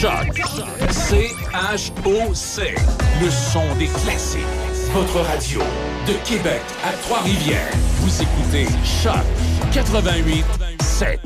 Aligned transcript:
C-H-O-C. 0.00 1.28
Le 3.22 3.28
son 3.30 3.74
des 3.78 3.88
classiques. 3.88 4.40
Votre 4.94 5.20
radio 5.20 5.60
de 6.08 6.14
Québec 6.26 6.62
à 6.82 6.92
Trois-Rivières. 7.02 7.70
Vous 7.98 8.22
écoutez 8.22 8.64
Choc 8.82 9.12
88 9.74 10.46
7. 10.80 11.20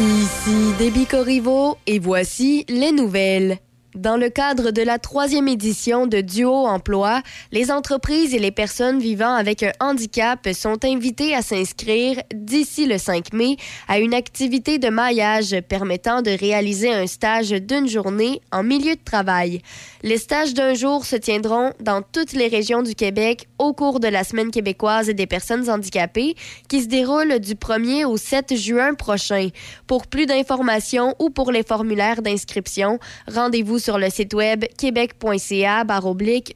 Ici 0.00 0.74
Déby 0.80 1.06
Corriveau 1.06 1.78
et 1.86 2.00
voici 2.00 2.64
les 2.68 2.90
nouvelles. 2.90 3.60
Dans 3.96 4.16
le 4.16 4.30
cadre 4.30 4.70
de 4.70 4.82
la 4.82 5.00
troisième 5.00 5.48
édition 5.48 6.06
de 6.06 6.20
Duo 6.20 6.54
Emploi, 6.68 7.22
les 7.50 7.72
entreprises 7.72 8.32
et 8.34 8.38
les 8.38 8.52
personnes 8.52 9.00
vivant 9.00 9.34
avec 9.34 9.64
un 9.64 9.72
handicap 9.80 10.48
sont 10.54 10.84
invitées 10.84 11.34
à 11.34 11.42
s'inscrire 11.42 12.22
d'ici 12.32 12.86
le 12.86 12.98
5 12.98 13.32
mai 13.32 13.56
à 13.88 13.98
une 13.98 14.14
activité 14.14 14.78
de 14.78 14.90
maillage 14.90 15.56
permettant 15.68 16.22
de 16.22 16.30
réaliser 16.30 16.92
un 16.92 17.08
stage 17.08 17.50
d'une 17.50 17.88
journée 17.88 18.40
en 18.52 18.62
milieu 18.62 18.94
de 18.94 19.04
travail. 19.04 19.60
Les 20.04 20.18
stages 20.18 20.54
d'un 20.54 20.74
jour 20.74 21.04
se 21.04 21.16
tiendront 21.16 21.72
dans 21.80 22.00
toutes 22.00 22.32
les 22.32 22.46
régions 22.46 22.82
du 22.82 22.94
Québec 22.94 23.48
au 23.58 23.72
cours 23.72 23.98
de 23.98 24.08
la 24.08 24.22
Semaine 24.22 24.52
québécoise 24.52 25.08
des 25.08 25.26
personnes 25.26 25.68
handicapées 25.68 26.36
qui 26.68 26.82
se 26.82 26.86
déroule 26.86 27.40
du 27.40 27.54
1er 27.54 28.04
au 28.04 28.16
7 28.16 28.54
juin 28.54 28.94
prochain. 28.94 29.48
Pour 29.88 30.06
plus 30.06 30.26
d'informations 30.26 31.16
ou 31.18 31.28
pour 31.28 31.50
les 31.50 31.64
formulaires 31.64 32.22
d'inscription, 32.22 33.00
rendez-vous 33.26 33.79
sur 33.80 33.98
le 33.98 34.10
site 34.10 34.34
web 34.34 34.64
québec.ca 34.78 35.84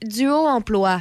duo 0.04 0.46
emploi. 0.46 1.00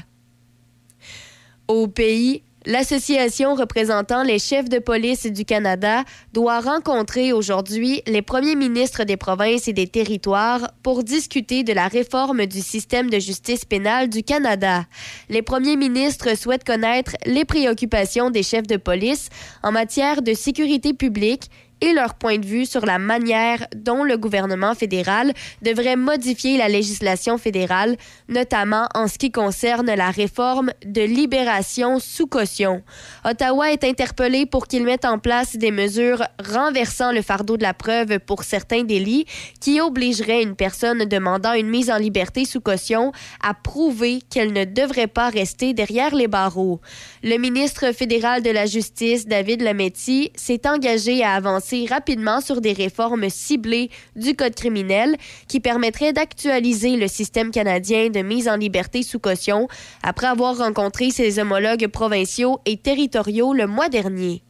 Au 1.68 1.88
pays, 1.88 2.44
L'Association 2.66 3.56
représentant 3.56 4.24
les 4.24 4.40
chefs 4.40 4.70
de 4.70 4.80
police 4.80 5.26
du 5.26 5.44
Canada 5.44 6.06
doit 6.32 6.62
rencontrer 6.62 7.34
aujourd'hui 7.34 8.02
les 8.08 8.22
premiers 8.22 8.56
ministres 8.56 9.04
des 9.04 9.18
provinces 9.18 9.68
et 9.68 9.74
des 9.74 9.88
territoires 9.88 10.72
pour 10.82 11.04
discuter 11.04 11.64
de 11.64 11.74
la 11.74 11.90
réforme 11.90 12.46
du 12.46 12.62
système 12.62 13.10
de 13.10 13.20
justice 13.20 13.66
pénale 13.66 14.08
du 14.08 14.24
Canada. 14.24 14.86
Les 15.28 15.42
premiers 15.42 15.76
ministres 15.76 16.38
souhaitent 16.38 16.64
connaître 16.64 17.18
les 17.26 17.44
préoccupations 17.44 18.30
des 18.30 18.44
chefs 18.44 18.68
de 18.68 18.78
police 18.78 19.28
en 19.62 19.74
matière 19.74 20.22
de 20.22 20.34
sécurité 20.34 20.94
publique 20.94 21.50
et 21.84 21.92
leur 21.92 22.14
point 22.14 22.38
de 22.38 22.46
vue 22.46 22.66
sur 22.66 22.86
la 22.86 22.98
manière 22.98 23.68
dont 23.76 24.06
le 24.06 24.18
gouvernement 24.18 24.74
fédéral 24.74 25.34
devrait 25.62 25.98
modifier 25.98 26.58
la 26.58 26.70
législation 26.70 27.38
fédérale, 27.38 27.98
notamment 28.30 28.88
en 28.96 29.10
ce 29.10 29.18
qui 29.18 29.34
concerne 29.34 29.94
la 29.94 30.10
réforme 30.10 30.72
de 30.86 31.02
libération 31.02 32.00
sous 32.00 32.26
caution. 32.26 32.84
Ottawa 33.26 33.74
est 33.74 33.84
interpellé 33.84 34.46
pour 34.46 34.68
qu'il 34.68 34.86
mette 34.86 35.04
en 35.04 35.20
place 35.20 35.58
des 35.58 35.72
mesures 35.72 36.24
renversant 36.54 37.12
le 37.12 37.22
fardeau 37.22 37.58
de 37.58 37.64
la 37.64 37.74
preuve 37.74 38.20
pour 38.20 38.44
certains 38.46 38.84
délits 38.84 39.26
qui 39.60 39.82
obligeraient 39.82 40.42
une 40.42 40.56
personne 40.56 41.04
demandant 41.04 41.52
une 41.52 41.70
mise 41.70 41.92
en 41.92 41.98
liberté 41.98 42.46
sous 42.46 42.62
caution 42.62 43.12
à 43.42 43.54
prouver 43.54 44.22
qu'elle 44.30 44.54
ne 44.54 44.64
devrait 44.64 45.08
pas 45.08 45.30
rester 45.30 45.74
derrière 45.74 46.16
les 46.16 46.30
barreaux. 46.30 46.80
Le 47.24 47.36
ministre 47.38 47.92
fédéral 47.92 48.42
de 48.42 48.52
la 48.52 48.68
Justice, 48.68 49.28
David 49.28 49.62
Lametti, 49.62 50.32
s'est 50.38 50.66
engagé 50.66 51.26
à 51.26 51.34
avancer 51.34 51.73
rapidement 51.90 52.42
sur 52.42 52.62
des 52.62 52.74
réformes 52.74 53.30
ciblées 53.30 53.90
du 54.16 54.36
Code 54.36 54.56
criminel 54.56 55.18
qui 55.48 55.60
permettraient 55.60 56.14
d'actualiser 56.14 56.96
le 56.96 57.08
système 57.08 57.52
canadien 57.52 58.10
de 58.10 58.22
mise 58.22 58.48
en 58.48 58.56
liberté 58.56 59.04
sous 59.04 59.20
caution 59.20 59.68
après 60.04 60.28
avoir 60.28 60.58
rencontré 60.58 61.12
ses 61.12 61.40
homologues 61.40 61.88
provinciaux 61.88 62.60
et 62.66 62.78
territoriaux 62.78 63.54
le 63.54 63.68
mois 63.68 63.90
dernier. 63.90 64.44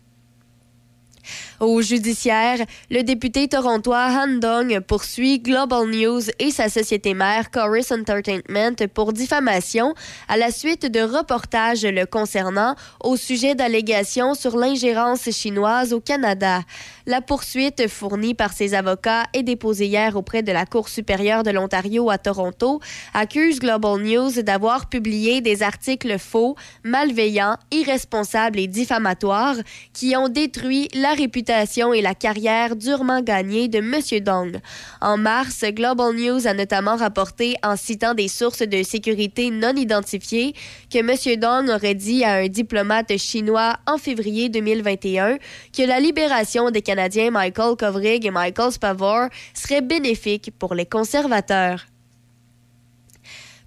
Au 1.60 1.82
judiciaire, 1.82 2.66
le 2.90 3.04
député 3.04 3.48
torontois 3.48 4.08
Han 4.10 4.40
Dong 4.40 4.80
poursuit 4.80 5.40
Global 5.40 5.88
News 5.88 6.22
et 6.40 6.50
sa 6.50 6.68
société 6.68 7.14
mère 7.14 7.52
Chorus 7.52 7.92
Entertainment 7.92 8.88
pour 8.94 9.14
diffamation 9.14 9.94
à 10.28 10.36
la 10.36 10.50
suite 10.50 10.86
de 10.92 11.02
reportages 11.02 11.86
le 11.86 12.06
concernant 12.06 12.76
au 13.04 13.18
sujet 13.18 13.54
d'allégations 13.54 14.34
sur 14.34 14.58
l'ingérence 14.58 15.30
chinoise 15.30 15.94
au 15.94 16.00
Canada. 16.00 16.62
La 17.06 17.22
poursuite 17.22 17.88
fournie 17.88 18.34
par 18.34 18.54
ses 18.54 18.74
avocats 18.74 19.26
et 19.34 19.44
déposée 19.44 19.86
hier 19.86 20.16
auprès 20.16 20.42
de 20.42 20.52
la 20.52 20.66
Cour 20.66 20.90
supérieure 20.90 21.44
de 21.44 21.52
l'Ontario 21.52 22.10
à 22.10 22.18
Toronto 22.18 22.80
accuse 23.14 23.60
Global 23.60 24.02
News 24.02 24.42
d'avoir 24.42 24.90
publié 24.90 25.42
des 25.42 25.62
articles 25.62 26.18
faux, 26.18 26.56
malveillants, 26.84 27.58
irresponsables 27.72 28.60
et 28.60 28.68
diffamatoires 28.68 29.58
qui 29.94 30.16
ont 30.16 30.30
détruit 30.30 30.88
la 30.96 31.14
réputation 31.14 31.53
et 31.94 32.02
la 32.02 32.16
carrière 32.16 32.76
durement 32.76 33.22
gagnée 33.22 33.68
de 33.68 33.78
M. 33.78 34.24
Dong. 34.24 34.60
En 35.02 35.18
mars, 35.18 35.64
Global 35.64 36.16
News 36.16 36.48
a 36.48 36.54
notamment 36.54 36.96
rapporté, 36.96 37.56
en 37.64 37.76
citant 37.76 38.16
des 38.16 38.28
sources 38.28 38.64
de 38.64 38.82
sécurité 38.82 39.52
non 39.52 39.76
identifiées, 39.76 40.56
que 40.92 40.98
M. 40.98 41.40
Dong 41.40 41.70
aurait 41.70 41.94
dit 41.94 42.24
à 42.24 42.34
un 42.38 42.48
diplomate 42.48 43.18
chinois 43.18 43.78
en 43.86 43.98
février 43.98 44.50
2021 44.50 45.38
que 45.76 45.84
la 45.84 46.00
libération 46.00 46.72
des 46.72 46.82
Canadiens 46.82 47.30
Michael 47.30 47.76
Kovrig 47.78 48.26
et 48.26 48.32
Michael 48.32 48.72
Spavor 48.72 49.28
serait 49.54 49.82
bénéfique 49.82 50.52
pour 50.58 50.74
les 50.74 50.88
conservateurs. 50.88 51.86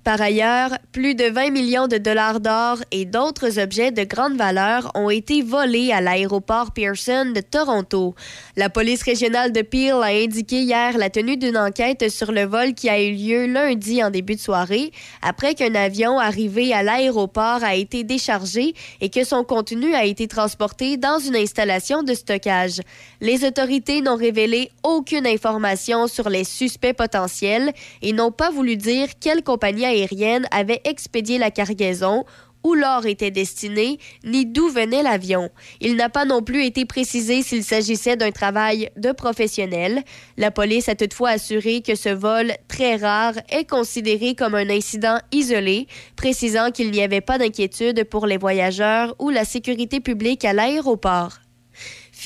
Par 0.06 0.21
ailleurs, 0.21 0.78
plus 0.93 1.17
de 1.17 1.25
20 1.25 1.50
millions 1.50 1.89
de 1.89 1.99
dollars 1.99 2.39
d'or 2.39 2.77
et 2.93 3.06
d'autres 3.06 3.59
objets 3.59 3.91
de 3.91 4.05
grande 4.05 4.37
valeur 4.37 4.93
ont 4.94 5.11
été 5.11 5.43
volés 5.43 5.91
à 5.91 6.00
l'aéroport 6.00 6.71
Pearson 6.71 7.33
de 7.34 7.41
Toronto. 7.41 8.15
La 8.55 8.71
police 8.71 9.03
régionale 9.03 9.50
de 9.50 9.62
Peel 9.62 9.97
a 10.05 10.15
indiqué 10.15 10.61
hier 10.61 10.97
la 10.97 11.11
tenue 11.11 11.37
d'une 11.37 11.56
enquête 11.56 12.09
sur 12.09 12.31
le 12.31 12.45
vol 12.45 12.75
qui 12.75 12.89
a 12.89 13.03
eu 13.03 13.15
lieu 13.15 13.47
lundi 13.47 14.00
en 14.05 14.11
début 14.11 14.37
de 14.37 14.41
soirée, 14.41 14.93
après 15.22 15.56
qu'un 15.56 15.75
avion 15.75 16.21
arrivé 16.21 16.72
à 16.72 16.84
l'aéroport 16.84 17.65
a 17.65 17.75
été 17.75 18.05
déchargé 18.05 18.75
et 19.00 19.11
que 19.11 19.25
son 19.25 19.43
contenu 19.43 19.93
a 19.93 20.05
été 20.05 20.28
transporté 20.28 20.99
dans 20.99 21.19
une 21.19 21.34
installation 21.34 22.05
de 22.05 22.15
stockage. 22.15 22.81
Les 23.21 23.44
autorités 23.44 24.03
n'ont 24.03 24.16
révélé 24.16 24.71
aucune 24.82 25.27
information 25.27 26.06
sur 26.06 26.28
les 26.28 26.44
suspects 26.44 26.93
potentiels 26.93 27.72
et 28.03 28.12
n'ont 28.12 28.32
pas 28.32 28.50
voulu 28.50 28.77
dire 28.77 29.09
quelle 29.21 29.43
compagnie 29.43 29.87
aérienne 29.87 30.47
avait 30.50 30.82
expédié 30.84 31.38
la 31.38 31.50
cargaison, 31.50 32.25
où 32.66 32.75
l'or 32.75 33.06
était 33.06 33.31
destiné, 33.31 33.99
ni 34.25 34.44
d'où 34.44 34.69
venait 34.69 35.04
l'avion. 35.04 35.50
Il 35.81 35.94
n'a 35.94 36.09
pas 36.09 36.25
non 36.25 36.43
plus 36.43 36.65
été 36.65 36.84
précisé 36.84 37.43
s'il 37.43 37.62
s'agissait 37.62 38.16
d'un 38.16 38.32
travail 38.32 38.91
de 38.97 39.12
professionnel. 39.12 40.03
La 40.36 40.51
police 40.51 40.89
a 40.89 40.97
toutefois 40.97 41.30
assuré 41.30 41.80
que 41.80 41.95
ce 41.95 42.09
vol 42.09 42.53
très 42.66 42.97
rare 42.97 43.34
est 43.51 43.71
considéré 43.71 44.34
comme 44.34 44.57
un 44.57 44.69
incident 44.69 45.19
isolé, 45.30 45.86
précisant 46.16 46.72
qu'il 46.72 46.91
n'y 46.91 47.03
avait 47.03 47.21
pas 47.21 47.39
d'inquiétude 47.39 48.03
pour 48.03 48.27
les 48.27 48.36
voyageurs 48.36 49.15
ou 49.21 49.30
la 49.30 49.45
sécurité 49.45 50.01
publique 50.01 50.45
à 50.45 50.53
l'aéroport. 50.53 51.39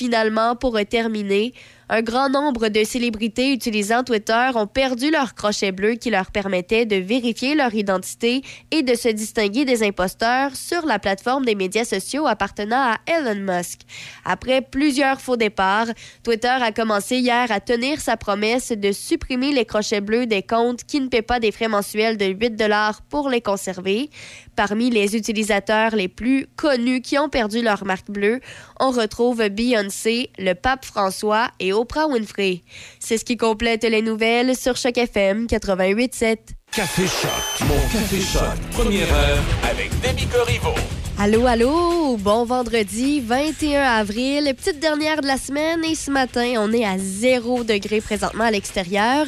Finalement, 0.01 0.55
pour 0.55 0.79
terminer, 0.89 1.53
un 1.93 2.01
grand 2.03 2.29
nombre 2.29 2.69
de 2.69 2.85
célébrités 2.85 3.51
utilisant 3.51 4.05
Twitter 4.05 4.49
ont 4.55 4.65
perdu 4.65 5.11
leur 5.11 5.35
crochet 5.35 5.73
bleu 5.73 5.95
qui 5.95 6.09
leur 6.09 6.31
permettait 6.31 6.85
de 6.85 6.95
vérifier 6.95 7.53
leur 7.53 7.75
identité 7.75 8.43
et 8.71 8.81
de 8.81 8.95
se 8.95 9.09
distinguer 9.09 9.65
des 9.65 9.83
imposteurs 9.83 10.55
sur 10.55 10.85
la 10.85 10.99
plateforme 10.99 11.43
des 11.43 11.53
médias 11.53 11.83
sociaux 11.83 12.27
appartenant 12.27 12.93
à 12.93 12.97
Elon 13.07 13.41
Musk. 13.41 13.81
Après 14.23 14.61
plusieurs 14.61 15.19
faux 15.19 15.35
départs, 15.35 15.87
Twitter 16.23 16.47
a 16.47 16.71
commencé 16.71 17.17
hier 17.17 17.51
à 17.51 17.59
tenir 17.59 17.99
sa 17.99 18.15
promesse 18.15 18.71
de 18.71 18.93
supprimer 18.93 19.51
les 19.51 19.65
crochets 19.65 19.99
bleus 19.99 20.27
des 20.27 20.43
comptes 20.43 20.85
qui 20.85 21.01
ne 21.01 21.09
paient 21.09 21.21
pas 21.21 21.41
des 21.41 21.51
frais 21.51 21.67
mensuels 21.67 22.15
de 22.15 22.27
8 22.27 22.51
dollars 22.51 23.01
pour 23.01 23.27
les 23.27 23.41
conserver. 23.41 24.09
Parmi 24.55 24.91
les 24.91 25.17
utilisateurs 25.17 25.93
les 25.93 26.07
plus 26.07 26.47
connus 26.55 27.01
qui 27.01 27.19
ont 27.19 27.29
perdu 27.29 27.61
leur 27.61 27.83
marque 27.83 28.09
bleue, 28.09 28.39
on 28.79 28.91
retrouve 28.91 29.45
Beyoncé, 29.49 30.29
le 30.37 30.53
pape 30.53 30.85
François 30.85 31.49
et 31.59 31.73
Oprah 31.81 32.07
Winfrey. 32.07 32.61
C'est 32.99 33.17
ce 33.17 33.25
qui 33.25 33.37
complète 33.37 33.83
les 33.83 34.03
nouvelles 34.03 34.55
sur 34.55 34.77
Choc 34.77 34.97
FM 34.97 35.47
88.7. 35.47 36.37
Café 36.71 37.07
Choc, 37.07 37.67
mon 37.67 37.79
Café 37.91 38.21
Choc, 38.21 38.59
première 38.71 39.11
heure 39.11 39.43
avec 39.69 39.89
Demi 40.01 40.27
Corriveau. 40.27 40.75
Allô, 41.17 41.47
allô, 41.47 42.17
bon 42.17 42.45
vendredi 42.45 43.19
21 43.19 43.81
avril, 43.81 44.53
petite 44.55 44.79
dernière 44.79 45.21
de 45.21 45.27
la 45.27 45.37
semaine 45.37 45.83
et 45.83 45.95
ce 45.95 46.11
matin, 46.11 46.53
on 46.57 46.71
est 46.71 46.85
à 46.85 46.99
0 46.99 47.63
degré 47.63 47.99
présentement 47.99 48.43
à 48.43 48.51
l'extérieur. 48.51 49.25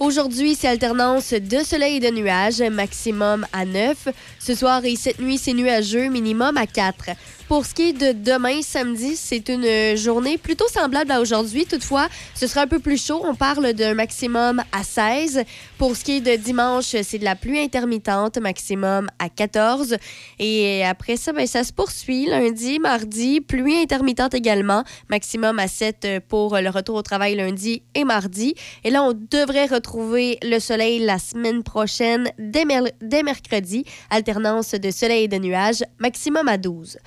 Aujourd'hui, 0.00 0.56
c'est 0.56 0.66
alternance 0.66 1.32
de 1.32 1.58
soleil 1.58 1.98
et 1.98 2.00
de 2.00 2.10
nuages, 2.10 2.60
maximum 2.60 3.46
à 3.52 3.64
9. 3.64 4.08
Ce 4.44 4.56
soir 4.56 4.84
et 4.84 4.96
cette 4.96 5.20
nuit, 5.20 5.38
c'est 5.38 5.52
nuageux, 5.52 6.08
minimum 6.08 6.56
à 6.56 6.66
4. 6.66 7.10
pour 7.46 7.66
ce 7.66 7.74
qui 7.74 7.90
est 7.90 7.92
de 7.92 8.12
demain, 8.12 8.62
samedi, 8.62 9.14
c'est 9.14 9.50
une 9.50 9.94
journée 9.94 10.38
plutôt 10.38 10.66
semblable 10.68 11.12
à 11.12 11.20
aujourd'hui. 11.20 11.66
Toutefois, 11.66 12.08
ce 12.34 12.46
sera 12.46 12.62
un 12.62 12.66
peu 12.66 12.78
plus 12.78 13.04
chaud. 13.04 13.20
On 13.24 13.34
parle 13.34 13.74
d'un 13.74 13.92
maximum 13.94 14.62
à 14.72 14.82
16. 14.82 15.42
Pour 15.76 15.94
ce 15.94 16.02
qui 16.02 16.16
est 16.16 16.20
de 16.20 16.34
dimanche, 16.42 16.96
c'est 17.02 17.18
de 17.18 17.24
la 17.24 17.36
pluie 17.36 17.60
intermittente, 17.60 18.38
maximum 18.38 19.08
à 19.18 19.28
14. 19.28 19.96
Et 20.38 20.82
après 20.84 21.16
ça, 21.18 21.32
ben, 21.32 21.46
ça 21.46 21.62
se 21.62 21.72
poursuit. 21.72 22.26
Lundi, 22.26 22.78
mardi, 22.78 23.42
pluie 23.42 23.76
intermittente 23.76 24.32
également, 24.32 24.82
maximum 25.10 25.58
à 25.58 25.68
7 25.68 26.20
pour 26.26 26.56
le 26.56 26.70
retour 26.70 26.96
au 26.96 27.02
travail 27.02 27.36
lundi 27.36 27.82
et 27.94 28.04
mardi. 28.04 28.54
Et 28.82 28.90
là, 28.90 29.04
on 29.04 29.12
devrait 29.12 29.66
retrouver 29.66 30.38
le 30.42 30.58
soleil 30.58 31.00
la 31.00 31.18
semaine 31.18 31.62
prochaine, 31.62 32.30
dès, 32.38 32.64
dès 33.02 33.22
mercredi. 33.22 33.84
De 34.32 34.90
soleil 34.90 35.24
et 35.24 35.28
de 35.28 35.36
nuages, 35.36 35.84
maximum 35.98 36.48
à 36.48 36.56
12. 36.58 36.98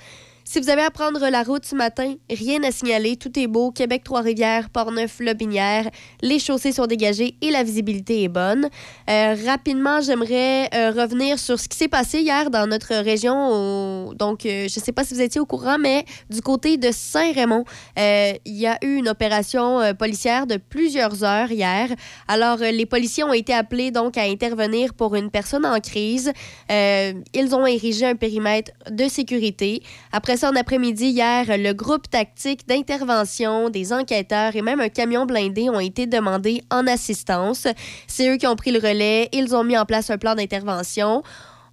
Si 0.48 0.60
vous 0.60 0.70
avez 0.70 0.82
à 0.82 0.92
prendre 0.92 1.28
la 1.28 1.42
route 1.42 1.64
ce 1.64 1.74
matin, 1.74 2.14
rien 2.30 2.62
à 2.62 2.70
signaler, 2.70 3.16
tout 3.16 3.36
est 3.36 3.48
beau. 3.48 3.72
Québec, 3.72 4.04
Trois-Rivières, 4.04 4.70
Port-Neuf, 4.70 5.18
Lobinière, 5.18 5.90
les 6.22 6.38
chaussées 6.38 6.70
sont 6.70 6.86
dégagées 6.86 7.34
et 7.42 7.50
la 7.50 7.64
visibilité 7.64 8.22
est 8.22 8.28
bonne. 8.28 8.68
Euh, 9.10 9.34
rapidement, 9.44 10.00
j'aimerais 10.00 10.70
euh, 10.72 10.92
revenir 10.92 11.40
sur 11.40 11.58
ce 11.58 11.66
qui 11.66 11.76
s'est 11.76 11.88
passé 11.88 12.20
hier 12.20 12.48
dans 12.50 12.68
notre 12.68 12.94
région. 12.94 14.12
Donc, 14.12 14.46
euh, 14.46 14.68
je 14.68 14.78
ne 14.78 14.84
sais 14.84 14.92
pas 14.92 15.02
si 15.02 15.14
vous 15.14 15.20
étiez 15.20 15.40
au 15.40 15.46
courant, 15.46 15.78
mais 15.80 16.04
du 16.30 16.40
côté 16.40 16.76
de 16.76 16.90
Saint-Raymond, 16.92 17.64
il 17.96 18.38
y 18.46 18.68
a 18.68 18.78
eu 18.84 18.98
une 18.98 19.08
opération 19.08 19.80
policière 19.98 20.46
de 20.46 20.58
plusieurs 20.58 21.24
heures 21.24 21.50
hier. 21.50 21.88
Alors, 22.28 22.58
les 22.58 22.86
policiers 22.86 23.24
ont 23.24 23.32
été 23.32 23.52
appelés 23.52 23.90
donc 23.90 24.16
à 24.16 24.22
intervenir 24.22 24.94
pour 24.94 25.16
une 25.16 25.28
personne 25.32 25.66
en 25.66 25.80
crise. 25.80 26.30
ils 26.70 27.48
ont 27.52 27.66
érigé 27.66 28.06
un 28.06 28.14
périmètre 28.14 28.70
de 28.88 29.08
sécurité. 29.08 29.82
Après 30.12 30.35
ça, 30.36 30.50
en 30.50 30.56
après-midi, 30.56 31.06
hier, 31.06 31.44
le 31.48 31.72
groupe 31.72 32.08
tactique 32.10 32.66
d'intervention, 32.66 33.70
des 33.70 33.92
enquêteurs 33.92 34.56
et 34.56 34.62
même 34.62 34.80
un 34.80 34.88
camion 34.88 35.26
blindé 35.26 35.70
ont 35.70 35.80
été 35.80 36.06
demandés 36.06 36.62
en 36.70 36.86
assistance. 36.86 37.66
C'est 38.06 38.28
eux 38.28 38.36
qui 38.36 38.46
ont 38.46 38.56
pris 38.56 38.70
le 38.70 38.78
relais. 38.78 39.28
Ils 39.32 39.54
ont 39.54 39.64
mis 39.64 39.76
en 39.76 39.84
place 39.84 40.10
un 40.10 40.18
plan 40.18 40.34
d'intervention. 40.34 41.22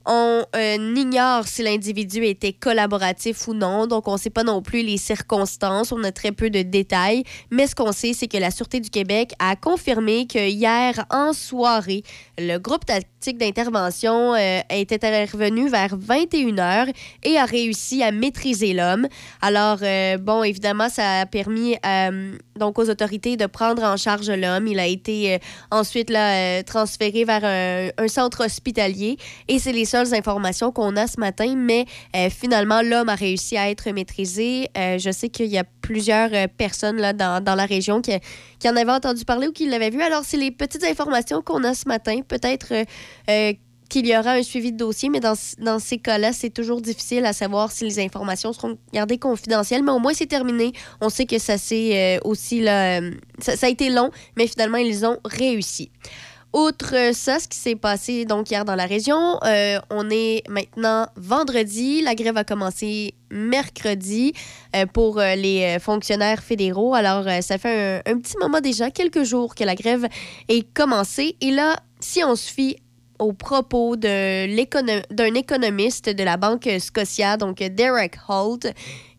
On 0.06 0.44
euh, 0.56 0.96
ignore 0.98 1.48
si 1.48 1.64
l'individu 1.64 2.26
était 2.26 2.52
collaboratif 2.52 3.48
ou 3.48 3.54
non, 3.54 3.88
donc 3.88 4.10
on 4.10 4.14
ne 4.14 4.18
sait 4.18 4.30
pas 4.30 4.44
non 4.44 4.62
plus 4.62 4.82
les 4.84 4.98
circonstances, 4.98 5.94
on 5.94 6.04
a 6.04 6.12
très 6.12 6.34
peu 6.34 6.50
de 6.50 6.62
détails, 6.62 7.24
mais 7.52 7.68
ce 7.68 7.76
qu'on 7.76 7.94
sait, 7.94 8.12
c'est 8.12 8.28
que 8.28 8.38
la 8.38 8.52
Sûreté 8.52 8.82
du 8.82 8.90
Québec 8.90 9.32
a 9.40 9.56
confirmé 9.56 10.28
que 10.28 10.50
hier 10.50 11.06
en 11.10 11.32
soirée, 11.32 12.04
le 12.38 12.58
groupe 12.58 12.84
d'intervention 13.32 14.36
euh, 14.36 14.60
était 14.70 15.06
intervenu 15.06 15.70
vers 15.70 15.98
21h 15.98 16.94
et 17.24 17.38
a 17.38 17.46
réussi 17.46 18.04
à 18.04 18.12
maîtriser 18.12 18.74
l'homme. 18.74 19.08
Alors, 19.42 19.78
euh, 19.82 20.18
bon, 20.18 20.44
évidemment, 20.44 20.90
ça 20.90 21.22
a 21.22 21.26
permis 21.26 21.78
donc 22.60 22.78
aux 22.78 22.90
autorités 22.90 23.38
de 23.38 23.46
prendre 23.46 23.84
en 23.84 23.98
charge 23.98 24.30
l'homme. 24.30 24.68
Il 24.68 24.80
a 24.80 24.88
été 24.88 25.40
ensuite 25.72 26.10
là, 26.10 26.62
transféré 26.64 27.24
vers 27.24 27.44
un, 27.98 28.08
centre 28.08 28.46
hospitalier 28.46 29.18
et 29.48 29.60
c'est 29.60 29.72
les 29.72 29.86
seules 29.86 30.14
informations 30.14 30.72
qu'on 30.72 30.96
a 30.98 31.08
ce 31.08 31.20
matin, 31.20 31.56
mais 31.56 31.86
euh, 32.16 32.30
finalement, 32.30 32.82
l'homme 32.82 33.10
a 33.10 33.16
réussi 33.16 33.58
à 33.58 33.70
être 33.70 33.90
maîtrisé. 33.92 34.70
Euh, 34.78 34.98
je 34.98 35.12
sais 35.12 35.30
qu'il 35.30 35.48
y 35.48 35.58
a 35.58 35.64
plusieurs 35.82 36.30
euh, 36.34 36.48
personnes 36.48 36.98
là, 36.98 37.14
dans, 37.14 37.44
dans 37.44 37.56
la 37.56 37.66
région 37.66 38.02
qui, 38.02 38.12
en 38.66 38.76
avaient 38.76 38.92
entendu 38.92 39.26
parler 39.26 39.48
ou 39.48 39.52
qui 39.52 39.68
l'avaient 39.68 39.90
vu. 39.90 40.02
Alors, 40.02 40.24
c'est 40.26 40.38
les 40.38 40.52
petites 40.52 40.84
informations 40.84 41.42
qu'on 41.42 41.64
a 41.64 41.74
ce 41.74 41.88
matin. 41.88 42.22
Peut-être 42.28 42.74
qu'il 43.90 44.08
y 44.08 44.18
aura 44.18 44.32
un 44.32 44.44
suivi 44.44 44.72
de 44.72 44.78
dossier, 44.78 45.10
mais 45.10 45.20
dans, 45.20 45.36
dans 45.60 45.80
ces 45.80 46.00
cas-là, 46.00 46.34
c'est 46.34 46.50
toujours 46.50 46.82
difficile 46.82 47.26
à 47.26 47.34
savoir 47.34 47.72
si 47.72 47.84
les 47.84 48.00
informations 48.00 48.52
seront 48.54 48.78
gardées 48.92 49.20
confidentielles. 49.20 49.84
Mais 49.84 49.92
au 49.92 50.00
moins, 50.00 50.14
c'est 50.14 50.26
terminé. 50.26 50.74
On 51.00 51.10
sait 51.10 51.26
que 51.26 51.38
ça 51.38 51.58
s'est 51.58 52.20
aussi 52.24 52.62
là, 52.62 53.02
ça, 53.40 53.56
ça, 53.56 53.68
a 53.68 53.70
été 53.70 53.90
long, 53.90 54.10
mais 54.36 54.48
finalement, 54.48 54.78
ils 54.78 55.06
ont 55.06 55.20
réussi. 55.26 55.92
Outre 56.54 57.16
ça, 57.16 57.40
ce 57.40 57.48
qui 57.48 57.58
s'est 57.58 57.76
passé 57.76 58.26
donc 58.26 58.52
hier 58.52 58.64
dans 58.64 58.76
la 58.76 58.86
région, 58.86 59.40
euh, 59.44 59.80
on 59.90 60.08
est 60.12 60.44
maintenant 60.48 61.08
vendredi. 61.16 62.04
La 62.04 62.14
grève 62.14 62.38
a 62.38 62.44
commencé 62.44 63.16
mercredi 63.32 64.34
euh, 64.76 64.86
pour 64.86 65.20
euh, 65.20 65.34
les 65.34 65.80
fonctionnaires 65.80 66.44
fédéraux. 66.44 66.94
Alors, 66.94 67.26
ça 67.42 67.58
fait 67.58 68.04
un, 68.06 68.20
petit 68.20 68.38
moment 68.40 68.62
déjà, 68.62 68.92
quelques 68.92 69.24
jours 69.24 69.56
que 69.56 69.64
la 69.64 69.74
grève 69.74 70.08
est 70.48 70.72
commencée. 70.76 71.38
Et 71.42 71.50
là, 71.50 71.76
si 72.00 72.24
on 72.24 72.36
se 72.36 72.52
fie 72.52 72.78
propos 73.32 73.96
d'un 73.96 75.36
économiste 75.36 76.10
de 76.10 76.24
la 76.24 76.36
Banque 76.36 76.70
Scotia, 76.80 77.38
donc 77.38 77.60
Derek 77.60 78.18
Holt, 78.28 78.68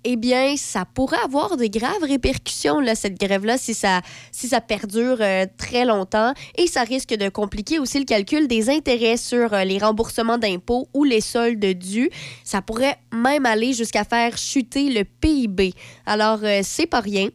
eh 0.05 0.17
bien, 0.17 0.57
ça 0.57 0.85
pourrait 0.85 1.23
avoir 1.25 1.57
de 1.57 1.67
graves 1.67 2.03
répercussions, 2.03 2.79
là, 2.79 2.95
cette 2.95 3.19
grève-là, 3.19 3.57
si 3.57 3.73
ça, 3.75 4.03
si 4.33 4.49
ça 4.49 4.61
perdure 4.61 5.17
euh, 5.21 5.47
très 5.57 5.87
longtemps. 5.87 6.35
Et 6.57 6.67
ça 6.67 6.83
risque 6.83 7.15
de 7.15 7.29
compliquer 7.31 7.79
aussi 7.79 7.99
le 7.99 8.05
calcul 8.05 8.47
des 8.47 8.69
intérêts 8.69 9.17
sur 9.17 9.55
euh, 9.55 9.65
les 9.65 9.79
remboursements 9.79 10.39
d'impôts 10.39 10.89
ou 10.93 11.05
les 11.05 11.23
soldes 11.23 11.65
dus. 11.65 12.11
Ça 12.45 12.61
pourrait 12.61 12.99
même 13.13 13.47
aller 13.47 13.73
jusqu'à 13.73 14.05
faire 14.05 14.37
chuter 14.37 14.91
le 14.91 15.05
PIB. 15.05 15.73
Alors, 16.05 16.41
euh, 16.43 16.61
c'est 16.63 16.87
pas 16.87 17.01
rien. 17.01 17.29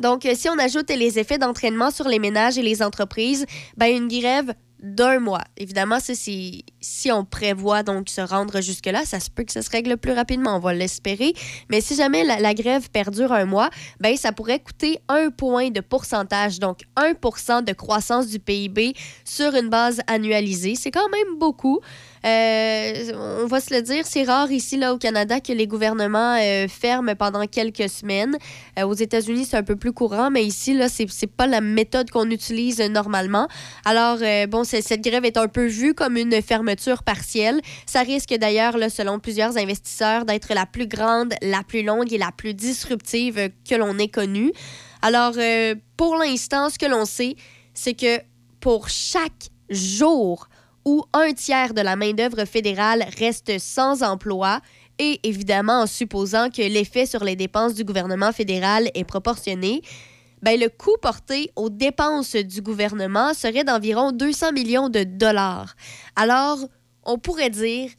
Donc, 0.00 0.28
si 0.34 0.48
on 0.48 0.58
ajoute 0.58 0.90
les 0.90 1.18
effets 1.18 1.38
d'entraînement 1.38 1.90
sur 1.90 2.06
les 2.06 2.18
ménages 2.18 2.58
et 2.58 2.62
les 2.62 2.82
entreprises, 2.82 3.46
ben 3.78 3.86
une 3.86 4.08
grève 4.08 4.52
d'un 4.80 5.18
mois. 5.18 5.42
Évidemment, 5.56 5.98
si, 6.00 6.64
on 7.10 7.24
prévoit 7.24 7.82
donc 7.82 8.08
se 8.08 8.20
rendre 8.20 8.60
jusque-là, 8.60 9.04
ça 9.04 9.20
se 9.20 9.30
peut 9.30 9.44
que 9.44 9.52
ça 9.52 9.62
se 9.62 9.70
règle 9.70 9.96
plus 9.96 10.12
rapidement, 10.12 10.56
on 10.56 10.60
va 10.60 10.74
l'espérer. 10.74 11.32
Mais 11.70 11.80
si 11.80 11.94
jamais 11.96 12.24
la, 12.24 12.54
grève 12.54 12.90
perdure 12.90 13.32
un 13.32 13.44
mois, 13.44 13.70
ben 14.00 14.16
ça 14.16 14.32
pourrait 14.32 14.60
coûter 14.60 15.00
un 15.08 15.30
point 15.30 15.70
de 15.70 15.80
pourcentage, 15.80 16.58
donc 16.58 16.80
1% 16.96 17.64
de 17.64 17.72
croissance 17.72 18.28
du 18.28 18.38
PIB 18.38 18.94
sur 19.24 19.54
une 19.54 19.68
base 19.68 20.00
annualisée. 20.06 20.74
C'est 20.74 20.90
quand 20.90 21.08
même 21.10 21.38
beaucoup. 21.38 21.80
Euh, 22.26 23.12
on 23.40 23.46
va 23.46 23.60
se 23.60 23.72
le 23.72 23.82
dire, 23.82 24.04
c'est 24.04 24.24
rare 24.24 24.50
ici 24.50 24.76
là 24.76 24.92
au 24.92 24.98
Canada 24.98 25.38
que 25.38 25.52
les 25.52 25.68
gouvernements 25.68 26.36
euh, 26.40 26.66
ferment 26.66 27.14
pendant 27.14 27.46
quelques 27.46 27.88
semaines. 27.88 28.36
Euh, 28.78 28.84
aux 28.84 28.94
États-Unis, 28.94 29.44
c'est 29.44 29.56
un 29.56 29.62
peu 29.62 29.76
plus 29.76 29.92
courant, 29.92 30.30
mais 30.30 30.44
ici 30.44 30.74
là, 30.74 30.88
c'est, 30.88 31.08
c'est 31.08 31.28
pas 31.28 31.46
la 31.46 31.60
méthode 31.60 32.10
qu'on 32.10 32.28
utilise 32.30 32.80
normalement. 32.80 33.46
Alors 33.84 34.18
bon, 34.48 34.64
cette 34.64 35.02
grève 35.02 35.24
est 35.24 35.36
un 35.36 35.46
peu 35.46 35.66
vue 35.66 35.94
comme 35.94 36.16
une 36.16 36.42
fermeture 36.42 37.04
partielle. 37.04 37.60
Ça 37.86 38.00
risque 38.00 38.34
d'ailleurs, 38.34 38.74
selon 38.90 39.20
plusieurs 39.20 39.56
investisseurs, 39.56 40.24
d'être 40.24 40.52
la 40.52 40.66
plus 40.66 40.88
grande, 40.88 41.34
la 41.42 41.62
plus 41.62 41.82
longue 41.82 42.12
et 42.12 42.18
la 42.18 42.32
plus 42.32 42.54
disruptive 42.54 43.50
que 43.68 43.74
l'on 43.76 43.98
ait 43.98 44.08
connue. 44.08 44.52
Alors 45.02 45.34
pour 45.96 46.16
l'instant, 46.16 46.70
ce 46.70 46.78
que 46.78 46.86
l'on 46.86 47.04
sait, 47.04 47.36
c'est 47.74 47.94
que 47.94 48.20
pour 48.60 48.88
chaque 48.88 49.50
jour 49.70 50.48
où 50.86 51.04
un 51.12 51.32
tiers 51.34 51.74
de 51.74 51.80
la 51.80 51.96
main-d'œuvre 51.96 52.44
fédérale 52.44 53.04
reste 53.18 53.58
sans 53.58 54.04
emploi 54.04 54.60
et 54.98 55.18
évidemment 55.24 55.82
en 55.82 55.86
supposant 55.86 56.48
que 56.48 56.62
l'effet 56.62 57.06
sur 57.06 57.24
les 57.24 57.34
dépenses 57.34 57.74
du 57.74 57.84
gouvernement 57.84 58.32
fédéral 58.32 58.88
est 58.94 59.04
proportionné, 59.04 59.82
ben, 60.42 60.58
le 60.58 60.68
coût 60.68 60.96
porté 61.02 61.50
aux 61.56 61.70
dépenses 61.70 62.36
du 62.36 62.62
gouvernement 62.62 63.34
serait 63.34 63.64
d'environ 63.64 64.12
200 64.12 64.52
millions 64.52 64.88
de 64.88 65.02
dollars. 65.02 65.74
Alors, 66.14 66.58
on 67.02 67.18
pourrait 67.18 67.50
dire 67.50 67.90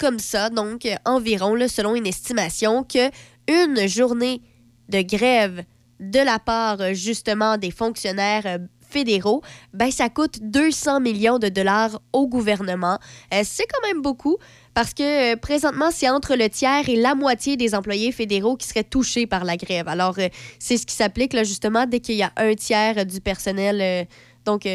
comme 0.00 0.18
ça, 0.18 0.50
donc 0.50 0.88
environ, 1.04 1.56
selon 1.68 1.94
une 1.94 2.06
estimation, 2.06 2.82
que 2.82 3.10
une 3.46 3.86
journée 3.86 4.42
de 4.88 5.02
grève 5.02 5.64
de 6.00 6.18
la 6.18 6.40
part 6.40 6.94
justement 6.94 7.58
des 7.58 7.70
fonctionnaires 7.70 8.58
fédéraux, 8.94 9.42
ben, 9.72 9.90
ça 9.90 10.08
coûte 10.08 10.38
200 10.40 11.00
millions 11.00 11.40
de 11.40 11.48
dollars 11.48 12.00
au 12.12 12.28
gouvernement. 12.28 12.98
Euh, 13.32 13.42
c'est 13.42 13.66
quand 13.66 13.88
même 13.88 14.02
beaucoup 14.02 14.36
parce 14.72 14.94
que 14.94 15.32
euh, 15.32 15.36
présentement, 15.36 15.90
c'est 15.90 16.08
entre 16.08 16.36
le 16.36 16.48
tiers 16.48 16.88
et 16.88 16.94
la 16.94 17.16
moitié 17.16 17.56
des 17.56 17.74
employés 17.74 18.12
fédéraux 18.12 18.56
qui 18.56 18.68
seraient 18.68 18.84
touchés 18.84 19.26
par 19.26 19.44
la 19.44 19.56
grève. 19.56 19.88
Alors, 19.88 20.14
euh, 20.18 20.28
c'est 20.60 20.76
ce 20.76 20.86
qui 20.86 20.94
s'applique 20.94 21.32
là, 21.32 21.42
justement 21.42 21.86
dès 21.86 21.98
qu'il 21.98 22.14
y 22.14 22.22
a 22.22 22.32
un 22.36 22.54
tiers 22.54 23.04
du 23.04 23.20
personnel, 23.20 24.06
donc 24.44 24.68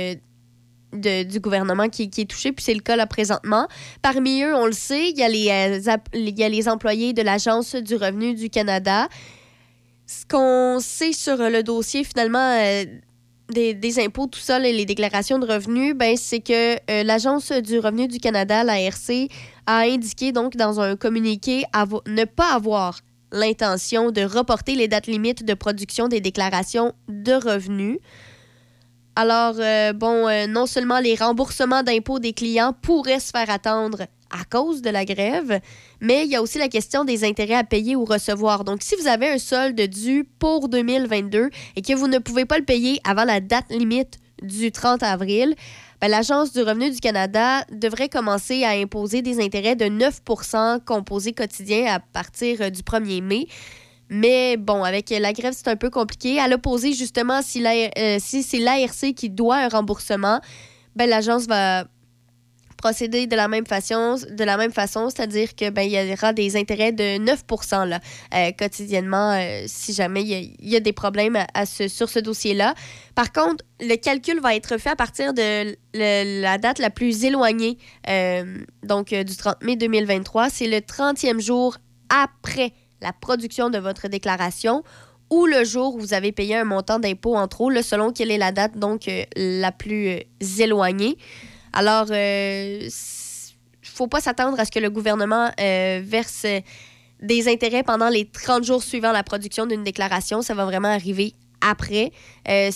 du 0.94 1.40
gouvernement 1.40 1.88
qui, 1.88 2.04
est 2.04 2.30
touché, 2.30 2.52
puis 2.52 2.66
c'est 2.66 2.74
le 2.74 2.82
cas 2.82 2.98
là 2.98 3.08
présentement. 3.08 3.68
Parmi 4.02 4.42
eux, 4.42 4.54
on 4.54 4.66
le 4.66 4.74
sait, 4.74 5.12
il 5.12 5.18
y 5.18 5.24
a 5.24 5.30
les, 5.30 5.82
il 6.14 6.38
y 6.38 6.44
a 6.44 6.50
les 6.50 6.68
employés 6.68 7.14
de 7.14 7.22
l'Agence 7.22 7.76
du 7.76 7.96
revenu 7.96 8.34
du 8.34 8.50
Canada. 8.50 9.08
Ce 10.08 10.26
qu'on 10.26 10.80
sait 10.82 11.14
sur 11.14 11.38
le 11.38 11.62
dossier, 11.62 12.04
finalement, 12.04 12.50
des, 13.50 14.00
impôts, 14.00 14.28
tout 14.28 14.40
ça, 14.40 14.60
les 14.60 14.86
déclarations 14.86 15.40
de 15.40 15.52
revenus, 15.52 15.96
ben, 15.96 16.16
c'est 16.18 16.40
que 16.40 16.76
euh, 16.76 17.04
l'Agence 17.04 17.52
du 17.52 17.80
revenu 17.80 18.08
du 18.08 18.20
Canada, 18.20 18.64
l'ARC, 18.64 19.30
a 19.66 19.82
indiqué 19.82 20.32
donc 20.32 20.56
dans 20.56 20.80
un 20.80 20.96
communiqué 20.96 21.64
ne 22.08 22.26
pas 22.26 22.54
avoir 22.54 23.00
l'intention 23.32 24.12
de 24.12 24.22
reporter 24.22 24.76
les 24.76 24.88
dates 24.88 25.08
limites 25.08 25.44
de 25.44 25.54
production 25.54 26.08
des 26.08 26.22
déclarations 26.22 26.94
de 27.08 27.34
revenus. 27.34 28.00
Alors, 29.16 29.56
euh, 29.60 29.94
bon, 29.94 30.28
euh, 30.28 30.48
non 30.48 30.66
seulement 30.66 31.00
les 31.00 31.16
remboursements 31.16 31.84
d'impôts 31.84 32.20
des 32.20 32.34
clients 32.34 32.74
pourraient 32.82 33.20
se 33.20 33.32
faire 33.32 33.50
attendre 33.50 34.06
à 34.30 34.44
cause 34.46 34.82
de 34.82 34.90
la 34.90 35.06
grève, 35.06 35.60
mais 36.02 36.26
il 36.26 36.32
y 36.32 36.36
a 36.36 36.42
aussi 36.42 36.58
la 36.58 36.68
question 36.68 37.04
des 37.06 37.24
intérêts 37.24 37.56
à 37.56 37.64
payer 37.64 37.96
ou 37.96 38.06
recevoir. 38.06 38.64
Donc, 38.64 38.82
si 38.82 38.96
vous 38.96 39.08
avez 39.08 39.30
un 39.30 39.38
solde 39.38 39.80
dû 39.82 40.28
pour 40.40 40.70
2022 40.70 41.50
et 41.76 41.82
que 41.82 41.94
vous 41.94 42.08
ne 42.08 42.20
pouvez 42.20 42.46
pas 42.46 42.58
le 42.58 42.66
payer 42.66 43.00
avant 43.04 43.26
la 43.26 43.40
date 43.40 43.70
limite 43.70 44.20
du 44.42 44.72
30 44.72 45.04
avril, 45.04 45.56
ben, 46.02 46.08
l'Agence 46.08 46.54
du 46.54 46.62
revenu 46.62 46.92
du 46.92 47.00
Canada 47.00 47.66
devrait 47.72 48.08
commencer 48.08 48.64
à 48.64 48.70
imposer 48.70 49.22
des 49.22 49.44
intérêts 49.44 49.76
de 49.76 49.86
9% 49.86 50.84
composés 50.86 51.34
quotidiens 51.34 51.94
à 51.94 52.00
partir 52.00 52.72
du 52.72 52.82
1er 52.82 53.22
mai. 53.22 53.48
Mais 54.10 54.58
bon, 54.58 54.84
avec 54.84 55.10
la 55.10 55.34
grève, 55.34 55.54
c'est 55.56 55.68
un 55.68 55.76
peu 55.76 55.90
compliqué. 55.90 56.40
À 56.40 56.48
l'opposé, 56.48 56.94
justement, 56.94 57.42
si, 57.42 57.64
euh, 57.66 58.18
si 58.20 58.44
c'est 58.44 58.60
l'ARC 58.60 59.14
qui 59.14 59.30
doit 59.30 59.58
un 59.58 59.68
remboursement, 59.68 60.40
ben, 60.96 61.10
l'agence 61.10 61.46
va 61.48 61.86
procéder 62.80 63.28
de 63.28 63.36
la 63.36 63.48
même 63.50 63.66
façon, 63.66 65.10
c'est-à-dire 65.10 65.54
que 65.56 65.70
ben, 65.70 65.82
il 65.82 65.92
y 65.92 66.14
aura 66.14 66.32
des 66.32 66.56
intérêts 66.56 66.94
de 66.94 67.18
9 67.18 67.44
là, 67.86 68.00
euh, 68.34 68.52
quotidiennement 68.58 69.34
euh, 69.34 69.64
si 69.68 69.94
jamais 69.94 70.24
il 70.24 70.56
y, 70.62 70.76
a 70.78 70.80
des 70.80 70.94
problèmes 70.94 71.38
à, 71.54 71.66
ce, 71.66 71.90
sur 71.90 72.08
ce 72.08 72.20
dossier-là. 72.20 72.74
Par 73.16 73.34
contre, 73.34 73.66
le 73.82 73.96
calcul 73.96 74.40
va 74.40 74.56
être 74.56 74.78
fait 74.78 74.92
à 74.92 74.96
partir 74.96 75.34
de 75.34 75.76
la 75.94 76.58
date 76.58 76.80
la 76.80 76.90
plus 76.90 77.26
éloignée, 77.26 77.78
euh, 78.08 78.46
donc 78.84 79.14
du 79.14 79.36
30 79.36 79.62
mai 79.64 79.76
2023. 79.76 80.50
C'est 80.50 80.68
le 80.68 80.78
30e 80.78 81.42
jour 81.42 81.78
après 82.10 82.72
la 83.02 83.12
production 83.12 83.70
de 83.70 83.78
votre 83.78 84.08
déclaration 84.08 84.84
ou 85.30 85.46
le 85.46 85.66
jour 85.66 85.96
où 85.96 86.00
vous 86.00 86.14
avez 86.14 86.32
payé 86.32 86.56
un 86.56 86.64
montant 86.64 86.98
d'impôt 86.98 87.36
en 87.36 87.48
trop, 87.50 87.70
selon 87.82 88.14
quelle 88.14 88.32
est 88.32 88.38
la 88.38 88.54
date 88.54 88.78
donc 88.78 89.10
la 89.36 89.72
plus 89.74 90.26
éloignée. 90.60 91.18
Alors, 91.74 92.06
il 92.08 92.14
euh, 92.14 92.84
ne 92.86 92.90
faut 93.82 94.08
pas 94.08 94.22
s'attendre 94.22 94.60
à 94.60 94.66
ce 94.66 94.72
que 94.72 94.80
le 94.80 94.90
gouvernement 94.90 95.52
euh, 95.60 96.02
verse 96.04 96.46
des 97.22 97.48
intérêts 97.48 97.84
pendant 97.84 98.10
les 98.10 98.26
30 98.26 98.64
jours 98.64 98.84
suivant 98.84 99.12
la 99.12 99.24
production 99.24 99.66
d'une 99.66 99.84
déclaration. 99.84 100.42
Ça 100.42 100.54
va 100.54 100.66
vraiment 100.66 100.88
arriver 100.90 101.34
après. 101.62 102.12
Euh, 102.48 102.72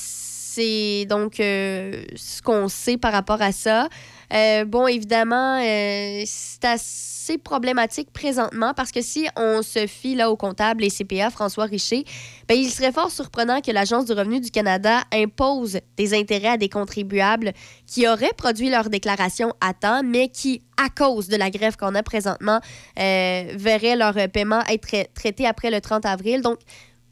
c'est 0.55 1.05
donc 1.09 1.35
ce 1.37 2.41
qu'on 2.41 2.67
sait 2.67 2.97
par 2.97 3.11
rapport 3.11 3.41
à 3.41 3.51
ça. 3.51 3.87
Euh, 4.33 4.65
bon, 4.65 4.87
évidemment, 4.87 5.59
euh, 5.61 6.23
c'est 6.25 6.65
assez 6.65 7.37
problématique 7.37 8.11
présentement 8.11 8.73
parce 8.73 8.91
que 8.91 9.01
si 9.01 9.27
on 9.37 9.61
se 9.61 9.85
fie 9.85 10.15
là 10.15 10.31
au 10.31 10.35
comptable 10.35 10.83
et 10.83 10.89
CPA 10.89 11.29
François 11.29 11.65
Richer, 11.65 12.03
ben, 12.47 12.57
il 12.57 12.69
serait 12.69 12.91
fort 12.91 13.11
surprenant 13.11 13.61
que 13.61 13.71
l'Agence 13.71 14.05
du 14.05 14.13
revenu 14.13 14.39
du 14.39 14.49
Canada 14.49 15.01
impose 15.13 15.79
des 15.97 16.13
intérêts 16.15 16.49
à 16.49 16.57
des 16.57 16.69
contribuables 16.69 17.53
qui 17.85 18.07
auraient 18.07 18.33
produit 18.35 18.69
leur 18.69 18.89
déclaration 18.89 19.53
à 19.61 19.73
temps, 19.73 20.01
mais 20.03 20.29
qui, 20.29 20.63
à 20.83 20.89
cause 20.89 21.27
de 21.27 21.35
la 21.35 21.51
grève 21.51 21.75
qu'on 21.77 21.93
a 21.93 22.01
présentement, 22.01 22.59
euh, 22.99 23.43
verraient 23.55 23.95
leur 23.95 24.15
paiement 24.29 24.61
être 24.67 25.13
traité 25.13 25.45
après 25.45 25.69
le 25.69 25.79
30 25.79 26.05
avril. 26.05 26.41
Donc, 26.41 26.57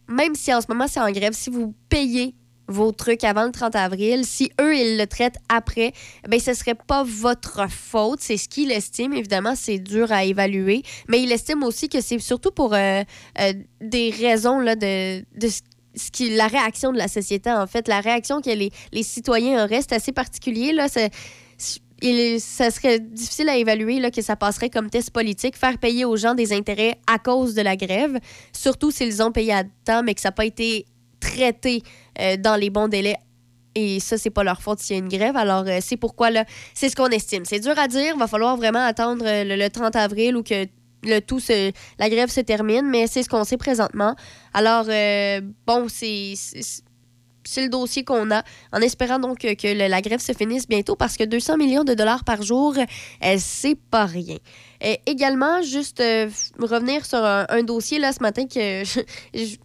même 0.07 0.33
si 0.33 0.53
en 0.53 0.61
ce 0.61 0.65
moment 0.69 0.87
c'est 0.87 0.99
en 0.99 1.11
grève, 1.11 1.33
si 1.33 1.51
vous 1.51 1.75
payez 1.87 2.35
vos 2.67 2.91
trucs 2.91 3.23
avant 3.23 3.45
le 3.45 3.51
30 3.51 3.75
avril. 3.75 4.25
Si 4.25 4.51
eux, 4.59 4.75
ils 4.75 4.97
le 4.97 5.05
traitent 5.05 5.37
après, 5.49 5.93
ben 6.27 6.39
ce 6.39 6.53
serait 6.53 6.75
pas 6.75 7.03
votre 7.03 7.69
faute. 7.69 8.19
C'est 8.21 8.37
ce 8.37 8.47
qu'ils 8.47 8.71
estiment. 8.71 9.15
Évidemment, 9.15 9.55
c'est 9.55 9.79
dur 9.79 10.11
à 10.11 10.23
évaluer. 10.23 10.83
Mais 11.07 11.21
il 11.21 11.31
estime 11.31 11.63
aussi 11.63 11.89
que 11.89 12.01
c'est 12.01 12.19
surtout 12.19 12.51
pour 12.51 12.73
euh, 12.73 13.03
euh, 13.39 13.53
des 13.81 14.09
raisons 14.11 14.59
là, 14.59 14.75
de, 14.75 15.19
de 15.37 15.47
ce 15.95 16.11
qui, 16.11 16.29
la 16.35 16.47
réaction 16.47 16.91
de 16.91 16.97
la 16.97 17.07
société, 17.07 17.51
en 17.51 17.67
fait. 17.67 17.87
La 17.87 17.99
réaction 17.99 18.41
que 18.41 18.49
les, 18.49 18.71
les 18.91 19.03
citoyens 19.03 19.63
auraient, 19.63 19.81
c'est 19.81 19.93
assez 19.93 20.11
particulier. 20.11 20.71
Là. 20.73 20.87
Il, 22.03 22.41
ça 22.41 22.71
serait 22.71 22.99
difficile 22.99 23.47
à 23.49 23.57
évaluer 23.57 23.99
là, 23.99 24.09
que 24.09 24.23
ça 24.23 24.35
passerait 24.35 24.71
comme 24.71 24.89
test 24.89 25.11
politique, 25.11 25.55
faire 25.55 25.77
payer 25.77 26.03
aux 26.03 26.17
gens 26.17 26.33
des 26.33 26.51
intérêts 26.51 26.97
à 27.05 27.19
cause 27.19 27.53
de 27.53 27.61
la 27.61 27.75
grève, 27.75 28.17
surtout 28.53 28.89
s'ils 28.89 29.21
ont 29.21 29.31
payé 29.31 29.53
à 29.53 29.63
temps, 29.85 30.01
mais 30.01 30.15
que 30.15 30.21
ça 30.21 30.29
n'a 30.29 30.33
pas 30.33 30.45
été 30.45 30.87
traité 31.19 31.83
euh, 32.19 32.37
dans 32.37 32.55
les 32.55 32.69
bons 32.69 32.87
délais. 32.87 33.17
Et 33.73 34.01
ça, 34.01 34.17
c'est 34.17 34.29
pas 34.29 34.43
leur 34.43 34.61
faute 34.61 34.79
s'il 34.79 34.97
y 34.97 34.99
a 34.99 35.01
une 35.01 35.09
grève. 35.09 35.37
Alors, 35.37 35.63
euh, 35.67 35.79
c'est 35.81 35.95
pourquoi, 35.95 36.29
là, 36.29 36.45
c'est 36.73 36.89
ce 36.89 36.95
qu'on 36.95 37.07
estime. 37.07 37.45
C'est 37.45 37.59
dur 37.59 37.77
à 37.77 37.87
dire. 37.87 38.17
Va 38.17 38.27
falloir 38.27 38.57
vraiment 38.57 38.83
attendre 38.83 39.25
euh, 39.25 39.43
le, 39.45 39.69
30 39.69 39.95
avril 39.95 40.35
ou 40.35 40.43
que 40.43 40.65
le 41.03 41.19
tout 41.19 41.39
se, 41.39 41.71
la 41.97 42.09
grève 42.09 42.29
se 42.29 42.41
termine, 42.41 42.87
mais 42.87 43.07
c'est 43.07 43.23
ce 43.23 43.29
qu'on 43.29 43.43
sait 43.43 43.57
présentement. 43.57 44.15
Alors, 44.53 44.85
bon, 45.65 45.87
c'est 45.87 46.33
c'est 47.43 47.63
le 47.63 47.69
dossier 47.69 48.03
qu'on 48.03 48.29
a, 48.29 48.43
en 48.71 48.81
espérant 48.81 49.17
donc 49.17 49.39
que 49.39 49.89
la 49.89 50.01
grève 50.01 50.19
se 50.19 50.31
finisse 50.31 50.67
bientôt 50.67 50.95
parce 50.95 51.17
que 51.17 51.23
200 51.23 51.57
millions 51.57 51.83
de 51.83 51.95
dollars 51.95 52.23
par 52.23 52.43
jour, 52.43 52.75
c'est 53.39 53.79
pas 53.89 54.05
rien. 54.05 54.37
également, 55.07 55.63
juste 55.63 56.03
revenir 56.59 57.03
sur 57.03 57.25
un, 57.25 57.63
dossier 57.63 57.97
là 57.97 58.13
ce 58.13 58.21
matin 58.21 58.45
que 58.45 58.83
je 59.33 59.55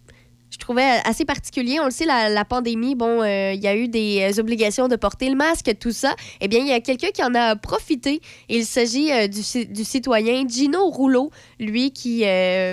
trouvais 0.57 1.01
assez 1.05 1.25
particulier. 1.25 1.79
On 1.79 1.85
le 1.85 1.91
sait, 1.91 2.05
la, 2.05 2.45
pandémie, 2.45 2.95
bon, 2.95 3.21
euh, 3.21 3.53
il 3.53 3.61
y 3.61 3.67
a 3.67 3.75
eu 3.75 3.87
des 3.87 4.21
euh, 4.21 4.39
obligations 4.39 4.87
de 4.87 4.95
porter 4.95 5.29
le 5.29 5.35
masque, 5.35 5.71
tout 5.79 5.91
ça. 5.91 6.15
Eh 6.41 6.47
bien, 6.47 6.59
il 6.59 6.67
y 6.67 6.73
a 6.73 6.79
quelqu'un 6.79 7.09
qui 7.09 7.23
en 7.23 7.35
a 7.35 7.55
profité. 7.55 8.21
Il 8.49 8.65
s'agit 8.65 9.11
euh, 9.11 9.27
du, 9.27 9.41
du, 9.65 9.83
citoyen 9.83 10.47
Gino 10.47 10.89
Rouleau, 10.89 11.31
lui 11.59 11.91
qui, 11.91 12.23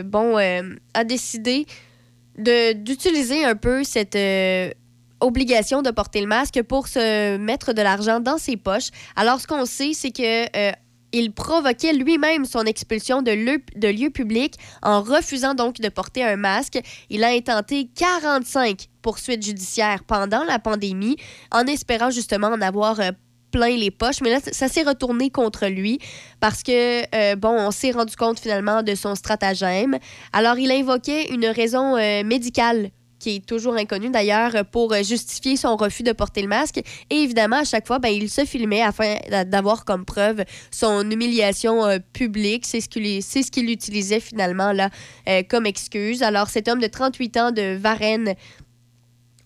bon, 0.04 0.36
a 0.36 1.04
décidé 1.04 1.66
d'utiliser 2.36 3.44
un 3.44 3.54
peu 3.54 3.84
cette 3.84 4.18
obligation 5.20 5.82
de 5.82 5.90
porter 5.90 6.20
le 6.20 6.26
masque 6.26 6.62
pour 6.62 6.88
se 6.88 7.36
mettre 7.36 7.72
de 7.72 7.82
l'argent 7.82 8.20
dans 8.20 8.38
ses 8.38 8.56
poches. 8.56 8.90
Alors, 9.16 9.40
ce 9.40 9.46
qu'on 9.46 9.66
sait, 9.66 9.92
c'est 9.94 10.10
que 10.10 10.72
il 11.14 11.32
provoquait 11.32 11.92
lui-même 11.92 12.44
son 12.44 12.64
expulsion 12.64 13.22
de, 13.22 13.32
de 13.78 13.88
lieux 13.88 14.10
publics 14.10 14.56
en 14.82 15.00
refusant 15.00 15.54
donc 15.54 15.80
de 15.80 15.88
porter 15.88 16.24
un 16.24 16.36
masque. 16.36 16.80
Il 17.08 17.22
a 17.22 17.28
intenté 17.28 17.88
45 17.94 18.88
poursuites 19.00 19.44
judiciaires 19.44 20.02
pendant 20.04 20.42
la 20.42 20.58
pandémie 20.58 21.16
en 21.52 21.66
espérant 21.66 22.10
justement 22.10 22.48
en 22.48 22.60
avoir 22.60 22.98
euh, 22.98 23.10
plein 23.52 23.76
les 23.76 23.92
poches, 23.92 24.20
mais 24.22 24.30
là, 24.30 24.38
ça 24.40 24.66
s'est 24.66 24.82
retourné 24.82 25.30
contre 25.30 25.68
lui 25.68 26.00
parce 26.40 26.64
que, 26.64 27.04
euh, 27.14 27.36
bon, 27.36 27.50
on 27.50 27.70
s'est 27.70 27.92
rendu 27.92 28.16
compte 28.16 28.40
finalement 28.40 28.82
de 28.82 28.96
son 28.96 29.14
stratagème. 29.14 29.98
Alors, 30.32 30.58
il 30.58 30.72
invoquait 30.72 31.32
une 31.32 31.46
raison 31.46 31.96
euh, 31.96 32.24
médicale 32.24 32.90
qui 33.24 33.36
est 33.36 33.46
toujours 33.46 33.74
inconnu 33.74 34.10
d'ailleurs, 34.10 34.66
pour 34.70 34.94
justifier 35.02 35.56
son 35.56 35.76
refus 35.76 36.02
de 36.02 36.12
porter 36.12 36.42
le 36.42 36.48
masque. 36.48 36.82
Et 37.08 37.22
évidemment, 37.22 37.56
à 37.56 37.64
chaque 37.64 37.86
fois, 37.86 37.98
ben, 37.98 38.10
il 38.10 38.28
se 38.28 38.44
filmait 38.44 38.82
afin 38.82 39.16
d'avoir 39.46 39.86
comme 39.86 40.04
preuve 40.04 40.44
son 40.70 41.10
humiliation 41.10 41.86
euh, 41.86 41.98
publique. 42.12 42.66
C'est 42.66 42.82
ce 42.82 42.88
qu'il 42.90 43.22
ce 43.22 43.50
qu'il 43.50 43.70
utilisait 43.70 44.20
finalement 44.20 44.72
là, 44.72 44.90
euh, 45.26 45.42
comme 45.48 45.64
excuse. 45.64 46.22
Alors, 46.22 46.48
cet 46.50 46.68
homme 46.68 46.80
de 46.80 46.86
38 46.86 47.36
ans 47.38 47.50
de 47.50 47.76
Varennes 47.76 48.34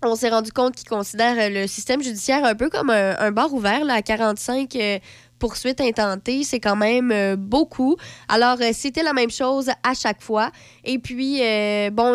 on 0.04 0.14
s'est 0.14 0.28
rendu 0.28 0.52
compte 0.52 0.76
qu'il 0.76 0.88
considère 0.88 1.50
le 1.50 1.66
système 1.66 2.00
judiciaire 2.00 2.44
un 2.44 2.54
peu 2.54 2.70
comme 2.70 2.90
un, 2.90 3.32
bar 3.32 3.52
ouvert 3.52 3.84
là, 3.84 3.94
à 3.94 4.02
45 4.02 4.76
euh, 4.76 4.98
poursuites 5.40 5.80
intentées. 5.80 6.44
C'est 6.44 6.60
quand 6.60 6.76
même 6.76 7.34
beaucoup. 7.34 7.96
Alors, 8.28 8.58
c'était 8.72 9.02
la 9.02 9.12
même 9.12 9.30
chose 9.30 9.70
à 9.82 9.94
chaque 9.94 10.22
fois. 10.22 10.52
Et 10.84 11.00
puis, 11.00 11.40
bon, 11.90 12.14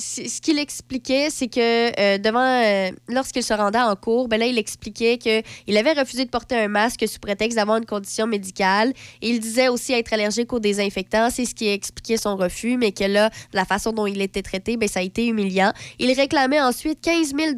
ce 0.00 0.40
qu'il 0.40 0.58
expliquait, 0.58 1.28
c'est 1.30 1.48
que 1.48 2.00
euh, 2.00 2.18
devant, 2.18 2.40
euh, 2.40 2.90
lorsqu'il 3.08 3.42
se 3.42 3.52
rendait 3.52 3.80
en 3.80 3.94
cours, 3.94 4.28
ben 4.28 4.40
là, 4.40 4.46
il 4.46 4.58
expliquait 4.58 5.18
qu'il 5.18 5.76
avait 5.76 5.92
refusé 5.92 6.24
de 6.24 6.30
porter 6.30 6.56
un 6.56 6.68
masque 6.68 7.06
sous 7.06 7.18
prétexte 7.18 7.56
d'avoir 7.56 7.78
une 7.78 7.86
condition 7.86 8.26
médicale. 8.26 8.92
il 9.22 9.40
disait 9.40 9.68
aussi 9.68 9.92
être 9.92 10.12
allergique 10.12 10.52
aux 10.52 10.58
désinfectants. 10.58 11.28
C'est 11.30 11.44
ce 11.44 11.54
qui 11.54 11.68
expliquait 11.68 12.16
son 12.16 12.36
refus, 12.36 12.76
mais 12.76 12.92
que 12.92 13.04
là, 13.04 13.30
la 13.52 13.64
façon 13.64 13.92
dont 13.92 14.06
il 14.06 14.20
était 14.20 14.42
traité, 14.42 14.76
ben, 14.76 14.88
ça 14.88 15.00
a 15.00 15.02
été 15.02 15.26
humiliant. 15.26 15.72
Il 15.98 16.12
réclamait 16.12 16.60
ensuite 16.60 17.00
15 17.00 17.34
000 17.36 17.50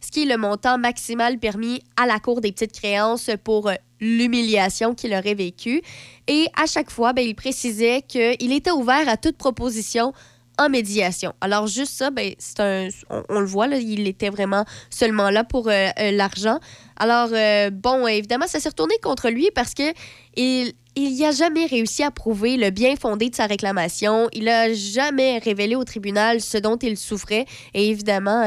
ce 0.00 0.10
qui 0.10 0.22
est 0.22 0.26
le 0.26 0.36
montant 0.36 0.78
maximal 0.78 1.38
permis 1.38 1.82
à 1.96 2.06
la 2.06 2.20
Cour 2.20 2.40
des 2.40 2.52
petites 2.52 2.72
créances 2.72 3.30
pour 3.42 3.68
euh, 3.68 3.74
l'humiliation 4.00 4.94
qu'il 4.94 5.14
aurait 5.14 5.34
vécue. 5.34 5.82
Et 6.28 6.46
à 6.56 6.66
chaque 6.66 6.90
fois, 6.90 7.12
ben, 7.12 7.26
il 7.26 7.34
précisait 7.34 8.02
qu'il 8.02 8.52
était 8.52 8.70
ouvert 8.70 9.08
à 9.08 9.16
toute 9.16 9.36
proposition 9.36 10.12
en 10.58 10.68
médiation. 10.68 11.32
Alors 11.40 11.66
juste 11.66 11.92
ça, 11.92 12.10
ben, 12.10 12.34
c'est 12.38 12.60
un, 12.60 12.88
on, 13.28 13.40
le 13.40 13.46
voit, 13.46 13.66
là, 13.66 13.76
il 13.76 14.06
était 14.06 14.30
vraiment 14.30 14.64
seulement 14.90 15.30
là 15.30 15.44
pour 15.44 15.68
euh, 15.68 15.88
euh, 15.98 16.10
l'argent. 16.12 16.58
Alors 16.96 17.30
euh, 17.32 17.70
bon, 17.70 18.06
évidemment, 18.06 18.46
ça 18.46 18.60
s'est 18.60 18.68
retourné 18.68 18.94
contre 19.02 19.30
lui 19.30 19.50
parce 19.54 19.74
que 19.74 19.92
il 20.36 20.72
il 20.96 21.32
jamais 21.32 21.66
réussi 21.66 22.04
à 22.04 22.12
prouver 22.12 22.56
le 22.56 22.70
bien 22.70 22.94
fondé 22.94 23.28
de 23.28 23.34
sa 23.34 23.46
réclamation. 23.46 24.28
Il 24.32 24.44
n'a 24.44 24.72
jamais 24.72 25.38
révélé 25.38 25.74
au 25.74 25.82
tribunal 25.82 26.40
ce 26.40 26.56
dont 26.56 26.76
il 26.76 26.96
souffrait. 26.96 27.46
Et 27.74 27.90
évidemment, 27.90 28.44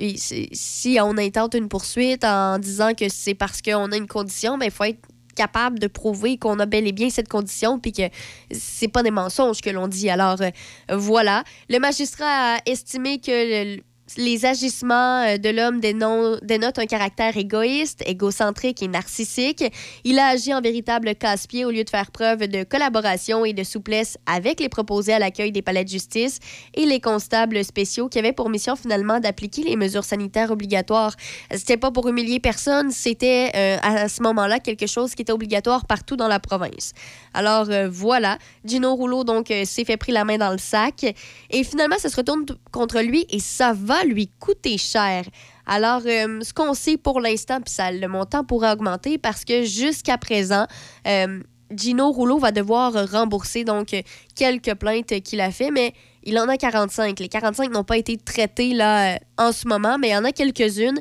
si 0.00 0.98
on 1.00 1.16
intente 1.16 1.54
une 1.54 1.68
poursuite 1.68 2.24
en 2.24 2.58
disant 2.58 2.94
que 2.94 3.08
c'est 3.08 3.34
parce 3.34 3.62
qu'on 3.62 3.92
a 3.92 3.96
une 3.96 4.08
condition, 4.08 4.58
ben, 4.58 4.64
il 4.64 4.72
faut 4.72 4.82
être 4.82 4.98
capable 5.34 5.78
de 5.78 5.86
prouver 5.86 6.38
qu'on 6.38 6.58
a 6.58 6.66
bel 6.66 6.86
et 6.86 6.92
bien 6.92 7.10
cette 7.10 7.28
condition 7.28 7.78
puis 7.78 7.92
que 7.92 8.02
c'est 8.50 8.88
pas 8.88 9.02
des 9.02 9.10
mensonges 9.10 9.60
que 9.60 9.70
l'on 9.70 9.88
dit. 9.88 10.10
Alors 10.10 10.40
euh, 10.40 10.50
voilà, 10.90 11.44
le 11.68 11.78
magistrat 11.78 12.56
a 12.56 12.58
estimé 12.66 13.20
que 13.20 13.80
les 14.16 14.44
agissements 14.44 15.22
euh, 15.22 15.38
de 15.38 15.48
l'homme 15.48 15.80
dénotent 15.80 16.78
un 16.78 16.86
caractère 16.86 17.36
égoïste, 17.36 18.02
égocentrique 18.06 18.82
et 18.82 18.88
narcissique. 18.88 19.64
Il 20.04 20.18
a 20.18 20.26
agi 20.26 20.52
en 20.52 20.60
véritable 20.60 21.14
casse-pied 21.14 21.64
au 21.64 21.70
lieu 21.70 21.84
de 21.84 21.90
faire 21.90 22.10
preuve 22.10 22.48
de 22.48 22.64
collaboration 22.64 23.44
et 23.44 23.52
de 23.52 23.62
souplesse 23.62 24.18
avec 24.26 24.60
les 24.60 24.68
proposés 24.68 25.12
à 25.12 25.18
l'accueil 25.18 25.52
des 25.52 25.62
palais 25.62 25.84
de 25.84 25.88
justice 25.88 26.38
et 26.74 26.86
les 26.86 27.00
constables 27.00 27.64
spéciaux 27.64 28.08
qui 28.08 28.18
avaient 28.18 28.32
pour 28.32 28.50
mission 28.50 28.76
finalement 28.76 29.20
d'appliquer 29.20 29.62
les 29.62 29.76
mesures 29.76 30.04
sanitaires 30.04 30.50
obligatoires. 30.50 31.14
C'était 31.50 31.76
pas 31.76 31.90
pour 31.90 32.08
humilier 32.08 32.40
personne, 32.40 32.90
c'était 32.90 33.50
euh, 33.54 33.76
à 33.82 34.08
ce 34.08 34.22
moment-là 34.22 34.58
quelque 34.58 34.86
chose 34.86 35.14
qui 35.14 35.22
était 35.22 35.32
obligatoire 35.32 35.86
partout 35.86 36.16
dans 36.16 36.28
la 36.28 36.40
province. 36.40 36.92
Alors 37.34 37.66
euh, 37.70 37.88
voilà, 37.90 38.38
Gino 38.64 38.94
Rouleau 38.94 39.24
donc 39.24 39.52
s'est 39.64 39.84
fait 39.84 39.96
pris 39.96 40.12
la 40.12 40.24
main 40.24 40.38
dans 40.38 40.52
le 40.52 40.58
sac 40.58 41.04
et 41.50 41.64
finalement 41.64 41.96
ça 41.98 42.08
se 42.08 42.16
retourne 42.16 42.44
contre 42.70 43.00
lui 43.00 43.26
et 43.30 43.38
ça 43.38 43.72
va 43.72 44.01
lui 44.04 44.28
coûter 44.28 44.78
cher. 44.78 45.24
Alors, 45.66 46.02
euh, 46.06 46.40
ce 46.42 46.52
qu'on 46.52 46.74
sait 46.74 46.96
pour 46.96 47.20
l'instant, 47.20 47.60
puis 47.60 47.72
ça, 47.72 47.92
le 47.92 48.08
montant 48.08 48.44
pourrait 48.44 48.72
augmenter 48.72 49.18
parce 49.18 49.44
que 49.44 49.64
jusqu'à 49.64 50.18
présent, 50.18 50.66
euh, 51.06 51.40
Gino 51.74 52.10
Rouleau 52.10 52.38
va 52.38 52.52
devoir 52.52 52.92
rembourser 53.10 53.64
donc 53.64 53.94
quelques 54.34 54.74
plaintes 54.74 55.20
qu'il 55.22 55.40
a 55.40 55.50
fait, 55.50 55.70
mais 55.70 55.94
il 56.24 56.38
en 56.38 56.48
a 56.48 56.56
45. 56.56 57.18
Les 57.18 57.28
45 57.28 57.70
n'ont 57.70 57.84
pas 57.84 57.96
été 57.96 58.16
traitées 58.18 58.74
là 58.74 59.18
en 59.38 59.52
ce 59.52 59.66
moment, 59.66 59.98
mais 59.98 60.08
il 60.08 60.12
y 60.12 60.16
en 60.16 60.24
a 60.24 60.32
quelques-unes. 60.32 60.98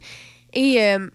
Et 0.54 0.82
euh, 0.84 1.10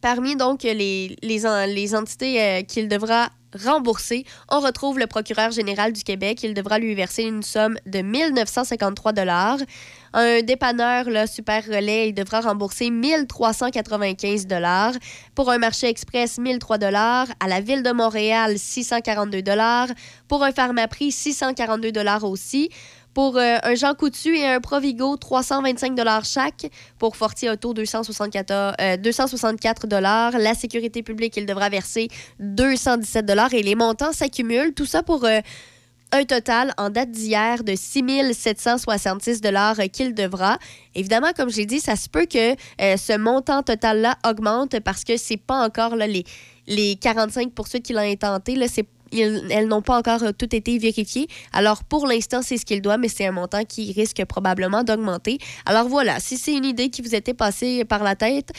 parmi 0.00 0.36
donc 0.36 0.62
les, 0.62 1.46
entités 1.94 2.64
qu'il 2.68 2.88
devra 2.88 3.30
remboursé. 3.56 4.24
On 4.50 4.60
retrouve 4.60 4.98
le 4.98 5.06
procureur 5.06 5.50
général 5.50 5.92
du 5.92 6.02
Québec. 6.02 6.42
Il 6.42 6.54
devra 6.54 6.78
lui 6.78 6.94
verser 6.94 7.22
une 7.22 7.42
somme 7.42 7.76
de 7.86 8.00
1953 8.00 9.12
dollars. 9.12 9.58
Un 10.12 10.42
dépanneur, 10.42 11.04
le 11.08 11.26
Super 11.26 11.64
Relais, 11.64 12.08
il 12.08 12.14
devra 12.14 12.40
rembourser 12.40 12.90
1395 12.90 14.46
dollars. 14.46 14.92
Pour 15.34 15.50
un 15.50 15.58
marché 15.58 15.88
express, 15.88 16.38
1003 16.38 16.78
dollars. 16.78 17.26
À 17.40 17.48
la 17.48 17.60
ville 17.60 17.82
de 17.82 17.92
Montréal, 17.92 18.58
642 18.58 19.42
dollars. 19.42 19.88
Pour 20.28 20.42
un 20.42 20.52
pharmaprix, 20.52 21.12
642 21.12 21.92
dollars 21.92 22.24
aussi. 22.24 22.70
Pour 23.16 23.38
euh, 23.38 23.56
un 23.62 23.74
Jean 23.74 23.94
Coutu 23.94 24.36
et 24.36 24.46
un 24.46 24.60
Provigo, 24.60 25.16
325 25.16 25.98
chaque. 26.22 26.66
Pour 26.98 27.16
Fortier 27.16 27.48
Auto, 27.48 27.72
264, 27.72 28.98
264 29.00 29.86
euh, 29.90 30.38
La 30.38 30.52
sécurité 30.52 31.02
publique, 31.02 31.34
il 31.38 31.46
devra 31.46 31.70
verser 31.70 32.08
217 32.40 33.24
et 33.52 33.62
les 33.62 33.74
montants 33.74 34.12
s'accumulent. 34.12 34.74
Tout 34.74 34.84
ça 34.84 35.02
pour 35.02 35.24
euh, 35.24 35.40
un 36.12 36.24
total 36.24 36.72
en 36.78 36.90
date 36.90 37.10
d'hier 37.10 37.64
de 37.64 37.74
6 37.74 38.32
766 38.32 39.40
qu'il 39.92 40.14
devra. 40.14 40.58
Évidemment, 40.94 41.32
comme 41.36 41.50
j'ai 41.50 41.66
dit, 41.66 41.80
ça 41.80 41.96
se 41.96 42.08
peut 42.08 42.26
que 42.26 42.54
ce 42.78 43.18
montant 43.18 43.62
total-là 43.62 44.16
augmente 44.26 44.80
parce 44.80 45.04
que 45.04 45.16
c'est 45.16 45.36
pas 45.36 45.64
encore 45.64 45.96
là, 45.96 46.06
les, 46.06 46.24
les 46.66 46.96
45 46.96 47.52
poursuites 47.52 47.84
qu'il 47.84 47.98
a 47.98 48.02
intenté. 48.02 48.56
C'est 48.68 48.86
elles 49.12 49.68
n'ont 49.68 49.82
pas 49.82 49.98
encore 49.98 50.22
euh, 50.22 50.32
tout 50.32 50.54
été 50.54 50.78
vérifiées. 50.78 51.28
Alors, 51.52 51.84
pour 51.84 52.06
l'instant, 52.06 52.42
c'est 52.42 52.56
ce 52.56 52.64
qu'il 52.64 52.82
doit, 52.82 52.98
mais 52.98 53.08
c'est 53.08 53.26
un 53.26 53.32
montant 53.32 53.64
qui 53.64 53.92
risque 53.92 54.24
probablement 54.24 54.82
d'augmenter. 54.82 55.38
Alors 55.64 55.88
voilà, 55.88 56.20
si 56.20 56.36
c'est 56.36 56.52
une 56.52 56.64
idée 56.64 56.90
qui 56.90 57.02
vous 57.02 57.14
était 57.14 57.34
passée 57.34 57.84
par 57.84 58.02
la 58.02 58.16
tête, 58.16 58.52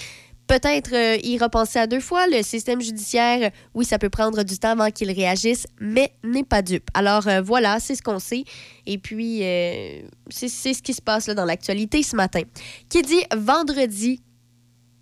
peut-être 0.48 0.94
euh, 0.94 1.18
y 1.24 1.38
repenser 1.38 1.80
à 1.80 1.88
deux 1.88 2.00
fois. 2.00 2.28
Le 2.28 2.42
système 2.42 2.82
judiciaire, 2.82 3.52
oui, 3.74 3.86
ça 3.86 4.00
peut 4.00 4.10
prendre 4.10 4.44
du 4.44 4.58
temps 4.58 4.72
avant 4.72 4.90
qu'il 4.92 5.12
réagisse, 5.12 5.68
mais 5.80 6.12
n'est 6.24 6.44
pas 6.44 6.62
dupe. 6.62 6.90
Alors 6.94 7.28
euh, 7.28 7.42
voilà, 7.42 7.80
c'est 7.80 7.96
ce 7.96 8.02
qu'on 8.02 8.20
sait. 8.20 8.44
Et 8.86 8.98
puis, 8.98 9.40
c'est 10.30 10.48
ce 10.48 10.82
qui 10.82 10.94
se 10.94 11.02
passe 11.02 11.28
là, 11.28 11.34
dans 11.34 11.46
l'actualité 11.46 12.04
ce 12.04 12.16
matin. 12.16 12.42
Qui 12.90 13.02
dit 13.02 13.24
vendredi 13.36 14.22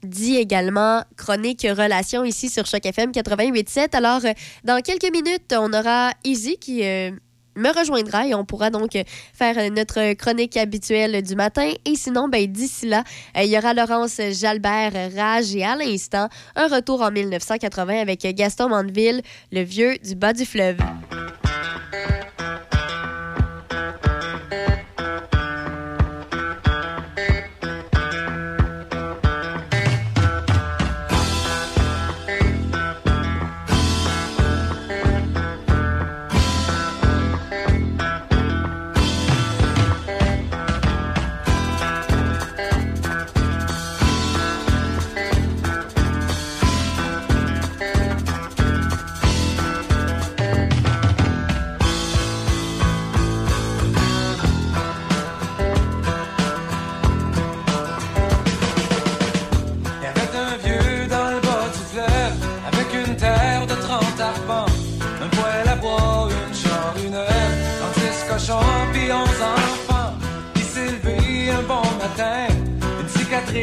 dit 0.05 0.37
également 0.37 1.03
chronique 1.17 1.63
relation 1.63 2.23
ici 2.23 2.49
sur 2.49 2.65
Choc 2.65 2.85
FM 2.85 3.11
88.7. 3.11 3.95
Alors, 3.95 4.23
euh, 4.25 4.31
dans 4.63 4.81
quelques 4.81 5.11
minutes, 5.11 5.53
on 5.57 5.73
aura 5.73 6.11
Izzy 6.23 6.57
qui 6.57 6.83
euh, 6.83 7.11
me 7.55 7.69
rejoindra 7.77 8.27
et 8.27 8.35
on 8.35 8.45
pourra 8.45 8.69
donc 8.69 8.91
faire 9.33 9.71
notre 9.71 10.13
chronique 10.13 10.57
habituelle 10.57 11.21
du 11.21 11.35
matin. 11.35 11.71
Et 11.85 11.95
sinon, 11.95 12.27
ben, 12.27 12.45
d'ici 12.45 12.87
là, 12.87 13.03
euh, 13.37 13.43
il 13.43 13.51
y 13.51 13.57
aura 13.57 13.73
Laurence 13.73 14.19
Jalbert 14.31 14.93
Rage 15.15 15.55
et 15.55 15.63
à 15.63 15.75
l'instant, 15.75 16.29
un 16.55 16.67
retour 16.67 17.01
en 17.01 17.11
1980 17.11 18.01
avec 18.01 18.21
Gaston 18.21 18.69
Mandeville, 18.69 19.21
le 19.51 19.61
vieux 19.61 19.97
du 20.03 20.15
bas 20.15 20.33
du 20.33 20.45
fleuve. 20.45 20.77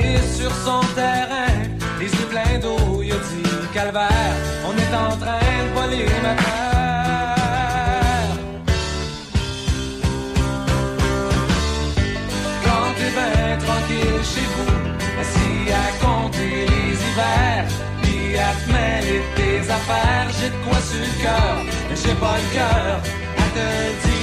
Sur 0.00 0.50
son 0.64 0.81
terrain, 0.94 1.52
les 2.00 2.07
yeux 2.07 2.26
pleins 2.31 2.59
d'eau, 2.61 3.02
il 3.02 3.12
a 3.12 3.16
dit 3.16 3.68
calvaire, 3.74 4.37
on 4.66 4.72
est 4.72 4.94
en 4.96 5.16
train 5.16 5.38
de 5.38 5.70
voler 5.74 6.07
ma 6.22 6.35
terre. 6.35 7.12
Quand 12.64 12.88
t'es 12.96 13.11
bien 13.18 13.59
tranquille 13.66 14.24
chez 14.33 14.46
vous, 14.55 14.76
assis 15.20 15.64
à 15.70 16.05
compter 16.05 16.66
les 16.72 16.94
hivers, 17.07 17.66
puis 18.02 18.38
à 18.38 18.52
te 18.55 18.72
mêler 18.72 19.22
tes 19.37 19.61
affaires, 19.70 20.28
j'ai 20.38 20.48
de 20.48 20.59
quoi 20.64 20.81
sur 20.81 21.00
le 21.00 21.22
cœur, 21.22 21.57
mais 21.90 21.96
j'ai 21.96 22.14
pas 22.14 22.37
le 22.38 22.55
cœur 22.55 23.00
à 23.37 23.46
te 23.55 24.09
dire. 24.09 24.21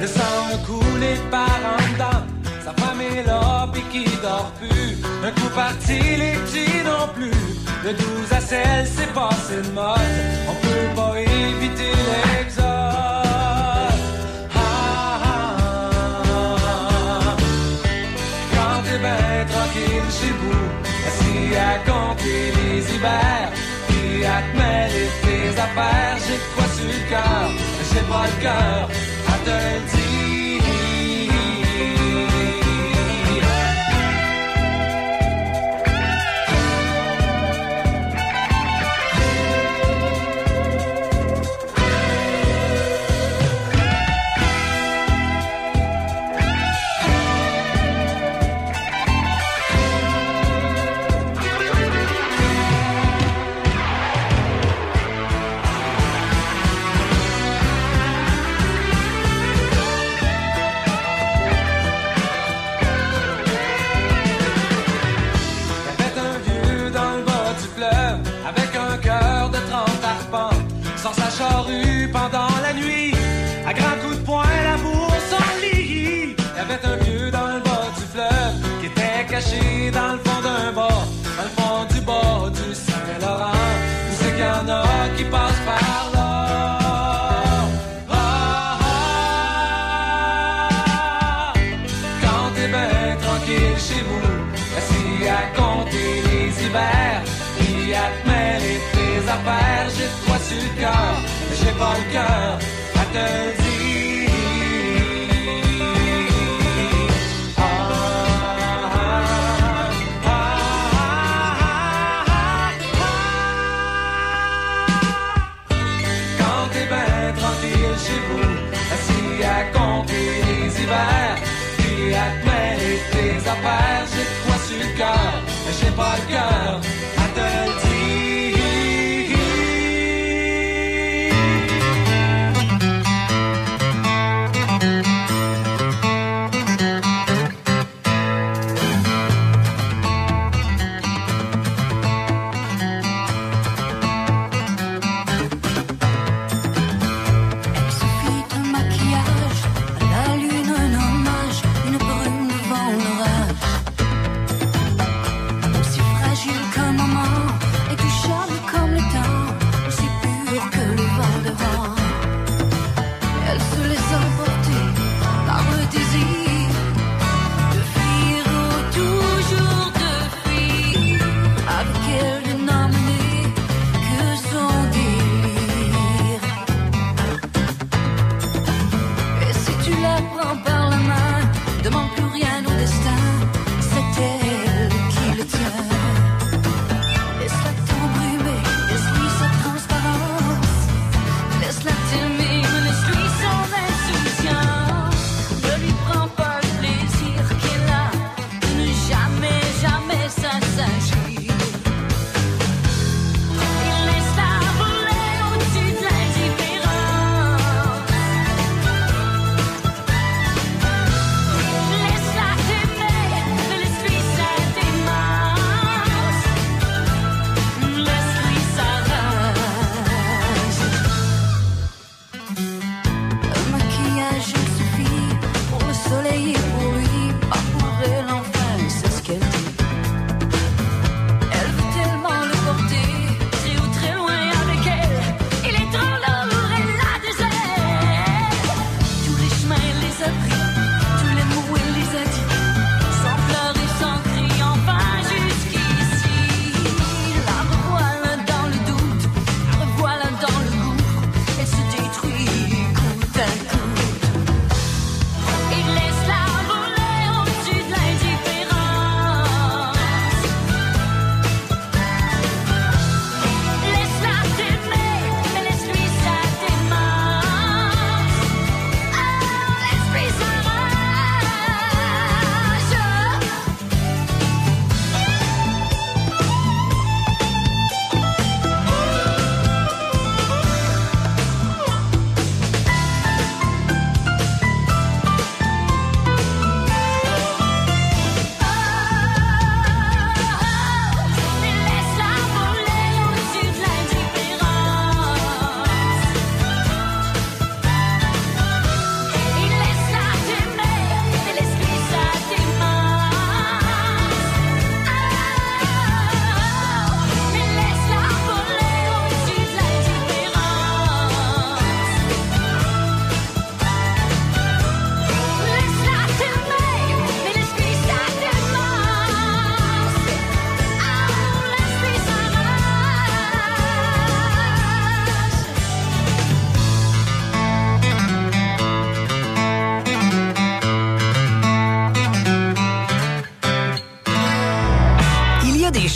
Le 0.00 0.06
sang 0.06 0.58
coulé 0.66 1.16
par 1.30 1.58
en 1.72 1.76
dedans. 1.92 2.22
Sa 2.64 2.72
femme 2.72 3.00
est 3.00 3.24
là, 3.26 3.68
puis 3.72 3.82
qui 3.92 4.04
dort 4.22 4.50
plus. 4.58 4.96
Un 5.24 5.30
coup 5.32 5.50
parti, 5.54 5.98
les 6.16 6.36
petits 6.44 6.82
non 6.84 7.08
plus. 7.14 7.30
De 7.84 7.92
12 7.92 8.32
à 8.32 8.40
16, 8.40 8.90
c'est 8.96 9.12
passé 9.12 9.56
de 9.62 9.70
mode. 9.74 9.98
On 10.48 10.54
peut 10.54 10.90
pas 10.96 11.14
éviter 11.20 11.92
l'exode. 12.10 12.64
Ah, 14.54 14.54
ah, 14.54 15.24
ah. 15.24 15.28
Chez 20.20 20.34
vous, 20.40 20.66
assis 21.08 21.46
à 21.56 21.58
compter 21.90 22.42
les 22.58 22.80
hivers, 22.94 23.48
puis 23.88 24.12
à 24.24 24.26
te 24.42 24.52
mêler 24.58 25.08
tes 25.22 25.48
affaires, 25.58 26.16
j'ai 26.26 26.40
quoi 26.54 26.66
sur 26.76 26.86
le 26.86 27.00
cœur, 27.08 27.48
j'ai 27.92 28.00
pas 28.00 28.26
le 28.26 28.42
cœur. 28.42 28.88
After 29.28 30.01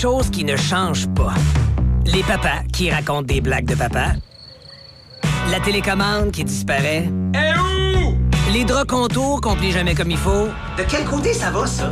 qui 0.07 0.45
ne 0.45 0.57
change 0.57 1.09
pas. 1.09 1.35
Les 2.05 2.23
papas 2.23 2.63
qui 2.73 2.91
racontent 2.91 3.23
des 3.23 3.41
blagues 3.41 3.65
de 3.65 3.75
papa. 3.75 4.13
La 5.51 5.59
télécommande 5.59 6.31
qui 6.31 6.45
disparaît. 6.45 7.09
Et 7.35 7.99
où? 7.99 8.15
Les 8.53 8.65
draps 8.65 8.87
contours 8.87 9.41
qu'on 9.41 9.57
plie 9.57 9.73
jamais 9.73 9.97
comme 9.97 10.13
il 10.13 10.17
faut. 10.17 10.47
De 10.79 10.85
quel 10.89 11.05
côté 11.05 11.33
ça 11.33 11.51
va, 11.51 11.67
ça? 11.67 11.91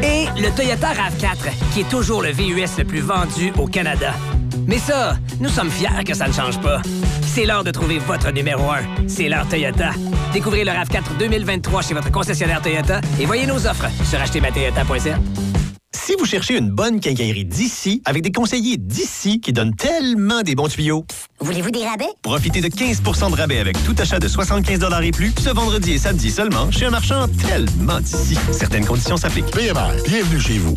Et 0.00 0.26
le 0.40 0.54
Toyota 0.54 0.92
RAV4, 0.92 1.72
qui 1.74 1.80
est 1.80 1.88
toujours 1.88 2.22
le 2.22 2.30
VUS 2.30 2.78
le 2.78 2.84
plus 2.84 3.00
vendu 3.00 3.52
au 3.58 3.66
Canada. 3.66 4.12
Mais 4.68 4.78
ça, 4.78 5.16
nous 5.40 5.48
sommes 5.48 5.70
fiers 5.70 6.04
que 6.06 6.14
ça 6.14 6.28
ne 6.28 6.32
change 6.32 6.60
pas. 6.60 6.80
C'est 7.22 7.46
l'heure 7.46 7.64
de 7.64 7.72
trouver 7.72 7.98
votre 7.98 8.30
numéro 8.30 8.70
1. 8.70 9.08
C'est 9.08 9.28
l'heure 9.28 9.48
Toyota. 9.48 9.90
Découvrez 10.32 10.62
le 10.62 10.70
RAV4 10.70 11.18
2023 11.18 11.82
chez 11.82 11.94
votre 11.94 12.12
concessionnaire 12.12 12.62
Toyota 12.62 13.00
et 13.18 13.26
voyez 13.26 13.46
nos 13.46 13.66
offres 13.66 13.88
sur 14.04 14.20
achetezmatoyota.ca 14.20 15.18
cherchez 16.28 16.58
une 16.58 16.70
bonne 16.70 17.00
quincaillerie 17.00 17.46
d'ici, 17.46 18.02
avec 18.04 18.22
des 18.22 18.30
conseillers 18.30 18.76
d'ici 18.76 19.40
qui 19.40 19.54
donnent 19.54 19.74
tellement 19.74 20.42
des 20.42 20.54
bons 20.54 20.68
tuyaux, 20.68 21.06
Voulez-vous 21.40 21.70
des 21.70 21.86
rabais? 21.86 22.08
profitez 22.22 22.60
de 22.60 22.68
15% 22.68 23.30
de 23.30 23.36
rabais 23.36 23.58
avec 23.58 23.82
tout 23.84 23.94
achat 23.98 24.18
de 24.18 24.28
75 24.28 24.80
et 25.02 25.10
plus 25.10 25.32
ce 25.42 25.48
vendredi 25.48 25.92
et 25.92 25.98
samedi 25.98 26.30
seulement 26.30 26.70
chez 26.70 26.84
un 26.84 26.90
marchand 26.90 27.26
tellement 27.48 28.00
d'ici. 28.00 28.36
Certaines 28.52 28.84
conditions 28.84 29.16
s'appliquent. 29.16 29.50
PMR, 29.50 29.90
bienvenue 30.06 30.40
chez 30.40 30.58
vous. 30.58 30.74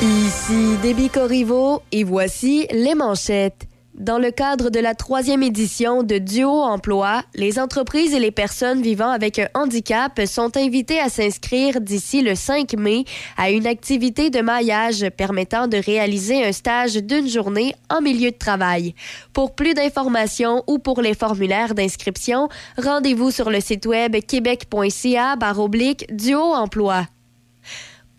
Ici 0.00 0.76
Déby 0.82 1.10
Corriveau 1.10 1.82
et 1.92 2.04
voici 2.04 2.66
les 2.72 2.94
manchettes. 2.94 3.68
Dans 3.94 4.18
le 4.18 4.30
cadre 4.30 4.70
de 4.70 4.80
la 4.80 4.94
troisième 4.94 5.42
édition 5.42 6.02
de 6.02 6.16
Duo 6.16 6.62
Emploi, 6.62 7.22
les 7.34 7.58
entreprises 7.58 8.14
et 8.14 8.20
les 8.20 8.30
personnes 8.30 8.80
vivant 8.80 9.10
avec 9.10 9.38
un 9.38 9.48
handicap 9.52 10.18
sont 10.26 10.56
invitées 10.56 10.98
à 10.98 11.10
s'inscrire 11.10 11.78
d'ici 11.78 12.22
le 12.22 12.34
5 12.34 12.72
mai 12.78 13.04
à 13.36 13.50
une 13.50 13.66
activité 13.66 14.30
de 14.30 14.40
maillage 14.40 15.06
permettant 15.10 15.68
de 15.68 15.76
réaliser 15.76 16.42
un 16.42 16.52
stage 16.52 16.94
d'une 16.94 17.28
journée 17.28 17.74
en 17.90 18.00
milieu 18.00 18.30
de 18.30 18.38
travail. 18.38 18.94
Pour 19.34 19.54
plus 19.54 19.74
d'informations 19.74 20.64
ou 20.66 20.78
pour 20.78 21.02
les 21.02 21.14
formulaires 21.14 21.74
d'inscription, 21.74 22.48
rendez-vous 22.78 23.30
sur 23.30 23.50
le 23.50 23.60
site 23.60 23.84
web 23.84 24.16
québec.ca 24.26 25.36
Duo 26.10 26.54
Emploi. 26.54 27.04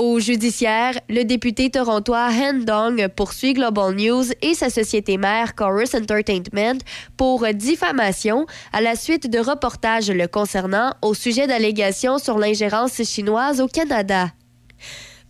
Au 0.05 0.19
judiciaire, 0.19 0.99
le 1.07 1.23
député 1.23 1.69
torontois 1.69 2.27
Han 2.29 2.65
Dong 2.65 3.07
poursuit 3.15 3.53
Global 3.53 3.95
News 3.95 4.25
et 4.41 4.53
sa 4.53 4.69
société 4.69 5.17
mère 5.17 5.55
Chorus 5.55 5.95
Entertainment 5.95 6.79
pour 7.15 7.47
diffamation 7.53 8.45
à 8.73 8.81
la 8.81 8.97
suite 8.97 9.29
de 9.29 9.39
reportages 9.39 10.11
le 10.11 10.27
concernant 10.27 10.93
au 11.01 11.13
sujet 11.13 11.47
d'allégations 11.47 12.17
sur 12.17 12.37
l'ingérence 12.37 13.01
chinoise 13.03 13.61
au 13.61 13.67
Canada. 13.67 14.31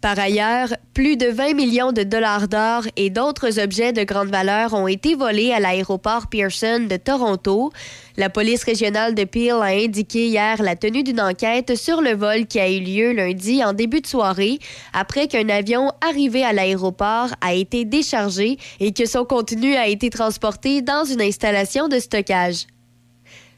Par 0.03 0.19
ailleurs, 0.19 0.67
plus 0.93 1.15
de 1.15 1.27
20 1.27 1.53
millions 1.53 1.93
de 1.93 2.03
dollars 2.03 2.49
d'or 2.49 2.83
et 2.97 3.09
d'autres 3.09 3.57
objets 3.57 3.93
de 3.93 4.03
grande 4.03 4.27
valeur 4.27 4.73
ont 4.73 4.89
été 4.89 5.15
volés 5.15 5.53
à 5.53 5.61
l'aéroport 5.61 6.27
Pearson 6.27 6.87
de 6.89 6.97
Toronto. 6.97 7.71
La 8.17 8.29
police 8.29 8.65
régionale 8.65 9.15
de 9.15 9.23
Peel 9.23 9.61
a 9.61 9.67
indiqué 9.67 10.27
hier 10.27 10.61
la 10.61 10.75
tenue 10.75 11.03
d'une 11.03 11.21
enquête 11.21 11.77
sur 11.77 12.01
le 12.01 12.15
vol 12.15 12.47
qui 12.47 12.59
a 12.59 12.69
eu 12.69 12.81
lieu 12.81 13.13
lundi 13.13 13.63
en 13.63 13.71
début 13.71 14.01
de 14.01 14.07
soirée 14.07 14.59
après 14.91 15.29
qu'un 15.29 15.47
avion 15.47 15.89
arrivé 16.05 16.43
à 16.43 16.51
l'aéroport 16.51 17.29
a 17.39 17.53
été 17.53 17.85
déchargé 17.85 18.57
et 18.81 18.91
que 18.91 19.05
son 19.05 19.23
contenu 19.23 19.75
a 19.75 19.87
été 19.87 20.09
transporté 20.09 20.81
dans 20.81 21.05
une 21.05 21.21
installation 21.21 21.87
de 21.87 21.99
stockage. 21.99 22.65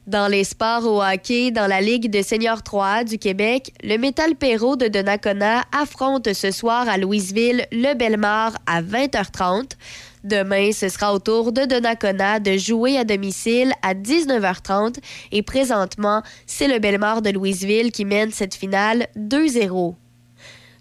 Dans 0.08 0.28
les 0.28 0.44
sports 0.44 0.86
au 0.86 1.02
hockey, 1.02 1.50
dans 1.50 1.66
la 1.66 1.82
Ligue 1.82 2.12
de 2.12 2.22
Senior 2.22 2.62
3 2.62 3.06
du 3.06 3.18
Québec, 3.18 3.74
le 3.84 3.98
Métal 3.98 4.36
Perrault 4.36 4.76
de 4.76 4.88
Donnacona 4.88 5.64
affronte 5.72 6.32
ce 6.32 6.52
soir 6.52 6.88
à 6.88 7.00
Louisville 7.00 7.66
le 7.72 7.96
Belmar 7.96 8.56
à 8.68 8.84
20h30. 8.84 9.72
Demain, 10.24 10.72
ce 10.74 10.90
sera 10.90 11.12
au 11.12 11.18
tour 11.18 11.52
de 11.52 11.66
Donnacona 11.66 12.40
de 12.40 12.56
jouer 12.56 13.00
à 13.00 13.04
domicile 13.04 13.74
à 13.82 13.96
19h30 13.96 14.98
et 15.32 15.42
présentement, 15.42 16.22
c'est 16.46 16.68
le 16.68 16.78
Belmar 16.78 17.24
de 17.24 17.32
Louisville 17.32 17.92
qui 17.92 18.06
mène 18.06 18.30
cette 18.30 18.54
finale 18.54 19.08
2-0. 19.18 19.96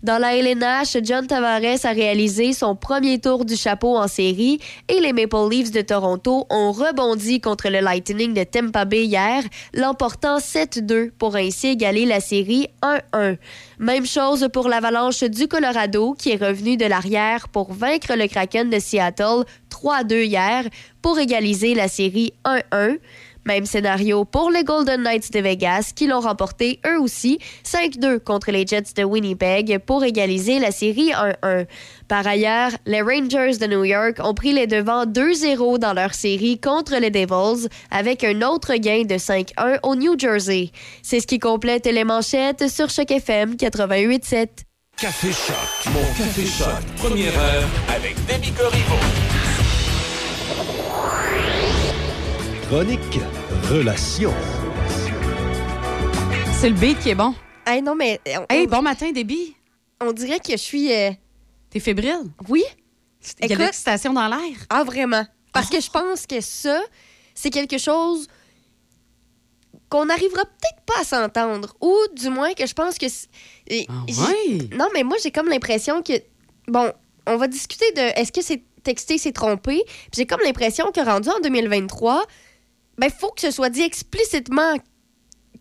Dans 0.04 0.18
la 0.18 0.36
LNH, 0.36 0.98
John 1.02 1.26
Tavares 1.26 1.86
a 1.86 1.92
réalisé 1.92 2.52
son 2.52 2.76
premier 2.76 3.18
tour 3.20 3.46
du 3.46 3.56
chapeau 3.56 3.96
en 3.96 4.06
série 4.06 4.60
et 4.86 5.00
les 5.00 5.14
Maple 5.14 5.48
Leafs 5.50 5.70
de 5.70 5.80
Toronto 5.80 6.44
ont 6.50 6.72
rebondi 6.72 7.40
contre 7.40 7.70
le 7.70 7.80
Lightning 7.80 8.34
de 8.34 8.44
Tampa 8.44 8.84
Bay 8.84 9.06
hier, 9.06 9.42
l'emportant 9.72 10.36
7-2 10.36 11.10
pour 11.12 11.36
ainsi 11.36 11.68
égaler 11.68 12.04
la 12.04 12.20
série 12.20 12.68
1-1. 13.14 13.38
Même 13.78 14.04
chose 14.04 14.46
pour 14.52 14.68
l'Avalanche 14.68 15.24
du 15.24 15.48
Colorado 15.48 16.12
qui 16.12 16.32
est 16.32 16.44
revenu 16.44 16.76
de 16.76 16.84
l'arrière 16.84 17.48
pour 17.48 17.72
vaincre 17.72 18.14
le 18.14 18.28
Kraken 18.28 18.68
de 18.68 18.80
Seattle 18.80 19.46
3-2 19.70 20.26
hier 20.26 20.64
pour 21.00 21.18
égaliser 21.18 21.74
la 21.74 21.88
série 21.88 22.34
1-1. 22.44 22.98
Même 23.46 23.66
scénario 23.66 24.24
pour 24.24 24.50
les 24.50 24.64
Golden 24.64 25.02
Knights 25.02 25.33
de 25.33 25.40
Vegas 25.40 25.92
qui 25.94 26.07
l'ont 26.07 26.20
remporté 26.20 26.80
eux 26.87 26.98
aussi 27.00 27.38
5-2 27.64 28.18
contre 28.20 28.50
les 28.50 28.66
Jets 28.66 28.94
de 28.96 29.04
Winnipeg 29.04 29.78
pour 29.80 30.04
égaliser 30.04 30.59
la 30.59 30.70
série 30.70 31.12
1-1. 31.42 31.66
Par 32.09 32.26
ailleurs, 32.26 32.70
les 32.87 33.02
Rangers 33.02 33.59
de 33.59 33.66
New 33.66 33.85
York 33.85 34.18
ont 34.22 34.35
pris 34.35 34.52
les 34.52 34.66
devants 34.66 35.04
2-0 35.04 35.78
dans 35.78 35.92
leur 35.92 36.14
série 36.14 36.59
contre 36.59 36.96
les 36.96 37.11
Devils 37.11 37.68
avec 37.90 38.24
un 38.24 38.42
autre 38.42 38.74
gain 38.76 39.02
de 39.04 39.16
5-1 39.16 39.78
au 39.83 39.94
New 39.94 40.18
Jersey. 40.18 40.70
C'est 41.02 41.20
ce 41.20 41.26
qui 41.26 41.38
complète 41.38 41.87
les 41.87 42.04
manchettes 42.04 42.68
sur 42.68 42.88
Choc 42.90 43.11
FM 43.11 43.54
88.7. 43.54 44.48
Café 44.96 45.33
Choc. 45.33 45.92
Mon 45.92 46.04
Café 46.16 46.46
Choc. 46.46 46.68
Première 46.96 47.37
heure 47.38 47.68
avec 47.88 48.14
Demi 48.26 48.52
Corriveau. 48.52 48.94
Chronique 52.68 53.18
Relations. 53.70 54.33
C'est 56.59 56.68
le 56.70 56.74
beat 56.77 56.98
qui 57.00 57.11
est 57.11 57.14
bon. 57.14 57.35
Hey, 57.66 57.83
non, 57.83 57.94
mais 57.94 58.20
on, 58.38 58.46
Hey, 58.55 58.66
bon 58.66 58.83
matin, 58.83 59.11
Déby. 59.12 59.55
on 60.00 60.12
dirait 60.12 60.38
que 60.40 60.53
je 60.53 60.57
suis. 60.57 60.92
euh, 60.92 61.11
T'es 61.70 61.81
fébrile? 61.81 62.31
Oui? 62.48 62.62
Il 62.62 63.27
y 63.42 63.44
a 63.44 63.48
de 63.48 63.53
Écoute- 63.55 63.66
l'excitation 63.66 64.12
dans 64.12 64.29
l'air. 64.29 64.57
Ah, 64.70 64.85
vraiment? 64.85 65.24
Parce 65.53 65.68
que 65.70 65.81
je 65.81 65.90
pense 65.90 66.27
que 66.27 66.40
ça, 66.40 66.81
c'est 67.35 67.50
quelque 67.50 67.79
chose 67.79 68.29
qu'on 69.88 70.07
n'arrivera 70.07 70.42
peut-être 70.44 70.83
pas 70.87 71.00
à 71.00 71.05
s'entendre. 71.05 71.74
Ou 71.81 71.94
du 72.14 72.29
moins 72.31 72.53
que 72.55 72.66
je 72.66 72.74
pense 72.74 72.98
que. 72.98 73.09
c'est- 73.09 73.29
et- 73.68 73.87
Ah 73.88 73.92
j'ai- 74.09 74.20
ouais? 74.59 74.68
Non, 74.77 74.88
mais 74.94 75.03
moi, 75.03 75.16
j'ai 75.22 75.31
comme 75.31 75.48
l'impression 75.48 76.03
que. 76.03 76.12
Bon, 76.68 76.92
on 77.27 77.37
va 77.37 77.46
discuter 77.48 77.90
de 77.92 78.00
est-ce 78.18 78.33
que 78.33 78.42
c'est 78.42 78.62
texté, 78.83 79.16
c'est 79.18 79.33
trompé? 79.33 79.83
Puis 79.87 80.11
j'ai 80.18 80.27
comme 80.27 80.40
l'impression 80.44 80.90
que 80.92 81.00
rendu 81.00 81.29
en 81.31 81.40
2023, 81.40 82.24
ben, 82.98 83.11
faut 83.11 83.30
que 83.30 83.40
ce 83.40 83.50
soit 83.50 83.70
dit 83.70 83.83
explicitement 83.83 84.76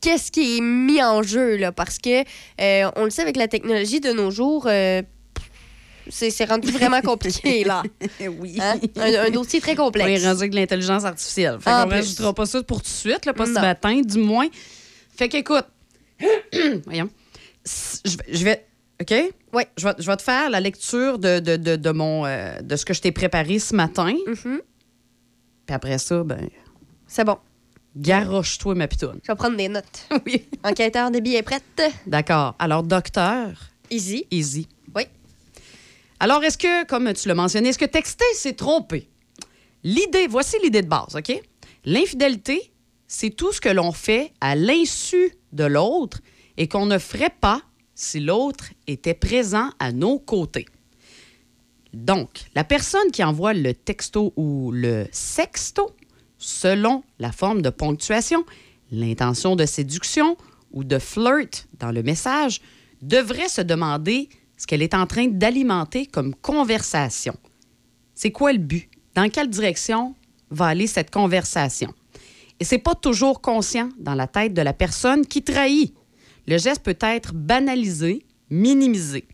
qu'est-ce 0.02 0.32
qui 0.32 0.58
est 0.58 0.62
mis 0.62 1.02
en 1.02 1.24
jeu, 1.24 1.56
là. 1.58 1.72
Parce 1.72 1.98
que, 1.98 2.22
euh, 2.62 2.92
on 2.96 3.06
le 3.06 3.10
sait, 3.10 3.22
avec 3.22 3.38
la 3.38 3.48
technologie 3.48 4.00
de 4.02 4.12
nos 4.12 4.32
jours, 4.32 4.66
euh, 4.68 5.02
c'est 6.10 6.30
c'est 6.30 6.46
rendu 6.46 6.70
vraiment 6.72 7.02
compliqué, 7.12 7.64
là. 7.64 7.84
oui. 8.40 8.58
Hein? 8.60 8.76
Un, 8.98 9.28
un 9.28 9.30
dossier 9.30 9.62
très 9.62 9.74
On 9.74 9.86
complexe. 9.86 10.22
est 10.22 10.28
rendu 10.28 10.40
avec 10.42 10.54
l'intelligence 10.54 11.06
artificielle. 11.06 11.58
Fait 11.62 11.70
En 11.72 11.84
qu'on 11.84 11.90
rajoutera 11.92 12.34
pas 12.34 12.46
ça 12.46 12.62
pour 12.64 12.78
tout 12.82 12.90
de 12.90 12.94
suite, 12.94 13.26
là, 13.26 13.34
pas 13.34 13.46
ce 13.46 13.52
matin, 13.54 14.02
du 14.02 14.18
moins. 14.20 14.48
Fait 15.16 15.30
qu'écoute, 15.30 15.66
voyons, 16.86 17.10
je 17.66 18.18
vais, 18.18 18.26
je 18.34 18.44
vais- 18.44 18.66
OK? 19.02 19.14
Oui. 19.54 19.64
Je 19.78 19.88
vais, 19.88 19.94
je 20.00 20.06
vais 20.06 20.18
te 20.18 20.22
faire 20.22 20.50
la 20.50 20.60
lecture 20.60 21.20
de, 21.20 21.40
de, 21.40 21.56
de, 21.58 21.76
de 21.76 21.90
mon, 21.92 22.26
euh, 22.26 22.60
de 22.62 22.76
ce 22.76 22.86
que 22.86 22.94
je 22.94 23.02
t'ai 23.02 23.12
préparé 23.12 23.60
ce 23.60 23.76
matin. 23.76 24.14
Mhm. 24.28 24.62
Puis 25.66 25.74
après 25.76 25.98
ça, 25.98 26.24
ben, 26.24 26.50
C'est 27.16 27.24
bon. 27.26 27.38
garoche-toi 27.96 28.74
ma 28.74 28.88
pitoune. 28.88 29.20
Je 29.22 29.32
vais 29.32 29.36
prendre 29.36 29.56
des 29.56 29.70
notes. 29.70 30.08
oui. 30.26 30.48
Enquêteur 30.64 31.12
de 31.12 31.20
billets 31.20 31.44
prête. 31.44 31.80
D'accord. 32.08 32.56
Alors, 32.58 32.82
docteur, 32.82 33.52
Easy. 33.92 34.26
easy. 34.32 34.68
Oui. 34.96 35.04
Alors, 36.20 36.44
est-ce 36.44 36.58
que, 36.58 36.86
comme 36.88 37.14
tu 37.14 37.28
l'as 37.28 37.36
mentionné, 37.36 37.70
est-ce 37.70 37.78
que 37.78 37.86
texter, 37.86 38.26
c'est 38.34 38.54
tromper? 38.56 39.08
L'idée, 39.84 40.26
voici 40.28 40.56
l'idée 40.64 40.82
de 40.82 40.88
base, 40.88 41.16
OK? 41.16 41.40
L'infidélité, 41.86 42.72
c'est 43.06 43.30
tout 43.30 43.52
ce 43.54 43.62
que 43.62 43.70
l'on 43.70 43.92
fait 43.92 44.32
à 44.42 44.56
l'insu 44.56 45.36
de 45.52 45.66
l'autre 45.66 46.20
et 46.58 46.68
qu'on 46.68 46.88
ne 46.88 46.98
ferait 46.98 47.36
pas 47.42 47.62
si 47.94 48.22
l'autre 48.22 48.70
était 48.88 49.14
présent 49.14 49.70
à 49.78 49.92
nos 49.92 50.18
côtés. 50.18 50.66
Donc, 51.94 52.46
la 52.56 52.64
personne 52.64 53.12
qui 53.12 53.24
envoie 53.24 53.54
le 53.54 53.76
texto 53.76 54.34
ou 54.36 54.72
le 54.72 55.06
sexto, 55.12 55.92
selon 56.44 57.04
la 57.20 57.32
forme 57.32 57.62
de 57.62 57.70
ponctuation, 57.70 58.44
l'intention 58.92 59.56
de 59.56 59.66
séduction 59.66 60.38
ou 60.72 60.84
de 60.84 61.00
flirt 61.00 61.68
dans 61.80 61.92
le 61.92 62.04
message, 62.04 62.62
devrait 63.02 63.50
se 63.50 63.62
demander 63.62 64.30
ce 64.58 64.68
qu'elle 64.68 64.82
est 64.82 64.94
en 64.94 65.08
train 65.08 65.28
d'alimenter 65.28 66.06
comme 66.06 66.36
conversation. 66.36 67.36
C'est 68.14 68.32
quoi 68.32 68.52
le 68.52 68.60
but? 68.60 68.90
Dans 69.16 69.30
quelle 69.30 69.50
direction 69.50 70.16
va 70.50 70.68
aller 70.68 70.88
cette 70.88 71.12
conversation? 71.12 71.94
Et 72.60 72.66
c'est 72.66 72.78
pas 72.78 72.96
toujours 72.96 73.42
conscient 73.42 73.90
dans 73.98 74.16
la 74.16 74.28
tête 74.28 74.54
de 74.54 74.62
la 74.62 74.74
personne 74.74 75.26
qui 75.26 75.44
trahit. 75.44 75.94
Le 76.48 76.58
geste 76.58 76.84
peut 76.84 76.98
être 77.00 77.34
banalisé, 77.34 78.26
minimisé. 78.50 79.26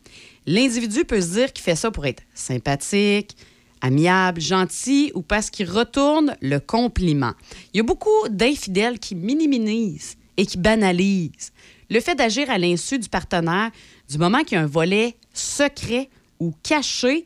L'individu 0.45 1.05
peut 1.05 1.21
se 1.21 1.33
dire 1.33 1.53
qu'il 1.53 1.63
fait 1.63 1.75
ça 1.75 1.91
pour 1.91 2.05
être 2.05 2.23
sympathique, 2.33 3.35
amiable, 3.81 4.41
gentil 4.41 5.11
ou 5.15 5.21
parce 5.21 5.49
qu'il 5.49 5.69
retourne 5.69 6.35
le 6.41 6.59
compliment. 6.59 7.33
Il 7.73 7.77
y 7.77 7.79
a 7.79 7.83
beaucoup 7.83 8.27
d'infidèles 8.29 8.99
qui 8.99 9.15
minimisent 9.15 10.15
et 10.37 10.45
qui 10.45 10.57
banalisent 10.57 11.51
le 11.89 11.99
fait 11.99 12.15
d'agir 12.15 12.49
à 12.49 12.57
l'insu 12.57 12.99
du 12.99 13.09
partenaire 13.09 13.71
du 14.09 14.17
moment 14.17 14.39
qu'il 14.43 14.57
y 14.57 14.59
a 14.59 14.63
un 14.63 14.67
volet 14.67 15.15
secret 15.33 16.09
ou 16.39 16.53
caché 16.63 17.25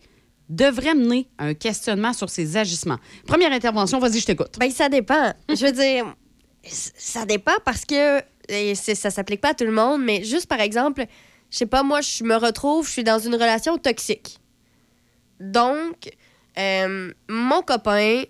devrait 0.49 0.95
mener 0.95 1.27
à 1.37 1.45
un 1.45 1.53
questionnement 1.53 2.13
sur 2.13 2.29
ses 2.29 2.57
agissements. 2.57 2.97
Première 3.25 3.51
intervention, 3.51 3.99
vas-y, 3.99 4.19
je 4.19 4.25
t'écoute. 4.25 4.55
Ben, 4.59 4.69
ça 4.71 4.89
dépend. 4.89 5.33
Je 5.49 5.65
veux 5.65 5.71
dire, 5.71 6.13
ça 6.63 7.25
dépend 7.25 7.53
parce 7.65 7.85
que 7.85 8.19
et 8.49 8.75
c'est- 8.75 8.95
ça 8.95 9.09
s'applique 9.09 9.39
pas 9.41 9.49
à 9.51 9.53
tout 9.53 9.63
le 9.63 9.71
monde, 9.71 10.01
mais 10.03 10.23
juste 10.23 10.47
par 10.47 10.59
exemple, 10.59 11.05
je 11.49 11.57
sais 11.57 11.65
pas, 11.65 11.81
moi, 11.83 12.01
je 12.01 12.23
me 12.23 12.35
retrouve, 12.35 12.85
je 12.85 12.91
suis 12.91 13.03
dans 13.03 13.19
une 13.19 13.33
relation 13.35 13.77
toxique. 13.77 14.37
Donc, 15.39 16.09
euh, 16.57 17.11
mon 17.29 17.61
copain 17.61 18.23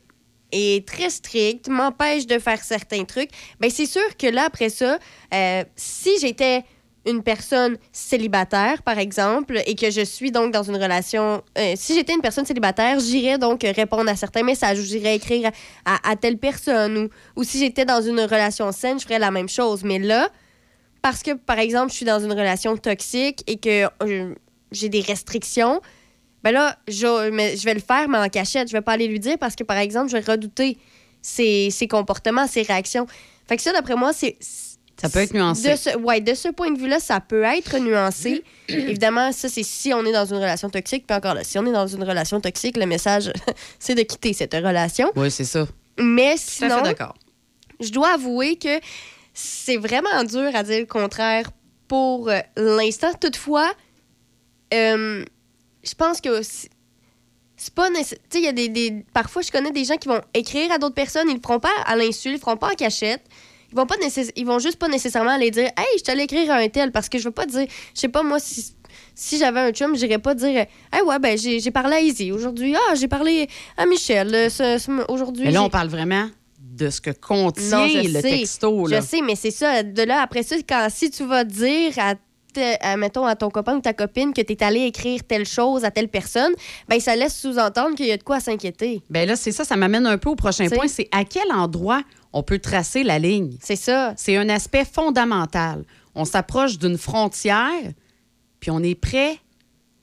est 0.52 0.88
très 0.88 1.10
strict, 1.10 1.68
m'empêche 1.68 2.28
de 2.28 2.40
faire 2.40 2.64
certains 2.64 3.04
trucs. 3.06 3.30
Ben, 3.60 3.70
c'est 3.70 3.86
sûr 3.86 4.16
que 4.18 4.28
là, 4.28 4.46
après 4.46 4.70
ça, 4.70 5.00
euh, 5.34 5.64
si 5.76 6.20
j'étais 6.20 6.64
une 7.06 7.22
personne 7.22 7.78
célibataire, 7.92 8.82
par 8.82 8.98
exemple, 8.98 9.62
et 9.66 9.76
que 9.76 9.92
je 9.92 10.02
suis 10.02 10.32
donc 10.32 10.54
dans 10.54 10.64
une 10.64 10.78
relation... 10.78 11.44
euh, 11.58 11.74
si 11.76 11.96
j'étais 11.96 12.14
une 12.14 12.22
personne 12.22 12.46
célibataire, 12.46 13.00
j'irais 13.00 13.38
donc 13.38 13.64
répondre 13.64 14.10
à 14.10 14.16
certains 14.16 14.44
messages 14.44 14.80
ou 14.80 14.84
j'irais 14.84 15.16
écrire 15.16 15.52
à, 15.86 16.16
telle 16.16 16.38
personne. 16.38 16.98
Ou, 16.98 17.10
ou 17.36 17.44
si 17.44 17.60
j'étais 17.60 17.84
dans 17.84 18.02
une 18.02 18.22
relation 18.22 18.72
saine, 18.72 19.00
je 19.00 19.04
ferais 19.04 19.20
la 19.20 19.32
même 19.32 19.50
chose. 19.50 19.84
Mais 19.84 20.00
là, 20.00 20.30
parce 21.02 21.22
que, 21.24 21.32
par 21.32 21.60
exemple, 21.60 21.92
je 21.92 21.98
suis 21.98 22.06
dans 22.06 22.20
une 22.20 22.32
relation 22.32 22.78
toxique 22.78 23.44
et 23.48 23.58
que 23.58 23.86
j'ai 24.72 24.88
des 24.88 25.02
restrictions, 25.02 25.82
ben 26.44 26.52
là, 26.52 26.78
je, 26.88 27.30
mais 27.30 27.56
je 27.56 27.64
vais 27.64 27.74
le 27.74 27.80
faire, 27.80 28.10
mais 28.10 28.18
en 28.18 28.30
cachette. 28.30 28.68
Je 28.68 28.74
vais 28.74 28.82
pas 28.82 28.94
aller 28.94 29.08
lui 29.08 29.20
dire 29.20 29.38
parce 29.40 29.56
que, 29.56 29.64
par 29.64 29.78
exemple, 29.78 30.10
je 30.12 30.18
vais 30.18 30.32
redouter 30.32 30.78
ses, 31.22 31.70
ses 31.72 31.88
comportements, 31.88 32.48
ses 32.48 32.64
réactions. 32.64 33.08
Fait 33.48 33.56
que 33.56 33.62
ça, 33.64 33.72
d'après 33.72 33.96
moi, 33.96 34.14
c'est... 34.14 34.38
Ça 35.02 35.10
peut 35.10 35.20
être 35.20 35.34
nuancé. 35.34 35.72
De 35.72 35.76
ce, 35.76 35.98
ouais, 35.98 36.22
de 36.22 36.34
ce 36.34 36.50
point 36.50 36.72
de 36.72 36.78
vue-là, 36.78 37.00
ça 37.00 37.20
peut 37.20 37.44
être 37.44 37.78
nuancé. 37.80 38.44
Évidemment, 38.70 39.32
ça, 39.32 39.50
c'est 39.50 39.64
si 39.64 39.94
on 39.94 40.06
est 40.06 40.12
dans 40.12 40.26
une 40.26 40.36
relation 40.38 40.70
toxique. 40.70 41.06
Puis 41.08 41.16
encore 41.16 41.34
là, 41.34 41.44
si 41.44 41.58
on 41.58 41.66
est 41.66 41.72
dans 41.72 41.88
une 41.88 42.04
relation 42.04 42.40
toxique, 42.40 42.78
le 42.78 42.86
message, 42.86 43.32
c'est 43.80 43.96
de 43.96 44.04
quitter 44.04 44.34
cette 44.34 44.54
relation. 44.54 45.12
Oui, 45.16 45.32
c'est 45.32 45.46
ça. 45.46 45.66
Mais 46.00 46.36
sinon, 46.38 46.82
d'accord. 46.82 47.16
je 47.80 47.90
dois 47.90 48.14
avouer 48.14 48.56
que 48.58 48.80
c'est 49.34 49.78
vraiment 49.78 50.24
dur 50.24 50.52
à 50.54 50.64
dire 50.64 50.80
le 50.80 50.86
contraire 50.86 51.50
pour 51.88 52.30
euh, 52.30 52.40
l'instant. 52.56 53.12
Toutefois, 53.20 53.72
euh, 54.74 55.26
je 55.84 55.94
pense 55.96 56.22
que 56.22 56.42
c'est 56.42 57.74
pas 57.74 57.90
nécessaire. 57.90 58.20
Tu 58.30 58.38
sais, 58.38 58.44
il 58.44 58.46
y 58.46 58.48
a 58.48 58.52
des, 58.52 58.70
des- 58.70 59.06
Parfois, 59.14 59.42
je 59.42 59.52
connais 59.52 59.72
des 59.72 59.86
gens 59.86 59.96
qui 59.98 60.08
vont 60.08 60.22
écrire 60.34 60.72
à 60.72 60.78
d'autres 60.78 60.96
personnes, 60.96 61.30
ils 61.30 61.36
le 61.36 61.42
feront 61.42 61.60
pas 61.60 61.72
à 61.86 61.96
l'insu, 61.96 62.30
ils 62.30 62.34
le 62.34 62.38
feront 62.40 62.58
pas 62.58 62.68
en 62.72 62.76
cachette. 62.76 63.22
Ils 63.72 63.76
vont, 63.76 63.86
pas 63.88 63.96
nécess- 63.98 64.32
ils 64.36 64.46
vont 64.46 64.60
juste 64.60 64.78
pas 64.78 64.88
nécessairement 64.88 65.32
aller 65.32 65.50
dire 65.50 65.66
Hey, 65.78 65.98
je 65.98 66.04
t'allais 66.04 66.26
écrire 66.26 66.52
à 66.52 66.56
un 66.58 66.68
tel 66.70 66.92
parce 66.92 67.10
que 67.10 67.18
je 67.18 67.24
veux 67.26 67.32
pas 67.32 67.46
dire. 67.46 67.66
Je 67.96 68.00
sais 68.00 68.08
pas, 68.10 68.22
moi, 68.22 68.40
si, 68.40 68.74
si 69.16 69.38
j'avais 69.40 69.60
un 69.62 69.72
chum, 69.72 69.96
j'irais 69.96 70.20
pas 70.20 70.36
dire 70.36 70.66
Hey, 70.92 71.02
ouais, 71.06 71.18
ben, 71.20 71.38
j'ai 71.38 71.72
parlé 71.72 71.96
à 71.96 72.00
Izzy 72.02 72.32
aujourd'hui. 72.32 72.76
Ah, 72.76 72.96
j'ai 72.96 73.08
parlé 73.08 73.48
à 73.78 73.86
Michel 73.88 74.34
euh, 74.34 74.50
ce- 74.50 74.78
ce- 74.78 75.12
aujourd'hui. 75.12 75.46
Mais 75.46 75.52
là, 75.52 75.64
on 75.64 75.70
parle 75.70 75.88
vraiment 75.90 76.30
de 76.60 76.90
ce 76.90 77.02
que 77.02 77.10
contient 77.12 77.80
non, 77.80 77.88
je 77.88 77.98
le 78.10 78.22
sais. 78.22 78.22
texto. 78.22 78.88
Là. 78.88 79.00
Je 79.00 79.06
sais, 79.06 79.22
mais 79.22 79.36
c'est 79.36 79.52
ça. 79.52 79.82
De 79.84 80.04
là, 80.04 80.22
après 80.22 80.44
ça, 80.44 80.56
quand, 80.68 80.88
si 80.94 81.10
tu 81.12 81.24
vas 81.26 81.44
dire 81.44 81.94
à, 81.98 82.14
mettons, 82.98 83.26
à 83.26 83.36
ton 83.36 83.50
copain 83.50 83.78
ou 83.78 83.82
ta 83.82 83.94
copine 83.94 84.34
que 84.34 84.42
tu 84.42 84.54
es 84.54 84.64
allé 84.64 84.82
écrire 84.82 85.22
telle 85.28 85.46
chose 85.46 85.84
à 85.86 85.92
telle 85.92 86.10
personne, 86.10 86.54
ben 86.88 87.00
ça 87.00 87.16
laisse 87.16 87.38
sous-entendre 87.40 87.96
qu'il 87.96 88.08
y 88.08 88.12
a 88.12 88.18
de 88.18 88.24
quoi 88.24 88.40
s'inquiéter. 88.40 89.02
Ben 89.10 89.28
là, 89.28 89.36
c'est 89.36 89.52
ça, 89.52 89.64
ça 89.66 89.76
m'amène 89.76 90.06
un 90.06 90.18
peu 90.18 90.30
au 90.30 90.36
prochain 90.36 90.68
T'sais. 90.68 90.76
point. 90.76 90.88
C'est 90.88 91.10
à 91.12 91.24
quel 91.26 91.52
endroit 91.52 92.02
on 92.32 92.44
peut 92.44 92.60
tracer 92.60 93.04
la 93.04 93.20
ligne? 93.20 93.58
C'est 93.62 93.76
ça. 93.76 94.14
C'est 94.18 94.38
un 94.38 94.50
aspect 94.50 94.86
fondamental. 94.86 95.84
On 96.16 96.26
s'approche 96.26 96.78
d'une 96.78 96.98
frontière, 96.98 97.92
puis 98.60 98.72
on 98.72 98.82
est 98.84 98.96
prêt 98.96 99.38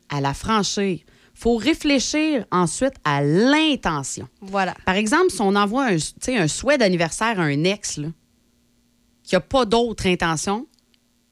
à 0.08 0.20
la 0.20 0.34
franchir. 0.34 0.98
faut 1.34 1.56
réfléchir 1.56 2.44
ensuite 2.50 2.94
à 3.04 3.22
l'intention. 3.22 4.28
Voilà. 4.42 4.74
Par 4.84 4.96
exemple, 4.96 5.30
si 5.30 5.40
on 5.40 5.54
envoie 5.56 5.86
un, 5.86 5.96
un 6.36 6.48
souhait 6.48 6.76
d'anniversaire 6.78 7.38
à 7.40 7.44
un 7.44 7.64
ex, 7.64 7.96
là, 7.96 8.08
qui 9.22 9.34
n'a 9.36 9.40
pas 9.40 9.64
d'autre 9.64 10.06
intention, 10.06 10.66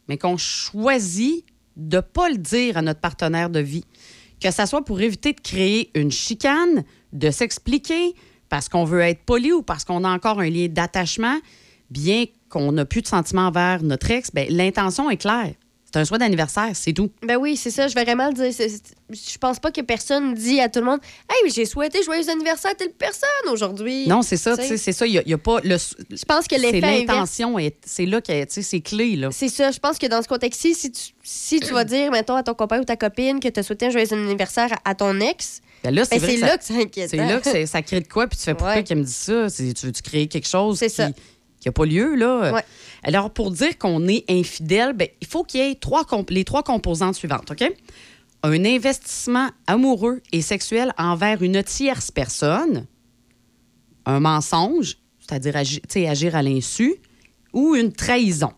mais 0.08 0.18
qu'on 0.18 0.36
choisit 0.36 1.44
de 1.76 1.96
ne 1.96 2.00
pas 2.00 2.28
le 2.28 2.38
dire 2.38 2.76
à 2.76 2.82
notre 2.82 3.00
partenaire 3.00 3.50
de 3.50 3.60
vie, 3.60 3.84
que 4.40 4.50
ça 4.50 4.66
soit 4.66 4.84
pour 4.84 5.00
éviter 5.00 5.32
de 5.32 5.40
créer 5.40 5.90
une 5.94 6.10
chicane, 6.10 6.84
de 7.12 7.30
s'expliquer 7.30 8.14
parce 8.48 8.68
qu'on 8.68 8.84
veut 8.84 9.00
être 9.00 9.24
poli 9.24 9.52
ou 9.52 9.62
parce 9.62 9.84
qu'on 9.84 10.04
a 10.04 10.08
encore 10.08 10.40
un 10.40 10.48
lien 10.48 10.68
d'attachement, 10.68 11.38
bien 11.90 12.24
qu'on 12.48 12.72
n'a 12.72 12.84
plus 12.84 13.02
de 13.02 13.06
sentiments 13.06 13.48
envers 13.48 13.82
notre 13.82 14.10
ex, 14.10 14.30
ben, 14.32 14.46
l'intention 14.48 15.10
est 15.10 15.18
claire. 15.18 15.54
C'est 15.90 15.98
un 16.00 16.04
souhait 16.04 16.18
d'anniversaire, 16.18 16.68
c'est 16.74 16.92
tout. 16.92 17.10
Ben 17.22 17.36
oui, 17.38 17.56
c'est 17.56 17.70
ça, 17.70 17.88
je 17.88 17.94
vais 17.94 18.04
vraiment 18.04 18.28
le 18.28 18.34
dire. 18.34 18.52
C'est- 18.52 18.68
c'est- 18.68 18.82
Je 19.10 19.38
pense 19.38 19.58
pas 19.58 19.70
que 19.70 19.80
personne 19.80 20.34
dit 20.34 20.60
à 20.60 20.68
tout 20.68 20.80
le 20.80 20.84
monde 20.84 21.00
Hey, 21.30 21.50
j'ai 21.50 21.64
souhaité 21.64 22.02
joyeux 22.02 22.28
anniversaire 22.28 22.72
à 22.72 22.74
telle 22.74 22.92
personne 22.92 23.28
aujourd'hui. 23.50 24.06
Non, 24.06 24.20
c'est 24.20 24.36
ça, 24.36 24.54
Tu 24.54 24.64
sais. 24.66 24.76
c'est 24.76 24.92
ça. 24.92 25.06
Il 25.06 25.22
n'y 25.26 25.32
a, 25.32 25.38
pas 25.38 25.60
le. 25.64 25.78
Je 25.78 26.24
pense 26.26 26.46
que 26.46 26.56
C'est 26.56 26.58
l'effet 26.60 26.84
inverse. 26.84 27.06
l'intention, 27.08 27.58
est- 27.58 27.78
c'est 27.86 28.04
là 28.04 28.20
que, 28.20 28.44
tu 28.44 28.46
sais, 28.50 28.60
c'est 28.62 28.80
clé, 28.80 29.16
là. 29.16 29.30
C'est 29.32 29.48
ça, 29.48 29.70
je 29.70 29.78
pense 29.78 29.96
que 29.96 30.06
dans 30.06 30.20
ce 30.20 30.28
contexte-ci, 30.28 30.74
si 30.74 30.92
tu, 30.92 31.00
si 31.22 31.58
tu 31.60 31.72
vas 31.72 31.84
dire, 31.84 32.10
mettons, 32.10 32.34
à 32.36 32.42
ton 32.42 32.52
copain 32.52 32.80
ou 32.80 32.84
ta 32.84 32.96
copine 32.96 33.40
que 33.40 33.48
tu 33.48 33.58
as 33.60 33.62
souhaité 33.62 33.86
un 33.86 33.90
joyeux 33.90 34.12
anniversaire 34.12 34.70
à, 34.84 34.90
à 34.90 34.94
ton 34.94 35.18
ex, 35.20 35.62
Ben 35.84 35.94
là, 35.94 36.04
c'est 36.04 36.16
ben 36.16 36.18
vrai 36.20 36.28
c'est 36.28 36.34
que 36.34 36.40
ça- 36.40 36.46
là 36.48 36.58
que 36.58 36.64
c'est 36.64 36.82
inquiétant. 36.82 37.10
C'est 37.10 37.16
là 37.16 37.40
que 37.40 37.50
c'est- 37.50 37.64
ça 37.66 37.80
crée 37.80 38.00
de 38.02 38.08
quoi, 38.08 38.26
puis 38.26 38.36
tu 38.36 38.44
fais 38.44 38.52
pourquoi 38.54 38.74
Ouais. 38.74 38.84
qu'elle 38.84 38.98
me 38.98 39.04
dit 39.04 39.10
ça? 39.12 39.48
C'est- 39.48 39.72
Tu 39.72 39.86
veux-tu 39.86 40.02
créer 40.02 40.26
quelque 40.26 40.48
chose 40.48 40.78
C'est 40.78 40.88
qui 40.88 40.96
ça. 40.96 41.08
n'a 41.64 41.72
pas 41.72 41.84
lieu, 41.86 42.14
là? 42.14 42.52
Ouais. 42.52 42.62
Alors, 43.02 43.30
pour 43.30 43.50
dire 43.50 43.78
qu'on 43.78 44.08
est 44.08 44.24
infidèle, 44.28 44.92
ben, 44.92 45.08
il 45.20 45.26
faut 45.26 45.44
qu'il 45.44 45.60
y 45.60 45.70
ait 45.70 45.74
trois 45.74 46.04
les 46.30 46.44
trois 46.44 46.62
composantes 46.62 47.14
suivantes, 47.14 47.50
OK? 47.50 47.64
Un 48.42 48.64
investissement 48.64 49.48
amoureux 49.66 50.20
et 50.32 50.42
sexuel 50.42 50.92
envers 50.98 51.42
une 51.42 51.62
tierce 51.62 52.10
personne, 52.10 52.86
un 54.06 54.20
mensonge, 54.20 54.98
c'est-à-dire 55.20 55.56
agir 55.56 56.36
à 56.36 56.42
l'insu, 56.42 56.96
ou 57.52 57.74
une 57.74 57.92
trahison. 57.92 58.52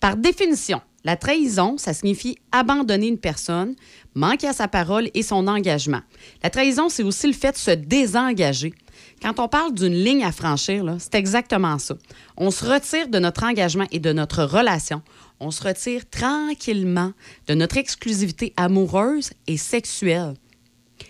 Par 0.00 0.16
définition, 0.16 0.80
la 1.04 1.16
trahison, 1.16 1.76
ça 1.76 1.92
signifie 1.92 2.38
abandonner 2.50 3.08
une 3.08 3.18
personne, 3.18 3.74
manquer 4.14 4.48
à 4.48 4.52
sa 4.52 4.68
parole 4.68 5.10
et 5.14 5.22
son 5.22 5.46
engagement. 5.48 6.00
La 6.42 6.50
trahison, 6.50 6.88
c'est 6.88 7.02
aussi 7.02 7.26
le 7.26 7.32
fait 7.34 7.52
de 7.52 7.58
se 7.58 7.70
désengager. 7.70 8.74
Quand 9.22 9.38
on 9.40 9.48
parle 9.48 9.72
d'une 9.74 9.94
ligne 9.94 10.24
à 10.24 10.32
franchir, 10.32 10.84
c'est 10.98 11.14
exactement 11.14 11.78
ça. 11.78 11.96
On 12.36 12.50
se 12.50 12.64
retire 12.64 13.08
de 13.08 13.18
notre 13.18 13.44
engagement 13.44 13.86
et 13.90 13.98
de 13.98 14.12
notre 14.12 14.44
relation. 14.44 15.02
On 15.40 15.50
se 15.50 15.62
retire 15.62 16.08
tranquillement 16.10 17.12
de 17.48 17.54
notre 17.54 17.76
exclusivité 17.78 18.52
amoureuse 18.56 19.30
et 19.46 19.56
sexuelle. 19.56 20.34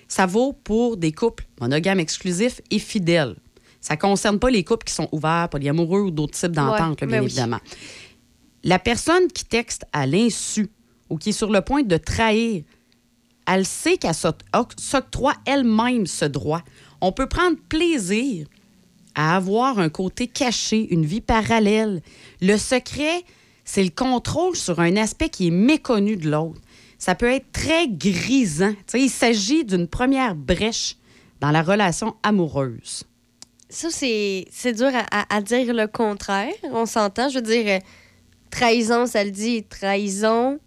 Ça 0.09 0.27
vaut 0.27 0.53
pour 0.53 0.97
des 0.97 1.12
couples 1.12 1.47
monogames 1.61 2.01
exclusifs 2.01 2.61
et 2.71 2.79
fidèles. 2.79 3.37
Ça 3.81 3.95
ne 3.95 4.01
concerne 4.01 4.38
pas 4.38 4.49
les 4.51 4.64
couples 4.64 4.85
qui 4.87 4.95
sont 4.95 5.09
ouverts, 5.12 5.49
polyamoureux 5.51 6.01
ou 6.03 6.11
d'autres 6.11 6.38
types 6.38 6.53
d'ententes, 6.53 7.01
Ouais, 7.03 7.07
bien 7.07 7.19
ben 7.19 7.21
oui. 7.21 7.27
évidemment. 7.27 7.61
La 8.62 8.79
personne 8.79 9.27
qui 9.29 9.45
texte 9.45 9.85
à 9.93 10.07
l'insu 10.07 10.71
ou 11.11 11.19
qui 11.19 11.31
est 11.31 11.33
sur 11.33 11.51
le 11.51 11.61
point 11.61 11.83
de 11.83 11.97
trahir, 11.99 12.62
elle 13.47 13.67
sait 13.67 13.99
qu'elle 13.99 14.14
s'oc- 14.14 14.40
s'octroie 14.79 15.35
elle-même 15.45 16.07
ce 16.07 16.25
droit. 16.25 16.62
On 17.07 17.12
peut 17.12 17.27
prendre 17.27 17.59
plaisir 17.69 18.47
à 19.14 19.37
avoir 19.37 19.79
un 19.79 19.90
côté 19.90 20.27
caché, 20.27 20.88
une 20.90 21.05
vie 21.05 21.21
parallèle. 21.21 22.01
Le 22.40 22.57
secret, 22.57 23.25
c'est 23.62 23.85
le 23.85 23.90
contrôle 23.90 24.57
sur 24.57 24.81
un 24.81 24.97
aspect 24.97 25.29
qui 25.29 25.49
est 25.49 25.51
méconnu 25.51 26.17
de 26.17 26.31
l'autre. 26.31 26.62
Ça 26.97 27.14
peut 27.14 27.31
être 27.31 27.53
très 27.53 27.88
grisant. 27.88 28.72
Tu 28.72 28.78
sais, 28.87 29.01
il 29.03 29.11
s'agit 29.11 29.66
d'une 29.66 29.87
première 29.87 30.35
brèche 30.35 30.97
dans 31.41 31.51
la 31.51 31.62
relation 31.62 32.16
amoureuse. 32.22 33.05
Ça, 33.68 33.91
c'est 33.91 34.72
dur 34.72 34.91
à 35.11 35.43
dire 35.43 35.74
le 35.74 35.87
contraire. 35.87 36.55
On 36.72 36.87
s'entend. 36.87 37.28
Je 37.28 37.35
veux 37.35 37.43
dire, 37.43 37.66
euh, 37.66 37.81
trahison, 38.51 39.05
ça 39.05 39.24
le 39.24 39.31
dit. 39.31 39.62
Trahison, 39.64 40.59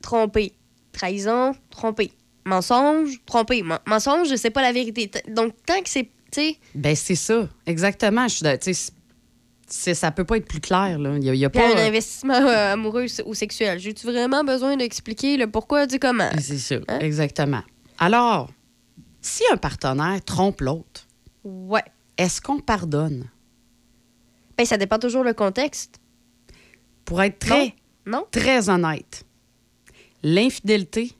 tromper. 0.00 0.52
Trahison, 0.92 1.56
tromper. 1.70 2.12
Mensonge, 2.48 3.20
tromper. 3.26 3.62
Men- 3.62 3.78
mensonge, 3.86 4.34
c'est 4.36 4.50
pas 4.50 4.62
la 4.62 4.72
vérité. 4.72 5.10
Donc, 5.28 5.54
tant 5.66 5.80
que 5.82 5.88
c'est. 5.88 6.10
Ben 6.74 6.94
c'est 6.94 7.14
ça, 7.14 7.48
exactement. 7.66 8.28
Je 8.28 8.34
suis 8.34 9.94
ça 9.94 10.10
peut 10.10 10.24
pas 10.24 10.36
être 10.36 10.46
plus 10.46 10.60
clair. 10.60 10.98
Là. 10.98 11.16
Il 11.16 11.24
y 11.24 11.30
a, 11.30 11.34
y 11.34 11.44
a 11.44 11.50
puis 11.50 11.60
un 11.62 11.72
pas... 11.74 11.82
investissement 11.82 12.34
euh, 12.34 12.72
amoureux 12.74 13.06
ou 13.26 13.34
sexuel. 13.34 13.78
J'ai-tu 13.78 14.06
vraiment 14.06 14.44
besoin 14.44 14.76
d'expliquer 14.76 15.36
le 15.38 15.50
pourquoi 15.50 15.86
du 15.86 15.98
comment? 15.98 16.30
C'est 16.38 16.58
ça, 16.58 16.76
Hein? 16.88 16.98
exactement. 17.00 17.62
Alors, 17.98 18.50
si 19.22 19.42
un 19.52 19.56
partenaire 19.56 20.22
trompe 20.24 20.60
l'autre, 20.60 21.06
Ouais. 21.44 21.84
est-ce 22.18 22.40
qu'on 22.42 22.60
pardonne? 22.60 23.28
Ben, 24.56 24.64
ça 24.66 24.76
dépend 24.76 24.98
toujours 24.98 25.24
le 25.24 25.32
contexte. 25.34 25.98
Pour 27.06 27.22
être 27.22 27.38
très, 27.38 27.74
Non? 28.06 28.26
très 28.30 28.68
honnête, 28.68 29.24
l'infidélité 30.22 31.12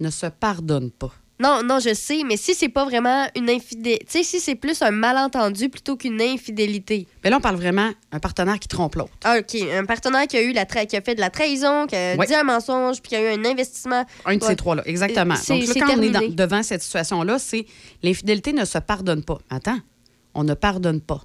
ne 0.00 0.10
se 0.10 0.26
pardonne 0.26 0.90
pas. 0.90 1.12
Non, 1.38 1.60
non, 1.62 1.78
je 1.80 1.92
sais, 1.92 2.22
mais 2.24 2.38
si 2.38 2.54
c'est 2.54 2.70
pas 2.70 2.86
vraiment 2.86 3.26
une 3.36 3.50
infidélité, 3.50 4.06
tu 4.06 4.12
sais, 4.12 4.22
si 4.24 4.40
c'est 4.40 4.54
plus 4.54 4.80
un 4.80 4.90
malentendu 4.90 5.68
plutôt 5.68 5.94
qu'une 5.98 6.18
infidélité. 6.22 7.06
Mais 7.22 7.28
là, 7.28 7.36
on 7.36 7.40
parle 7.42 7.56
vraiment 7.56 7.90
d'un 8.10 8.18
partenaire 8.20 8.58
qui 8.58 8.68
trompe 8.68 8.94
l'autre. 8.94 9.12
Ah, 9.22 9.36
OK, 9.40 9.54
un 9.70 9.84
partenaire 9.84 10.26
qui 10.26 10.38
a 10.38 10.42
eu 10.42 10.52
la 10.52 10.64
tra- 10.64 10.86
qui 10.86 10.96
a 10.96 11.02
fait 11.02 11.14
de 11.14 11.20
la 11.20 11.28
trahison, 11.28 11.86
qui 11.86 11.94
a 11.94 12.16
Ouais. 12.16 12.26
dit 12.26 12.34
un 12.34 12.42
mensonge, 12.42 13.02
puis 13.02 13.10
qui 13.10 13.16
a 13.16 13.20
eu 13.34 13.38
un 13.38 13.44
investissement. 13.44 14.06
Un 14.24 14.36
de 14.38 14.42
Ouais. 14.42 14.48
ces 14.48 14.56
trois-là, 14.56 14.82
exactement. 14.86 15.34
Euh, 15.34 15.58
Donc, 15.58 15.66
là, 15.68 15.74
quand 15.74 15.80
on 15.98 16.02
est 16.02 16.10
terminé. 16.10 16.28
dans- 16.28 16.46
devant 16.46 16.62
cette 16.62 16.82
situation-là, 16.82 17.38
c'est 17.38 17.66
l'infidélité 18.02 18.54
ne 18.54 18.64
se 18.64 18.78
pardonne 18.78 19.22
pas. 19.22 19.38
Attends, 19.50 19.78
on 20.32 20.42
ne 20.42 20.54
pardonne 20.54 21.02
pas. 21.02 21.20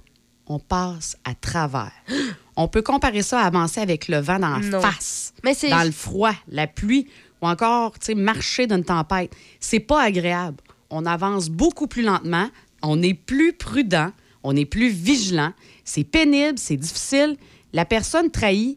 On 0.46 0.58
passe 0.58 1.16
à 1.24 1.34
travers. 1.34 1.92
on 2.56 2.68
peut 2.68 2.82
comparer 2.82 3.22
ça 3.22 3.40
à 3.40 3.46
avancer 3.46 3.80
avec 3.80 4.08
le 4.08 4.18
vent 4.18 4.38
dans 4.38 4.58
la 4.58 4.66
Non. 4.66 4.80
face, 4.82 5.32
Mais 5.42 5.54
dans 5.70 5.84
le 5.84 5.90
froid, 5.92 6.32
la 6.48 6.66
pluie 6.66 7.06
ou 7.42 7.46
encore 7.46 7.98
tu 7.98 8.06
sais, 8.06 8.14
marcher 8.14 8.66
d'une 8.66 8.84
tempête. 8.84 9.32
C'est 9.60 9.80
pas 9.80 10.02
agréable. 10.02 10.58
On 10.90 11.04
avance 11.06 11.48
beaucoup 11.48 11.86
plus 11.86 12.02
lentement, 12.02 12.48
on 12.82 13.02
est 13.02 13.14
plus 13.14 13.52
prudent, 13.52 14.12
on 14.42 14.56
est 14.56 14.64
plus 14.64 14.88
vigilant. 14.88 15.52
C'est 15.84 16.04
pénible, 16.04 16.58
c'est 16.58 16.76
difficile. 16.76 17.36
La 17.72 17.84
personne 17.84 18.30
trahie 18.30 18.76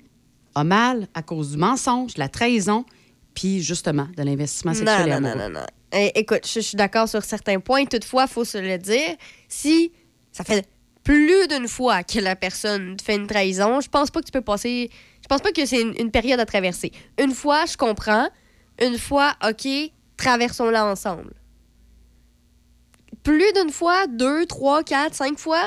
a 0.55 0.63
mal 0.63 1.07
à 1.13 1.21
cause 1.21 1.51
du 1.51 1.57
mensonge, 1.57 2.13
de 2.15 2.19
la 2.19 2.29
trahison, 2.29 2.85
puis 3.33 3.61
justement 3.61 4.07
de 4.17 4.23
l'investissement 4.23 4.73
sexuel 4.73 5.07
et 5.07 5.11
Non, 5.11 5.19
non, 5.21 5.29
non, 5.29 5.35
non, 5.35 5.49
non. 5.49 5.65
Eh, 5.91 6.11
écoute, 6.15 6.45
je, 6.45 6.53
je 6.55 6.59
suis 6.61 6.77
d'accord 6.77 7.07
sur 7.07 7.23
certains 7.23 7.59
points. 7.59 7.85
Toutefois, 7.85 8.25
il 8.27 8.33
faut 8.33 8.45
se 8.45 8.57
le 8.57 8.77
dire. 8.77 9.15
Si 9.49 9.91
ça 10.31 10.43
fait 10.43 10.67
plus 11.03 11.47
d'une 11.47 11.67
fois 11.67 12.03
que 12.03 12.19
la 12.19 12.35
personne 12.35 12.97
fait 13.03 13.15
une 13.15 13.27
trahison, 13.27 13.79
je 13.81 13.89
pense 13.89 14.09
pas 14.09 14.21
que 14.21 14.25
tu 14.25 14.31
peux 14.31 14.41
passer. 14.41 14.89
Je 15.21 15.27
pense 15.27 15.41
pas 15.41 15.51
que 15.51 15.65
c'est 15.65 15.81
une, 15.81 15.93
une 15.99 16.11
période 16.11 16.39
à 16.39 16.45
traverser. 16.45 16.91
Une 17.21 17.31
fois, 17.33 17.65
je 17.65 17.77
comprends. 17.77 18.27
Une 18.81 18.97
fois, 18.97 19.35
OK, 19.47 19.67
traversons-la 20.17 20.85
ensemble. 20.85 21.33
Plus 23.23 23.51
d'une 23.53 23.71
fois, 23.71 24.05
deux, 24.07 24.45
trois, 24.45 24.83
quatre, 24.83 25.15
cinq 25.15 25.39
fois, 25.39 25.65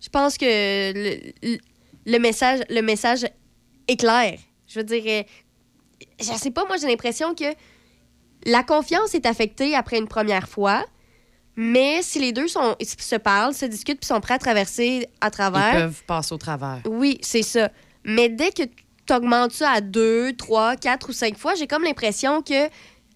je 0.00 0.08
pense 0.08 0.36
que 0.38 0.44
le, 0.92 1.58
le- 2.06 2.18
message, 2.18 2.60
le 2.70 2.80
message 2.80 3.24
est 3.88 3.96
clair. 3.96 4.38
Je 4.68 4.78
veux 4.78 4.84
dire, 4.84 5.02
euh, 5.06 5.22
je 6.20 6.24
sais 6.36 6.50
pas, 6.50 6.64
moi, 6.66 6.76
j'ai 6.76 6.86
l'impression 6.86 7.34
que 7.34 7.44
la 8.46 8.62
confiance 8.62 9.14
est 9.14 9.26
affectée 9.26 9.74
après 9.74 9.98
une 9.98 10.06
première 10.08 10.48
fois, 10.48 10.84
mais 11.56 12.02
si 12.02 12.20
les 12.20 12.32
deux 12.32 12.46
sont, 12.48 12.76
se 12.80 13.16
parlent, 13.16 13.52
se 13.52 13.66
discutent 13.66 13.98
puis 13.98 14.06
sont 14.06 14.20
prêts 14.20 14.34
à 14.34 14.38
traverser 14.38 15.08
à 15.20 15.26
Ils 15.26 15.30
travers, 15.32 15.72
peuvent 15.72 16.04
passer 16.06 16.32
au 16.34 16.38
travers. 16.38 16.80
oui, 16.86 17.18
c'est 17.22 17.42
ça. 17.42 17.70
Mais 18.04 18.28
dès 18.28 18.50
que 18.52 18.62
tu 19.10 19.16
augmentes 19.16 19.52
ça 19.52 19.70
à 19.70 19.80
deux, 19.80 20.32
trois, 20.34 20.76
quatre 20.76 21.08
ou 21.10 21.12
cinq 21.12 21.36
fois, 21.36 21.54
j'ai 21.54 21.66
comme 21.66 21.84
l'impression 21.84 22.42
que 22.42 22.68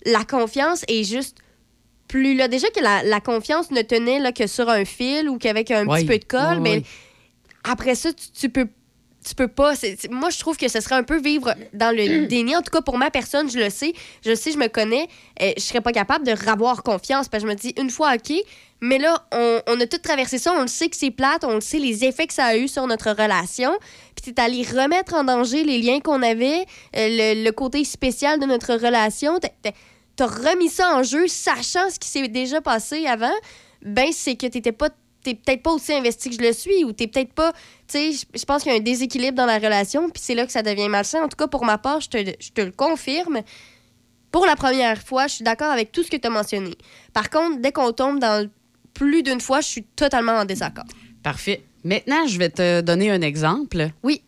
la 0.07 0.25
confiance 0.25 0.85
est 0.89 1.05
juste 1.05 1.39
plus 2.09 2.35
là. 2.35 2.49
Déjà 2.49 2.69
que 2.71 2.81
la, 2.81 3.03
la 3.03 3.21
confiance 3.21 3.71
ne 3.71 3.83
tenait 3.83 4.19
là, 4.19 4.33
que 4.33 4.47
sur 4.47 4.69
un 4.69 4.85
fil 4.85 5.29
ou 5.29 5.39
qu'avec 5.39 5.71
un 5.71 5.87
Oui, 5.87 6.01
petit 6.01 6.07
peu 6.07 6.19
de 6.19 6.25
colle, 6.25 6.57
oui, 6.57 6.61
mais 6.63 6.77
oui. 6.79 6.85
après 7.65 7.95
ça, 7.95 8.13
tu, 8.13 8.27
tu 8.33 8.49
peux 8.49 8.69
tu 9.27 9.35
peux 9.35 9.49
pas. 9.49 9.73
moi, 10.11 10.29
je 10.29 10.39
trouve 10.39 10.59
que 10.59 10.69
ce 10.69 10.81
serait 10.81 10.97
un 10.97 11.03
peu 11.03 11.19
vivre 11.19 11.55
dans 11.73 11.97
le 11.97 12.27
déni. 12.29 12.55
En 12.55 12.61
tout 12.61 12.71
cas, 12.71 12.83
pour 12.83 12.99
ma 12.99 13.11
personne, 13.11 13.51
je 13.51 13.59
le 13.59 13.71
sais. 13.71 13.95
Je 14.23 14.29
le 14.29 14.37
sais, 14.37 14.53
je 14.53 14.59
me 14.59 14.69
connais. 14.69 15.09
euh, 15.41 15.53
je 15.57 15.63
serais 15.63 15.81
pas 15.81 15.93
capable 15.93 16.27
de 16.27 16.33
ravoir 16.33 16.83
confiance 16.83 17.29
parce 17.29 17.43
que 17.43 17.49
je 17.49 17.55
me 17.55 17.59
dis, 17.59 17.73
une 17.79 17.89
fois, 17.89 18.17
OK, 18.17 18.35
mais 18.83 18.99
là, 18.99 19.27
on, 19.33 19.61
on 19.67 19.81
a 19.81 19.87
tout 19.87 19.97
traversé 19.97 20.37
ça. 20.37 20.53
On 20.53 20.61
le 20.61 20.67
sait 20.67 20.91
que 20.91 20.97
c'est 20.97 21.11
plate. 21.11 21.43
On 21.45 21.55
le 21.55 21.63
sait, 21.63 21.79
les 21.79 22.05
effets 22.05 22.27
que 22.27 22.35
ça 22.35 22.45
a 22.45 22.57
eu 22.59 22.69
sur 22.69 22.87
notre 22.87 23.13
relation. 23.13 23.73
T'es 24.25 24.41
allé 24.41 24.63
remettre 24.63 25.15
en 25.15 25.25
danger 25.25 25.65
les 25.65 25.79
liens 25.79 26.01
qu'on 26.01 26.23
avait, 26.23 26.65
euh, 26.97 27.35
le, 27.45 27.51
côté 27.51 27.85
spécial 27.85 28.41
de 28.41 28.47
notre 28.47 28.75
relation. 28.75 29.39
T'as- 29.39 30.27
remis 30.27 30.69
ça 30.69 30.97
en 30.97 31.03
jeu, 31.03 31.27
sachant 31.29 31.91
ce 31.91 31.99
qui 31.99 32.09
s'est 32.09 32.29
déjà 32.29 32.61
passé 32.61 33.07
avant. 33.07 33.35
Ben, 33.83 34.11
c'est 34.13 34.37
que 34.37 34.47
t'étais 34.47 34.73
pas 34.73 34.89
t'es 35.23 35.35
peut-être 35.35 35.63
pas 35.63 35.73
aussi 35.73 35.93
investi 35.95 36.29
que 36.29 36.37
je 36.37 36.47
le 36.47 36.53
suis 36.53 36.85
ou 36.85 36.93
t'es 36.93 37.07
peut-être 37.07 37.33
pas 37.33 37.53
tu 37.89 38.13
sais 38.13 38.27
je- 38.35 38.45
pense 38.45 38.63
qu'il 38.63 38.71
y 38.73 38.75
a 38.75 38.79
un 38.79 38.83
déséquilibre 38.83 39.35
dans 39.39 39.47
la 39.47 39.57
relation 39.59 40.11
puis 40.11 40.21
c'est 40.23 40.35
là 40.35 40.45
que 40.45 40.53
ça 40.53 40.63
devient 40.63 40.89
malsain 40.91 41.23
en 41.25 41.29
tout 41.29 41.37
cas 41.39 41.47
pour 41.47 41.65
ma 41.65 41.79
part 41.79 42.03
je 42.03 42.09
te 42.11 42.61
le 42.61 42.71
confirme 42.73 43.41
pour 44.31 44.45
la 44.45 44.55
première 44.55 45.01
fois 45.01 45.27
je 45.27 45.37
suis 45.37 45.45
d'accord 45.45 45.71
avec 45.71 45.93
tout 45.93 46.03
ce 46.03 46.11
que 46.11 46.19
tu 46.19 46.27
as 46.27 46.31
mentionné 46.31 46.73
par 47.15 47.31
contre 47.31 47.59
dès 47.59 47.73
qu'on 47.73 47.93
tombe 47.93 48.19
dans 48.19 48.47
plus 48.93 49.23
d'une 49.23 49.41
fois 49.41 49.63
je 49.63 49.69
suis 49.69 49.83
totalement 49.83 50.33
en 50.33 50.45
désaccord 50.45 50.85
Parfait. 51.23 51.65
Maintenant, 51.85 52.27
je 52.27 52.39
vais 52.39 52.51
te 52.51 52.81
donner 52.81 53.11
un 53.11 53.21
exemple. 53.21 53.91
oui 54.03 54.23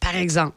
Par 0.00 0.16
exemple, 0.16 0.56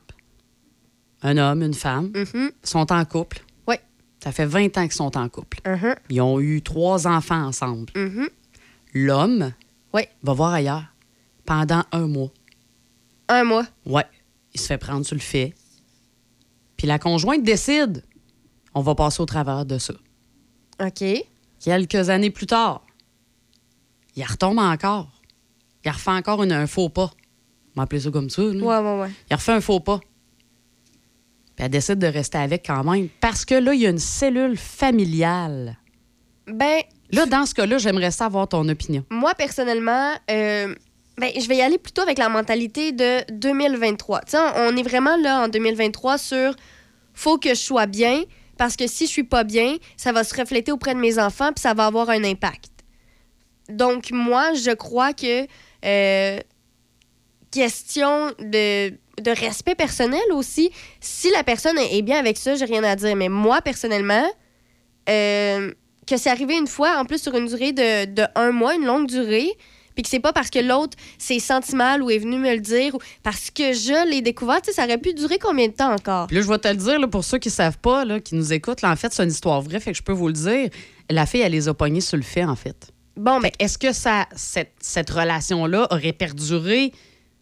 un 1.21 1.37
homme, 1.37 1.61
une 1.63 1.73
femme 1.73 2.11
Mhm. 2.13 2.51
sont 2.63 2.91
en 2.91 3.05
couple. 3.05 3.41
Ouais. 3.67 3.79
Ça 4.21 4.31
fait 4.31 4.45
20 4.45 4.77
ans 4.77 4.83
qu'ils 4.83 4.91
sont 4.93 5.15
en 5.17 5.29
couple. 5.29 5.59
Mhm. 5.65 5.95
Ils 6.09 6.21
ont 6.21 6.39
eu 6.39 6.61
trois 6.61 7.07
enfants 7.07 7.45
ensemble. 7.45 7.91
Mhm. 7.95 8.27
L'homme 8.93 9.53
Ouais. 9.93 10.09
va 10.23 10.33
voir 10.33 10.53
ailleurs 10.53 10.85
pendant 11.45 11.83
un 11.91 12.07
mois. 12.07 12.31
un 13.29 13.43
mois 13.43 13.65
Ouais. 13.85 14.05
Il 14.53 14.59
se 14.59 14.67
fait 14.67 14.77
prendre 14.77 15.05
sur 15.05 15.15
le 15.15 15.21
fait. 15.21 15.53
Puis 16.77 16.87
la 16.87 16.97
conjointe 16.99 17.43
décide 17.43 18.03
on 18.73 18.81
va 18.81 18.95
passer 18.95 19.21
au 19.21 19.25
travers 19.25 19.65
de 19.65 19.77
ça. 19.79 19.93
OK 20.79 21.03
Quelques 21.59 22.09
années 22.09 22.29
plus 22.29 22.45
tard, 22.45 22.85
il 24.17 24.23
retombe 24.25 24.59
encore. 24.59 25.09
Il 25.85 25.91
refait 25.91 26.11
encore 26.11 26.43
une- 26.43 26.51
un 26.51 26.67
faux 26.67 26.89
pas. 26.89 27.11
On 27.75 27.79
va 27.79 27.83
appeler 27.83 28.01
ça 28.01 28.11
comme 28.11 28.29
ça. 28.29 28.41
là. 28.41 28.49
ouais 28.49 28.77
ouais 28.89 29.01
ouais 29.01 29.11
Il 29.29 29.35
refait 29.35 29.53
un 29.53 29.61
faux 29.61 29.79
pas. 29.79 29.99
Puis 31.55 31.65
elle 31.65 31.69
décide 31.71 31.99
de 31.99 32.07
rester 32.07 32.37
avec 32.37 32.65
quand 32.65 32.83
même. 32.83 33.07
Parce 33.19 33.45
que 33.45 33.55
là, 33.55 33.73
il 33.73 33.81
y 33.81 33.87
a 33.87 33.89
une 33.89 33.97
cellule 33.99 34.57
familiale. 34.57 35.77
ben 36.47 36.81
Là, 37.11 37.25
dans 37.25 37.45
ce 37.45 37.53
cas-là, 37.55 37.77
j'aimerais 37.77 38.11
savoir 38.11 38.47
ton 38.49 38.67
opinion. 38.67 39.03
moi, 39.09 39.33
personnellement, 39.33 40.11
euh, 40.29 40.75
ben, 41.17 41.31
je 41.39 41.47
vais 41.47 41.55
y 41.57 41.61
aller 41.61 41.77
plutôt 41.77 42.01
avec 42.01 42.17
la 42.17 42.27
mentalité 42.29 42.91
de 42.91 43.23
2023. 43.31 44.21
Tu 44.21 44.31
sais, 44.31 44.37
on 44.57 44.75
est 44.75 44.83
vraiment 44.83 45.15
là 45.17 45.45
en 45.45 45.47
2023 45.47 46.17
sur 46.17 46.53
faut 47.13 47.37
que 47.37 47.49
je 47.49 47.55
sois 47.61 47.85
bien 47.85 48.23
parce 48.57 48.75
que 48.75 48.87
si 48.87 49.05
je 49.05 49.11
suis 49.11 49.23
pas 49.23 49.43
bien, 49.45 49.77
ça 49.95 50.11
va 50.11 50.23
se 50.25 50.35
refléter 50.35 50.71
auprès 50.71 50.93
de 50.95 50.99
mes 50.99 51.17
enfants 51.17 51.51
puis 51.53 51.61
ça 51.61 51.73
va 51.73 51.85
avoir 51.85 52.09
un 52.09 52.23
impact. 52.23 52.69
Donc, 53.69 54.11
moi, 54.11 54.53
je 54.53 54.71
crois 54.71 55.13
que 55.13 55.47
euh, 55.85 56.39
question 57.51 58.31
de, 58.39 58.89
de 58.89 59.31
respect 59.31 59.75
personnel 59.75 60.21
aussi, 60.31 60.71
si 61.01 61.29
la 61.31 61.43
personne 61.43 61.77
est 61.77 62.01
bien 62.01 62.17
avec 62.17 62.37
ça, 62.37 62.55
j'ai 62.55 62.65
rien 62.65 62.83
à 62.83 62.95
dire. 62.95 63.15
Mais 63.15 63.29
moi, 63.29 63.61
personnellement, 63.61 64.27
euh, 65.09 65.71
que 66.05 66.17
c'est 66.17 66.29
arrivé 66.29 66.57
une 66.57 66.67
fois, 66.67 66.97
en 66.97 67.05
plus 67.05 67.21
sur 67.21 67.35
une 67.35 67.47
durée 67.47 67.73
de, 67.73 68.05
de 68.05 68.23
un 68.35 68.51
mois, 68.51 68.75
une 68.75 68.85
longue 68.85 69.07
durée, 69.07 69.51
puis 69.97 70.03
que 70.03 70.09
c'est 70.09 70.19
pas 70.19 70.31
parce 70.31 70.51
que 70.51 70.59
l'autre 70.59 70.95
s'est 71.17 71.39
senti 71.39 71.75
mal 71.75 72.03
ou 72.03 72.11
est 72.11 72.19
venu 72.19 72.37
me 72.37 72.53
le 72.53 72.61
dire, 72.61 72.93
ou 72.95 72.99
parce 73.23 73.49
que 73.49 73.73
je 73.73 74.07
l'ai 74.09 74.21
découvert, 74.21 74.59
ça 74.63 74.83
aurait 74.83 74.99
pu 74.99 75.13
durer 75.13 75.39
combien 75.39 75.67
de 75.67 75.73
temps 75.73 75.91
encore? 75.91 76.27
Puis 76.27 76.35
là, 76.35 76.43
je 76.43 76.47
vais 76.47 76.59
te 76.59 76.67
le 76.67 76.75
dire, 76.75 76.99
là, 76.99 77.07
pour 77.07 77.23
ceux 77.23 77.39
qui 77.39 77.49
savent 77.49 77.79
pas, 77.79 78.05
là, 78.05 78.19
qui 78.19 78.35
nous 78.35 78.53
écoutent, 78.53 78.83
là, 78.83 78.91
en 78.91 78.95
fait, 78.95 79.11
c'est 79.11 79.23
une 79.23 79.31
histoire 79.31 79.61
vraie, 79.61 79.79
fait 79.79 79.91
que 79.91 79.97
je 79.97 80.03
peux 80.03 80.13
vous 80.13 80.27
le 80.27 80.33
dire. 80.33 80.69
La 81.09 81.25
fille, 81.25 81.41
elle 81.41 81.51
les 81.51 81.67
a 81.67 81.73
pognés 81.73 82.01
sur 82.01 82.17
le 82.17 82.23
fait, 82.23 82.45
en 82.45 82.55
fait. 82.55 82.91
Bon, 83.17 83.39
que 83.41 83.51
Est-ce 83.59 83.77
que 83.77 83.91
ça, 83.93 84.27
cette, 84.35 84.73
cette 84.79 85.09
relation-là 85.09 85.87
aurait 85.91 86.13
perduré 86.13 86.91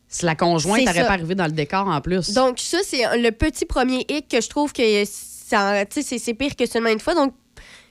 si 0.07 0.25
la 0.25 0.35
conjointe 0.35 0.79
n'aurait 0.85 1.05
pas 1.07 1.13
arrivé 1.13 1.35
dans 1.35 1.45
le 1.45 1.51
décor 1.51 1.87
en 1.87 2.01
plus? 2.01 2.31
Donc, 2.33 2.59
ça, 2.59 2.77
c'est 2.83 3.17
le 3.17 3.31
petit 3.31 3.65
premier 3.65 4.05
hic 4.09 4.27
que 4.29 4.41
je 4.41 4.49
trouve 4.49 4.71
que 4.73 4.81
c'est 5.05 6.33
pire 6.33 6.55
que 6.55 6.65
seulement 6.65 6.89
une 6.89 6.99
fois. 6.99 7.13
Donc, 7.15 7.33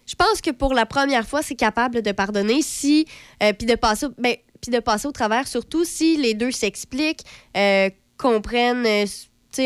je 0.06 0.14
pense 0.14 0.40
que 0.40 0.50
pour 0.50 0.74
la 0.74 0.86
première 0.86 1.26
fois, 1.26 1.42
c'est 1.42 1.54
capable 1.54 2.02
de 2.02 2.12
pardonner 2.12 2.60
si. 2.62 3.06
euh, 3.42 3.52
puis 3.52 3.66
de 3.66 3.74
passer. 3.74 4.06
au- 4.06 4.14
ben, 4.18 4.36
puis 4.60 4.70
de 4.70 4.78
passer 4.80 5.06
au 5.06 5.12
travers, 5.12 5.46
surtout 5.46 5.84
si 5.84 6.16
les 6.16 6.32
deux 6.34 6.50
s'expliquent, 6.50 7.22
euh, 7.56 7.90
comprennent. 8.16 8.86
euh, 8.86 9.06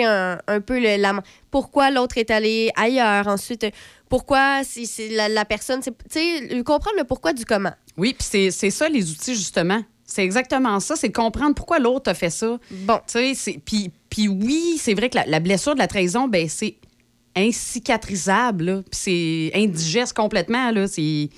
un, 0.05 0.39
un 0.47 0.61
peu 0.61 0.79
le, 0.79 0.97
la, 1.01 1.15
pourquoi 1.51 1.91
l'autre 1.91 2.19
est 2.19 2.31
allé 2.31 2.71
ailleurs. 2.77 3.27
Ensuite, 3.27 3.67
pourquoi 4.11 4.63
si, 4.63 4.87
si 4.87 5.09
la, 5.09 5.29
la 5.31 5.45
personne. 5.47 5.81
c'est- 5.83 6.63
comprendre 6.63 6.97
le 6.99 7.05
pourquoi 7.05 7.33
du 7.33 7.45
comment. 7.47 7.73
Oui, 7.99 8.15
puis 8.19 8.27
c'est- 8.51 8.71
ça, 8.71 8.89
les 8.89 9.11
outils, 9.11 9.35
justement. 9.35 9.83
C'est 10.05 10.25
exactement 10.25 10.81
ça, 10.81 10.97
c'est 10.97 11.09
de 11.09 11.13
comprendre 11.13 11.55
pourquoi 11.55 11.79
l'autre 11.79 12.11
a 12.11 12.15
fait 12.15 12.31
ça. 12.31 12.59
Bon. 12.71 12.99
Tu 13.07 13.35
sais, 13.35 13.61
puis, 13.63 14.29
oui, 14.29 14.79
c'est 14.81 14.95
vrai 14.95 15.11
que 15.11 15.17
la, 15.17 15.27
la 15.27 15.39
blessure 15.41 15.75
de 15.75 15.79
la 15.81 15.87
trahison, 15.87 16.29
ben 16.29 16.49
c'est 16.49 16.77
incicatrisable. 17.37 18.83
Puis 18.91 19.01
c'est 19.03 19.51
indigeste 19.55 20.15
complètement, 20.15 20.71
là. 20.71 20.87
C'est... 20.89 21.29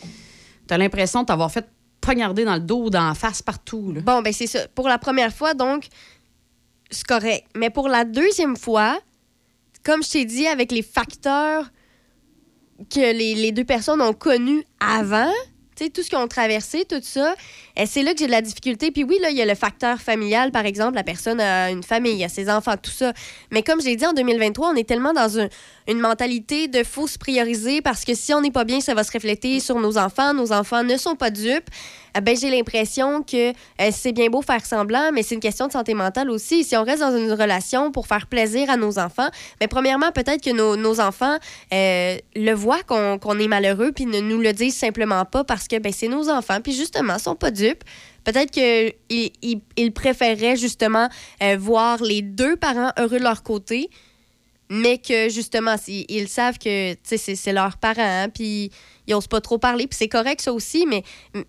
T'as 0.67 0.79
l'impression 0.79 1.23
de 1.23 1.27
t'avoir 1.27 1.51
fait 1.51 1.67
poignarder 2.01 2.45
dans 2.45 2.55
le 2.55 2.61
dos 2.61 2.85
ou 2.85 2.91
dans 2.91 3.09
la 3.09 3.15
face 3.15 3.43
partout, 3.43 3.93
là. 3.93 4.01
Bon, 4.03 4.23
ben 4.23 4.33
c'est 4.33 4.47
ça. 4.47 4.69
Pour 4.69 4.89
la 4.89 4.99
première 4.99 5.35
fois, 5.35 5.55
donc, 5.55 5.87
c'est 6.91 7.07
correct. 7.07 7.45
Mais 7.57 7.71
pour 7.71 7.89
la 7.89 8.05
deuxième 8.05 8.57
fois, 8.57 9.01
comme 9.85 10.03
je 10.03 10.11
t'ai 10.11 10.25
dit, 10.25 10.47
avec 10.47 10.71
les 10.73 10.83
facteurs 10.83 11.71
que 12.89 13.01
les, 13.01 13.35
les 13.35 13.53
deux 13.53 13.65
personnes 13.65 14.01
ont 14.01 14.13
connus 14.15 14.63
avant, 14.79 15.33
tout 15.89 16.03
ce 16.03 16.11
qu'ils 16.11 16.19
ont 16.19 16.29
traversé, 16.29 16.85
tout 16.85 17.01
ça, 17.03 17.35
eh, 17.77 17.87
c'est 17.87 18.03
là 18.03 18.13
que 18.13 18.19
j'ai 18.19 18.27
de 18.27 18.31
la 18.31 18.43
difficulté. 18.43 18.91
Puis 18.91 19.05
oui, 19.05 19.19
là, 19.23 19.31
il 19.31 19.37
y 19.37 19.43
a 19.43 19.47
le 19.47 19.55
facteur 19.55 19.99
familial, 20.01 20.51
par 20.51 20.67
exemple, 20.67 20.95
la 20.97 21.05
personne 21.05 21.41
a 21.41 21.71
une 21.71 21.83
famille, 21.83 22.23
a 22.25 22.29
ses 22.29 22.51
enfants, 22.51 22.75
tout 22.77 22.91
ça. 22.91 23.13
Mais 23.51 23.63
comme 23.63 23.81
j'ai 23.81 23.97
dit, 23.97 24.05
en 24.05 24.13
2023, 24.13 24.71
on 24.73 24.75
est 24.77 24.87
tellement 24.87 25.15
dans 25.15 25.39
un- 25.39 25.49
une 25.89 26.01
mentalité 26.01 26.69
de 26.69 26.85
faut 26.85 27.07
se 27.07 27.17
prioriser 27.19 27.81
parce 27.81 28.05
que 28.05 28.15
si 28.15 28.35
on 28.35 28.41
n'est 28.43 28.51
pas 28.51 28.65
bien, 28.65 28.81
ça 28.81 28.93
va 28.95 29.03
se 29.05 29.13
refléter 29.13 29.61
sur 29.61 29.79
nos 29.81 29.97
enfants. 29.97 30.35
Nos 30.35 30.53
enfants 30.53 30.83
ne 30.85 30.97
sont 30.97 31.17
pas 31.17 31.31
dupes. 31.31 31.69
Eh 32.17 32.21
ben, 32.21 32.37
j'ai 32.37 32.51
l'impression 32.51 33.23
que 33.23 33.51
euh, 33.51 33.91
c'est 33.93 34.11
bien 34.11 34.29
beau 34.29 34.43
faire 34.43 34.67
semblant, 34.67 35.11
mais 35.13 35.23
c'est 35.23 35.37
une 35.37 35.41
question 35.41 35.69
de 35.69 35.73
santé 35.73 35.95
mentale 35.95 36.29
aussi. 36.29 36.65
Si 36.65 36.77
on 36.77 36.83
reste 36.83 37.01
dans 37.01 37.17
une 37.17 37.31
relation 37.33 37.93
pour 37.93 38.09
faire 38.09 38.27
plaisir 38.27 38.69
à 38.69 38.77
nos 38.77 38.99
enfants, 38.99 39.29
mais 39.61 39.69
premièrement, 39.69 40.11
peut-être 40.11 40.43
que 40.43 40.51
nos, 40.51 41.01
enfants 41.01 41.39
le 41.71 42.53
voient 42.53 42.83
qu'on 42.83 43.19
qu'on 43.19 43.39
est 43.39 43.47
malheureux 43.47 43.93
puis 43.93 44.07
ne 44.07 44.21
nous 44.21 44.39
le 44.41 44.53
disent 44.53 44.77
simplement 44.77 45.25
pas 45.25 45.45
parce 45.45 45.69
que 45.71 45.79
ben, 45.79 45.93
c'est 45.93 46.09
nos 46.09 46.29
enfants, 46.29 46.61
puis 46.61 46.73
justement, 46.73 47.15
ils 47.17 47.23
sont 47.23 47.37
pas 47.37 47.51
dupes. 47.51 47.85
Peut-être 48.25 48.51
qu'ils 48.51 48.93
ils, 49.77 49.93
préféraient 49.93 50.57
justement 50.57 51.09
euh, 51.43 51.57
voir 51.59 52.03
les 52.03 52.23
deux 52.23 52.57
parents 52.57 52.93
heureux 52.99 53.19
de 53.19 53.25
leur 53.25 53.43
côté, 53.43 53.89
mais 54.69 54.99
que 54.99 55.29
justement, 55.29 55.77
ils 55.89 56.29
savent 56.29 56.59
que 56.59 56.95
c'est 57.05 57.53
leurs 57.53 57.79
parents, 57.79 58.27
puis 58.33 58.71
ils 59.07 59.15
osent 59.15 59.27
pas 59.27 59.41
trop 59.41 59.59
parler, 59.59 59.87
puis 59.87 59.97
c'est 59.97 60.09
correct 60.09 60.41
ça 60.41 60.53
aussi, 60.53 60.87
mais 60.87 61.03
mm, 61.35 61.41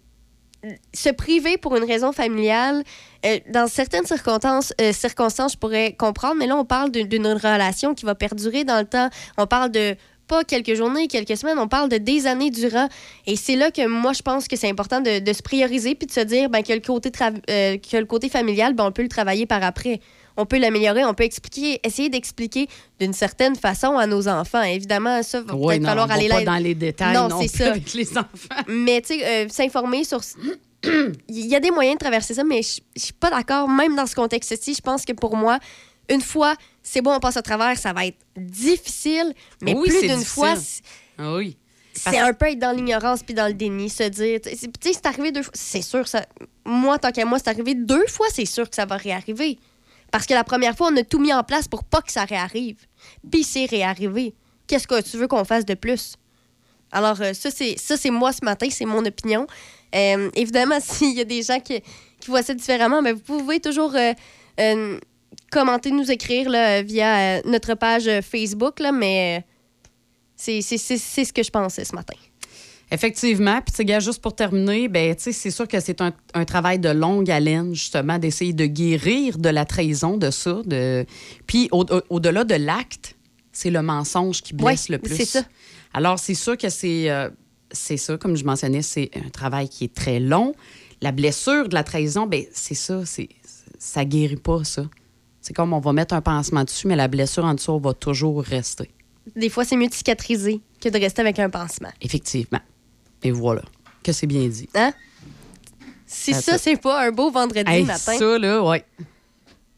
se 0.94 1.10
priver 1.10 1.58
pour 1.58 1.76
une 1.76 1.84
raison 1.84 2.12
familiale, 2.12 2.84
euh, 3.26 3.40
dans 3.50 3.68
certaines 3.68 4.06
circonstances, 4.06 4.74
euh, 4.80 4.94
circonstances, 4.94 5.54
je 5.54 5.58
pourrais 5.58 5.94
comprendre, 5.94 6.36
mais 6.36 6.48
là, 6.48 6.56
on 6.56 6.66
parle 6.66 6.92
d'une 6.92 7.28
relation 7.28 7.94
qui 7.94 8.06
va 8.06 8.16
perdurer 8.16 8.64
dans 8.64 8.80
le 8.80 8.86
temps. 8.86 9.10
On 9.38 9.48
parle 9.48 9.72
de 9.72 9.96
pas 10.32 10.46
quelques 10.46 10.76
journées, 10.76 11.08
quelques 11.08 11.36
semaines, 11.36 11.60
on 11.60 11.68
parle 11.68 11.90
de 11.90 11.98
des 11.98 12.26
années 12.26 12.52
durant. 12.52 12.88
Et 13.28 13.36
c'est 13.36 13.58
là 13.58 13.70
que 13.70 13.86
moi, 13.86 14.14
je 14.14 14.22
pense 14.22 14.48
que 14.48 14.56
c'est 14.56 14.70
important 14.70 15.02
de, 15.02 15.20
de 15.20 15.34
se 15.34 15.42
prioriser 15.42 15.94
puis 15.94 16.08
de 16.08 16.12
se 16.14 16.22
dire 16.22 16.50
ben, 16.50 16.64
que, 16.64 16.72
le 16.72 16.80
côté 16.80 17.12
euh, 17.50 17.78
que 17.78 17.98
le 17.98 18.06
côté 18.06 18.30
familial, 18.30 18.74
ben, 18.74 18.86
on 18.86 18.94
peut 18.94 19.02
le 19.02 19.10
travailler 19.10 19.46
par 19.46 19.62
après. 19.62 20.00
On 20.38 20.46
peut 20.46 20.58
l'améliorer, 20.58 21.04
on 21.04 21.14
peut 21.14 21.26
expliquer, 21.26 21.82
essayer 21.84 22.08
d'expliquer 22.08 22.68
d'une 23.02 23.12
certaine 23.12 23.58
façon 23.58 23.98
à 23.98 24.08
nos 24.08 24.30
enfants. 24.30 24.62
Évidemment, 24.64 25.22
ça 25.22 25.42
va 25.42 25.54
Oui, 25.54 25.74
peut-être 25.76 25.86
falloir 25.90 26.06
on 26.06 26.08
va 26.08 26.14
aller 26.16 26.30
pas 26.30 26.40
là. 26.40 26.46
dans 26.46 26.64
les 26.64 26.76
détails 26.76 27.14
Non, 27.14 27.28
non, 27.28 27.42
c'est 27.42 27.50
plus 27.52 27.58
ça. 27.66 27.70
avec 27.72 27.94
les 27.94 28.18
enfants. 28.18 28.64
Mais 28.70 29.02
tu 29.02 29.20
sais, 29.20 29.26
euh, 29.28 29.50
s'informer 29.50 30.06
sur. 30.06 30.22
Il 31.28 31.46
y 31.46 31.56
a 31.56 31.60
des 31.60 31.72
moyens 31.72 31.96
de 31.96 32.00
traverser 32.00 32.34
ça, 32.34 32.46
mais 32.46 32.62
je 32.62 32.80
je 32.96 33.02
suis 33.02 33.14
pas 33.14 33.30
d'accord. 33.30 33.68
Même 33.68 33.98
dans 33.98 34.06
ce 34.06 34.16
contexte-ci, 34.16 34.76
je 34.76 34.82
pense 34.82 35.04
que 35.04 35.12
pour 35.14 35.36
moi, 35.36 35.60
une 36.10 36.22
fois, 36.22 36.56
c'est 36.84 37.02
bon, 37.02 37.14
on 37.16 37.20
passe 37.20 37.38
à 37.38 37.42
travers, 37.42 37.78
ça 37.78 37.94
va 37.94 38.06
être 38.06 38.18
difficile, 38.38 39.34
mais 39.62 39.74
Oui, 39.74 39.90
plus 39.90 40.02
d'une 40.02 40.24
fois, 40.24 40.56
c'est 40.56 40.82
Ah 41.18 41.36
oui. 41.36 41.58
c'est 41.94 42.18
un 42.20 42.34
peu 42.34 42.48
être 42.48 42.60
dans 42.60 42.72
l'ignorance 42.76 43.24
puis 43.24 43.34
dans 43.34 43.48
le 43.48 43.54
déni, 43.54 43.90
se 43.90 44.04
dire. 44.04 44.40
Tu 44.42 44.50
sais, 44.56 44.70
c'est- 44.82 45.06
arrivé 45.06 45.32
deux 45.32 45.44
fois. 45.44 45.52
C'est 45.56 45.82
sûr, 45.82 46.08
ça. 46.08 46.26
Moi, 46.66 46.98
tant 47.00 47.12
qu'à 47.12 47.26
moi, 47.26 47.38
c'est 47.40 47.50
arrivé 47.50 47.76
deux 47.76 48.06
fois, 48.08 48.28
c'est 48.34 48.46
sûr 48.46 48.70
que 48.70 48.76
ça 48.76 48.86
va 48.86 48.98
réarriver. 48.98 49.58
Parce 50.12 50.26
que 50.26 50.34
la 50.34 50.44
première 50.44 50.76
fois, 50.76 50.90
on 50.92 50.98
a 50.98 51.04
tout 51.04 51.20
mis 51.20 51.34
en 51.34 51.44
place 51.44 51.68
pour 51.68 51.84
pas 51.86 52.02
que 52.02 52.12
ça 52.12 52.26
réarrive. 52.26 52.78
Puis 53.32 53.44
c'est 53.44 53.66
réarrivé. 53.66 54.34
Qu'est-ce 54.68 54.88
que 54.88 55.02
tu 55.02 55.18
veux 55.18 55.28
qu'on 55.28 55.46
fasse 55.46 55.66
de 55.66 55.74
plus? 55.74 56.16
Alors, 56.92 57.22
euh, 57.22 57.34
ça, 57.34 57.50
c'est 57.52 57.78
ça, 57.80 57.96
c'est 57.96 58.10
moi 58.10 58.34
ce 58.34 58.44
matin, 58.44 58.68
c'est 58.70 58.86
mon 58.86 59.06
opinion. 59.06 59.48
Euh, 59.96 60.30
évidemment, 60.36 60.80
s'il 60.82 61.16
y 61.16 61.22
a 61.22 61.26
des 61.26 61.42
gens 61.44 61.60
qui, 61.60 61.82
qui 62.20 62.28
voient 62.30 62.44
ça 62.44 62.54
différemment, 62.54 63.02
mais 63.02 63.14
vous 63.14 63.20
pouvez 63.22 63.60
toujours 63.62 63.96
euh, 63.96 64.14
euh, 64.60 65.00
commenter, 65.52 65.92
nous 65.92 66.10
écrire 66.12 66.50
là, 66.50 66.82
via 66.82 67.38
euh, 67.38 67.42
notre 67.46 67.74
page 67.76 68.08
euh, 68.08 68.22
Facebook, 68.22 68.80
là, 68.80 68.92
mais 68.92 69.40
euh, 69.40 69.42
c'est 70.36 70.62
ce 70.62 71.34
que 71.34 71.44
je 71.44 71.50
pensais 71.52 71.86
ce 71.86 71.94
matin. 71.96 72.16
Effectivement. 72.94 73.62
Puis, 73.62 73.86
gars, 73.86 74.00
juste 74.02 74.22
pour 74.22 74.36
terminer, 74.36 74.90
ben, 74.90 75.16
c'est 75.18 75.32
sûr 75.52 75.66
que 75.68 75.80
c'est 75.80 76.02
un, 76.02 76.12
un 76.34 76.44
travail 76.44 76.78
de 76.80 76.90
longue 76.90 77.32
haleine, 77.32 77.74
justement, 77.74 78.18
d'essayer 78.20 78.52
de 78.52 78.66
guérir 78.66 79.38
de 79.38 79.48
la 79.48 79.64
trahison, 79.66 80.18
de 80.18 80.30
ça. 80.30 80.62
De... 80.66 81.06
Puis, 81.48 81.70
au- 81.72 81.86
au- 81.86 82.02
au-delà 82.10 82.44
de 82.44 82.56
l'acte, 82.56 83.16
c'est 83.54 83.70
le 83.70 83.82
mensonge 83.82 84.42
qui 84.42 84.54
blesse 84.54 84.90
Ouais, 84.90 84.96
le 84.96 85.00
plus. 85.00 85.16
c'est 85.16 85.26
ça. 85.26 85.44
Alors, 85.94 86.20
c'est 86.20 86.34
sûr 86.34 86.58
que 86.58 86.68
c'est 86.70 87.10
euh, 87.10 87.30
c'est 87.72 87.96
ça, 87.98 88.18
comme 88.18 88.36
je 88.36 88.44
mentionnais, 88.44 88.82
c'est 88.82 89.10
un 89.26 89.30
travail 89.30 89.70
qui 89.70 89.86
est 89.86 89.94
très 89.96 90.20
long. 90.20 90.54
La 91.02 91.14
blessure 91.14 91.70
de 91.70 91.74
la 91.74 91.86
trahison, 91.86 92.28
ben, 92.28 92.44
c'est 92.52 92.76
ça, 92.76 93.06
c'est 93.06 93.30
ça 93.80 94.04
guérit 94.04 94.36
pas, 94.36 94.66
ça. 94.66 94.84
C'est 95.42 95.54
comme 95.54 95.74
on 95.74 95.80
va 95.80 95.92
mettre 95.94 96.14
un 96.14 96.22
pansement 96.22 96.64
dessus, 96.64 96.88
mais 96.88 96.96
la 96.96 97.08
blessure 97.08 97.44
en 97.46 97.54
dessous 97.56 97.80
va 97.80 97.94
toujours 97.94 98.44
rester. 98.44 98.92
Des 99.36 99.50
fois, 99.50 99.66
c'est 99.66 99.76
mieux 99.76 99.88
de 99.88 99.94
cicatriser 99.94 100.62
que 100.80 100.90
de 100.90 101.00
rester 101.00 101.22
avec 101.22 101.40
un 101.40 101.50
pansement. 101.50 101.90
Effectivement. 102.02 102.60
Et 103.24 103.32
voilà, 103.32 103.62
que 104.04 104.12
c'est 104.12 104.28
bien 104.28 104.48
dit. 104.48 104.70
Hein? 104.76 104.94
Si 106.06 106.34
ça, 106.34 106.58
c'est 106.58 106.76
pas 106.78 107.02
un 107.08 107.12
beau 107.12 107.32
vendredi 107.32 107.70
Hey, 107.72 107.84
matin. 107.86 108.18
ça, 108.18 108.38
là, 108.38 108.62
ouais. 108.64 108.84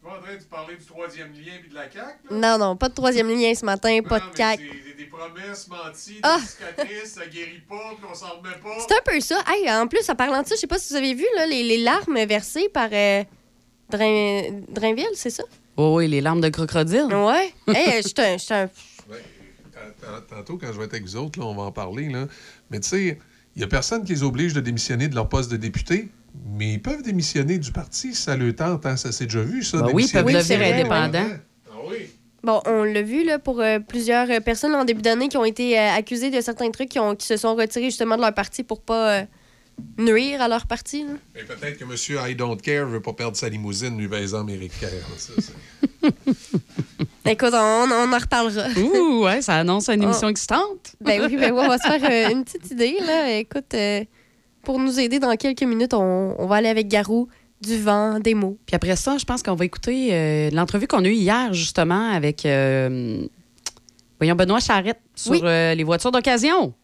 Pas 0.02 0.18
en 0.18 0.22
train 0.22 0.36
de 0.36 0.42
parler 0.44 0.76
du 0.76 0.84
troisième 0.84 1.32
lien 1.32 1.52
puis 1.60 1.70
de 1.70 1.74
la 1.74 1.90
CAQ, 1.90 1.98
là? 2.30 2.36
Non, 2.36 2.58
non, 2.58 2.76
pas 2.76 2.88
de 2.88 2.94
troisième 2.94 3.28
lien 3.28 3.54
ce 3.54 3.64
matin, 3.64 4.00
pas 4.02 4.18
Non, 4.18 4.26
de 4.26 4.36
c'est 4.36 4.56
des, 4.58 4.94
des 5.04 5.06
promesses 5.06 5.68
menties, 5.68 6.14
des 6.14 6.20
Ah! 6.22 6.38
cicatrices, 6.40 7.14
ça 7.14 7.26
guérit 7.26 7.62
pas, 7.68 7.94
puis 7.96 8.06
on 8.10 8.14
s'en 8.14 8.30
remet 8.38 8.54
pas. 8.62 8.76
C'est 8.86 8.94
un 8.94 9.00
peu 9.04 9.20
ça. 9.20 9.42
Hey, 9.48 9.70
en 9.70 9.86
plus, 9.86 10.08
en 10.10 10.14
parlant 10.14 10.42
de 10.42 10.46
ça, 10.48 10.56
je 10.56 10.60
sais 10.60 10.66
pas 10.66 10.78
si 10.78 10.92
vous 10.92 10.96
avez 10.98 11.14
vu 11.14 11.24
là, 11.36 11.46
les, 11.46 11.62
les 11.62 11.78
larmes 11.78 12.22
versées 12.26 12.68
par 12.68 12.88
euh, 12.92 13.22
Drain- 13.90 14.62
Drainville, 14.68 15.06
c'est 15.14 15.30
ça? 15.30 15.44
Oh, 15.76 15.96
oui, 15.98 16.08
les 16.08 16.20
larmes 16.20 16.40
de 16.40 16.48
crocodile. 16.48 17.06
Ouais. 17.12 17.52
Hey, 17.74 18.02
je 18.02 18.08
suis 18.38 18.54
un- 18.54 18.68
Tantôt, 20.28 20.58
quand 20.58 20.72
je 20.72 20.78
vais 20.78 20.84
être 20.84 20.92
avec 20.94 21.04
vous 21.04 21.16
autres, 21.16 21.38
là, 21.38 21.46
on 21.46 21.54
va 21.54 21.62
en 21.62 21.72
parler. 21.72 22.08
Là. 22.08 22.26
Mais 22.70 22.80
tu 22.80 22.88
sais, 22.88 23.18
il 23.54 23.58
n'y 23.58 23.64
a 23.64 23.66
personne 23.66 24.04
qui 24.04 24.12
les 24.12 24.22
oblige 24.22 24.52
de 24.52 24.60
démissionner 24.60 25.08
de 25.08 25.14
leur 25.14 25.28
poste 25.28 25.50
de 25.50 25.56
député. 25.56 26.08
Mais 26.56 26.74
ils 26.74 26.82
peuvent 26.82 27.02
démissionner 27.02 27.58
du 27.58 27.70
parti 27.72 28.14
si 28.14 28.20
ça 28.22 28.36
le 28.36 28.54
tente. 28.54 28.84
hein. 28.86 28.96
Ça 28.96 29.12
s'est 29.12 29.24
déjà 29.24 29.40
vu, 29.42 29.62
ça. 29.62 29.78
Ben 29.82 29.90
oui, 29.94 30.04
ils 30.06 30.12
peuvent. 30.12 30.26
Oui, 30.26 30.32
devenir 30.34 30.60
indépendants. 30.74 31.36
Ah 31.70 31.76
oui. 31.88 31.96
Bon, 32.42 32.60
on 32.66 32.82
l'a 32.82 33.02
vu 33.02 33.24
là, 33.24 33.38
pour 33.38 33.60
euh, 33.60 33.78
plusieurs 33.78 34.28
euh, 34.30 34.40
personnes 34.40 34.74
en 34.74 34.84
début 34.84 35.00
d'année 35.00 35.28
qui 35.28 35.36
ont 35.38 35.44
été 35.44 35.78
euh, 35.78 35.92
accusées 35.92 36.30
de 36.30 36.40
certains 36.42 36.70
trucs 36.70 36.90
qui, 36.90 36.98
ont, 36.98 37.14
qui 37.16 37.26
se 37.26 37.36
sont 37.38 37.54
retirés 37.54 37.86
justement 37.86 38.16
de 38.16 38.20
leur 38.20 38.34
parti 38.34 38.62
pour 38.64 38.82
pas 38.82 39.20
euh, 39.20 39.24
nuire 39.98 40.40
à 40.42 40.48
leur 40.48 40.66
parti. 40.66 41.04
là. 41.04 41.12
Mais 41.34 41.42
peut-être 41.44 41.78
que 41.78 41.84
M. 41.84 42.30
I 42.30 42.34
Don't 42.34 42.60
Care 42.60 42.86
veut 42.86 43.00
pas 43.00 43.12
perdre 43.12 43.36
sa 43.36 43.48
limousine 43.48 43.96
lui 43.98 44.08
baisant 44.08 44.40
américaine. 44.40 44.90
Ça, 45.16 45.32
c'est- 45.38 45.52
Écoute, 47.30 47.52
on, 47.54 47.86
on 47.90 48.12
en 48.12 48.18
reparlera. 48.18 48.68
Ouh, 48.78 49.24
ouais, 49.24 49.40
ça 49.40 49.56
annonce 49.56 49.88
une 49.88 50.00
Oh. 50.02 50.04
émission 50.04 50.28
excitante. 50.28 50.94
Ben 51.00 51.22
oui, 51.24 51.36
ben 51.36 51.52
on 51.52 51.66
va 51.68 51.78
se 51.78 51.88
faire 51.88 52.04
euh, 52.10 52.30
une 52.32 52.44
petite 52.44 52.70
idée. 52.70 52.96
Là. 53.06 53.38
Écoute, 53.38 53.72
euh, 53.74 54.04
pour 54.62 54.78
nous 54.78 54.98
aider 55.00 55.18
dans 55.18 55.34
quelques 55.36 55.62
minutes, 55.62 55.94
on, 55.94 56.34
on 56.38 56.46
va 56.46 56.56
aller 56.56 56.68
avec 56.68 56.88
Garou, 56.88 57.28
du 57.62 57.78
vent, 57.78 58.18
des 58.20 58.34
mots. 58.34 58.58
Puis 58.66 58.76
après 58.76 58.96
ça, 58.96 59.16
je 59.16 59.24
pense 59.24 59.42
qu'on 59.42 59.54
va 59.54 59.64
écouter 59.64 60.10
euh, 60.12 60.50
l'entrevue 60.50 60.86
qu'on 60.86 61.02
a 61.04 61.08
eue 61.08 61.14
hier, 61.14 61.54
justement, 61.54 62.10
avec 62.10 62.44
euh, 62.44 63.26
voyons, 64.20 64.34
Benoît 64.34 64.60
Charrette 64.60 65.00
sur 65.14 65.32
Oui. 65.32 65.40
euh, 65.44 65.74
les 65.74 65.84
voitures 65.84 66.12
d'occasion. 66.12 66.74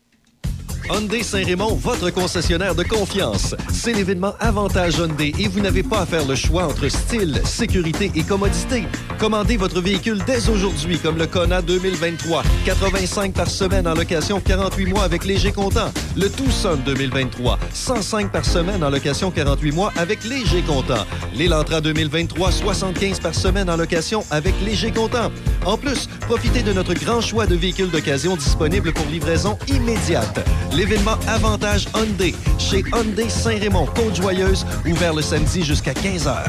Hyundai 0.92 1.22
Saint-Raymond, 1.22 1.76
votre 1.76 2.10
concessionnaire 2.10 2.74
de 2.74 2.82
confiance. 2.82 3.54
C'est 3.72 3.92
l'événement 3.92 4.34
Avantage 4.40 4.98
Hyundai 4.98 5.32
et 5.38 5.46
vous 5.46 5.60
n'avez 5.60 5.84
pas 5.84 6.00
à 6.00 6.06
faire 6.06 6.26
le 6.26 6.34
choix 6.34 6.64
entre 6.64 6.88
style, 6.88 7.40
sécurité 7.44 8.10
et 8.16 8.24
commodité. 8.24 8.84
Commandez 9.18 9.56
votre 9.56 9.80
véhicule 9.80 10.18
dès 10.26 10.48
aujourd'hui, 10.48 10.98
comme 10.98 11.16
le 11.16 11.28
Kona 11.28 11.62
2023. 11.62 12.42
85 12.64 13.32
par 13.32 13.48
semaine 13.48 13.86
en 13.86 13.94
location 13.94 14.40
48 14.40 14.86
mois 14.86 15.04
avec 15.04 15.24
léger 15.24 15.52
comptant. 15.52 15.92
Le 16.16 16.28
Tucson 16.28 16.78
2023. 16.84 17.58
105 17.72 18.32
par 18.32 18.44
semaine 18.44 18.82
en 18.82 18.90
location 18.90 19.30
48 19.30 19.72
mois 19.72 19.92
avec 19.96 20.24
léger 20.24 20.62
comptant. 20.62 21.06
L'Elantra 21.36 21.80
2023. 21.80 22.50
75 22.50 23.20
par 23.20 23.34
semaine 23.34 23.70
en 23.70 23.76
location 23.76 24.24
avec 24.32 24.54
léger 24.64 24.90
comptant. 24.90 25.30
En 25.64 25.76
plus, 25.76 26.08
profitez 26.22 26.62
de 26.62 26.72
notre 26.72 26.94
grand 26.94 27.20
choix 27.20 27.46
de 27.46 27.54
véhicules 27.54 27.90
d'occasion 27.90 28.34
disponibles 28.34 28.92
pour 28.92 29.06
livraison 29.06 29.56
immédiate. 29.68 30.40
L'événement 30.80 31.18
Avantage 31.28 31.88
Hyundai 31.94 32.34
chez 32.58 32.82
Hyundai 32.94 33.28
Saint-Raymond, 33.28 33.84
Côte-Joyeuse, 33.94 34.64
ouvert 34.86 35.12
le 35.12 35.20
samedi 35.20 35.62
jusqu'à 35.62 35.92
15h. 35.92 36.46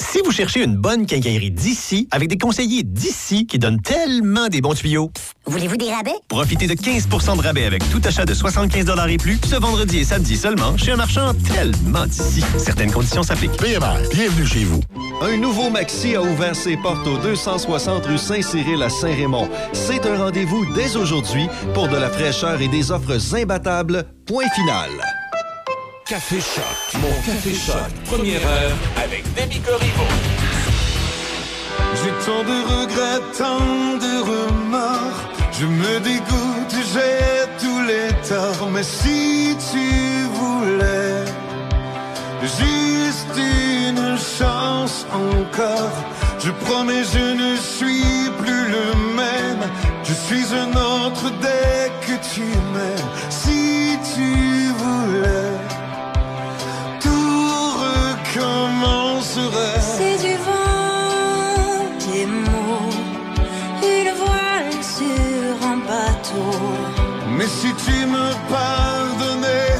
Si 0.00 0.18
vous 0.24 0.32
cherchez 0.32 0.64
une 0.64 0.76
bonne 0.76 1.06
quincaillerie 1.06 1.52
d'ici, 1.52 2.08
avec 2.10 2.28
des 2.28 2.36
conseillers 2.36 2.82
d'ici 2.82 3.46
qui 3.46 3.60
donnent 3.60 3.80
tellement 3.80 4.48
des 4.48 4.60
bons 4.60 4.74
tuyaux, 4.74 5.12
Voulez-vous 5.46 5.76
des 5.76 5.92
rabais? 5.92 6.14
profitez 6.28 6.66
de 6.66 6.74
15% 6.74 7.36
de 7.36 7.42
rabais 7.42 7.64
avec 7.64 7.88
tout 7.90 8.00
achat 8.04 8.24
de 8.24 8.34
75 8.34 8.86
et 9.08 9.16
plus 9.18 9.38
ce 9.48 9.54
vendredi 9.54 9.98
et 9.98 10.04
samedi 10.04 10.36
seulement 10.36 10.76
chez 10.76 10.90
un 10.92 10.96
marchand 10.96 11.32
tellement 11.54 12.06
d'ici. 12.06 12.42
Certaines 12.58 12.90
conditions 12.90 13.22
s'appliquent. 13.22 13.56
PMR, 13.56 13.94
bienvenue 14.12 14.46
chez 14.46 14.64
vous. 14.64 14.80
Un 15.22 15.36
nouveau 15.36 15.70
Maxi 15.70 16.16
a 16.16 16.22
ouvert 16.22 16.56
ses 16.56 16.76
portes 16.76 17.06
au 17.06 17.16
260 17.18 18.06
rue 18.06 18.18
Saint-Cyril 18.18 18.82
à 18.82 18.88
Saint-Raymond. 18.88 19.48
C'est 19.72 20.04
un 20.06 20.18
rendez-vous 20.18 20.66
dès 20.74 20.96
aujourd'hui 20.96 21.46
pour 21.72 21.86
de 21.86 21.96
la 21.96 22.10
fraîcheur 22.10 22.60
et 22.60 22.68
des 22.68 22.90
offres 22.90 23.16
imbattables. 23.36 24.04
Point 24.26 24.48
final. 24.56 24.90
Café 26.06 26.38
Choc. 26.38 27.00
Mon 27.00 27.08
Café 27.24 27.54
Choc. 27.54 27.76
Première 28.04 28.46
heure 28.46 28.76
avec 29.02 29.24
Demi 29.34 29.58
Corriveau. 29.60 30.04
J'ai 31.94 32.10
tant 32.26 32.42
de 32.44 32.58
regrets, 32.72 33.22
tant 33.38 33.96
de 33.96 34.20
remords. 34.20 35.20
Je 35.58 35.64
me 35.64 36.00
dégoûte, 36.00 36.76
j'ai 36.92 37.46
tous 37.58 37.82
les 37.86 38.08
torts. 38.28 38.68
Mais 38.70 38.82
si 38.82 39.56
tu 39.70 40.24
voulais 40.34 41.24
juste 42.42 43.38
une 43.38 44.18
chance 44.18 45.06
encore, 45.10 45.92
je 46.38 46.50
promets, 46.66 47.04
je 47.04 47.32
ne 47.34 47.56
suis 47.56 48.30
plus 48.40 48.68
le 48.68 49.14
même. 49.16 49.64
Je 50.02 50.12
suis 50.12 50.54
un 50.54 50.68
autre 50.70 51.30
dès 51.40 51.90
que 52.06 52.12
tu 52.34 52.42
m'aimes. 52.42 53.08
Si 53.30 53.98
tu 54.14 54.68
voulais, 54.76 55.53
Si 67.64 67.72
tu 67.86 67.98
me 68.04 68.26
pardonnais, 68.50 69.76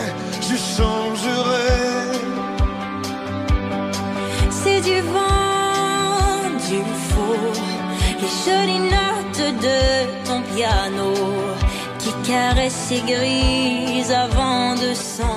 je 0.48 0.56
changerais. 0.56 2.12
C'est 4.50 4.80
du 4.80 4.98
vent, 5.14 6.48
du 6.70 6.80
four, 7.08 7.52
les 8.22 8.32
jolies 8.44 8.86
notes 8.96 9.46
de 9.66 9.80
ton 10.26 10.40
piano 10.54 11.12
qui 11.98 12.12
caressent 12.26 12.90
et 12.90 13.02
grises 13.12 14.12
avant 14.12 14.74
de 14.76 14.94
s'en 14.94 15.33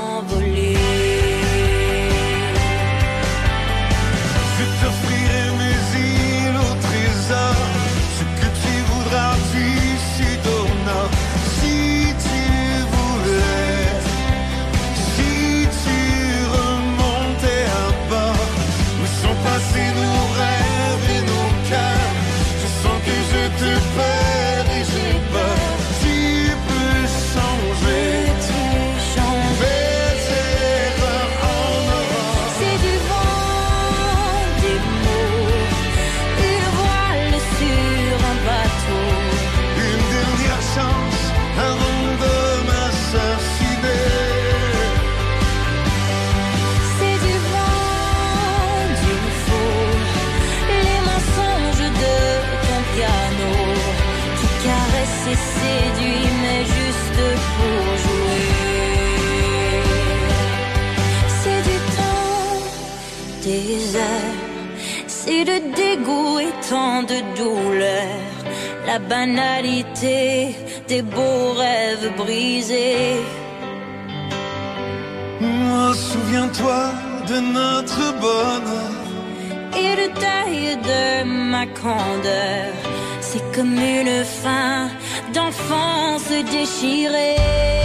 La 68.97 69.03
banalité 69.03 70.55
des 70.87 71.03
beaux 71.03 71.53
rêves 71.53 72.15
brisés. 72.17 73.21
Oh, 75.39 75.93
souviens-toi 75.93 76.79
de 77.29 77.37
notre 77.57 78.01
bonheur. 78.19 78.97
et 79.81 79.91
le 80.01 80.07
taille 80.23 80.77
de 80.91 81.23
ma 81.51 81.67
candeur. 81.67 82.73
C'est 83.21 83.45
comme 83.55 83.77
une 83.77 84.23
fin 84.25 84.89
d'enfance 85.31 86.31
déchirée. 86.51 87.76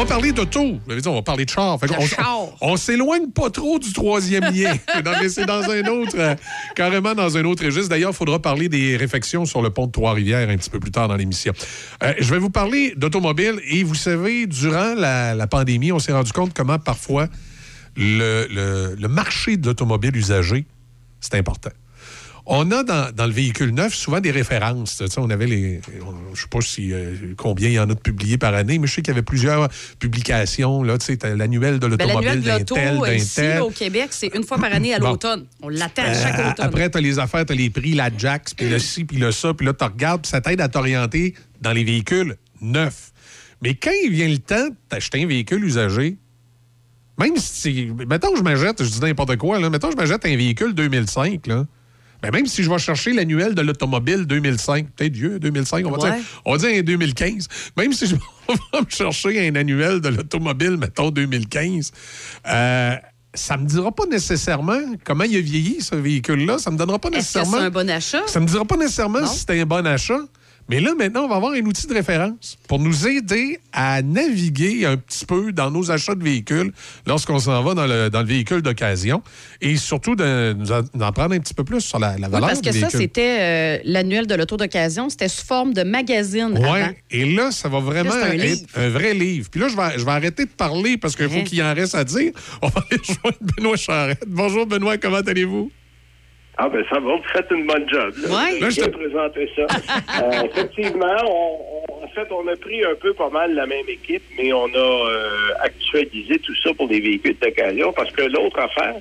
Va 0.00 0.06
parler 0.06 0.32
d'auto. 0.32 0.78
On 1.06 1.14
va 1.14 1.22
parler 1.22 1.44
de 1.44 1.50
char. 1.50 1.78
Fait. 1.78 1.86
On, 1.98 2.04
on 2.60 2.76
s'éloigne 2.76 3.30
pas 3.30 3.50
trop 3.50 3.78
du 3.78 3.92
troisième 3.92 4.44
lien. 4.44 4.74
C'est 5.28 5.46
dans 5.46 5.62
un 5.62 5.84
autre, 5.86 6.16
euh, 6.18 6.34
carrément 6.74 7.14
dans 7.14 7.36
un 7.36 7.44
autre 7.44 7.64
registre. 7.64 7.88
D'ailleurs, 7.90 8.10
il 8.12 8.16
faudra 8.16 8.40
parler 8.40 8.68
des 8.68 8.96
réfections 8.96 9.44
sur 9.46 9.62
le 9.62 9.70
pont 9.70 9.86
de 9.86 9.92
Trois-Rivières 9.92 10.48
un 10.48 10.56
petit 10.56 10.70
peu 10.70 10.80
plus 10.80 10.90
tard 10.90 11.08
dans 11.08 11.16
l'émission. 11.16 11.52
Euh, 12.02 12.12
je 12.18 12.30
vais 12.32 12.38
vous 12.38 12.50
parler 12.50 12.94
d'automobile. 12.96 13.60
Et 13.68 13.82
vous 13.84 13.94
savez, 13.94 14.46
durant 14.46 14.94
la, 14.94 15.34
la 15.34 15.46
pandémie, 15.46 15.92
on 15.92 15.98
s'est 15.98 16.12
rendu 16.12 16.32
compte 16.32 16.52
comment 16.54 16.78
parfois 16.78 17.28
le, 17.96 18.46
le- 18.50 18.96
le 18.98 19.08
marché 19.08 19.56
de 19.56 19.66
l'automobile 19.66 20.16
usagé, 20.16 20.64
c'est 21.20 21.34
important. 21.34 21.70
On 22.46 22.70
a 22.70 22.82
dans, 22.82 23.12
dans 23.14 23.26
le 23.26 23.32
véhicule 23.32 23.70
neuf 23.72 23.94
souvent 23.94 24.20
des 24.20 24.30
références. 24.30 25.02
On 25.18 25.28
avait 25.30 25.46
les. 25.46 25.80
on- 26.04 26.34
je 26.34 26.42
sais 26.42 26.48
pas 26.48 26.60
si, 26.60 26.92
euh, 26.92 27.14
combien 27.36 27.68
il 27.68 27.74
y 27.74 27.78
en 27.78 27.84
a 27.90 27.94
de 27.94 28.00
publiés 28.00 28.38
par 28.38 28.54
année, 28.54 28.78
mais 28.78 28.86
je 28.86 28.94
sais 28.94 29.02
qu'il 29.02 29.12
y 29.12 29.16
avait 29.16 29.22
plusieurs 29.22 29.68
publications. 29.98 30.82
L'annuel 30.82 31.78
de 31.78 31.86
Ben, 31.86 31.88
l'automobile 31.90 32.40
de 32.40 32.46
d'un 32.46 32.58
l'auto, 32.58 32.74
tel, 32.74 32.98
d'un 33.36 33.60
au 33.62 33.70
Québec, 33.70 34.08
c'est 34.10 34.34
une 34.34 34.44
fois 34.44 34.58
par 34.58 34.72
année 34.72 34.94
à 34.94 34.98
Bon. 34.98 35.10
l'automne. 35.10 35.46
On 35.62 35.68
l'attend 35.68 36.02
à 36.02 36.14
chaque 36.14 36.38
Euh, 36.38 36.50
automne. 36.50 36.66
Après, 36.66 36.90
tu 36.90 36.98
as 36.98 37.00
les 37.00 37.18
affaires, 37.18 37.44
tu 37.46 37.52
as 37.52 37.56
les 37.56 37.70
prix, 37.70 37.92
la 37.92 38.10
Jax, 38.16 38.54
puis 38.54 38.68
le 38.68 38.78
ci, 38.78 39.04
puis 39.04 39.18
le 39.18 39.32
ça, 39.32 39.52
puis 39.54 39.66
là, 39.66 39.72
tu 39.74 39.84
regardes, 39.84 40.22
puis 40.22 40.30
ça 40.30 40.40
t'aide 40.40 40.60
à 40.60 40.68
t'orienter 40.68 41.34
dans 41.60 41.72
les 41.72 41.84
véhicules 41.84 42.36
neufs. 42.60 43.12
Mais 43.62 43.74
quand 43.74 43.92
il 44.04 44.10
vient 44.12 44.28
le 44.28 44.38
temps 44.38 44.68
d'acheter 44.90 45.22
un 45.22 45.26
véhicule 45.26 45.62
usagé, 45.64 46.16
même 47.18 47.36
si. 47.36 47.90
Mettons 48.08 48.32
que 48.32 48.38
je 48.38 48.42
m'achète, 48.42 48.82
je 48.82 48.88
dis 48.88 49.00
n'importe 49.00 49.36
quoi, 49.36 49.58
là, 49.60 49.68
mettons 49.68 49.88
que 49.88 49.92
je 49.94 49.98
m'achète 50.00 50.24
un 50.24 50.36
véhicule 50.36 50.72
2005, 50.74 51.46
là. 51.46 51.66
Ben 52.22 52.30
même 52.32 52.46
si 52.46 52.62
je 52.62 52.70
vais 52.70 52.78
chercher 52.78 53.12
l'annuel 53.12 53.54
de 53.54 53.62
l'automobile 53.62 54.26
2005, 54.26 54.88
peut-être 54.96 55.12
vieux, 55.14 55.38
2005, 55.38 55.86
on 55.86 55.90
va, 55.90 55.98
Ouais. 55.98 56.16
dire, 56.16 56.24
on 56.44 56.52
va 56.52 56.58
dire 56.58 56.78
un 56.78 56.82
2015. 56.82 57.48
Même 57.76 57.92
si 57.92 58.06
je 58.06 58.14
vais 58.48 58.80
me 58.80 58.86
chercher 58.90 59.48
un 59.48 59.54
annuel 59.56 60.00
de 60.00 60.08
l'automobile, 60.08 60.76
mettons 60.76 61.10
2015, 61.10 61.92
euh, 62.48 62.94
ça 63.32 63.56
me 63.56 63.64
dira 63.66 63.92
pas 63.92 64.06
nécessairement 64.06 64.80
comment 65.04 65.24
il 65.24 65.36
a 65.36 65.40
vieilli, 65.40 65.80
ce 65.80 65.94
véhicule-là. 65.94 66.58
Ça 66.58 66.70
me 66.70 66.76
donnera 66.76 66.98
pas 66.98 67.10
nécessairement. 67.10 67.58
c'est 67.58 67.64
un 67.64 67.70
bon 67.70 67.88
achat? 67.88 68.22
Ça 68.26 68.40
me 68.40 68.46
dira 68.46 68.64
pas 68.64 68.76
nécessairement 68.76 69.20
Non. 69.20 69.26
si 69.26 69.38
c'était 69.38 69.60
un 69.60 69.66
bon 69.66 69.86
achat. 69.86 70.18
Mais 70.70 70.78
là, 70.80 70.94
maintenant, 70.96 71.24
on 71.24 71.28
va 71.28 71.34
avoir 71.36 71.52
un 71.52 71.60
outil 71.66 71.86
de 71.88 71.94
référence 71.94 72.56
pour 72.68 72.78
nous 72.78 73.08
aider 73.08 73.58
à 73.72 74.02
naviguer 74.02 74.86
un 74.86 74.96
petit 74.96 75.26
peu 75.26 75.50
dans 75.52 75.68
nos 75.70 75.90
achats 75.90 76.14
de 76.14 76.22
véhicules 76.22 76.70
lorsqu'on 77.06 77.40
s'en 77.40 77.60
va 77.64 77.74
dans 77.74 77.86
le, 77.86 78.08
dans 78.08 78.20
le 78.20 78.26
véhicule 78.26 78.62
d'occasion 78.62 79.20
et 79.60 79.76
surtout 79.76 80.14
de- 80.14 80.54
nous 80.56 80.70
en- 80.70 80.82
d'en 80.94 81.10
prendre 81.10 81.34
un 81.34 81.40
petit 81.40 81.54
peu 81.54 81.64
plus 81.64 81.80
sur 81.80 81.98
la, 81.98 82.16
la 82.18 82.28
Oui, 82.28 82.32
valeur 82.32 82.48
parce 82.50 82.60
du 82.60 82.70
que 82.70 82.76
ça, 82.78 82.88
c'était 82.88 83.38
euh, 83.40 83.78
l'annuel 83.84 84.28
de 84.28 84.34
l'auto 84.36 84.56
d'occasion. 84.56 85.08
C'était 85.10 85.28
sous 85.28 85.44
forme 85.44 85.74
de 85.74 85.82
magazine 85.82 86.54
Oui, 86.56 86.80
et 87.10 87.24
là, 87.34 87.50
ça 87.50 87.68
va 87.68 87.80
vraiment 87.80 88.14
Là, 88.14 88.20
c'est 88.22 88.28
un 88.30 88.32
être 88.34 88.42
livre. 88.42 88.66
un 88.76 88.88
vrai 88.90 89.12
livre. 89.14 89.48
Puis 89.50 89.60
là, 89.60 89.66
je 89.68 89.76
vais, 89.76 89.98
je 89.98 90.04
vais 90.04 90.12
arrêter 90.12 90.44
de 90.44 90.50
parler 90.50 90.96
parce 90.98 91.16
qu'il 91.16 91.28
faut 91.28 91.42
qu'il 91.42 91.60
en 91.64 91.74
reste 91.74 91.96
à 91.96 92.04
dire. 92.04 92.30
On 92.62 92.68
va 92.68 92.84
aller 92.88 93.00
rejoindre 93.08 93.38
Benoît 93.56 93.76
Charette. 93.76 94.22
Bonjour, 94.28 94.66
Benoît, 94.66 94.98
comment 94.98 95.16
allez-vous? 95.16 95.70
Ah 96.62 96.68
ben 96.68 96.84
ça 96.90 96.98
va, 97.00 97.14
vous 97.16 97.22
faites 97.32 97.50
une 97.50 97.66
bonne 97.66 97.88
job. 97.88 98.12
Là, 98.22 98.28
Ouais. 98.28 98.50
J'ai 98.54 98.60
Là, 98.60 98.70
je 98.70 98.80
te- 98.80 98.88
bien 98.90 98.98
présenté 98.98 99.50
ça. 99.56 99.66
Euh, 100.22 100.42
effectivement, 100.44 101.16
on, 101.26 101.58
on- 101.88 102.04
en 102.04 102.08
fait, 102.08 102.26
on 102.32 102.46
a 102.48 102.56
pris 102.56 102.84
un 102.84 102.94
peu 102.96 103.14
pas 103.14 103.30
mal 103.30 103.54
la 103.54 103.66
même 103.66 103.88
équipe, 103.88 104.22
mais 104.36 104.52
on 104.52 104.66
a 104.66 104.78
euh, 104.78 105.28
actualisé 105.60 106.38
tout 106.40 106.54
ça 106.62 106.74
pour 106.74 106.88
des 106.88 107.00
véhicules 107.00 107.36
d'occasion 107.40 107.92
parce 107.92 108.10
que 108.12 108.22
l'autre 108.22 108.58
affaire, 108.58 108.96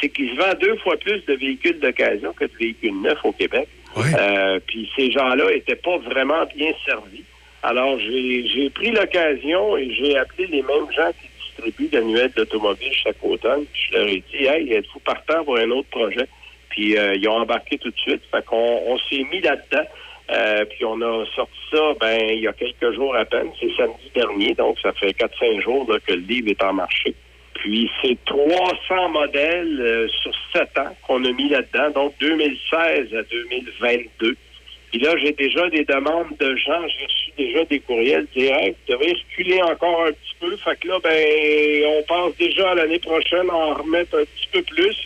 c'est 0.00 0.08
qu'il 0.08 0.30
se 0.30 0.36
vend 0.36 0.52
deux 0.60 0.76
fois 0.78 0.96
plus 0.96 1.24
de 1.26 1.34
véhicules 1.34 1.78
d'occasion 1.78 2.32
que 2.32 2.44
de 2.46 2.52
véhicules 2.58 3.00
neufs 3.00 3.24
au 3.24 3.32
Québec. 3.32 3.68
Ouais. 3.96 4.04
Euh, 4.18 4.58
puis 4.66 4.90
ces 4.96 5.10
gens-là 5.12 5.52
étaient 5.52 5.76
pas 5.76 5.98
vraiment 5.98 6.44
bien 6.56 6.72
servis. 6.84 7.24
Alors, 7.62 7.98
j'ai 8.00 8.46
j'ai 8.48 8.70
pris 8.70 8.90
l'occasion 8.90 9.76
et 9.76 9.90
j'ai 9.94 10.16
appelé 10.16 10.46
les 10.46 10.62
mêmes 10.62 10.90
gens 10.96 11.10
qui 11.20 11.28
distribuent 11.62 11.90
l'annuel 11.94 12.30
d'automobile 12.36 12.92
chaque 12.92 13.22
automne. 13.22 13.64
Puis 13.72 13.82
je 13.90 13.98
leur 13.98 14.06
ai 14.08 14.22
dit, 14.32 14.44
hey, 14.46 14.72
êtes-vous 14.72 15.00
partant 15.00 15.44
pour 15.44 15.56
un 15.58 15.70
autre 15.70 15.88
projet? 15.90 16.26
Puis 16.76 16.96
euh, 16.96 17.14
ils 17.14 17.26
ont 17.28 17.40
embarqué 17.40 17.78
tout 17.78 17.90
de 17.90 17.98
suite. 17.98 18.22
Fait 18.30 18.44
qu'on 18.44 18.82
on 18.86 18.98
s'est 18.98 19.24
mis 19.32 19.40
là-dedans. 19.40 19.88
Euh, 20.30 20.64
puis 20.66 20.84
on 20.84 21.00
a 21.00 21.24
sorti 21.34 21.58
ça, 21.70 21.94
ben, 22.00 22.20
il 22.30 22.40
y 22.40 22.48
a 22.48 22.52
quelques 22.52 22.94
jours 22.94 23.16
à 23.16 23.24
peine. 23.24 23.48
C'est 23.58 23.70
samedi 23.76 24.10
dernier, 24.14 24.54
donc 24.54 24.78
ça 24.80 24.92
fait 24.92 25.12
4-5 25.12 25.62
jours 25.62 25.86
que 25.86 26.12
le 26.12 26.20
livre 26.20 26.48
est 26.48 26.62
en 26.62 26.74
marché. 26.74 27.14
Puis 27.54 27.88
c'est 28.02 28.18
300 28.26 29.08
modèles 29.08 29.80
euh, 29.80 30.08
sur 30.08 30.32
7 30.52 30.78
ans 30.78 30.96
qu'on 31.06 31.24
a 31.24 31.32
mis 31.32 31.48
là-dedans, 31.48 31.90
donc 31.90 32.14
2016 32.20 33.14
à 33.14 33.22
2022. 33.22 34.36
Puis 34.96 35.04
là, 35.04 35.14
j'ai 35.22 35.32
déjà 35.32 35.68
des 35.68 35.84
demandes 35.84 36.34
de 36.40 36.56
gens, 36.56 36.80
j'ai 36.88 37.04
reçu 37.04 37.30
déjà 37.36 37.64
des 37.66 37.80
courriels 37.80 38.26
directs, 38.34 38.76
vous 38.88 38.94
devez 38.94 39.12
reculer 39.12 39.60
encore 39.60 40.06
un 40.06 40.12
petit 40.12 40.34
peu. 40.40 40.56
Fait 40.56 40.74
que 40.80 40.88
là, 40.88 40.98
ben, 41.04 41.84
on 41.98 42.02
pense 42.04 42.34
déjà 42.38 42.70
à 42.70 42.74
l'année 42.76 42.98
prochaine 42.98 43.50
à 43.50 43.54
en 43.54 43.74
remettre 43.74 44.16
un 44.16 44.24
petit 44.24 44.48
peu 44.52 44.62
plus. 44.62 44.96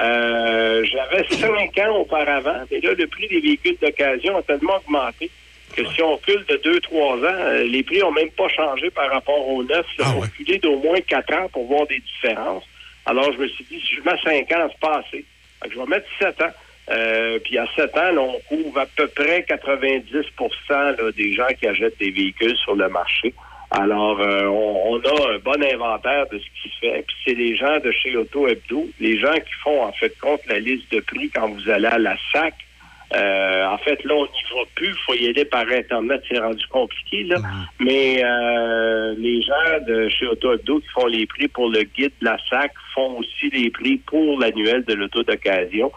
Euh, 0.00 0.84
J'avais 0.86 1.24
5 1.28 1.78
ans 1.86 1.98
auparavant, 1.98 2.64
mais 2.68 2.80
là, 2.80 2.94
le 2.94 3.06
prix 3.06 3.28
des 3.28 3.38
véhicules 3.38 3.76
d'occasion 3.80 4.36
a 4.38 4.42
tellement 4.42 4.74
augmenté 4.84 5.30
que 5.76 5.84
si 5.92 6.02
on 6.02 6.16
recule 6.16 6.44
de 6.48 6.56
2-3 6.56 6.96
ans, 6.96 7.20
euh, 7.22 7.62
les 7.62 7.84
prix 7.84 8.02
ont 8.02 8.10
même 8.10 8.30
pas 8.32 8.48
changé 8.48 8.90
par 8.90 9.08
rapport 9.12 9.48
aux 9.48 9.62
neufs. 9.62 9.86
Il 9.98 10.02
Ah 10.04 10.04
faut 10.06 10.14
ouais. 10.20 10.26
reculer 10.26 10.58
d'au 10.58 10.78
moins 10.80 11.00
4 11.00 11.32
ans 11.34 11.48
pour 11.52 11.64
voir 11.66 11.86
des 11.86 12.00
différences. 12.00 12.64
Alors, 13.06 13.32
je 13.34 13.38
me 13.38 13.46
suis 13.46 13.64
dit, 13.70 13.80
si 13.88 13.94
je 13.94 14.00
mets 14.00 14.18
5 14.24 14.50
ans, 14.58 14.68
c'est 14.68 14.80
pas 14.80 14.96
assez. 14.98 15.24
Fait 15.62 15.68
que 15.68 15.74
je 15.74 15.78
vais 15.78 15.86
mettre 15.86 16.06
7 16.18 16.42
ans. 16.42 16.50
Euh, 16.90 17.38
puis 17.40 17.58
à 17.58 17.66
7 17.76 17.96
ans, 17.96 18.12
là, 18.12 18.20
on 18.20 18.40
couvre 18.48 18.78
à 18.78 18.86
peu 18.86 19.06
près 19.08 19.44
90 19.44 20.10
là, 20.70 20.94
des 21.16 21.34
gens 21.34 21.48
qui 21.58 21.66
achètent 21.66 21.98
des 21.98 22.10
véhicules 22.10 22.56
sur 22.56 22.74
le 22.74 22.88
marché. 22.88 23.34
Alors, 23.70 24.18
euh, 24.20 24.46
on, 24.46 24.94
on 24.94 25.00
a 25.00 25.34
un 25.34 25.38
bon 25.38 25.62
inventaire 25.62 26.26
de 26.32 26.38
ce 26.38 26.44
qui 26.44 26.70
se 26.70 26.78
fait. 26.80 27.04
Puis 27.06 27.16
c'est 27.24 27.34
les 27.34 27.54
gens 27.54 27.78
de 27.80 27.90
chez 27.92 28.16
Auto 28.16 28.48
Hebdo, 28.48 28.88
les 28.98 29.18
gens 29.18 29.34
qui 29.34 29.52
font 29.62 29.82
en 29.82 29.92
fait 29.92 30.18
compte 30.18 30.40
la 30.46 30.58
liste 30.58 30.90
de 30.90 31.00
prix 31.00 31.28
quand 31.28 31.48
vous 31.48 31.68
allez 31.68 31.86
à 31.86 31.98
la 31.98 32.16
SAC. 32.32 32.54
Euh, 33.14 33.66
en 33.66 33.78
fait, 33.78 34.02
là, 34.04 34.14
on 34.14 34.24
n'y 34.24 34.42
va 34.54 34.64
plus. 34.74 34.88
Il 34.88 35.04
faut 35.06 35.14
y 35.14 35.28
aller 35.28 35.44
par 35.44 35.66
Internet. 35.66 36.22
C'est 36.30 36.38
rendu 36.38 36.66
compliqué, 36.68 37.24
là. 37.24 37.36
Mais 37.78 38.22
euh, 38.22 39.14
les 39.18 39.42
gens 39.42 39.84
de 39.86 40.08
chez 40.08 40.26
Auto 40.26 40.52
Hebdo 40.54 40.80
qui 40.80 40.88
font 40.88 41.06
les 41.06 41.26
prix 41.26 41.48
pour 41.48 41.70
le 41.70 41.82
guide 41.82 42.12
de 42.20 42.24
la 42.26 42.38
SAC 42.50 42.72
font 42.94 43.18
aussi 43.18 43.50
les 43.50 43.70
prix 43.70 43.98
pour 43.98 44.38
l'annuel 44.38 44.84
de 44.84 44.94
l'auto 44.94 45.22
d'occasion. 45.22 45.90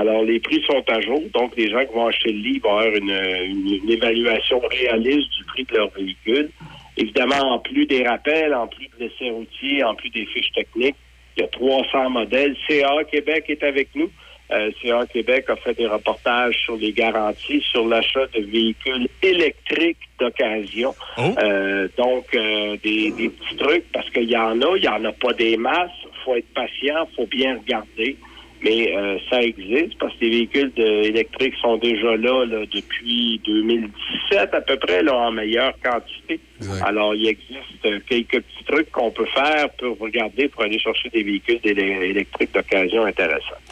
Alors, 0.00 0.22
les 0.22 0.38
prix 0.40 0.62
sont 0.66 0.82
à 0.88 1.00
jour. 1.00 1.20
Donc, 1.34 1.56
les 1.56 1.68
gens 1.70 1.84
qui 1.84 1.92
vont 1.94 2.06
acheter 2.06 2.32
le 2.32 2.38
livre 2.38 2.68
vont 2.68 2.78
avoir 2.78 2.94
une, 2.94 3.10
une- 3.10 3.80
une 3.84 3.90
évaluation 3.90 4.60
réaliste 4.60 5.28
du 5.38 5.44
prix 5.44 5.64
de 5.64 5.74
leur 5.76 5.90
véhicule. 5.90 6.50
Évidemment, 6.96 7.54
en 7.54 7.58
plus 7.58 7.86
des 7.86 8.02
rappels, 8.06 8.54
en 8.54 8.66
plus 8.68 8.86
de 8.86 9.04
l'essai 9.04 9.30
routier, 9.30 9.82
en 9.84 9.94
plus 9.94 10.10
des 10.10 10.26
fiches 10.26 10.52
techniques, 10.52 10.96
il 11.36 11.40
y 11.42 11.44
a 11.44 11.48
300 11.48 12.10
modèles. 12.10 12.56
CA 12.68 13.04
Québec 13.10 13.44
est 13.48 13.62
avec 13.62 13.88
nous. 13.94 14.10
Euh, 14.50 14.70
CA 14.82 15.04
Québec 15.06 15.44
a 15.48 15.56
fait 15.56 15.74
des 15.74 15.86
reportages 15.86 16.56
sur 16.64 16.76
les 16.76 16.92
garanties, 16.92 17.60
sur 17.70 17.86
l'achat 17.86 18.26
de 18.34 18.40
véhicules 18.42 19.06
électriques 19.22 19.98
d'occasion. 20.18 20.94
Euh, 21.42 21.88
donc, 21.98 22.24
euh, 22.34 22.76
des, 22.82 23.10
des 23.12 23.28
petits 23.28 23.56
trucs, 23.56 23.84
parce 23.92 24.08
qu'il 24.10 24.30
y 24.30 24.36
en 24.36 24.60
a, 24.62 24.76
il 24.76 24.82
n'y 24.82 24.88
en 24.88 25.04
a 25.04 25.12
pas 25.12 25.32
des 25.34 25.56
masses. 25.56 25.90
faut 26.24 26.34
être 26.36 26.52
patient, 26.54 27.08
faut 27.16 27.26
bien 27.26 27.58
regarder. 27.58 28.16
Mais 28.62 28.92
euh, 28.96 29.18
ça 29.30 29.40
existe 29.42 29.96
parce 30.00 30.12
que 30.14 30.20
les 30.24 30.30
véhicules 30.30 30.72
de- 30.76 31.06
électriques 31.06 31.54
sont 31.62 31.76
déjà 31.76 32.16
là, 32.16 32.44
là, 32.44 32.64
depuis 32.74 33.40
2017 33.46 34.52
à 34.52 34.60
peu 34.62 34.76
près 34.78 35.02
là, 35.02 35.14
en 35.14 35.30
meilleure 35.32 35.74
quantité. 35.82 36.40
Alors 36.82 37.14
il 37.14 37.28
existe 37.28 37.84
euh, 37.86 38.00
quelques 38.08 38.42
petits 38.42 38.64
trucs 38.66 38.90
qu'on 38.90 39.10
peut 39.12 39.26
faire 39.32 39.70
pour 39.78 39.96
regarder 40.00 40.48
pour 40.48 40.62
aller 40.64 40.78
chercher 40.80 41.08
des 41.10 41.22
véhicules 41.22 41.60
électriques 41.64 42.52
d'occasion 42.52 43.04
intéressants. 43.04 43.62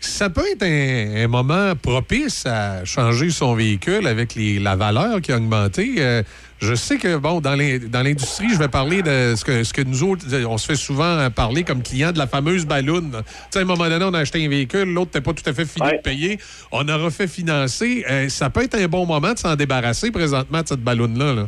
Ça 0.00 0.30
peut 0.30 0.44
être 0.52 0.62
un, 0.62 1.24
un 1.24 1.28
moment 1.28 1.74
propice 1.76 2.46
à 2.46 2.84
changer 2.84 3.30
son 3.30 3.54
véhicule 3.54 4.06
avec 4.06 4.34
les- 4.36 4.58
la 4.58 4.76
valeur 4.76 5.20
qui 5.20 5.32
a 5.32 5.36
augmenté. 5.36 5.96
Euh, 5.98 6.22
je 6.60 6.74
sais 6.74 6.98
que, 6.98 7.16
bon, 7.16 7.40
dans 7.40 7.54
l'industrie, 7.54 8.48
je 8.50 8.58
vais 8.58 8.68
parler 8.68 9.02
de 9.02 9.34
ce 9.36 9.44
que, 9.44 9.64
ce 9.64 9.72
que 9.72 9.82
nous 9.82 10.02
autres, 10.02 10.24
on 10.46 10.58
se 10.58 10.66
fait 10.66 10.76
souvent 10.76 11.30
parler 11.30 11.62
comme 11.62 11.82
client 11.82 12.12
de 12.12 12.18
la 12.18 12.26
fameuse 12.26 12.66
balloune. 12.66 13.12
Tu 13.12 13.32
sais, 13.50 13.58
à 13.60 13.62
un 13.62 13.64
moment 13.64 13.88
donné, 13.88 14.04
on 14.04 14.14
a 14.14 14.20
acheté 14.20 14.44
un 14.44 14.48
véhicule, 14.48 14.92
l'autre 14.92 15.10
n'était 15.14 15.20
pas 15.20 15.32
tout 15.32 15.48
à 15.48 15.52
fait 15.52 15.64
fini 15.66 15.90
de 15.90 16.02
payer. 16.02 16.38
On 16.72 16.86
a 16.88 16.96
refait 16.96 17.28
financer. 17.28 18.04
Euh, 18.10 18.28
ça 18.28 18.50
peut 18.50 18.64
être 18.64 18.74
un 18.76 18.88
bon 18.88 19.06
moment 19.06 19.32
de 19.32 19.38
s'en 19.38 19.54
débarrasser 19.54 20.10
présentement 20.10 20.62
de 20.62 20.68
cette 20.68 20.80
balloune-là. 20.80 21.34
là. 21.34 21.46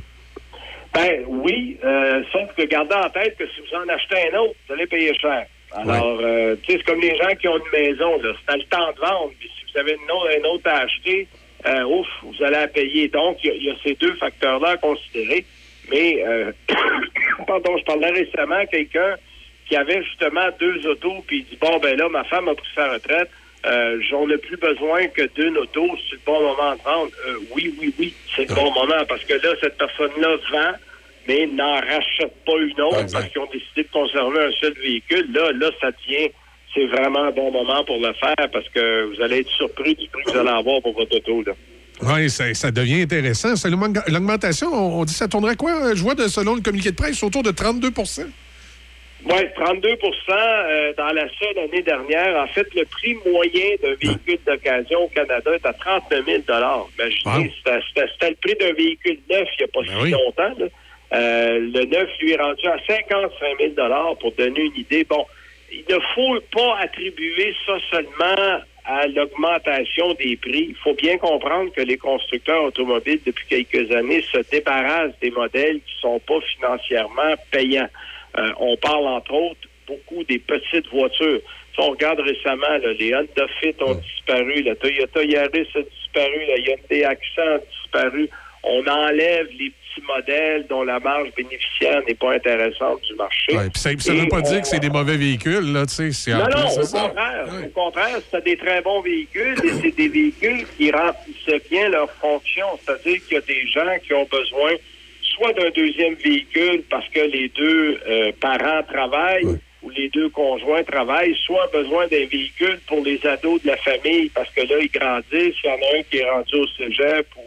Ben 0.93 1.23
oui, 1.29 1.79
euh, 1.85 2.23
sauf 2.33 2.49
que 2.57 2.65
gardez 2.67 2.95
en 2.95 3.09
tête 3.11 3.37
que 3.39 3.47
si 3.47 3.61
vous 3.61 3.77
en 3.77 3.89
achetez 3.89 4.33
un 4.33 4.39
autre, 4.39 4.55
vous 4.67 4.75
allez 4.75 4.87
payer 4.87 5.13
cher. 5.21 5.47
Alors, 5.73 6.19
euh, 6.21 6.57
tu 6.63 6.73
sais, 6.73 6.79
c'est 6.79 6.85
comme 6.85 7.01
les 7.01 7.17
gens 7.17 7.33
qui 7.41 7.47
ont 7.47 7.57
une 7.57 7.81
maison, 7.81 8.21
là. 8.23 8.33
C'est 8.45 8.53
à 8.53 8.57
le 8.57 8.65
temps 8.65 8.93
de 8.93 9.01
vendre. 9.01 9.31
Puis 9.39 9.49
si 9.49 9.73
vous 9.73 9.79
avez 9.79 9.93
une 9.93 10.11
autre, 10.11 10.29
un 10.37 10.49
autre 10.49 10.69
à 10.69 10.79
acheter, 10.79 11.29
euh, 11.67 11.85
ouf, 11.85 12.07
vous 12.23 12.43
allez 12.43 12.57
la 12.57 12.69
payer. 12.69 13.09
Donc, 13.09 13.39
il 13.45 13.49
y 13.49 13.51
a- 13.51 13.55
il 13.55 13.65
y, 13.65 13.71
a 13.71 13.75
ces 13.85 13.95
deux 13.95 14.15
facteurs-là 14.15 14.71
à 14.71 14.77
considérer. 14.77 15.45
Mais, 15.91 16.23
euh, 16.27 16.53
pardon, 17.47 17.77
je 17.79 17.85
parlais 17.85 18.11
récemment 18.11 18.57
à 18.57 18.67
quelqu'un 18.67 19.17
qui 19.69 19.77
avait 19.77 20.03
justement 20.05 20.49
deux 20.59 20.87
autos, 20.87 21.23
puis 21.27 21.39
il 21.39 21.45
dit, 21.45 21.59
bon, 21.61 21.79
ben 21.79 21.97
là, 21.97 22.09
ma 22.09 22.25
femme 22.25 22.49
a 22.49 22.55
pris 22.55 22.69
sa 22.75 22.93
retraite. 22.93 23.31
Euh, 23.67 24.01
J'en 24.09 24.29
ai 24.31 24.39
plus 24.39 24.57
besoin 24.57 25.07
que 25.09 25.23
d'une 25.35 25.59
auto. 25.59 25.87
C'est 26.09 26.17
le 26.17 26.21
bon 26.25 26.41
moment 26.41 26.75
de 26.77 26.83
vendre. 26.83 27.11
Euh, 27.29 27.37
oui, 27.55 27.75
oui, 27.79 27.95
oui, 27.99 28.15
c'est 28.35 28.49
le 28.49 28.55
bon 28.55 28.71
moment 28.73 29.05
parce 29.09 29.23
que 29.25 29.35
là, 29.35 29.55
cette 29.61 29.77
personne-là 29.77 30.37
vend, 30.51 30.73
mais 31.29 31.47
n'en 31.47 31.75
rachète 31.75 32.35
pas 32.47 32.57
une 32.59 32.81
autre 32.81 33.07
parce 33.13 33.27
qu'ils 33.29 33.41
ont 33.43 33.51
décidé 33.53 33.83
de 33.83 33.89
conserver 33.93 34.45
un 34.45 34.53
seul 34.53 34.73
véhicule. 34.83 35.31
Là, 35.35 35.53
là, 35.53 35.71
ça 35.81 35.93
tient. 35.93 36.27
C'est 36.75 36.87
vraiment 36.87 37.25
un 37.25 37.31
bon 37.33 37.51
moment 37.51 37.83
pour 37.85 37.97
le 37.99 38.13
faire 38.15 38.49
parce 38.53 38.69
que 38.69 39.13
vous 39.15 39.21
allez 39.23 39.41
être 39.41 39.51
surpris 39.51 39.95
du 39.97 40.09
prix 40.09 40.23
que 40.25 40.31
vous 40.31 40.39
allez 40.39 40.49
avoir 40.51 40.81
pour 40.83 40.93
votre 40.95 41.17
auto. 41.17 41.43
Là. 41.43 41.53
Oui, 42.03 42.31
ça, 42.31 42.53
ça 42.55 42.71
devient 42.71 43.03
intéressant. 43.03 43.55
L'augmentation, 44.09 44.69
on, 44.73 45.01
on 45.01 45.05
dit 45.05 45.13
ça 45.13 45.29
tournerait 45.29 45.57
quoi? 45.57 45.95
Je 45.95 46.03
vois, 46.03 46.15
de, 46.15 46.29
selon 46.29 46.55
le 46.55 46.61
communiqué 46.63 46.91
de 46.93 46.97
presse, 46.97 47.23
autour 47.23 47.43
de 47.43 47.51
32% 47.51 48.25
Oui, 49.27 49.33
32% 49.59 49.97
euh, 50.31 50.93
dans 50.97 51.13
la 51.13 51.27
seule 51.39 51.59
année 51.59 51.83
dernière. 51.83 52.43
En 52.43 52.47
fait, 52.47 52.67
le 52.75 52.85
prix 52.87 53.17
moyen 53.31 53.71
d'un 53.83 53.95
véhicule 54.01 54.39
d'occasion 54.47 55.01
au 55.05 55.09
Canada 55.09 55.51
est 55.53 55.67
à 55.67 55.73
39 55.75 56.25
000 56.25 56.39
Imaginez, 56.49 57.53
c'était- 57.59 58.31
le 58.31 58.37
prix 58.37 58.55
d'un 58.61 58.73
véhicule 58.73 59.19
neuf 59.29 59.49
il 59.59 59.65
n'y 59.65 59.65
a 59.65 59.69
pas 59.69 60.05
si 60.07 60.11
longtemps. 60.13 60.55
là. 60.59 60.67
Euh, 61.13 61.59
le 61.59 61.85
neuf, 61.87 62.09
lui, 62.23 62.33
est 62.33 62.37
rendu 62.41 62.67
à 62.69 62.79
55 62.87 63.75
000 63.77 64.15
pour 64.21 64.33
donner 64.39 64.61
une 64.61 64.77
idée. 64.77 65.05
Bon, 65.05 65.27
il 65.73 65.85
ne 65.89 66.01
faut 66.15 66.41
pas 66.53 66.79
attribuer 66.79 67.55
ça 67.67 67.75
seulement 67.91 68.61
à 68.85 69.07
l'augmentation 69.07 70.15
des 70.15 70.37
prix. 70.37 70.67
Il 70.71 70.77
faut 70.77 70.95
bien 70.95 71.19
comprendre 71.19 71.73
que 71.73 71.83
les 71.83 71.97
constructeurs 71.97 72.65
automobiles, 72.65 73.21
depuis 73.25 73.47
quelques 73.47 73.93
années, 73.93 74.23
se 74.33 74.39
débarrassent 74.51 75.19
des 75.21 75.31
modèles 75.31 75.81
qui 75.81 75.95
ne 75.97 76.01
sont 76.01 76.21
pas 76.21 76.41
financièrement 76.57 77.35
payants. 77.51 77.89
Euh, 78.39 78.51
on 78.59 78.77
parle, 78.77 79.07
entre 79.07 79.33
autres, 79.33 79.69
beaucoup 79.87 80.25
des 80.25 80.39
petites 80.39 80.89
voitures. 80.89 81.41
Si 81.75 81.81
on 81.81 81.91
regarde 81.91 82.21
récemment, 82.21 82.79
là, 82.83 82.93
les 82.99 83.15
Honda 83.15 83.47
Fit 83.61 83.75
ont 83.81 83.95
disparu, 83.95 84.63
la 84.63 84.75
Toyota 84.75 85.23
Yaris 85.23 85.69
a 85.75 85.83
disparu, 85.83 86.47
la 86.49 86.59
Hyundai 86.59 87.05
Accent 87.05 87.43
a 87.43 87.59
disparu. 87.59 88.29
On 88.63 88.87
enlève 88.87 89.47
les 89.59 89.71
petits 89.71 90.07
modèles 90.07 90.67
dont 90.69 90.83
la 90.83 91.01
marge 91.01 91.29
bénéficiaire 91.37 92.03
n'est 92.07 92.15
pas 92.15 92.35
intéressante 92.35 93.01
du 93.03 93.15
marché. 93.15 93.57
Ouais, 93.57 93.69
ça 93.75 93.91
ne 93.91 94.21
veut 94.21 94.29
pas 94.29 94.39
on- 94.39 94.41
dire 94.41 94.61
que 94.61 94.67
c'est 94.67 94.81
des 94.81 94.91
mauvais 94.91 95.17
véhicules, 95.17 95.73
là, 95.73 95.87
tu 95.87 96.13
sais. 96.13 96.31
non, 96.33 96.39
non, 96.41 96.69
au 96.69 96.87
contraire. 96.87 97.47
Au 97.65 97.69
contraire, 97.71 98.19
c'est 98.31 98.45
des 98.45 98.57
très 98.57 98.83
bons 98.83 99.01
véhicules 99.01 99.57
et 99.65 99.71
c'est 99.83 99.97
des 99.97 100.09
véhicules 100.09 100.67
qui 100.77 100.91
remplissent 100.91 101.63
bien 101.71 101.89
leur 101.89 102.11
fonction. 102.13 102.67
C'est-à-dire 102.85 103.21
qu'il 103.27 103.35
y 103.35 103.39
a 103.39 103.41
des 103.41 103.67
gens 103.69 103.97
qui 104.07 104.13
ont 104.15 104.27
besoin 104.31 104.73
soit 105.23 105.53
d'un 105.55 105.71
deuxième 105.71 106.15
véhicule 106.15 106.83
parce 106.91 107.09
que 107.09 107.21
les 107.21 107.49
deux 107.49 107.99
euh, 108.07 108.33
parents 108.41 108.83
travaillent 108.93 109.59
ou 109.83 109.89
les 109.89 110.11
deux 110.11 110.29
conjoints 110.29 110.83
travaillent, 110.85 111.35
soit 111.47 111.67
besoin 111.73 112.07
d'un 112.09 112.27
véhicule 112.27 112.79
pour 112.87 113.03
les 113.03 113.19
ados 113.27 113.63
de 113.63 113.69
la 113.69 113.77
famille 113.79 114.29
parce 114.35 114.51
que 114.51 114.61
là, 114.61 114.77
ils 114.81 114.91
grandissent. 114.91 115.57
Il 115.65 115.67
y 115.67 115.71
en 115.71 115.77
a 115.77 115.99
un 115.99 116.03
qui 116.03 116.19
est 116.19 116.31
rendu 116.31 116.55
au 116.57 116.67
cégep 116.77 117.27
ou 117.37 117.41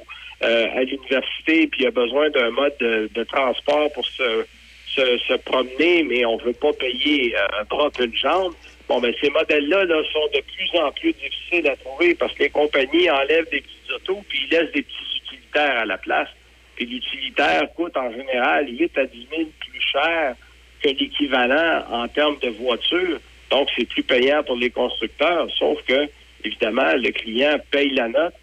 euh, 0.43 0.67
à 0.75 0.83
l'université 0.83 1.67
puis 1.67 1.81
il 1.81 1.87
a 1.87 1.91
besoin 1.91 2.29
d'un 2.29 2.49
mode 2.51 2.75
de, 2.79 3.09
de 3.13 3.23
transport 3.23 3.91
pour 3.93 4.05
se, 4.05 4.45
se, 4.87 5.17
se 5.19 5.33
promener, 5.33 6.03
mais 6.03 6.25
on 6.25 6.37
veut 6.37 6.53
pas 6.53 6.73
payer 6.73 7.35
euh, 7.35 7.61
un 7.61 7.63
bras 7.63 7.89
une 7.99 8.15
jambe. 8.15 8.53
Bon, 8.87 8.99
ben 8.99 9.13
ces 9.21 9.29
modèles-là 9.29 9.85
là, 9.85 10.01
sont 10.11 10.27
de 10.33 10.41
plus 10.41 10.79
en 10.79 10.91
plus 10.91 11.13
difficiles 11.13 11.67
à 11.67 11.75
trouver 11.77 12.15
parce 12.15 12.33
que 12.33 12.43
les 12.43 12.49
compagnies 12.49 13.09
enlèvent 13.09 13.49
des 13.49 13.61
petites 13.61 13.91
autos 13.95 14.23
puis 14.27 14.39
ils 14.45 14.49
laissent 14.49 14.71
des 14.71 14.83
petits 14.83 15.21
utilitaires 15.25 15.79
à 15.79 15.85
la 15.85 15.97
place. 15.97 16.29
Puis 16.75 16.85
l'utilitaire 16.85 17.67
coûte 17.75 17.95
en 17.95 18.11
général 18.11 18.67
8 18.69 18.97
à 18.97 19.05
10 19.05 19.27
000 19.35 19.49
plus 19.59 19.81
cher 19.81 20.35
que 20.83 20.89
l'équivalent 20.89 21.85
en 21.89 22.07
termes 22.07 22.37
de 22.41 22.49
voiture. 22.49 23.19
Donc, 23.49 23.69
c'est 23.75 23.87
plus 23.87 24.03
payant 24.03 24.43
pour 24.43 24.57
les 24.57 24.69
constructeurs, 24.69 25.47
sauf 25.57 25.79
que, 25.83 26.09
évidemment, 26.43 26.93
le 26.95 27.11
client 27.11 27.57
paye 27.71 27.91
la 27.91 28.09
note. 28.09 28.33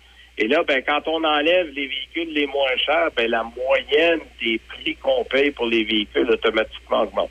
Et 0.41 0.49
là, 0.49 0.63
ben, 0.67 0.83
quand 0.87 1.03
on 1.07 1.23
enlève 1.23 1.67
les 1.77 1.87
véhicules 1.87 2.33
les 2.33 2.47
moins 2.47 2.75
chers, 2.85 3.11
ben, 3.15 3.31
la 3.31 3.43
moyenne 3.45 4.21
des 4.43 4.59
prix 4.69 4.97
qu'on 4.97 5.23
paye 5.25 5.51
pour 5.51 5.67
les 5.67 5.85
véhicules 5.85 6.31
automatiquement 6.31 7.03
augmente. 7.03 7.31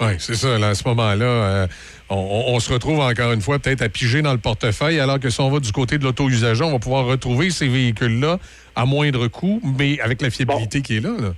Oui, 0.00 0.12
c'est 0.18 0.36
ça. 0.36 0.56
Là, 0.56 0.68
à 0.68 0.74
ce 0.76 0.86
moment-là, 0.88 1.24
euh, 1.24 1.66
on, 2.10 2.58
se 2.60 2.72
retrouve 2.72 3.00
encore 3.00 3.32
une 3.32 3.40
fois 3.40 3.58
peut-être 3.58 3.82
à 3.82 3.88
piger 3.88 4.22
dans 4.22 4.32
le 4.32 4.38
portefeuille, 4.38 5.00
alors 5.00 5.18
que 5.18 5.28
si 5.28 5.40
on 5.40 5.50
va 5.50 5.58
du 5.58 5.72
côté 5.72 5.98
de 5.98 6.04
l'auto-usager, 6.04 6.62
on 6.62 6.70
va 6.70 6.78
pouvoir 6.78 7.06
retrouver 7.06 7.50
ces 7.50 7.66
véhicules-là 7.66 8.38
à 8.76 8.86
moindre 8.86 9.26
coût, 9.26 9.60
mais 9.76 9.98
avec 9.98 10.22
la 10.22 10.30
fiabilité 10.30 10.82
qui 10.82 10.98
est 10.98 11.00
là. 11.00 11.16
là. 11.20 11.34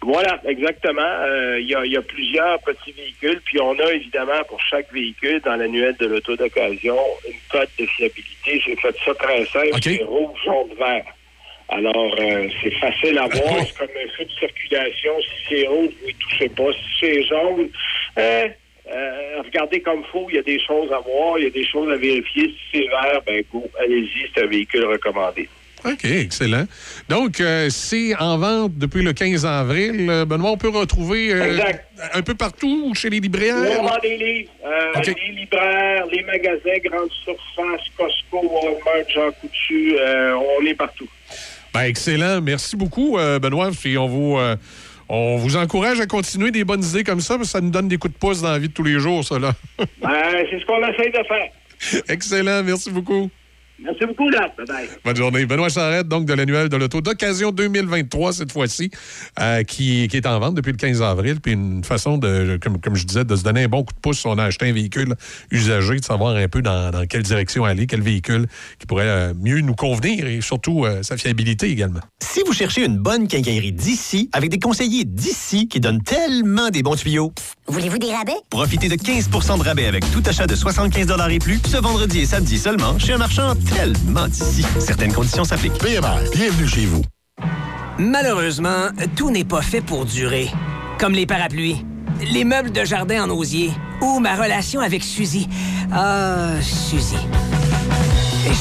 Voilà, 0.00 0.40
exactement. 0.46 1.02
Euh, 1.02 1.60
Il 1.60 1.66
y, 1.66 1.90
y 1.90 1.96
a 1.96 2.02
plusieurs 2.02 2.60
petits 2.60 2.92
véhicules, 2.92 3.40
puis 3.44 3.60
on 3.60 3.78
a 3.78 3.92
évidemment 3.92 4.42
pour 4.48 4.60
chaque 4.60 4.92
véhicule 4.92 5.40
dans 5.44 5.56
l'annuel 5.56 5.96
de 5.98 6.06
l'auto 6.06 6.36
d'occasion 6.36 6.96
une 7.26 7.34
cote 7.50 7.70
de 7.78 7.86
fiabilité. 7.86 8.60
J'ai 8.64 8.76
fait 8.76 8.94
ça 9.04 9.14
très 9.14 9.44
simple, 9.46 9.70
c'est 9.82 10.02
rouge, 10.04 10.38
jaune, 10.44 10.70
vert. 10.78 11.04
Alors, 11.70 12.14
euh, 12.18 12.48
c'est 12.62 12.70
facile 12.76 13.18
à 13.18 13.26
voir, 13.26 13.66
c'est 13.66 13.76
comme 13.76 13.88
un 13.88 14.08
feu 14.16 14.24
de 14.24 14.30
circulation. 14.38 15.12
Si 15.20 15.44
c'est 15.48 15.66
rouge, 15.66 15.90
vous 16.00 16.08
ne 16.08 16.12
touchez 16.12 16.48
pas. 16.48 16.72
Si 16.72 16.98
c'est 17.00 17.22
jaune, 17.24 17.68
euh, 18.18 18.48
euh, 18.90 19.42
regardez 19.44 19.80
comme 19.82 20.02
faut, 20.04 20.28
il 20.30 20.36
y 20.36 20.38
a 20.38 20.42
des 20.42 20.58
choses 20.60 20.90
à 20.92 21.00
voir, 21.00 21.38
il 21.38 21.44
y 21.44 21.46
a 21.48 21.50
des 21.50 21.66
choses 21.66 21.90
à 21.92 21.96
vérifier. 21.96 22.48
Si 22.48 22.58
c'est 22.72 22.88
vert, 22.88 23.20
ben 23.26 23.42
go, 23.52 23.68
allez-y, 23.80 24.30
c'est 24.32 24.44
un 24.44 24.46
véhicule 24.46 24.84
recommandé. 24.86 25.46
OK, 25.84 26.04
excellent. 26.04 26.64
Donc, 27.08 27.40
euh, 27.40 27.68
c'est 27.70 28.14
en 28.16 28.36
vente 28.38 28.76
depuis 28.76 29.02
le 29.02 29.12
15 29.12 29.46
avril. 29.46 30.06
Euh, 30.08 30.24
Benoît, 30.24 30.50
on 30.50 30.56
peut 30.56 30.68
retrouver 30.68 31.32
euh, 31.32 31.60
un 32.14 32.22
peu 32.22 32.34
partout 32.34 32.92
chez 32.94 33.10
les 33.10 33.20
libraires? 33.20 33.54
On 33.78 33.82
vend 33.84 33.98
des 34.02 34.16
livres. 34.16 34.50
Les 35.06 35.32
libraires, 35.32 36.04
les 36.10 36.22
magasins, 36.24 36.78
Grande 36.84 37.10
Surface, 37.24 37.86
Costco, 37.96 38.42
Walmart, 38.42 39.08
Jean 39.08 39.30
Coutu, 39.40 39.96
on 40.00 40.66
est 40.66 40.74
partout. 40.74 41.08
Ben, 41.72 41.82
excellent. 41.82 42.40
Merci 42.40 42.76
beaucoup, 42.76 43.16
Benoît. 43.40 43.70
Puis 43.70 43.96
on 43.96 44.06
vous, 44.06 44.38
on 45.08 45.36
vous 45.36 45.56
encourage 45.56 46.00
à 46.00 46.06
continuer 46.06 46.50
des 46.50 46.64
bonnes 46.64 46.84
idées 46.84 47.04
comme 47.04 47.20
ça, 47.20 47.36
parce 47.36 47.48
que 47.48 47.52
ça 47.52 47.60
nous 47.60 47.70
donne 47.70 47.88
des 47.88 47.98
coups 47.98 48.14
de 48.14 48.18
pouce 48.18 48.42
dans 48.42 48.52
la 48.52 48.58
vie 48.58 48.68
de 48.68 48.74
tous 48.74 48.84
les 48.84 48.98
jours, 48.98 49.24
ça, 49.24 49.38
là. 49.38 49.52
Ben, 49.78 50.46
c'est 50.50 50.58
ce 50.58 50.66
qu'on 50.66 50.86
essaye 50.86 51.12
de 51.12 51.24
faire. 51.26 52.02
excellent. 52.08 52.62
Merci 52.64 52.90
beaucoup. 52.90 53.30
Merci 53.82 54.06
beaucoup, 54.06 54.28
là. 54.28 54.52
Bye-bye. 54.58 54.88
Bonne 55.04 55.16
journée. 55.16 55.46
Benoît 55.46 55.68
Charrette, 55.68 56.08
donc 56.08 56.24
de 56.24 56.34
l'annuel 56.34 56.68
de 56.68 56.76
l'auto 56.76 57.00
d'occasion 57.00 57.52
2023 57.52 58.32
cette 58.32 58.52
fois-ci, 58.52 58.90
euh, 59.40 59.62
qui, 59.62 60.08
qui 60.08 60.16
est 60.16 60.26
en 60.26 60.38
vente 60.40 60.54
depuis 60.56 60.72
le 60.72 60.76
15 60.76 61.00
avril. 61.02 61.40
Puis 61.40 61.52
une 61.52 61.84
façon 61.84 62.18
de, 62.18 62.58
comme, 62.60 62.80
comme 62.80 62.96
je 62.96 63.04
disais, 63.04 63.24
de 63.24 63.36
se 63.36 63.44
donner 63.44 63.64
un 63.64 63.68
bon 63.68 63.84
coup 63.84 63.94
de 63.94 64.00
pouce 64.00 64.18
si 64.20 64.26
on 64.26 64.36
a 64.38 64.44
acheté 64.44 64.68
un 64.68 64.72
véhicule 64.72 65.14
usagé, 65.52 66.00
de 66.00 66.04
savoir 66.04 66.34
un 66.34 66.48
peu 66.48 66.60
dans, 66.60 66.90
dans 66.90 67.06
quelle 67.06 67.22
direction 67.22 67.64
aller, 67.64 67.86
quel 67.86 68.02
véhicule 68.02 68.46
qui 68.80 68.86
pourrait 68.86 69.06
euh, 69.06 69.32
mieux 69.40 69.60
nous 69.60 69.74
convenir 69.74 70.26
et 70.26 70.40
surtout 70.40 70.84
euh, 70.84 71.02
sa 71.02 71.16
fiabilité 71.16 71.70
également. 71.70 72.00
Si 72.20 72.40
vous 72.46 72.52
cherchez 72.52 72.84
une 72.84 72.98
bonne 72.98 73.28
quincaillerie 73.28 73.72
d'ici, 73.72 74.28
avec 74.32 74.50
des 74.50 74.58
conseillers 74.58 75.04
d'ici 75.04 75.68
qui 75.68 75.78
donnent 75.78 76.02
tellement 76.02 76.70
des 76.70 76.82
bons 76.82 76.96
tuyaux, 76.96 77.32
Voulez-vous 77.68 77.98
des 77.98 78.12
rabais? 78.12 78.32
profitez 78.50 78.88
de 78.88 78.96
15% 78.96 79.58
de 79.58 79.62
rabais 79.62 79.86
avec 79.86 80.10
tout 80.10 80.22
achat 80.26 80.46
de 80.46 80.54
75 80.54 81.06
et 81.30 81.38
plus 81.38 81.60
ce 81.66 81.76
vendredi 81.76 82.20
et 82.20 82.26
samedi 82.26 82.58
seulement 82.58 82.98
chez 82.98 83.12
un 83.12 83.18
marchand 83.18 83.54
tellement 83.74 84.28
d'ici. 84.28 84.64
Certaines 84.78 85.12
conditions 85.12 85.44
s'appliquent. 85.44 85.78
PMR, 85.78 86.18
bienvenue 86.32 86.68
chez 86.68 86.86
vous. 86.86 87.02
Malheureusement, 87.98 88.88
tout 89.16 89.30
n'est 89.30 89.44
pas 89.44 89.62
fait 89.62 89.80
pour 89.80 90.04
durer. 90.04 90.48
Comme 90.98 91.12
les 91.12 91.26
parapluies, 91.26 91.84
les 92.32 92.44
meubles 92.44 92.72
de 92.72 92.84
jardin 92.84 93.24
en 93.24 93.30
osier 93.30 93.70
ou 94.00 94.20
ma 94.20 94.36
relation 94.36 94.80
avec 94.80 95.02
Suzy. 95.02 95.48
Ah, 95.92 96.60
Suzy. 96.60 97.16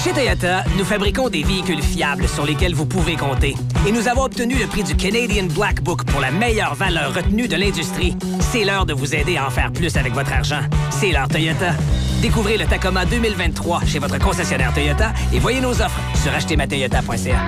Chez 0.03 0.11
Toyota, 0.11 0.63
nous 0.77 0.85
fabriquons 0.85 1.29
des 1.29 1.43
véhicules 1.43 1.81
fiables 1.81 2.27
sur 2.27 2.45
lesquels 2.45 2.73
vous 2.73 2.85
pouvez 2.85 3.15
compter. 3.15 3.55
Et 3.87 3.91
nous 3.91 4.07
avons 4.07 4.23
obtenu 4.23 4.55
le 4.55 4.67
prix 4.67 4.83
du 4.83 4.95
Canadian 4.95 5.45
Black 5.45 5.81
Book 5.81 6.03
pour 6.05 6.19
la 6.19 6.29
meilleure 6.31 6.75
valeur 6.75 7.13
retenue 7.13 7.47
de 7.47 7.55
l'industrie. 7.55 8.15
C'est 8.39 8.63
l'heure 8.63 8.85
de 8.85 8.93
vous 8.93 9.15
aider 9.15 9.37
à 9.37 9.47
en 9.47 9.49
faire 9.49 9.71
plus 9.71 9.95
avec 9.97 10.13
votre 10.13 10.33
argent. 10.33 10.61
C'est 10.91 11.11
l'heure 11.11 11.27
Toyota. 11.27 11.73
Découvrez 12.21 12.57
le 12.57 12.65
Tacoma 12.65 13.05
2023 13.05 13.85
chez 13.85 13.99
votre 13.99 14.17
concessionnaire 14.17 14.73
Toyota 14.73 15.13
et 15.31 15.39
voyez 15.39 15.61
nos 15.61 15.81
offres 15.81 15.99
sur 16.15 16.33
achetermatoyota.ca. 16.33 17.47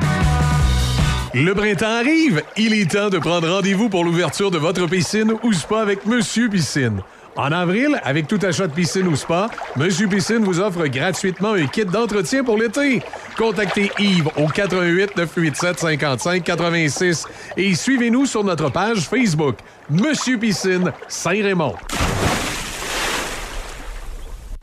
Le 1.34 1.54
printemps 1.54 2.00
arrive. 2.00 2.44
Il 2.56 2.74
est 2.74 2.92
temps 2.92 3.10
de 3.10 3.18
prendre 3.18 3.50
rendez-vous 3.50 3.90
pour 3.90 4.04
l'ouverture 4.04 4.52
de 4.52 4.60
votre 4.60 4.86
piscine 4.86 5.34
ou 5.44 5.54
spa 5.54 5.82
avec 5.82 6.06
Monsieur 6.06 6.50
Piscine. 6.50 7.02
En 7.36 7.52
avril, 7.52 8.00
avec 8.04 8.28
tout 8.28 8.40
achat 8.44 8.68
de 8.68 8.74
piscine 8.74 9.08
ou 9.08 9.16
spa, 9.16 9.50
Monsieur 9.76 10.08
Piscine 10.08 10.44
vous 10.44 10.60
offre 10.60 10.86
gratuitement 10.88 11.54
un 11.54 11.66
kit 11.66 11.86
d'entretien 11.86 12.44
pour 12.44 12.58
l'été. 12.58 13.02
Contactez 13.38 13.92
Yves 13.98 14.30
au 14.38 14.48
88 14.48 15.16
987 15.18 15.80
55 15.80 16.44
86 16.44 17.26
et 17.58 17.74
suivez-nous 17.74 18.26
sur 18.26 18.44
notre 18.44 18.70
page 18.70 19.08
Facebook 19.08 19.56
Monsieur 19.90 20.38
Piscine 20.38 20.92
Saint-Raymond. 21.08 21.76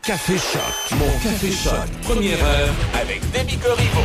Café 0.07 0.39
Choc. 0.39 0.99
Mon 1.01 1.19
Café 1.19 1.51
Choc. 1.51 1.75
Première 2.03 2.39
heure 2.41 2.75
avec 2.95 3.21
Demi 3.33 3.59
Corriveau. 3.59 4.05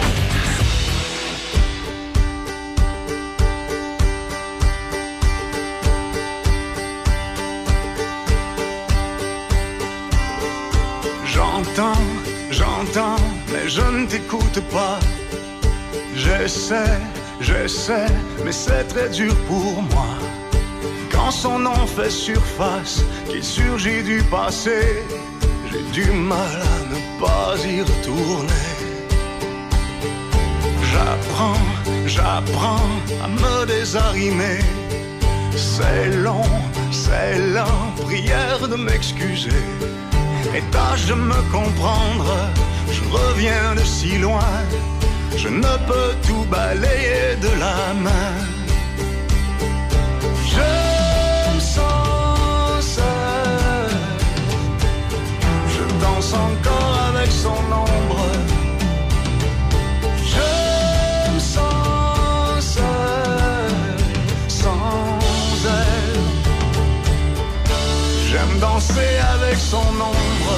J'entends, 11.24 11.94
j'entends, 12.50 13.16
mais 13.54 13.70
je 13.70 13.82
ne 13.82 14.08
t'écoute 14.08 14.60
pas. 14.72 14.98
J'essaie, 16.16 16.98
j'essaie, 17.42 18.08
mais 18.44 18.52
c'est 18.52 18.86
très 18.86 19.10
dur 19.10 19.36
pour 19.48 19.84
moi. 19.84 20.18
Quand 21.12 21.30
son 21.30 21.60
nom 21.60 21.86
fait 21.86 22.10
surface, 22.10 23.04
qu'il 23.30 23.44
surgit 23.44 24.02
du 24.02 24.24
passé, 24.24 25.04
j'ai 25.72 26.02
du 26.02 26.12
mal 26.12 26.62
à 26.62 26.80
ne 26.94 27.00
pas 27.20 27.56
y 27.66 27.82
retourner. 27.82 28.68
J'apprends, 30.92 31.66
j'apprends 32.06 32.90
à 33.24 33.28
me 33.28 33.66
désarimer. 33.66 34.60
C'est 35.56 36.10
long, 36.18 36.50
c'est 36.92 37.38
lent, 37.54 37.94
prière 38.02 38.68
de 38.68 38.76
m'excuser. 38.76 39.64
Et 40.56 40.62
tâche 40.72 41.06
de 41.06 41.14
me 41.14 41.42
comprendre, 41.52 42.34
je 42.92 43.04
reviens 43.10 43.76
de 43.76 43.84
si 43.84 44.18
loin, 44.18 44.54
je 45.38 45.48
ne 45.48 45.74
peux 45.88 46.12
tout 46.28 46.46
balayer 46.50 47.36
de 47.42 47.52
la 47.60 47.94
main. 47.94 48.61
Danse 56.22 56.34
encore 56.34 57.00
avec 57.10 57.32
son 57.32 57.50
ombre. 57.50 58.26
Je 60.34 61.32
me 61.34 61.40
sens 61.40 62.66
seul, 62.76 63.98
sans 64.48 65.20
elle. 65.66 66.20
J'aime 68.30 68.60
danser 68.60 69.14
avec 69.36 69.58
son 69.58 69.78
ombre. 69.78 70.58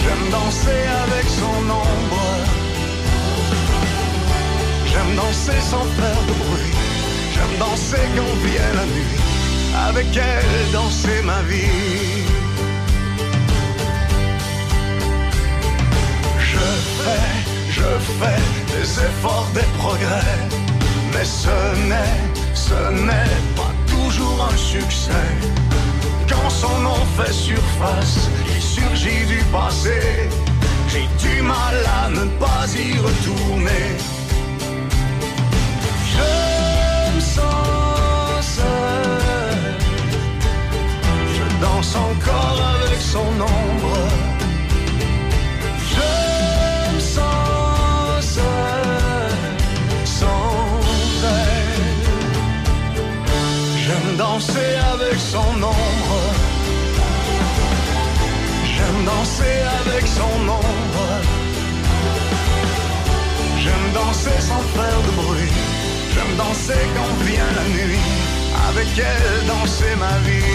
J'aime 0.00 0.30
danser 0.30 0.82
avec 1.04 1.26
son 1.28 1.60
ombre. 1.70 2.24
J'aime 4.86 5.16
danser 5.16 5.60
sans 5.70 5.84
faire 5.98 6.22
de 6.28 6.34
bruit. 6.42 6.74
J'aime 7.34 7.58
danser 7.58 8.04
quand 8.16 8.34
vient 8.46 8.72
la 8.74 8.86
nuit. 8.86 9.18
Avec 9.88 10.06
elle, 10.16 10.72
danser 10.72 11.22
ma 11.22 11.42
vie. 11.42 12.33
Fais, 17.02 17.30
je 17.70 17.90
fais 18.18 18.42
des 18.72 18.88
efforts, 19.08 19.48
des 19.54 19.68
progrès. 19.78 20.34
Mais 21.12 21.24
ce 21.24 21.56
n'est, 21.88 22.20
ce 22.54 22.80
n'est 23.06 23.40
pas 23.56 23.72
toujours 23.86 24.48
un 24.52 24.56
succès. 24.56 25.28
Quand 26.28 26.50
son 26.50 26.78
nom 26.80 27.00
fait 27.16 27.32
surface, 27.32 28.28
il 28.54 28.62
surgit 28.62 29.26
du 29.26 29.42
passé. 29.52 30.28
J'ai 30.88 31.08
du 31.18 31.42
mal 31.42 31.76
à 32.02 32.10
ne 32.10 32.24
pas 32.38 32.66
y 32.76 32.98
retourner. 32.98 33.86
Je 36.12 37.14
me 37.14 37.20
sens. 37.20 38.60
Je 41.34 41.64
danse 41.64 41.96
encore 41.96 42.60
avec 42.76 43.00
son 43.00 43.18
ombre. 43.40 44.33
Danser 54.34 54.74
avec 54.92 55.18
son 55.20 55.52
ombre. 55.62 56.20
J'aime 58.72 59.04
danser 59.04 59.56
avec 59.80 60.04
son 60.08 60.36
ombre. 60.48 61.06
J'aime 63.62 63.86
danser 63.94 64.38
sans 64.40 64.64
faire 64.76 65.00
de 65.06 65.12
bruit. 65.22 65.52
J'aime 66.12 66.36
danser 66.36 66.82
quand 66.96 67.14
vient 67.24 67.52
la 67.58 67.66
nuit. 67.76 68.06
Avec 68.68 68.88
elle, 68.98 69.46
danser 69.46 69.94
ma 70.04 70.18
vie. 70.26 70.52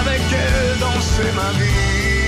Avec 0.00 0.22
elle, 0.32 0.78
danser 0.78 1.30
ma 1.40 1.50
vie. 1.58 2.23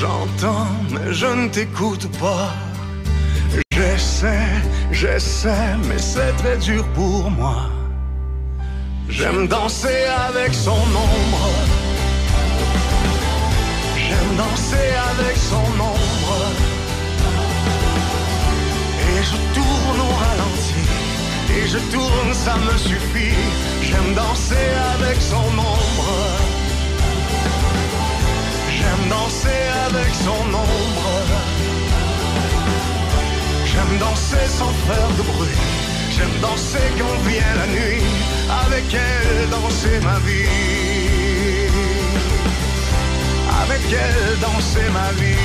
J'entends, 0.00 0.66
mais 0.92 1.12
je 1.12 1.26
ne 1.26 1.48
t'écoute 1.48 2.08
pas. 2.18 2.48
J'essaie, 3.70 4.48
j'essaie, 4.90 5.76
mais 5.86 5.98
c'est 5.98 6.32
très 6.38 6.56
dur 6.56 6.86
pour 6.94 7.30
moi. 7.30 7.68
J'aime 9.10 9.46
danser 9.46 10.04
avec 10.28 10.54
son 10.54 10.80
ombre. 11.10 11.44
J'aime 13.98 14.36
danser 14.38 14.88
avec 15.10 15.36
son 15.36 15.68
ombre. 15.94 16.38
Et 19.06 19.22
je 19.30 19.36
tourne 19.56 20.00
au 20.08 20.12
ralenti. 20.24 20.82
Et 21.58 21.66
je 21.68 21.78
tourne, 21.92 22.32
ça 22.32 22.56
me 22.56 22.74
suffit. 22.78 23.36
J'aime 23.82 24.14
danser 24.14 24.66
avec 24.94 25.20
son 25.20 25.48
ombre. 25.58 26.39
J'aime 29.00 29.08
danser 29.08 29.48
avec 29.86 30.14
son 30.14 30.54
ombre. 30.54 31.10
J'aime 33.64 33.98
danser 33.98 34.46
sans 34.46 34.72
faire 34.86 35.08
de 35.16 35.22
bruit. 35.22 35.48
J'aime 36.10 36.40
danser 36.42 36.78
quand 36.98 37.18
vient 37.28 37.54
la 37.56 37.66
nuit. 37.66 38.02
Avec 38.66 38.84
elle, 38.92 39.48
danser 39.48 40.00
ma 40.02 40.18
vie. 40.18 40.48
Avec 43.62 43.80
elle, 43.90 44.38
danser 44.40 44.90
ma 44.92 45.12
vie. 45.12 45.36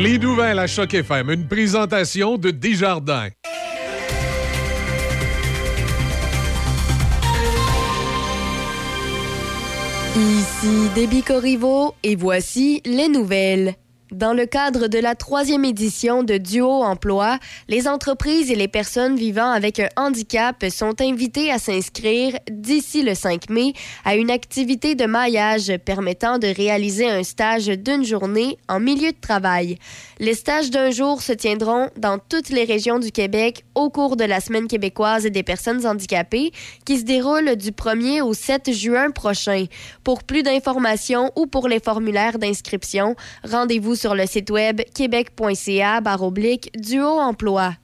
Les 0.00 0.18
nouvelles 0.18 0.58
à 0.60 0.66
Choc 0.66 0.94
FM, 0.94 1.30
une 1.30 1.48
présentation 1.48 2.36
de 2.36 2.50
Desjardins. 2.50 3.30
Ici 10.16 10.90
Déby 10.94 11.24
Corriveau 11.24 11.94
et 12.04 12.14
voici 12.14 12.80
les 12.84 13.08
nouvelles. 13.08 13.74
Dans 14.14 14.32
le 14.32 14.46
cadre 14.46 14.86
de 14.86 15.00
la 15.00 15.16
troisième 15.16 15.64
édition 15.64 16.22
de 16.22 16.36
Duo 16.36 16.84
Emploi, 16.84 17.40
les 17.68 17.88
entreprises 17.88 18.48
et 18.48 18.54
les 18.54 18.68
personnes 18.68 19.16
vivant 19.16 19.50
avec 19.50 19.80
un 19.80 19.88
handicap 19.96 20.64
sont 20.70 20.94
invitées 21.00 21.50
à 21.50 21.58
s'inscrire 21.58 22.38
d'ici 22.48 23.02
le 23.02 23.16
5 23.16 23.50
mai 23.50 23.72
à 24.04 24.14
une 24.14 24.30
activité 24.30 24.94
de 24.94 25.06
maillage 25.06 25.72
permettant 25.84 26.38
de 26.38 26.46
réaliser 26.46 27.10
un 27.10 27.24
stage 27.24 27.66
d'une 27.66 28.04
journée 28.04 28.56
en 28.68 28.78
milieu 28.78 29.10
de 29.10 29.20
travail. 29.20 29.78
Les 30.20 30.34
stages 30.34 30.70
d'un 30.70 30.92
jour 30.92 31.20
se 31.20 31.32
tiendront 31.32 31.90
dans 31.96 32.20
toutes 32.20 32.50
les 32.50 32.62
régions 32.62 33.00
du 33.00 33.10
Québec 33.10 33.64
au 33.74 33.90
cours 33.90 34.14
de 34.16 34.22
la 34.22 34.38
Semaine 34.38 34.68
québécoise 34.68 35.24
des 35.24 35.42
personnes 35.42 35.84
handicapées 35.84 36.52
qui 36.84 36.98
se 36.98 37.04
déroule 37.04 37.56
du 37.56 37.72
1er 37.72 38.22
au 38.22 38.32
7 38.32 38.72
juin 38.72 39.10
prochain. 39.10 39.64
Pour 40.04 40.22
plus 40.22 40.44
d'informations 40.44 41.32
ou 41.34 41.46
pour 41.46 41.66
les 41.66 41.80
formulaires 41.80 42.38
d'inscription, 42.38 43.16
rendez-vous 43.42 43.96
sur 43.96 44.03
le 44.12 44.26
site 44.26 44.50
web 44.50 44.82
québec.ca 44.94 46.02
duo 46.76 47.06
emploi. 47.06 47.74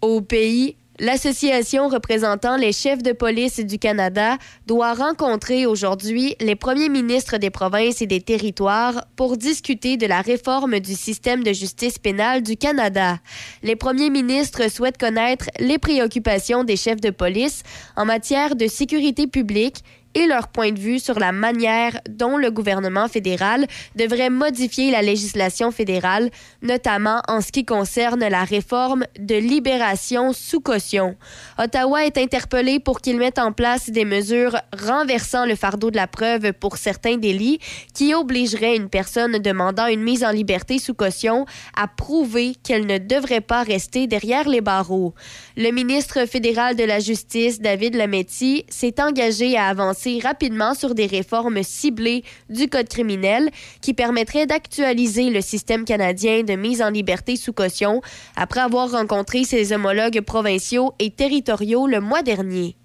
Au 0.00 0.22
pays, 0.22 0.76
L'association 1.00 1.88
représentant 1.88 2.56
les 2.56 2.70
chefs 2.70 3.02
de 3.02 3.10
police 3.10 3.58
du 3.58 3.80
Canada 3.80 4.38
doit 4.68 4.94
rencontrer 4.94 5.66
aujourd'hui 5.66 6.36
les 6.40 6.54
premiers 6.54 6.88
ministres 6.88 7.36
des 7.36 7.50
provinces 7.50 8.00
et 8.00 8.06
des 8.06 8.20
territoires 8.20 9.04
pour 9.16 9.36
discuter 9.36 9.96
de 9.96 10.06
la 10.06 10.20
réforme 10.20 10.78
du 10.78 10.94
système 10.94 11.42
de 11.42 11.52
justice 11.52 11.98
pénale 11.98 12.44
du 12.44 12.56
Canada. 12.56 13.18
Les 13.64 13.74
premiers 13.74 14.10
ministres 14.10 14.70
souhaitent 14.70 14.98
connaître 14.98 15.46
les 15.58 15.78
préoccupations 15.78 16.62
des 16.62 16.76
chefs 16.76 17.00
de 17.00 17.10
police 17.10 17.64
en 17.96 18.04
matière 18.04 18.54
de 18.54 18.68
sécurité 18.68 19.26
publique 19.26 19.82
et 20.14 20.26
leur 20.26 20.48
point 20.48 20.72
de 20.72 20.78
vue 20.78 20.98
sur 20.98 21.18
la 21.18 21.32
manière 21.32 21.98
dont 22.08 22.36
le 22.36 22.50
gouvernement 22.50 23.08
fédéral 23.08 23.66
devrait 23.96 24.30
modifier 24.30 24.90
la 24.90 25.02
législation 25.02 25.70
fédérale, 25.70 26.30
notamment 26.62 27.20
en 27.28 27.40
ce 27.40 27.52
qui 27.52 27.64
concerne 27.64 28.26
la 28.26 28.44
réforme 28.44 29.04
de 29.18 29.34
libération 29.34 30.32
sous 30.32 30.60
caution. 30.60 31.16
Ottawa 31.58 32.04
est 32.04 32.18
interpellé 32.18 32.80
pour 32.80 33.00
qu'il 33.00 33.18
mette 33.18 33.38
en 33.38 33.52
place 33.52 33.90
des 33.90 34.04
mesures 34.04 34.56
renversant 34.86 35.46
le 35.46 35.56
fardeau 35.56 35.90
de 35.90 35.96
la 35.96 36.06
preuve 36.06 36.52
pour 36.52 36.76
certains 36.76 37.16
délits 37.16 37.58
qui 37.94 38.14
obligeraient 38.14 38.76
une 38.76 38.88
personne 38.88 39.38
demandant 39.38 39.86
une 39.86 40.02
mise 40.02 40.24
en 40.24 40.30
liberté 40.30 40.78
sous 40.78 40.94
caution 40.94 41.46
à 41.76 41.88
prouver 41.88 42.54
qu'elle 42.62 42.86
ne 42.86 42.98
devrait 42.98 43.40
pas 43.40 43.62
rester 43.62 44.06
derrière 44.06 44.48
les 44.48 44.60
barreaux. 44.60 45.14
Le 45.56 45.70
ministre 45.70 46.26
fédéral 46.26 46.76
de 46.76 46.84
la 46.84 47.00
Justice, 47.00 47.60
David 47.60 47.94
Lametti, 47.94 48.64
s'est 48.68 49.00
engagé 49.00 49.56
à 49.56 49.68
avancer 49.68 50.03
rapidement 50.22 50.74
sur 50.74 50.94
des 50.94 51.06
réformes 51.06 51.62
ciblées 51.62 52.24
du 52.50 52.68
Code 52.68 52.88
criminel 52.88 53.50
qui 53.80 53.94
permettraient 53.94 54.46
d'actualiser 54.46 55.30
le 55.30 55.40
système 55.40 55.84
canadien 55.84 56.42
de 56.42 56.54
mise 56.54 56.82
en 56.82 56.90
liberté 56.90 57.36
sous 57.36 57.52
caution 57.52 58.00
après 58.36 58.60
avoir 58.60 58.90
rencontré 58.90 59.44
ses 59.44 59.72
homologues 59.72 60.20
provinciaux 60.20 60.94
et 60.98 61.10
territoriaux 61.10 61.86
le 61.86 62.00
mois 62.00 62.22
dernier. 62.22 62.76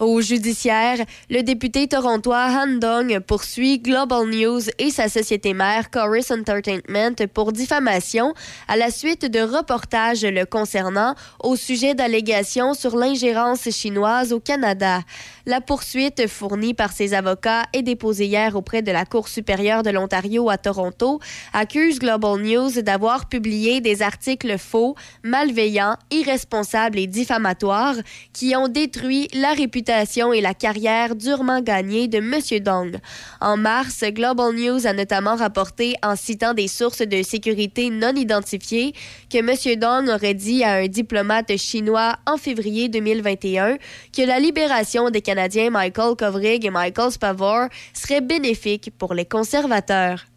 Au 0.00 0.22
judiciaire, 0.22 0.96
le 1.28 1.42
député 1.42 1.86
torontois 1.86 2.46
Han 2.48 2.78
Dong 2.78 3.18
poursuit 3.20 3.80
Global 3.80 4.30
News 4.30 4.62
et 4.78 4.88
sa 4.88 5.10
société 5.10 5.52
mère 5.52 5.90
Chorus 5.90 6.30
Entertainment 6.30 7.26
pour 7.34 7.52
diffamation 7.52 8.32
à 8.66 8.78
la 8.78 8.90
suite 8.90 9.30
de 9.30 9.40
reportages 9.40 10.24
le 10.24 10.46
concernant 10.46 11.14
au 11.44 11.54
sujet 11.54 11.94
d'allégations 11.94 12.72
sur 12.72 12.96
l'ingérence 12.96 13.68
chinoise 13.68 14.32
au 14.32 14.40
Canada. 14.40 15.02
La 15.44 15.60
poursuite 15.60 16.28
fournie 16.28 16.72
par 16.72 16.92
ses 16.92 17.12
avocats 17.12 17.64
et 17.74 17.82
déposée 17.82 18.24
hier 18.24 18.56
auprès 18.56 18.80
de 18.80 18.92
la 18.92 19.04
Cour 19.04 19.28
supérieure 19.28 19.82
de 19.82 19.90
l'Ontario 19.90 20.48
à 20.48 20.56
Toronto 20.56 21.20
accuse 21.52 21.98
Global 21.98 22.40
News 22.40 22.80
d'avoir 22.80 23.28
publié 23.28 23.82
des 23.82 24.00
articles 24.00 24.56
faux, 24.56 24.94
malveillants, 25.24 25.96
irresponsables 26.10 26.98
et 26.98 27.06
diffamatoires 27.06 27.96
qui 28.32 28.56
ont 28.56 28.68
détruit 28.68 29.28
la 29.34 29.52
réputation 29.52 29.89
et 29.90 30.40
la 30.40 30.54
carrière 30.54 31.16
durement 31.16 31.60
gagnée 31.60 32.06
de 32.06 32.18
M. 32.18 32.60
Dong. 32.62 32.96
En 33.40 33.56
mars, 33.56 34.04
Global 34.04 34.54
News 34.54 34.86
a 34.86 34.92
notamment 34.92 35.34
rapporté, 35.34 35.94
en 36.04 36.14
citant 36.14 36.54
des 36.54 36.68
sources 36.68 37.02
de 37.02 37.22
sécurité 37.22 37.90
non 37.90 38.14
identifiées, 38.14 38.94
que 39.28 39.38
M. 39.38 39.78
Dong 39.80 40.08
aurait 40.08 40.34
dit 40.34 40.62
à 40.62 40.74
un 40.74 40.86
diplomate 40.86 41.56
chinois 41.56 42.16
en 42.26 42.36
février 42.36 42.88
2021 42.88 43.78
que 44.16 44.22
la 44.22 44.38
libération 44.38 45.10
des 45.10 45.22
Canadiens 45.22 45.70
Michael 45.70 46.14
Kovrig 46.16 46.64
et 46.64 46.70
Michael 46.70 47.10
Spavor 47.10 47.66
serait 47.92 48.20
bénéfique 48.20 48.92
pour 48.96 49.12
les 49.14 49.24
conservateurs. 49.24 50.29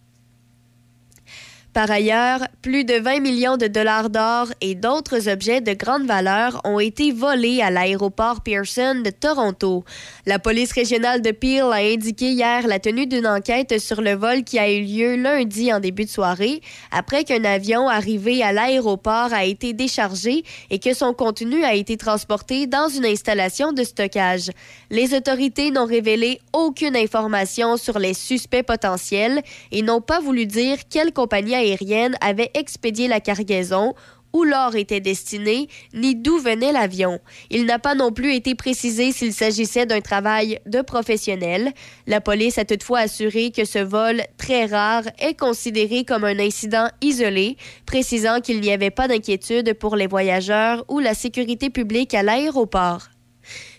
Par 1.73 1.89
ailleurs, 1.89 2.41
plus 2.61 2.85
de 2.85 2.93
20 2.93 3.19
millions 3.19 3.57
de 3.57 3.65
dollars 3.65 4.11
d'or 4.11 4.49
et 4.61 4.75
d'autres 4.75 5.27
objets 5.27 5.59
de 5.59 5.73
grande 5.73 6.05
valeur 6.05 6.61
ont 6.65 6.79
été 6.79 7.11
volés 7.11 7.63
à 7.63 7.71
l'aéroport 7.71 8.41
Pearson 8.41 9.01
de 9.03 9.09
Toronto. 9.09 9.83
La 10.27 10.37
police 10.37 10.71
régionale 10.71 11.23
de 11.23 11.31
Peel 11.31 11.63
a 11.71 11.77
indiqué 11.77 12.29
hier 12.29 12.67
la 12.67 12.77
tenue 12.77 13.07
d'une 13.07 13.25
enquête 13.25 13.79
sur 13.79 14.01
le 14.01 14.13
vol 14.13 14.43
qui 14.43 14.59
a 14.59 14.71
eu 14.71 14.83
lieu 14.83 15.15
lundi 15.15 15.73
en 15.73 15.79
début 15.79 16.05
de 16.05 16.11
soirée, 16.11 16.61
après 16.91 17.23
qu'un 17.23 17.43
avion 17.43 17.89
arrivé 17.89 18.43
à 18.43 18.53
l'aéroport 18.53 19.33
a 19.33 19.43
été 19.43 19.73
déchargé 19.73 20.43
et 20.69 20.77
que 20.77 20.93
son 20.93 21.15
contenu 21.15 21.63
a 21.63 21.73
été 21.73 21.97
transporté 21.97 22.67
dans 22.67 22.87
une 22.87 23.05
installation 23.05 23.73
de 23.73 23.83
stockage. 23.83 24.51
Les 24.91 25.15
autorités 25.15 25.71
n'ont 25.71 25.87
révélé 25.87 26.39
aucune 26.53 26.95
information 26.95 27.77
sur 27.77 27.97
les 27.97 28.13
suspects 28.13 28.61
potentiels 28.61 29.41
et 29.71 29.81
n'ont 29.81 30.01
pas 30.01 30.19
voulu 30.19 30.45
dire 30.45 30.77
quelle 30.87 31.11
compagnie 31.11 31.62
aérienne 31.63 32.15
avait 32.21 32.51
expédié 32.53 33.07
la 33.07 33.19
cargaison 33.19 33.93
où 34.33 34.43
l'or 34.43 34.75
était 34.75 34.99
destiné, 34.99 35.67
ni 35.93 36.15
d'où 36.15 36.39
venait 36.39 36.71
l'avion. 36.71 37.19
Il 37.51 37.65
n'a 37.65 37.77
pas 37.77 37.93
non 37.93 38.11
plus 38.11 38.33
été 38.33 38.55
précisé 38.55 39.11
s'il 39.11 39.31
s'agissait 39.31 39.85
d'un 39.85 40.01
travail 40.01 40.59
de 40.65 40.81
professionnel. 40.81 41.71
La 42.07 42.19
police 42.19 42.57
a 42.57 42.65
toutefois 42.65 43.01
assuré 43.01 43.51
que 43.51 43.63
ce 43.63 43.79
vol 43.79 44.23
très 44.37 44.65
rare 44.65 45.03
est 45.19 45.39
considéré 45.39 46.03
comme 46.03 46.23
un 46.23 46.39
incident 46.39 46.87
isolé, 47.01 47.57
précisant 47.85 48.41
qu'il 48.41 48.59
n'y 48.59 48.71
avait 48.71 48.89
pas 48.89 49.07
d'inquiétude 49.07 49.75
pour 49.75 49.95
les 49.95 50.07
voyageurs 50.07 50.83
ou 50.89 50.99
la 50.99 51.13
sécurité 51.13 51.69
publique 51.69 52.15
à 52.15 52.23
l'aéroport. 52.23 53.09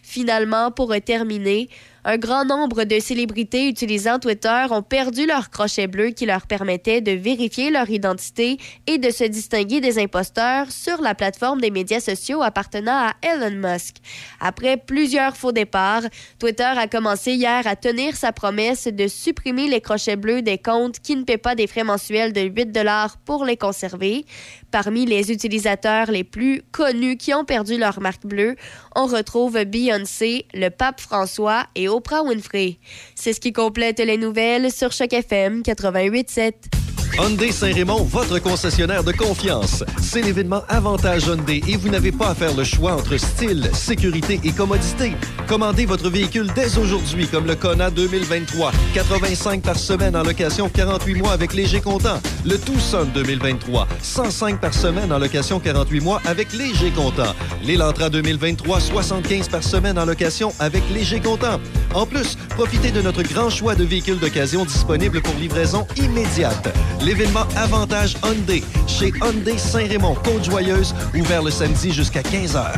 Finalement, 0.03 0.70
pour 0.70 0.95
terminer, 1.05 1.68
un 2.07 2.18
grand 2.18 2.44
nombre 2.44 2.84
de 2.84 3.00
célébrités 3.00 3.66
utilisant 3.66 4.18
Twitter 4.18 4.66
ont 4.70 4.82
perdu 4.82 5.24
leur 5.24 5.48
crochet 5.48 5.86
bleu 5.86 6.09
qui 6.11 6.26
leur 6.26 6.46
permettait 6.46 7.00
de 7.00 7.12
vérifier 7.12 7.70
leur 7.70 7.88
identité 7.88 8.59
et 8.86 8.98
de 8.98 9.09
se 9.09 9.24
distinguer 9.24 9.80
des 9.80 9.98
imposteurs 9.98 10.70
sur 10.70 11.00
la 11.00 11.14
plateforme 11.14 11.62
des 11.62 11.70
médias 11.70 12.00
sociaux 12.00 12.42
appartenant 12.42 13.09
à 13.09 13.14
Elon 13.22 13.57
Musk. 13.57 13.96
Après 14.38 14.76
plusieurs 14.76 15.36
faux 15.36 15.52
départs, 15.52 16.02
Twitter 16.38 16.64
a 16.64 16.88
commencé 16.88 17.32
hier 17.32 17.66
à 17.66 17.74
tenir 17.74 18.16
sa 18.16 18.32
promesse 18.32 18.86
de 18.86 19.09
supprimer 19.09 19.68
les 19.68 19.80
crochets 19.80 20.16
bleus 20.16 20.42
des 20.42 20.59
comptes 20.59 20.98
qui 20.98 21.16
ne 21.16 21.24
paient 21.24 21.38
pas 21.38 21.55
des 21.55 21.66
frais 21.66 21.84
mensuels 21.84 22.34
de 22.34 22.42
8 22.42 22.66
dollars 22.66 23.16
pour 23.24 23.46
les 23.46 23.57
conserver. 23.57 24.26
Parmi 24.70 25.07
les 25.07 25.32
utilisateurs 25.32 26.11
les 26.11 26.24
plus 26.24 26.61
connus 26.70 27.16
qui 27.16 27.32
ont 27.32 27.44
perdu 27.44 27.78
leur 27.78 28.00
marque 28.00 28.26
bleue, 28.26 28.57
on 28.94 29.07
retrouve 29.07 29.64
Beyoncé, 29.64 30.46
le 30.52 30.68
pape 30.68 31.00
François 31.00 31.64
et 31.74 31.88
Oprah 31.95 32.22
Winfrey. 32.22 32.78
C'est 33.14 33.32
ce 33.32 33.40
qui 33.40 33.53
complète 33.53 34.01
les 34.01 34.16
nouvelles 34.16 34.72
sur 34.72 34.92
Choc 34.92 35.12
FM 35.12 35.62
88.7. 35.62 36.93
Hyundai 37.19 37.53
Saint-Raymond, 37.53 38.03
votre 38.05 38.41
concessionnaire 38.41 39.05
de 39.05 39.12
confiance. 39.12 39.85
C'est 40.03 40.21
l'événement 40.21 40.62
Avantage 40.69 41.27
Hyundai 41.27 41.62
et 41.69 41.77
vous 41.77 41.89
n'avez 41.89 42.11
pas 42.11 42.31
à 42.31 42.35
faire 42.35 42.55
le 42.57 42.65
choix 42.65 42.95
entre 42.95 43.17
style, 43.17 43.71
sécurité 43.73 44.41
et 44.43 44.51
commodité. 44.51 45.12
Commandez 45.47 45.87
votre 45.87 46.11
véhicule 46.11 46.49
dès 46.57 46.77
aujourd'hui 46.77 47.29
comme 47.29 47.47
le 47.47 47.55
Kona 47.55 47.91
2023. 47.91 48.73
85 48.95 49.62
par 49.62 49.79
semaine 49.79 50.17
en 50.17 50.25
location 50.25 50.69
48 50.69 51.15
mois 51.15 51.33
avec 51.33 51.55
léger 51.55 51.81
comptant. 51.81 52.21
Le 52.45 52.59
Tucson 52.59 53.07
2023. 53.15 53.87
105 54.03 54.61
par 54.61 54.75
semaine 54.75 55.12
en 55.12 55.19
location 55.19 55.61
48 55.61 56.01
mois 56.01 56.21
avec 56.25 56.53
léger 56.53 56.91
comptant. 56.91 57.35
L'Elantra 57.62 58.11
2023. 58.11 58.81
75 58.81 59.49
par 59.49 59.62
semaine 59.62 59.99
en 59.99 60.05
location 60.05 60.53
avec 60.59 60.83
léger 60.93 61.21
comptant. 61.21 61.61
En 61.95 62.07
plus, 62.07 62.37
profitez 62.51 62.91
de 62.91 63.03
notre 63.03 63.23
grand 63.23 63.51
choix 63.51 63.77
de 63.77 63.85
véhicules 63.85 64.19
d'occasion 64.19 64.65
disponibles 64.65 65.23
pour 65.23 65.35
livraison 65.35 65.87
immédiate. 65.97 66.75
L'événement 67.05 67.46
Avantage 67.57 68.16
Hyundai 68.24 68.62
chez 68.86 69.12
Hyundai 69.22 69.59
Saint-Raymond, 69.59 70.14
Côte-Joyeuse, 70.24 70.94
ouvert 71.14 71.42
le 71.42 71.50
samedi 71.50 71.92
jusqu'à 71.92 72.22
15h. 72.22 72.72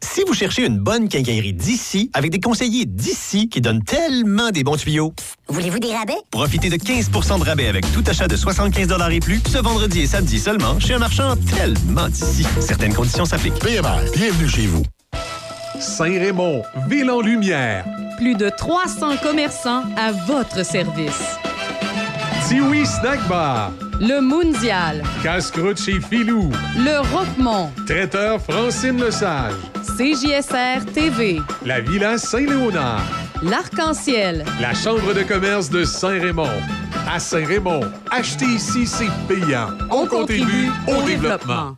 Si 0.00 0.22
vous 0.26 0.34
cherchez 0.34 0.66
une 0.66 0.78
bonne 0.78 1.08
quincaillerie 1.08 1.52
d'ici, 1.52 2.10
avec 2.14 2.32
des 2.32 2.40
conseillers 2.40 2.84
d'ici 2.84 3.48
qui 3.48 3.60
donnent 3.60 3.84
tellement 3.84 4.50
des 4.50 4.64
bons 4.64 4.76
tuyaux, 4.76 5.12
Voulez-vous 5.48 5.78
des 5.78 5.94
rabais? 5.94 6.16
profitez 6.32 6.68
de 6.68 6.76
15% 6.76 7.38
de 7.38 7.44
rabais 7.44 7.68
avec 7.68 7.90
tout 7.92 8.02
achat 8.08 8.26
de 8.26 8.34
75 8.34 8.88
et 9.12 9.20
plus 9.20 9.40
ce 9.48 9.58
vendredi 9.58 10.00
et 10.00 10.06
samedi 10.06 10.40
seulement 10.40 10.80
chez 10.80 10.94
un 10.94 10.98
marchand 10.98 11.36
tellement 11.36 12.08
d'ici. 12.08 12.44
Certaines 12.60 12.94
conditions 12.94 13.24
s'appliquent. 13.24 13.60
PMR, 13.60 14.00
bienvenue 14.16 14.48
chez 14.48 14.66
vous. 14.66 14.82
Saint-Raymond, 15.78 16.62
ville 16.88 17.10
en 17.10 17.20
lumière. 17.20 17.84
Plus 18.16 18.34
de 18.34 18.48
300 18.48 19.18
commerçants 19.22 19.84
à 19.96 20.10
votre 20.26 20.64
service. 20.66 21.38
Tiwi 22.48 22.86
Snack 22.86 23.20
Bar. 23.28 23.72
Le 24.00 24.22
Mondial. 24.22 25.02
Casse-croûte 25.22 25.78
chez 25.78 26.00
Filou. 26.00 26.50
Le 26.78 27.00
Roquemont. 27.14 27.70
Traiteur 27.86 28.40
Francine 28.40 29.04
Lesage. 29.04 29.52
CJSR 29.82 30.86
TV. 30.94 31.42
La 31.66 31.82
Villa 31.82 32.16
Saint-Léonard. 32.16 33.04
L'Arc-en-Ciel. 33.42 34.46
La 34.62 34.72
Chambre 34.72 35.12
de 35.12 35.24
commerce 35.24 35.68
de 35.68 35.84
Saint-Raymond. 35.84 36.62
À 37.06 37.18
Saint-Raymond, 37.18 37.82
acheter 38.10 38.46
ici, 38.46 38.86
c'est 38.86 39.10
payant. 39.28 39.68
On, 39.90 40.06
contribue 40.06 40.70
au 40.86 41.02
développement. 41.02 41.76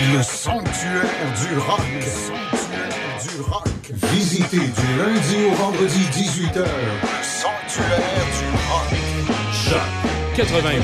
Le 0.00 0.22
sanctuaire 0.22 1.02
du 1.40 1.58
rock. 1.58 1.80
Le 1.92 2.00
sanctuaire 2.02 3.18
du 3.20 3.40
rock. 3.42 3.66
Visitez 4.12 4.58
du 4.58 4.96
lundi 4.96 5.36
au 5.50 5.54
vendredi 5.56 6.04
18h. 6.12 6.60
Le 6.60 7.22
sanctuaire 7.22 7.98
du 8.38 8.46
rock. 8.68 8.90
Choc 9.52 9.80
88 10.36 10.82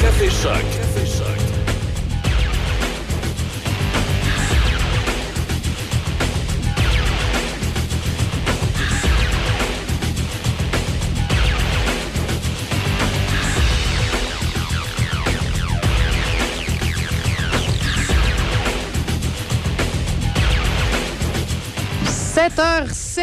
Café 0.00 0.30
Choc. 0.30 0.52
Café 0.62 1.06
Choc.– 1.06 1.21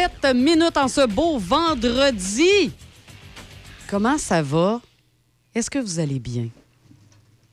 7h07 0.00 0.34
minutes 0.34 0.76
en 0.78 0.88
ce 0.88 1.06
beau 1.06 1.36
vendredi. 1.38 2.72
Comment 3.86 4.16
ça 4.16 4.40
va? 4.40 4.80
Est-ce 5.54 5.68
que 5.68 5.78
vous 5.78 5.98
allez 6.00 6.18
bien? 6.18 6.48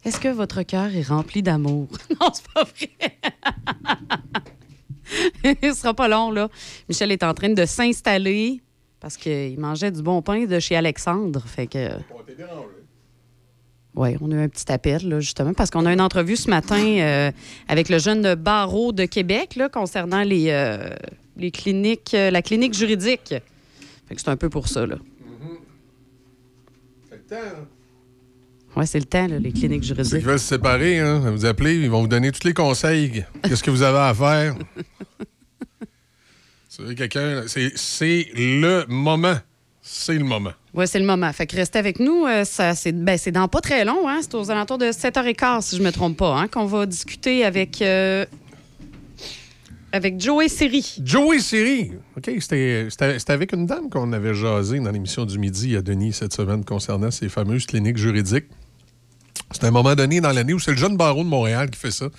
Est-ce 0.06 0.18
que 0.18 0.30
votre 0.30 0.64
cœur 0.64 0.96
est 0.96 1.06
rempli 1.06 1.44
d'amour? 1.44 1.90
non, 2.22 2.30
c'est 2.32 2.48
pas 2.54 2.64
vrai. 2.64 3.18
Il 5.62 5.76
sera 5.76 5.94
pas 5.94 6.08
long, 6.08 6.32
là. 6.32 6.48
Michel 6.88 7.12
est 7.12 7.24
en 7.24 7.34
train 7.34 7.50
de 7.50 7.66
s'installer 7.66 8.62
parce 9.02 9.18
qu'il 9.18 9.60
mangeait 9.60 9.92
du 9.92 10.02
bon 10.02 10.22
pain 10.22 10.46
de 10.46 10.60
chez 10.60 10.78
Alexandre. 10.78 11.44
Fait 11.46 11.68
que. 11.68 11.90
Oui, 13.96 14.16
on 14.22 14.32
a 14.32 14.36
eu 14.36 14.42
un 14.44 14.48
petit 14.48 14.72
appel, 14.72 15.10
là, 15.10 15.20
justement, 15.20 15.54
parce 15.54 15.70
qu'on 15.70 15.86
a 15.86 15.92
une 15.92 16.02
entrevue 16.02 16.38
ce 16.38 16.50
matin 16.50 16.82
euh, 16.82 17.32
avec 17.68 17.90
le 17.90 17.98
jeune 18.00 18.36
barreau 18.36 18.94
de 18.94 19.04
Québec 19.04 19.56
là, 19.56 19.68
concernant 19.70 20.22
les, 20.22 20.50
euh, 20.50 20.90
les 21.38 21.52
cliniques, 21.52 22.14
euh, 22.14 22.32
la 22.32 22.42
clinique 22.42 22.74
juridique. 22.74 23.36
Fait 24.08 24.16
que 24.16 24.22
c'est 24.22 24.30
un 24.30 24.38
peu 24.38 24.50
pour 24.50 24.68
ça, 24.68 24.86
là. 24.86 24.96
C'est 27.10 27.16
le 27.16 27.22
temps, 27.24 27.36
hein? 27.36 27.68
Oui, 28.76 28.86
c'est 28.86 29.00
le 29.00 29.06
temps, 29.06 29.28
là, 29.28 29.40
les 29.40 29.52
cliniques 29.52 29.84
Ceux 29.84 29.96
juridiques. 29.96 30.20
qui 30.20 30.26
veulent 30.26 30.40
se 30.40 30.48
séparer, 30.48 31.00
hein, 31.00 31.32
vous 31.32 31.46
appelez, 31.46 31.76
ils 31.76 31.90
vont 31.90 32.02
vous 32.02 32.08
donner 32.08 32.32
tous 32.32 32.46
les 32.48 32.54
conseils. 32.54 33.26
Qu'est-ce 33.44 33.64
que 33.64 33.72
vous 33.72 33.82
avez 33.82 33.98
à 33.98 34.14
faire? 34.14 34.56
C'est 36.70 36.96
quelqu'un. 36.96 37.44
c'est- 37.48 37.76
C'est 37.76 38.28
le 38.36 38.86
moment. 38.88 39.36
C'est 39.82 40.14
le 40.14 40.24
moment. 40.26 40.52
Oui, 40.76 40.86
c'est 40.88 41.00
le 41.00 41.06
moment. 41.06 41.32
Fait 41.34 41.48
que 41.48 41.56
restez 41.56 41.80
avec 41.80 42.00
nous. 42.00 42.26
euh, 42.26 42.44
ça, 42.44 42.76
c'est, 42.76 42.92
ben, 42.92 43.18
c'est 43.18 43.32
dans 43.32 43.48
pas 43.48 43.62
très 43.62 43.84
long. 43.86 44.08
Hein? 44.08 44.20
C'est 44.22 44.36
aux 44.36 44.52
alentours 44.52 44.78
de 44.78 44.92
7h15, 44.92 45.62
si 45.62 45.78
je 45.78 45.82
me 45.82 45.92
trompe 45.92 46.18
pas, 46.18 46.36
hein, 46.38 46.48
qu'on 46.48 46.66
va 46.66 46.86
discuter 46.86 47.46
avec, 47.46 47.82
euh, 47.82 48.26
avec 49.98 50.22
Joey 50.22 50.48
Siri. 50.48 51.00
Joey 51.04 51.40
Siri. 51.40 51.92
OK, 52.16 52.32
c'était 52.40 52.88
avec 53.28 53.52
une 53.52 53.66
dame 53.66 53.90
qu'on 53.90 54.14
avait 54.14 54.34
jasé 54.36 54.80
dans 54.80 54.92
l'émission 54.92 55.26
du 55.26 55.38
midi 55.40 55.76
à 55.76 55.82
Denis 55.82 56.14
cette 56.14 56.34
semaine 56.34 56.64
concernant 56.64 57.12
ces 57.12 57.28
fameuses 57.30 57.66
cliniques 57.66 57.98
juridiques. 57.98 58.46
C'est 59.52 59.64
un 59.66 59.72
moment 59.72 59.96
donné 59.96 60.22
dans 60.22 60.32
l'année 60.32 60.54
où 60.54 60.60
c'est 60.60 60.72
le 60.72 60.78
jeune 60.78 60.98
barreau 60.98 61.24
de 61.24 61.30
Montréal 61.30 61.70
qui 61.70 61.80
fait 61.80 61.92
ça. 61.92 62.10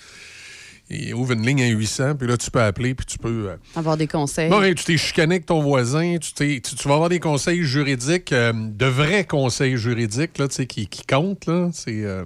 Il 0.89 1.13
ouvre 1.13 1.33
une 1.33 1.45
ligne 1.45 1.61
à 1.63 1.67
800, 1.67 2.15
puis 2.15 2.27
là, 2.27 2.35
tu 2.35 2.49
peux 2.49 2.61
appeler, 2.61 2.95
puis 2.95 3.05
tu 3.05 3.17
peux... 3.19 3.49
euh, 3.49 3.55
Avoir 3.75 3.95
des 3.95 4.07
conseils. 4.07 4.49
Bon, 4.49 4.61
hey, 4.63 4.73
tu 4.73 4.83
t'es 4.85 4.97
chicané 4.97 5.35
avec 5.35 5.45
ton 5.45 5.61
voisin, 5.61 6.17
tu, 6.19 6.33
tu, 6.33 6.61
tu 6.61 6.87
vas 6.87 6.95
avoir 6.95 7.09
des 7.09 7.19
conseils 7.19 7.61
juridiques, 7.63 8.33
euh, 8.33 8.51
de 8.53 8.85
vrais 8.87 9.23
conseils 9.23 9.77
juridiques 9.77 10.37
là, 10.39 10.47
tu 10.47 10.55
sais, 10.55 10.65
qui, 10.65 10.87
qui 10.87 11.05
comptent. 11.05 11.45
là. 11.45 11.69
C'est 11.73 12.03
euh, 12.03 12.25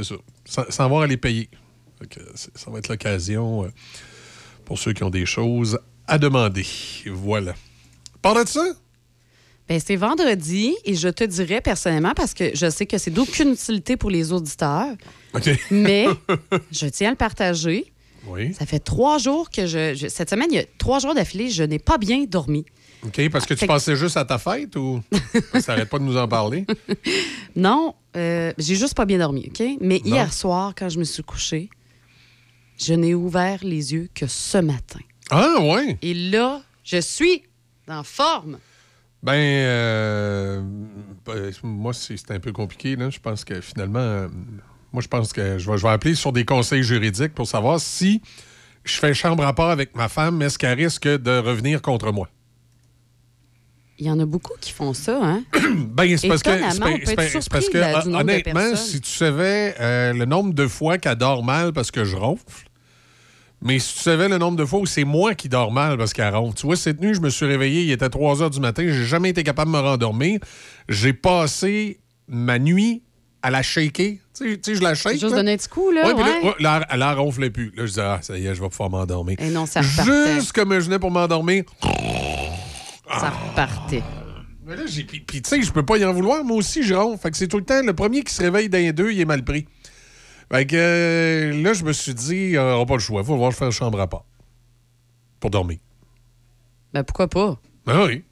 ça. 0.00 0.14
Sans, 0.44 0.62
sans 0.70 0.84
avoir 0.84 1.02
à 1.02 1.06
les 1.08 1.16
payer. 1.16 1.48
Ça 2.54 2.70
va 2.70 2.78
être 2.78 2.88
l'occasion 2.88 3.66
pour 4.66 4.78
ceux 4.78 4.92
qui 4.92 5.02
ont 5.04 5.10
des 5.10 5.24
choses 5.24 5.78
à 6.06 6.18
demander. 6.18 6.66
Voilà. 7.06 7.54
Parle 8.20 8.44
de 8.44 8.48
ça? 8.50 8.64
Ben, 9.68 9.80
c'est 9.84 9.96
vendredi 9.96 10.74
et 10.84 10.94
je 10.94 11.08
te 11.08 11.24
dirais 11.24 11.60
personnellement, 11.60 12.12
parce 12.14 12.34
que 12.34 12.54
je 12.54 12.68
sais 12.70 12.86
que 12.86 12.98
c'est 12.98 13.10
d'aucune 13.10 13.52
utilité 13.52 13.96
pour 13.96 14.10
les 14.10 14.32
auditeurs, 14.32 14.94
mais 15.70 16.06
je 16.70 16.86
tiens 16.86 17.08
à 17.08 17.10
le 17.12 17.16
partager. 17.16 17.92
Oui. 18.28 18.52
Ça 18.54 18.66
fait 18.66 18.78
trois 18.80 19.18
jours 19.18 19.50
que 19.50 19.66
je, 19.66 19.94
je- 19.94 20.08
Cette 20.08 20.30
semaine, 20.30 20.48
il 20.50 20.56
y 20.56 20.60
a 20.60 20.64
trois 20.78 20.98
jours 20.98 21.14
d'affilée, 21.14 21.48
je 21.50 21.62
n'ai 21.62 21.78
pas 21.78 21.96
bien 21.98 22.24
dormi. 22.28 22.64
OK, 23.04 23.28
parce 23.30 23.46
que 23.46 23.54
tu 23.54 23.60
Fait 23.60 23.66
que- 23.66 23.72
pensais 23.72 23.94
juste 23.96 24.16
à 24.16 24.24
ta 24.24 24.38
fête 24.38 24.74
ou 24.76 25.00
ça 25.60 25.72
n'arrête 25.72 25.88
pas 25.88 25.98
de 26.00 26.04
nous 26.04 26.16
en 26.16 26.26
parler? 26.26 26.64
Non, 27.54 27.94
euh, 28.16 28.52
j'ai 28.58 28.74
juste 28.74 28.94
pas 28.94 29.04
bien 29.04 29.18
dormi, 29.18 29.48
OK? 29.48 29.62
Mais 29.80 30.00
Non. 30.04 30.14
hier 30.16 30.32
soir, 30.32 30.74
quand 30.76 30.88
je 30.88 30.98
me 30.98 31.04
suis 31.04 31.22
couchée, 31.22 31.70
je 32.78 32.94
n'ai 32.94 33.14
ouvert 33.14 33.58
les 33.62 33.92
yeux 33.92 34.08
que 34.14 34.26
ce 34.26 34.58
matin. 34.58 35.00
Ah, 35.30 35.56
ouais? 35.60 35.98
Et 36.02 36.14
là, 36.14 36.62
je 36.84 37.00
suis 37.00 37.42
en 37.88 38.02
forme. 38.02 38.58
Ben, 39.22 39.32
euh, 39.34 40.62
ben, 41.24 41.52
moi, 41.62 41.92
c'est 41.92 42.30
un 42.30 42.38
peu 42.38 42.52
compliqué. 42.52 42.96
Là. 42.96 43.10
Je 43.10 43.18
pense 43.18 43.44
que 43.44 43.60
finalement, 43.60 43.98
euh, 43.98 44.28
Moi, 44.92 45.02
je 45.02 45.08
pense 45.08 45.32
que 45.32 45.58
je 45.58 45.70
vais, 45.70 45.78
je 45.78 45.82
vais 45.82 45.92
appeler 45.92 46.14
sur 46.14 46.32
des 46.32 46.44
conseils 46.44 46.82
juridiques 46.82 47.34
pour 47.34 47.46
savoir 47.46 47.80
si 47.80 48.22
je 48.84 48.94
fais 48.94 49.12
chambre 49.14 49.44
à 49.44 49.52
part 49.52 49.70
avec 49.70 49.96
ma 49.96 50.08
femme, 50.08 50.40
est-ce 50.42 50.58
qu'elle 50.58 50.78
risque 50.78 51.08
de 51.08 51.38
revenir 51.38 51.82
contre 51.82 52.12
moi? 52.12 52.28
Il 53.98 54.06
y 54.06 54.10
en 54.10 54.20
a 54.20 54.26
beaucoup 54.26 54.52
qui 54.60 54.72
font 54.72 54.92
ça, 54.92 55.18
hein? 55.22 55.42
Ben, 55.74 56.16
c'est 56.18 56.28
parce 56.28 56.42
que, 56.42 56.50
c'est 56.50 57.48
parce 57.50 57.68
que, 57.68 57.78
de 57.78 58.14
honnêtement, 58.14 58.76
si 58.76 59.00
tu 59.00 59.10
savais 59.10 59.74
euh, 59.80 60.12
le 60.12 60.26
nombre 60.26 60.52
de 60.52 60.66
fois 60.66 60.98
qu'elle 60.98 61.16
dort 61.16 61.42
mal 61.42 61.72
parce 61.72 61.90
que 61.90 62.04
je 62.04 62.14
ronfle, 62.14 62.66
mais 63.62 63.78
si 63.78 63.94
tu 63.94 64.00
savais 64.02 64.28
le 64.28 64.36
nombre 64.36 64.58
de 64.58 64.64
fois 64.66 64.80
où 64.80 64.86
c'est 64.86 65.04
moi 65.04 65.34
qui 65.34 65.48
dors 65.48 65.72
mal 65.72 65.96
parce 65.96 66.12
qu'elle 66.12 66.34
ronfle. 66.34 66.58
Tu 66.58 66.66
vois, 66.66 66.76
cette 66.76 67.00
nuit, 67.00 67.14
je 67.14 67.20
me 67.20 67.30
suis 67.30 67.46
réveillé, 67.46 67.84
il 67.84 67.90
était 67.90 68.10
3 68.10 68.42
heures 68.42 68.50
du 68.50 68.60
matin, 68.60 68.82
j'ai 68.86 69.06
jamais 69.06 69.30
été 69.30 69.42
capable 69.42 69.72
de 69.72 69.76
me 69.76 69.82
rendormir. 69.82 70.40
J'ai 70.90 71.14
passé 71.14 72.00
ma 72.28 72.58
nuit 72.58 73.02
à 73.42 73.50
la 73.50 73.62
shaker. 73.62 74.16
Tu 74.36 74.58
sais, 74.62 74.74
je 74.74 74.82
la 74.82 74.94
shake. 74.94 75.14
Juste 75.14 75.30
là. 75.30 75.36
donner 75.36 75.52
un 75.52 75.56
petit 75.56 75.68
coup, 75.68 75.90
là, 75.90 76.06
Ouais, 76.06 76.14
puis 76.14 76.22
là, 76.22 76.40
ouais. 76.42 76.54
là, 76.60 76.86
elle 76.90 77.02
en 77.02 77.14
ronflait 77.14 77.48
plus. 77.50 77.72
Là, 77.76 77.86
je 77.86 77.90
disais, 77.90 78.02
ah, 78.02 78.18
ça 78.20 78.36
y 78.36 78.46
est, 78.46 78.54
je 78.54 78.60
vais 78.60 78.68
pouvoir 78.68 78.90
m'endormir. 78.90 79.36
Et 79.40 79.48
non, 79.48 79.64
ça. 79.64 79.80
Juste 79.80 80.52
comme 80.52 80.74
je 80.74 80.80
venais 80.84 80.98
pour 80.98 81.10
m'endormir. 81.10 81.64
Ça 83.08 83.30
repartait. 83.30 84.02
Mais 84.64 84.74
là, 84.76 84.82
j'ai. 84.86 85.04
Puis, 85.04 85.22
tu 85.22 85.40
sais, 85.48 85.62
je 85.62 85.72
peux 85.72 85.84
pas 85.84 85.96
y 85.96 86.04
en 86.04 86.12
vouloir. 86.12 86.42
Moi 86.44 86.56
aussi, 86.56 86.82
je 86.82 86.94
ronfle. 86.94 87.22
Fait 87.22 87.30
que 87.30 87.36
c'est 87.36 87.46
tout 87.48 87.58
le 87.58 87.64
temps, 87.64 87.80
le 87.82 87.94
premier 87.94 88.22
qui 88.22 88.34
se 88.34 88.42
réveille 88.42 88.68
d'un 88.68 88.90
deux, 88.90 89.12
il 89.12 89.20
est 89.20 89.24
mal 89.24 89.44
pris. 89.44 89.66
Fait 90.52 90.66
que 90.66 90.76
euh, 90.76 91.62
là, 91.62 91.72
je 91.72 91.84
me 91.84 91.92
suis 91.92 92.14
dit, 92.14 92.54
on 92.58 92.64
n'aura 92.64 92.86
pas 92.86 92.94
le 92.94 93.00
choix. 93.00 93.22
Faut 93.24 93.36
voir, 93.36 93.50
je 93.52 93.56
faire 93.56 93.70
chambre 93.72 94.00
à 94.00 94.06
part. 94.08 94.24
Pour 95.40 95.50
dormir. 95.50 95.78
Ben, 96.92 97.04
pourquoi 97.04 97.28
pas? 97.28 97.60
Ah 97.86 98.04
oui. 98.06 98.24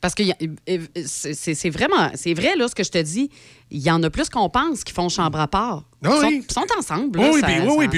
Parce 0.00 0.14
que 0.14 0.22
euh, 0.22 0.78
c'est 1.06 1.70
vraiment, 1.70 2.10
c'est 2.14 2.32
vrai, 2.34 2.54
là, 2.56 2.68
ce 2.68 2.74
que 2.74 2.84
je 2.84 2.90
te 2.90 3.02
dis. 3.02 3.30
Il 3.70 3.80
y 3.80 3.90
en 3.90 4.02
a 4.02 4.10
plus 4.10 4.28
qu'on 4.28 4.48
pense 4.48 4.84
qui 4.84 4.92
font 4.92 5.08
chambre 5.08 5.40
à 5.40 5.48
part. 5.48 5.84
Ah 6.04 6.08
Ils 6.08 6.20
sont, 6.20 6.26
oui. 6.28 6.44
ils 6.48 6.52
sont 6.52 6.66
ensemble. 6.78 7.18
Oui, 7.18 7.24
là, 7.24 7.30
oui, 7.32 7.40
ça- 7.40 7.46
puis, 7.46 7.60
oui, 7.60 7.66
ça- 7.66 7.74
oui, 7.76 7.88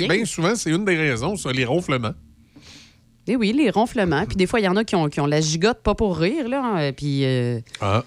puis 0.00 0.08
bien 0.08 0.24
souvent, 0.26 0.54
c'est 0.56 0.70
une 0.70 0.84
des 0.84 0.96
raisons, 0.96 1.36
ça, 1.36 1.50
les 1.52 1.64
ronflements. 1.64 2.14
Eh 3.30 3.36
oui, 3.36 3.52
les 3.52 3.70
ronflements. 3.70 4.24
Puis 4.26 4.36
des 4.36 4.46
fois, 4.46 4.58
il 4.60 4.64
y 4.64 4.68
en 4.68 4.76
a 4.76 4.84
qui 4.84 4.96
ont, 4.96 5.08
qui 5.08 5.20
ont 5.20 5.26
la 5.26 5.40
gigote 5.40 5.78
pas 5.82 5.94
pour 5.94 6.18
rire, 6.18 6.48
là. 6.48 6.62
hein, 6.64 6.92
Puis 6.92 7.24
euh, 7.24 7.60
Ah. 7.80 8.02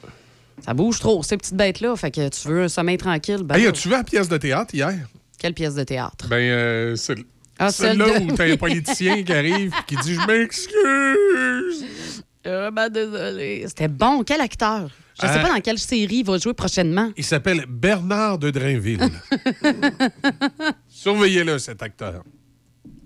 ça 0.65 0.73
bouge 0.73 0.99
trop, 0.99 1.22
ces 1.23 1.38
petites 1.38 1.56
bêtes-là. 1.56 1.95
Fait 1.95 2.11
que 2.11 2.27
tu 2.30 2.48
veux 2.48 2.64
un 2.64 2.68
sommeil 2.69 2.98
tranquille. 2.98 3.43
Ben, 3.43 3.56
Hey, 3.56 3.68
as-tu 3.68 3.88
vu 3.89 3.93
la 3.93 4.03
pièce 4.03 4.27
de 4.27 4.38
théâtre 4.38 4.73
hier? 4.73 4.95
quelle 5.39 5.53
pièce 5.53 5.76
de 5.76 5.84
théâtre? 5.84 6.27
Ben, 6.30 6.35
euh, 6.38 6.95
c'est 6.95 7.15
Ah, 7.60 7.72
celle 7.72 7.98
celle-là 7.98 8.19
de- 8.19 8.26
où 8.31 8.35
t'as 8.35 8.52
un 8.52 8.57
politicien 8.57 9.23
qui 9.23 9.34
arrive 9.34 9.72
et 9.73 9.84
qui 9.88 9.95
dit 9.98 10.15
Je 10.15 10.26
m'excuse. 10.27 12.23
Vraiment 12.43 12.89
désolé. 12.89 13.64
C'était 13.68 13.88
bon. 13.88 14.23
Quel 14.23 14.41
acteur? 14.41 14.89
Je 15.22 15.27
sais 15.27 15.38
Euh, 15.38 15.41
pas 15.43 15.49
dans 15.49 15.61
quelle 15.61 15.77
série 15.77 16.18
il 16.18 16.26
va 16.26 16.38
jouer 16.39 16.53
prochainement. 16.56 17.11
Il 17.15 17.23
s'appelle 17.23 17.65
Bernard 17.69 18.39
de 18.39 18.49
Drainville. 18.49 18.99
Surveillez-le, 20.89 21.60
cet 21.60 21.84
acteur. 21.84 22.23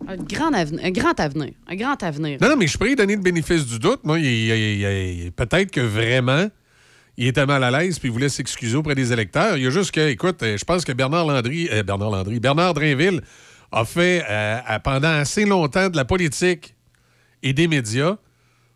Un 0.08 0.18
grand, 0.18 0.54
avenir, 0.54 0.84
un 0.86 0.92
grand 0.92 1.20
avenir. 1.20 1.52
Un 1.68 1.76
grand 1.76 2.02
avenir. 2.04 2.38
Non, 2.42 2.50
non, 2.50 2.56
mais 2.58 2.68
je 2.68 2.78
lui 2.84 2.96
donner 2.96 3.16
le 3.16 3.22
bénéfice 3.22 3.66
du 3.66 3.80
doute. 3.80 4.02
Moi, 4.04 4.20
il- 4.20 4.26
il- 4.26 4.52
il- 4.52 5.24
il- 5.26 5.32
peut-être 5.32 5.72
que 5.72 5.82
vraiment, 5.82 6.48
il 7.18 7.28
était 7.28 7.46
mal 7.46 7.64
à 7.64 7.72
l'aise 7.72 7.98
puis 8.00 8.10
il 8.10 8.12
voulait 8.12 8.30
s'excuser 8.30 8.76
auprès 8.78 8.96
des 8.96 9.12
électeurs. 9.14 9.58
Il 9.58 9.64
y 9.64 9.68
a 9.68 9.70
juste 9.70 9.92
que, 9.92 10.10
écoute, 10.10 10.42
euh, 10.44 10.58
je 10.58 10.66
pense 10.66 10.86
que 10.86 10.92
Bernard 10.92 11.26
Landry, 11.26 11.70
euh, 11.72 11.84
Bernard 11.84 12.12
Landry, 12.12 12.40
Bernard 12.40 12.74
Drainville 12.74 13.22
a 13.72 13.84
fait 13.86 14.24
euh, 14.30 14.60
pendant 14.84 15.10
assez 15.10 15.46
longtemps 15.46 15.90
de 15.90 15.96
la 15.98 16.06
politique 16.06 16.76
et 17.42 17.54
des 17.54 17.68
médias 17.68 18.18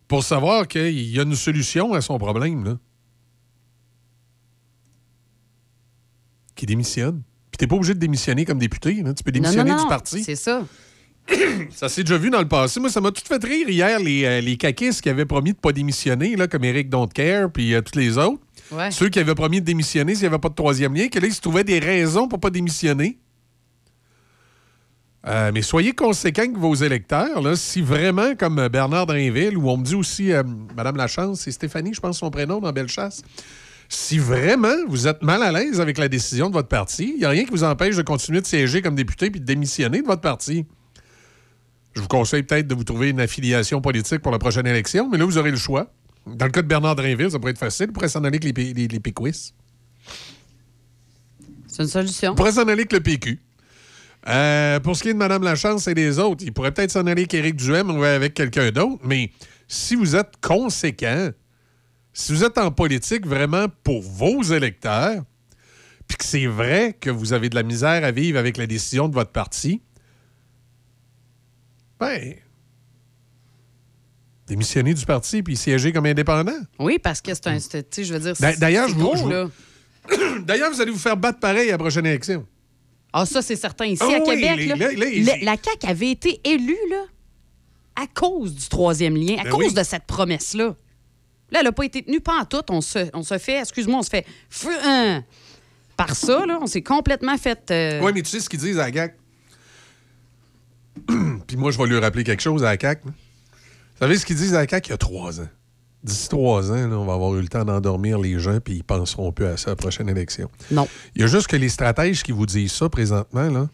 pour 0.07 0.23
savoir 0.23 0.67
qu'il 0.67 0.99
y 1.11 1.19
a 1.19 1.23
une 1.23 1.35
solution 1.35 1.93
à 1.93 2.01
son 2.01 2.17
problème, 2.17 2.63
là. 2.65 2.77
Qui 6.55 6.65
démissionne. 6.65 7.21
Puis 7.51 7.57
t'es 7.57 7.67
pas 7.67 7.75
obligé 7.75 7.93
de 7.93 7.99
démissionner 7.99 8.45
comme 8.45 8.59
député, 8.59 9.01
là. 9.03 9.13
Tu 9.13 9.23
peux 9.23 9.31
Non, 9.31 9.37
non, 9.37 9.41
démissionner 9.43 9.71
non, 9.71 9.83
du 9.83 9.87
parti. 9.87 10.23
C'est 10.23 10.35
ça. 10.35 10.63
Ça 11.71 11.89
s'est 11.89 12.03
déjà 12.03 12.17
vu 12.17 12.29
dans 12.29 12.39
le 12.39 12.47
passé. 12.47 12.79
Moi, 12.79 12.89
ça 12.89 13.01
m'a 13.01 13.11
tout 13.11 13.21
fait 13.25 13.43
rire 13.43 13.69
hier, 13.69 13.99
les, 13.99 14.25
euh, 14.25 14.41
les 14.41 14.57
caquistes 14.57 15.01
qui 15.01 15.09
avaient 15.09 15.25
promis 15.25 15.51
de 15.51 15.57
ne 15.57 15.61
pas 15.61 15.71
démissionner, 15.71 16.35
là, 16.35 16.47
comme 16.47 16.63
Eric 16.63 16.89
Don't 16.89 17.07
Care, 17.07 17.51
puis 17.51 17.73
euh, 17.73 17.81
tous 17.81 17.97
les 17.97 18.17
autres. 18.17 18.41
Ouais. 18.71 18.91
Ceux 18.91 19.09
qui 19.09 19.19
avaient 19.19 19.35
promis 19.35 19.61
de 19.61 19.65
démissionner 19.65 20.13
s'il 20.13 20.23
n'y 20.23 20.27
avait 20.27 20.39
pas 20.39 20.49
de 20.49 20.55
troisième 20.55 20.93
lien, 20.93 21.07
que 21.07 21.19
là, 21.19 21.27
ils 21.27 21.33
se 21.33 21.41
trouvaient 21.41 21.63
des 21.63 21.79
raisons 21.79 22.27
pour 22.27 22.39
pas 22.39 22.49
démissionner. 22.49 23.17
Euh, 25.27 25.51
mais 25.53 25.61
soyez 25.61 25.93
conséquents 25.93 26.51
que 26.51 26.57
vos 26.57 26.75
électeurs, 26.75 27.41
là, 27.41 27.55
si 27.55 27.81
vraiment, 27.81 28.35
comme 28.35 28.67
Bernard 28.69 29.05
Drainville, 29.05 29.57
ou 29.57 29.69
on 29.69 29.77
me 29.77 29.83
dit 29.83 29.95
aussi, 29.95 30.31
euh, 30.31 30.43
Madame 30.75 30.95
Lachance, 30.95 31.41
c'est 31.41 31.51
Stéphanie, 31.51 31.93
je 31.93 31.99
pense 31.99 32.19
son 32.19 32.31
prénom, 32.31 32.59
dans 32.59 32.71
Bellechasse, 32.71 33.21
si 33.89 34.17
vraiment 34.17 34.75
vous 34.87 35.07
êtes 35.07 35.21
mal 35.21 35.43
à 35.43 35.51
l'aise 35.51 35.81
avec 35.81 35.97
la 35.97 36.07
décision 36.07 36.47
de 36.47 36.53
votre 36.53 36.67
parti, 36.67 37.11
il 37.15 37.19
n'y 37.19 37.25
a 37.25 37.29
rien 37.29 37.43
qui 37.43 37.51
vous 37.51 37.63
empêche 37.63 37.95
de 37.95 38.01
continuer 38.01 38.39
de 38.39 38.45
siéger 38.45 38.81
comme 38.81 38.95
député 38.95 39.29
puis 39.29 39.41
de 39.41 39.45
démissionner 39.45 40.01
de 40.01 40.05
votre 40.05 40.21
parti. 40.21 40.65
Je 41.93 42.01
vous 42.01 42.07
conseille 42.07 42.43
peut-être 42.43 42.67
de 42.67 42.75
vous 42.75 42.83
trouver 42.83 43.09
une 43.09 43.19
affiliation 43.19 43.81
politique 43.81 44.19
pour 44.19 44.31
la 44.31 44.39
prochaine 44.39 44.67
élection, 44.67 45.09
mais 45.09 45.17
là, 45.17 45.25
vous 45.25 45.37
aurez 45.37 45.51
le 45.51 45.57
choix. 45.57 45.91
Dans 46.27 46.45
le 46.45 46.51
cas 46.51 46.61
de 46.61 46.67
Bernard 46.67 46.95
Drainville, 46.95 47.31
ça 47.31 47.39
pourrait 47.39 47.51
être 47.51 47.57
facile. 47.57 47.87
Il 47.89 47.93
pourrait 47.93 48.09
s'en 48.09 48.23
aller 48.23 48.39
avec 48.41 48.57
les, 48.57 48.73
les, 48.73 48.87
les 48.87 48.99
péquistes. 48.99 49.55
C'est 51.67 51.83
une 51.83 51.89
solution. 51.89 52.33
Il 52.33 52.35
pourrait 52.35 52.51
s'en 52.51 52.63
aller 52.63 52.73
avec 52.73 52.93
le 52.93 52.99
PQ. 52.99 53.39
Euh, 54.27 54.79
pour 54.81 54.95
ce 54.95 55.03
qui 55.03 55.09
est 55.09 55.13
de 55.13 55.17
Mme 55.17 55.43
Lachance 55.43 55.87
et 55.87 55.93
des 55.93 56.19
autres, 56.19 56.43
il 56.43 56.51
pourrait 56.51 56.73
peut-être 56.73 56.91
s'en 56.91 57.01
aller 57.01 57.21
avec 57.21 57.33
Éric 57.33 57.55
Duhem 57.55 57.89
ou 57.89 58.03
avec 58.03 58.33
quelqu'un 58.33 58.69
d'autre, 58.71 59.01
mais 59.03 59.31
si 59.67 59.95
vous 59.95 60.15
êtes 60.15 60.33
conséquent, 60.41 61.29
si 62.11 62.33
vous 62.33 62.43
êtes 62.43 62.57
en 62.57 62.71
politique 62.71 63.25
vraiment 63.25 63.67
pour 63.83 64.01
vos 64.01 64.41
électeurs, 64.43 65.23
puis 66.07 66.17
que 66.17 66.25
c'est 66.25 66.47
vrai 66.47 66.97
que 66.99 67.09
vous 67.09 67.33
avez 67.33 67.49
de 67.49 67.55
la 67.55 67.63
misère 67.63 68.03
à 68.03 68.11
vivre 68.11 68.37
avec 68.37 68.57
la 68.57 68.67
décision 68.67 69.07
de 69.07 69.13
votre 69.13 69.31
parti, 69.31 69.81
ben, 71.99 72.35
démissionner 74.47 74.93
du 74.93 75.05
parti 75.05 75.43
puis 75.43 75.55
siéger 75.55 75.91
comme 75.93 76.05
indépendant. 76.05 76.57
Oui, 76.79 76.97
parce 76.99 77.21
que 77.21 77.33
c'est 77.33 77.47
un. 77.47 77.57
Tu 77.57 77.69
sais, 77.91 78.03
je 78.03 78.13
veux 78.13 78.19
dire. 78.33 78.33
D'ailleurs, 78.57 78.87
je 78.89 78.93
vous- 78.95 79.01
gros, 79.01 79.15
je 79.15 79.23
vous- 79.23 79.29
là. 79.29 79.49
D'ailleurs, 80.41 80.71
vous 80.71 80.81
allez 80.81 80.91
vous 80.91 80.97
faire 80.97 81.17
battre 81.17 81.39
pareil 81.39 81.69
à 81.69 81.73
la 81.73 81.77
prochaine 81.77 82.05
élection. 82.05 82.45
Ah, 83.13 83.25
ça, 83.25 83.41
c'est 83.41 83.55
certain. 83.55 83.85
Ici, 83.85 84.01
Ah 84.03 84.15
à 84.15 84.19
oui, 84.19 84.23
Québec, 84.25 84.55
les- 84.57 84.65
là, 84.67 84.75
là, 84.75 84.87
là, 84.87 84.93
le- 84.93 85.13
ils- 85.13 85.25
la 85.43 85.55
CAQ 85.55 85.87
avait 85.87 86.11
été 86.11 86.39
élue 86.43 86.77
là, 86.89 87.03
à 87.95 88.07
cause 88.07 88.53
du 88.55 88.67
troisième 88.69 89.15
lien, 89.15 89.37
à 89.39 89.43
Ben 89.43 89.49
cause 89.49 89.67
oui. 89.67 89.73
de 89.73 89.83
cette 89.83 90.05
promesse-là. 90.05 90.75
Là, 91.51 91.59
elle 91.59 91.65
n'a 91.65 91.71
pas 91.71 91.83
été 91.85 92.03
tenue 92.03 92.21
pas 92.21 92.39
en 92.39 92.45
tout. 92.45 92.61
On 92.69 92.81
se, 92.81 93.09
on 93.13 93.23
se 93.23 93.37
fait, 93.39 93.59
excuse-moi, 93.59 93.99
on 93.99 94.03
se 94.03 94.09
fait. 94.09 94.25
hein. 94.85 95.23
Par 95.97 96.15
ça, 96.15 96.45
là, 96.45 96.59
on 96.61 96.67
s'est 96.67 96.83
complètement 96.83 97.37
fait. 97.37 97.71
euh, 97.71 97.99
Oui, 98.01 98.11
mais 98.13 98.21
tu 98.21 98.29
sais 98.29 98.39
ce 98.39 98.47
qu'ils 98.49 98.59
disent 98.59 98.79
à 98.79 98.89
la 98.89 98.93
CAQ? 98.93 99.15
Puis 101.49 101.57
moi, 101.57 101.71
je 101.71 101.79
vais 101.79 101.87
lui 101.87 101.97
rappeler 101.97 102.23
quelque 102.23 102.43
chose 102.43 102.63
à 102.63 102.67
la 102.67 102.77
CAQ. 102.79 103.07
là. 103.07 103.11
Vous 103.11 103.97
savez 104.05 104.19
ce 104.19 104.25
qu'ils 104.25 104.35
disent 104.35 104.53
à 104.53 104.61
la 104.61 104.67
CAQ 104.67 104.89
il 104.89 104.91
y 104.91 104.93
a 104.93 104.97
trois 104.97 105.41
ans? 105.41 105.47
D'ici 106.03 106.29
trois 106.29 106.71
ans, 106.71 106.87
là, 106.87 106.95
on 106.95 107.05
va 107.05 107.13
avoir 107.13 107.33
eu 107.35 107.41
le 107.41 107.47
temps 107.47 107.65
d'endormir 107.65 108.19
les 108.19 108.37
gens, 108.37 108.59
puis 108.63 108.75
ils 108.75 108.83
penseront 108.83 109.31
plus 109.31 109.47
à 109.47 109.57
ça 109.57 109.69
à 109.69 109.71
la 109.71 109.75
prochaine 109.75 110.07
élection. 110.07 110.47
Non. 110.69 110.87
Il 111.15 111.21
y 111.23 111.25
a 111.25 111.27
juste 111.27 111.47
que 111.47 111.55
les 111.55 111.69
stratèges 111.69 112.21
qui 112.21 112.31
vous 112.33 112.45
disent 112.45 112.71
ça 112.71 112.87
présentement, 112.87 113.49
là, 113.49 113.67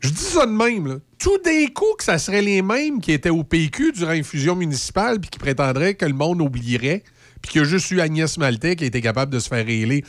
je 0.00 0.08
dis 0.08 0.22
ça 0.22 0.46
de 0.46 0.50
même, 0.50 0.86
là. 0.86 0.94
Tout 1.18 1.36
d'un 1.44 1.66
coup, 1.74 1.94
que 1.98 2.04
ça 2.04 2.18
serait 2.18 2.40
les 2.40 2.62
mêmes 2.62 3.02
qui 3.02 3.12
étaient 3.12 3.28
au 3.28 3.44
PQ 3.44 3.92
durant 3.92 4.12
une 4.12 4.24
fusion 4.24 4.56
municipale, 4.56 5.20
puis 5.20 5.28
qui 5.28 5.38
prétendraient 5.38 5.94
que 5.94 6.06
le 6.06 6.14
monde 6.14 6.40
oublierait, 6.40 7.04
puis 7.42 7.52
qu'il 7.52 7.60
y 7.60 7.64
a 7.64 7.68
juste 7.68 7.90
eu 7.90 8.00
Agnès 8.00 8.38
Maltais 8.38 8.76
qui 8.76 8.84
a 8.84 8.86
été 8.86 9.02
capable 9.02 9.30
de 9.30 9.38
se 9.38 9.48
faire 9.48 9.66
réélire. 9.66 10.04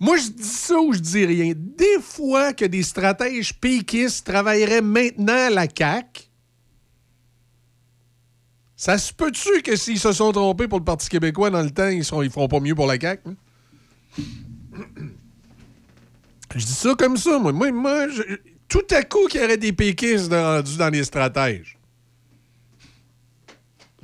Moi, 0.00 0.16
je 0.16 0.30
dis 0.30 0.42
ça 0.42 0.80
ou 0.80 0.92
je 0.92 0.98
dis 0.98 1.24
rien. 1.24 1.52
Des 1.56 2.02
fois 2.02 2.52
que 2.52 2.64
des 2.64 2.82
stratèges 2.82 3.54
péquistes 3.54 4.26
travailleraient 4.26 4.82
maintenant 4.82 5.46
à 5.46 5.50
la 5.50 5.66
CAQ, 5.68 6.21
ça 8.82 8.98
se 8.98 9.12
peut-tu 9.12 9.62
que 9.62 9.76
s'ils 9.76 10.00
se 10.00 10.10
sont 10.10 10.32
trompés 10.32 10.66
pour 10.66 10.80
le 10.80 10.84
Parti 10.84 11.08
québécois 11.08 11.50
dans 11.50 11.62
le 11.62 11.70
temps, 11.70 11.86
ils 11.86 11.98
ne 12.00 12.24
ils 12.24 12.30
feront 12.32 12.48
pas 12.48 12.58
mieux 12.58 12.74
pour 12.74 12.88
la 12.88 12.98
CAQ? 12.98 13.22
hein? 13.28 13.34
Je 16.52 16.58
dis 16.66 16.72
ça 16.72 16.92
comme 16.98 17.16
ça, 17.16 17.38
moi. 17.38 17.52
Moi, 17.52 17.70
moi, 17.70 18.08
je- 18.08 18.22
tout 18.66 18.82
à 18.90 19.04
coup, 19.04 19.28
qu'il 19.28 19.40
y 19.40 19.44
aurait 19.44 19.56
des 19.56 19.72
péquistes 19.72 20.32
rendus 20.32 20.76
dans 20.76 20.88
les 20.90 21.04
stratèges. 21.04 21.78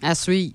À 0.01 0.15
suivre. 0.15 0.55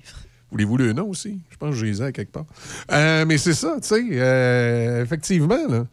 Voulez-vous 0.52 0.78
le 0.78 0.94
nom 0.94 1.10
aussi? 1.10 1.42
Je 1.50 1.58
pense 1.58 1.72
que 1.72 1.76
je 1.82 1.86
les 1.86 2.02
ai 2.02 2.06
à 2.06 2.12
quelque 2.14 2.32
part. 2.32 2.46
Euh, 2.94 3.26
mais 3.26 3.38
c'est 3.38 3.54
ça, 3.54 3.76
tu 3.82 3.90
sais. 3.90 4.06
euh, 4.12 5.04
effectivement, 5.04 5.68
là. 5.68 5.86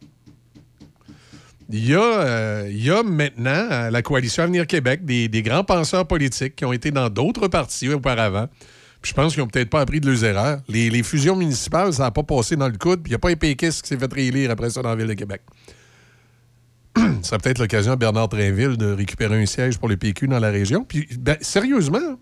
Il 1.72 1.88
y, 1.88 1.94
a, 1.94 2.00
euh, 2.00 2.68
il 2.68 2.84
y 2.84 2.90
a 2.90 3.04
maintenant 3.04 3.68
à 3.70 3.90
la 3.90 4.02
Coalition 4.02 4.42
Avenir 4.42 4.66
Québec 4.66 5.04
des, 5.04 5.28
grands 5.42 5.62
penseurs 5.62 6.06
politiques 6.06 6.56
qui 6.56 6.64
ont 6.64 6.72
été 6.72 6.90
dans 6.90 7.08
d'autres 7.08 7.46
partis 7.46 7.88
auparavant. 7.88 8.48
Puis 9.00 9.10
je 9.10 9.14
pense 9.14 9.32
qu'ils 9.32 9.42
n'ont 9.42 9.48
peut-être 9.48 9.70
pas 9.70 9.80
appris 9.80 10.00
de 10.00 10.10
leurs 10.10 10.24
erreurs. 10.24 10.60
Les, 10.68 11.02
fusions 11.02 11.36
municipales, 11.36 11.92
ça 11.92 12.04
n'a 12.04 12.10
pas 12.10 12.24
passé 12.24 12.56
dans 12.56 12.68
le 12.68 12.76
coude. 12.76 13.02
Puis 13.02 13.10
il 13.10 13.12
n'y 13.12 13.16
a 13.16 13.18
pas 13.18 13.30
un 13.30 13.36
péquiste 13.36 13.82
qui 13.82 13.88
s'est 13.88 13.96
fait 13.96 14.12
réélire 14.12 14.50
après 14.50 14.70
ça 14.70 14.82
dans 14.82 14.88
la 14.88 14.96
Ville 14.96 15.06
de 15.06 15.14
Québec. 15.14 15.42
ça 17.22 17.38
peut-être 17.38 17.60
l'occasion 17.60 17.92
à 17.92 17.96
Bernard 17.96 18.28
Trainville 18.28 18.76
de 18.76 18.92
récupérer 18.92 19.40
un 19.40 19.46
siège 19.46 19.78
pour 19.78 19.88
le 19.88 19.96
PQ 19.96 20.26
dans 20.26 20.40
la 20.40 20.50
région. 20.50 20.84
Puis, 20.84 21.08
ben, 21.18 21.36
sérieusement, 21.40 22.18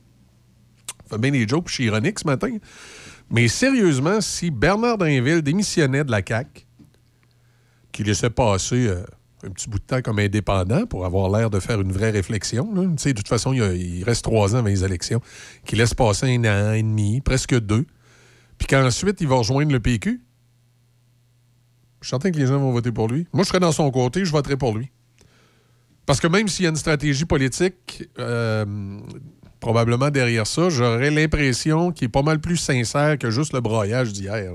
on 1.06 1.08
fait 1.08 1.18
bien 1.18 1.30
des 1.30 1.48
jokes, 1.48 1.68
je 1.68 1.74
suis 1.74 1.84
ironique 1.86 2.18
ce 2.18 2.26
matin. 2.26 2.54
Mais 3.30 3.48
sérieusement, 3.48 4.20
si 4.20 4.50
Bernard 4.50 4.98
Drainville 4.98 5.40
démissionnait 5.40 6.04
de 6.04 6.10
la 6.10 6.20
CAQ, 6.26 6.66
qui 7.92 8.04
laissait 8.04 8.30
passer 8.30 8.86
euh, 8.88 9.02
un 9.44 9.50
petit 9.50 9.68
bout 9.68 9.78
de 9.78 9.84
temps 9.84 10.02
comme 10.02 10.18
indépendant 10.18 10.86
pour 10.86 11.06
avoir 11.06 11.30
l'air 11.30 11.50
de 11.50 11.60
faire 11.60 11.80
une 11.80 11.92
vraie 11.92 12.10
réflexion. 12.10 12.72
de 12.72 13.12
toute 13.12 13.28
façon, 13.28 13.52
il, 13.52 14.02
reste 14.04 14.24
trois 14.24 14.54
ans 14.54 14.58
avant 14.58 14.68
les 14.68 14.84
élections, 14.84 15.20
qui 15.64 15.76
laisse 15.76 15.94
passer 15.94 16.34
un 16.34 16.44
an 16.44 16.72
et 16.72 16.82
demi, 16.82 17.20
presque 17.20 17.58
deux, 17.58 17.86
puis 18.58 18.66
qu'ensuite, 18.66 19.20
il 19.20 19.28
va 19.28 19.36
rejoindre 19.36 19.72
le 19.72 19.80
PQ. 19.80 20.20
Je 22.00 22.06
suis 22.06 22.10
certain 22.10 22.30
que 22.30 22.38
les 22.38 22.46
gens 22.46 22.58
vont 22.58 22.72
voter 22.72 22.92
pour 22.92 23.08
lui. 23.08 23.26
Moi, 23.32 23.44
je 23.44 23.48
serais 23.48 23.60
dans 23.60 23.72
son 23.72 23.90
côté, 23.90 24.24
je 24.24 24.30
voterai 24.30 24.56
pour 24.56 24.76
lui. 24.76 24.90
Parce 26.06 26.20
que 26.20 26.26
même 26.26 26.48
s'il 26.48 26.64
y 26.64 26.66
a 26.66 26.70
une 26.70 26.76
stratégie 26.76 27.24
politique, 27.24 28.08
euh, 28.18 28.64
probablement 29.60 30.10
derrière 30.10 30.46
ça, 30.46 30.70
j'aurais 30.70 31.10
l'impression 31.10 31.92
qu'il 31.92 32.06
est 32.06 32.08
pas 32.08 32.22
mal 32.22 32.40
plus 32.40 32.56
sincère 32.56 33.18
que 33.18 33.30
juste 33.30 33.52
le 33.52 33.60
broyage 33.60 34.12
d'hier. 34.12 34.54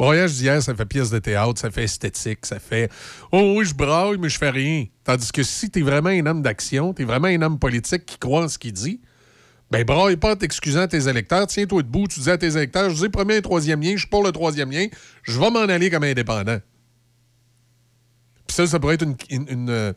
Broyage 0.00 0.32
d'hier, 0.32 0.62
ça 0.62 0.74
fait 0.74 0.86
pièce 0.86 1.10
de 1.10 1.18
théâtre, 1.18 1.60
ça 1.60 1.70
fait 1.70 1.84
esthétique, 1.84 2.46
ça 2.46 2.58
fait 2.58 2.90
Oh 3.32 3.56
oui, 3.58 3.66
je 3.66 3.74
braille, 3.74 4.16
mais 4.18 4.30
je 4.30 4.38
fais 4.38 4.48
rien. 4.48 4.86
Tandis 5.04 5.30
que 5.30 5.42
si 5.42 5.68
t'es 5.68 5.82
vraiment 5.82 6.08
un 6.08 6.24
homme 6.24 6.40
d'action, 6.40 6.94
t'es 6.94 7.04
vraiment 7.04 7.26
un 7.26 7.42
homme 7.42 7.58
politique 7.58 8.06
qui 8.06 8.16
croit 8.16 8.44
en 8.44 8.48
ce 8.48 8.56
qu'il 8.56 8.72
dit, 8.72 9.02
ben 9.70 9.84
braille 9.84 10.16
pas 10.16 10.32
en 10.32 10.36
t'excusant 10.36 10.88
tes 10.88 11.06
électeurs, 11.06 11.46
tiens-toi 11.48 11.82
debout, 11.82 12.08
tu 12.08 12.18
dis 12.18 12.30
à 12.30 12.38
tes 12.38 12.56
électeurs, 12.56 12.88
je 12.88 12.94
dis 12.94 13.10
premier 13.10 13.36
et 13.36 13.42
troisième 13.42 13.82
lien, 13.82 13.90
je 13.92 13.98
suis 13.98 14.08
pour 14.08 14.24
le 14.24 14.32
troisième 14.32 14.70
lien, 14.70 14.86
je 15.22 15.38
vais 15.38 15.50
m'en 15.50 15.68
aller 15.68 15.90
comme 15.90 16.04
indépendant. 16.04 16.60
Puis 18.46 18.56
ça, 18.56 18.66
ça 18.66 18.80
pourrait 18.80 18.94
être 18.94 19.06
une, 19.28 19.68
euh, 19.68 19.92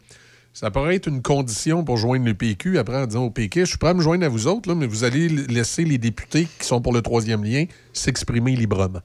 ça 0.51 0.69
pourrait 0.69 0.97
être 0.97 1.07
une 1.07 1.21
condition 1.21 1.85
pour 1.85 1.95
joindre 1.95 2.25
le 2.25 2.33
PQ 2.33 2.77
après 2.77 2.97
en 2.97 3.07
disant 3.07 3.23
au 3.23 3.31
PQ, 3.31 3.61
je 3.61 3.65
suis 3.67 3.77
prêt 3.77 3.91
à 3.91 3.93
me 3.93 4.01
joindre 4.01 4.25
à 4.25 4.29
vous 4.29 4.47
autres, 4.47 4.75
mais 4.75 4.85
vous 4.85 5.05
allez 5.05 5.29
laisser 5.29 5.85
les 5.85 5.97
députés 5.97 6.49
qui 6.59 6.67
sont 6.67 6.81
pour 6.81 6.91
le 6.91 7.01
troisième 7.01 7.45
lien 7.45 7.67
s'exprimer 7.93 8.57
librement. 8.57 8.99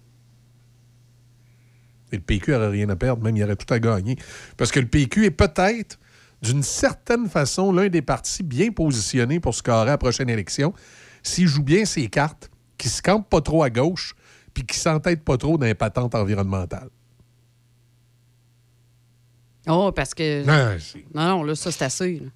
Et 2.13 2.17
le 2.17 2.23
PQ 2.23 2.53
n'aurait 2.53 2.69
rien 2.69 2.89
à 2.89 2.97
perdre, 2.97 3.23
même 3.23 3.37
il 3.37 3.43
aurait 3.45 3.57
tout 3.57 3.73
à 3.73 3.79
gagner. 3.79 4.17
Parce 4.57 4.71
que 4.73 4.81
le 4.81 4.87
PQ 4.87 5.27
est 5.27 5.31
peut-être, 5.31 5.99
d'une 6.43 6.63
certaine 6.63 7.29
façon, 7.29 7.73
l'un 7.73 7.89
des 7.89 8.03
partis 8.03 8.43
bien 8.43 8.71
positionnés 8.71 9.41
pour 9.41 9.55
se 9.55 9.63
carrer 9.63 9.83
à 9.83 9.93
la 9.93 9.99
prochaine 9.99 10.29
élection 10.31 10.73
s'il 11.23 11.47
joue 11.49 11.63
bien 11.63 11.85
ses 11.85 12.09
cartes, 12.09 12.51
qui 12.79 12.89
se 12.89 13.03
campe 13.03 13.29
pas 13.29 13.41
trop 13.41 13.63
à 13.63 13.71
gauche, 13.71 14.15
puis 14.55 14.65
qui 14.65 14.79
s'entête 14.79 15.23
pas 15.25 15.37
trop 15.37 15.59
dans 15.59 15.67
les 15.67 15.75
patentes 15.75 16.15
environnementales. 16.15 16.89
Oh, 19.67 19.93
parce 19.93 20.15
que. 20.15 20.45
Non, 20.47 20.79
non, 21.15 21.29
non, 21.39 21.43
là, 21.43 21.55
ça, 21.55 21.71
c'est 21.71 21.85
assez. 21.85 22.21
là. 22.21 22.27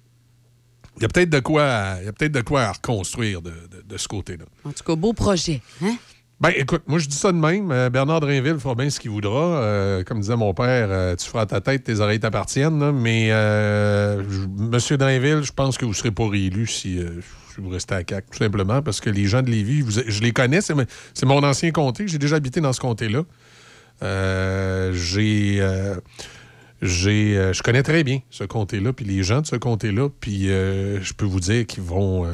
Il 0.97 1.01
y 1.01 1.05
a 1.05 1.07
peut-être 1.07 1.29
de 1.31 1.39
quoi, 1.39 1.95
il 2.01 2.05
y 2.05 2.07
a 2.07 2.13
peut-être 2.13 2.33
de 2.33 2.41
quoi 2.41 2.63
à 2.65 2.71
reconstruire 2.73 3.41
de, 3.41 3.49
de- 3.49 3.81
de 3.81 3.97
ce 3.97 4.07
côté-là. 4.07 4.45
En 4.63 4.71
tout 4.71 4.83
cas, 4.83 4.95
beau 4.95 5.13
projet. 5.13 5.59
Hein? 5.81 5.95
Ben, 6.41 6.51
écoute, 6.57 6.83
moi, 6.87 6.99
je 6.99 7.07
dis 7.07 7.15
ça 7.15 7.31
de 7.31 7.37
même. 7.37 7.71
Euh, 7.71 7.89
Bernard 7.89 8.19
Drainville 8.19 8.57
fera 8.59 8.75
bien 8.75 8.89
ce 8.89 8.99
qu'il 8.99 9.11
voudra. 9.11 9.61
Euh, 9.63 10.03
comme 10.03 10.19
disait 10.19 10.35
mon 10.35 10.53
père, 10.53 10.87
euh, 10.89 11.15
tu 11.15 11.25
feras 11.27 11.45
ta 11.45 11.61
tête, 11.61 11.85
tes 11.85 11.99
oreilles 12.01 12.19
t'appartiennent. 12.19 12.91
Mais, 12.91 13.29
Monsieur 14.57 14.97
Drainville, 14.97 15.43
je 15.43 15.53
pense 15.53 15.77
que 15.77 15.85
vous 15.85 15.91
ne 15.91 15.95
serez 15.95 16.11
pas 16.11 16.27
réélu 16.27 16.67
si, 16.67 16.99
vous 17.57 17.69
restez 17.69 17.95
à 17.95 18.03
CAC, 18.03 18.25
tout 18.31 18.39
simplement, 18.39 18.81
parce 18.81 18.99
que 18.99 19.09
les 19.09 19.25
gens 19.25 19.41
de 19.41 19.49
Lévis, 19.49 19.81
vous- 19.81 20.01
je 20.05 20.21
les 20.21 20.31
connais, 20.33 20.59
c'est 20.61 20.73
mon- 21.25 21.43
ancien 21.43 21.71
comté. 21.71 22.07
J'ai 22.07 22.17
déjà 22.17 22.35
habité 22.37 22.59
dans 22.61 22.73
ce 22.73 22.81
comté-là. 22.81 23.21
J'ai. 24.91 25.61
j'ai, 26.81 27.53
je 27.53 27.63
connais 27.63 27.83
très 27.83 28.03
bien 28.03 28.19
ce 28.29 28.43
comté-là, 28.43 28.91
puis 28.91 29.05
les 29.05 29.23
gens 29.23 29.39
de 29.41 29.45
ce 29.47 29.55
comté-là, 29.55 30.09
puis 30.19 30.47
je 30.47 31.13
peux 31.13 31.25
vous 31.25 31.39
dire 31.39 31.65
qu'ils 31.67 31.83
vont, 31.83 32.27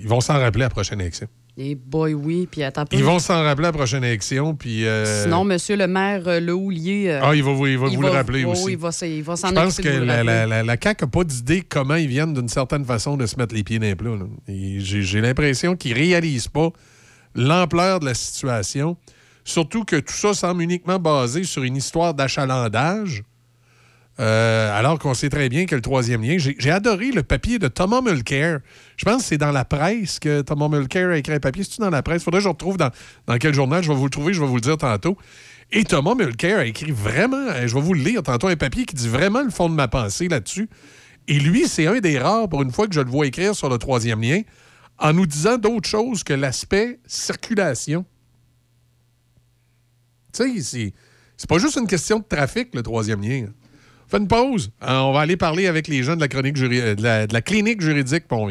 ils 0.00 0.06
vont 0.06 0.20
s'en 0.20 0.34
rappeler 0.38 0.62
à 0.62 0.66
la 0.66 0.70
prochaine 0.70 1.00
élection. 1.00 1.26
Et 1.60 1.74
boy, 1.74 2.14
oui. 2.14 2.46
Puis 2.48 2.62
attends. 2.62 2.84
Ils 2.92 3.02
vont 3.02 3.18
s'en 3.18 3.42
rappeler 3.42 3.66
à 3.66 3.70
la 3.70 3.76
prochaine 3.76 4.04
élection, 4.04 4.54
puis... 4.54 4.86
euh, 4.86 5.24
Sinon, 5.24 5.42
monsieur 5.42 5.76
le 5.76 5.88
maire 5.88 6.22
euh, 6.28 6.38
Le 6.38 6.54
Houlier. 6.54 7.10
euh, 7.10 7.20
Ah, 7.20 7.34
il 7.34 7.42
va 7.42 7.52
vous, 7.52 7.66
il 7.66 7.76
va 7.76 7.88
vous 7.88 8.00
le 8.00 8.10
rappeler 8.10 8.44
oh, 8.44 8.52
aussi. 8.52 8.70
Il 8.70 8.78
va, 8.78 8.90
il 9.02 9.22
va 9.24 9.34
s'en 9.36 9.48
Je 9.48 9.54
pense 9.54 9.78
que 9.80 9.88
la, 9.88 10.22
la, 10.22 10.46
la, 10.46 10.62
la 10.62 10.76
CAQ 10.80 11.04
n'a 11.04 11.10
pas 11.10 11.24
d'idée 11.24 11.62
comment 11.62 11.96
ils 11.96 12.06
viennent 12.06 12.32
d'une 12.32 12.48
certaine 12.48 12.84
façon 12.84 13.16
de 13.16 13.26
se 13.26 13.34
mettre 13.36 13.56
les 13.56 13.64
pieds 13.64 13.80
dans 13.80 13.86
les 13.86 13.96
plats. 13.96 14.16
j'ai 14.46 15.20
l'impression 15.20 15.74
qu'ils 15.74 15.94
ne 15.94 15.98
réalisent 15.98 16.46
pas 16.46 16.70
l'ampleur 17.34 17.98
de 17.98 18.04
la 18.04 18.14
situation. 18.14 18.96
Surtout 19.44 19.84
que 19.84 19.96
tout 19.96 20.12
ça 20.14 20.34
semble 20.34 20.62
uniquement 20.62 21.00
basé 21.00 21.42
sur 21.42 21.64
une 21.64 21.74
histoire 21.76 22.14
d'achalandage. 22.14 23.24
Euh, 24.20 24.76
alors 24.76 24.98
qu'on 24.98 25.14
sait 25.14 25.28
très 25.28 25.48
bien 25.48 25.66
que 25.66 25.76
le 25.76 25.80
troisième 25.80 26.22
lien, 26.22 26.36
j'ai 26.38 26.70
adoré 26.70 27.12
le 27.12 27.22
papier 27.22 27.60
de 27.60 27.68
Thomas 27.68 28.00
Mulcair. 28.00 28.58
Je 28.96 29.04
pense 29.04 29.22
que 29.22 29.28
c'est 29.28 29.38
dans 29.38 29.52
la 29.52 29.64
presse 29.64 30.18
que 30.18 30.40
Thomas 30.40 30.68
Mulcair 30.68 31.10
a 31.10 31.18
écrit 31.18 31.34
un 31.34 31.40
papier. 31.40 31.62
C'est-tu 31.62 31.80
dans 31.80 31.90
la 31.90 32.02
presse? 32.02 32.24
Faudrait 32.24 32.40
que 32.40 32.44
je 32.44 32.48
retrouve 32.48 32.76
dans, 32.76 32.90
dans 33.26 33.38
quel 33.38 33.54
journal? 33.54 33.82
Je 33.82 33.88
vais 33.88 33.94
vous 33.96 34.04
le 34.04 34.10
trouver, 34.10 34.32
je 34.32 34.40
vais 34.40 34.46
vous 34.46 34.56
le 34.56 34.60
dire 34.60 34.76
tantôt. 34.76 35.16
Et 35.70 35.84
Thomas 35.84 36.14
Mulcair 36.16 36.58
a 36.58 36.64
écrit 36.64 36.90
vraiment, 36.90 37.36
euh, 37.36 37.68
je 37.68 37.74
vais 37.74 37.80
vous 37.80 37.94
le 37.94 38.02
lire 38.02 38.22
tantôt, 38.22 38.48
un 38.48 38.56
papier 38.56 38.86
qui 38.86 38.96
dit 38.96 39.08
vraiment 39.08 39.42
le 39.42 39.50
fond 39.50 39.68
de 39.68 39.74
ma 39.74 39.86
pensée 39.86 40.26
là-dessus. 40.26 40.68
Et 41.28 41.38
lui, 41.38 41.68
c'est 41.68 41.86
un 41.86 42.00
des 42.00 42.18
rares, 42.18 42.48
pour 42.48 42.62
une 42.62 42.72
fois 42.72 42.88
que 42.88 42.94
je 42.94 43.00
le 43.00 43.10
vois 43.10 43.26
écrire 43.26 43.54
sur 43.54 43.68
le 43.68 43.78
troisième 43.78 44.22
lien, 44.22 44.40
en 44.98 45.12
nous 45.12 45.26
disant 45.26 45.58
d'autres 45.58 45.88
choses 45.88 46.24
que 46.24 46.32
l'aspect 46.32 46.98
circulation. 47.06 48.04
Tu 50.32 50.62
sais, 50.62 50.92
c'est 51.36 51.48
pas 51.48 51.58
juste 51.58 51.76
une 51.76 51.86
question 51.86 52.18
de 52.18 52.24
trafic, 52.24 52.74
le 52.74 52.82
troisième 52.82 53.22
lien. 53.22 53.46
Fais 54.08 54.18
une 54.18 54.28
pause. 54.28 54.70
Euh, 54.82 54.98
on 55.00 55.12
va 55.12 55.20
aller 55.20 55.36
parler 55.36 55.66
avec 55.66 55.86
les 55.86 56.02
gens 56.02 56.16
de 56.16 56.20
la, 56.20 56.28
chronique 56.28 56.58
euh, 56.58 56.94
de 56.94 57.02
la, 57.02 57.26
de 57.26 57.34
la 57.34 57.42
clinique 57.42 57.80
juridique 57.82 58.26
pour. 58.26 58.50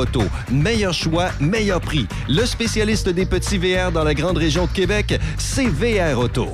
Meilleur 0.51 0.93
choix, 0.93 1.29
meilleur 1.39 1.81
prix. 1.81 2.07
Le 2.27 2.45
spécialiste 2.45 3.09
des 3.09 3.25
petits 3.25 3.57
VR 3.57 3.91
dans 3.91 4.03
la 4.03 4.13
grande 4.13 4.37
région 4.37 4.65
de 4.65 4.71
Québec, 4.71 5.19
c'est 5.37 5.67
VR 5.67 6.17
Auto. 6.17 6.47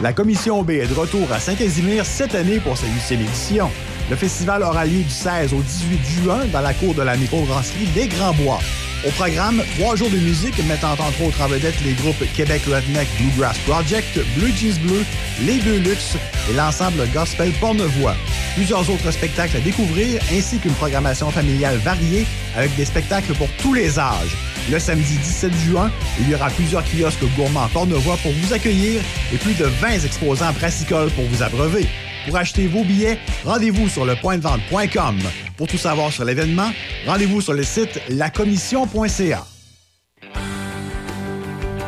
La 0.00 0.12
Commission 0.12 0.62
B 0.62 0.70
est 0.70 0.88
de 0.88 0.94
retour 0.94 1.30
à 1.32 1.38
Saint-Casimir 1.38 2.04
cette 2.04 2.34
année 2.34 2.58
pour 2.58 2.76
sa 2.76 2.86
huitième 2.86 3.20
édition. 3.20 3.70
Le 4.10 4.16
festival 4.16 4.62
aura 4.62 4.84
lieu 4.84 5.02
du 5.02 5.10
16 5.10 5.54
au 5.54 5.60
18 5.60 6.22
juin 6.22 6.40
dans 6.52 6.60
la 6.60 6.74
cour 6.74 6.94
de 6.94 7.02
la 7.02 7.16
microbrasserie 7.16 7.86
des 7.94 8.08
Grands 8.08 8.34
Bois. 8.34 8.58
Au 9.06 9.10
programme, 9.10 9.62
trois 9.78 9.96
jours 9.96 10.10
de 10.10 10.18
musique 10.18 10.58
mettant 10.66 10.92
entre 10.92 11.22
autres 11.22 11.40
en 11.40 11.48
vedette 11.48 11.80
les 11.84 11.94
groupes 11.94 12.24
Québec 12.36 12.62
Redneck 12.66 13.08
Bluegrass 13.18 13.58
Project, 13.60 14.18
Blue 14.36 14.52
Jeans 14.54 14.78
Bleu, 14.82 15.04
Les 15.46 15.58
Deux 15.60 15.78
Luxe 15.78 16.16
et 16.50 16.54
l'ensemble 16.54 17.08
gospel 17.12 17.52
Pornevoix. 17.60 18.14
Plusieurs 18.54 18.90
autres 18.90 19.10
spectacles 19.10 19.56
à 19.56 19.60
découvrir 19.60 20.20
ainsi 20.30 20.58
qu'une 20.58 20.74
programmation 20.74 21.30
familiale 21.30 21.78
variée 21.78 22.26
avec 22.54 22.74
des 22.76 22.84
spectacles 22.84 23.32
pour 23.34 23.48
tous 23.62 23.72
les 23.72 23.98
âges. 23.98 24.36
Le 24.70 24.78
samedi 24.78 25.16
17 25.16 25.52
juin, 25.54 25.90
il 26.20 26.28
y 26.28 26.34
aura 26.34 26.50
plusieurs 26.50 26.84
kiosques 26.84 27.24
gourmands 27.34 27.68
Pornevoix 27.72 28.18
pour 28.22 28.32
vous 28.32 28.52
accueillir 28.52 29.00
et 29.32 29.38
plus 29.38 29.54
de 29.54 29.64
20 29.64 30.04
exposants 30.04 30.52
brassicoles 30.52 31.10
pour 31.12 31.24
vous 31.24 31.42
abreuver. 31.42 31.86
Pour 32.26 32.36
acheter 32.36 32.66
vos 32.66 32.84
billets, 32.84 33.18
rendez-vous 33.44 33.88
sur 33.88 34.04
le 34.04 34.16
pointdevente.com. 34.16 35.18
Pour 35.56 35.66
tout 35.66 35.78
savoir 35.78 36.12
sur 36.12 36.24
l'événement, 36.24 36.70
rendez-vous 37.06 37.40
sur 37.40 37.54
le 37.54 37.62
site 37.62 38.00
lacommission.ca. 38.10 39.46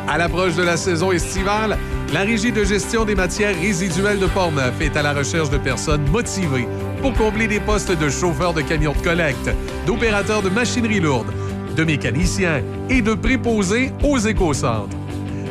À 0.07 0.17
l'approche 0.17 0.55
de 0.55 0.63
la 0.63 0.77
saison 0.77 1.11
estivale, 1.11 1.77
la 2.13 2.21
Régie 2.21 2.51
de 2.51 2.63
gestion 2.63 3.05
des 3.05 3.15
matières 3.15 3.59
résiduelles 3.59 4.19
de 4.19 4.27
Portneuf 4.27 4.79
est 4.81 4.95
à 4.95 5.01
la 5.01 5.13
recherche 5.13 5.49
de 5.49 5.57
personnes 5.57 6.07
motivées 6.09 6.67
pour 7.01 7.13
combler 7.13 7.47
des 7.47 7.59
postes 7.59 7.91
de 7.91 8.09
chauffeur 8.09 8.53
de 8.53 8.61
camions 8.61 8.93
de 8.93 9.03
collecte, 9.03 9.49
d'opérateurs 9.85 10.41
de 10.41 10.49
machinerie 10.49 10.99
lourde, 10.99 11.31
de 11.75 11.83
mécaniciens 11.83 12.63
et 12.89 13.01
de 13.01 13.13
préposés 13.13 13.91
aux 14.03 14.17
éco-centres. 14.17 14.97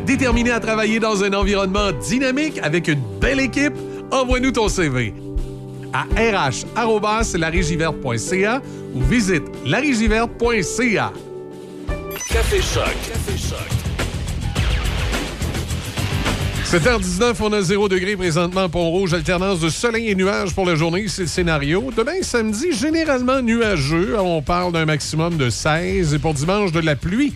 Déterminé 0.07 0.53
à 0.53 0.61
travailler 0.61 1.01
dans 1.01 1.25
un 1.25 1.33
environnement 1.33 1.91
dynamique 1.93 2.61
avec 2.63 2.89
une 2.89 3.01
belle 3.21 3.41
équipe, 3.41 3.75
envoie-nous 4.11 4.53
ton 4.53 4.69
CV 4.69 5.15
à 5.93 6.07
rh.larigiverte.ca 6.17 8.63
ou 8.95 9.03
visite 9.03 9.45
larigiverte.ca. 9.65 11.13
Café. 12.29 12.61
7h19, 16.75 17.37
on 17.41 17.53
a 17.53 17.63
0 17.63 17.89
degré 17.89 18.17
présentement 18.17 18.69
Pont-Rouge, 18.69 19.15
alternance 19.15 19.61
de 19.61 19.69
soleil 19.69 20.09
et 20.09 20.17
nuages 20.17 20.53
pour 20.57 20.67
la 20.67 20.75
journée, 20.75 21.07
c'est 21.07 21.23
le 21.23 21.29
scénario. 21.29 21.93
Demain, 21.97 22.21
samedi, 22.23 22.73
généralement 22.73 23.41
nuageux, 23.41 24.19
on 24.19 24.43
parle 24.43 24.73
d'un 24.73 24.85
maximum 24.85 25.37
de 25.37 25.51
16 25.51 26.15
et 26.15 26.19
pour 26.19 26.35
dimanche, 26.35 26.73
de 26.73 26.81
la 26.81 26.97
pluie. 26.97 27.33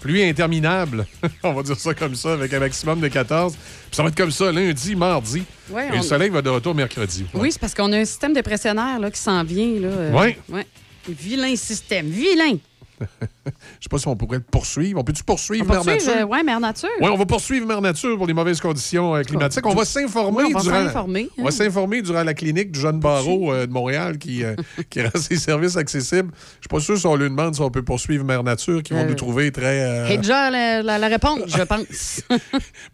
Pluie 0.00 0.22
interminable. 0.24 1.06
on 1.42 1.52
va 1.52 1.62
dire 1.62 1.78
ça 1.78 1.92
comme 1.92 2.14
ça, 2.14 2.32
avec 2.32 2.50
un 2.54 2.60
maximum 2.60 2.98
de 3.00 3.08
14. 3.08 3.52
Puis 3.56 3.62
ça 3.92 4.02
va 4.02 4.08
être 4.08 4.16
comme 4.16 4.30
ça 4.30 4.50
lundi, 4.50 4.96
mardi. 4.96 5.42
Ouais, 5.68 5.88
Et 5.88 5.92
on- 5.92 5.96
le 5.98 6.02
soleil 6.02 6.30
va 6.30 6.40
de 6.40 6.48
retour 6.48 6.74
mercredi. 6.74 7.26
Oui, 7.34 7.52
c'est 7.52 7.60
parce 7.60 7.74
qu'on 7.74 7.92
a 7.92 7.98
un 7.98 8.04
système 8.06 8.32
dépressionnaire 8.32 8.98
là, 8.98 9.10
qui 9.10 9.20
s'en 9.20 9.44
vient. 9.44 9.80
Là, 9.80 9.88
euh, 9.88 10.12
Ouais. 10.12 10.38
ouais. 10.48 10.66
Vilain 11.06 11.54
système. 11.56 12.06
Vilain. 12.06 12.56
Je 13.46 13.84
sais 13.84 13.88
pas 13.90 13.98
si 13.98 14.08
on 14.08 14.16
pourrait 14.16 14.40
poursuivre. 14.40 15.00
On 15.00 15.04
peut-tu 15.04 15.22
poursuivre 15.24 15.64
On 15.68 15.72
Mère 15.72 15.84
Nature? 15.84 16.12
euh, 16.18 16.24
ouais, 16.24 16.42
Mère 16.42 16.60
Nature. 16.60 16.88
Oui, 17.00 17.08
on 17.12 17.16
va 17.16 17.26
poursuivre 17.26 17.66
Mère 17.66 17.80
Nature 17.80 18.16
pour 18.16 18.26
les 18.26 18.34
mauvaises 18.34 18.60
conditions 18.60 19.14
euh, 19.14 19.22
climatiques. 19.22 19.64
On 19.66 19.74
va 19.74 19.84
s'informer 19.84 20.44
Oui, 20.44 20.48
durant. 20.50 20.60
s'informer, 20.62 21.28
On 21.38 21.44
va 21.44 21.50
s'informer 21.50 22.02
durant 22.02 22.22
la 22.24 22.34
clinique 22.34 22.72
du 22.72 22.80
jeune 22.80 23.00
barreau 23.00 23.52
euh, 23.52 23.66
de 23.66 23.72
Montréal 23.72 24.18
qui, 24.18 24.44
euh, 24.44 24.54
qui 24.90 25.00
rend 25.02 25.10
ses 25.18 25.36
services 25.36 25.76
accessibles. 25.76 26.30
Je 26.34 26.62
suis 26.62 26.68
pas 26.68 26.80
sûr 26.80 26.98
si 26.98 27.06
on 27.06 27.16
lui 27.16 27.28
demande 27.28 27.54
si 27.54 27.60
on 27.60 27.70
peut 27.70 27.82
poursuivre 27.82 28.24
Mère 28.24 28.42
Nature, 28.42 28.82
qui 28.82 28.92
vont 28.92 29.00
Euh, 29.00 29.08
nous 29.08 29.14
trouver 29.14 29.50
très. 29.52 29.80
euh, 29.82 30.08
Et 30.08 30.16
déjà 30.18 30.50
la, 30.50 30.82
la- 30.82 30.98
la 30.98 31.08
réponse, 31.08 31.40
je 31.46 31.62
pense. 31.64 32.22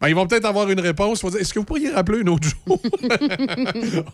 ben, 0.01 0.09
ils 0.09 0.15
vont 0.15 0.27
peut-être 0.27 0.45
avoir 0.47 0.71
une 0.71 0.81
réponse. 0.81 1.21
Ils 1.21 1.23
vont 1.25 1.31
dire, 1.31 1.41
Est-ce 1.41 1.53
que 1.55 1.59
vous 1.59 1.65
pourriez 1.65 1.91
rappeler 1.91 2.21
un 2.21 2.27
autre 2.29 2.47
jour? 2.49 2.81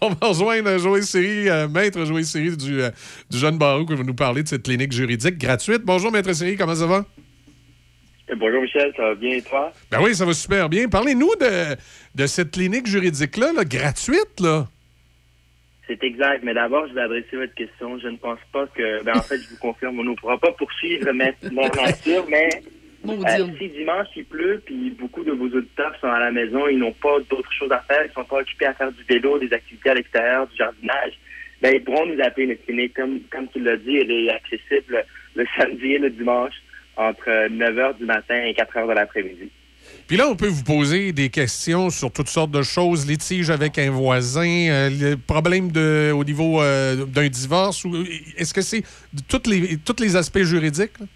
on 0.00 0.08
va 0.10 0.28
rejoindre 0.28 0.78
Joël 0.78 1.02
Série, 1.04 1.48
euh, 1.48 1.68
maître 1.68 2.04
Joël 2.04 2.24
Série 2.24 2.56
du, 2.56 2.80
euh, 2.82 2.90
du 3.30 3.38
jeune 3.38 3.58
barreau 3.58 3.84
qui 3.84 3.94
va 3.94 4.02
nous 4.04 4.14
parler 4.14 4.42
de 4.42 4.48
cette 4.48 4.62
clinique 4.62 4.92
juridique 4.92 5.38
gratuite. 5.38 5.79
Bonjour, 5.84 6.12
maître 6.12 6.32
Série, 6.32 6.56
comment 6.56 6.74
ça 6.74 6.86
va? 6.86 7.04
Eh, 8.30 8.34
Bonjour 8.36 8.62
Michel, 8.62 8.92
ça 8.96 9.02
va 9.02 9.14
bien 9.14 9.36
et 9.36 9.42
toi? 9.42 9.72
Ben 9.90 9.98
oui, 10.02 10.14
ça 10.14 10.24
va 10.24 10.32
super 10.32 10.68
bien. 10.68 10.88
Parlez-nous 10.88 11.34
de, 11.40 11.76
de 12.14 12.26
cette 12.26 12.52
clinique 12.52 12.86
juridique-là, 12.86 13.52
là, 13.52 13.64
gratuite, 13.64 14.40
là. 14.40 14.66
C'est 15.86 16.02
exact, 16.04 16.44
mais 16.44 16.54
d'abord, 16.54 16.86
je 16.88 16.94
vais 16.94 17.00
adresser 17.00 17.36
votre 17.36 17.54
question. 17.54 17.98
Je 17.98 18.08
ne 18.08 18.16
pense 18.16 18.38
pas 18.52 18.66
que, 18.68 19.02
ben 19.02 19.16
en 19.16 19.22
fait, 19.22 19.38
je 19.38 19.48
vous 19.50 19.58
confirme, 19.58 19.98
on 19.98 20.04
ne 20.04 20.14
pourra 20.14 20.38
pas 20.38 20.52
poursuivre 20.52 21.10
Mère 21.12 21.34
Nature, 21.42 22.24
mais 22.30 22.48
euh, 23.08 23.46
si 23.58 23.68
dimanche 23.70 24.06
il 24.14 24.24
pleut, 24.24 24.62
puis 24.64 24.90
beaucoup 24.90 25.24
de 25.24 25.32
vos 25.32 25.46
auditeurs 25.48 25.92
sont 26.00 26.06
à 26.06 26.20
la 26.20 26.30
maison, 26.30 26.68
ils 26.68 26.78
n'ont 26.78 26.92
pas 26.92 27.18
d'autres 27.28 27.52
choses 27.52 27.72
à 27.72 27.80
faire, 27.88 28.04
ils 28.06 28.12
sont 28.12 28.24
pas 28.24 28.36
occupés 28.36 28.66
à 28.66 28.74
faire 28.74 28.92
du 28.92 29.02
vélo, 29.08 29.38
des 29.40 29.52
activités 29.52 29.90
à 29.90 29.94
l'extérieur, 29.94 30.46
du 30.46 30.56
jardinage, 30.56 31.18
ben 31.60 31.74
ils 31.74 31.82
pourront 31.82 32.06
nous 32.06 32.20
appeler 32.22 32.46
notre 32.48 32.64
clinique. 32.64 32.94
Comme, 32.94 33.20
comme 33.30 33.48
tu 33.48 33.58
l'as 33.60 33.76
dit, 33.78 33.96
elle 33.96 34.10
est 34.12 34.30
accessible 34.30 35.04
le 35.34 35.46
samedi 35.56 35.92
et 35.92 35.98
le 35.98 36.10
dimanche 36.10 36.54
entre 36.96 37.48
9h 37.48 37.98
du 37.98 38.04
matin 38.04 38.42
et 38.44 38.52
4h 38.52 38.88
de 38.88 38.92
l'après-midi. 38.92 39.50
Puis 40.06 40.16
là, 40.16 40.28
on 40.28 40.36
peut 40.36 40.48
vous 40.48 40.64
poser 40.64 41.12
des 41.12 41.30
questions 41.30 41.88
sur 41.88 42.12
toutes 42.12 42.28
sortes 42.28 42.50
de 42.50 42.62
choses, 42.62 43.08
litige 43.08 43.50
avec 43.50 43.78
un 43.78 43.90
voisin, 43.90 44.68
euh, 44.68 44.90
le 44.90 45.16
problème 45.16 45.72
de, 45.72 46.12
au 46.12 46.24
niveau 46.24 46.60
euh, 46.60 47.06
d'un 47.06 47.28
divorce. 47.28 47.84
ou 47.84 48.04
Est-ce 48.36 48.52
que 48.52 48.60
c'est 48.60 48.82
tous 49.28 49.48
les, 49.48 49.78
tous 49.78 50.02
les 50.02 50.16
aspects 50.16 50.42
juridiques? 50.42 50.98
là? 51.00 51.06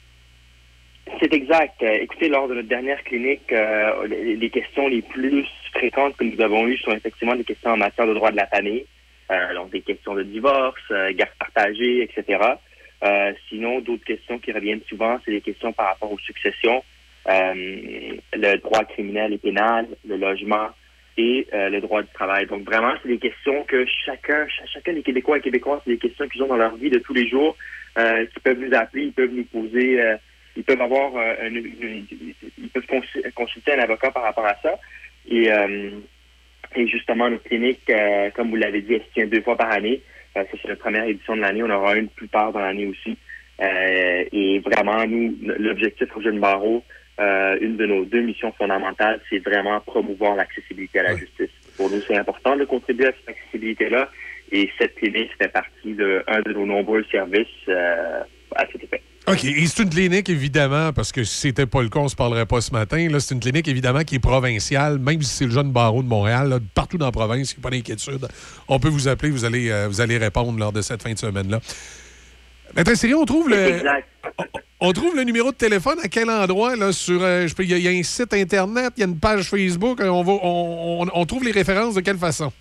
C'est 1.20 1.32
exact. 1.32 1.82
Euh, 1.82 1.98
écoutez, 2.00 2.28
lors 2.28 2.48
de 2.48 2.54
notre 2.54 2.68
dernière 2.68 3.02
clinique, 3.04 3.52
euh, 3.52 4.06
les, 4.08 4.36
les 4.36 4.50
questions 4.50 4.88
les 4.88 5.02
plus 5.02 5.46
fréquentes 5.72 6.16
que 6.16 6.24
nous 6.24 6.40
avons 6.40 6.66
eues 6.66 6.78
sont 6.78 6.92
effectivement 6.92 7.36
des 7.36 7.44
questions 7.44 7.70
en 7.70 7.76
matière 7.76 8.06
de 8.06 8.14
droit 8.14 8.30
de 8.30 8.36
la 8.36 8.46
famille, 8.46 8.84
euh, 9.30 9.54
donc 9.54 9.70
des 9.70 9.80
questions 9.80 10.14
de 10.14 10.22
divorce, 10.22 10.80
euh, 10.90 11.12
garde 11.14 11.32
partagée, 11.38 12.02
etc. 12.02 12.38
Euh, 13.04 13.32
sinon, 13.48 13.80
d'autres 13.80 14.04
questions 14.04 14.38
qui 14.38 14.50
reviennent 14.52 14.80
souvent, 14.88 15.18
c'est 15.24 15.30
des 15.32 15.40
questions 15.42 15.72
par 15.72 15.88
rapport 15.88 16.10
aux 16.10 16.18
successions, 16.18 16.82
euh, 17.28 17.52
le 18.32 18.56
droit 18.56 18.84
criminel 18.84 19.32
et 19.34 19.38
pénal, 19.38 19.86
le 20.08 20.16
logement 20.16 20.68
et 21.16 21.46
euh, 21.52 21.68
le 21.68 21.80
droit 21.80 22.02
du 22.02 22.08
travail. 22.14 22.46
Donc 22.46 22.62
vraiment, 22.64 22.94
c'est 23.02 23.08
des 23.08 23.18
questions 23.18 23.62
que 23.64 23.84
chacun, 24.06 24.46
ch- 24.46 24.68
chacun 24.72 24.94
des 24.94 25.02
Québécois 25.02 25.38
et 25.38 25.40
Québécoises, 25.40 25.80
c'est 25.84 25.92
des 25.92 25.98
questions 25.98 26.26
qu'ils 26.28 26.42
ont 26.42 26.48
dans 26.48 26.56
leur 26.56 26.74
vie 26.76 26.90
de 26.90 26.98
tous 26.98 27.14
les 27.14 27.28
jours, 27.28 27.56
qui 27.96 28.40
peuvent 28.42 28.58
nous 28.58 28.74
appeler, 28.76 29.04
ils 29.04 29.12
peuvent 29.12 29.30
nous 29.32 29.44
poser, 29.44 30.02
ils 30.56 30.64
peuvent 30.64 30.80
avoir, 30.80 31.16
un- 31.16 31.46
une- 31.54 32.04
ils 32.58 32.68
peuvent 32.70 32.86
consu- 32.86 33.30
consulter 33.34 33.74
un 33.74 33.78
avocat 33.80 34.10
par 34.10 34.24
rapport 34.24 34.46
à 34.46 34.56
ça. 34.62 34.74
Et, 35.30 35.48
et 36.74 36.88
justement, 36.88 37.30
notre 37.30 37.44
clinique, 37.44 37.88
comme 38.34 38.50
vous 38.50 38.56
l'avez 38.56 38.80
dit, 38.82 38.94
elle 38.94 39.02
se 39.04 39.12
tient 39.14 39.26
deux 39.26 39.42
fois 39.42 39.56
par 39.56 39.70
année. 39.70 40.02
Euh, 40.36 40.44
ça, 40.50 40.58
c'est 40.60 40.68
la 40.68 40.76
première 40.76 41.04
édition 41.04 41.36
de 41.36 41.40
l'année. 41.40 41.62
On 41.62 41.70
aura 41.70 41.96
une 41.96 42.08
plus 42.08 42.28
tard 42.28 42.52
dans 42.52 42.60
l'année 42.60 42.86
aussi. 42.86 43.16
Euh, 43.60 44.24
et 44.32 44.58
vraiment, 44.60 45.06
nous, 45.06 45.36
l'objectif 45.58 46.08
au 46.16 46.20
Jeune 46.20 46.40
Barreau, 46.40 46.82
euh, 47.20 47.56
une 47.60 47.76
de 47.76 47.86
nos 47.86 48.04
deux 48.04 48.22
missions 48.22 48.52
fondamentales, 48.52 49.20
c'est 49.30 49.38
vraiment 49.38 49.80
promouvoir 49.80 50.34
l'accessibilité 50.34 50.98
à 50.98 51.04
la 51.04 51.16
justice. 51.16 51.50
Pour 51.76 51.90
nous, 51.90 52.00
c'est 52.06 52.16
important 52.16 52.56
de 52.56 52.64
contribuer 52.64 53.06
à 53.06 53.12
cette 53.12 53.28
accessibilité-là. 53.28 54.10
Et 54.50 54.70
cette 54.78 54.96
clinique 54.96 55.30
fait 55.38 55.48
partie 55.48 55.94
de 55.94 56.22
un 56.26 56.40
de 56.40 56.52
nos 56.52 56.66
nombreux 56.66 57.04
services 57.10 57.46
euh, 57.68 58.22
à 58.56 58.66
cet 58.70 58.84
effet. 58.84 59.02
OK. 59.26 59.42
Et 59.44 59.66
c'est 59.66 59.82
une 59.82 59.88
clinique, 59.88 60.28
évidemment, 60.28 60.92
parce 60.92 61.10
que 61.10 61.24
si 61.24 61.34
c'était 61.40 61.64
pas 61.64 61.80
le 61.82 61.88
cas, 61.88 62.00
on 62.00 62.08
se 62.08 62.14
parlerait 62.16 62.44
pas 62.44 62.60
ce 62.60 62.70
matin. 62.72 63.08
Là, 63.08 63.20
c'est 63.20 63.34
une 63.34 63.40
clinique, 63.40 63.66
évidemment, 63.68 64.02
qui 64.04 64.16
est 64.16 64.18
provinciale, 64.18 64.98
même 64.98 65.22
si 65.22 65.30
c'est 65.30 65.44
le 65.46 65.50
jeune 65.50 65.72
barreau 65.72 66.02
de 66.02 66.08
Montréal, 66.08 66.48
là, 66.50 66.58
partout 66.74 66.98
dans 66.98 67.06
la 67.06 67.12
province, 67.12 67.52
il 67.52 67.56
n'y 67.56 67.60
a 67.60 67.62
pas 67.62 67.70
d'inquiétude. 67.70 68.28
On 68.68 68.78
peut 68.78 68.88
vous 68.90 69.08
appeler, 69.08 69.30
vous 69.30 69.46
allez, 69.46 69.70
euh, 69.70 69.88
vous 69.88 70.02
allez 70.02 70.18
répondre 70.18 70.58
lors 70.58 70.72
de 70.72 70.82
cette 70.82 71.02
fin 71.02 71.12
de 71.12 71.18
semaine-là. 71.18 71.60
Maître 72.76 72.94
Sérieux, 72.94 73.16
on 73.16 73.24
trouve 73.24 73.48
le. 73.48 73.82
On, 74.80 74.88
on 74.88 74.92
trouve 74.92 75.14
le 75.16 75.22
numéro 75.22 75.50
de 75.52 75.56
téléphone 75.56 75.98
à 76.02 76.08
quel 76.08 76.28
endroit? 76.28 76.76
Là, 76.76 76.92
sur, 76.92 77.22
euh, 77.22 77.46
je 77.46 77.54
peux- 77.54 77.62
il 77.62 77.70
y, 77.70 77.74
a- 77.74 77.78
il 77.78 77.84
y 77.84 77.88
a 77.88 77.90
un 77.92 78.02
site 78.02 78.34
Internet, 78.34 78.92
il 78.96 79.00
y 79.00 79.02
a 79.04 79.06
une 79.06 79.18
page 79.18 79.44
Facebook. 79.48 80.00
euh, 80.00 80.08
On, 80.08 80.22
va, 80.24 80.32
on, 80.32 81.02
on- 81.02 81.10
on 81.14 81.24
trouve 81.26 81.44
les 81.44 81.52
références 81.52 81.94
de 81.94 82.00
quelle 82.00 82.18
façon? 82.18 82.52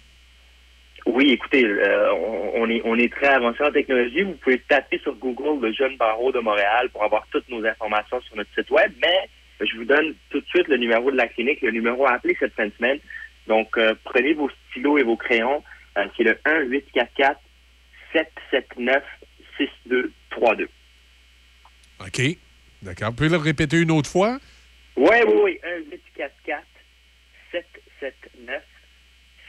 Oui, 1.05 1.31
écoutez, 1.31 1.65
euh, 1.65 2.13
on, 2.13 2.63
on 2.63 2.69
est, 2.69 2.81
on 2.85 2.97
est 2.97 3.11
très 3.11 3.27
avancé 3.27 3.61
en 3.63 3.71
technologie. 3.71 4.21
Vous 4.23 4.35
pouvez 4.35 4.59
taper 4.59 4.99
sur 4.99 5.13
Google 5.15 5.65
le 5.65 5.73
jeune 5.73 5.97
barreau 5.97 6.31
de 6.31 6.39
Montréal 6.39 6.89
pour 6.91 7.03
avoir 7.03 7.27
toutes 7.31 7.47
nos 7.49 7.65
informations 7.65 8.21
sur 8.21 8.35
notre 8.37 8.53
site 8.55 8.69
web, 8.71 8.91
mais 9.01 9.29
je 9.65 9.75
vous 9.77 9.85
donne 9.85 10.15
tout 10.29 10.39
de 10.39 10.45
suite 10.47 10.67
le 10.67 10.77
numéro 10.77 11.11
de 11.11 11.17
la 11.17 11.27
clinique, 11.27 11.61
le 11.61 11.71
numéro 11.71 12.05
à 12.05 12.13
appeler 12.13 12.35
cette 12.39 12.53
fin 12.53 12.67
de 12.67 12.73
semaine. 12.77 12.99
Donc, 13.47 13.77
euh, 13.77 13.93
prenez 14.05 14.33
vos 14.33 14.49
stylos 14.69 14.97
et 14.97 15.03
vos 15.03 15.17
crayons. 15.17 15.61
Euh, 15.97 16.05
C'est 16.17 16.23
le 16.23 16.37
1-844-779-6232. 18.13 20.67
OK. 21.99 22.21
D'accord. 22.81 23.09
Vous 23.09 23.15
pouvez 23.15 23.29
le 23.29 23.37
répéter 23.37 23.81
une 23.81 23.91
autre 23.91 24.09
fois? 24.09 24.39
Oui, 24.95 25.17
oui, 25.27 25.33
oui. 25.43 25.59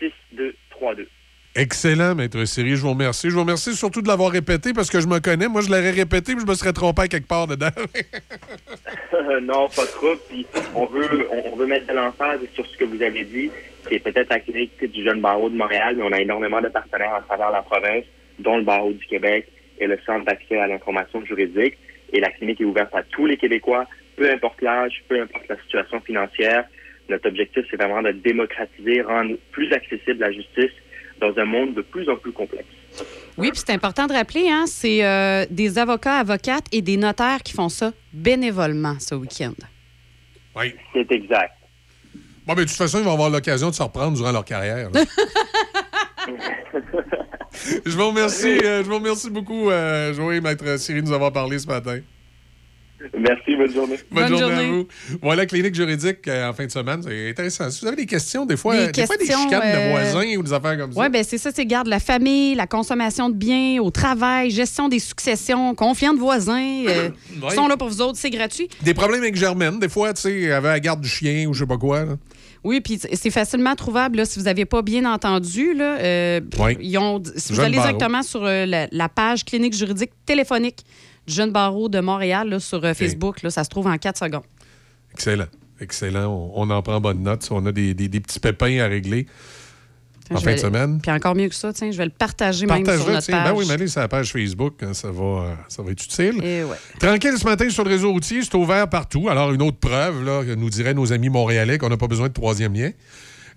1-844-779-6232. 0.00 1.06
Excellent, 1.56 2.16
Maître 2.16 2.44
Sérieux. 2.46 2.74
Je 2.74 2.82
vous 2.82 2.90
remercie. 2.90 3.30
Je 3.30 3.34
vous 3.34 3.42
remercie 3.42 3.76
surtout 3.76 4.02
de 4.02 4.08
l'avoir 4.08 4.32
répété 4.32 4.72
parce 4.72 4.90
que 4.90 5.00
je 5.00 5.06
me 5.06 5.20
connais. 5.20 5.46
Moi, 5.46 5.60
je 5.60 5.68
l'aurais 5.68 5.92
répété, 5.92 6.34
mais 6.34 6.40
je 6.40 6.46
me 6.46 6.54
serais 6.54 6.72
trompé 6.72 7.06
quelque 7.06 7.28
part 7.28 7.46
dedans. 7.46 7.68
non, 9.42 9.68
pas 9.68 9.86
trop. 9.86 10.16
Puis 10.28 10.44
on 10.74 10.86
veut, 10.86 11.28
on 11.30 11.54
veut 11.54 11.66
mettre 11.66 11.86
de 11.86 11.92
l'emphase 11.92 12.40
sur 12.54 12.66
ce 12.66 12.76
que 12.76 12.84
vous 12.84 13.00
avez 13.00 13.22
dit. 13.22 13.52
C'est 13.88 14.00
peut-être 14.00 14.30
la 14.30 14.40
clinique 14.40 14.84
du 14.84 15.04
jeune 15.04 15.20
barreau 15.20 15.48
de 15.48 15.54
Montréal, 15.54 15.94
mais 15.96 16.02
on 16.02 16.12
a 16.12 16.20
énormément 16.20 16.60
de 16.60 16.68
partenaires 16.68 17.14
à 17.14 17.20
travers 17.20 17.52
la 17.52 17.62
province, 17.62 18.04
dont 18.40 18.56
le 18.56 18.64
barreau 18.64 18.92
du 18.92 19.06
Québec 19.06 19.46
et 19.78 19.86
le 19.86 19.98
Centre 20.04 20.24
d'accès 20.24 20.58
à 20.58 20.66
l'information 20.66 21.24
juridique. 21.24 21.78
Et 22.12 22.18
la 22.18 22.30
clinique 22.30 22.60
est 22.62 22.64
ouverte 22.64 22.92
à 22.96 23.04
tous 23.04 23.26
les 23.26 23.36
Québécois, 23.36 23.86
peu 24.16 24.28
importe 24.28 24.60
l'âge, 24.60 25.04
peu 25.08 25.20
importe 25.20 25.46
la 25.48 25.56
situation 25.58 26.00
financière. 26.00 26.64
Notre 27.08 27.28
objectif, 27.28 27.64
c'est 27.70 27.76
vraiment 27.76 28.02
de 28.02 28.10
démocratiser, 28.10 29.02
rendre 29.02 29.36
plus 29.52 29.72
accessible 29.72 30.18
la 30.18 30.32
justice 30.32 30.72
dans 31.20 31.32
un 31.36 31.44
monde 31.44 31.74
de 31.74 31.82
plus 31.82 32.08
en 32.08 32.16
plus 32.16 32.32
complexe. 32.32 32.66
Oui, 33.36 33.50
puis 33.50 33.60
c'est 33.64 33.72
important 33.72 34.06
de 34.06 34.12
rappeler, 34.12 34.48
hein, 34.48 34.64
c'est 34.66 35.04
euh, 35.04 35.44
des 35.50 35.78
avocats, 35.78 36.18
avocates 36.18 36.66
et 36.70 36.82
des 36.82 36.96
notaires 36.96 37.42
qui 37.42 37.52
font 37.52 37.68
ça 37.68 37.92
bénévolement 38.12 38.96
ce 39.00 39.16
week-end. 39.16 39.54
Oui. 40.56 40.74
C'est 40.92 41.10
exact. 41.10 41.54
Bon, 42.46 42.54
mais 42.54 42.64
de 42.64 42.68
toute 42.68 42.76
façon, 42.76 42.98
ils 42.98 43.04
vont 43.04 43.14
avoir 43.14 43.30
l'occasion 43.30 43.70
de 43.70 43.74
se 43.74 43.82
reprendre 43.82 44.16
durant 44.16 44.30
leur 44.30 44.44
carrière. 44.44 44.90
je 47.86 47.90
vous 47.96 48.08
remercie, 48.08 48.58
euh, 48.64 48.84
je 48.84 48.88
vous 48.88 48.96
remercie 48.96 49.30
beaucoup, 49.30 49.70
euh, 49.70 50.12
Joël, 50.12 50.42
Maître 50.42 50.78
Siri, 50.78 51.02
de 51.02 51.08
nous 51.08 51.14
avoir 51.14 51.32
parlé 51.32 51.58
ce 51.58 51.66
matin. 51.66 52.00
Merci, 53.18 53.56
bonne 53.56 53.72
journée. 53.72 53.98
Bonne, 54.10 54.36
journée, 54.38 54.54
à 54.64 54.68
vous. 54.68 54.88
Voilà, 55.22 55.46
clinique 55.46 55.74
juridique 55.74 56.26
euh, 56.28 56.48
en 56.48 56.52
fin 56.52 56.66
de 56.66 56.70
semaine, 56.70 57.00
c'est 57.02 57.30
intéressant. 57.30 57.70
Si 57.70 57.80
vous 57.82 57.86
avez 57.88 57.96
des 57.96 58.06
questions, 58.06 58.46
des 58.46 58.56
fois, 58.56 58.76
Des 58.76 58.92
des, 58.92 59.06
fois, 59.06 59.16
des 59.16 59.26
questions, 59.26 59.44
chicanes 59.44 59.60
de 59.72 59.76
euh, 59.76 59.90
voisins 59.90 60.36
ou 60.38 60.42
des 60.42 60.52
affaires 60.52 60.78
comme 60.78 60.92
ça. 60.92 61.00
Oui, 61.00 61.08
bien, 61.10 61.22
c'est 61.22 61.38
ça, 61.38 61.50
c'est 61.54 61.66
garde 61.66 61.86
la 61.88 62.00
famille, 62.00 62.54
la 62.54 62.66
consommation 62.66 63.28
de 63.28 63.34
biens, 63.34 63.80
au 63.82 63.90
travail, 63.90 64.50
gestion 64.50 64.88
des 64.88 64.98
successions, 64.98 65.74
confiants 65.74 66.14
de 66.14 66.18
voisins. 66.20 66.84
euh, 66.88 67.08
Ouais. 67.42 67.48
Ils 67.50 67.54
sont 67.54 67.68
là 67.68 67.76
pour 67.76 67.88
vous 67.88 68.00
autres, 68.00 68.18
c'est 68.18 68.30
gratuit. 68.30 68.68
Des 68.82 68.94
problèmes 68.94 69.20
avec 69.22 69.36
Germaine, 69.36 69.78
des 69.78 69.88
fois, 69.88 70.14
tu 70.14 70.22
sais, 70.22 70.40
elle 70.42 70.52
avait 70.52 70.68
la 70.68 70.80
garde 70.80 71.00
du 71.00 71.08
chien 71.08 71.46
ou 71.48 71.52
je 71.54 71.60
sais 71.60 71.66
pas 71.66 71.76
quoi. 71.78 72.04
là. 72.04 72.16
Oui, 72.62 72.80
puis 72.80 72.98
c'est 73.12 73.30
facilement 73.30 73.74
trouvable 73.74 74.16
là, 74.16 74.24
si 74.24 74.38
vous 74.38 74.46
n'avez 74.46 74.64
pas 74.64 74.80
bien 74.80 75.04
entendu. 75.04 75.74
Là, 75.74 75.98
euh, 75.98 76.40
Oui. 76.58 76.78
ils 76.80 76.96
ont, 76.96 77.22
si 77.36 77.50
vous 77.52 77.56
Jeune 77.56 77.66
allez 77.66 77.76
Barreau. 77.76 77.88
directement 77.88 78.22
sur 78.22 78.42
euh, 78.44 78.64
la, 78.64 78.86
la 78.90 79.08
page 79.10 79.44
clinique 79.44 79.74
juridique 79.74 80.12
téléphonique 80.24 80.78
Jeune 81.26 81.50
Barreau 81.52 81.88
de 81.88 82.00
Montréal 82.00 82.48
là, 82.48 82.60
sur 82.60 82.84
euh, 82.84 82.94
Facebook, 82.94 83.42
là, 83.42 83.50
ça 83.50 83.64
se 83.64 83.68
trouve 83.70 83.86
en 83.86 83.96
4 83.96 84.18
secondes. 84.18 84.42
Excellent. 85.12 85.46
Excellent. 85.80 86.26
On, 86.26 86.52
on 86.62 86.70
en 86.70 86.82
prend 86.82 87.00
bonne 87.00 87.22
note. 87.22 87.46
On 87.50 87.64
a 87.66 87.72
des, 87.72 87.94
des- 87.94 88.08
des 88.08 88.20
petits 88.20 88.40
pépins 88.40 88.78
à 88.80 88.86
régler. 88.86 89.26
en 90.30 90.36
fin 90.38 90.46
vais- 90.50 90.54
de 90.54 90.60
semaine. 90.60 91.00
Puis 91.00 91.10
encore 91.10 91.34
mieux 91.34 91.48
que 91.48 91.54
ça, 91.54 91.72
tiens, 91.72 91.90
je 91.90 91.98
vais 91.98 92.04
le 92.04 92.10
partager 92.10 92.66
même 92.66 92.84
sur 92.84 92.94
notre 93.10 93.20
tiens. 93.22 93.38
page. 93.42 93.52
Ben 93.52 93.54
oui, 93.56 93.64
mais 93.66 93.74
allez 93.74 93.88
sur 93.88 94.00
la 94.00 94.08
page 94.08 94.32
Facebook, 94.32 94.74
hein, 94.82 94.94
ça, 94.94 95.10
va, 95.10 95.22
euh, 95.24 95.54
ça 95.68 95.82
va 95.82 95.90
être 95.90 96.04
utile. 96.04 96.42
Et 96.44 96.62
ouais. 96.64 96.76
Tranquille 97.00 97.36
ce 97.38 97.44
matin 97.44 97.68
sur 97.70 97.84
le 97.84 97.90
réseau 97.90 98.12
routier, 98.12 98.42
c'est 98.42 98.54
ouvert 98.54 98.88
partout. 98.88 99.28
Alors, 99.28 99.52
une 99.52 99.62
autre 99.62 99.78
preuve, 99.78 100.24
là, 100.24 100.42
nous 100.56 100.70
diraient 100.70 100.94
nos 100.94 101.12
amis 101.12 101.28
montréalais 101.28 101.76
qu'on 101.78 101.88
n'a 101.88 101.96
pas 101.96 102.08
besoin 102.08 102.28
de 102.28 102.32
troisième 102.34 102.72
lien. 102.74 102.90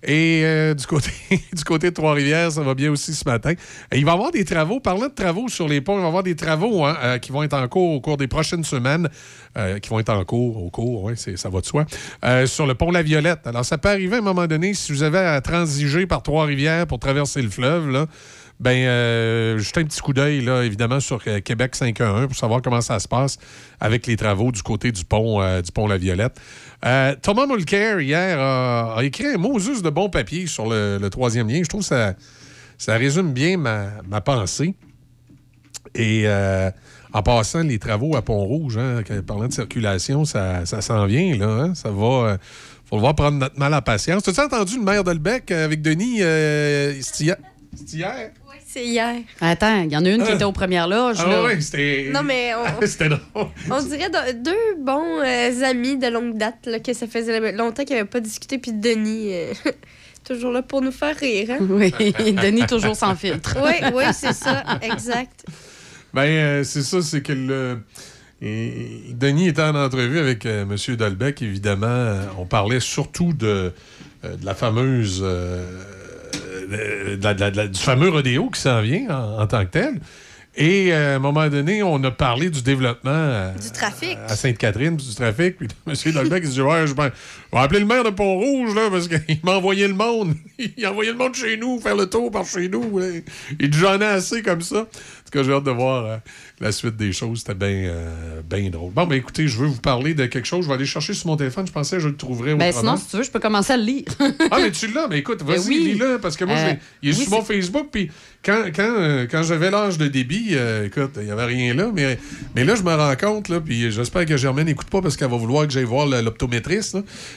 Et 0.02 0.42
euh, 0.44 0.74
du, 0.74 0.86
côté, 0.86 1.10
du 1.52 1.64
côté 1.64 1.90
de 1.90 1.94
Trois-Rivières, 1.94 2.52
ça 2.52 2.62
va 2.62 2.74
bien 2.74 2.90
aussi 2.90 3.14
ce 3.14 3.28
matin. 3.28 3.52
Il 3.92 4.04
va 4.04 4.12
y 4.12 4.14
avoir 4.14 4.30
des 4.30 4.44
travaux. 4.44 4.80
Parlant 4.80 5.08
de 5.08 5.14
travaux 5.14 5.48
sur 5.48 5.68
les 5.68 5.80
ponts, 5.80 5.94
il 5.96 6.00
va 6.00 6.04
y 6.04 6.08
avoir 6.08 6.22
des 6.22 6.36
travaux 6.36 6.84
hein, 6.84 6.96
euh, 7.02 7.18
qui 7.18 7.32
vont 7.32 7.42
être 7.42 7.54
en 7.54 7.66
cours 7.68 7.92
au 7.92 8.00
cours 8.00 8.16
des 8.16 8.28
prochaines 8.28 8.64
semaines. 8.64 9.08
euh, 9.56 9.78
qui 9.80 9.88
vont 9.88 9.98
être 9.98 10.10
en 10.10 10.24
cours, 10.24 10.62
au 10.62 10.70
cours, 10.70 11.10
ça 11.16 11.48
va 11.48 11.60
de 11.60 11.66
soi. 11.66 11.84
sur 12.46 12.66
le 12.66 12.74
pont 12.74 12.90
La 12.92 13.02
Violette. 13.02 13.46
Alors, 13.46 13.64
ça 13.64 13.76
peut 13.76 13.88
arriver 13.88 14.16
à 14.16 14.18
un 14.18 14.22
moment 14.22 14.46
donné, 14.46 14.74
si 14.74 14.92
vous 14.92 15.02
avez 15.02 15.18
à 15.18 15.40
transiger 15.40 16.06
par 16.06 16.22
Trois-Rivières 16.22 16.86
pour 16.86 17.00
traverser 17.00 17.42
le 17.42 17.50
fleuve, 17.50 17.90
là, 17.90 18.06
ben, 18.60 18.76
euh, 18.76 19.60
un 19.76 19.84
petit 19.84 20.00
coup 20.00 20.12
d'œil, 20.12 20.40
là, 20.40 20.62
évidemment, 20.62 20.98
sur 20.98 21.20
euh, 21.26 21.40
Québec 21.40 21.76
511 21.76 22.26
pour 22.26 22.36
savoir 22.36 22.60
comment 22.60 22.80
ça 22.80 22.98
se 22.98 23.06
passe 23.06 23.38
avec 23.78 24.06
les 24.06 24.16
travaux 24.16 24.50
du 24.50 24.62
côté 24.62 24.90
du 24.90 25.04
pont, 25.04 25.40
euh, 25.40 25.62
du 25.62 25.70
pont 25.70 25.86
La 25.86 25.96
Violette. 25.96 26.40
Euh, 26.84 27.14
Thomas 27.22 27.46
Mulcair, 27.46 28.00
hier, 28.00 28.38
a, 28.40 28.98
écrit 29.02 29.26
un 29.26 29.38
mot 29.38 29.58
juste 29.58 29.84
de 29.84 29.90
bon 29.90 30.10
papier 30.10 30.46
sur 30.46 30.68
le, 30.68 31.06
troisième 31.08 31.48
lien. 31.48 31.60
Je 31.62 31.68
trouve 31.68 31.82
que 31.82 31.86
ça, 31.86 32.14
ça 32.78 32.96
résume 32.96 33.32
bien 33.32 33.56
ma, 33.56 33.90
ma 34.08 34.20
pensée. 34.20 34.74
Et 35.94 36.26
en 37.12 37.22
passant, 37.22 37.62
les 37.62 37.78
travaux 37.78 38.16
à 38.16 38.22
Pont-Rouge, 38.22 38.76
hein, 38.76 39.02
parlant 39.26 39.46
de 39.46 39.52
circulation, 39.52 40.24
ça, 40.24 40.66
ça 40.66 40.82
s'en 40.82 41.06
vient, 41.06 41.36
là. 41.36 41.46
hein. 41.46 41.74
Ça 41.74 41.90
va. 41.90 42.38
faut 42.84 42.96
le 42.96 43.00
voir 43.00 43.14
prendre 43.14 43.38
notre 43.38 43.58
mal 43.58 43.72
à 43.72 43.82
patience. 43.82 44.22
T'as-tu 44.22 44.40
entendu 44.40 44.76
le 44.78 44.84
maire 44.84 45.04
d'Olbec 45.04 45.50
euh, 45.50 45.64
avec 45.64 45.80
Denis 45.80 46.22
euh, 46.22 46.94
c'est 47.00 47.36
hier? 47.92 48.30
C'est 48.70 48.84
hier? 48.84 49.14
Attends, 49.40 49.82
il 49.84 49.90
y 49.90 49.96
en 49.96 50.04
a 50.04 50.10
une 50.10 50.22
qui 50.22 50.30
Ah. 50.30 50.34
était 50.34 50.44
aux 50.44 50.52
premières 50.52 50.86
loges. 50.88 51.16
Ah 51.20 51.26
là. 51.28 51.42
ouais, 51.44 51.58
c'était. 51.58 52.10
Non, 52.12 52.22
mais 52.22 52.52
on, 52.54 52.86
C'était 52.86 53.08
drôle. 53.08 53.46
on 53.70 53.82
dirait 53.82 54.10
de- 54.10 54.32
deux 54.44 54.74
bons 54.78 55.20
euh, 55.24 55.62
amis 55.64 55.96
de 55.96 56.06
longue 56.08 56.36
date, 56.36 56.66
là, 56.66 56.78
que 56.78 56.92
ça 56.92 57.06
faisait 57.06 57.52
longtemps 57.52 57.84
qu'ils 57.84 57.96
n'avaient 57.96 58.08
pas 58.08 58.20
discuté, 58.20 58.58
puis 58.58 58.72
Denis, 58.74 59.30
euh, 59.32 59.54
toujours 60.24 60.52
là 60.52 60.60
pour 60.60 60.82
nous 60.82 60.92
faire 60.92 61.16
rire. 61.16 61.48
Hein? 61.52 61.66
Oui, 61.70 61.92
Denis 62.42 62.66
toujours 62.66 62.94
sans 62.94 63.14
filtre. 63.16 63.56
Oui, 63.64 63.88
oui, 63.94 64.04
c'est 64.12 64.34
ça, 64.34 64.62
exact. 64.82 65.46
Ben, 66.12 66.22
euh, 66.26 66.62
c'est 66.64 66.82
ça, 66.82 67.00
c'est 67.00 67.22
que 67.22 67.32
le. 67.32 67.78
et- 68.42 69.00
Denis 69.14 69.48
était 69.48 69.62
en 69.62 69.74
entrevue 69.76 70.18
avec 70.18 70.44
euh, 70.44 70.64
M. 70.64 70.96
Dolbec, 70.96 71.40
évidemment. 71.40 71.86
Euh, 71.86 72.22
On 72.38 72.44
parlait 72.44 72.80
surtout 72.80 73.32
de, 73.32 73.72
euh, 74.24 74.36
de 74.36 74.44
la 74.44 74.54
fameuse. 74.54 75.20
euh, 75.22 75.66
de- 76.32 77.16
de 77.16 77.24
la- 77.24 77.34
de 77.34 77.40
la- 77.40 77.50
de 77.50 77.56
la- 77.56 77.68
du 77.68 77.80
fameux 77.80 78.08
rodéo 78.08 78.50
qui 78.50 78.60
s'en 78.60 78.80
vient 78.82 79.08
en, 79.10 79.42
en 79.42 79.46
tant 79.46 79.64
que 79.64 79.70
tel. 79.70 80.00
Et 80.60 80.92
euh, 80.92 81.12
à 81.12 81.16
un 81.16 81.18
moment 81.20 81.48
donné, 81.48 81.84
on 81.84 82.02
a 82.02 82.10
parlé 82.10 82.50
du 82.50 82.62
développement 82.62 83.10
euh, 83.12 83.52
Du 83.54 83.70
trafic. 83.70 84.18
à 84.26 84.34
Sainte-Catherine, 84.34 84.96
du 84.96 85.14
trafic. 85.14 85.56
Puis 85.56 85.68
M. 85.86 86.12
Dolbec, 86.12 86.42
il 86.44 86.50
dit 86.50 86.60
Ouais, 86.60 86.84
je 86.86 86.94
vais, 86.94 87.12
je 87.52 87.56
vais 87.56 87.62
appeler 87.62 87.78
le 87.80 87.86
maire 87.86 88.02
de 88.02 88.10
Pont-Rouge, 88.10 88.74
là, 88.74 88.88
parce 88.90 89.06
qu'il 89.06 89.38
m'a 89.44 89.52
envoyé 89.56 89.86
le 89.86 89.94
monde. 89.94 90.34
Il 90.76 90.84
a 90.84 90.90
envoyé 90.90 91.12
le 91.12 91.16
monde 91.18 91.34
chez 91.36 91.56
nous, 91.56 91.78
faire 91.78 91.94
le 91.94 92.06
tour 92.06 92.32
par 92.32 92.44
chez 92.44 92.68
nous. 92.68 92.98
là. 92.98 93.06
Il 93.60 93.70
dit 93.70 93.78
J'en 93.78 94.00
ai 94.00 94.04
assez 94.06 94.42
comme 94.42 94.60
ça. 94.62 94.78
En 94.80 94.82
tout 94.84 95.30
cas, 95.32 95.42
j'ai 95.44 95.52
hâte 95.52 95.62
de 95.64 95.70
voir 95.70 96.04
euh, 96.06 96.16
la 96.60 96.72
suite 96.72 96.96
des 96.96 97.12
choses. 97.12 97.38
C'était 97.38 97.54
bien 97.54 97.68
euh, 97.90 98.40
bien 98.48 98.68
drôle. 98.70 98.92
Bon, 98.92 99.06
ben 99.06 99.16
écoutez, 99.16 99.46
je 99.48 99.58
veux 99.58 99.66
vous 99.66 99.80
parler 99.80 100.14
de 100.14 100.26
quelque 100.26 100.46
chose. 100.46 100.64
Je 100.64 100.68
vais 100.68 100.74
aller 100.74 100.86
chercher 100.86 101.14
sur 101.14 101.26
mon 101.28 101.36
téléphone. 101.36 101.66
Je 101.66 101.72
pensais 101.72 101.96
que 101.96 102.02
je 102.02 102.08
le 102.08 102.16
trouverais 102.16 102.54
Ben, 102.54 102.68
autrement. 102.70 102.96
sinon, 102.96 103.04
si 103.04 103.10
tu 103.10 103.16
veux, 103.18 103.22
je 103.22 103.30
peux 103.30 103.40
commencer 103.40 103.72
à 103.72 103.76
le 103.76 103.84
lire. 103.84 104.04
Ah, 104.50 104.58
mais 104.60 104.70
tu 104.70 104.88
l'as, 104.88 105.06
mais 105.08 105.18
écoute, 105.18 105.38
Ben 105.44 105.54
vas-y, 105.56 105.68
oui. 105.68 105.80
lis-le, 105.92 106.18
parce 106.18 106.36
que 106.36 106.44
moi, 106.44 106.56
Euh, 106.56 106.74
il 107.02 107.10
est 107.10 107.16
oui, 107.18 107.22
sur 107.24 107.30
mon 107.32 107.42
Facebook, 107.42 107.88
puis 107.92 108.10
quand, 108.44 108.64
quand, 108.74 108.82
euh, 108.98 109.26
quand 109.30 109.42
j'avais 109.42 109.70
l'âge 109.70 109.98
de 109.98 110.08
débit, 110.08 110.56
écoute, 110.84 111.12
il 111.16 111.24
n'y 111.24 111.30
avait 111.30 111.44
rien 111.44 111.74
là, 111.74 111.90
mais, 111.94 112.18
mais 112.54 112.64
là, 112.64 112.74
je 112.74 112.82
me 112.82 112.94
rends 112.94 113.16
compte, 113.16 113.48
là, 113.48 113.60
puis 113.60 113.90
j'espère 113.90 114.26
que 114.26 114.36
Germaine 114.36 114.66
n'écoute 114.66 114.88
pas 114.90 115.00
parce 115.00 115.16
qu'elle 115.16 115.30
va 115.30 115.36
vouloir 115.36 115.66
que 115.66 115.72
j'aille 115.72 115.84
voir 115.84 116.06
l'optométriste. 116.06 116.96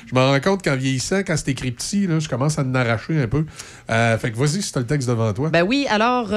Je 0.10 0.16
me 0.16 0.20
rends 0.22 0.40
compte 0.40 0.64
qu'en 0.64 0.76
vieillissant, 0.76 1.20
quand 1.20 1.36
c'est 1.38 1.50
écrit 1.50 1.72
petit, 1.72 2.08
là, 2.08 2.20
je 2.20 2.28
commence 2.30 2.58
à 2.58 2.64
en 2.64 2.74
arracher 2.76 3.22
un 3.22 3.28
peu. 3.28 3.46
Fait 3.88 4.32
que 4.32 4.38
vas-y, 4.38 4.62
si 4.62 4.72
tu 4.72 4.78
as 4.78 4.82
le 4.82 4.88
texte 4.88 5.08
devant 5.08 5.32
toi. 5.34 5.50
Ben 5.50 5.64
oui, 5.64 5.86
alors, 5.90 6.30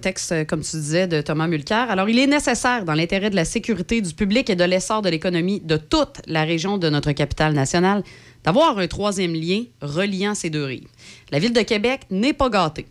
texte, 0.00 0.46
comme 0.46 0.60
tu 0.60 0.76
disais, 0.76 1.06
de 1.06 1.20
Thomas 1.20 1.46
Mulcair. 1.46 1.90
Alors, 1.90 2.08
il 2.08 2.18
est 2.18 2.25
nécessaire, 2.26 2.84
dans 2.84 2.94
l'intérêt 2.94 3.30
de 3.30 3.36
la 3.36 3.44
sécurité 3.44 4.00
du 4.00 4.14
public 4.14 4.50
et 4.50 4.56
de 4.56 4.64
l'essor 4.64 5.02
de 5.02 5.08
l'économie 5.08 5.60
de 5.60 5.76
toute 5.76 6.20
la 6.26 6.44
région 6.44 6.78
de 6.78 6.88
notre 6.88 7.12
capitale 7.12 7.52
nationale, 7.52 8.02
d'avoir 8.44 8.78
un 8.78 8.86
troisième 8.86 9.34
lien 9.34 9.64
reliant 9.80 10.34
ces 10.34 10.50
deux 10.50 10.64
rives. 10.64 10.88
La 11.30 11.38
ville 11.38 11.52
de 11.52 11.62
Québec 11.62 12.02
n'est 12.10 12.32
pas 12.32 12.48
gâtée. 12.48 12.86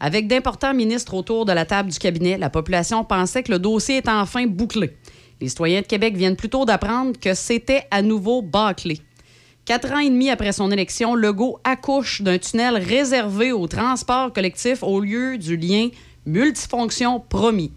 Avec 0.00 0.28
d'importants 0.28 0.74
ministres 0.74 1.14
autour 1.14 1.44
de 1.44 1.52
la 1.52 1.66
table 1.66 1.90
du 1.90 1.98
cabinet, 1.98 2.38
la 2.38 2.50
population 2.50 3.04
pensait 3.04 3.42
que 3.42 3.52
le 3.52 3.58
dossier 3.58 3.98
était 3.98 4.10
enfin 4.10 4.46
bouclé. 4.46 4.96
Les 5.40 5.48
citoyens 5.48 5.82
de 5.82 5.86
Québec 5.86 6.16
viennent 6.16 6.36
plutôt 6.36 6.64
d'apprendre 6.64 7.18
que 7.18 7.34
c'était 7.34 7.84
à 7.90 8.02
nouveau 8.02 8.42
bâclé. 8.42 9.00
Quatre 9.64 9.92
ans 9.92 9.98
et 9.98 10.08
demi 10.08 10.30
après 10.30 10.52
son 10.52 10.70
élection, 10.70 11.14
Legault 11.14 11.60
accouche 11.64 12.22
d'un 12.22 12.38
tunnel 12.38 12.76
réservé 12.76 13.52
au 13.52 13.66
transport 13.66 14.32
collectif 14.32 14.82
au 14.82 15.00
lieu 15.00 15.38
du 15.38 15.56
lien 15.56 15.88
multifonction 16.26 17.20
promis. 17.20 17.72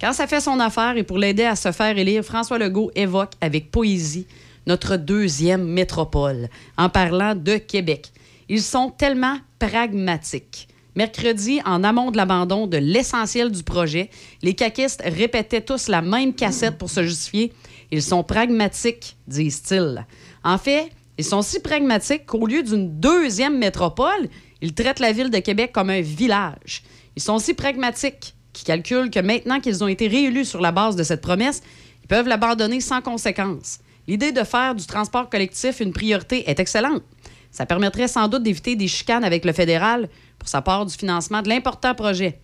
Quand 0.00 0.12
ça 0.12 0.28
fait 0.28 0.40
son 0.40 0.60
affaire 0.60 0.96
et 0.96 1.02
pour 1.02 1.18
l'aider 1.18 1.44
à 1.44 1.56
se 1.56 1.72
faire 1.72 1.98
élire, 1.98 2.22
François 2.22 2.58
Legault 2.58 2.92
évoque 2.94 3.32
avec 3.40 3.72
poésie 3.72 4.28
notre 4.68 4.96
deuxième 4.96 5.64
métropole 5.64 6.48
en 6.76 6.88
parlant 6.88 7.34
de 7.34 7.56
Québec. 7.56 8.12
Ils 8.48 8.62
sont 8.62 8.90
tellement 8.90 9.38
pragmatiques. 9.58 10.68
Mercredi, 10.94 11.60
en 11.64 11.82
amont 11.82 12.12
de 12.12 12.16
l'abandon 12.16 12.68
de 12.68 12.76
l'essentiel 12.76 13.50
du 13.50 13.64
projet, 13.64 14.08
les 14.42 14.54
caquistes 14.54 15.02
répétaient 15.04 15.62
tous 15.62 15.88
la 15.88 16.00
même 16.00 16.32
cassette 16.32 16.78
pour 16.78 16.90
se 16.90 17.02
justifier. 17.02 17.52
Ils 17.90 18.02
sont 18.02 18.22
pragmatiques, 18.22 19.16
disent-ils. 19.26 20.06
En 20.44 20.58
fait, 20.58 20.90
ils 21.18 21.24
sont 21.24 21.42
si 21.42 21.60
pragmatiques 21.60 22.26
qu'au 22.26 22.46
lieu 22.46 22.62
d'une 22.62 23.00
deuxième 23.00 23.58
métropole, 23.58 24.28
ils 24.60 24.74
traitent 24.74 25.00
la 25.00 25.12
ville 25.12 25.30
de 25.30 25.38
Québec 25.38 25.72
comme 25.72 25.90
un 25.90 26.00
village. 26.00 26.82
Ils 27.16 27.22
sont 27.22 27.38
si 27.38 27.54
pragmatiques 27.54 28.34
qu'ils 28.52 28.66
calculent 28.66 29.10
que 29.10 29.20
maintenant 29.20 29.60
qu'ils 29.60 29.82
ont 29.84 29.88
été 29.88 30.08
réélus 30.08 30.46
sur 30.46 30.60
la 30.60 30.72
base 30.72 30.96
de 30.96 31.02
cette 31.02 31.20
promesse, 31.20 31.62
ils 32.02 32.08
peuvent 32.08 32.28
l'abandonner 32.28 32.80
sans 32.80 33.00
conséquence. 33.00 33.78
L'idée 34.06 34.32
de 34.32 34.42
faire 34.42 34.74
du 34.74 34.86
transport 34.86 35.28
collectif 35.28 35.80
une 35.80 35.92
priorité 35.92 36.48
est 36.48 36.60
excellente. 36.60 37.02
Ça 37.50 37.66
permettrait 37.66 38.08
sans 38.08 38.28
doute 38.28 38.42
d'éviter 38.42 38.76
des 38.76 38.88
chicanes 38.88 39.24
avec 39.24 39.44
le 39.44 39.52
fédéral 39.52 40.08
pour 40.38 40.48
sa 40.48 40.62
part 40.62 40.86
du 40.86 40.94
financement 40.94 41.42
de 41.42 41.48
l'important 41.48 41.94
projet. 41.94 42.38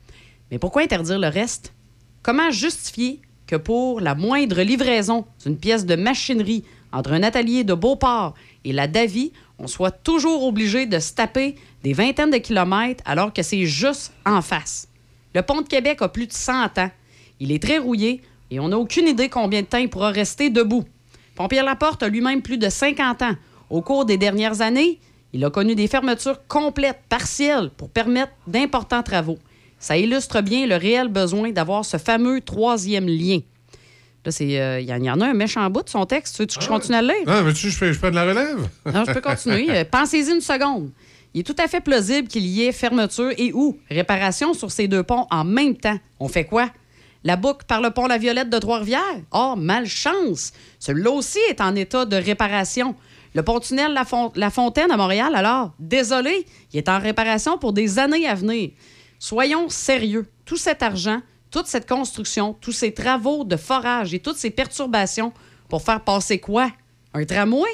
Mais 0.51 0.59
pourquoi 0.59 0.83
interdire 0.83 1.19
le 1.19 1.29
reste? 1.29 1.73
Comment 2.23 2.51
justifier 2.51 3.21
que 3.47 3.57
pour 3.57 4.01
la 4.01 4.15
moindre 4.15 4.63
livraison 4.63 5.27
d'une 5.45 5.59
pièce 5.59 5.87
de 5.87 5.97
machinerie 5.97 6.65
entre 6.93 7.13
un 7.13 7.23
atelier 7.23 7.65
de 7.65 7.75
Beauport 7.75 8.35
et 8.65 8.73
la 8.73 8.87
Davie, 8.87 9.33
on 9.59 9.67
soit 9.67 9.91
toujours 9.91 10.45
obligé 10.45 10.87
de 10.87 10.99
se 10.99 11.13
taper 11.13 11.57
des 11.83 11.93
vingtaines 11.93 12.31
de 12.31 12.39
kilomètres 12.39 13.03
alors 13.07 13.33
que 13.33 13.43
c'est 13.43 13.67
juste 13.67 14.13
en 14.25 14.43
face? 14.43 14.89
Le 15.35 15.43
pont 15.43 15.61
de 15.63 15.69
Québec 15.69 15.99
a 16.03 16.09
plus 16.09 16.27
de 16.27 16.33
100 16.33 16.79
ans. 16.79 16.91
Il 17.41 17.51
est 17.53 17.63
très 17.63 17.79
rouillé 17.79 18.23
et 18.51 18.61
on 18.61 18.69
n'a 18.69 18.79
aucune 18.79 19.09
idée 19.09 19.29
combien 19.29 19.63
de 19.63 19.67
temps 19.67 19.79
il 19.79 19.91
pourra 19.91 20.11
rester 20.11 20.51
debout. 20.51 20.85
Pompierre 21.35 21.65
Laporte 21.65 22.03
a 22.03 22.09
lui-même 22.09 22.43
plus 22.43 22.59
de 22.59 22.69
50 22.69 23.23
ans. 23.23 23.35
Au 23.71 23.83
cours 23.83 24.05
des 24.05 24.17
dernières 24.17 24.61
années, 24.61 25.01
il 25.33 25.45
a 25.45 25.51
connu 25.51 25.75
des 25.75 25.89
fermetures 25.89 26.47
complètes, 26.47 27.01
partielles, 27.09 27.71
pour 27.77 27.91
permettre 27.91 28.33
d'importants 28.47 29.03
travaux. 29.03 29.39
Ça 29.81 29.97
illustre 29.97 30.41
bien 30.43 30.67
le 30.67 30.77
réel 30.77 31.09
besoin 31.09 31.51
d'avoir 31.51 31.85
ce 31.85 31.97
fameux 31.97 32.41
troisième 32.41 33.07
lien. 33.09 33.41
Là, 34.25 34.31
euh, 34.41 34.81
il 34.81 34.87
y, 35.05 35.11
en- 35.11 35.21
a 35.21 35.27
un 35.27 35.35
méchant 35.35 35.69
bout 35.69 35.83
de 35.83 35.91
son 35.91 36.07
texte. 36.07 36.37
Tu 36.37 36.43
veux 36.43 36.47
que 36.47 36.63
je 36.63 36.69
continue 36.69 36.97
à 36.97 37.03
le 37.03 37.09
lire? 37.09 37.17
Ah, 37.27 37.43
veux-tu 37.43 37.69
je, 37.69 37.77
fais- 37.77 37.93
je 37.93 37.99
prenne 37.99 38.15
la 38.15 38.25
relève? 38.25 38.69
Non, 38.87 39.05
je 39.07 39.13
peux 39.13 39.21
continuer. 39.21 39.67
Euh, 39.71 39.85
Pensez-y 39.91 40.31
une 40.31 40.41
seconde. 40.41 40.91
Il 41.35 41.41
est 41.41 41.45
tout 41.45 41.57
à 41.59 41.67
fait 41.67 41.81
plausible 41.81 42.29
qu'il 42.29 42.47
y 42.47 42.63
ait 42.65 42.73
fermeture 42.73 43.33
et 43.37 43.53
ou 43.53 43.77
réparation 43.91 44.55
sur 44.55 44.71
ces 44.71 44.87
deux 44.87 45.03
ponts 45.03 45.27
en 45.31 45.45
même 45.45 45.77
temps. 45.77 45.99
On 46.21 46.29
fait 46.29 46.45
quoi? 46.45 46.71
La 47.25 47.37
boucle 47.37 47.65
par 47.67 47.81
le 47.81 47.91
pont 47.91 48.07
La 48.07 48.19
Violette 48.19 48.51
de 48.51 48.59
Trois-Rivières? 48.59 49.01
Oh, 49.33 49.55
malchance! 49.57 50.53
Celui-là 50.79 51.11
aussi 51.11 51.39
est 51.49 51.61
en 51.61 51.75
état 51.75 52.05
de 52.05 52.17
réparation. 52.17 52.95
Le 53.35 53.43
pont-tunnel 53.43 53.93
La, 53.95 54.05
Fon- 54.05 54.31
La 54.37 54.51
Fontaine 54.51 54.93
à 54.93 54.97
Montréal, 54.97 55.35
alors, 55.35 55.73
désolé, 55.81 56.47
il 56.73 56.79
est 56.79 56.89
en 56.89 57.01
réparation 57.01 57.59
pour 57.59 57.73
des 57.73 57.99
années 57.99 58.29
à 58.29 58.35
venir. 58.35 58.71
Soyons 59.19 59.69
sérieux. 59.71 60.27
Tout 60.45 60.59
cet 60.59 60.83
argent, 60.83 61.21
toute 61.51 61.67
cette 61.67 61.89
construction, 61.89 62.55
tous 62.61 62.73
ces 62.73 62.93
travaux 62.93 63.43
de 63.45 63.57
forage 63.57 64.13
et 64.15 64.21
toutes 64.21 64.37
ces 64.37 64.51
perturbations 64.51 65.33
pour 65.69 65.83
faire 65.83 66.03
passer 66.03 66.39
quoi? 66.39 66.71
Un 67.15 67.25
tramway? 67.25 67.71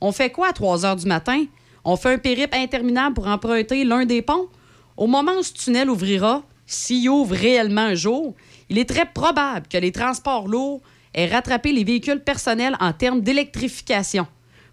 On 0.00 0.10
fait 0.10 0.30
quoi 0.30 0.48
à 0.48 0.52
3 0.52 0.84
heures 0.86 0.96
du 0.96 1.06
matin? 1.06 1.44
On 1.84 1.96
fait 1.96 2.14
un 2.14 2.18
périple 2.18 2.56
interminable 2.56 3.14
pour 3.14 3.26
emprunter 3.26 3.84
l'un 3.84 4.06
des 4.06 4.22
ponts? 4.22 4.48
Au 4.96 5.06
moment 5.06 5.32
où 5.38 5.42
ce 5.42 5.52
tunnel 5.52 5.90
ouvrira, 5.90 6.42
s'il 6.66 7.08
ouvre 7.10 7.34
réellement 7.34 7.82
un 7.82 7.94
jour, 7.94 8.34
il 8.70 8.78
est 8.78 8.88
très 8.88 9.04
probable 9.04 9.66
que 9.68 9.76
les 9.76 9.92
transports 9.92 10.48
lourds 10.48 10.80
aient 11.12 11.26
rattrapé 11.26 11.72
les 11.72 11.84
véhicules 11.84 12.20
personnels 12.20 12.76
en 12.80 12.92
termes 12.92 13.20
d'électrification. 13.20 14.26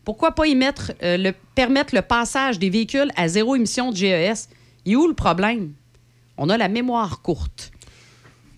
Pourquoi 0.06 0.32
pas 0.32 0.48
y 0.48 0.56
mettre, 0.56 0.94
euh, 1.04 1.18
le, 1.18 1.34
permettre 1.54 1.94
le 1.94 2.02
passage 2.02 2.60
des 2.60 2.70
véhicules 2.70 3.12
à 3.16 3.28
zéro 3.28 3.56
émission 3.56 3.92
de 3.92 3.98
GES? 3.98 4.48
Et 4.86 4.96
où 4.96 5.08
le 5.08 5.14
problème? 5.14 5.74
On 6.38 6.50
a 6.50 6.58
la 6.58 6.70
mémoire 6.70 7.22
courte. 7.22 7.72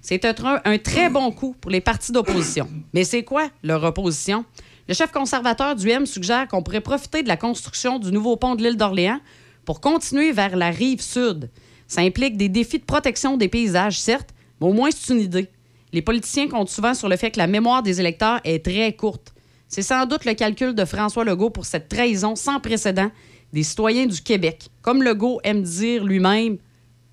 C'est 0.01 0.25
un 0.25 0.77
très 0.77 1.09
bon 1.09 1.31
coup 1.31 1.55
pour 1.59 1.71
les 1.71 1.81
partis 1.81 2.11
d'opposition. 2.11 2.69
Mais 2.93 3.03
c'est 3.03 3.23
quoi 3.23 3.49
leur 3.63 3.83
opposition? 3.83 4.45
Le 4.87 4.93
chef 4.93 5.11
conservateur 5.11 5.75
du 5.75 5.89
M 5.89 6.05
suggère 6.05 6.47
qu'on 6.47 6.61
pourrait 6.61 6.81
profiter 6.81 7.23
de 7.23 7.29
la 7.29 7.37
construction 7.37 7.99
du 7.99 8.11
nouveau 8.11 8.35
pont 8.35 8.55
de 8.55 8.63
l'île 8.63 8.75
d'Orléans 8.75 9.19
pour 9.63 9.79
continuer 9.79 10.33
vers 10.33 10.57
la 10.57 10.71
rive 10.71 11.01
sud. 11.01 11.49
Ça 11.87 12.01
implique 12.01 12.35
des 12.35 12.49
défis 12.49 12.79
de 12.79 12.83
protection 12.83 13.37
des 13.37 13.47
paysages, 13.47 13.99
certes, 13.99 14.31
mais 14.59 14.67
au 14.67 14.73
moins 14.73 14.89
c'est 14.91 15.13
une 15.13 15.21
idée. 15.21 15.47
Les 15.93 16.01
politiciens 16.01 16.49
comptent 16.49 16.69
souvent 16.69 16.93
sur 16.93 17.07
le 17.07 17.15
fait 17.15 17.31
que 17.31 17.37
la 17.37 17.47
mémoire 17.47 17.81
des 17.81 18.01
électeurs 18.01 18.41
est 18.43 18.65
très 18.65 18.93
courte. 18.93 19.33
C'est 19.69 19.83
sans 19.83 20.05
doute 20.05 20.25
le 20.25 20.33
calcul 20.33 20.75
de 20.75 20.85
François 20.85 21.23
Legault 21.23 21.49
pour 21.49 21.65
cette 21.65 21.87
trahison 21.87 22.35
sans 22.35 22.59
précédent 22.59 23.09
des 23.53 23.63
citoyens 23.63 24.07
du 24.07 24.21
Québec. 24.21 24.69
Comme 24.81 25.01
Legault 25.01 25.39
aime 25.43 25.61
dire 25.61 26.03
lui-même, 26.03 26.57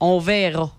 on 0.01 0.19
verra. 0.19 0.73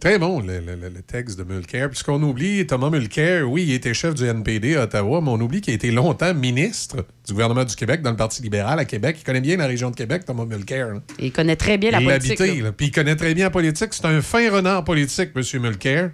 Très 0.00 0.16
bon, 0.20 0.38
le, 0.40 0.60
le- 0.60 0.76
le- 0.76 0.88
le 0.90 1.02
texte 1.02 1.36
de 1.36 1.42
Mulcair. 1.42 1.88
Puisqu'on 1.90 2.22
oublie, 2.22 2.64
Thomas 2.68 2.88
Mulcair, 2.88 3.50
oui, 3.50 3.64
il 3.64 3.72
était 3.74 3.94
chef 3.94 4.14
du 4.14 4.24
NPD 4.26 4.76
à 4.76 4.84
Ottawa, 4.84 5.20
mais 5.20 5.30
on 5.30 5.40
oublie 5.40 5.60
qu'il 5.60 5.72
a 5.72 5.74
été 5.74 5.90
longtemps 5.90 6.32
ministre 6.34 7.04
du 7.26 7.32
gouvernement 7.32 7.64
du 7.64 7.74
Québec 7.74 8.00
dans 8.02 8.10
le 8.10 8.16
Parti 8.16 8.40
libéral 8.40 8.78
à 8.78 8.84
Québec. 8.84 9.16
Il 9.20 9.24
connaît 9.24 9.40
bien 9.40 9.56
la 9.56 9.66
région 9.66 9.90
de 9.90 9.96
Québec, 9.96 10.24
Thomas 10.24 10.44
Mulcair. 10.44 10.94
là. 10.94 11.00
Il 11.18 11.32
connaît 11.32 11.56
très 11.56 11.78
bien 11.78 11.90
la 11.90 12.00
il 12.00 12.06
politique. 12.06 12.36
Puis 12.76 12.86
il 12.86 12.92
connaît 12.92 13.16
très 13.16 13.34
bien 13.34 13.46
la 13.46 13.50
politique. 13.50 13.88
C'est 13.92 14.04
un 14.04 14.22
fin 14.22 14.48
renard 14.52 14.84
politique, 14.84 15.30
M. 15.34 15.42
Mulcair. 15.62 16.10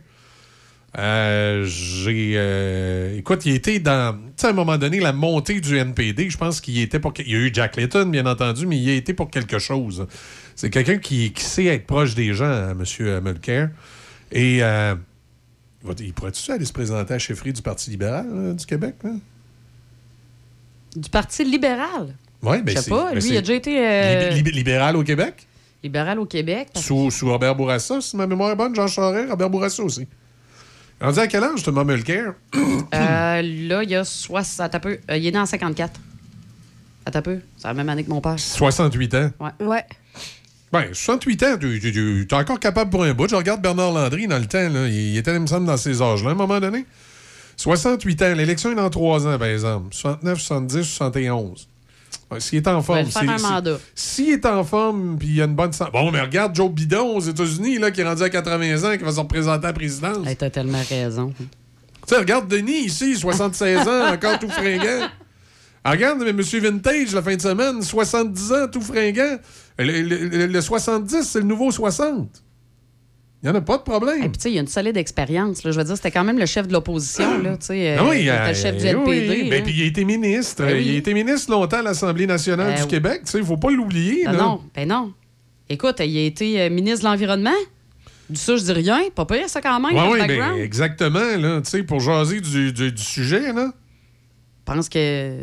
Euh, 0.96 1.64
j'ai. 1.64 2.34
euh, 2.36 3.18
écoute, 3.18 3.44
il 3.46 3.54
était 3.54 3.80
dans. 3.80 4.14
Tu 4.14 4.20
sais, 4.36 4.46
à 4.46 4.50
un 4.50 4.52
moment 4.52 4.78
donné, 4.78 5.00
la 5.00 5.12
montée 5.12 5.60
du 5.60 5.76
NPD, 5.76 6.30
je 6.30 6.38
pense 6.38 6.60
qu'il 6.60 6.74
y 6.74 6.82
était 6.82 7.00
pour. 7.00 7.12
Il 7.18 7.30
y 7.30 7.34
a 7.34 7.38
eu 7.38 7.50
Jack 7.52 7.76
Layton, 7.76 8.06
bien 8.06 8.26
entendu, 8.26 8.66
mais 8.66 8.78
il 8.78 8.88
a 8.90 8.94
été 8.94 9.12
pour 9.12 9.28
quelque 9.30 9.58
chose. 9.58 10.06
C'est 10.54 10.70
quelqu'un 10.70 10.98
qui, 10.98 11.32
qui 11.32 11.42
sait 11.42 11.64
être 11.66 11.86
proche 11.86 12.14
des 12.14 12.32
gens, 12.32 12.44
hein, 12.44 12.76
M. 12.78 13.20
Mulcair. 13.24 13.70
Et. 14.30 14.62
euh, 14.62 14.94
il 15.98 16.14
pourrait-tu 16.14 16.50
aller 16.50 16.64
se 16.64 16.72
présenter 16.72 17.12
à 17.12 17.16
la 17.16 17.18
chefferie 17.18 17.52
du 17.52 17.60
Parti 17.60 17.90
libéral 17.90 18.26
euh, 18.32 18.52
du 18.54 18.64
Québec? 18.64 18.94
là? 19.02 19.10
Du 20.96 21.10
Parti 21.10 21.44
libéral? 21.44 22.14
Ouais, 22.42 22.62
ben 22.62 22.74
Je 22.76 22.80
sais 22.82 22.90
pas. 22.90 23.10
ben 23.12 23.20
Lui, 23.20 23.28
il 23.30 23.36
a 23.36 23.40
déjà 23.40 23.54
été 23.54 23.78
euh, 23.86 24.30
lib- 24.30 24.46
lib- 24.46 24.54
libéral 24.54 24.96
au 24.96 25.02
Québec? 25.02 25.46
libéral 25.82 26.18
au 26.20 26.24
Québec. 26.24 26.68
Sous, 26.76 27.10
sous 27.10 27.28
Robert 27.28 27.54
Bourassa, 27.54 28.00
si 28.00 28.16
ma 28.16 28.26
mémoire 28.26 28.52
est 28.52 28.56
bonne, 28.56 28.74
Jean 28.74 28.86
Charest, 28.86 29.28
Robert 29.28 29.50
Bourassa 29.50 29.82
aussi. 29.82 30.06
Rendu 31.04 31.18
à 31.18 31.26
quel 31.26 31.44
âge, 31.44 31.62
Thomas 31.62 31.84
Mulcair? 31.84 32.34
Euh, 32.54 33.42
là, 33.42 33.82
il 33.82 33.90
y 33.90 33.94
a 33.94 34.04
60. 34.04 34.60
Attends 34.64 34.76
un 34.76 34.80
peu. 34.80 34.98
Euh, 35.10 35.16
il 35.16 35.26
est 35.26 35.30
né 35.32 35.38
en 35.38 35.46
54. 35.46 36.00
Attends 37.06 37.18
un 37.18 37.22
peu. 37.22 37.38
C'est 37.56 37.68
la 37.68 37.74
même 37.74 37.88
année 37.88 38.04
que 38.04 38.10
mon 38.10 38.20
père. 38.20 38.38
68 38.38 39.14
ans. 39.14 39.30
Ouais. 39.40 39.66
Ouais. 39.66 39.84
Ben, 40.72 40.86
68 40.92 41.42
ans, 41.44 41.56
tu 41.60 41.78
tu- 41.80 41.92
tu- 41.92 42.26
t'es 42.28 42.34
encore 42.36 42.58
capable 42.58 42.90
pour 42.90 43.04
un 43.04 43.12
bout. 43.14 43.28
Je 43.28 43.36
regarde 43.36 43.60
Bernard 43.62 43.92
Landry 43.92 44.26
dans 44.26 44.38
le 44.38 44.46
temps, 44.46 44.68
là. 44.68 44.88
Il, 44.88 44.94
il 45.12 45.16
était, 45.18 45.32
il 45.34 45.40
me 45.40 45.46
semble, 45.46 45.66
dans 45.66 45.76
ces 45.76 46.02
âges-là, 46.02 46.30
à 46.30 46.32
un 46.32 46.36
moment 46.36 46.58
donné. 46.58 46.84
68 47.56 48.22
ans. 48.22 48.34
L'élection 48.34 48.72
est 48.72 48.76
dans 48.76 48.90
3 48.90 49.26
ans, 49.28 49.38
par 49.38 49.46
exemple. 49.48 49.88
69, 49.94 50.40
70, 50.40 50.82
71. 50.84 51.68
S'il 52.38 52.58
est 52.58 52.68
en 52.68 52.82
forme. 52.82 52.98
C'est-. 53.20 53.26
S'il 53.94 54.30
est 54.30 54.46
en 54.46 54.64
forme, 54.64 55.16
puis 55.18 55.28
il 55.28 55.40
a 55.42 55.44
une 55.44 55.54
bonne 55.54 55.72
santé. 55.72 55.90
Bon, 55.92 56.10
mais 56.10 56.20
regarde 56.20 56.54
Joe 56.54 56.70
Bidon 56.70 57.16
aux 57.16 57.20
États-Unis, 57.20 57.78
là, 57.78 57.90
qui 57.90 58.00
est 58.00 58.04
rendu 58.08 58.22
à 58.22 58.30
80 58.30 58.84
ans, 58.92 58.96
qui 58.96 59.04
va 59.04 59.12
se 59.12 59.20
représenter 59.20 59.64
à 59.66 59.68
la 59.68 59.72
présidence. 59.72 60.26
Hey, 60.26 60.36
T'as 60.36 60.50
tellement 60.50 60.82
raison. 60.88 61.32
Tu 61.38 61.44
sais, 62.06 62.16
regarde 62.18 62.48
Denis 62.48 62.84
ici, 62.86 63.16
76 63.16 63.78
ans, 63.88 64.06
encore 64.12 64.38
tout 64.38 64.48
fringant. 64.48 65.08
Ah, 65.84 65.90
Regarde, 65.92 66.20
mais 66.24 66.32
Monsieur 66.32 66.60
Vintage, 66.60 67.12
la 67.14 67.22
fin 67.22 67.36
de 67.36 67.40
semaine, 67.42 67.82
70 67.82 68.52
ans, 68.52 68.68
tout 68.72 68.80
fringant. 68.80 69.36
Le, 69.78 70.00
le- 70.02 70.28
le- 70.28 70.46
le 70.46 70.60
70, 70.60 71.22
c'est 71.22 71.40
le 71.40 71.44
nouveau 71.44 71.70
60. 71.70 72.28
Il 73.44 73.50
n'y 73.50 73.56
en 73.56 73.58
a 73.58 73.60
pas 73.60 73.76
de 73.76 73.82
problème. 73.82 74.20
Puis, 74.22 74.30
tu 74.32 74.40
sais, 74.40 74.50
il 74.50 74.54
y 74.54 74.58
a 74.58 74.62
une 74.62 74.66
solide 74.68 74.96
expérience. 74.96 75.60
Je 75.62 75.68
veux 75.68 75.84
dire, 75.84 75.96
c'était 75.96 76.10
quand 76.10 76.24
même 76.24 76.38
le 76.38 76.46
chef 76.46 76.66
de 76.66 76.72
l'opposition. 76.72 77.42
Là, 77.42 77.58
tu 77.58 77.66
sais, 77.66 77.90
euh, 77.90 77.96
Ah 78.00 78.04
oui, 78.08 78.20
il 78.20 78.28
était 78.28 78.30
euh, 78.38 78.48
le 78.48 78.54
chef 78.54 78.76
du 78.78 78.86
NPD. 78.86 79.28
oui. 79.42 79.50
Ben, 79.50 79.62
puis 79.62 79.74
il 79.76 79.82
a 79.82 79.84
été 79.86 80.04
ministre. 80.06 80.64
Ben 80.64 80.76
oui. 80.76 80.82
Il 80.86 80.94
a 80.94 80.98
été 80.98 81.12
ministre 81.12 81.50
longtemps 81.50 81.76
à 81.80 81.82
l'Assemblée 81.82 82.26
nationale 82.26 82.68
Ben 82.68 82.76
du 82.76 82.82
oui. 82.84 82.88
Québec. 82.88 83.20
Il 83.34 83.40
ne 83.40 83.44
faut 83.44 83.58
pas 83.58 83.70
l'oublier. 83.70 84.22
Ah 84.26 84.32
là. 84.32 84.38
non, 84.38 84.60
ben 84.74 84.88
non. 84.88 85.12
Écoute, 85.68 85.96
il 86.00 86.16
a 86.16 86.22
été 86.22 86.58
euh, 86.62 86.70
ministre 86.70 87.00
de 87.00 87.10
l'Environnement. 87.10 87.50
Du 88.30 88.36
ça, 88.40 88.56
je 88.56 88.62
dis 88.62 88.72
rien. 88.72 89.02
Pas 89.14 89.26
pire, 89.26 89.46
ça, 89.50 89.60
quand 89.60 89.78
même, 89.78 89.94
Ouais, 89.94 90.08
oui, 90.12 90.18
ben, 90.20 90.26
background. 90.26 90.58
exactement. 90.60 91.36
Là, 91.38 91.60
tu 91.60 91.70
sais, 91.70 91.82
pour 91.82 92.00
jaser 92.00 92.40
du, 92.40 92.72
du- 92.72 92.92
du 92.92 93.02
sujet, 93.02 93.52
là, 93.52 93.72
Je 94.66 94.72
pense 94.72 94.88
que 94.88 95.36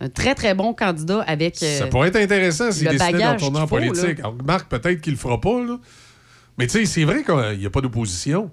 un 0.00 0.08
très, 0.10 0.34
très 0.34 0.54
bon 0.54 0.74
candidat 0.74 1.22
avec. 1.26 1.62
euh, 1.62 1.78
ça 1.78 1.86
pourrait 1.86 2.08
être 2.08 2.16
intéressant 2.16 2.70
s'il 2.70 2.88
décidait 2.88 3.18
d'en 3.24 3.36
tourner 3.36 3.60
en 3.60 3.66
faut, 3.66 3.76
politique. 3.76 4.18
Alors, 4.20 4.36
Marc, 4.46 4.68
peut-être 4.68 5.00
qu'il 5.00 5.14
le 5.14 5.18
fera 5.18 5.40
pas. 5.40 5.62
Là. 5.64 5.78
Mais 6.58 6.66
tu 6.66 6.72
sais, 6.78 6.86
c'est 6.86 7.04
vrai 7.04 7.22
qu'il 7.24 7.58
n'y 7.58 7.66
a 7.66 7.70
pas 7.70 7.80
d'opposition. 7.80 8.50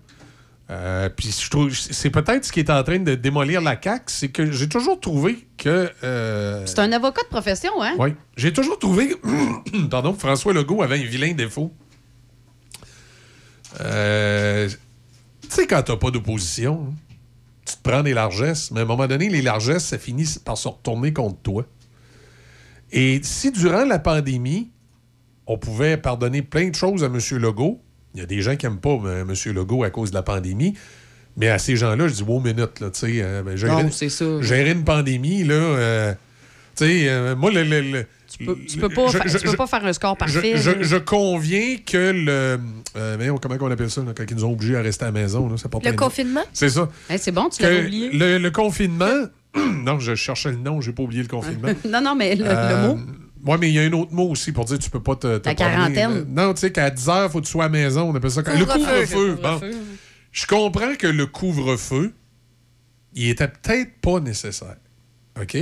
Euh, 0.69 1.10
Puis 1.10 1.36
je 1.40 1.49
trouve, 1.49 1.72
c'est 1.73 2.10
peut-être 2.10 2.44
ce 2.45 2.52
qui 2.52 2.60
est 2.60 2.69
en 2.72 2.82
train 2.84 2.98
de 2.99 3.14
démolir 3.15 3.61
la 3.61 3.80
CAQ, 3.82 4.03
c'est 4.07 4.30
que 4.30 4.52
j'ai 4.52 4.68
toujours 4.69 4.99
trouvé 4.99 5.48
que. 5.57 5.91
euh, 6.03 6.65
C'est 6.65 6.80
un 6.80 6.91
avocat 6.91 7.22
de 7.23 7.27
profession, 7.27 7.72
hein? 7.82 7.94
Oui. 7.99 8.15
J'ai 8.36 8.52
toujours 8.53 8.80
trouvé 8.80 9.10
que 9.10 9.86
pardon, 9.90 10.14
François 10.14 10.53
Legault 10.53 10.82
avait 10.82 10.99
un 10.99 11.03
vilain 11.06 11.34
défaut. 11.34 11.72
Euh, 13.82 14.69
tu 15.41 15.49
sais, 15.49 15.68
quand 15.68 15.82
t'as 15.84 15.98
pas 15.98 16.11
d'opposition, 16.11 16.88
hein, 16.90 16.94
tu 17.65 17.76
te 17.76 17.82
prends 17.90 18.03
des 18.03 18.14
largesses, 18.14 18.72
mais 18.72 18.80
à 18.82 18.84
un 18.84 18.88
moment 18.88 19.07
donné, 19.07 19.30
les 19.30 19.41
largesses, 19.41 19.86
ça 19.86 19.98
finit 19.98 20.27
par 20.44 20.57
se 20.57 20.68
retourner 20.68 21.14
contre 21.14 21.40
toi. 21.41 21.65
Et 22.91 23.19
si 23.23 23.52
durant 23.52 23.86
la 23.86 23.99
pandémie, 23.99 24.72
on 25.48 25.57
pouvait 25.57 25.98
pardonner 25.98 26.41
plein 26.41 26.69
de 26.69 26.76
choses 26.76 27.03
à 27.03 27.07
M. 27.07 27.19
Legault, 27.34 27.82
il 28.16 28.20
y 28.20 28.24
a 28.24 28.26
des 28.26 28.42
gens 28.42 28.56
qui 28.56 28.66
n'aiment 28.66 28.80
pas 28.80 28.98
euh, 29.06 29.22
M. 29.24 29.54
Legault 29.54 29.84
à 29.84 29.90
cause 29.92 30.10
de 30.10 30.16
la 30.16 30.24
pandémie, 30.24 30.74
mais 31.38 31.50
à 31.50 31.60
ces 31.60 31.76
gens-là, 31.76 32.08
je 32.08 32.14
dis, 32.14 32.24
wow, 32.24 32.40
minute, 32.40 32.80
là, 32.80 32.90
tu 32.90 33.00
sais, 33.00 33.08
euh, 33.22 33.44
ben, 33.44 33.56
gérer, 33.58 33.84
Non, 33.84 33.92
c'est 33.92 34.10
ça. 34.10 34.26
gérer 34.42 34.72
une 34.72 34.84
pandémie, 34.86 35.44
là, 35.44 35.54
euh, 35.54 36.14
tu 36.78 36.86
sais, 36.86 37.10
euh, 37.10 37.36
moi, 37.36 37.52
le, 37.52 37.64
le- 37.64 37.82
le- 37.82 38.06
Tu 38.38 38.44
peux, 38.46 38.58
tu 38.68 38.78
peux 38.80 38.90
pas, 38.90 39.08
je- 39.08 39.18
tu 39.38 39.44
peux 39.46 39.52
je- 39.52 39.56
pas 39.56 39.68
faire 39.68 39.86
un 39.86 39.94
score 39.94 40.18
parfait. 40.18 40.56
je- 40.58 40.98
conviens 40.98 41.78
que 41.86 42.12
le. 42.12 42.60
euh, 42.98 43.14
voyons, 43.18 43.38
comment 43.38 43.56
on 43.62 43.72
appelle 43.72 43.90
ça, 43.90 44.02
là, 44.02 44.12
quand 44.16 44.24
ils 44.30 44.36
nous 44.36 44.44
ont 44.46 44.52
obligés 44.54 44.76
à 44.76 44.82
rester 44.82 45.04
à 45.04 45.08
la 45.08 45.12
maison? 45.14 45.48
Là, 45.48 45.58
ça 45.58 45.70
porte 45.70 45.86
Le 45.86 45.94
confinement? 45.94 46.44
C'est 46.52 46.70
ça. 46.70 46.90
Hey, 47.10 47.18
c'est 47.20 47.32
bon, 47.32 47.48
tu 47.50 47.62
Que 47.64 47.68
l'as 47.68 47.80
oublié. 47.82 48.10
le, 48.12 48.38
le 48.40 48.52
confinement. 48.52 49.28
non, 49.56 50.00
je 50.00 50.16
cherchais 50.16 50.52
le 50.52 50.58
nom, 50.58 50.82
j'ai 50.82 50.92
pas 50.92 51.04
oublié 51.04 51.22
le 51.22 51.30
confinement. 51.30 51.70
non, 51.90 52.02
non, 52.02 52.16
mais 52.16 52.36
le, 52.36 52.44
le 52.46 52.88
mot. 52.88 53.00
Ouais, 53.46 53.58
mais 53.60 53.70
il 53.70 53.74
y 53.76 53.80
a 53.80 53.84
un 53.84 53.94
autre 53.94 54.12
mot 54.14 54.30
aussi 54.30 54.52
pour 54.52 54.66
dire 54.66 54.78
que 54.80 54.84
tu 54.84 54.90
peux 54.90 55.04
pas 55.04 55.16
te. 55.16 55.38
te 55.38 55.48
La 55.48 55.54
quarantaine. 55.56 56.26
Non, 56.30 56.54
tu 56.54 56.62
sais 56.62 56.72
qu'à 56.72 56.90
10 56.90 57.08
h, 57.08 57.30
faut 57.30 57.40
que 57.42 57.46
tu 57.46 57.52
sois 57.52 57.66
à 57.66 57.68
la 57.68 57.72
maison. 57.72 58.10
On 58.10 58.16
appelle 58.16 58.32
ça. 58.32 58.42
Le 58.42 58.66
Couvre-feu. 58.66 59.40
Bon. 59.42 59.62
Je 60.32 60.46
comprends 60.48 60.96
que 60.98 61.08
le 61.08 61.26
couvre-feu, 61.28 62.14
il 63.14 63.30
était 63.30 63.48
peut-être 63.48 64.00
pas 64.02 64.20
nécessaire. 64.20 64.76
OK? 65.42 65.58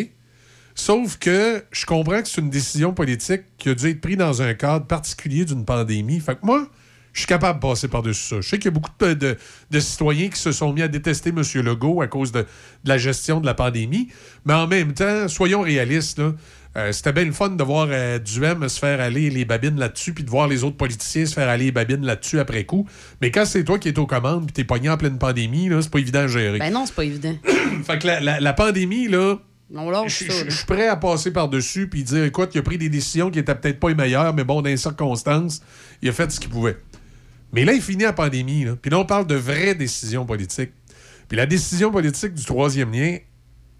Sauf 0.75 1.17
que 1.17 1.63
je 1.71 1.85
comprends 1.85 2.21
que 2.21 2.27
c'est 2.27 2.41
une 2.41 2.49
décision 2.49 2.93
politique 2.93 3.41
qui 3.57 3.69
a 3.69 3.75
dû 3.75 3.87
être 3.89 4.01
prise 4.01 4.17
dans 4.17 4.41
un 4.41 4.53
cadre 4.55 4.87
particulier 4.87 5.45
d'une 5.45 5.65
pandémie. 5.65 6.19
Fait 6.19 6.33
que 6.33 6.39
moi, 6.43 6.67
je 7.11 7.19
suis 7.19 7.27
capable 7.27 7.59
de 7.59 7.67
passer 7.67 7.87
par-dessus 7.87 8.23
ça. 8.27 8.41
Je 8.41 8.49
sais 8.49 8.57
qu'il 8.57 8.65
y 8.65 8.67
a 8.69 8.71
beaucoup 8.71 8.89
de, 8.99 9.13
de- 9.13 9.37
de 9.69 9.79
citoyens 9.79 10.29
qui 10.29 10.39
se 10.39 10.51
sont 10.51 10.73
mis 10.73 10.81
à 10.81 10.87
détester 10.87 11.29
M. 11.29 11.43
Legault 11.63 12.01
à 12.01 12.07
cause 12.07 12.31
de, 12.31 12.39
de 12.41 12.89
la 12.89 12.97
gestion 12.97 13.39
de 13.39 13.45
la 13.45 13.53
pandémie. 13.53 14.07
Mais 14.45 14.53
en 14.55 14.65
même 14.65 14.93
temps, 14.95 15.27
soyons 15.27 15.61
réalistes, 15.61 16.17
là. 16.17 16.33
Euh, 16.75 16.91
C'était 16.91 17.13
bien 17.13 17.25
le 17.25 17.31
fun 17.31 17.49
de 17.49 17.63
voir 17.63 17.87
euh, 17.91 18.17
Duhem 18.17 18.67
se 18.67 18.79
faire 18.79 18.99
aller 18.99 19.29
les 19.29 19.45
babines 19.45 19.77
là-dessus, 19.77 20.13
puis 20.13 20.23
de 20.23 20.29
voir 20.29 20.47
les 20.47 20.63
autres 20.63 20.77
politiciens 20.77 21.25
se 21.25 21.33
faire 21.35 21.47
aller 21.49 21.65
les 21.65 21.71
babines 21.71 22.03
là-dessus 22.05 22.39
après 22.39 22.63
coup. 22.63 22.87
Mais 23.21 23.29
quand 23.31 23.45
c'est 23.45 23.63
toi 23.63 23.77
qui 23.77 23.89
es 23.89 23.99
aux 23.99 24.07
commandes, 24.07 24.45
puis 24.45 24.53
t'es 24.53 24.63
pogné 24.63 24.89
en 24.89 24.97
pleine 24.97 25.19
pandémie, 25.19 25.69
là, 25.69 25.81
c'est 25.81 25.91
pas 25.91 25.99
évident 25.99 26.21
à 26.21 26.27
gérer. 26.27 26.57
Ben 26.59 26.73
non, 26.73 26.85
c'est 26.87 26.95
pas 26.95 27.03
évident. 27.05 27.35
fait 27.85 27.99
que 27.99 28.07
la, 28.07 28.19
la- 28.19 28.39
la 28.39 28.53
pandémie, 28.53 29.07
là, 29.07 29.35
je 30.47 30.55
suis 30.55 30.65
prêt 30.65 30.87
à 30.87 30.95
passer 30.97 31.31
par-dessus 31.31 31.87
puis 31.89 32.03
dire 32.03 32.23
écoute, 32.25 32.51
il 32.53 32.57
a 32.59 32.61
pris 32.63 32.77
des 32.77 32.89
décisions 32.89 33.29
qui 33.31 33.39
étaient 33.39 33.55
peut-être 33.55 33.79
pas 33.79 33.89
les 33.89 33.95
meilleures, 33.95 34.33
mais 34.33 34.43
bon, 34.43 34.61
dans 34.61 34.69
les 34.69 34.77
circonstances, 34.77 35.61
il 36.01 36.09
a 36.09 36.11
fait 36.11 36.29
ce 36.31 36.39
qu'il 36.39 36.49
pouvait. 36.49 36.77
Mais 37.51 37.65
là, 37.65 37.73
il 37.73 37.81
finit 37.83 38.03
la 38.03 38.13
pandémie. 38.13 38.65
Là. 38.65 38.75
Puis 38.81 38.89
là, 38.89 38.97
on 38.99 39.05
parle 39.05 39.27
de 39.27 39.35
vraies 39.35 39.75
décisions 39.75 40.25
politiques. 40.25 40.71
Puis 41.27 41.37
la 41.37 41.45
décision 41.45 41.91
politique 41.91 42.33
du 42.33 42.43
troisième 42.43 42.91
lien 42.91 43.17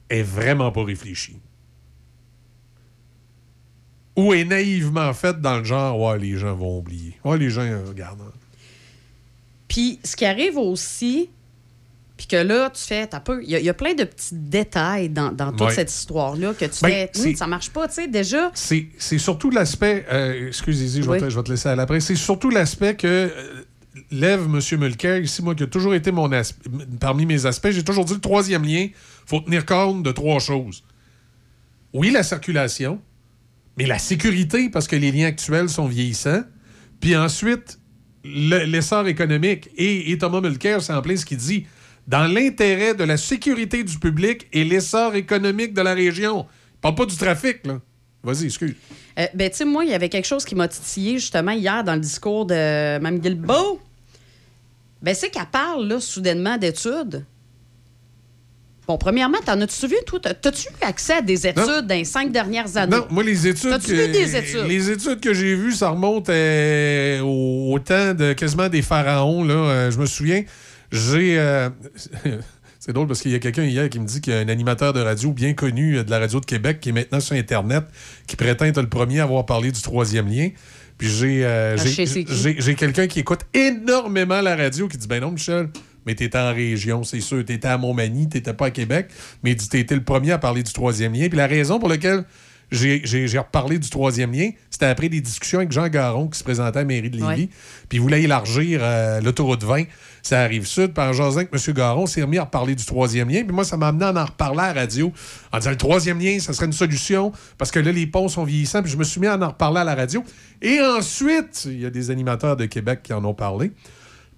est 0.10 0.22
vraiment 0.24 0.72
pas 0.72 0.84
réfléchie. 0.84 1.38
Ou 4.16 4.34
est 4.34 4.44
naïvement 4.46 5.12
faite 5.14 5.42
dans 5.42 5.58
le 5.58 5.64
genre, 5.64 6.00
ouais, 6.00 6.20
les 6.20 6.38
gens 6.38 6.54
vont 6.56 6.78
oublier. 6.78 7.18
Ouais, 7.24 7.38
les 7.38 7.50
gens, 7.50 7.62
euh, 7.62 7.84
regardent. 7.88 8.22
Puis 9.68 10.00
ce 10.04 10.16
qui 10.16 10.26
arrive 10.26 10.58
aussi, 10.58 11.30
puis 12.16 12.28
que 12.28 12.36
là, 12.36 12.70
tu 12.70 12.82
fais, 12.84 13.08
t'as 13.08 13.20
peu, 13.20 13.42
il 13.44 13.50
y, 13.50 13.56
a- 13.56 13.60
il 13.60 13.66
y 13.66 13.70
a 13.70 13.74
plein 13.74 13.96
de 13.96 14.04
petits 14.04 14.36
détails 14.36 15.10
dans, 15.10 15.32
dans 15.32 15.52
toute 15.52 15.62
Ouais. 15.62 15.74
cette 15.74 15.92
histoire-là 15.92 16.54
que 16.54 16.66
tu 16.66 16.82
Ben, 16.84 17.08
fais, 17.12 17.30
Hum, 17.30 17.36
ça 17.36 17.48
marche 17.48 17.72
pas, 17.72 17.88
tu 17.88 17.96
sais, 17.96 18.08
déjà. 18.08 18.52
C'est 18.54 19.18
surtout 19.18 19.50
l'aspect. 19.50 20.06
euh, 20.12 20.48
excusez-y, 20.48 21.02
je, 21.02 21.08
vais 21.10 21.14
Oui. 21.14 21.20
te- 21.20 21.30
je 21.32 21.36
vais 21.36 21.44
te 21.44 21.50
laisser 21.52 21.70
à 21.70 21.76
l'après. 21.76 22.00
C'est 22.00 22.16
surtout 22.16 22.52
l'aspect 22.52 22.96
que 22.96 23.08
euh, 23.08 23.64
lève 24.12 24.42
M. 24.46 24.60
Mulcair, 24.80 25.18
ici, 25.24 25.42
moi, 25.42 25.56
qui 25.56 25.64
a 25.64 25.68
toujours 25.68 25.96
été 25.96 26.12
mon 26.12 26.30
parmi 27.00 27.26
mes 27.26 27.48
aspects. 27.48 27.72
J'ai 27.72 27.84
toujours 27.84 28.06
dit 28.06 28.14
le 28.14 28.20
troisième 28.22 28.64
lien, 28.64 28.90
faut 29.26 29.40
tenir 29.40 29.66
compte 29.66 30.04
de 30.04 30.12
trois 30.12 30.40
choses. 30.40 30.84
Oui, 31.94 32.12
la 32.12 32.22
circulation, 32.22 33.00
mais 33.78 33.86
la 33.86 34.00
sécurité, 34.00 34.70
parce 34.70 34.88
que 34.88 34.96
les 34.96 35.12
liens 35.12 35.28
actuels 35.28 35.70
sont 35.70 35.88
vieillissants. 35.88 36.44
Puis 37.00 37.16
ensuite, 37.16 37.80
le- 38.24 38.66
l'essor 38.66 39.08
économique. 39.08 39.70
Et, 39.78 40.12
et 40.12 40.18
Thomas 40.18 40.42
Mulcair, 40.42 40.82
c'est 40.82 40.94
en 40.94 41.02
plein 41.02 41.16
ce 41.18 41.26
qu'il 41.26 41.38
dit. 41.38 41.66
Dans 42.08 42.28
l'intérêt 42.32 42.94
de 42.94 43.04
la 43.04 43.18
sécurité 43.18 43.84
du 43.84 43.98
public 43.98 44.48
et 44.52 44.64
l'essor 44.64 45.16
économique 45.16 45.74
de 45.74 45.82
la 45.82 45.94
région. 45.94 46.46
Il 46.76 46.80
parle 46.82 46.96
pas 46.96 47.06
du 47.06 47.16
trafic, 47.16 47.66
là. 47.66 47.80
Vas-y, 48.24 48.46
excuse. 48.46 48.76
Euh, 49.20 49.26
ben, 49.34 49.50
tu 49.50 49.58
sais, 49.58 49.66
moi, 49.66 49.84
il 49.84 49.92
y 49.92 49.94
avait 49.94 50.10
quelque 50.10 50.26
chose 50.28 50.46
qui 50.46 50.56
m'a 50.56 50.68
titillé 50.68 51.14
justement 51.20 51.52
hier 51.52 51.84
dans 51.84 51.94
le 51.96 52.00
discours 52.00 52.46
de 52.46 53.00
Mme 53.00 53.20
Guilbeault. 53.20 53.82
Ben, 55.02 55.14
c'est 55.14 55.30
qu'elle 55.30 55.46
parle, 55.52 55.88
là, 55.88 56.00
soudainement 56.00 56.58
d'études. 56.58 57.26
Bon, 58.88 58.98
premièrement, 58.98 59.38
t'en 59.46 59.60
as-tu 59.62 59.88
vu, 59.88 59.96
toi? 60.06 60.20
T'as- 60.22 60.34
T'as-tu 60.34 60.68
eu 60.68 60.86
accès 60.86 61.14
à 61.14 61.22
des 61.22 61.48
études 61.48 61.88
dans 61.88 61.96
les 61.96 62.04
cinq 62.04 62.32
dernières 62.32 62.76
années? 62.76 62.98
Non, 62.98 63.06
moi, 63.10 63.24
les 63.24 63.48
études. 63.48 63.70
T'as-tu 63.70 63.96
vu 63.96 64.08
des 64.10 64.36
études? 64.36 64.66
Les 64.68 64.92
études 64.92 65.20
que 65.22 65.34
j'ai 65.34 65.56
vues, 65.56 65.72
ça 65.72 65.90
remonte 65.90 66.28
euh, 66.30 67.22
au, 67.22 67.80
temps 67.80 68.14
de 68.14 68.34
quasiment 68.34 68.68
des 68.68 68.82
pharaons. 68.82 69.44
Là. 69.46 69.54
Euh, 69.54 69.92
je 69.92 69.98
me 70.00 70.06
souviens, 70.06 70.44
j'ai. 70.92 71.40
euh, 71.40 71.70
C'est 72.86 72.92
drôle 72.92 73.08
parce 73.08 73.22
qu'il 73.22 73.32
y 73.32 73.36
a 73.36 73.40
quelqu'un 73.40 73.64
hier 73.64 73.88
qui 73.90 73.98
me 73.98 74.06
dit 74.06 74.20
qu'il 74.20 74.34
y 74.34 74.36
a 74.36 74.40
un 74.40 74.50
animateur 74.50 74.92
de 74.92 75.00
radio 75.00 75.32
bien 75.32 75.54
connu 75.54 76.04
de 76.04 76.12
la 76.12 76.20
radio 76.20 76.42
de 76.42 76.46
Québec 76.46 76.82
qui 76.82 76.90
est 76.90 76.92
maintenant 76.92 77.22
sur 77.22 77.34
Internet, 77.38 77.86
qui 78.28 78.36
prétend 78.36 78.66
être 78.66 78.82
le 78.82 78.90
premier 78.90 79.22
à 79.22 79.24
avoir 79.24 79.46
parlé 79.46 79.72
du 79.72 79.82
troisième 79.82 80.28
lien. 80.28 80.50
Puis 80.98 81.08
j'ai 81.10 81.46
euh, 81.46 81.78
Ah, 81.80 81.84
j'ai 82.60 82.76
quelqu'un 82.76 83.08
qui 83.08 83.22
écoute 83.22 83.40
énormément 83.54 84.42
la 84.42 84.58
radio 84.58 84.90
qui 84.90 84.98
dit 84.98 85.08
Ben 85.08 85.22
non, 85.22 85.32
Michel, 85.32 85.70
mais 86.06 86.16
t'étais 86.16 86.38
en 86.38 86.54
région, 86.54 87.04
c'est 87.04 87.22
sûr. 87.22 87.44
T'étais 87.46 87.68
à 87.68 87.78
Montmagny, 87.78 88.30
t'étais 88.30 88.54
pas 88.54 88.68
à 88.68 88.72
Québec. 88.72 89.08
Mais 89.44 89.52
il 89.52 89.56
dit 89.56 89.70
T'étais 89.70 89.96
le 89.96 90.04
premier 90.04 90.32
à 90.32 90.38
parler 90.38 90.64
du 90.64 90.74
troisième 90.74 91.14
lien. 91.14 91.28
Puis 91.28 91.38
la 91.38 91.48
raison 91.48 91.80
pour 91.80 91.90
laquelle 91.90 92.26
j'ai 92.74 93.38
reparlé 93.38 93.78
du 93.78 93.90
troisième 93.90 94.32
lien, 94.32 94.50
c'était 94.70 94.88
après 94.88 95.10
des 95.10 95.22
discussions 95.22 95.60
avec 95.60 95.72
Jean 95.72 95.88
Garon 95.88 96.28
qui 96.28 96.40
se 96.40 96.44
présentait 96.44 96.80
à 96.80 96.82
la 96.82 96.86
mairie 96.86 97.10
de 97.10 97.18
Lévis. 97.18 97.44
Ouais. 97.44 97.50
Puis 97.88 97.98
il 97.98 98.02
voulait 98.02 98.24
élargir 98.24 98.80
euh, 98.82 99.22
l'autoroute 99.22 99.64
20. 99.64 99.84
Ça 100.24 100.42
arrive 100.42 100.66
sud. 100.66 100.94
Par 100.94 101.14
jasant 101.14 101.38
avec 101.38 101.50
M. 101.54 101.74
Garon, 101.74 102.08
s'est 102.08 102.24
remis 102.24 102.38
à 102.38 102.46
reparler 102.46 102.76
du 102.76 102.86
troisième 102.86 103.30
lien. 103.30 103.44
Puis 103.44 103.54
moi, 103.54 103.64
ça 103.64 103.78
m'a 103.78 103.90
amené 103.90 104.06
à 104.06 104.14
en 104.14 104.26
reparler 104.26 104.62
à 104.62 104.74
la 104.74 104.82
radio 104.82 105.12
en 105.52 105.58
disant 105.60 105.72
le 105.72 105.78
troisième 105.78 106.20
lien, 106.20 106.40
ça 106.40 106.54
serait 106.54 106.66
une 106.66 106.74
solution 106.74 107.32
parce 107.58 107.70
que 107.70 107.80
là, 107.80 107.92
les 107.92 108.08
ponts 108.08 108.28
sont 108.28 108.44
vieillissants. 108.44 108.82
Puis 108.82 108.92
je 108.92 108.98
me 108.98 109.04
suis 109.04 109.22
mis 109.22 109.28
à 109.28 109.38
en 109.38 109.48
reparler 109.48 109.82
à 109.82 109.84
la 109.84 109.96
radio. 109.96 110.24
Et 110.62 110.80
ensuite, 110.82 111.66
il 111.66 111.82
y 111.82 111.86
a 111.86 111.90
des 111.90 112.10
animateurs 112.10 112.56
de 112.56 112.66
Québec 112.66 113.02
qui 113.04 113.14
en 113.14 113.24
ont 113.26 113.34
parlé. 113.34 113.72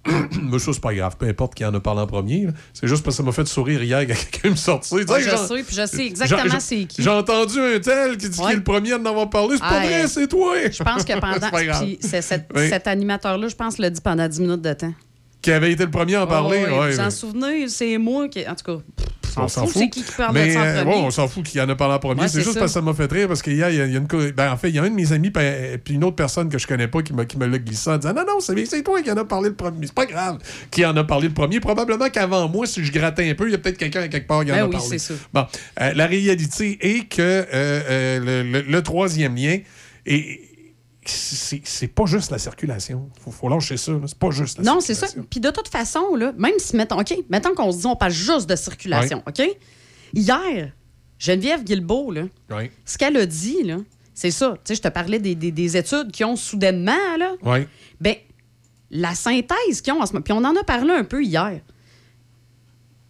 Mais 0.42 0.58
ça, 0.58 0.72
c'est 0.72 0.80
pas 0.80 0.94
grave. 0.94 1.16
Peu 1.18 1.26
importe 1.26 1.54
qui 1.54 1.64
en 1.64 1.74
a 1.74 1.80
parlé 1.80 2.00
en 2.00 2.06
premier. 2.06 2.48
C'est 2.72 2.86
juste 2.86 3.02
parce 3.02 3.16
que 3.16 3.22
ça 3.22 3.26
m'a 3.26 3.32
fait 3.32 3.46
sourire 3.46 3.82
hier 3.82 4.00
quand 4.06 4.14
quelqu'un 4.30 4.50
me 4.50 4.56
sortait. 4.56 4.94
Ouais, 4.94 5.22
je 5.22 5.30
sais, 5.36 5.62
puis 5.62 5.76
je 5.76 5.86
sais 5.86 6.06
exactement 6.06 6.60
c'est 6.60 6.84
qui. 6.84 7.02
J'ai 7.02 7.10
entendu 7.10 7.58
un 7.58 7.78
tel 7.80 8.16
qui 8.16 8.28
dit 8.28 8.38
qu'il 8.38 8.50
est 8.50 8.54
le 8.56 8.62
premier 8.62 8.92
à 8.92 8.98
en 8.98 9.04
avoir 9.06 9.28
parlé. 9.30 9.54
C'est 9.54 9.60
pas 9.60 9.68
Ah, 9.82 9.86
vrai, 9.86 10.08
c'est 10.08 10.28
toi. 10.28 10.54
Je 10.70 10.82
pense 10.82 11.04
que 11.04 11.12
pendant. 11.20 11.50
Puis 11.80 11.98
c'est- 12.00 12.22
cet, 12.22 12.48
Oui. 12.54 12.68
cet 12.68 12.86
animateur-là, 12.86 13.48
je 13.48 13.54
pense, 13.56 13.78
l'a 13.78 13.90
dit 13.90 14.00
pendant 14.00 14.26
10 14.28 14.40
minutes 14.40 14.62
de 14.62 14.72
temps. 14.72 14.94
Qui 15.42 15.52
avait 15.52 15.72
été 15.72 15.84
le 15.84 15.90
premier 15.90 16.16
à 16.16 16.24
en 16.24 16.26
parler. 16.26 16.64
Oh, 16.66 16.72
oui, 16.72 16.78
ouais, 16.80 16.90
vous 16.92 17.00
en 17.00 17.10
souvenez, 17.10 17.68
c'est 17.68 17.98
moi 17.98 18.28
qui. 18.28 18.40
En 18.48 18.54
tout 18.54 18.64
cas, 18.78 18.82
On 19.36 19.48
s'en 19.48 19.66
fout. 19.66 19.76
C'est 19.76 19.88
qui 19.90 20.02
qui 20.02 20.12
Mais, 20.32 20.56
euh, 20.56 20.84
on 20.86 21.10
s'en 21.10 21.28
fout 21.28 21.44
qui 21.44 21.60
en 21.60 21.68
a 21.68 21.74
parlé 21.74 21.94
en 21.94 21.98
premier. 21.98 22.22
Ouais, 22.22 22.28
c'est 22.28 22.40
juste 22.40 22.54
ça. 22.54 22.60
parce 22.60 22.72
que 22.72 22.74
ça 22.74 22.82
m'a 22.82 22.94
fait 22.94 23.10
rire 23.10 23.28
parce 23.28 23.42
qu'il 23.42 23.56
y 23.56 23.62
a, 23.62 23.70
il 23.70 23.74
y 23.74 23.78
y 23.78 23.80
a 23.96 23.98
une. 23.98 24.06
Ben, 24.32 24.52
en 24.52 24.56
fait, 24.56 24.68
il 24.70 24.74
y 24.74 24.78
a 24.78 24.82
un 24.82 24.88
de 24.90 24.94
mes 24.94 25.12
amis 25.12 25.30
puis 25.30 25.42
puis 25.84 25.94
une 25.94 26.04
autre 26.04 26.16
personne 26.16 26.48
que 26.48 26.58
je 26.58 26.66
connais 26.66 26.88
pas 26.88 27.02
qui, 27.02 27.12
m'a- 27.12 27.24
qui 27.24 27.36
me 27.38 27.46
l'a 27.46 27.58
glissé 27.58 27.90
en 27.90 27.98
disant 27.98 28.14
Non, 28.14 28.24
non, 28.26 28.40
c'est 28.40 28.82
toi 28.82 29.02
qui 29.02 29.10
en 29.10 29.16
a 29.16 29.24
parlé 29.24 29.48
le 29.50 29.54
premier. 29.54 29.86
C'est 29.86 29.94
pas 29.94 30.06
grave 30.06 30.38
qui 30.70 30.84
en 30.84 30.96
a 30.96 31.04
parlé 31.04 31.28
le 31.28 31.34
premier. 31.34 31.60
Probablement 31.60 32.08
qu'avant 32.10 32.48
moi, 32.48 32.66
si 32.66 32.84
je 32.84 32.92
grattais 32.92 33.28
un 33.30 33.34
peu, 33.34 33.48
il 33.48 33.52
y 33.52 33.54
a 33.54 33.58
peut-être 33.58 33.78
quelqu'un 33.78 34.02
à 34.02 34.08
quelque 34.08 34.26
part 34.26 34.44
qui 34.44 34.52
en 34.52 34.54
Ben 34.54 34.62
a 34.62 34.66
oui, 34.66 34.72
parlé. 34.72 34.86
c'est 34.88 34.98
sûr. 34.98 35.16
Bon, 35.32 35.44
euh, 35.80 35.92
la 35.94 36.06
réalité 36.06 36.78
est 36.80 37.08
que 37.08 37.20
euh, 37.22 37.44
euh, 37.52 38.42
le, 38.44 38.50
le- 38.60 38.62
le 38.70 38.82
troisième 38.82 39.34
lien 39.36 39.58
est. 40.06 40.40
C'est 41.08 41.60
c'est 41.64 41.86
pas 41.88 42.06
juste 42.06 42.30
la 42.30 42.38
circulation. 42.38 43.08
Faut, 43.20 43.30
faut 43.30 43.48
lâcher 43.48 43.76
ça. 43.76 43.92
C'est 44.06 44.18
pas 44.18 44.30
juste 44.30 44.58
la 44.58 44.64
Non, 44.64 44.80
c'est 44.80 44.94
circulation. 44.94 45.22
ça. 45.22 45.26
Puis 45.30 45.40
de 45.40 45.50
toute 45.50 45.68
façon, 45.68 46.14
là, 46.16 46.32
même 46.38 46.58
si, 46.58 46.76
mettons, 46.76 46.98
OK, 47.00 47.14
mettons 47.30 47.54
qu'on 47.54 47.70
se 47.72 47.78
dit 47.78 47.86
on 47.86 47.96
parle 47.96 48.12
juste 48.12 48.48
de 48.48 48.56
circulation, 48.56 49.22
OK? 49.26 49.42
Hier, 50.14 50.72
Geneviève 51.18 51.64
Guilbeault, 51.64 52.10
là, 52.12 52.22
Oui. 52.50 52.70
ce 52.84 52.98
qu'elle 52.98 53.16
a 53.16 53.26
dit, 53.26 53.62
là, 53.64 53.78
c'est 54.14 54.30
ça. 54.30 54.54
Tu 54.64 54.68
sais, 54.68 54.74
je 54.76 54.82
te 54.82 54.88
parlais 54.88 55.18
des, 55.18 55.34
des- 55.34 55.50
des 55.52 55.76
études 55.76 56.10
qui 56.12 56.24
ont 56.24 56.36
soudainement, 56.36 57.16
là, 57.18 57.34
Oui. 57.42 57.66
ben, 58.00 58.14
la 58.90 59.14
synthèse 59.14 59.80
qu'ils 59.82 59.92
ont 59.92 60.00
en 60.02 60.06
ce 60.06 60.12
moment, 60.12 60.22
puis 60.22 60.32
on 60.32 60.44
en 60.44 60.54
a 60.56 60.62
parlé 60.64 60.92
un 60.92 61.04
peu 61.04 61.22
hier, 61.22 61.60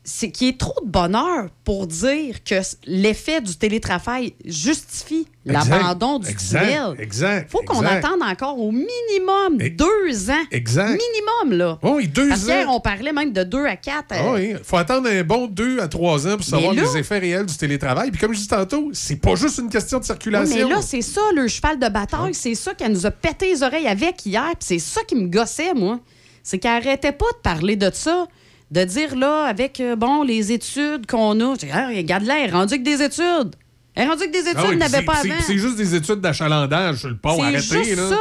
c'est 0.09 0.31
qu'il 0.31 0.47
y 0.47 0.51
ait 0.51 0.57
trop 0.57 0.81
de 0.85 0.89
bonheur 0.89 1.49
pour 1.65 1.89
dire 1.89 2.45
que 2.45 2.55
l'effet 2.87 3.41
du 3.41 3.57
télétravail 3.57 4.35
justifie 4.45 5.27
l'abandon 5.45 6.21
du 6.21 6.31
Exact. 6.31 6.61
tunnel. 6.61 6.95
Exact. 7.01 7.51
faut 7.51 7.63
qu'on 7.63 7.85
attende 7.85 8.23
encore 8.23 8.59
au 8.59 8.71
minimum 8.73 9.59
deux 9.59 10.31
ans. 10.31 10.45
Exact. 10.53 10.97
Minimum, 11.43 11.59
là. 11.59 11.79
Oui, 11.83 12.09
deux 12.09 12.29
Parce 12.29 12.43
ans. 12.45 12.47
qu'hier, 12.47 12.67
on 12.71 12.81
parlait 12.81 13.13
même 13.13 13.33
de 13.33 13.43
deux 13.43 13.65
à 13.65 13.77
quatre. 13.77 14.13
euh, 14.13 14.17
Ah 14.21 14.33
oui, 14.35 14.55
il 14.59 14.65
faut 14.65 14.77
attendre 14.77 15.09
un 15.09 15.23
bon 15.25 15.47
deux 15.49 15.81
à 15.81 15.89
trois 15.89 16.27
ans 16.27 16.37
pour 16.37 16.45
savoir 16.45 16.73
là- 16.73 16.83
les 16.83 16.97
effets 16.99 17.19
réels 17.19 17.47
du 17.47 17.57
télétravail. 17.57 18.11
Puis 18.13 18.21
comme 18.21 18.33
je 18.33 18.39
dis 18.41 18.49
tantôt, 18.49 18.91
c'est 18.93 19.17
pas 19.17 19.35
juste 19.35 19.59
une 19.59 19.69
question 19.71 19.99
de 19.99 20.03
Oui, 20.03 20.07
circulation. 20.07 20.69
mais 20.69 20.75
là, 20.75 20.83
c'est 20.83 21.03
ça, 21.03 21.21
le 21.35 21.49
cheval 21.49 21.79
de 21.79 21.89
bataille. 21.89 22.35
C'est 22.35 22.55
ça 22.55 22.75
qu'elle 22.75 22.93
nous 22.93 23.07
a 23.07 23.11
pété 23.11 23.51
les 23.51 23.63
oreilles 23.63 23.89
avec 23.89 24.25
hier. 24.25 24.45
Puis 24.59 24.61
c'est 24.67 24.79
ça 24.79 25.03
qui 25.03 25.15
me 25.17 25.27
gossait, 25.27 25.75
moi. 25.75 25.99
C'est 26.43 26.59
qu'elle 26.59 26.77
arrêtait 26.83 27.13
pas 27.13 27.27
de 27.33 27.39
parler 27.43 27.75
de 27.77 27.91
ça. 27.93 28.27
De 28.71 28.85
dire, 28.85 29.15
là, 29.17 29.45
avec, 29.45 29.79
euh, 29.81 29.95
bon, 29.97 30.23
les 30.23 30.51
études 30.53 31.07
qu'on 31.07 31.39
a. 31.41 31.57
Tu 31.57 31.67
dis, 31.67 31.73
Ah, 31.73 31.89
regarde 31.89 32.25
est 32.29 32.51
rendue 32.51 32.75
avec 32.75 32.83
des 32.83 33.01
études. 33.03 33.55
Elle 33.95 34.09
rendue 34.09 34.23
avec 34.23 34.33
des 34.33 34.41
études, 34.41 34.55
Ah 34.57 34.63
oui, 34.65 34.69
elle 34.73 34.79
n'avait 34.79 35.03
pas 35.05 35.15
c'est- 35.23 35.31
avant. 35.31 35.41
c'est- 35.41 35.47
C'est 35.53 35.59
juste 35.59 35.77
des 35.77 35.95
études 35.95 36.21
d'achalandage 36.21 36.97
sur 36.99 37.09
le 37.09 37.17
pont. 37.17 37.37
C'est 37.37 37.43
Arrêtez, 37.43 37.85
juste 37.85 37.97
là. 37.97 38.09
ça. 38.11 38.21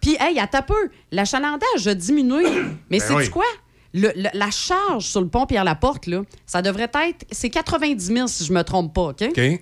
Puis, 0.00 0.16
hey, 0.20 0.38
attends 0.38 0.62
peu. 0.62 0.88
L'achalandage 1.12 1.86
a 1.86 1.94
diminué. 1.94 2.44
Mais 2.88 2.98
Ben 2.98 3.00
c'est 3.00 3.14
oui. 3.14 3.28
quoi? 3.30 3.44
Le- 3.92 4.12
le- 4.14 4.30
la 4.32 4.50
charge 4.52 5.04
sur 5.04 5.20
le 5.20 5.26
pont 5.28 5.44
Pierre-Laporte, 5.46 6.06
là, 6.06 6.22
ça 6.46 6.62
devrait 6.62 6.84
être... 6.94 7.26
C'est 7.32 7.50
90 7.50 8.06
000, 8.06 8.28
si 8.28 8.44
je 8.44 8.52
me 8.52 8.62
trompe 8.62 8.94
pas, 8.94 9.08
OK? 9.08 9.22
OK. 9.28 9.60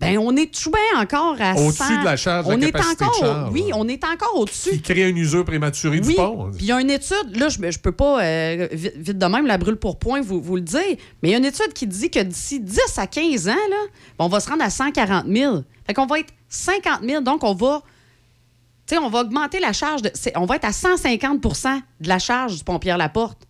Ben, 0.00 0.16
on 0.18 0.34
est 0.34 0.50
tout 0.52 0.70
bien 0.70 1.02
encore 1.02 1.36
à 1.38 1.52
Au-dessus 1.56 1.82
100. 1.82 2.00
de 2.00 2.04
la 2.04 2.16
charge, 2.16 2.46
la 2.48 2.54
on 2.54 2.60
est 2.60 2.72
de 2.72 2.78
encore, 2.78 3.14
charge, 3.18 3.50
Oui, 3.52 3.64
on 3.74 3.86
est 3.86 4.02
encore 4.02 4.34
au-dessus. 4.38 4.70
Qui 4.70 4.80
crée 4.80 5.08
une 5.08 5.18
usure 5.18 5.44
prématurée 5.44 6.00
du 6.00 6.14
pont. 6.14 6.50
puis 6.50 6.60
il 6.64 6.66
y 6.66 6.72
a 6.72 6.80
une 6.80 6.90
étude, 6.90 7.36
là, 7.36 7.50
je, 7.50 7.58
je 7.70 7.78
peux 7.78 7.92
pas, 7.92 8.22
euh, 8.24 8.68
vite, 8.72 8.96
vite 8.96 9.18
de 9.18 9.26
même, 9.26 9.46
la 9.46 9.58
brûle 9.58 9.76
pour 9.76 9.98
point, 9.98 10.22
vous, 10.22 10.40
vous 10.40 10.56
le 10.56 10.62
dire, 10.62 10.80
mais 11.22 11.28
il 11.28 11.32
y 11.32 11.34
a 11.34 11.38
une 11.38 11.44
étude 11.44 11.72
qui 11.74 11.86
dit 11.86 12.10
que 12.10 12.20
d'ici 12.20 12.60
10 12.60 12.80
à 12.96 13.06
15 13.06 13.48
ans, 13.48 13.52
là, 13.52 13.76
ben, 14.18 14.24
on 14.24 14.28
va 14.28 14.40
se 14.40 14.48
rendre 14.48 14.64
à 14.64 14.70
140 14.70 15.26
000. 15.26 15.62
Fait 15.86 15.92
qu'on 15.94 16.06
va 16.06 16.20
être 16.20 16.32
50 16.48 17.00
000, 17.04 17.20
donc 17.22 17.44
on 17.44 17.54
va, 17.54 17.82
tu 18.86 18.94
sais, 18.94 18.98
on 18.98 19.10
va 19.10 19.20
augmenter 19.20 19.60
la 19.60 19.72
charge, 19.74 20.00
de, 20.02 20.10
on 20.36 20.46
va 20.46 20.56
être 20.56 20.64
à 20.64 20.70
150% 20.70 21.80
de 22.00 22.08
la 22.08 22.18
charge 22.18 22.56
du 22.56 22.64
pompier 22.64 22.96
Laporte. 22.96 23.46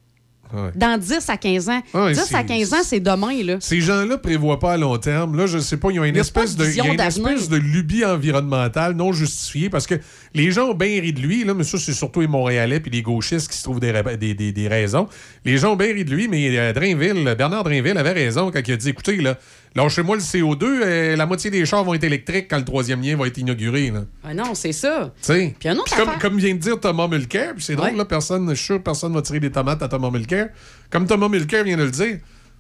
Ouais. 0.52 0.70
Dans 0.74 0.98
10 0.98 1.28
à 1.28 1.36
15 1.36 1.68
ans. 1.68 1.80
Ouais, 1.94 2.12
10 2.12 2.18
à 2.20 2.24
c'est- 2.24 2.44
15 2.46 2.74
ans, 2.74 2.82
c'est 2.82 3.00
demain, 3.00 3.42
là. 3.44 3.56
Ces 3.60 3.80
gens-là 3.80 4.18
prévoient 4.18 4.58
pas 4.58 4.72
à 4.72 4.76
long 4.76 4.96
terme. 4.98 5.36
Là, 5.36 5.46
je 5.46 5.58
sais 5.58 5.76
pas, 5.76 5.90
ils 5.90 6.00
ont 6.00 6.04
une 6.04 6.14
Il 6.14 6.16
y 6.16 6.18
a 6.18 6.22
espèce 6.22 6.56
de, 6.56 6.64
y 6.64 6.80
a 6.80 6.86
une 6.86 7.00
espèce 7.00 7.48
de 7.48 7.56
lubie 7.56 8.04
environnementale 8.04 8.94
non 8.94 9.12
justifiée 9.12 9.70
parce 9.70 9.86
que 9.86 9.94
les 10.34 10.50
gens 10.50 10.70
ont 10.70 10.74
bien 10.74 11.00
ri 11.00 11.12
de 11.12 11.20
lui, 11.20 11.44
là, 11.44 11.54
mais 11.54 11.64
ça, 11.64 11.78
c'est 11.78 11.92
surtout 11.92 12.20
les 12.20 12.26
Montréalais 12.26 12.80
puis 12.80 12.90
les 12.90 13.02
gauchistes 13.02 13.50
qui 13.50 13.56
se 13.56 13.62
trouvent 13.64 13.80
des, 13.80 13.92
ra- 13.92 14.16
des, 14.16 14.34
des- 14.34 14.52
des 14.52 14.68
raisons. 14.68 15.08
Les 15.44 15.58
gens 15.58 15.72
ont 15.72 15.76
bien 15.76 15.92
ri 15.92 16.04
de 16.04 16.14
lui, 16.14 16.28
mais 16.28 16.56
euh, 16.58 16.72
Drainville, 16.72 17.34
Bernard 17.36 17.64
Drainville 17.64 17.96
avait 17.98 18.12
raison 18.12 18.50
quand 18.50 18.60
il 18.66 18.72
a 18.72 18.76
dit 18.76 18.88
écoutez, 18.88 19.16
là, 19.16 19.38
lâchez-moi 19.74 20.16
le 20.16 20.22
CO2, 20.22 20.62
euh, 20.64 21.16
la 21.16 21.26
moitié 21.26 21.50
des 21.50 21.64
chars 21.64 21.84
vont 21.84 21.94
être 21.94 22.04
électriques 22.04 22.48
quand 22.50 22.58
le 22.58 22.64
troisième 22.64 23.00
lien 23.02 23.16
va 23.16 23.26
être 23.26 23.38
inauguré. 23.38 23.90
Là. 23.90 24.00
Ah 24.24 24.34
non, 24.34 24.54
c'est 24.54 24.72
ça. 24.72 25.12
Puis 25.26 25.54
un 25.68 25.76
autre 25.76 25.84
Puis 25.94 26.04
comme, 26.04 26.18
comme 26.18 26.36
vient 26.38 26.54
de 26.54 26.58
dire 26.60 26.78
Thomas 26.80 27.08
Mulcair, 27.08 27.54
puis 27.54 27.64
c'est 27.64 27.76
drôle, 27.76 27.90
Ouais. 27.90 27.96
là, 27.96 28.04
personne, 28.04 28.48
je 28.50 28.54
suis 28.54 28.64
sûr 28.66 28.78
que 28.78 28.82
personne 28.82 29.12
va 29.12 29.22
tirer 29.22 29.40
des 29.40 29.50
tomates 29.52 29.82
à 29.82 29.88
Thomas 29.88 30.10
Mulcair. 30.10 30.48
Comme 30.90 31.06
Thomas 31.06 31.28
Mulcair 31.28 31.64
vient 31.64 31.76
de 31.76 31.84
le 31.84 31.90
dire, 31.90 32.18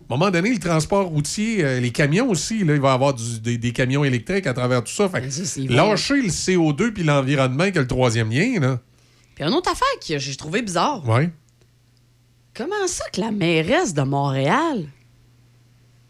à 0.08 0.14
un 0.14 0.16
moment 0.16 0.30
donné, 0.30 0.52
le 0.52 0.58
transport 0.58 1.06
routier, 1.06 1.64
euh, 1.64 1.78
les 1.80 1.90
camions 1.90 2.28
aussi, 2.30 2.64
là, 2.64 2.74
il 2.74 2.80
va 2.80 2.90
y 2.90 2.92
avoir 2.94 3.14
du- 3.14 3.38
des, 3.40 3.58
des 3.58 3.72
camions 3.72 4.02
électriques 4.04 4.46
à 4.46 4.54
travers 4.54 4.82
tout 4.82 4.92
ça. 4.92 5.08
Fait 5.08 5.20
lâcher 5.68 6.20
le 6.22 6.28
CO2 6.30 6.92
puis 6.92 7.04
l'environnement 7.04 7.70
que 7.70 7.78
le 7.78 7.86
troisième 7.86 8.30
lien, 8.30 8.58
là. 8.60 8.80
Puis 9.36 9.44
une 9.44 9.54
autre 9.54 9.70
affaire 9.70 9.86
que 10.06 10.18
j'ai 10.18 10.34
trouvé 10.36 10.62
bizarre. 10.62 11.08
Ouais. 11.08 11.30
Comment 12.54 12.86
ça 12.86 13.04
que 13.12 13.20
la 13.20 13.30
mairesse 13.30 13.94
de 13.94 14.02
Montréal 14.02 14.86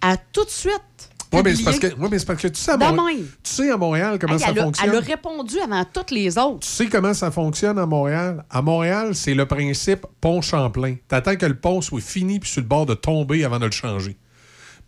a 0.03 0.17
tout 0.17 0.45
de 0.45 0.51
suite. 0.51 0.73
Ouais, 1.33 1.43
mais 1.45 1.55
c'est 1.55 1.63
parce 1.63 1.79
que, 1.79 1.87
ouais, 1.87 2.09
mais 2.11 2.19
c'est 2.19 2.27
parce 2.27 2.43
que 2.43 2.49
tu 2.49 2.61
sais, 2.61 2.73
à 2.73 2.77
Montréal, 2.77 3.17
même. 3.19 3.27
tu 3.43 3.51
sais 3.53 3.71
à 3.71 3.77
Montréal 3.77 4.19
comment 4.21 4.33
Hey, 4.35 4.41
ça 4.41 4.47
elle, 4.51 4.59
a, 4.59 4.63
fonctionne. 4.65 4.91
elle 4.91 4.97
a 4.97 5.01
répondu 5.01 5.59
avant 5.61 5.85
toutes 5.85 6.11
les 6.11 6.37
autres. 6.39 6.61
Tu 6.61 6.69
sais 6.69 6.87
comment 6.87 7.15
ça 7.15 7.31
fonctionne 7.31 7.79
à 7.79 7.87
Montréal? 7.87 8.45
À 8.51 8.63
Montréal, 8.63 9.15
c'est 9.15 9.35
le 9.35 9.47
principe 9.47 10.07
pont 10.21 10.41
Champlain. 10.43 10.97
T'attends 11.07 11.37
que 11.37 11.47
le 11.47 11.55
pont 11.55 11.81
soit 11.83 12.01
fini 12.01 12.41
puis 12.41 12.51
sur 12.51 12.63
le 12.63 12.67
bord 12.67 12.85
de 12.85 12.95
tomber 12.95 13.45
avant 13.45 13.61
de 13.61 13.67
le 13.67 13.71
changer. 13.71 14.17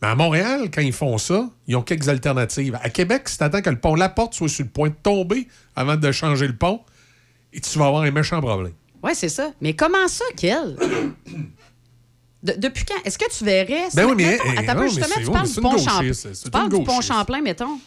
Mais 0.00 0.08
à 0.08 0.16
Montréal, 0.16 0.68
quand 0.74 0.80
ils 0.80 0.92
font 0.92 1.16
ça, 1.16 1.48
ils 1.68 1.76
ont 1.76 1.82
quelques 1.82 2.08
alternatives. 2.08 2.76
À 2.82 2.90
Québec, 2.90 3.28
si 3.28 3.38
t'attends 3.38 3.62
que 3.62 3.70
le 3.70 3.78
pont 3.78 3.94
La 3.94 4.08
Porte 4.08 4.34
soit 4.34 4.48
sur 4.48 4.64
le 4.64 4.70
point 4.70 4.88
de 4.88 4.96
tomber 5.00 5.46
avant 5.76 5.94
de 5.94 6.10
changer 6.10 6.48
le 6.48 6.56
pont, 6.56 6.80
et 7.52 7.60
tu 7.60 7.78
vas 7.78 7.86
avoir 7.86 8.02
un 8.02 8.10
méchant 8.10 8.40
problème. 8.40 8.72
Oui, 9.04 9.12
c'est 9.14 9.28
ça. 9.28 9.52
Mais 9.60 9.74
comment 9.74 10.08
ça 10.08 10.24
qu'elle? 10.36 10.76
De- 12.42 12.54
depuis 12.58 12.84
quand? 12.84 13.00
Est-ce 13.04 13.16
que 13.18 13.30
tu 13.30 13.44
verrais? 13.44 13.88
Ben 13.94 14.04
oui, 14.06 14.14
mais- 14.16 14.24
mettons, 14.32 14.44
eh, 14.46 14.58
attends 14.58 14.74
non, 14.74 14.80
mais 14.82 14.88
justement, 14.88 15.14
tu 15.24 15.30
parles 15.30 15.48
du 15.48 15.60
pont 15.60 15.78
Champlain. 15.78 16.10
Tu 16.44 16.50
parles 16.50 16.68
du 16.70 16.84
pont. 16.84 17.00
Champlain, 17.00 17.40
mettons. 17.40 17.78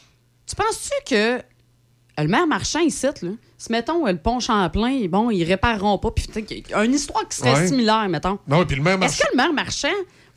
Tu 0.47 0.55
penses-tu 0.55 1.13
que 1.13 1.41
le 2.17 2.27
maire 2.29 2.47
marchand, 2.47 2.79
ici, 2.79 3.05
là, 3.05 3.11
si 3.57 3.71
mettons, 3.71 4.07
euh, 4.07 4.11
le 4.13 4.17
pont 4.17 4.39
Champlain, 4.39 5.07
bon, 5.09 5.29
ils 5.29 5.43
répareront 5.43 5.97
pas. 5.97 6.11
Puis 6.11 6.27
une 6.83 6.93
histoire 6.93 7.27
qui 7.27 7.35
serait 7.37 7.53
Ouais. 7.53 7.67
similaire, 7.67 8.07
mettons. 8.07 8.39
Non, 8.47 8.65
puis 8.65 8.77
le 8.77 8.81
maire 8.83 9.01
Est-ce 9.03 9.19
que 9.23 9.27
le 9.31 9.37
maire 9.37 9.51
marchand 9.53 9.87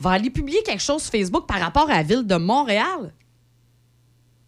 va 0.00 0.10
aller 0.10 0.30
publier 0.30 0.62
quelque 0.64 0.82
chose 0.82 1.02
sur 1.02 1.12
Facebook 1.12 1.46
par 1.46 1.60
rapport 1.60 1.88
à 1.90 1.98
la 1.98 2.02
ville 2.02 2.26
de 2.26 2.36
Montréal? 2.36 3.12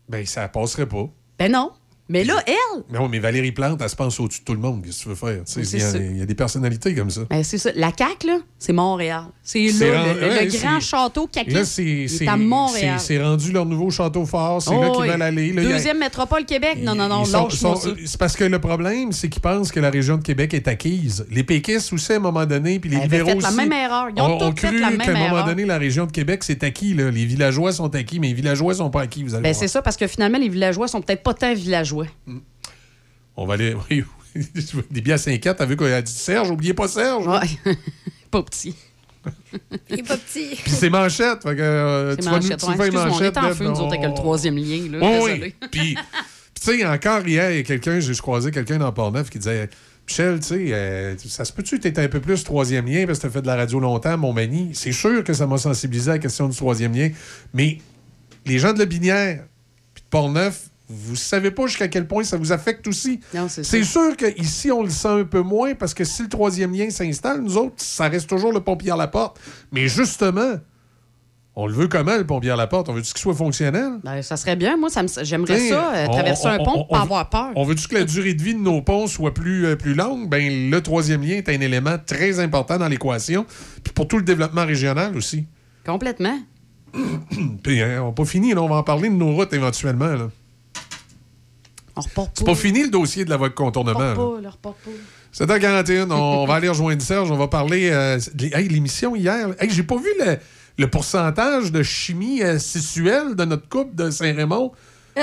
Ben, 0.09 0.27
ça 0.27 0.49
passerait 0.49 0.87
pas. 0.87 1.09
Ben 1.39 1.53
non. 1.53 1.71
Mais 2.13 2.25
là, 2.25 2.43
elle, 2.45 2.55
Mais 2.91 2.99
oui, 2.99 3.07
mais 3.09 3.19
Valérie 3.21 3.53
Plante, 3.53 3.81
elle 3.81 3.89
se 3.89 3.95
pense 3.95 4.19
au-dessus 4.19 4.41
de 4.41 4.45
tout 4.45 4.53
le 4.55 4.59
monde. 4.59 4.85
Qu'est-ce 4.85 4.99
que 4.99 5.03
tu 5.05 5.09
veux 5.11 5.15
faire? 5.15 5.43
Il 5.57 5.79
y, 5.79 6.21
a- 6.21 6.23
y 6.25 6.27
des 6.27 6.35
personnalités 6.35 6.93
comme 6.93 7.09
ça. 7.09 7.21
ben 7.31 7.45
c'est 7.45 7.57
ça. 7.57 7.71
La 7.77 7.93
CAQ, 7.97 8.27
là, 8.27 8.39
c'est 8.59 8.73
Montréal. 8.73 9.23
C'est 9.45 9.67
là, 9.69 10.13
le, 10.15 10.59
grand 10.59 10.81
château 10.81 11.29
caquiste. 11.29 11.57
Là, 11.57 11.65
c'est 11.65 12.27
à 12.27 12.37
Montréal. 12.37 12.99
c'est- 12.99 13.23
rendu 13.23 13.53
leur 13.53 13.65
nouveau 13.65 13.91
château 13.91 14.27
fort. 14.27 14.61
C'est 14.61 14.73
là 14.73 14.91
Oh, 14.93 15.01
qu'ils 15.01 15.11
veulent 15.13 15.23
aller. 15.23 15.53
Là, 15.53 15.63
y 15.63 15.67
a- 15.67 15.69
Deuxième 15.71 15.99
métropole 15.99 16.45
Québec. 16.45 16.79
Non, 16.83 16.97
non, 16.97 17.09
non. 17.09 17.25
C'est 17.25 18.19
parce 18.19 18.37
que 18.37 18.45
le 18.45 18.59
problème, 18.59 19.13
c'est 19.13 19.29
qu'ils 19.29 19.43
pensent 19.43 19.71
que 19.71 19.79
la 19.79 19.91
région 19.91 20.17
de 20.17 20.23
Québec 20.23 20.53
est 20.53 20.67
acquise. 20.67 21.25
Les 21.31 21.45
péquistes 21.45 21.93
aussi, 21.93 22.13
à 22.13 22.17
un 22.17 22.19
moment 22.19 22.45
donné, 22.45 22.81
puis 22.81 22.91
les 22.91 22.99
libéraux 22.99 23.31
fait 23.31 23.41
la 23.41 23.49
aussi. 23.49 23.57
même 23.57 23.73
erreur. 23.73 24.09
Ils 24.17 24.21
ont 24.21 24.51
tous 24.51 24.61
fait 24.63 24.73
la 24.73 24.91
même 24.91 25.01
un 25.09 25.29
moment 25.31 25.47
donné, 25.47 25.65
la 25.65 25.79
région 25.79 26.07
de 26.07 26.13
Québec, 26.13 26.43
c'est 26.43 26.65
acquis. 26.65 26.95
Les 26.95 27.25
villageois 27.25 27.73
sont 27.73 27.95
acquis, 27.95 28.19
mais 28.19 28.29
les 28.29 28.35
villageois 28.35 28.75
sont 28.75 28.91
pas 28.91 29.03
acquis, 29.03 29.23
vous 29.23 29.35
allez 29.35 29.45
Ben, 29.45 29.55
c'est 29.55 29.69
ça, 29.69 29.81
parce 29.81 29.97
que 29.97 30.09
finalement, 30.09 30.39
les 30.39 30.49
villageois 30.49 30.89
sont 30.89 31.01
peut-être 31.01 31.23
pas 31.23 31.35
tant 31.35 31.55
villageois. 31.55 32.00
On 33.37 33.47
va 33.47 33.55
aller... 33.55 33.75
oui, 33.91 34.05
oui. 34.35 34.47
Des 34.91 35.01
biens 35.01 35.15
à 35.17 35.19
5 35.19 35.41
t'as 35.41 35.65
vu 35.67 35.77
qu'elle 35.77 35.93
a 35.93 36.03
dit 36.03 36.13
Serge, 36.13 36.51
oubliez 36.51 36.75
pas 36.75 36.89
Serge. 36.89 37.27
Ouais. 37.27 37.75
pas 38.31 38.43
petit. 38.43 38.75
Il 39.91 39.99
est 39.99 40.03
pas 40.07 40.17
petit. 40.17 40.57
Puis 40.63 40.71
c'est 40.71 40.91
manchette. 40.91 41.43
Fait 41.43 41.57
que, 41.57 41.61
euh, 41.61 42.11
C'est 42.13 42.17
tu 42.19 42.25
vas 42.25 42.31
nous- 42.31 42.37
manchette. 42.37 42.61
tu 42.61 42.71
Excuse-moi, 42.71 43.03
on 43.03 43.09
manchette, 43.09 43.37
est 43.37 43.39
en 43.41 43.55
feu, 43.55 43.65
nous 43.65 43.71
autres, 43.81 43.95
avec 43.95 44.03
le 44.09 44.15
troisième 44.15 44.57
lien. 44.57 44.89
Là. 44.91 44.99
Oui, 45.03 45.13
Désolé. 45.33 45.43
oui. 45.43 45.69
Puis, 45.71 45.95
puis 45.95 45.97
tu 46.55 46.79
sais, 46.79 46.87
encore 46.87 47.27
hier, 47.27 47.51
il 47.51 47.57
y 47.59 47.61
a 47.61 47.63
quelqu'un, 47.63 48.01
j'ai 48.01 48.15
croisé 48.15 48.51
quelqu'un 48.51 48.79
dans 48.79 48.93
Port-Neuf 48.93 49.31
qui 49.31 49.39
disait 49.39 49.69
Michel, 50.09 50.41
tu 50.41 50.47
sais, 50.47 50.67
euh, 50.73 51.17
ça 51.19 51.45
se 51.45 51.53
peut-tu 51.53 51.79
que 51.79 51.89
tu 51.89 52.01
un 52.01 52.09
peu 52.09 52.21
plus 52.21 52.43
troisième 52.45 52.87
lien 52.87 53.07
parce 53.07 53.19
que 53.19 53.23
tu 53.23 53.27
as 53.29 53.31
fait 53.31 53.43
de 53.43 53.47
la 53.47 53.57
radio 53.57 53.79
longtemps, 53.81 54.17
mon 54.17 54.33
mani? 54.33 54.71
C'est 54.75 54.93
sûr 54.93 55.23
que 55.23 55.33
ça 55.33 55.47
m'a 55.47 55.59
sensibilisé 55.59 56.11
à 56.11 56.15
la 56.15 56.19
question 56.19 56.49
du 56.49 56.57
troisième 56.57 56.95
lien, 56.95 57.11
mais 57.53 57.79
les 58.47 58.59
gens 58.59 58.73
de 58.73 58.79
la 58.79 58.87
Binière 58.87 59.45
puis 59.95 60.03
de 60.03 60.09
Port-Neuf, 60.09 60.70
vous 60.93 61.15
savez 61.15 61.53
pas 61.53 61.67
jusqu'à 61.69 61.87
quel 61.87 62.09
point 62.09 62.25
ça 62.25 62.37
vous 62.37 62.51
affecte 62.53 62.87
aussi. 62.89 63.21
C'est 63.49 63.85
sûr 63.85 64.17
qu'ici, 64.17 64.73
on 64.73 64.83
le 64.83 64.91
sent 64.91 65.09
un 65.09 65.25
peu 65.25 65.41
moins 65.43 65.75
parce 65.75 65.95
que 65.95 66.03
si 66.05 66.23
le 66.23 66.29
troisième 66.29 66.73
lien 66.75 66.91
s'installe, 66.91 67.41
nous 67.43 67.57
autres, 67.57 67.75
ça 67.79 68.09
reste 68.09 68.29
toujours 68.29 68.53
le 68.53 68.61
pompier 68.61 68.91
à 68.91 68.97
la 68.97 69.07
porte. 69.07 69.39
Mais 69.71 69.87
justement, 69.87 70.55
on 71.55 71.67
le 71.67 71.73
veut 71.75 71.87
comment, 71.89 72.17
le 72.17 72.27
pompier 72.27 72.51
à 72.51 72.57
la 72.57 72.67
porte? 72.67 72.89
On 72.89 72.93
veut 72.93 73.03
qu'il 73.03 73.17
soit 73.19 73.35
fonctionnel? 73.35 73.99
Ben, 74.03 74.21
ça 74.23 74.37
serait 74.37 74.57
bien. 74.57 74.77
Moi, 74.77 74.89
j'aimerais 75.23 75.59
ça, 75.69 75.93
euh, 75.95 76.07
traverser 76.09 76.47
on- 76.47 76.51
un 76.51 76.59
on- 76.59 76.65
pont 76.65 76.71
on- 76.73 76.79
pour 76.79 76.89
pas 76.89 77.01
avoir 77.03 77.29
peur. 77.31 77.51
On 77.55 77.65
veut-tu 77.65 77.87
que 77.87 77.95
la 77.97 78.05
durée 78.05 78.35
de 78.35 78.43
vie 78.43 78.55
de 78.55 78.61
nos 78.61 78.83
ponts 78.83 79.07
soit 79.07 79.35
plus, 79.35 79.67
euh, 79.67 79.77
plus 79.77 79.95
longue? 79.95 80.29
Ben, 80.29 80.71
le 80.71 80.81
troisième 80.81 81.23
lien 81.23 81.37
est 81.37 81.49
un 81.49 81.61
élément 81.61 81.97
très 82.05 82.41
important 82.41 82.79
dans 82.79 82.89
l'équation. 82.89 83.47
Puis 83.85 83.93
pour 83.93 84.09
tout 84.09 84.17
le 84.17 84.25
développement 84.25 84.65
régional 84.67 85.17
aussi. 85.17 85.47
Complètement. 85.87 86.39
Puis 87.63 87.81
hein, 87.81 88.01
on 88.03 88.07
n'a 88.07 88.13
pas 88.13 88.25
fini, 88.25 88.53
là, 88.55 88.63
on 88.63 88.69
va 88.69 88.77
en 88.77 88.83
parler 88.83 89.09
de 89.09 89.15
nos 89.15 89.33
routes 89.35 89.53
éventuellement. 89.53 90.07
là. 90.15 90.31
C'est 92.35 92.45
pas 92.45 92.55
fini 92.55 92.83
le 92.83 92.89
dossier 92.91 93.25
de 93.25 93.31
la 93.31 93.37
voie 93.37 93.49
de 93.49 93.55
contournement. 93.55 94.39
là. 94.41 94.51
pas. 94.61 94.75
7h41, 95.35 96.11
on 96.11 96.45
va 96.49 96.55
aller 96.55 96.69
rejoindre 96.69 97.03
Serge. 97.03 97.31
On 97.31 97.37
va 97.37 97.49
parler. 97.49 97.89
euh, 97.91 98.19
de- 98.35 98.47
hey, 98.57 98.69
l'émission 98.69 99.15
hier. 99.17 99.49
Hey, 99.59 99.71
j'ai 99.71 99.83
pas 99.83 99.97
vu 99.97 100.09
le, 100.19 100.37
le 100.79 100.87
pourcentage 100.91 101.71
de 101.73 101.83
chimie 101.83 102.43
euh, 102.43 102.59
sexuelle 102.59 103.35
de 103.37 103.45
notre 103.45 103.69
couple 103.69 103.95
de 103.95 104.11
Saint-Raymond. 104.11 104.73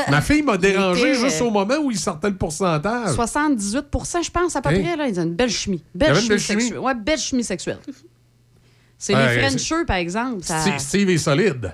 Ma 0.09 0.21
fille 0.21 0.43
m'a 0.43 0.57
dérangé 0.57 1.09
était, 1.09 1.19
juste 1.19 1.41
euh, 1.41 1.45
au 1.45 1.49
moment 1.49 1.75
où 1.81 1.89
il 1.89 1.97
sortait 1.97 2.29
le 2.29 2.35
pourcentage. 2.35 3.15
78 3.15 3.85
je 4.23 4.29
pense, 4.31 4.55
à 4.55 4.61
peu 4.61 4.69
Hey. 4.71 4.83
près. 4.83 4.95
Là, 4.95 5.07
ils 5.07 5.19
ont 5.19 5.23
une 5.23 5.33
belle 5.33 5.49
chimie. 5.49 5.83
Belle 5.95 6.15
chimie 6.15 6.27
belle 6.29 6.39
chimie? 6.39 6.61
sexuelle. 6.61 6.79
Ouais, 6.79 6.93
belle 6.95 7.17
chimie 7.19 7.43
sexuelle. 7.43 7.79
C'est 8.99 9.13
les 9.13 9.39
Frenchers, 9.41 9.85
par 9.85 9.97
exemple. 9.97 10.43
Ça... 10.43 10.59
Steve 10.79 11.09
est 11.09 11.17
solide. 11.17 11.71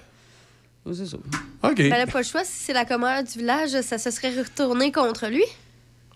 C'est 0.91 1.05
ça. 1.05 1.17
OK. 1.17 1.75
Ben, 1.77 1.91
elle 1.93 2.05
n'a 2.05 2.07
pas 2.07 2.19
le 2.19 2.25
choix. 2.25 2.43
Si 2.43 2.63
c'est 2.65 2.73
la 2.73 2.85
commode 2.85 3.25
du 3.25 3.39
village, 3.39 3.69
ça 3.81 3.97
se 3.97 4.11
serait 4.11 4.33
retourné 4.37 4.91
contre 4.91 5.27
lui. 5.27 5.43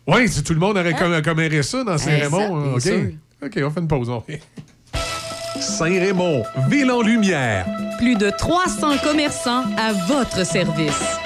Oui, 0.07 0.27
si 0.27 0.43
tout 0.43 0.53
le 0.53 0.59
monde 0.59 0.77
aurait 0.77 0.93
Hein? 0.93 1.59
RSA 1.61 1.83
dans 1.83 1.97
Saint-Raymond. 1.97 2.79
ça, 2.79 2.89
hein, 2.89 3.11
OK. 3.41 3.47
OK, 3.57 3.63
on 3.63 3.71
fait 3.71 3.79
une 3.79 3.87
pause. 3.87 4.09
Saint-Raymond, 5.59 6.43
ville 6.69 6.91
en 6.91 7.01
lumière. 7.01 7.65
Plus 7.97 8.15
de 8.15 8.29
300 8.29 8.97
commerçants 9.03 9.63
à 9.77 9.93
votre 10.07 10.45
service. 10.45 11.17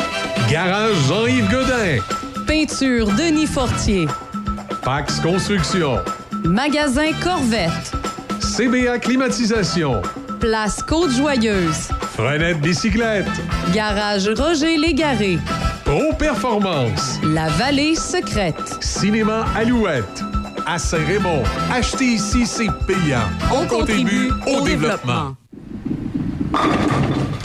Garage 0.49 0.95
Jean-Yves 1.07 1.49
Godin. 1.49 1.99
Peinture 2.47 3.07
Denis 3.15 3.47
Fortier. 3.47 4.07
Pax 4.83 5.19
Construction. 5.19 5.99
Magasin 6.43 7.11
Corvette. 7.21 7.91
CBA 8.39 8.99
Climatisation. 8.99 10.01
Place 10.39 10.81
Côte-Joyeuse. 10.81 11.89
Frenette 12.21 12.61
Bicyclette. 12.61 13.25
Garage 13.73 14.29
Roger 14.37 14.77
Légaré. 14.77 15.39
Pro 15.83 16.13
Performance. 16.13 17.19
La 17.23 17.47
Vallée 17.47 17.95
Secrète. 17.95 18.77
Cinéma 18.79 19.45
Alouette. 19.55 20.23
À 20.67 20.77
Saint-Raymond. 20.77 21.41
Acheter 21.73 22.05
ici, 22.05 22.45
c'est 22.45 22.69
payant. 22.85 23.25
On 23.51 23.65
contribue 23.65 24.29
au 24.45 24.61
développement. 24.61 25.35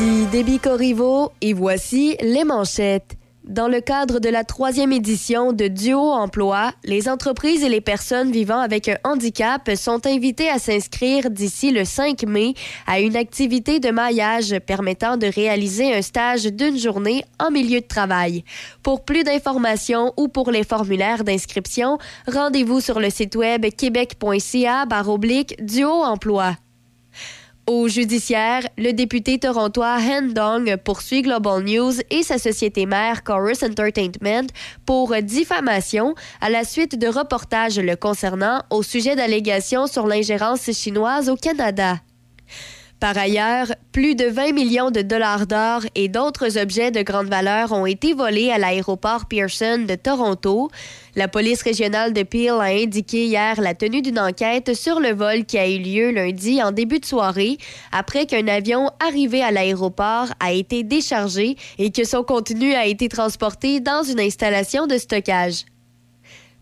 Ici 0.00 0.26
Déby 0.32 0.58
Corriveau 0.58 1.30
et 1.42 1.52
voici 1.52 2.16
les 2.22 2.44
manchettes. 2.44 3.18
Dans 3.44 3.68
le 3.68 3.82
cadre 3.82 4.18
de 4.18 4.30
la 4.30 4.44
troisième 4.44 4.92
édition 4.92 5.52
de 5.52 5.68
Duo 5.68 6.12
Emploi, 6.12 6.72
les 6.84 7.06
entreprises 7.06 7.62
et 7.62 7.68
les 7.68 7.82
personnes 7.82 8.32
vivant 8.32 8.60
avec 8.60 8.88
un 8.88 8.96
handicap 9.04 9.70
sont 9.76 10.06
invitées 10.06 10.48
à 10.48 10.58
s'inscrire 10.58 11.28
d'ici 11.28 11.70
le 11.70 11.84
5 11.84 12.22
mai 12.22 12.54
à 12.86 13.00
une 13.00 13.14
activité 13.14 13.78
de 13.78 13.90
maillage 13.90 14.58
permettant 14.60 15.18
de 15.18 15.26
réaliser 15.26 15.92
un 15.92 16.00
stage 16.00 16.44
d'une 16.44 16.78
journée 16.78 17.22
en 17.38 17.50
milieu 17.50 17.80
de 17.80 17.86
travail. 17.86 18.42
Pour 18.82 19.04
plus 19.04 19.22
d'informations 19.22 20.14
ou 20.16 20.28
pour 20.28 20.50
les 20.50 20.64
formulaires 20.64 21.24
d'inscription, 21.24 21.98
rendez-vous 22.26 22.80
sur 22.80 23.00
le 23.00 23.10
site 23.10 23.36
web 23.36 23.66
québec.ca 23.76 24.86
Duo 25.60 25.90
Emploi. 25.90 26.56
Au 27.66 27.86
judiciaire, 27.88 28.66
le 28.76 28.92
député 28.92 29.38
torontois 29.38 29.96
Han 30.00 30.28
Dong 30.34 30.76
poursuit 30.84 31.22
Global 31.22 31.62
News 31.62 31.92
et 32.10 32.22
sa 32.22 32.38
société 32.38 32.84
mère 32.84 33.22
Chorus 33.22 33.62
Entertainment 33.62 34.48
pour 34.84 35.14
diffamation 35.22 36.14
à 36.40 36.50
la 36.50 36.64
suite 36.64 36.98
de 36.98 37.06
reportages 37.06 37.78
le 37.78 37.94
concernant 37.96 38.62
au 38.70 38.82
sujet 38.82 39.14
d'allégations 39.14 39.86
sur 39.86 40.06
l'ingérence 40.06 40.70
chinoise 40.72 41.28
au 41.28 41.36
Canada. 41.36 42.00
Par 43.00 43.16
ailleurs, 43.16 43.68
plus 43.92 44.14
de 44.14 44.26
20 44.26 44.52
millions 44.52 44.90
de 44.90 45.00
dollars 45.00 45.46
d'or 45.46 45.80
et 45.94 46.08
d'autres 46.08 46.58
objets 46.58 46.90
de 46.90 47.00
grande 47.00 47.28
valeur 47.28 47.72
ont 47.72 47.86
été 47.86 48.12
volés 48.12 48.50
à 48.50 48.58
l'aéroport 48.58 49.24
Pearson 49.24 49.86
de 49.88 49.94
Toronto. 49.94 50.70
La 51.16 51.26
police 51.26 51.62
régionale 51.62 52.12
de 52.12 52.22
Peel 52.22 52.60
a 52.60 52.64
indiqué 52.64 53.24
hier 53.24 53.58
la 53.58 53.74
tenue 53.74 54.02
d'une 54.02 54.18
enquête 54.18 54.74
sur 54.74 55.00
le 55.00 55.14
vol 55.14 55.46
qui 55.46 55.56
a 55.56 55.66
eu 55.66 55.78
lieu 55.78 56.10
lundi 56.10 56.62
en 56.62 56.72
début 56.72 57.00
de 57.00 57.06
soirée 57.06 57.56
après 57.90 58.26
qu'un 58.26 58.46
avion 58.48 58.90
arrivé 59.00 59.42
à 59.42 59.50
l'aéroport 59.50 60.26
a 60.38 60.52
été 60.52 60.82
déchargé 60.82 61.56
et 61.78 61.90
que 61.90 62.04
son 62.04 62.22
contenu 62.22 62.74
a 62.74 62.84
été 62.84 63.08
transporté 63.08 63.80
dans 63.80 64.02
une 64.02 64.20
installation 64.20 64.86
de 64.86 64.98
stockage. 64.98 65.64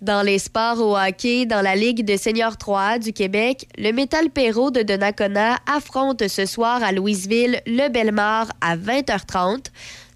Dans 0.01 0.23
les 0.23 0.39
sports 0.39 0.79
au 0.79 0.97
hockey, 0.97 1.45
dans 1.45 1.61
la 1.61 1.75
Ligue 1.75 2.05
de 2.05 2.17
Senior 2.17 2.57
3 2.57 3.01
du 3.01 3.13
Québec, 3.13 3.67
le 3.77 3.91
Métal 3.91 4.31
Perrault 4.31 4.71
de 4.71 4.83
Donnacona 4.83 5.59
affronte 5.67 6.29
ce 6.29 6.47
soir 6.47 6.85
à 6.85 6.93
Louisville 6.93 7.61
le 7.67 7.89
Belmar 7.89 8.47
à 8.61 8.77
20h30. 8.77 9.67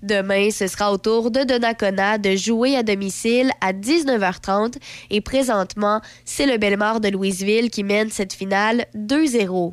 Demain, 0.05 0.53
ce 0.53 0.69
sera 0.69 0.93
au 0.93 0.99
tour 0.99 1.33
de 1.33 1.43
Donnacona 1.43 2.19
de 2.19 2.37
jouer 2.37 2.77
à 2.77 2.85
domicile 2.85 3.51
à 3.61 3.73
19h30 3.73 4.77
et 5.11 5.21
présentement, 5.21 6.01
c'est 6.25 6.47
le 6.47 6.59
Belmar 6.59 7.01
de 7.01 7.09
Louisville 7.09 7.69
qui 7.69 7.83
mène 7.83 8.11
cette 8.11 8.35
finale 8.35 8.87
2-0. 8.97 9.73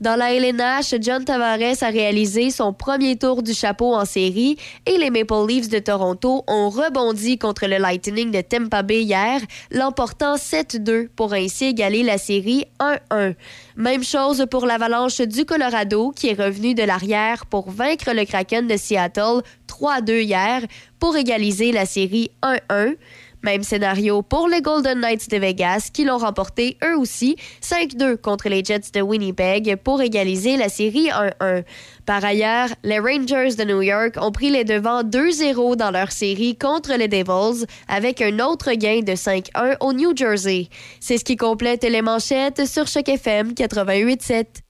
Dans 0.00 0.16
la 0.16 0.32
LNH, 0.32 0.94
John 1.02 1.26
Tavares 1.26 1.82
a 1.82 1.90
réalisé 1.90 2.48
son 2.48 2.72
premier 2.72 3.16
tour 3.16 3.42
du 3.42 3.52
chapeau 3.52 3.94
en 3.94 4.06
série 4.06 4.56
et 4.86 4.96
les 4.96 5.10
Maple 5.10 5.46
Leafs 5.46 5.68
de 5.68 5.78
Toronto 5.78 6.42
ont 6.46 6.70
rebondi 6.70 7.36
contre 7.36 7.66
le 7.66 7.76
Lightning 7.76 8.30
de 8.30 8.40
Tampa 8.40 8.82
Bay 8.82 9.02
hier, 9.02 9.42
l'emportant 9.70 10.36
7-2 10.36 11.08
pour 11.08 11.34
ainsi 11.34 11.66
égaler 11.66 12.02
la 12.02 12.16
série 12.16 12.64
1-1. 13.10 13.34
Même 13.76 14.02
chose 14.02 14.46
pour 14.50 14.64
l'Avalanche 14.64 15.20
du 15.20 15.44
Colorado 15.44 16.12
qui 16.16 16.28
est 16.28 16.42
revenu 16.42 16.72
de 16.72 16.82
l'arrière 16.82 17.44
pour 17.44 17.68
vaincre 17.70 18.14
le 18.14 18.24
Kraken 18.24 18.66
de 18.66 18.78
Seattle 18.78 19.42
3-2 19.68 20.22
hier 20.22 20.62
pour 20.98 21.14
égaliser 21.14 21.72
la 21.72 21.84
série 21.84 22.30
1-1. 22.42 22.96
Même 23.42 23.62
scénario 23.62 24.22
pour 24.22 24.48
les 24.48 24.60
Golden 24.60 25.00
Knights 25.00 25.30
de 25.30 25.38
Vegas 25.38 25.90
qui 25.92 26.04
l'ont 26.04 26.18
remporté 26.18 26.76
eux 26.84 26.96
aussi 26.96 27.36
5-2 27.62 28.16
contre 28.18 28.48
les 28.48 28.62
Jets 28.62 28.90
de 28.92 29.00
Winnipeg 29.00 29.76
pour 29.76 30.02
égaliser 30.02 30.56
la 30.56 30.68
série 30.68 31.08
1-1. 31.08 31.64
Par 32.04 32.24
ailleurs, 32.24 32.68
les 32.82 32.98
Rangers 32.98 33.54
de 33.56 33.64
New 33.64 33.82
York 33.82 34.16
ont 34.20 34.32
pris 34.32 34.50
les 34.50 34.64
devants 34.64 35.02
2-0 35.02 35.76
dans 35.76 35.90
leur 35.90 36.12
série 36.12 36.56
contre 36.56 36.94
les 36.94 37.08
Devils 37.08 37.66
avec 37.88 38.20
un 38.20 38.38
autre 38.40 38.72
gain 38.72 39.00
de 39.00 39.12
5-1 39.12 39.76
au 39.80 39.92
New 39.92 40.14
Jersey. 40.14 40.68
C'est 41.00 41.18
ce 41.18 41.24
qui 41.24 41.36
complète 41.36 41.84
les 41.84 42.02
manchettes 42.02 42.66
sur 42.66 42.86
Choc 42.86 43.08
FM 43.08 43.52
88.7. 43.52 44.69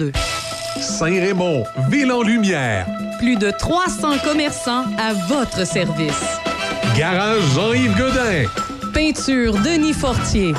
Saint-Raymond, 0.79 1.63
ville 1.89 2.11
en 2.11 2.23
lumière. 2.23 2.87
Plus 3.19 3.35
de 3.35 3.51
300 3.51 4.17
commerçants 4.23 4.85
à 4.97 5.13
votre 5.27 5.65
service. 5.65 6.39
Garage 6.97 7.41
Jean-Yves 7.53 7.95
Godin. 7.97 8.45
Peinture 8.93 9.53
Denis 9.53 9.93
Fortier. 9.93 10.53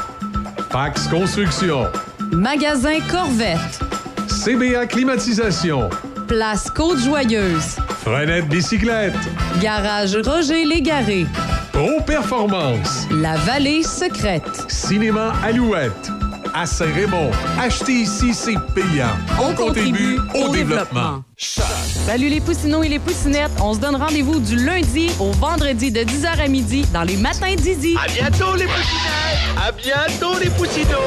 Pax 0.71 1.09
Construction. 1.09 1.87
Magasin 2.33 3.01
Corvette. 3.11 3.81
CBA 4.29 4.87
Climatisation. 4.87 5.91
Place 6.29 6.71
Côte-Joyeuse. 6.71 7.77
Frenette 8.03 8.49
Bicyclette. 8.49 9.15
Garage 9.61 10.17
Roger 10.25 10.65
Légaré. 10.65 11.27
Pro 11.73 12.01
Performance. 12.07 13.07
La 13.11 13.37
Vallée 13.37 13.83
Secrète. 13.83 14.65
Cinéma 14.69 15.33
Alouette. 15.45 16.11
À 16.55 16.67
Saint-Raymond. 16.67 17.31
Acheter 17.59 17.93
ici, 17.93 18.35
c'est 18.35 18.59
payant. 18.75 19.17
On, 19.41 19.55
contribue 19.55 20.19
au 20.35 20.49
développement. 20.49 21.23
Salut 21.37 22.29
les 22.29 22.41
poussinots 22.41 22.83
et 22.83 22.89
les 22.89 22.99
poussinettes. 22.99 23.53
On 23.61 23.75
se 23.75 23.79
donne 23.81 23.97
rendez-vous 23.97 24.39
du 24.39 24.57
lundi 24.57 25.11
au 25.19 25.31
vendredi 25.33 25.91
de 25.91 26.01
10h 26.01 26.41
à 26.41 26.49
midi 26.49 26.85
dans 26.93 27.03
les 27.03 27.17
matins 27.17 27.55
d'Izzy. 27.55 27.97
À 28.03 28.07
bientôt 28.09 28.55
les 28.57 28.67
poussinettes! 28.67 29.43
À 29.57 29.73
bientôt 29.73 30.39
les 30.39 30.51
poussinots! 30.51 30.99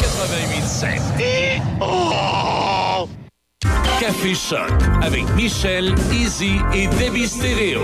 88.7. 0.00 1.20
Et... 1.20 1.60
Oh! 1.80 3.08
Café 4.00 4.34
Choc 4.34 4.70
avec 5.02 5.24
Michel, 5.34 5.94
Izzy 6.12 6.56
et 6.72 6.86
Debbie 6.86 7.28
Stéréo. 7.28 7.82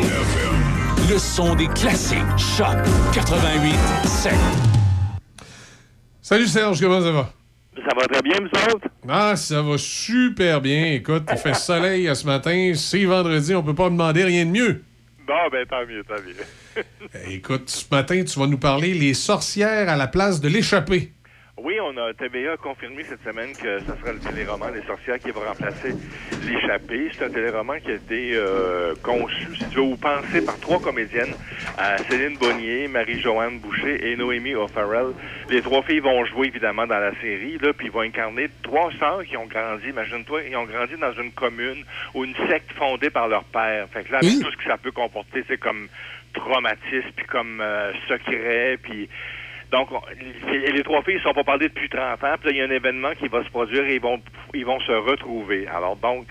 Le 1.09 1.19
son 1.19 1.55
des 1.55 1.69
classiques. 1.69 2.19
Choc 2.37 2.77
88.7. 3.13 4.80
Salut 6.31 6.47
Serge, 6.47 6.81
comment 6.81 7.01
ça 7.01 7.11
va? 7.11 7.33
Ça 7.75 7.93
va 7.93 8.07
très 8.07 8.23
bien, 8.23 8.37
vous 8.39 8.73
autres? 8.73 8.87
Ah, 9.09 9.35
ça 9.35 9.63
va 9.63 9.77
super 9.77 10.61
bien. 10.61 10.93
Écoute, 10.93 11.25
il 11.29 11.37
fait 11.37 11.55
soleil 11.55 12.07
à 12.07 12.15
ce 12.15 12.25
matin. 12.25 12.71
C'est 12.77 13.05
vendredi, 13.05 13.53
on 13.53 13.65
peut 13.65 13.75
pas 13.75 13.91
demander 13.91 14.23
rien 14.23 14.47
de 14.47 14.51
mieux. 14.53 14.85
Bon, 15.27 15.35
ben 15.51 15.67
tant 15.67 15.85
mieux, 15.85 16.05
tant 16.05 16.15
mieux. 16.23 16.85
Écoute, 17.33 17.69
ce 17.69 17.85
matin, 17.91 18.23
tu 18.23 18.39
vas 18.39 18.47
nous 18.47 18.59
parler 18.59 18.95
les 18.95 19.13
sorcières 19.13 19.89
à 19.89 19.97
la 19.97 20.07
place 20.07 20.41
de 20.41 20.47
l'échappée. 20.47 21.11
Oui, 21.63 21.79
on 21.79 21.95
a 21.99 22.15
TVA 22.15 22.53
a 22.53 22.57
confirmé 22.57 23.05
cette 23.07 23.23
semaine 23.23 23.55
que 23.55 23.81
ce 23.81 24.01
sera 24.01 24.13
le 24.13 24.19
téléroman 24.19 24.71
Les 24.73 24.83
sorcières 24.87 25.19
qui 25.19 25.31
va 25.31 25.49
remplacer 25.49 25.95
L'échappée. 26.47 27.11
C'est 27.13 27.27
un 27.27 27.29
téléroman 27.29 27.79
qui 27.81 27.91
a 27.91 27.95
été 27.95 28.33
euh, 28.35 28.95
conçu, 29.03 29.55
si 29.57 29.69
tu 29.69 29.77
veux, 29.77 29.83
ou 29.83 29.97
pensé 29.97 30.41
par 30.41 30.59
trois 30.61 30.81
comédiennes, 30.81 31.35
euh, 31.79 31.99
Céline 32.09 32.39
Bonnier, 32.39 32.89
Marie-Joanne 32.89 33.59
Boucher 33.59 34.11
et 34.11 34.17
Noémie 34.17 34.55
O'Farrell. 34.55 35.13
Les 35.51 35.61
trois 35.61 35.83
filles 35.83 36.01
vont 36.01 36.25
jouer 36.25 36.47
évidemment 36.47 36.87
dans 36.87 36.99
la 36.99 37.13
série, 37.21 37.59
là, 37.59 37.75
puis 37.75 37.89
ils 37.89 37.93
vont 37.93 38.01
incarner 38.01 38.49
trois 38.63 38.91
sœurs 38.99 39.25
qui 39.25 39.37
ont 39.37 39.47
grandi, 39.47 39.89
imagine-toi, 39.89 40.45
ils 40.49 40.57
ont 40.57 40.65
grandi 40.65 40.95
dans 40.99 41.13
une 41.13 41.33
commune 41.33 41.85
ou 42.15 42.25
une 42.25 42.35
secte 42.49 42.73
fondée 42.73 43.11
par 43.11 43.29
leur 43.29 43.45
père. 43.45 43.87
Fait 43.93 44.05
que 44.05 44.13
là, 44.13 44.19
avec 44.19 44.41
tout 44.41 44.51
ce 44.51 44.57
que 44.57 44.65
ça 44.65 44.79
peut 44.79 44.93
comporter, 44.93 45.45
c'est 45.47 45.59
comme 45.59 45.89
traumatisme, 46.33 47.11
puis 47.17 47.27
comme 47.27 47.61
euh, 47.61 47.93
secret, 48.09 48.79
puis 48.83 49.11
donc, 49.73 49.89
on- 49.93 50.01
les, 50.51 50.73
les 50.73 50.83
trois 50.83 51.03
filles 51.03 51.17
ne 51.17 51.21
sont 51.21 51.33
pas 51.35 51.45
parlées 51.45 51.69
depuis 51.69 51.89
30 51.89 52.23
ans. 52.25 52.35
Puis 52.41 52.51
là, 52.51 52.51
il 52.51 52.57
y 52.57 52.61
a 52.61 52.65
un 52.65 52.71
événement 52.71 53.11
qui 53.19 53.29
va 53.29 53.45
se 53.45 53.51
produire 53.51 53.85
et 53.85 53.95
ils 53.97 54.01
vont, 54.01 54.21
ils 54.55 54.65
vont 54.65 54.81
se 54.81 54.93
retrouver. 54.93 55.67
Alors, 55.69 55.97
donc, 55.97 56.27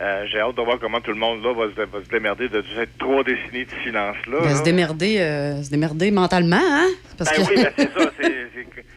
euh, 0.00 0.26
j'ai 0.30 0.40
hâte 0.40 0.56
de 0.56 0.62
voir 0.62 0.78
comment 0.78 1.00
tout 1.00 1.12
le 1.12 1.16
monde 1.18 1.42
là 1.42 1.54
va 1.54 1.66
se, 1.74 1.88
va 1.88 2.04
se 2.04 2.08
démerder 2.10 2.48
de 2.48 2.62
cette 2.76 2.98
trois 2.98 3.24
décennies 3.24 3.64
de 3.64 3.70
silence-là. 3.82 4.36
Il 4.40 4.44
va 4.44 4.50
là. 4.50 4.54
se 4.56 4.62
démerder, 4.62 5.18
euh, 5.20 5.62
se 5.62 5.70
démerder 5.70 6.10
mentalement, 6.10 6.56
hein? 6.60 6.88
Parce 7.16 7.30
Ben 7.36 7.46
que... 7.46 7.50
oui, 7.50 7.62
ben 7.62 7.72
c'est 7.76 7.98
ça. 7.98 8.10
c'est- 8.20 8.46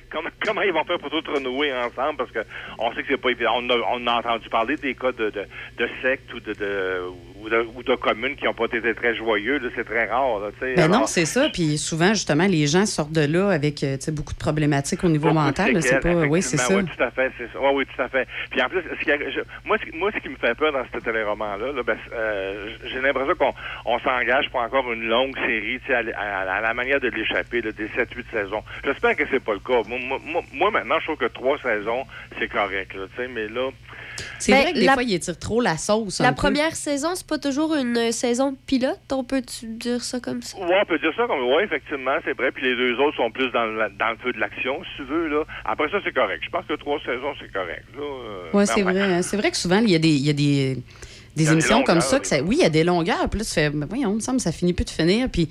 comment, 0.09 0.29
comment 0.45 0.61
ils 0.61 0.73
vont 0.73 0.83
faire 0.83 0.99
pour 0.99 1.09
tout 1.09 1.23
renouer 1.31 1.71
ensemble? 1.73 2.17
Parce 2.17 2.31
que 2.31 2.39
on 2.77 2.91
sait 2.93 3.01
que 3.03 3.07
c'est 3.09 3.17
pas 3.21 3.29
évident. 3.29 3.51
On 3.57 3.69
a, 3.69 3.75
on 3.91 4.07
a 4.07 4.13
entendu 4.19 4.49
parler 4.49 4.75
des 4.77 4.95
cas 4.95 5.11
de, 5.11 5.29
de, 5.29 5.43
de 5.77 5.89
sectes 6.01 6.33
ou 6.33 6.39
de, 6.39 6.53
de, 6.53 7.01
ou 7.41 7.49
de, 7.49 7.67
ou 7.75 7.83
de 7.83 7.95
communes 7.95 8.35
qui 8.35 8.45
n'ont 8.45 8.53
pas 8.53 8.65
été 8.65 8.93
très 8.93 9.15
joyeux. 9.15 9.59
C'est 9.75 9.83
très 9.85 10.05
rare. 10.07 10.39
Là. 10.39 10.47
Ben 10.75 10.87
non, 10.87 11.05
c'est 11.07 11.25
ça. 11.25 11.49
Puis 11.53 11.77
souvent, 11.77 12.09
justement, 12.09 12.45
les 12.47 12.67
gens 12.67 12.85
sortent 12.85 13.11
de 13.11 13.25
là 13.25 13.49
avec 13.49 13.83
euh, 13.83 13.97
beaucoup 14.11 14.33
de 14.33 14.39
problématiques 14.39 15.03
au 15.03 15.09
niveau 15.09 15.29
mental. 15.33 15.71
C'est 15.81 15.99
pas... 16.01 16.09
Oui, 16.27 16.41
c'est 16.41 16.57
ça. 16.57 16.73
Oui, 16.75 16.85
tout 16.97 17.03
à 17.03 17.11
fait. 17.11 17.31
Oui, 17.55 17.69
oui, 17.73 17.85
tout 17.85 18.01
à 18.01 18.09
fait. 18.09 18.27
Puis 18.51 18.61
en 18.61 18.69
plus, 18.69 18.81
ce 18.99 19.03
qui 19.03 19.11
a- 19.11 19.17
je- 19.29 19.39
moi, 19.65 19.77
ce, 19.79 19.85
qui- 19.89 19.95
moi, 19.97 20.11
ce 20.13 20.19
qui 20.19 20.29
me 20.29 20.35
fait 20.35 20.55
peur 20.55 20.71
dans 20.73 20.83
ce 20.93 20.99
téléroman-là, 20.99 21.71
là, 21.71 21.83
ben, 21.83 21.97
euh, 22.13 22.69
j'ai 22.91 23.01
l'impression 23.01 23.35
qu'on 23.35 23.53
on 23.85 23.99
s'engage 23.99 24.49
pour 24.49 24.61
encore 24.61 24.91
une 24.91 25.07
longue 25.07 25.35
série, 25.37 25.79
à, 25.89 25.99
l- 26.01 26.15
à- 26.17 26.53
à 26.57 26.61
la 26.61 26.73
manière 26.73 26.99
de 26.99 27.09
l'échapper, 27.09 27.61
des 27.61 27.71
7-8 27.71 28.25
saisons. 28.31 28.63
J'espère 28.83 29.15
que 29.15 29.23
c'est 29.31 29.39
pas 29.43 29.53
le 29.53 29.59
cas. 29.59 29.81
Moi, 29.87 29.98
moi- 30.53 30.71
maintenant, 30.71 30.99
je 30.99 31.05
trouve 31.05 31.17
que 31.17 31.31
trois 31.33 31.57
saisons, 31.61 32.03
c'est 32.39 32.47
correct, 32.47 32.93
là, 32.95 33.05
tu 33.15 33.21
sais, 33.21 33.27
mais 33.27 33.47
là... 33.47 33.69
C'est 34.37 34.51
Ben, 34.51 34.61
vrai 34.63 34.73
que 34.73 34.79
des 34.79 34.85
la- 34.85 34.93
fois, 34.95 35.03
ils 35.03 35.13
étirent 35.13 35.39
trop 35.39 35.61
la 35.61 35.77
sauce. 35.77 36.19
La 36.19 36.29
peu. 36.29 36.35
première 36.35 36.75
saison, 36.75 37.15
c'est 37.15 37.25
pas 37.25 37.37
toujours 37.37 37.73
une 37.75 38.11
saison 38.11 38.55
pilote, 38.65 38.99
on 39.13 39.23
peut-tu 39.23 39.65
dire 39.67 40.03
ça 40.03 40.19
comme 40.19 40.41
ça? 40.41 40.57
Ouais, 40.57 40.75
on 40.81 40.85
peut 40.85 40.99
dire 40.99 41.13
ça 41.15 41.25
comme 41.25 41.39
oui, 41.41 41.63
effectivement, 41.63 42.17
c'est 42.25 42.33
vrai. 42.35 42.51
Puis 42.51 42.63
les 42.65 42.75
deux 42.75 42.95
autres 42.99 43.15
sont 43.15 43.31
plus 43.31 43.49
dans, 43.51 43.65
le- 43.65 43.89
dans 43.97 44.09
le 44.09 44.17
feu 44.17 44.33
de 44.33 44.39
l'action, 44.39 44.81
si 44.83 44.97
tu 44.97 45.03
veux. 45.05 45.27
Là. 45.29 45.43
Après 45.63 45.89
ça, 45.89 45.99
c'est 46.03 46.13
correct. 46.13 46.41
Je 46.43 46.49
pense 46.49 46.65
que 46.65 46.73
trois 46.73 46.99
saisons, 46.99 47.33
c'est 47.39 47.51
correct. 47.53 47.85
Là. 47.95 48.01
Euh, 48.03 48.49
Oui, 48.53 48.67
c'est 48.67 48.81
vrai. 48.81 49.01
hein. 49.01 49.21
C'est 49.21 49.37
vrai 49.37 49.51
que 49.51 49.57
souvent, 49.57 49.79
il 49.79 49.89
y 49.91 49.95
a 49.95 49.99
des, 49.99 50.09
il 50.09 50.25
y 50.25 50.29
a 50.29 50.33
des, 50.33 50.77
des 51.37 51.51
émissions 51.53 51.83
comme 51.83 52.01
ça. 52.01 52.19
Que 52.19 52.27
ça 52.27 52.41
oui, 52.41 52.57
il 52.59 52.63
y 52.63 52.65
a 52.65 52.69
des 52.69 52.83
longueurs. 52.83 53.29
Puis 53.29 53.39
là, 53.39 53.45
tu 53.45 53.51
fais, 53.53 53.69
ben 53.69 53.85
voyons, 53.87 54.11
il 54.11 54.15
me 54.15 54.19
semble 54.19 54.41
ça 54.41 54.51
finit 54.51 54.73
plus 54.73 54.83
de 54.85 54.89
finir. 54.89 55.29
Puis 55.31 55.47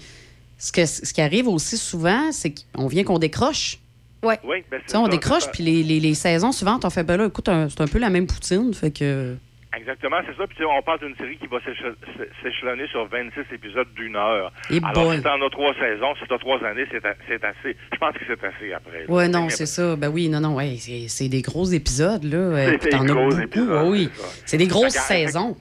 ce, 0.59 0.73
que, 0.73 0.85
ce 0.85 1.11
qui 1.15 1.23
arrive 1.23 1.49
aussi 1.49 1.79
souvent, 1.79 2.33
c'est 2.33 2.53
qu'on 2.75 2.87
vient 2.87 3.05
qu'on 3.05 3.19
décroche. 3.19 3.79
Ouais. 4.23 4.39
Oui, 4.45 4.65
ben, 4.71 4.81
on 4.95 5.05
ça, 5.05 5.09
décroche, 5.11 5.51
puis 5.53 5.63
les, 5.63 5.83
les, 5.83 6.01
les 6.01 6.15
saisons 6.15 6.53
suivantes, 6.53 6.85
on 6.85 6.91
fait, 6.91 7.05
ben 7.05 7.17
là, 7.17 7.27
écoute, 7.27 7.49
c'est 7.69 7.81
un 7.81 7.87
peu 7.87 7.99
la 7.99 8.11
même 8.11 8.27
poutine. 8.27 8.75
Fait 8.75 8.91
que. 8.91 9.37
Exactement, 9.77 10.17
c'est 10.27 10.35
ça. 10.37 10.47
Puis 10.49 10.65
on 10.65 10.83
parle 10.83 10.99
d'une 11.01 11.15
série 11.17 11.37
qui 11.37 11.47
va 11.47 11.59
s'éche- 11.59 11.77
s'é- 12.17 12.29
s'échelonner 12.43 12.87
sur 12.89 13.07
26 13.07 13.55
épisodes 13.55 13.87
d'une 13.95 14.17
heure. 14.17 14.51
Et 14.71 14.81
Alors, 14.83 15.13
si 15.13 15.21
t'en 15.23 15.41
as 15.47 15.51
trois 15.51 15.75
saisons, 15.75 16.15
si 16.21 16.27
t'as 16.27 16.39
trois 16.39 16.59
années, 16.65 16.87
c'est 16.91 17.45
assez. 17.45 17.77
Je 17.93 17.99
pense 17.99 18.15
que 18.15 18.21
c'est 18.27 18.45
assez 18.45 18.73
après. 18.73 19.05
là. 19.07 19.11
Ouais, 19.15 19.29
non, 19.29 19.49
c'est 19.51 19.67
ça. 19.67 19.95
Ben 19.95 20.09
oui, 20.09 20.29
non, 20.31 20.41
non, 20.41 20.55
ouais, 20.57 20.77
c'est 21.09 21.29
des 21.29 21.43
gros 21.43 21.67
épisodes, 21.67 22.25
là. 22.25 22.65
C'est 22.81 22.83
des 22.85 22.89
t'en 22.89 23.03
as 23.03 23.07
gros 23.07 23.29
beaucoup, 23.29 23.41
épisodes, 23.43 23.87
oui. 23.89 24.09
c'est 24.47 24.57
des 24.57 24.67
grosses 24.67 24.95
saisons. 24.95 25.55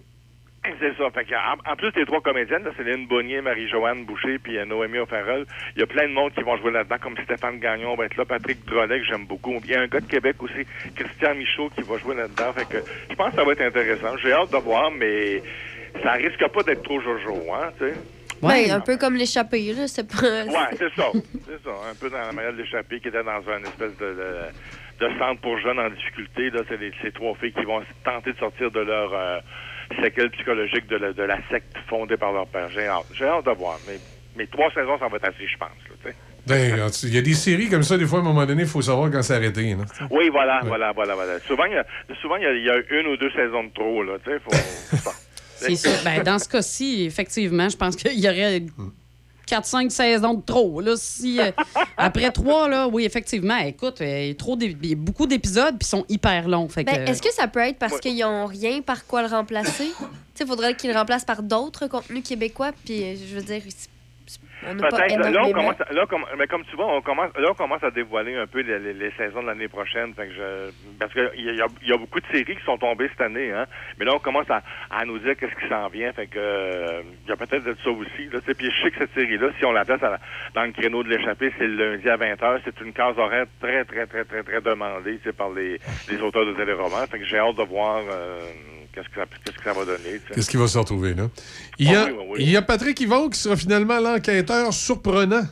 C'est 0.79 0.95
ça. 0.97 1.09
Fait 1.11 1.25
en, 1.35 1.71
en 1.71 1.75
plus 1.75 1.91
des 1.91 2.05
trois 2.05 2.21
comédiennes, 2.21 2.63
là, 2.63 2.71
Céline 2.77 3.07
Bonnier, 3.07 3.41
Marie-Joanne 3.41 4.05
Boucher, 4.05 4.37
puis 4.39 4.57
euh, 4.57 4.65
Noémie 4.65 4.99
O'Farrell, 4.99 5.45
il 5.75 5.79
y 5.79 5.83
a 5.83 5.87
plein 5.87 6.07
de 6.07 6.13
monde 6.13 6.33
qui 6.33 6.41
vont 6.43 6.57
jouer 6.57 6.71
là-dedans, 6.71 6.97
comme 7.01 7.15
Stéphane 7.23 7.59
Gagnon 7.59 7.95
va 7.95 8.05
être 8.05 8.17
là, 8.17 8.25
Patrick 8.25 8.65
Drolet, 8.65 8.99
que 8.99 9.05
j'aime 9.05 9.25
beaucoup. 9.25 9.53
Il 9.63 9.71
y 9.71 9.75
a 9.75 9.81
un 9.81 9.87
gars 9.87 9.99
de 10.01 10.05
Québec 10.07 10.35
aussi, 10.41 10.65
Christian 10.95 11.35
Michaud, 11.35 11.69
qui 11.75 11.81
va 11.83 11.97
jouer 11.97 12.15
là-dedans. 12.15 12.53
Fait 12.53 12.67
que 12.67 12.83
je 13.09 13.15
pense 13.15 13.29
que 13.31 13.35
ça 13.37 13.43
va 13.43 13.51
être 13.53 13.61
intéressant. 13.61 14.17
J'ai 14.17 14.33
hâte 14.33 14.51
de 14.51 14.57
voir, 14.57 14.91
mais 14.91 15.41
ça 16.03 16.13
risque 16.13 16.47
pas 16.47 16.63
d'être 16.63 16.83
trop 16.83 16.99
jojo, 17.01 17.35
hein, 17.53 17.69
tu 17.77 17.85
sais. 17.85 17.93
Ouais, 18.43 18.69
un 18.69 18.81
peu 18.81 18.97
comme 18.97 19.15
l'échappée, 19.15 19.73
là. 19.73 19.87
C'est 19.87 20.07
pas. 20.07 20.43
Ouais, 20.45 20.77
c'est 20.77 20.93
ça. 20.93 21.07
C'est 21.13 21.63
ça. 21.63 21.71
Un 21.89 21.95
peu 21.99 22.07
dans 22.07 22.19
la 22.19 22.31
manière 22.31 22.53
de 22.53 22.57
l'échapper, 22.61 22.99
qui 22.99 23.07
était 23.07 23.23
dans 23.23 23.41
un 23.49 23.63
espèce 23.63 23.97
de, 23.97 24.05
de, 24.05 25.07
de 25.07 25.17
centre 25.17 25.41
pour 25.41 25.57
jeunes 25.57 25.79
en 25.79 25.89
difficulté. 25.89 26.51
Là, 26.51 26.61
c'est 26.69 26.77
les- 26.79 26.91
ces 27.01 27.11
trois 27.11 27.33
filles 27.35 27.53
qui 27.53 27.63
vont 27.65 27.81
tenter 28.05 28.33
de 28.33 28.37
sortir 28.37 28.69
de 28.69 28.79
leur 28.81 29.11
euh, 29.11 29.39
séquelles 30.01 30.31
psychologiques 30.31 30.87
de 30.87 30.97
la, 30.97 31.13
de 31.13 31.23
la 31.23 31.37
secte 31.49 31.75
fondée 31.89 32.17
par 32.17 32.31
leur 32.33 32.47
père. 32.47 32.69
J'ai 32.69 32.87
hâte, 32.87 33.45
de 33.45 33.51
voir. 33.51 33.79
Mais, 33.87 33.99
mais 34.35 34.47
trois 34.47 34.69
saisons, 34.71 34.97
ça 34.99 35.07
va 35.07 35.17
être 35.17 35.29
assez, 35.29 35.47
je 35.47 35.57
pense. 35.57 35.69
là. 36.05 36.11
Ben, 36.47 36.79
il 37.03 37.13
y 37.13 37.17
a 37.17 37.21
des 37.21 37.33
séries 37.33 37.69
comme 37.69 37.83
ça, 37.83 37.97
des 37.97 38.05
fois, 38.05 38.19
à 38.19 38.21
un 38.21 38.25
moment 38.25 38.45
donné, 38.45 38.61
il 38.61 38.67
faut 38.69 38.81
savoir 38.81 39.11
quand 39.11 39.21
s'arrêter. 39.21 39.75
Oui, 40.09 40.29
voilà, 40.29 40.61
voilà, 40.63 40.93
voilà, 40.93 41.13
voilà. 41.13 41.39
Souvent, 41.41 41.65
il 41.65 41.73
y 41.73 41.77
a, 41.77 41.85
souvent, 42.21 42.37
il 42.37 42.43
y 42.43 42.45
a, 42.45 42.53
il 42.53 42.63
y 42.63 42.69
a 42.69 42.77
une 42.99 43.07
ou 43.07 43.17
deux 43.17 43.31
saisons 43.31 43.65
de 43.65 43.73
trop, 43.73 44.01
là, 44.03 44.13
tu 44.23 44.31
sais. 44.31 44.39
Faut... 44.39 45.11
C'est 45.57 45.75
sûr. 45.75 45.91
Ben, 46.05 46.23
dans 46.23 46.39
ce 46.39 46.47
cas-ci, 46.47 47.03
effectivement, 47.05 47.67
je 47.67 47.75
pense 47.75 47.95
qu'il 47.95 48.19
y 48.19 48.29
aurait 48.29 48.61
4-5 49.47 49.89
saisons 49.89 50.33
de 50.35 50.41
trop. 50.41 50.81
Là, 50.81 50.93
si, 50.97 51.39
euh, 51.39 51.51
après 51.97 52.31
trois, 52.31 52.67
là, 52.67 52.87
oui, 52.87 53.05
effectivement, 53.05 53.57
écoute, 53.57 54.01
euh, 54.01 54.23
il 54.23 54.27
y 54.27 54.31
a 54.31 54.35
trop 54.35 54.57
y 54.59 54.91
a 54.91 54.95
beaucoup 54.95 55.25
d'épisodes 55.25 55.77
puis 55.77 55.85
ils 55.85 55.87
sont 55.87 56.05
hyper 56.09 56.47
longs. 56.47 56.67
Fait 56.67 56.83
que, 56.83 56.91
Ben, 56.91 57.07
Est-ce 57.07 57.21
que 57.21 57.33
ça 57.33 57.47
peut 57.47 57.59
être 57.59 57.77
parce 57.77 57.99
qu'ils 57.99 58.19
n'ont 58.19 58.45
rien 58.45 58.81
par 58.81 59.05
quoi 59.05 59.21
le 59.21 59.29
remplacer? 59.29 59.91
tu 59.97 60.05
sais, 60.35 60.43
il 60.43 60.47
faudrait 60.47 60.75
qu'ils 60.75 60.91
le 60.91 60.97
remplacent 60.97 61.25
par 61.25 61.41
d'autres 61.41 61.87
contenus 61.87 62.23
québécois. 62.23 62.71
Puis, 62.85 63.03
euh, 63.03 63.15
je 63.15 63.35
veux 63.35 63.43
dire, 63.43 63.61
on 64.65 64.73
n'a 64.75 64.81
pas 64.89 64.97
Peut-être. 64.97 65.17
Là, 65.31 65.41
on 65.43 65.51
commence, 65.53 65.81
à- 65.81 65.93
là, 65.93 66.05
comme- 66.07 66.25
mais 66.37 66.47
comme 66.47 66.63
tu 66.65 66.75
vois, 66.75 66.87
on 66.95 67.01
commence, 67.01 67.31
là, 67.37 67.47
on 67.51 67.53
commence 67.53 67.83
à 67.83 67.91
dévoiler 67.91 68.35
un 68.35 68.47
peu 68.47 68.61
les, 68.61 68.79
les- 68.79 68.93
les 68.93 69.11
saisons 69.11 69.41
de 69.41 69.47
l'année 69.47 69.67
prochaine. 69.67 70.13
Fait 70.13 70.27
que 70.27 70.33
je, 70.33 70.71
parce 70.99 71.13
qu'il 71.13 71.29
y, 71.45 71.55
y 71.55 71.61
a- 71.61 71.67
il 71.81 71.87
y 71.89 71.93
a 71.93 71.97
beaucoup 71.97 72.19
de 72.19 72.25
séries 72.31 72.55
qui 72.55 72.63
sont 72.65 72.77
tombées 72.77 73.07
cette 73.09 73.21
année, 73.21 73.51
hein. 73.51 73.65
Mais 73.97 74.05
là, 74.05 74.13
on 74.15 74.19
commence 74.19 74.49
à, 74.49 74.61
à 74.91 75.05
nous 75.05 75.19
dire 75.19 75.35
qu'est-ce 75.37 75.55
qui 75.61 75.69
s'en 75.69 75.87
vient. 75.89 76.11
Fait 76.13 76.27
que, 76.27 76.37
euh, 76.39 77.01
il 77.25 77.29
y 77.29 77.31
a 77.31 77.35
peut-être 77.37 77.63
de 77.63 77.75
ça 77.83 77.89
aussi, 77.89 78.29
là. 78.31 78.39
Puis 78.57 78.71
je 78.71 78.81
sais 78.83 78.91
que 78.91 78.97
cette 78.99 79.13
série-là, 79.13 79.49
si 79.57 79.65
on 79.65 79.71
la 79.71 79.85
place 79.85 80.01
à 80.03 80.09
la- 80.11 80.19
dans 80.55 80.63
le 80.63 80.71
créneau 80.71 81.03
de 81.03 81.09
l'échappée, 81.09 81.51
c'est 81.57 81.67
le 81.67 81.91
lundi 81.93 82.09
à 82.09 82.17
20h. 82.17 82.59
C'est 82.65 82.79
une 82.81 82.93
case 82.93 83.17
horaire 83.17 83.45
très, 83.61 83.85
très, 83.85 84.05
très, 84.07 84.25
très, 84.25 84.43
très 84.43 84.61
demandée, 84.61 85.19
par 85.37 85.49
les, 85.51 85.79
les 86.09 86.21
auteurs 86.21 86.45
de 86.45 86.53
téléromans. 86.53 87.05
Fait 87.07 87.19
que 87.19 87.25
j'ai 87.25 87.37
hâte 87.37 87.55
de 87.57 87.63
voir, 87.63 88.01
euh, 88.09 88.39
qu'est-ce 88.97 89.09
que 89.09 89.21
ça, 89.21 89.25
qu'est-ce 89.45 89.57
que 89.57 89.63
ça 89.63 89.73
va 89.73 89.85
donner. 89.85 90.19
Qu'est-ce 90.33 90.49
qui 90.49 90.57
va 90.57 90.67
se 90.67 90.77
retrouver, 90.77 91.13
là? 91.13 91.29
Il 91.77 91.91
y 91.91 91.95
a, 91.95 92.03
Ah 92.03 92.05
oui, 92.07 92.13
oui, 92.17 92.25
oui. 92.29 92.37
il 92.41 92.49
y 92.49 92.57
a 92.57 92.61
Patrick 92.61 92.99
Yvon 92.99 93.29
qui 93.29 93.39
sera 93.39 93.55
finalement 93.55 93.99
l'enquêteur 93.99 94.73
surprenant. 94.73 95.43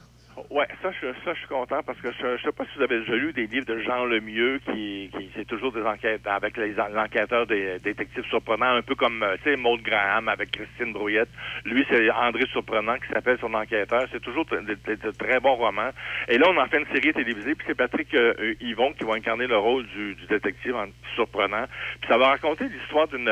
Ouais, 0.56 0.68
ça 0.82 0.90
je, 1.02 1.08
ça, 1.26 1.34
je 1.34 1.40
suis 1.40 1.48
content 1.50 1.84
parce 1.86 2.00
que 2.00 2.08
je, 2.14 2.38
je 2.38 2.44
sais 2.44 2.52
pas 2.54 2.64
si 2.64 2.78
vous 2.78 2.84
avez 2.84 3.00
déjà 3.00 3.12
lu 3.16 3.34
des 3.34 3.46
livres 3.46 3.66
de 3.66 3.78
Jean 3.80 4.06
Lemieux 4.06 4.62
qui, 4.66 5.10
qui 5.12 5.30
c'est 5.36 5.44
toujours 5.46 5.74
des 5.74 5.82
enquêtes 5.82 6.26
avec 6.26 6.56
les 6.56 6.80
en- 6.80 6.88
l'enquêteur 6.88 7.46
des 7.46 7.78
détectives 7.80 8.24
surprenants, 8.30 8.74
un 8.78 8.82
peu 8.82 8.96
comme 8.96 9.22
euh, 9.22 9.36
tu 9.44 9.50
sais 9.50 9.58
Maud 9.58 9.82
Graham 9.82 10.30
avec 10.30 10.52
Christine 10.52 10.94
Brouillette. 10.94 11.28
Lui 11.66 11.86
c'est 11.90 12.10
André 12.10 12.46
Surprenant 12.54 12.96
qui 13.00 13.08
s'appelle 13.12 13.38
son 13.42 13.54
enquêteur. 13.54 14.06
C'est 14.14 14.22
toujours 14.22 14.46
de, 14.46 15.12
très 15.20 15.42
bons 15.42 15.56
romans. 15.56 15.90
Et 16.30 16.38
là 16.38 16.46
on 16.50 16.58
en 16.58 16.68
fait 16.68 16.80
une 16.80 16.88
série 16.96 17.12
télévisée 17.12 17.56
puis 17.56 17.68
c'est 17.68 17.76
Patrick 17.76 18.14
euh, 18.14 18.34
euh, 18.40 18.54
Yvon 18.62 18.94
qui 18.94 19.04
va 19.04 19.16
incarner 19.16 19.48
le 19.48 19.58
rôle 19.58 19.86
du, 19.88 20.16
du 20.16 20.26
détective 20.28 20.74
en- 20.78 20.88
surprenant. 21.16 21.66
Puis 22.00 22.08
ça 22.10 22.18
va 22.18 22.28
raconter 22.30 22.70
l'histoire 22.70 23.10
d'une 23.10 23.30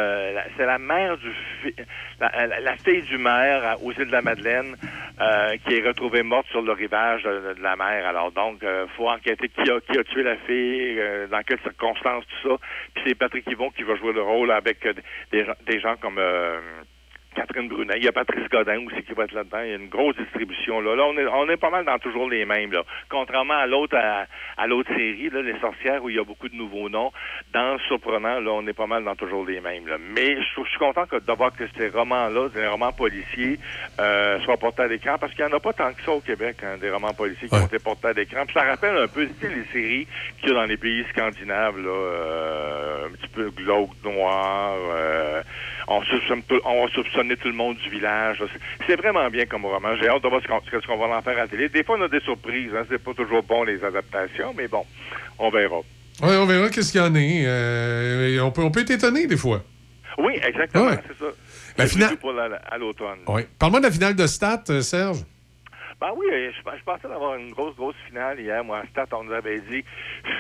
c'est 0.58 0.66
la 0.66 0.78
mère 0.78 1.16
du 1.18 1.32
la, 2.20 2.48
la- 2.60 2.76
fille 2.76 3.04
du 3.04 3.18
maire 3.18 3.78
aux 3.82 3.94
îles 3.94 4.08
de 4.08 4.12
la 4.12 4.22
Madeleine 4.22 4.76
euh, 5.22 5.56
qui 5.66 5.76
est 5.76 5.88
retrouvée 5.88 6.24
morte 6.24 6.48
sur 6.48 6.62
le 6.62 6.74
rivage 6.74 7.13
de, 7.22 7.62
la 7.62 7.76
mer. 7.76 8.08
Alors 8.08 8.32
donc, 8.32 8.64
euh, 8.64 8.88
faut 8.98 9.10
enquêter 9.10 9.50
qui 9.50 9.70
a, 9.70 9.80
qui 9.82 9.98
a 9.98 10.04
tué 10.04 10.24
la 10.24 10.38
fille, 10.38 11.00
euh, 11.00 11.28
dans 11.28 11.42
quelles 11.44 11.62
circonstances, 11.62 12.24
tout 12.28 12.50
ça. 12.50 12.56
Puis 12.96 13.04
c'est 13.06 13.16
Patrick 13.16 13.46
Yvon 13.50 13.70
qui 13.72 13.84
va 13.84 13.96
jouer 13.96 14.14
le 14.14 14.22
rôle 14.22 14.52
avec 14.52 14.86
euh, 14.86 14.94
des, 15.32 15.46
des 15.68 15.80
gens 15.80 15.96
comme 15.98 16.18
euh, 16.18 16.60
Catherine 17.34 17.68
Brunet. 17.68 17.96
Il 17.98 18.04
y 18.04 18.08
a 18.08 18.12
Patrice 18.12 18.48
Godin 18.50 18.86
aussi 18.86 19.04
qui 19.04 19.14
va 19.14 19.26
être 19.26 19.34
là-dedans. 19.34 19.60
Il 19.64 19.70
y 19.70 19.74
a 19.74 19.76
une 19.76 19.90
grosse 19.90 20.16
distribution. 20.16 20.82
Là, 20.82 20.96
là 20.96 21.04
on, 21.06 21.18
est, 21.18 21.28
on 21.28 21.50
est 21.50 21.58
pas 21.58 21.70
mal 21.70 21.86
dans 21.86 22.00
toujours 22.00 22.30
les 22.30 22.46
mêmes. 22.46 22.72
Là. 22.72 22.84
Contrairement 23.10 23.56
à 23.56 23.66
l'autre 23.66 23.98
à, 23.98 24.26
à 24.58 24.68
l'autre 24.68 24.90
série, 24.90 25.30
là, 25.30 25.42
Les 25.42 25.60
Sorcières, 25.60 26.04
où 26.04 26.10
il 26.10 26.16
y 26.16 26.20
a 26.20 26.24
beaucoup 26.24 26.50
de 26.50 26.56
nouveaux 26.56 26.90
noms, 26.90 27.12
dans 27.54 27.78
Surprenant, 27.88 28.40
là, 28.40 28.52
on 28.52 28.66
est 28.68 28.74
pas 28.74 28.88
mal 28.88 29.04
dans 29.04 29.16
toujours 29.16 29.46
les 29.46 29.60
mêmes. 29.60 29.88
Là. 29.88 29.98
Mais 30.00 30.42
je, 30.42 30.64
je 30.64 30.70
suis 30.70 30.80
content 30.80 31.06
que, 31.06 31.18
de 31.18 31.34
voir 31.34 31.56
que 31.56 31.66
ces 31.78 31.90
romans-là, 31.90 32.50
des 32.50 32.68
romans 32.68 32.92
policiers, 32.92 33.60
euh, 34.00 34.40
soient 34.42 34.58
portés 34.58 34.84
à 34.84 34.88
l'écran, 34.88 35.18
parce 35.20 35.34
qu'il 35.34 35.46
n'y 35.46 35.52
en 35.52 35.58
a 35.58 35.60
pas 35.60 35.74
tant 35.74 35.94
que 35.94 36.02
ça 36.04 36.12
au 36.12 36.22
Québec, 36.22 36.58
hein, 36.64 36.78
des 36.80 36.90
romans 36.90 37.14
policiers 37.14 37.48
qui 37.48 37.56
ont 37.56 37.66
été 37.66 37.80
portés 37.80 38.08
à 38.08 38.14
l'écran. 38.14 38.46
Puis 38.46 38.54
ça 38.54 38.64
rappelle 38.64 38.98
un 38.98 39.08
peu 39.08 39.22
les 39.24 39.66
séries 39.72 40.08
qu'il 40.40 40.50
y 40.50 40.52
a 40.52 40.56
dans 40.56 40.66
les 40.66 40.78
pays 40.78 41.06
scandinaves, 41.12 41.78
là, 41.78 41.90
euh, 41.90 43.08
un 43.08 43.12
petit 43.12 43.30
peu 43.30 43.50
glauque, 43.50 43.92
noir, 44.04 44.76
euh, 44.78 45.42
on, 45.88 46.02
soupçonne 46.04 46.44
on 46.66 46.86
va 46.86 46.88
soupçonner 47.24 47.38
tout 47.38 47.48
le 47.48 47.54
monde 47.54 47.78
du 47.78 47.90
village. 47.90 48.44
C'est- 48.88 48.96
vraiment 48.96 49.30
bien 49.30 49.46
comme 49.46 49.66
roman. 49.66 49.96
J'ai 50.00 50.08
hâte 50.08 50.24
de 50.24 50.28
voir 50.30 50.42
ce 50.42 50.88
qu'on 50.88 50.98
va 50.98 51.18
en 51.18 51.22
faire 51.22 51.34
à 51.38 51.42
la 51.42 51.48
télé. 51.48 51.70
Des 51.70 51.84
fois, 51.84 51.98
on 52.00 52.04
a 52.04 52.08
des 52.08 52.20
surprises. 52.22 52.72
Hein. 52.78 52.86
C'est 52.90 53.02
pas 53.02 53.14
toujours 53.14 53.44
bon, 53.44 53.64
les 53.64 53.84
adaptations, 53.84 54.54
mais 54.56 54.68
bon, 54.68 54.86
on 55.40 55.50
verra. 55.50 55.78
Oui, 56.22 56.36
on 56.38 56.46
verra 56.46 56.70
qu'est-ce 56.70 56.92
qu'il 56.92 57.02
y 57.02 57.04
en 57.04 57.16
a. 57.16 57.20
Euh, 57.20 58.40
on, 58.42 58.52
peut, 58.52 58.62
on 58.62 58.72
peut 58.72 58.82
être 58.82 58.92
étonné 58.92 59.26
des 59.28 59.38
fois. 59.38 59.64
Oui, 60.20 60.34
exactement, 60.46 60.86
Ouais. 60.86 61.00
c'est 61.08 61.26
ça. 61.26 61.32
La 61.78 61.88
finale- 61.88 62.18
pour 62.18 62.34
la- 62.34 62.56
à 62.70 62.78
l'automne. 62.78 63.20
Oui. 63.28 63.42
Parle-moi 63.58 63.80
de 63.80 63.86
la 63.88 63.92
finale 63.92 64.16
de 64.16 64.28
Stat, 64.28 64.64
euh, 64.70 64.82
Serge. 64.82 65.24
Ben 66.04 66.10
oui, 66.18 66.26
euh, 66.34 66.52
je, 66.52 66.58
je 66.78 66.84
pensais 66.84 67.08
d'avoir 67.08 67.36
une 67.36 67.52
grosse, 67.52 67.78
grosse 67.78 67.96
finale 68.10 68.38
hier. 68.38 68.62
Moi, 68.62 68.80
à 68.80 68.86
Stat, 68.88 69.06
on 69.14 69.24
nous 69.24 69.32
avait 69.32 69.62
dit 69.62 69.86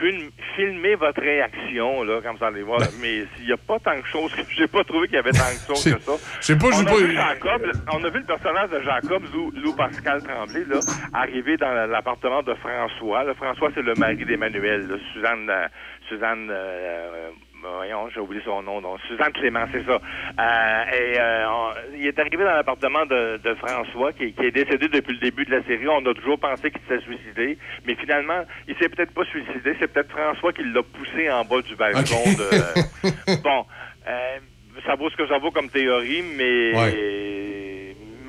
film- 0.01 0.29
filmez 0.57 0.95
votre 0.95 1.21
réaction, 1.21 2.03
là, 2.03 2.19
quand 2.21 2.33
vous 2.37 2.43
allez 2.43 2.63
voir. 2.63 2.81
Mais 2.99 3.23
s'il 3.37 3.45
n'y 3.45 3.53
a 3.53 3.55
pas 3.57 3.79
tant 3.79 3.97
de 3.97 4.03
choses, 4.05 4.35
j'ai 4.57 4.67
pas 4.67 4.83
trouvé 4.83 5.07
qu'il 5.07 5.15
y 5.15 5.19
avait 5.19 5.31
tant 5.31 5.37
de 5.53 5.65
choses 5.73 5.85
que 5.85 6.01
ça. 6.01 6.11
je 6.41 6.53
pas, 6.55 6.67
je 6.69 6.75
on, 6.75 6.81
a 6.81 6.89
pas- 6.91 6.97
vu 6.97 7.13
Jacob, 7.13 7.61
on 7.93 8.03
a 8.03 8.09
vu 8.09 8.19
le 8.19 8.25
personnage 8.25 8.69
de 8.71 8.81
Jacob, 8.81 9.23
Lou, 9.33 9.51
Lou 9.55 9.73
Pascal 9.73 10.21
Tremblay, 10.23 10.65
là, 10.65 10.79
arriver 11.13 11.55
dans 11.55 11.89
l'appartement 11.89 12.43
de 12.43 12.53
François. 12.55 13.23
Là, 13.23 13.33
François, 13.33 13.71
c'est 13.73 13.83
le 13.83 13.93
mari 13.95 14.17
d'Emmanuel. 14.17 14.99
Suzanne, 15.13 15.49
euh, 15.49 15.67
Suzanne, 16.09 16.49
euh, 16.51 17.29
voyons, 17.63 18.09
j'ai 18.13 18.19
oublié 18.19 18.41
son 18.45 18.61
nom, 18.63 18.81
donc 18.81 18.99
Suzanne 19.07 19.31
Clément, 19.33 19.65
c'est 19.71 19.85
ça. 19.85 19.93
Euh, 20.39 20.83
et 20.97 21.19
euh, 21.19 21.49
on- 21.49 21.73
il 21.97 22.07
est 22.07 22.19
arrivé 22.19 22.37
dans 22.37 22.43
l'appartement 22.55 23.05
de, 23.05 23.37
de 23.43 23.53
François, 23.55 24.11
qui, 24.13 24.33
qui 24.33 24.45
est 24.45 24.51
décédé 24.51 24.87
depuis 24.87 25.13
le 25.13 25.19
début 25.19 25.45
de 25.45 25.51
la 25.51 25.63
série. 25.63 25.87
On 25.87 26.05
a 26.05 26.13
toujours 26.13 26.39
pensé 26.39 26.71
qu'il 26.71 26.81
s'était 26.87 27.01
suicidé, 27.03 27.57
mais 27.85 27.95
finalement, 27.95 28.43
il 28.67 28.75
s'est 28.77 28.89
peut-être 28.89 29.13
pas 29.13 29.25
suicidé. 29.25 29.75
C'est 29.79 29.91
peut-être 29.91 30.11
François 30.11 30.51
qui 30.53 30.63
l'a 30.63 30.83
poussé 30.83 31.29
en 31.31 31.45
bas 31.45 31.61
du 31.61 31.75
balcon. 31.75 32.01
De... 32.37 33.41
bon, 33.43 33.65
euh, 34.07 34.37
ça 34.85 34.95
vaut 34.95 35.09
ce 35.09 35.15
que 35.15 35.27
ça 35.27 35.37
vaut 35.37 35.51
comme 35.51 35.69
théorie, 35.69 36.23
mais 36.37 36.71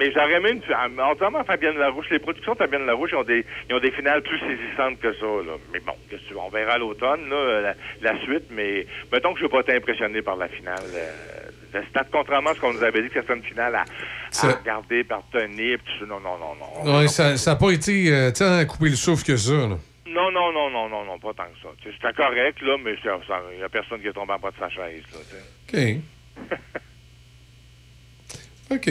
mais 0.07 0.13
j'aurais 0.13 0.35
aimé 0.35 0.51
une 0.69 1.01
entièrement 1.01 1.45
Fabienne 1.45 1.79
Larouche. 1.79 2.07
Les 2.11 2.19
productions 2.19 2.53
de 2.53 2.59
Fabienne 2.59 2.87
Larouche 2.87 3.11
ils 3.13 3.17
ont 3.17 3.23
des 3.25 3.45
ils 3.69 3.75
ont 3.75 3.81
des 3.81 3.91
finales 3.93 4.23
plus 4.23 4.39
saisissantes 4.39 5.01
que 5.01 5.13
ça. 5.15 5.27
Là. 5.27 5.57
Mais 5.73 5.81
bon, 5.81 5.95
que 6.11 6.17
on 6.37 6.49
verra 6.51 6.73
à 6.75 6.79
l'automne 6.79 7.29
là, 7.31 7.61
la, 7.61 7.75
la 8.13 8.21
suite, 8.23 8.45
mais 8.51 8.87
mettons 9.13 9.33
que 9.33 9.39
je 9.41 9.45
n'ai 9.45 9.51
pas 9.51 9.61
été 9.61 9.75
impressionné 9.77 10.23
par 10.23 10.37
la 10.37 10.49
finale. 10.49 10.83
euh, 10.95 11.11
de 11.75 11.83
Stade, 11.91 12.07
contrairement 12.13 12.51
à 12.51 12.55
ce 12.55 12.61
qu'on 12.61 12.73
nous 12.73 12.85
avait 12.85 13.03
dit 13.03 13.09
que 13.09 13.21
c'était 13.21 13.35
une 13.35 13.43
finale 13.43 13.75
à, 13.75 13.81
à 13.81 13.85
Ça- 14.31 14.53
regarder, 14.53 15.03
par 15.03 15.23
tenir, 15.33 15.79
puis 15.85 15.93
tout 15.99 16.05
ça. 16.05 16.07
non, 16.07 16.21
non, 16.21 16.39
non, 16.39 16.55
non. 16.85 16.99
Ouais, 16.99 17.09
ça 17.09 17.35
n'a 17.35 17.57
pas 17.57 17.71
été 17.73 18.13
euh, 18.13 18.31
tant 18.31 18.59
à 18.59 18.65
couper 18.65 18.91
le 18.91 18.95
souffle 18.95 19.25
que 19.25 19.37
ça. 19.37 19.53
là. 19.53 19.77
Non, 20.07 20.31
non, 20.31 20.53
non, 20.53 20.71
non, 20.71 20.89
non, 20.89 21.05
non, 21.05 21.19
pas 21.19 21.33
tant 21.35 21.45
que 21.47 21.59
ça. 21.61 21.69
C'était 21.83 22.13
correct, 22.13 22.63
là, 22.63 22.77
mais 22.81 22.95
il 23.03 23.57
n'y 23.57 23.63
a 23.65 23.69
personne 23.69 24.01
qui 24.01 24.07
est 24.07 24.13
tombé 24.13 24.35
en 24.35 24.39
bas 24.39 24.53
de 24.53 24.57
sa 24.57 24.69
chaise. 24.69 25.03
Là. 25.13 25.19
OK. 25.67 25.97
OK. 28.71 28.91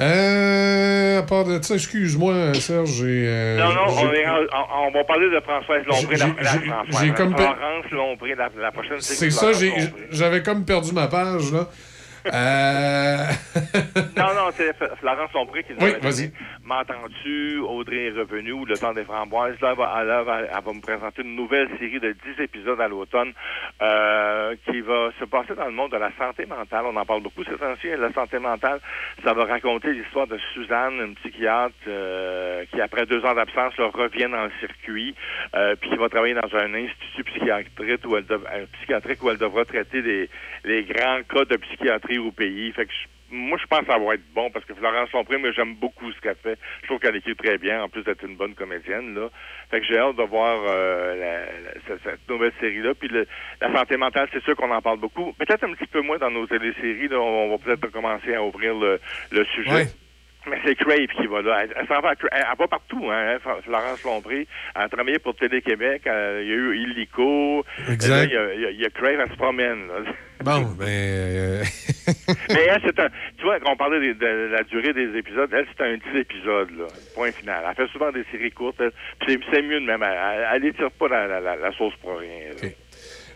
Euh, 0.00 1.18
à 1.18 1.22
part 1.22 1.44
de 1.44 1.60
ça, 1.62 1.74
excuse-moi, 1.74 2.54
Serge, 2.54 2.90
j'ai... 2.90 3.24
euh, 3.26 3.58
Non, 3.58 3.72
non, 3.72 3.80
on, 3.88 4.12
est, 4.12 4.24
on, 4.28 4.86
on 4.86 4.90
va 4.92 5.04
parler 5.04 5.28
de 5.28 5.40
Françoise 5.40 5.82
Lompré, 5.86 6.16
la, 6.16 6.26
la, 6.40 6.50
Françoise, 6.50 7.02
j'ai 7.04 7.10
comme 7.14 7.34
pe- 7.34 7.42
Florence 7.42 7.90
Lompré, 7.90 8.34
la, 8.36 8.48
la 8.60 8.70
prochaine 8.70 9.00
C'est 9.00 9.30
ça, 9.30 9.52
j'ai- 9.52 9.72
j'avais 10.10 10.42
comme 10.42 10.64
perdu 10.64 10.92
ma 10.92 11.08
page, 11.08 11.52
là. 11.52 11.66
Euh... 12.32 13.24
Non, 14.16 14.34
non, 14.34 14.50
c'est 14.56 14.74
Florence 14.98 15.32
Lompré 15.32 15.62
qui 15.62 15.72
nous 15.74 15.78
Oui, 15.84 15.92
vas-y. 16.02 16.32
M'entends-tu, 16.64 17.58
Audrey 17.60 18.06
est 18.06 18.10
revenue, 18.10 18.52
ou 18.52 18.64
Le 18.66 18.76
temps 18.76 18.92
des 18.92 19.04
framboises? 19.04 19.54
Là, 19.60 19.70
elle 19.72 19.76
va, 19.76 19.94
elle 20.00 20.24
va- 20.24 20.40
elle 20.42 20.64
va 20.64 20.72
me 20.72 20.80
présenter 20.80 21.22
une 21.22 21.36
nouvelle 21.36 21.68
série 21.78 22.00
de 22.00 22.12
10 22.12 22.42
épisodes 22.42 22.80
à 22.80 22.88
l'automne 22.88 23.32
euh, 23.80 24.54
qui 24.66 24.80
va 24.80 25.10
se 25.18 25.24
passer 25.24 25.54
dans 25.54 25.66
le 25.66 25.72
monde 25.72 25.92
de 25.92 25.96
la 25.96 26.10
santé 26.18 26.46
mentale. 26.46 26.84
On 26.86 26.96
en 26.96 27.04
parle 27.04 27.22
beaucoup 27.22 27.44
ces 27.44 27.52
temps-ci. 27.56 27.88
La 27.98 28.12
santé 28.12 28.38
mentale, 28.38 28.80
ça 29.24 29.32
va 29.32 29.44
raconter 29.44 29.92
l'histoire 29.92 30.26
de 30.26 30.38
Suzanne, 30.52 30.94
une 31.00 31.14
psychiatre 31.16 31.74
euh, 31.86 32.64
qui, 32.72 32.80
après 32.80 33.06
deux 33.06 33.24
ans 33.24 33.34
d'absence, 33.34 33.76
là, 33.78 33.88
revient 33.92 34.28
dans 34.30 34.44
le 34.44 34.52
circuit, 34.60 35.14
euh, 35.54 35.74
puis 35.80 35.90
qui 35.90 35.96
va 35.96 36.08
travailler 36.08 36.34
dans 36.34 36.54
un 36.56 36.74
institut 36.74 37.24
psychiatrique 37.24 38.04
où 38.06 38.16
elle, 38.16 38.24
euh, 38.30 38.66
psychiatrique 38.78 39.22
où 39.22 39.30
elle 39.30 39.38
devra 39.38 39.64
traiter 39.64 40.02
les, 40.02 40.28
les 40.64 40.84
grands 40.84 41.20
cas 41.28 41.44
de 41.44 41.56
psychiatrie 41.56 42.18
au 42.18 42.30
pays. 42.32 42.72
Fait 42.72 42.86
que 42.86 42.92
je- 42.92 43.08
moi, 43.30 43.58
je 43.60 43.66
pense 43.66 43.80
que 43.80 43.92
ça 43.92 43.98
va 43.98 44.14
être 44.14 44.22
bon 44.34 44.50
parce 44.50 44.64
que 44.64 44.72
Florence 44.74 45.12
Lompré, 45.12 45.36
mais 45.36 45.52
j'aime 45.52 45.74
beaucoup 45.74 46.10
ce 46.12 46.20
qu'elle 46.20 46.36
fait. 46.42 46.58
Je 46.80 46.86
trouve 46.86 46.98
qu'elle 46.98 47.14
écrit 47.16 47.36
très 47.36 47.58
bien, 47.58 47.82
en 47.82 47.88
plus 47.90 48.02
d'être 48.02 48.24
une 48.24 48.36
bonne 48.36 48.54
comédienne. 48.54 49.14
Là. 49.14 49.28
Fait 49.70 49.80
que 49.80 49.86
j'ai 49.86 49.98
hâte 49.98 50.16
de 50.16 50.22
voir 50.22 50.58
euh, 50.66 51.14
la- 51.14 51.44
la- 51.62 51.80
cette, 51.86 52.02
cette 52.04 52.28
nouvelle 52.28 52.52
série-là. 52.58 52.94
Puis 52.98 53.08
le- 53.08 53.26
la 53.60 53.70
santé 53.74 53.98
mentale, 53.98 54.28
c'est 54.32 54.42
sûr 54.44 54.56
qu'on 54.56 54.70
en 54.70 54.80
parle 54.80 54.98
beaucoup. 54.98 55.34
Peut-être 55.34 55.62
un 55.64 55.74
petit 55.74 55.86
peu 55.88 56.00
moins 56.00 56.16
dans 56.16 56.30
nos 56.30 56.46
téléséries. 56.46 57.08
Là, 57.08 57.20
on 57.20 57.50
va 57.50 57.58
peut-être 57.58 57.88
commencer 57.92 58.34
à 58.34 58.42
ouvrir 58.42 58.74
le, 58.74 58.98
le 59.30 59.44
sujet. 59.44 59.70
Ouais. 59.74 59.86
Mais 60.48 60.58
c'est 60.64 60.76
Crave 60.76 61.08
qui 61.08 61.26
va 61.26 61.42
là. 61.42 61.64
Elle, 61.64 61.74
elle 61.78 61.86
s'en 61.86 62.00
va, 62.00 62.12
elle, 62.12 62.28
elle 62.32 62.44
va 62.58 62.66
partout, 62.68 63.10
hein. 63.10 63.36
F- 63.44 63.62
Florence 63.64 64.02
Lompré. 64.04 64.46
Elle 64.74 64.82
a 64.82 64.88
travaillé 64.88 65.18
pour 65.18 65.36
Télé-Québec. 65.36 66.02
Il 66.06 66.08
y 66.08 66.10
a 66.52 66.54
eu 66.54 66.76
Illico. 66.78 67.62
Exact. 67.90 68.08
Là, 68.08 68.24
Il 68.24 68.30
y, 68.32 68.36
a- 68.36 68.54
il 68.54 68.60
y 68.62 68.64
a- 68.64 68.70
il 68.70 68.80
y 68.80 68.86
a 68.86 68.90
Crave, 68.90 69.20
elle 69.20 69.28
se 69.30 69.36
promène. 69.36 69.88
là. 69.88 70.10
Bon, 70.44 70.60
ben. 70.78 70.86
euh, 70.86 71.64
Mais 72.50 72.66
elle, 72.70 72.80
c'est 72.84 72.98
un. 73.00 73.08
Tu 73.36 73.44
vois, 73.44 73.58
quand 73.60 73.72
on 73.72 73.76
parlait 73.76 74.00
des- 74.00 74.14
de, 74.14 74.26
la 74.52 74.62
durée 74.62 74.92
des 74.92 75.16
épisodes, 75.18 75.50
elle, 75.52 75.66
c'est 75.76 75.84
un 75.84 75.96
10 75.96 76.18
épisodes, 76.20 76.70
là. 76.78 76.86
Point 77.14 77.32
final. 77.32 77.64
Elle 77.68 77.74
fait 77.74 77.90
souvent 77.92 78.12
des 78.12 78.24
séries 78.30 78.50
courtes. 78.52 78.80
c'est- 79.26 79.62
mieux 79.62 79.80
de 79.80 79.86
même. 79.86 80.02
Elle, 80.02 80.16
elle, 80.34 80.46
elle 80.54 80.64
étire 80.66 80.90
pas 80.92 81.08
la, 81.08 81.26
la, 81.26 81.40
la, 81.40 81.56
la 81.56 81.72
sauce 81.72 81.94
pour 82.00 82.18
rien. 82.18 82.70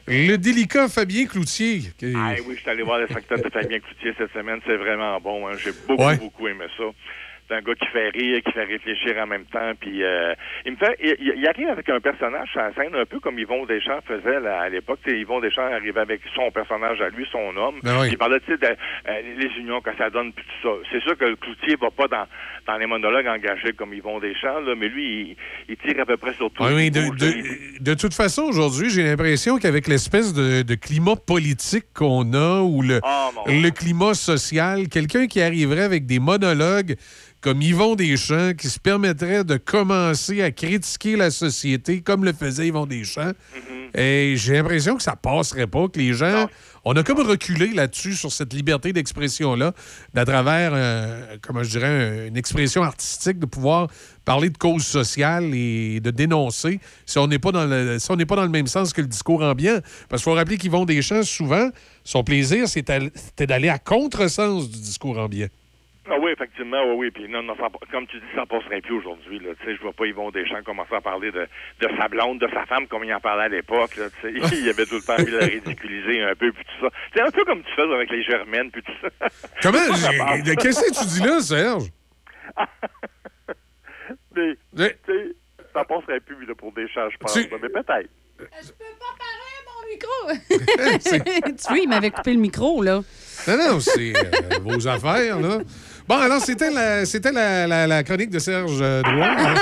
le 0.06 0.36
délicat 0.36 0.88
Fabien 0.88 1.26
Cloutier. 1.26 1.80
Ah 2.16 2.34
oui, 2.46 2.54
je 2.56 2.60
suis 2.60 2.70
allé 2.70 2.82
voir 2.82 2.98
le 3.00 3.06
spectacle 3.08 3.42
de 3.44 3.50
Fabien 3.50 3.78
Cloutier 3.80 4.12
cette 4.16 4.32
semaine. 4.32 4.60
C'est 4.66 4.76
vraiment 4.76 5.20
bon. 5.20 5.48
hein. 5.48 5.52
J'ai 5.58 5.72
beaucoup, 5.86 6.04
Ouais. 6.04 6.16
beaucoup 6.16 6.48
aimé 6.48 6.64
ça. 6.76 6.84
C'est 7.52 7.58
un 7.58 7.60
gars 7.60 7.74
qui 7.74 7.86
fait 7.88 8.08
rire, 8.08 8.40
qui 8.44 8.52
fait 8.52 8.64
réfléchir 8.64 9.14
en 9.22 9.26
même 9.26 9.44
temps. 9.44 9.72
Puis 9.78 10.02
euh, 10.02 10.32
il 10.64 10.72
me 10.72 10.76
fait, 10.78 10.96
il, 11.02 11.16
il- 11.20 11.34
il 11.36 11.46
arrive 11.46 11.68
avec 11.68 11.86
un 11.90 12.00
personnage 12.00 12.48
sur 12.50 12.60
la 12.62 12.72
scène 12.74 12.94
un 12.94 13.04
peu 13.04 13.20
comme 13.20 13.38
Yvon 13.38 13.66
Deschamps 13.66 14.00
faisait 14.06 14.40
là, 14.40 14.60
à 14.60 14.68
l'époque. 14.70 15.00
Yvon 15.06 15.40
Deschamps 15.40 15.70
arrivait 15.70 16.00
avec 16.00 16.22
son 16.34 16.50
personnage 16.50 17.00
à 17.02 17.10
lui, 17.10 17.26
son 17.30 17.54
homme. 17.56 17.74
Ben 17.82 18.00
oui. 18.00 18.08
Il 18.12 18.16
parlait 18.18 18.38
de 18.38 18.54
euh, 18.64 18.74
les 19.38 19.48
unions 19.60 19.80
que 19.82 19.90
ça 19.98 20.08
donne 20.08 20.32
puis 20.32 20.44
tout 20.46 20.68
ça. 20.68 20.74
C'est 20.90 21.02
sûr 21.02 21.16
que 21.18 21.26
le 21.26 21.36
Cloutier 21.36 21.76
va 21.80 21.90
pas 21.90 22.08
dans, 22.08 22.26
dans 22.66 22.78
les 22.78 22.86
monologues 22.86 23.26
engagés 23.26 23.72
comme 23.74 23.92
Yvon 23.92 24.18
Deschamps, 24.18 24.60
là, 24.60 24.74
mais 24.76 24.88
lui, 24.88 25.36
il, 25.68 25.72
il 25.74 25.76
tire 25.76 26.00
à 26.00 26.06
peu 26.06 26.16
près 26.16 26.32
sur 26.34 26.50
tout. 26.52 26.64
Mais 26.64 26.86
Il 26.86 26.92
de, 26.92 27.00
de- 27.80 27.94
toute 27.94 28.14
façon, 28.14 28.42
aujourd'hui, 28.44 28.88
j'ai 28.88 29.02
l'impression 29.04 29.58
qu'avec 29.58 29.86
l'espèce 29.88 30.32
de, 30.32 30.62
de 30.62 30.74
climat 30.74 31.16
politique 31.16 31.84
qu'on 31.94 32.32
a 32.32 32.62
ou 32.62 32.80
le, 32.82 33.00
Ah, 33.02 33.28
le 33.46 33.68
climat 33.70 34.14
social, 34.14 34.88
quelqu'un 34.88 35.26
qui 35.26 35.42
arriverait 35.42 35.82
avec 35.82 36.06
des 36.06 36.18
monologues 36.18 36.96
comme 37.42 37.60
Yvon 37.60 37.96
Deschamps, 37.96 38.54
qui 38.54 38.68
se 38.68 38.78
permettrait 38.78 39.44
de 39.44 39.56
commencer 39.56 40.42
à 40.42 40.50
critiquer 40.52 41.16
la 41.16 41.30
société 41.30 42.00
comme 42.00 42.24
le 42.24 42.32
faisait 42.32 42.68
Yvon 42.68 42.86
Deschamps, 42.86 43.32
Mm-hmm. 43.32 44.00
et 44.00 44.36
j'ai 44.36 44.54
l'impression 44.54 44.96
que 44.96 45.02
ça 45.02 45.16
passerait 45.16 45.66
pas, 45.66 45.88
que 45.88 45.98
les 45.98 46.14
gens... 46.14 46.48
On 46.84 46.96
a 46.96 47.04
comme 47.04 47.20
reculé 47.20 47.68
là-dessus, 47.68 48.14
sur 48.14 48.32
cette 48.32 48.52
liberté 48.52 48.92
d'expression-là, 48.92 49.72
d'à 50.14 50.24
travers, 50.24 50.72
euh, 50.74 51.36
comment 51.40 51.62
je 51.62 51.70
dirais, 51.70 52.26
une 52.26 52.36
expression 52.36 52.82
artistique, 52.82 53.38
de 53.38 53.46
pouvoir 53.46 53.88
parler 54.24 54.50
de 54.50 54.58
causes 54.58 54.84
sociales 54.84 55.54
et 55.54 56.00
de 56.00 56.10
dénoncer 56.10 56.80
si 57.06 57.18
on 57.18 57.28
n'est 57.28 57.38
pas 57.38 57.52
dans 57.52 57.66
le 57.66 58.00
si 58.00 58.10
on 58.10 58.16
n'est 58.16 58.26
pas 58.26 58.34
dans 58.34 58.42
le 58.42 58.48
même 58.48 58.66
sens 58.66 58.92
que 58.92 59.00
le 59.00 59.06
discours 59.06 59.42
ambiant. 59.42 59.78
Parce 60.08 60.22
qu'il 60.22 60.32
faut 60.32 60.36
rappeler 60.36 60.58
qu'Yvon 60.58 60.84
Deschamps, 60.84 61.22
souvent, 61.22 61.70
son 62.02 62.24
plaisir, 62.24 62.68
c'était 62.68 63.12
c'était 63.14 63.46
d'aller 63.46 63.68
à 63.68 63.78
contresens 63.78 64.68
du 64.68 64.80
discours 64.80 65.18
ambiant. 65.18 65.48
Ah 66.10 66.16
oui, 66.20 66.32
effectivement, 66.32 66.82
oui, 66.88 66.94
oui. 66.96 67.10
Puis 67.12 67.28
non, 67.28 67.42
non, 67.44 67.54
ça, 67.56 67.68
comme 67.92 68.06
tu 68.08 68.18
dis, 68.18 68.26
ça 68.34 68.44
passerait 68.44 68.80
plus 68.80 68.94
aujourd'hui. 68.96 69.38
Là. 69.38 69.50
Tu 69.60 69.66
sais, 69.66 69.76
je 69.76 69.80
vois 69.82 69.92
pas 69.92 70.04
Yvon 70.06 70.30
Deschamps 70.32 70.62
commencer 70.64 70.94
à 70.96 71.00
parler 71.00 71.30
de, 71.30 71.46
de 71.80 71.88
sa 71.96 72.08
blonde, 72.08 72.40
de 72.40 72.48
sa 72.52 72.66
femme, 72.66 72.88
comme 72.88 73.04
il 73.04 73.14
en 73.14 73.20
parlait 73.20 73.44
à 73.44 73.48
l'époque. 73.48 73.96
Là, 73.96 74.06
tu 74.20 74.40
sais. 74.40 74.56
il 74.62 74.68
avait 74.68 74.84
tout 74.84 74.96
le 74.96 75.02
temps 75.02 75.14
envie 75.14 75.30
de 75.30 75.38
la 75.38 75.46
ridiculiser 75.46 76.22
un 76.22 76.34
peu, 76.34 76.50
puis 76.52 76.64
tout 76.64 76.86
ça. 76.86 76.92
C'est 77.14 77.20
un 77.22 77.30
peu 77.30 77.44
comme 77.44 77.62
tu 77.62 77.72
fais 77.76 77.82
avec 77.82 78.10
les 78.10 78.22
germaines, 78.24 78.70
puis 78.72 78.82
tout 78.82 78.92
ça. 79.00 79.08
Comment? 79.62 79.78
Je 79.94 80.18
pas, 80.18 80.56
Qu'est-ce 80.56 80.80
que 80.82 80.98
tu 80.98 81.06
dis 81.06 81.20
là, 81.26 81.40
Serge? 81.40 81.84
Mais, 84.34 84.56
Mais- 84.72 84.96
tu 85.06 85.12
sais, 85.12 85.36
ça 85.72 85.84
passerait 85.84 86.20
plus 86.20 86.44
là, 86.46 86.54
pour 86.56 86.72
Deschamps, 86.72 87.08
je 87.10 87.16
pense. 87.18 87.32
Tu- 87.32 87.48
Mais 87.60 87.68
peut-être. 87.68 88.10
tu 89.98 91.68
vois, 91.68 91.78
il 91.78 91.88
m'avait 91.88 92.10
coupé 92.10 92.32
le 92.32 92.40
micro, 92.40 92.82
là. 92.82 93.00
Non, 93.48 93.56
non, 93.56 93.80
c'est 93.80 94.12
euh, 94.16 94.58
vos 94.62 94.86
affaires, 94.88 95.40
là. 95.40 95.58
Bon, 96.08 96.16
alors, 96.18 96.40
c'était 96.40 96.70
la, 96.70 97.04
c'était 97.04 97.32
la, 97.32 97.66
la- 97.66 97.86
la 97.86 98.02
chronique 98.02 98.30
de 98.30 98.38
Serge 98.38 98.78
euh, 98.80 99.02
Drouin. 99.02 99.36
hein? 99.38 99.54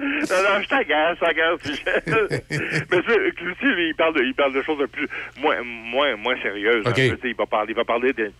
Non, 0.00 0.36
non, 0.42 0.62
je 0.62 0.68
t'agace, 0.68 1.16
je 1.16 1.24
t'agace, 1.24 1.64
Michel. 1.66 2.02
Mais 2.90 3.30
Cloutier, 3.32 3.88
il 3.88 3.94
parle 3.96 4.14
de, 4.14 4.22
il 4.24 4.34
parle 4.34 4.54
de 4.54 4.62
choses 4.62 4.80
un 4.82 4.86
peu 4.86 5.06
moins, 5.40 5.62
moins, 5.62 6.16
moins 6.16 6.40
sérieuses. 6.42 6.86
OK. 6.86 6.98
un 6.98 7.08
peu, 7.10 7.16
tu 7.16 7.22
sais, 7.22 7.28
il 7.30 7.34
va 7.36 7.46
parler, 7.46 7.72
il 7.72 7.76
va 7.76 7.84
parler 7.84 8.12
de, 8.14 8.32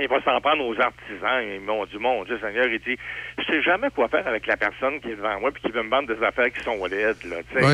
il 0.00 0.08
va 0.08 0.20
s'en 0.22 0.40
prendre 0.40 0.64
aux 0.66 0.80
artisans. 0.80 1.42
Et 1.42 1.58
mon 1.58 1.84
Dieu, 1.86 1.98
mon 1.98 2.24
Dieu, 2.24 2.38
Seigneur, 2.42 2.66
il 2.66 2.78
dit, 2.80 2.96
je 3.38 3.44
sais 3.44 3.62
jamais 3.62 3.88
quoi 3.94 4.08
faire 4.08 4.26
avec 4.26 4.46
la 4.46 4.56
personne 4.56 5.00
qui 5.00 5.10
est 5.10 5.16
devant 5.16 5.38
moi 5.40 5.50
puis 5.52 5.62
qui 5.62 5.70
veut 5.72 5.82
me 5.82 5.90
vendre 5.90 6.14
des 6.14 6.22
affaires 6.24 6.50
qui 6.52 6.62
sont 6.62 6.84
laides, 6.86 7.16
là, 7.24 7.36
tu 7.52 7.58
sais. 7.60 7.64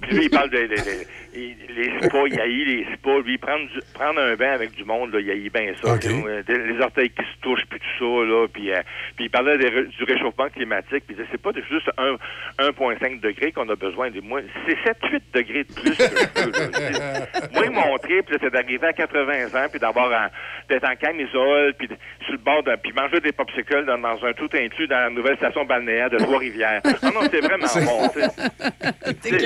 Puis 0.00 0.16
lui, 0.16 0.24
il 0.24 0.30
parle 0.30 0.50
de, 0.50 0.58
de- 0.58 0.66
de- 0.68 1.06
il- 1.34 1.56
les 1.74 2.06
spas, 2.06 2.26
il 2.26 2.40
haït 2.40 2.64
les 2.64 2.86
spas. 2.94 3.18
Lui, 3.20 3.38
prendre, 3.38 3.66
du- 3.68 3.80
prendre 3.94 4.20
un 4.20 4.34
bain 4.36 4.52
avec 4.52 4.72
du 4.72 4.84
monde, 4.84 5.12
là, 5.14 5.20
il 5.20 5.30
haït 5.30 5.50
bien 5.50 5.72
ça. 5.82 5.88
Là. 5.88 5.98
Euh, 6.28 6.42
les 6.48 6.80
orteils 6.80 7.10
qui 7.10 7.22
se 7.22 7.40
touchent, 7.40 7.64
puis 7.68 7.78
tout 7.80 7.98
ça, 7.98 8.24
là. 8.26 8.46
Puis, 8.52 8.72
euh, 8.72 8.80
puis 9.16 9.24
il 9.26 9.30
parlait 9.30 9.56
du 9.58 10.04
réchauffement 10.04 10.48
climatique, 10.50 11.04
puis 11.06 11.10
il 11.10 11.16
disait, 11.16 11.28
c'est 11.32 11.40
pas 11.42 11.50
juste 11.70 11.90
un- 11.98 12.16
1,5 12.58 13.20
degré 13.20 13.52
qu'on 13.52 13.68
a 13.68 13.74
besoin. 13.76 14.10
Moi, 14.22 14.40
c'est 14.66 14.76
7-8 14.84 15.22
degrés 15.32 15.64
de 15.64 15.72
plus 15.72 15.96
que 15.96 16.04
je 16.04 17.52
Moi, 17.54 17.70
mon 17.70 17.96
trip, 17.98 18.26
c'est 18.40 18.50
d'arriver 18.52 18.86
à 18.88 18.92
80 18.92 19.46
ans, 19.54 19.66
puis 19.70 19.80
d'avoir 19.80 20.30
d'être 20.68 20.84
en 20.88 20.96
camisole, 20.96 21.71
puis 21.72 21.88
sur 22.24 22.32
le 22.32 22.38
bord 22.38 22.62
puis 22.82 22.92
manger 22.92 23.20
des 23.20 23.32
popsicles 23.32 23.84
dans, 23.84 23.98
dans 23.98 24.24
un 24.24 24.32
tout 24.32 24.48
inclus 24.54 24.86
dans 24.88 24.98
la 24.98 25.10
nouvelle 25.10 25.36
station 25.36 25.64
balnéaire 25.64 26.10
de 26.10 26.18
Trois-Rivières. 26.18 26.80
Non, 27.02 27.10
non, 27.14 27.28
c'est 27.30 27.40
vraiment 27.40 27.66
bon, 27.84 28.08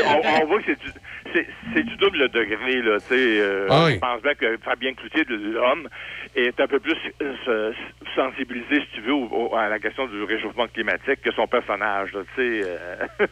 on, 0.03 0.43
on 0.43 0.47
voit 0.47 0.59
que 0.61 0.65
c'est 0.67 0.79
du, 0.81 0.91
c'est, 1.33 1.47
c'est 1.75 1.83
du 1.83 1.97
double 1.97 2.29
degré, 2.31 2.83
là, 2.83 2.99
tu 3.01 3.07
sais. 3.09 3.41
euh, 3.41 3.67
Ah 3.71 3.85
oui. 3.87 3.95
Je 3.95 3.99
pense 3.99 4.23
bien 4.23 4.35
que 4.35 4.57
Fabien 4.65 4.95
Cloutier, 4.95 5.25
l'homme, 5.29 5.89
est 6.35 6.59
un 6.61 6.67
peu 6.67 6.79
plus 6.81 6.97
euh, 7.23 7.35
se- 7.45 7.75
sensibilisé, 8.15 8.81
si 8.81 8.87
tu 8.95 9.01
veux, 9.03 9.13
au- 9.15 9.29
au- 9.53 9.57
à 9.57 9.69
la 9.69 9.79
question 9.79 10.07
du 10.07 10.23
réchauffement 10.23 10.67
climatique 10.69 11.21
que 11.23 11.33
son 11.33 11.47
personnage, 11.47 12.13
là, 12.13 12.21
tu 12.37 12.43
sais. 12.63 12.63
euh, 12.69 13.07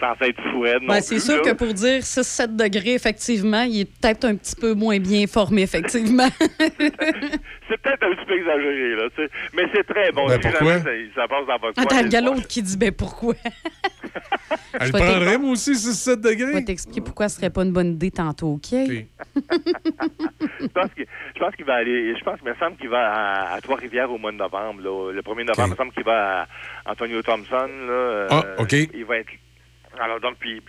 sans 0.00 0.14
être 0.24 0.40
fouette 0.52 0.82
non 0.82 0.88
Ben, 0.94 1.00
c'est 1.00 1.18
sûr 1.18 1.36
là. 1.36 1.42
que 1.42 1.54
pour 1.56 1.72
dire 1.74 2.00
6-7 2.00 2.56
degrés, 2.56 2.94
effectivement, 2.94 3.62
il 3.62 3.80
est 3.80 3.84
peut-être 3.84 4.24
un 4.24 4.36
petit 4.36 4.54
peu 4.56 4.74
moins 4.74 4.98
bien 4.98 5.26
formé, 5.26 5.62
effectivement. 5.62 6.28
C'est 7.70 7.76
peut-être 7.82 8.02
un 8.02 8.14
petit 8.14 8.24
peu 8.26 8.38
exagéré, 8.38 8.94
là, 8.96 9.02
tu 9.14 9.22
sais. 9.22 9.30
Mais 9.52 9.64
c'est 9.74 9.84
très 9.84 10.10
bon. 10.12 10.26
Ben, 10.26 10.40
Si 10.40 10.48
pourquoi? 10.48 10.78
jamais 10.78 11.08
ça, 11.14 11.20
ça 11.22 11.28
passe 11.28 11.46
dans 11.46 11.58
votre 11.58 11.78
Attends, 11.78 11.88
coin, 11.96 12.02
le 12.02 12.08
gars 12.08 12.20
l'autre 12.22 12.46
qui 12.48 12.62
dit 12.62 12.78
ben 12.78 12.90
pourquoi? 12.92 13.34
Elle 14.80 14.86
Je 14.86 14.92
vais 14.92 14.98
prendrait, 14.98 15.26
t'ex- 15.32 15.38
moi 15.38 15.50
aussi, 15.52 15.72
6-7 15.72 15.74
Je 15.74 16.10
vais 16.10 16.16
degrés. 16.36 16.64
t'expliquer 16.64 17.00
pourquoi 17.02 17.28
ce 17.28 17.36
serait 17.36 17.50
pas 17.50 17.62
une 17.64 17.72
bonne 17.72 17.92
idée 17.92 18.10
tantôt, 18.10 18.54
OK? 18.54 18.68
je 18.72 20.66
pense 20.72 20.90
que- 20.96 21.02
je 21.34 21.38
pense 21.40 21.54
qu'il 21.56 21.64
va 21.66 21.74
aller. 21.74 22.14
Je 22.18 22.24
pense 22.24 22.40
qu'il 22.40 22.48
me 22.48 22.54
semble 22.56 22.76
qu'il 22.76 22.88
va 22.88 23.12
à, 23.12 23.54
à 23.56 23.60
Trois-Rivières 23.60 24.10
au 24.10 24.18
mois 24.18 24.32
de 24.32 24.36
novembre. 24.38 24.80
Là. 24.82 25.12
Le 25.12 25.20
1er 25.22 25.44
novembre, 25.44 25.68
il 25.68 25.70
me 25.72 25.76
semble 25.76 25.92
qu'il 25.92 26.04
va 26.04 26.42
à 26.42 26.46
Antonio 26.92 27.22
Thompson. 27.22 27.68
Là, 27.86 28.26
Ah, 28.30 28.44
OK. 28.58 28.72
Il 28.72 29.04
va 29.04 29.18
être. 29.18 29.28
Alors 30.00 30.20
donc, 30.20 30.36
puis 30.38 30.62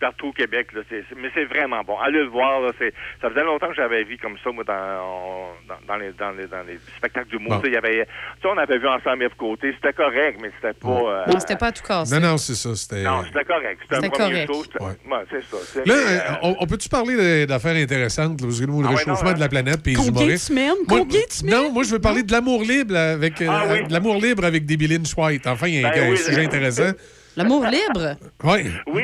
partout 0.00 0.28
au 0.28 0.32
Québec, 0.32 0.68
là, 0.74 0.82
c'est- 0.88 1.04
c'est- 1.08 1.16
mais 1.20 1.28
c'est 1.34 1.44
vraiment 1.44 1.82
bon. 1.82 1.98
Allez 1.98 2.18
le 2.20 2.26
voir, 2.28 2.60
là, 2.60 2.70
c'est, 2.78 2.92
ça 3.20 3.28
faisait 3.30 3.42
longtemps 3.44 3.68
que 3.68 3.74
j'avais 3.74 4.04
vu 4.04 4.16
comme 4.18 4.36
ça, 4.44 4.50
moi, 4.52 4.64
dans, 4.64 5.52
dans, 5.68 5.74
dans 5.88 5.96
les, 5.96 6.12
dans, 6.12 6.30
les, 6.30 6.46
dans 6.46 6.62
les 6.62 6.78
spectacles 6.96 7.28
d'humour. 7.30 7.54
Bon. 7.54 7.60
Tu 7.60 7.64
sais, 7.64 7.70
il 7.70 7.74
y 7.74 7.76
avait, 7.78 8.04
tu 8.06 8.42
sais, 8.42 8.48
on 8.54 8.58
avait 8.58 8.78
vu 8.78 8.86
ensemble 8.86 9.28
F 9.28 9.34
côté, 9.36 9.72
c'était 9.74 9.92
correct, 9.92 10.38
mais 10.40 10.50
c'était 10.60 10.74
pas. 10.74 10.88
euh, 10.88 11.24
Non, 11.26 11.40
c'était 11.40 11.56
pas 11.56 11.66
à 11.68 11.72
tout 11.72 11.82
casser. 11.82 12.14
Non, 12.14 12.28
non, 12.28 12.36
c'est 12.38 12.54
ça. 12.54 12.74
C'était. 12.76 13.02
non, 13.02 13.22
c'était 13.24 13.44
correct. 13.44 13.78
C'était 13.82 13.96
un 14.06 14.08
premier 14.10 14.46
correct. 14.46 14.52
show. 14.52 14.62
c'était- 14.64 14.84
Ouais. 14.84 14.90
ouais, 15.10 15.24
c'est 15.30 15.44
ça. 15.44 15.56
C'est- 15.64 15.86
Là, 15.86 15.94
euh, 15.94 16.18
on, 16.42 16.56
on 16.60 16.66
peut-tu 16.66 16.88
parler 16.88 17.16
de- 17.16 17.44
d'affaires 17.46 17.76
intéressantes, 17.76 18.40
là, 18.40 18.46
parce 18.46 18.60
que 18.60 18.66
nous, 18.66 18.82
le 18.82 18.88
Ah 18.88 18.90
réchauffement 18.92 19.30
non, 19.30 19.34
de 19.36 19.40
la 19.40 19.48
planète 19.48 19.82
puis 19.82 19.94
les 19.94 19.96
Combien 19.98 20.26
m'aimes? 20.50 20.74
Moi- 20.88 20.98
Combien 21.00 21.20
m'aimes? 21.44 21.50
Non, 21.54 21.72
moi, 21.72 21.82
je 21.82 21.90
veux 21.90 21.98
parler 22.00 22.22
de 22.22 22.30
l'amour 22.32 22.62
libre 22.62 22.96
avec 22.96 23.40
euh, 23.42 23.46
Ah 23.50 23.64
oui. 23.70 23.84
de 23.86 23.92
l'amour 23.92 24.16
libre 24.16 24.44
avec 24.44 24.64
Debbie 24.64 24.86
Lynch 24.88 25.12
White. 25.16 25.46
Enfin, 25.46 25.66
il 25.68 25.80
y 25.80 25.84
a 25.84 25.88
un, 25.88 25.90
Ben 25.92 26.06
un 26.06 26.10
oui, 26.10 26.16
sujet 26.18 26.44
intéressant. 26.44 26.92
L'amour 27.36 27.66
libre? 27.66 28.16
Oui. 28.44 28.70
Oui, 28.86 29.02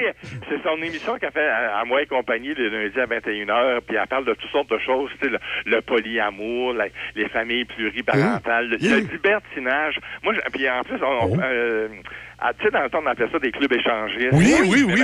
c'est 0.49 0.63
son 0.63 0.81
émission 0.83 1.19
qu'elle 1.19 1.33
fait 1.33 1.47
à, 1.49 1.79
à 1.81 1.85
moi 1.85 2.03
et 2.03 2.07
compagnie 2.07 2.55
le 2.55 2.69
lundi 2.69 2.99
à 2.99 3.07
21h, 3.07 3.81
puis 3.87 3.97
elle 3.97 4.07
parle 4.09 4.25
de 4.25 4.35
toutes 4.35 4.51
sortes 4.51 4.71
de 4.71 4.79
choses, 4.79 5.11
tu 5.21 5.27
sais, 5.27 5.31
le, 5.33 5.39
le 5.67 5.81
polyamour, 5.83 6.73
la- 6.73 6.87
les 7.15 7.29
familles 7.29 7.65
pluriparentales, 7.67 8.69
le, 8.69 8.77
le 8.79 8.97
libertinage. 9.13 9.99
Moi, 10.23 10.35
je- 10.35 10.51
puis 10.51 10.69
en 10.71 10.83
plus, 10.83 10.99
on, 11.03 11.33
Oh. 11.33 11.37
euh, 11.43 11.89
ah, 12.45 12.53
tu 12.59 12.65
sais, 12.65 12.71
dans 12.71 12.83
le 12.83 12.91
temps, 12.91 12.99
on 13.03 13.07
appelait 13.07 13.31
ça 13.31 13.39
des 13.39 13.53
clubs 13.53 13.73
échangistes. 13.73 14.29
Oui, 14.33 14.55
oui, 14.63 14.85
oui, 14.87 14.87
oui, 14.87 14.95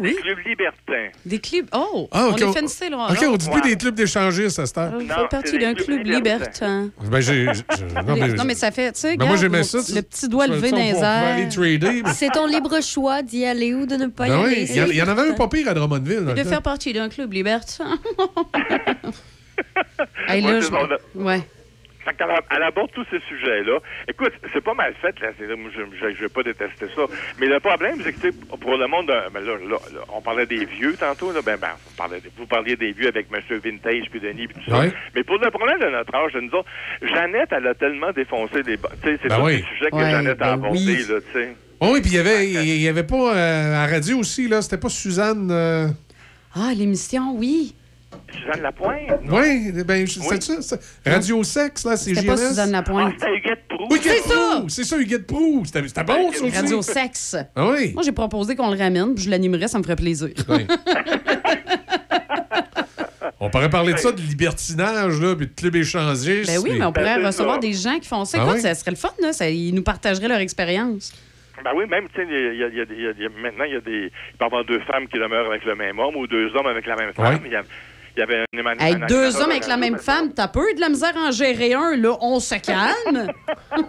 des 0.00 0.14
clubs 0.14 0.38
libertins. 0.46 1.08
Des 1.24 1.38
clubs. 1.38 1.66
Oh! 1.72 2.08
Ah, 2.12 2.28
ok, 2.28 2.34
on 2.42 2.50
est 2.52 2.60
fancy, 2.60 2.90
là. 2.90 3.08
OK, 3.10 3.18
on 3.28 3.36
dit 3.36 3.50
plus 3.50 3.60
Ouais. 3.62 3.68
des 3.70 3.76
clubs 3.76 3.94
d'échangistes 3.94 4.58
à 4.58 4.66
cette 4.66 4.78
heure. 4.78 4.92
Partie 5.30 5.58
d'un 5.58 5.74
club 5.74 6.06
libertin. 6.06 6.90
Ben, 7.10 7.20
j'ai. 7.20 7.46
non, 7.46 8.16
mais, 8.16 8.28
Non, 8.28 8.44
mais 8.44 8.54
ça 8.54 8.70
fait, 8.70 8.92
tu 8.92 9.00
sais, 9.00 9.16
Ben, 9.16 9.26
moi, 9.26 9.36
j'aimais 9.36 9.62
ça. 9.64 9.78
le 9.94 10.02
petit 10.02 10.28
doigt 10.28 10.46
levé 10.46 10.70
dans 10.70 10.76
les 10.76 11.02
airs. 11.02 12.12
C'est 12.14 12.30
ton 12.30 12.46
libre 12.46 12.80
choix 12.82 13.22
d'y 13.22 13.44
aller 13.44 13.74
ou 13.74 13.86
de 13.86 13.96
ne 13.96 14.06
pas 14.06 14.26
y 14.26 14.30
Ben 14.30 14.44
aller. 14.44 14.66
il 14.70 14.94
y, 14.96 15.02
en- 15.02 15.08
avait 15.08 15.30
un 15.30 15.34
pas 15.34 15.48
pire 15.48 15.68
à 15.68 15.74
Drummondville. 15.74 16.24
De 16.24 16.44
faire 16.44 16.62
partie 16.62 16.92
d'un 16.92 17.08
club 17.08 17.32
libertin. 17.32 17.86
hey, 20.28 20.40
là, 20.42 20.60
je... 20.60 20.68
Ouais. 21.18 21.40
Fait 22.06 22.14
qu'elle 22.14 22.30
a- 22.30 22.40
elle 22.54 22.62
aborde 22.62 22.90
tous 22.92 23.04
ces 23.10 23.20
sujets-là. 23.28 23.80
Écoute, 24.08 24.32
c'est 24.52 24.62
pas 24.62 24.74
mal 24.74 24.94
fait, 25.02 25.18
là. 25.20 25.28
Je, 25.38 25.44
je, 25.44 26.14
je 26.14 26.20
vais 26.22 26.28
pas 26.28 26.42
détester 26.44 26.86
ça. 26.94 27.02
Mais 27.40 27.46
le 27.46 27.58
problème, 27.60 27.98
c'est 28.04 28.12
que, 28.12 28.20
tu 28.20 28.30
sais, 28.30 28.56
pour 28.60 28.76
le 28.76 28.86
monde, 28.86 29.10
euh, 29.10 29.28
ben 29.34 29.40
là, 29.40 29.54
là, 29.68 29.76
là, 29.92 30.00
on 30.14 30.20
parlait 30.20 30.46
des 30.46 30.64
vieux 30.64 30.94
tantôt, 30.98 31.32
là. 31.32 31.40
Ben, 31.44 31.56
ben, 31.58 31.70
vous, 32.38 32.46
parliez 32.46 32.76
des 32.76 32.92
vieux 32.92 33.08
avec 33.08 33.26
M. 33.34 33.40
Vintage 33.62 34.04
puis 34.10 34.20
Denis 34.20 34.46
puis 34.46 34.62
tout 34.64 34.70
ça. 34.70 34.78
Ouais. 34.80 34.92
Mais 35.14 35.24
pour 35.24 35.38
le 35.38 35.50
problème 35.50 35.80
de 35.80 35.86
notre 35.90 36.14
âge, 36.14 36.32
de 36.32 36.40
nous 36.40 36.52
autres, 36.52 36.68
Jeannette, 37.02 37.48
elle 37.50 37.66
a 37.66 37.74
tellement 37.74 38.12
défoncé 38.12 38.62
des. 38.62 38.76
bo- 38.76 38.88
Tu 39.02 39.08
sais, 39.10 39.18
c'est 39.22 39.28
Ben 39.28 39.38
tous 39.38 39.44
oui. 39.46 39.56
les 39.56 39.62
sujets 39.76 39.90
que 39.90 39.96
Ouais, 39.96 40.10
Jeannette 40.10 40.30
a 40.42 40.44
ben 40.46 40.52
abordés, 40.52 40.78
oui. 40.78 41.06
là, 41.08 41.20
tu 41.20 41.32
sais. 41.40 41.56
Oh 41.80 41.90
oui, 41.92 42.00
puis 42.00 42.10
il 42.12 42.16
y 42.16 42.18
avait, 42.20 42.48
il 42.48 42.80
y 42.82 42.88
avait 42.88 43.02
pas 43.02 43.34
euh, 43.36 43.74
à 43.82 43.86
la 43.86 43.92
radio 43.92 44.18
aussi, 44.18 44.46
là. 44.48 44.62
C'était 44.62 44.78
pas 44.78 44.88
Suzanne. 44.88 45.48
euh, 45.50 45.88
Ah, 46.54 46.72
l'émission, 46.74 47.34
oui. 47.36 47.74
Suzanne 48.32 48.62
Lapointe? 48.62 49.20
Oui, 49.28 49.72
ben, 49.84 50.06
c'est 50.06 50.40
ça. 50.40 50.62
c'est- 50.62 51.10
Radio 51.10 51.42
Sexe, 51.44 51.84
là, 51.84 51.96
c'est 51.96 52.14
JMS. 52.14 52.36
Suzanne 52.36 52.72
Lapointe. 52.72 53.14
Ah, 53.14 53.18
c'était 53.20 53.36
Huguette 53.36 53.68
Proulx. 53.68 53.88
Oui, 53.90 53.98
Huguette 53.98 54.22
C'est 54.24 54.28
ça! 54.32 54.62
C'est 54.68 54.84
ça, 54.84 54.98
Huguette 54.98 55.26
Proulx. 55.26 55.64
C'était 55.72 56.04
bon, 56.04 56.32
ça 56.32 56.44
aussi. 56.44 56.56
Radio 56.56 56.82
Sexe. 56.82 57.36
Ah 57.54 57.68
oui. 57.70 57.92
Moi, 57.94 58.02
j'ai 58.02 58.12
proposé 58.12 58.56
qu'on 58.56 58.70
le 58.70 58.78
ramène, 58.78 59.14
puis 59.14 59.24
je 59.24 59.30
l'animerais, 59.30 59.68
ça 59.68 59.78
me 59.78 59.82
ferait 59.82 59.96
plaisir. 59.96 60.28
Oui. 60.48 60.66
On 63.38 63.50
pourrait 63.50 63.68
parler 63.70 63.92
de 63.92 63.98
ça, 63.98 64.12
de 64.12 64.20
libertinage, 64.20 65.20
là, 65.20 65.36
puis 65.36 65.46
de 65.46 65.52
club 65.52 65.76
échangiste. 65.76 66.46
Ben 66.50 66.58
oui, 66.62 66.78
mais 66.78 66.84
on 66.86 66.92
pourrait 66.92 67.16
Ben, 67.16 67.20
c'est 67.20 67.26
recevoir 67.26 67.54
ça. 67.56 67.60
des 67.60 67.72
gens 67.74 67.98
qui 67.98 68.08
font 68.08 68.24
ça. 68.24 68.38
Ah 68.40 68.44
Écoute, 68.44 68.56
oui? 68.56 68.60
ça 68.62 68.74
serait 68.74 68.90
le 68.92 68.96
fun, 68.96 69.10
là. 69.20 69.32
Ça- 69.32 69.48
ils 69.50 69.74
nous 69.74 69.82
partageraient 69.82 70.28
leur 70.28 70.38
expérience. 70.40 71.12
Ben 71.62 71.70
oui, 71.74 71.84
même, 71.86 72.06
tu 72.14 72.20
sais, 72.20 73.28
maintenant, 73.42 73.64
il 73.64 73.72
y 73.72 73.76
a 73.76 73.80
des. 73.80 74.10
Il 74.32 74.36
peut 74.38 74.44
y 74.44 74.46
avoir 74.46 74.64
deux 74.64 74.80
femmes 74.80 75.06
qui 75.08 75.18
demeurent 75.18 75.46
avec 75.46 75.64
le 75.64 75.74
même 75.74 75.98
homme 75.98 76.16
ou 76.16 76.26
deux 76.26 76.54
hommes 76.54 76.66
avec 76.66 76.86
la 76.86 76.96
même 76.96 77.12
femme. 77.12 77.40
Il 77.44 77.52
y 77.52 77.56
a- 77.56 77.62
il 78.16 78.20
y 78.20 78.22
avait 78.22 78.38
un 78.40 78.58
éman- 78.58 78.76
Hey, 78.80 78.94
un 78.94 79.06
deux 79.06 79.36
hommes 79.36 79.50
avec 79.50 79.66
la 79.66 79.76
même 79.76 79.98
femme, 79.98 80.32
t'as 80.34 80.48
peu 80.48 80.64
de 80.74 80.80
la 80.80 80.88
misère 80.88 81.12
à 81.16 81.28
en 81.28 81.30
gérer 81.32 81.74
un, 81.74 81.96
là. 81.96 82.16
On 82.20 82.40
se 82.40 82.54
calme. 82.56 83.30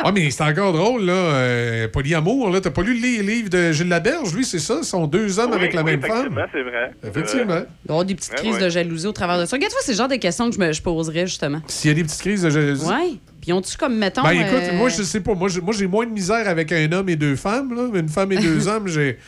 Ah, 0.00 0.12
mais 0.12 0.30
c'est 0.30 0.44
encore 0.44 0.72
drôle, 0.72 1.04
là. 1.06 1.12
euh, 1.12 1.88
polyamour, 1.88 2.50
là. 2.50 2.60
T'as 2.60 2.70
pas 2.70 2.82
lu 2.82 2.94
les 2.94 3.20
livres 3.20 3.50
de 3.50 3.72
Gilles 3.72 3.88
Laberge? 3.88 4.32
Lui, 4.32 4.44
c'est 4.44 4.60
ça? 4.60 4.78
Ce 4.82 4.90
sont 4.90 5.08
deux 5.08 5.40
hommes 5.40 5.50
Oui, 5.50 5.56
avec 5.56 5.74
la 5.74 5.82
oui, 5.82 5.92
même 5.92 6.00
femme? 6.02 6.10
Effectivement, 6.38 6.44
c'est 6.52 6.62
vrai. 6.62 6.92
Effectivement. 7.04 7.62
Il 7.84 7.88
y 7.88 7.90
avoir 7.90 8.04
des 8.04 8.14
petites 8.14 8.34
crises 8.34 8.54
ouais. 8.54 8.60
de 8.62 8.68
jalousie 8.68 9.06
au 9.08 9.12
travers 9.12 9.40
de 9.40 9.44
ça. 9.44 9.56
Regarde-toi, 9.56 9.80
c'est 9.82 9.92
le 9.92 9.98
genre 9.98 10.08
de 10.08 10.14
questions 10.14 10.48
que 10.50 10.54
je, 10.54 10.60
me, 10.60 10.72
je 10.72 10.80
poserais, 10.82 11.26
justement. 11.26 11.60
S'il 11.66 11.88
y 11.88 11.92
a 11.92 11.94
des 11.94 12.04
petites 12.04 12.20
crises 12.20 12.42
de 12.42 12.50
jalousie. 12.50 12.86
Ouais. 12.86 13.14
Puis 13.42 13.52
ont-tu 13.52 13.76
comme, 13.76 13.96
mettons. 13.96 14.22
Ben 14.22 14.30
écoute, 14.32 14.62
euh, 14.72 14.76
moi 14.76 14.88
je 14.88 15.02
sais 15.02 15.20
pas. 15.20 15.34
Moi 15.34 15.48
j'ai 15.48 15.60
moi, 15.60 15.72
j'ai 15.76 15.86
moins 15.86 16.04
de 16.06 16.10
misère 16.12 16.48
avec 16.48 16.70
un 16.72 16.90
homme 16.92 17.08
et 17.08 17.16
deux 17.16 17.34
femmes, 17.36 17.74
là. 17.74 17.88
Mais 17.92 18.00
une 18.00 18.08
femme 18.08 18.30
et 18.32 18.36
deux 18.36 18.68
hommes, 18.68 18.86
j'ai. 18.88 19.18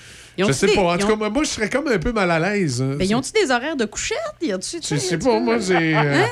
Je 0.48 0.52
sais 0.52 0.66
des- 0.66 0.74
pas. 0.74 0.82
En 0.94 0.98
tout 0.98 1.06
ont- 1.06 1.08
cas, 1.10 1.16
moi, 1.16 1.30
moi, 1.30 1.42
je 1.44 1.48
serais 1.48 1.68
comme 1.68 1.88
un 1.88 1.98
peu 1.98 2.12
mal 2.12 2.30
à 2.30 2.38
l'aise. 2.38 2.80
hein. 2.82 2.96
Ben, 2.98 3.06
ils 3.08 3.14
ont-tu 3.14 3.32
des 3.32 3.50
horaires 3.50 3.76
de 3.76 3.84
couchette? 3.84 4.16
Y 4.42 4.52
a-tu, 4.52 4.78
Je 4.82 4.96
sais 4.96 5.18
pas, 5.18 5.38
moi, 5.40 5.58
j'ai. 5.58 5.96
euh, 5.96 6.24
Hein? 6.24 6.26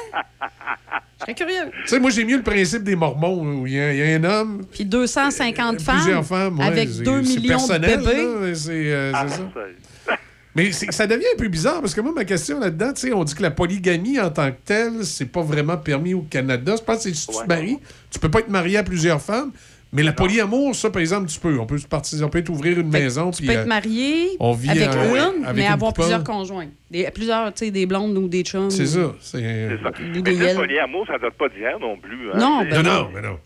Je 1.21 1.23
serais 1.25 1.35
curieux. 1.35 1.71
Tu 1.83 1.89
sais, 1.89 1.99
moi, 2.01 2.11
j'ai 2.11 2.25
mieux 2.25 2.37
le 2.37 2.43
principe 2.43 2.85
des 2.85 2.95
Mormons, 2.95 3.43
où 3.63 3.67
il 3.67 3.73
y, 3.75 3.81
a- 3.81 3.93
il 3.93 3.99
y 3.99 4.03
a 4.03 4.17
un 4.17 4.25
homme, 4.25 4.63
Puis 4.71 4.85
250 4.85 5.81
femmes. 5.81 5.97
plusieurs 5.97 6.25
femmes. 6.25 6.59
ouais, 6.59 6.65
avec 6.67 6.89
c'est- 6.89 7.03
2 7.03 7.25
c'est 7.25 7.41
millions 7.41 7.67
de 7.67 7.79
bébés. 7.79 8.05
là, 8.05 8.23
mais 8.41 8.55
c'est 8.55 8.71
euh, 8.93 9.13
Ah, 9.15 9.25
c'est 9.29 9.37
ça. 9.37 9.43
ça- 9.55 10.17
Mais 10.55 10.73
c'est- 10.73 10.91
ça 10.91 11.07
devient 11.07 11.27
un 11.35 11.39
peu 11.39 11.49
bizarre 11.49 11.81
parce 11.81 11.95
que 11.95 12.01
moi, 12.01 12.13
ma 12.15 12.25
question 12.25 12.59
là-dedans, 12.59 12.93
tu 12.93 13.03
sais, 13.09 13.13
on 13.13 13.23
dit 13.23 13.35
que 13.35 13.43
la 13.43 13.51
polygamie 13.51 14.19
en 14.19 14.31
tant 14.31 14.51
que 14.51 14.57
telle, 14.65 15.05
c'est 15.05 15.27
pas 15.27 15.43
vraiment 15.43 15.77
permis 15.77 16.15
au 16.15 16.23
Canada. 16.23 16.75
Je 16.77 16.83
pense 16.83 17.05
que 17.05 17.13
si 17.13 17.27
tu 17.27 17.33
te 17.37 17.47
maries, 17.47 17.79
tu 18.11 18.19
peux 18.19 18.31
pas 18.31 18.41
être 18.41 18.49
marié 18.49 18.79
à 18.79 18.83
plusieurs 18.83 19.21
femmes. 19.21 19.51
Mais 19.93 20.03
la 20.03 20.13
polyamour, 20.13 20.75
ça, 20.75 20.91
par 20.91 21.01
exemple, 21.01 21.29
tu 21.29 21.41
peux. 21.41 21.59
On 21.59 21.65
peut 21.67 21.79
on 22.23 22.29
peut 22.29 22.45
t'ouvrir 22.45 22.79
une 22.79 22.91
maison. 22.91 23.31
Tu 23.31 23.39
puis, 23.39 23.47
peux 23.47 23.55
euh, 23.57 23.61
être 23.63 23.67
marié 23.69 24.29
on 24.39 24.53
vit 24.53 24.71
avec 24.71 24.89
en- 24.91 25.15
une, 25.15 25.45
avec 25.45 25.57
mais 25.57 25.67
une 25.67 25.73
avoir 25.73 25.93
plusieurs 25.95 26.25
conjoints. 26.25 26.67
Des, 26.91 27.11
plusieurs, 27.11 27.53
tu 27.55 27.65
sais, 27.67 27.71
des 27.71 27.87
blondes 27.87 28.17
ou 28.19 28.29
des 28.29 28.43
chums. 28.43 28.71
C'est 28.71 28.87
ça. 28.87 29.15
C'est 29.21 29.39
C'est 29.41 29.83
ça. 29.83 29.89
Ou 29.89 30.23
Mais 30.23 30.31
le 30.53 30.55
polyamour, 30.57 31.07
ça 31.07 31.19
date 31.19 31.35
pas 31.35 31.49
d'hier 31.49 31.79
non 31.81 31.97
plus. 31.97 32.31
hein. 32.33 32.39
Non, 32.39 32.63
ben 32.69 32.83
Non, 32.83 32.93
non, 33.05 33.09
mais 33.15 33.23
non. 33.23 33.39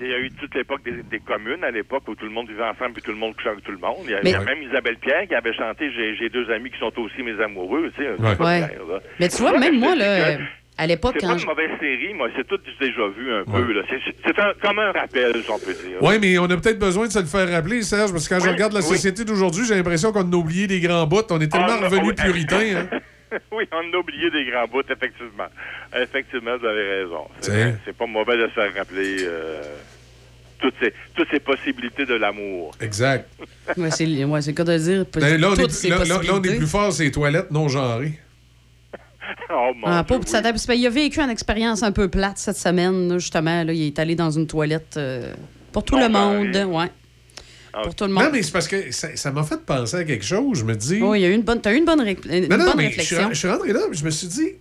Il 0.00 0.08
y 0.08 0.14
a 0.14 0.18
eu 0.18 0.30
toute 0.32 0.54
l'époque 0.54 0.82
des, 0.82 1.02
des 1.08 1.20
communes, 1.20 1.62
à 1.62 1.70
l'époque 1.70 2.02
où 2.08 2.14
tout 2.14 2.24
le 2.24 2.30
monde 2.32 2.48
vivait 2.48 2.64
ensemble 2.64 2.94
puis 2.94 3.02
tout 3.02 3.12
le 3.12 3.18
monde 3.18 3.36
couchait 3.36 3.50
avec 3.50 3.62
tout 3.62 3.70
le 3.70 3.78
monde. 3.78 3.98
Il 4.04 4.10
y 4.10 4.14
a, 4.14 4.20
Mais- 4.24 4.30
il 4.30 4.32
y 4.32 4.36
a 4.36 4.40
même 4.40 4.62
Isabelle 4.62 4.96
Pierre 4.96 5.28
qui 5.28 5.34
avait 5.34 5.52
chanté 5.54 5.90
J'ai 6.18 6.28
deux 6.30 6.50
amis 6.50 6.70
qui 6.70 6.78
sont 6.78 6.90
aussi 6.98 7.22
mes 7.22 7.38
amoureux. 7.40 7.92
Tu 7.96 8.02
sais, 8.02 8.10
Ouais. 8.20 8.34
Ouais. 8.44 8.68
Mais 9.20 9.28
tu 9.28 9.36
vois, 9.42 9.56
même 9.58 9.78
moi, 9.78 9.94
là, 9.94 10.36
que 10.36 10.42
à 10.76 10.86
l'époque, 10.86 11.16
C'est 11.20 11.26
pas 11.26 11.34
une 11.38 11.44
mauvaise 11.46 11.70
série, 11.80 12.14
moi. 12.14 12.28
C'est 12.36 12.46
tout 12.46 12.58
déjà 12.80 13.08
vu 13.16 13.32
un 13.32 13.40
Ouais. 13.42 13.62
peu. 13.64 13.72
là. 13.72 13.82
C'est- 13.88 14.60
comme 14.60 14.78
un 14.78 14.92
rappel, 14.92 15.42
si 15.42 15.50
on 15.50 15.58
peut 15.58 15.72
dire. 15.72 15.98
Oui, 16.00 16.14
mais 16.20 16.36
on 16.38 16.44
a 16.44 16.56
peut-être 16.56 16.78
besoin 16.78 17.06
de 17.06 17.12
se 17.12 17.18
le 17.20 17.26
faire 17.26 17.48
rappeler, 17.48 17.82
Serge, 17.82 18.10
parce 18.12 18.28
que 18.28 18.34
quand 18.34 18.40
je 18.44 18.50
regarde 18.50 18.72
la 18.72 18.80
oui. 18.80 18.86
société 18.86 19.24
d'aujourd'hui, 19.24 19.64
j'ai 19.66 19.74
l'impression 19.76 20.12
qu'on 20.12 20.30
a 20.30 20.34
oublié 20.36 20.66
des 20.66 20.80
grands 20.80 21.06
bouts. 21.06 21.22
On 21.30 21.40
est 21.40 21.46
tellement 21.50 21.66
Ah, 21.80 21.88
revenus 21.88 22.14
oui. 22.18 22.24
puritains. 22.24 22.86
Hein? 22.92 22.98
oui, 23.52 23.64
on 23.72 23.94
a 23.94 23.98
oublié 23.98 24.30
des 24.30 24.44
grands 24.50 24.66
bouts, 24.66 24.82
effectivement. 24.90 25.46
Effectivement, 25.96 26.56
vous 26.58 26.66
avez 26.66 27.02
raison. 27.02 27.26
C'est 27.40 27.96
pas 27.96 28.06
mauvais 28.06 28.36
de 28.36 28.48
se 28.48 28.52
faire 28.54 28.74
rappeler 28.74 29.16
euh, 29.20 29.62
toutes, 30.60 30.74
ces, 30.80 30.92
toutes 31.14 31.28
ces 31.30 31.40
possibilités 31.40 32.04
de 32.06 32.14
l'amour. 32.14 32.72
Exact. 32.80 33.28
Ouais, 33.76 33.90
c'est 33.92 34.06
le 34.06 34.52
cas 34.52 34.64
de 34.64 34.76
dire. 34.78 35.04
Ben, 35.14 35.40
là, 35.40 35.50
on 35.50 35.54
toutes 35.54 35.66
est, 35.66 35.72
ces 35.72 35.88
là, 35.88 35.98
là- 35.98 36.04
là, 36.04 36.32
on 36.32 36.42
est 36.42 36.56
plus 36.56 36.66
fort, 36.66 36.92
c'est 36.92 37.04
les 37.04 37.12
toilettes 37.12 37.50
non 37.52 37.68
genrées. 37.68 38.12
Oh 39.50 39.70
mon 39.76 39.86
Ah, 39.86 40.04
Dieu, 40.06 40.16
oui. 40.16 40.24
parce 40.42 40.66
qu'il 40.66 40.86
a 40.86 40.90
vécu 40.90 41.20
une 41.20 41.30
expérience 41.30 41.82
un 41.82 41.92
peu 41.92 42.08
plate 42.08 42.38
cette 42.38 42.56
semaine, 42.56 43.08
là, 43.08 43.18
justement. 43.18 43.62
Là, 43.64 43.72
il 43.72 43.82
est 43.86 43.98
allé 43.98 44.14
dans 44.14 44.30
une 44.30 44.46
toilette 44.46 44.96
euh, 44.96 45.32
pour 45.72 45.84
tout 45.84 45.96
le 45.96 46.08
monde. 46.08 46.50
ben, 46.52 46.66
Ouais. 46.66 46.90
Ah, 47.72 47.82
Pour 47.82 47.94
tout 47.94 48.04
le 48.04 48.10
monde. 48.12 48.22
Non, 48.24 48.30
mais 48.32 48.42
c'est 48.42 48.52
parce 48.52 48.68
que 48.68 48.92
ça 48.92 49.08
ça 49.16 49.32
m'a 49.32 49.42
fait 49.42 49.60
penser 49.64 49.96
à 49.96 50.04
quelque 50.04 50.24
chose. 50.24 50.58
Je 50.60 50.64
me 50.64 50.74
dis. 50.76 51.00
Oh, 51.02 51.14
il 51.14 51.20
y 51.22 51.24
a 51.24 51.28
eu 51.28 51.32
une 51.34 51.42
bonne, 51.42 51.60
t'as 51.60 51.72
eu 51.72 51.78
une 51.78 51.84
bonne, 51.84 52.00
ré- 52.00 52.16
une 52.30 52.46
non, 52.48 52.56
non, 52.58 52.64
bonne 52.66 52.76
mais 52.76 52.90
je 52.92 53.00
suis, 53.00 53.16
réflexion. 53.16 53.28
je 53.30 53.34
suis 53.38 53.48
rentré 53.48 53.72
là, 53.72 53.80
je 53.90 54.04
me 54.04 54.10
suis 54.10 54.28
dit. 54.28 54.52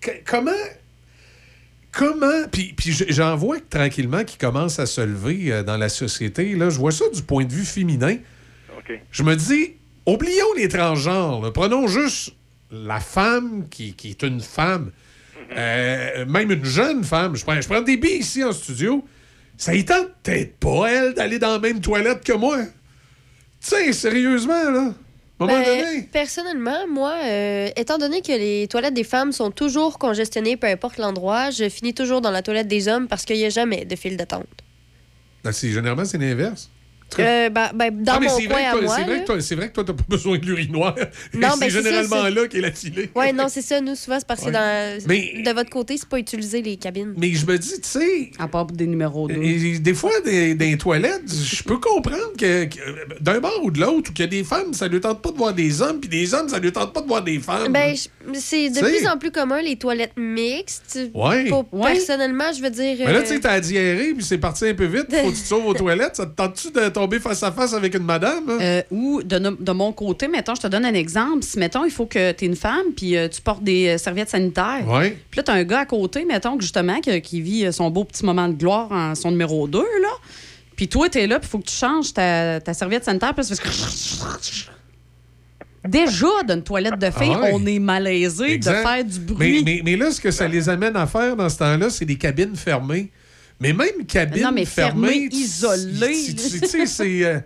que- 0.00 0.10
comment. 0.24 0.50
Comment. 1.92 2.46
Puis, 2.50 2.74
puis 2.76 2.92
je- 2.92 3.04
j'en 3.08 3.34
vois 3.36 3.58
que 3.58 3.68
tranquillement 3.68 4.24
qui 4.24 4.36
commence 4.38 4.78
à 4.78 4.86
se 4.86 5.00
lever 5.00 5.52
euh, 5.52 5.62
dans 5.62 5.76
la 5.76 5.88
société. 5.88 6.54
Là, 6.54 6.70
je 6.70 6.78
vois 6.78 6.92
ça 6.92 7.04
du 7.12 7.22
point 7.22 7.44
de 7.44 7.52
vue 7.52 7.64
féminin. 7.64 8.16
OK. 8.78 9.00
Je 9.10 9.22
me 9.22 9.34
dis, 9.36 9.74
oublions 10.06 10.52
les 10.56 10.68
transgenres. 10.68 11.40
là. 11.42 11.50
Prenons 11.50 11.88
juste 11.88 12.34
la 12.70 13.00
femme 13.00 13.68
qui, 13.68 13.94
qui 13.94 14.10
est 14.10 14.22
une 14.22 14.40
femme, 14.40 14.90
euh, 15.56 16.26
même 16.26 16.50
une 16.50 16.64
jeune 16.64 17.04
femme. 17.04 17.36
Je 17.36 17.44
prends, 17.44 17.60
je 17.60 17.68
prends 17.68 17.80
des 17.80 17.96
billes 17.96 18.18
ici 18.18 18.44
en 18.44 18.52
studio. 18.52 19.04
Ça 19.56 19.74
y 19.74 19.84
tente 19.84 20.08
peut-être 20.22 20.56
pas, 20.58 20.90
elle, 20.90 21.14
d'aller 21.14 21.38
dans 21.38 21.52
la 21.52 21.58
même 21.58 21.80
toilette 21.80 22.22
que 22.22 22.32
moi. 22.32 22.58
Tu 22.60 22.70
sais, 23.60 23.92
sérieusement, 23.92 24.70
là. 24.70 24.94
Ben, 25.40 25.46
donné. 25.46 26.08
personnellement, 26.10 26.88
moi, 26.88 27.14
euh, 27.24 27.70
étant 27.76 27.96
donné 27.96 28.22
que 28.22 28.32
les 28.32 28.66
toilettes 28.66 28.94
des 28.94 29.04
femmes 29.04 29.30
sont 29.30 29.52
toujours 29.52 29.98
congestionnées, 29.98 30.56
peu 30.56 30.66
importe 30.66 30.98
l'endroit, 30.98 31.50
je 31.50 31.68
finis 31.68 31.94
toujours 31.94 32.20
dans 32.20 32.32
la 32.32 32.42
toilette 32.42 32.66
des 32.66 32.88
hommes 32.88 33.06
parce 33.06 33.24
qu'il 33.24 33.36
n'y 33.36 33.44
a 33.44 33.50
jamais 33.50 33.84
de 33.84 33.94
file 33.94 34.16
d'attente. 34.16 34.48
Ben, 35.44 35.52
généralement, 35.52 36.04
c'est 36.04 36.18
l'inverse. 36.18 36.70
Euh, 37.18 37.48
ben, 37.48 37.70
ben, 37.74 38.02
dans 38.02 38.12
Ah, 38.14 38.20
mon 38.20 38.28
c'est 38.28 38.44
coin 38.46 38.54
vrai, 38.54 38.62
que 38.62 38.68
à 38.68 38.70
toi- 38.72 38.80
moi. 38.82 38.96
c'est 39.40 39.54
vrai 39.54 39.68
que 39.68 39.74
toi- 39.74 39.84
t'as 39.84 39.92
pas 39.94 40.04
besoin 40.08 40.38
de 40.38 40.44
l'urinoir. 40.44 40.94
Non, 41.34 41.48
c'est 41.54 41.60
ben, 41.60 41.70
ça, 41.70 41.82
généralement 41.82 42.22
là 42.28 42.46
qu'est 42.48 42.60
la 42.60 42.70
filée. 42.72 43.10
Ouais, 43.14 43.32
non, 43.32 43.46
c'est 43.48 43.62
ça. 43.62 43.80
Nous, 43.80 43.94
souvent, 43.94 44.18
c'est 44.18 44.26
parce 44.26 44.40
que 44.40 44.46
Ouais. 44.46 44.52
dans... 44.52 44.98
Mais- 45.08 45.42
de 45.44 45.50
votre 45.52 45.70
côté, 45.70 45.96
c'est 45.96 46.08
pas 46.08 46.18
utiliser 46.18 46.60
les 46.62 46.76
cabines. 46.76 47.14
Mais 47.16 47.32
je 47.32 47.46
me 47.46 47.56
dis, 47.58 47.80
tu 47.80 47.88
sais. 47.88 48.30
À 48.38 48.46
part 48.48 48.66
pour 48.66 48.76
des 48.76 48.86
numéros 48.86 49.26
2. 49.28 49.34
Et 49.42 49.78
des 49.78 49.94
fois, 49.94 50.10
des, 50.24 50.54
des 50.54 50.76
toilettes, 50.76 51.22
je 51.32 51.62
peux 51.62 51.78
comprendre 51.78 52.32
que, 52.38 52.64
que 52.66 53.22
d'un 53.22 53.40
bord 53.40 53.60
ou 53.64 53.70
de 53.70 53.80
l'autre, 53.80 54.10
ou 54.10 54.12
qu'il 54.12 54.24
y 54.24 54.28
a 54.28 54.30
des 54.30 54.44
femmes, 54.44 54.74
ça 54.74 54.88
ne 54.88 54.98
tente 54.98 55.22
pas 55.22 55.30
de 55.30 55.36
voir 55.36 55.54
des 55.54 55.80
hommes, 55.82 56.00
puis 56.00 56.08
des 56.08 56.34
hommes, 56.34 56.48
ça 56.48 56.60
ne 56.60 56.70
tente 56.70 56.92
pas 56.92 57.00
de 57.00 57.06
voir 57.08 57.22
des 57.22 57.38
femmes. 57.38 57.72
Ben, 57.72 57.94
c'est 58.34 58.68
de 58.70 58.80
plus 58.80 59.06
en 59.08 59.16
plus 59.18 59.30
commun, 59.30 59.62
les 59.62 59.76
toilettes 59.76 60.16
mixtes. 60.16 60.98
Ouais. 61.14 61.46
Pour- 61.48 61.66
Ouais. 61.72 61.92
Personnellement, 61.94 62.52
je 62.56 62.62
veux 62.62 62.70
dire... 62.70 62.96
Mais 62.98 63.12
là, 63.12 63.18
euh, 63.18 63.22
tu 63.22 63.28
sais, 63.28 63.40
t'as 63.40 63.60
diarrhée, 63.60 64.14
puis 64.14 64.24
c'est 64.24 64.38
parti 64.38 64.66
un 64.66 64.74
peu 64.74 64.84
vite, 64.86 65.06
faut 65.10 65.30
que 65.30 65.34
tu 65.36 65.42
te 65.42 65.46
sauves 65.46 65.66
aux 65.66 65.74
toilettes. 65.74 66.16
Ça 66.16 66.26
te 66.26 66.34
tente-tu 66.34 66.70
de 66.70 66.88
tomber 67.00 67.20
face 67.20 67.42
à 67.42 67.52
face 67.52 67.72
avec 67.74 67.94
une 67.94 68.04
madame? 68.04 68.48
hein? 68.48 68.58
Euh, 68.60 68.82
ou 68.90 69.22
de, 69.22 69.38
no- 69.38 69.56
de 69.58 69.72
mon 69.72 69.92
côté, 69.92 70.28
mettons, 70.28 70.54
je 70.54 70.60
te 70.62 70.66
donne 70.66 70.84
un 70.84 70.94
exemple. 70.94 71.42
Si, 71.42 71.58
mettons, 71.58 71.84
il 71.84 71.90
faut 71.90 72.06
que 72.06 72.32
tu 72.32 72.44
es 72.44 72.48
une 72.48 72.56
femme, 72.56 72.92
puis 72.96 73.16
euh, 73.16 73.28
tu 73.28 73.40
portes 73.40 73.62
des 73.62 73.88
euh, 73.88 73.98
serviettes 73.98 74.30
sanitaires. 74.30 74.84
Ouais. 74.88 75.16
Puis 75.30 75.38
là, 75.38 75.42
tu 75.44 75.50
as 75.50 75.54
un 75.54 75.64
gars 75.64 75.80
à 75.80 75.86
côté, 75.86 76.24
mettons, 76.24 76.56
que 76.56 76.62
justement, 76.62 77.00
que- 77.00 77.18
qui 77.18 77.40
vit 77.40 77.72
son 77.72 77.90
beau 77.90 78.04
petit 78.04 78.24
moment 78.24 78.48
de 78.48 78.54
gloire 78.54 78.90
en 78.90 79.14
son 79.14 79.30
numéro 79.30 79.66
2, 79.68 79.78
là. 79.78 80.08
Puis 80.76 80.86
toi, 80.88 81.08
tu 81.08 81.18
es 81.18 81.26
là, 81.26 81.38
puis 81.40 81.48
il 81.48 81.50
faut 81.50 81.58
que 81.58 81.66
tu 81.68 81.74
changes 81.76 82.12
ta, 82.14 82.60
ta 82.60 82.72
serviette 82.74 83.04
sanitaire, 83.04 83.34
puis 83.34 83.44
fait... 83.44 83.54
Déjà, 85.86 86.26
d'une 86.46 86.62
toilette 86.62 86.98
de 86.98 87.10
filles, 87.10 87.32
Ah 87.34 87.40
ouais. 87.42 87.50
on 87.54 87.64
est 87.64 87.78
malaisé 87.78 88.52
Exact. 88.52 88.78
de 88.78 88.82
faire 88.88 89.04
du 89.04 89.18
Mais, 89.20 89.34
bruit. 89.34 89.62
mais, 89.64 89.80
mais 89.84 89.96
là, 89.96 90.10
ce 90.10 90.20
que 90.20 90.30
ça 90.30 90.46
les 90.48 90.68
amène 90.68 90.96
à 90.96 91.06
faire 91.06 91.36
dans 91.36 91.48
ce 91.48 91.58
temps-là, 91.58 91.88
c'est 91.88 92.04
des 92.04 92.16
cabines 92.16 92.56
fermées. 92.56 93.10
Mais 93.60 93.72
même 93.72 93.88
Non, 94.40 94.52
mais 94.52 94.64
fermées... 94.64 95.08
fermées, 95.08 95.28
tu- 95.30 96.66
sais, 96.68 96.86
c'est... 96.86 97.24
euh, 97.24 97.40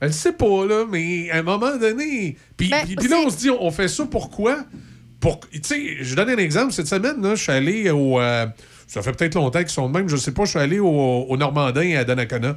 elle 0.00 0.08
le 0.08 0.12
sait 0.14 0.32
pas, 0.32 0.64
là, 0.66 0.86
mais 0.90 1.30
à 1.30 1.38
un 1.38 1.42
moment 1.42 1.76
donné... 1.76 2.36
Puis, 2.56 2.68
Ben, 2.68 2.84
puis- 2.96 3.08
là, 3.08 3.16
on 3.26 3.30
se 3.30 3.36
dit, 3.36 3.50
on 3.50 3.70
fait 3.70 3.88
ça 3.88 4.06
pourquoi? 4.06 4.64
Pour, 5.18 5.40
tu 5.50 5.60
sais, 5.62 5.96
je 6.00 6.14
donne 6.14 6.30
un 6.30 6.36
exemple. 6.38 6.72
Cette 6.72 6.86
semaine, 6.86 7.20
là, 7.20 7.34
je 7.34 7.42
suis 7.42 7.52
allé 7.52 7.90
au... 7.90 8.20
euh, 8.20 8.46
ça 8.86 9.02
fait 9.02 9.12
peut-être 9.12 9.34
longtemps 9.34 9.58
qu'ils 9.60 9.68
sont 9.68 9.88
de 9.90 9.96
même, 9.98 10.08
je 10.08 10.16
sais 10.16 10.32
pas, 10.32 10.44
je 10.44 10.50
suis 10.50 10.58
allé 10.58 10.78
au, 10.78 10.88
au 10.88 11.36
Normandin 11.36 11.96
à 11.96 12.04
Donnacona. 12.04 12.56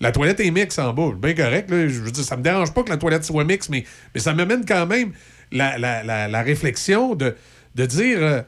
La 0.00 0.10
toilette 0.12 0.40
est 0.40 0.50
mixte 0.50 0.78
en 0.80 0.92
bas. 0.92 1.12
Bien 1.16 1.34
correct. 1.34 1.70
Là. 1.70 1.86
Je 1.88 2.00
veux 2.00 2.10
dire, 2.10 2.24
ça 2.24 2.36
me 2.36 2.42
dérange 2.42 2.74
pas 2.74 2.82
que 2.82 2.90
la 2.90 2.96
toilette 2.96 3.24
soit 3.24 3.44
mixte, 3.44 3.70
mais, 3.70 3.84
mais 4.14 4.20
ça 4.20 4.34
m'amène 4.34 4.64
quand 4.66 4.86
même 4.86 5.12
la, 5.52 5.78
la- 5.78 6.02
la- 6.02 6.28
la 6.28 6.42
réflexion 6.42 7.14
de, 7.14 7.36
de 7.76 7.86
dire. 7.86 8.18
euh, 8.20 8.22
euh, 8.24 8.42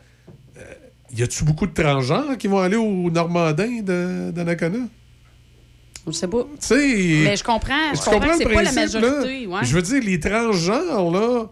y 1.17 1.23
a-tu 1.23 1.45
beaucoup 1.45 1.67
de 1.67 1.73
transgenres 1.73 2.37
qui 2.39 2.49
vont 2.49 2.61
aller 2.61 2.77
au 2.77 3.11
Normandin 3.11 3.81
de, 3.83 4.31
de 4.31 4.43
Nakona? 4.43 4.79
Je 6.07 6.13
sais 6.13 6.29
pas. 6.29 6.47
Mais 6.71 7.37
je 7.37 7.45
comprends, 7.45 7.95
je 7.95 7.99
Tu 8.03 8.11
comprends 8.11 8.33
que 8.33 8.39
c'est 8.39 8.45
pas 8.45 8.63
la 8.63 8.73
majorité, 8.73 9.47
ouais. 9.47 9.61
Je 9.63 9.75
veux 9.75 9.83
dire, 9.83 10.03
les 10.03 10.21
transgenres, 10.21 11.11
là, 11.11 11.47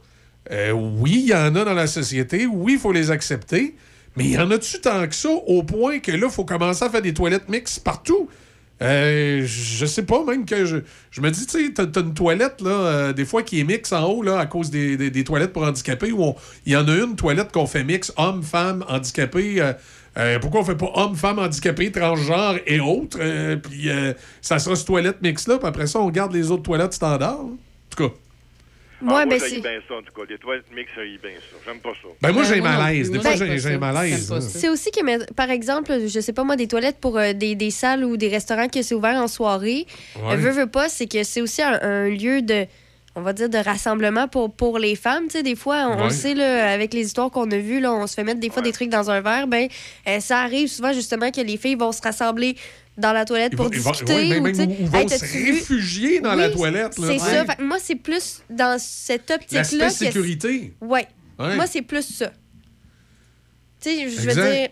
euh, 0.51 0.73
oui, 0.73 1.23
il 1.25 1.31
y 1.31 1.35
en 1.35 1.55
a 1.57 1.65
dans 1.65 1.75
la 1.75 1.87
société. 1.87 2.47
Oui, 2.47 2.75
il 2.75 2.79
faut 2.79 2.93
les 2.93 3.11
accepter. 3.11 3.75
Mais 4.17 4.25
y 4.25 4.39
en 4.39 4.51
a-tu 4.51 4.79
tant 4.81 5.07
que 5.07 5.15
ça 5.15 5.31
au 5.31 5.63
point 5.63 6.01
que 6.01 6.13
là, 6.13 6.27
il 6.27 6.31
faut 6.31 6.45
commencer 6.45 6.85
à 6.85 6.91
faire 6.91 7.01
des 7.01 7.15
toilettes 7.15 7.49
mixtes 7.49 7.83
partout? 7.83 8.29
Euh, 8.83 9.43
je 9.47 9.87
sais 9.87 10.03
pas, 10.03 10.25
même 10.25 10.45
que 10.45 10.65
je, 10.65 10.79
je 11.11 11.21
me 11.21 11.31
dis, 11.31 11.47
tu 11.47 11.67
sais, 11.67 11.73
t'as 11.73 12.01
une 12.01 12.15
toilette, 12.15 12.61
là, 12.61 12.71
euh, 12.71 13.13
des 13.13 13.25
fois 13.25 13.43
qui 13.45 13.61
est 13.61 13.65
mix 13.65 13.93
en 13.93 14.05
haut, 14.07 14.23
là, 14.23 14.39
à 14.41 14.47
cause 14.47 14.71
des, 14.71 14.97
des- 14.97 15.11
des 15.11 15.25
toilettes 15.25 15.53
pour 15.53 15.63
handicapés, 15.63 16.11
où 16.13 16.35
il 16.67 16.73
y 16.73 16.77
en 16.77 16.87
a 16.89 16.95
une 16.97 17.15
toilette 17.17 17.53
qu'on 17.53 17.67
fait 17.67 17.85
mix 17.85 18.13
homme, 18.17 18.43
femme, 18.43 18.85
handicapé. 18.89 19.61
euh, 19.63 19.73
euh, 20.19 20.39
pourquoi 20.41 20.61
on 20.61 20.65
fait 20.65 20.75
pas 20.77 20.91
homme, 20.97 21.15
femme, 21.17 21.39
handicapé, 21.39 21.91
transgenre 21.93 22.59
et 22.67 22.81
autres? 22.81 23.19
Puis 23.63 23.89
ça 24.43 24.59
sera 24.59 24.75
ce 24.77 24.85
toilette 24.85 25.23
mix-là, 25.23 25.59
puis 25.59 25.69
après 25.69 25.87
ça, 25.87 26.01
on 26.01 26.11
garde 26.11 26.33
les 26.33 26.51
autres 26.51 26.65
toilettes 26.65 26.93
standards. 26.95 27.41
hein. 27.41 27.57
En 27.57 27.97
tout 27.97 28.09
cas. 28.09 28.15
Ah, 29.05 29.15
Ouais, 29.15 29.27
moi, 29.27 29.27
ben, 29.27 29.41
c'est- 29.41 29.61
bien 29.61 29.81
ça, 29.89 29.95
en 29.95 30.03
tout 30.03 30.13
cas. 30.15 30.23
Les 30.29 30.39
toilettes 30.39 30.65
mixtes, 30.75 30.93
j'haïs 30.97 31.19
bien 31.19 31.33
ça. 31.39 31.57
J'aime 31.67 31.81
pas 31.81 31.91
ça. 31.91 32.09
Ben, 32.21 32.33
moi, 32.33 32.45
j'ai 32.45 32.61
moi 32.61 32.71
non 32.73 32.79
malaise. 32.79 33.11
Des 33.11 33.19
Moi, 33.19 33.27
fois, 33.27 33.37
j'aime 33.37 33.59
j'ai 33.59 33.79
malaise. 33.79 34.33
C'est 34.41 34.69
aussi 34.69 34.91
que, 34.91 35.33
par 35.35 35.51
exemple, 35.51 35.93
je 36.07 36.21
sais 36.21 36.33
pas 36.33 36.45
moi, 36.45 36.57
des 36.57 36.69
toilettes 36.69 36.99
pour 37.01 37.19
euh, 37.19 37.33
des, 37.33 37.55
des 37.55 37.71
salles 37.71 38.05
ou 38.05 38.17
des 38.17 38.29
restaurants 38.29 38.69
qui 38.69 38.83
sont 38.85 38.95
ouverts 38.97 39.21
en 39.21 39.29
soirée, 39.29 39.87
Ouais. 40.17 40.35
euh, 40.35 40.37
veux, 40.37 40.51
veux 40.51 40.67
pas, 40.67 40.89
c'est 40.89 41.07
que 41.07 41.23
c'est 41.25 41.41
aussi 41.41 41.63
un, 41.63 41.81
un 41.83 42.09
lieu 42.09 42.43
de, 42.43 42.67
on 43.15 43.21
va 43.23 43.33
dire, 43.33 43.49
de 43.51 43.59
rassemblement 43.59 44.29
pour, 44.29 44.55
pour 44.55 44.79
les 44.79 44.97
femmes. 44.97 45.25
Tu 45.25 45.33
sais, 45.39 45.43
des 45.43 45.57
fois, 45.57 45.87
on, 45.89 45.95
on 45.95 45.97
Ouais. 45.99 46.05
le 46.05 46.11
sait, 46.11 46.35
là, 46.35 46.71
avec 46.73 46.95
les 46.95 47.07
histoires 47.07 47.31
qu'on 47.31 47.51
a 47.51 47.59
vues, 47.59 47.81
là, 47.81 47.93
on 47.93 48.07
se 48.07 48.15
fait 48.15 48.25
mettre 48.25 48.41
des 48.41 48.51
fois 48.51 48.63
des 48.63 48.73
trucs 48.73 48.89
dans 48.89 49.11
un 49.11 49.21
verre. 49.21 49.47
Ben, 49.47 49.69
euh, 50.09 50.21
ça 50.21 50.41
arrive 50.41 50.69
souvent, 50.69 50.93
justement, 50.93 51.31
que 51.31 51.41
les 51.41 51.57
filles 51.57 51.75
vont 51.77 51.93
se 51.93 52.01
rassembler 52.03 52.57
dans 52.99 53.13
la 53.13 53.25
toilette 53.25 53.57
pour 53.57 53.67
vont- 53.67 53.71
ils 53.73 53.81
vont- 53.81 53.91
discuter. 53.93 55.19
se 55.19 55.25
réfugier 55.33 56.21
dans 56.21 56.35
la 56.35 56.49
Oui, 56.49 56.55
toilette. 56.55 56.93
C'est 56.95 57.19
ça. 57.19 57.45
Moi, 57.59 57.79
c'est 57.83 57.97
plus 57.97 58.43
dans 58.51 58.79
cette 58.79 59.31
optique-là. 59.31 59.89
Que- 59.89 59.93
sécurité. 59.93 60.75
Ouais. 60.81 61.07
Moi, 61.39 61.67
c'est 61.67 61.83
plus 61.83 62.03
ça. 62.07 62.31
Tu 63.81 63.91
sais, 63.91 64.11
je 64.11 64.21
veux 64.21 64.35
dire. 64.35 64.69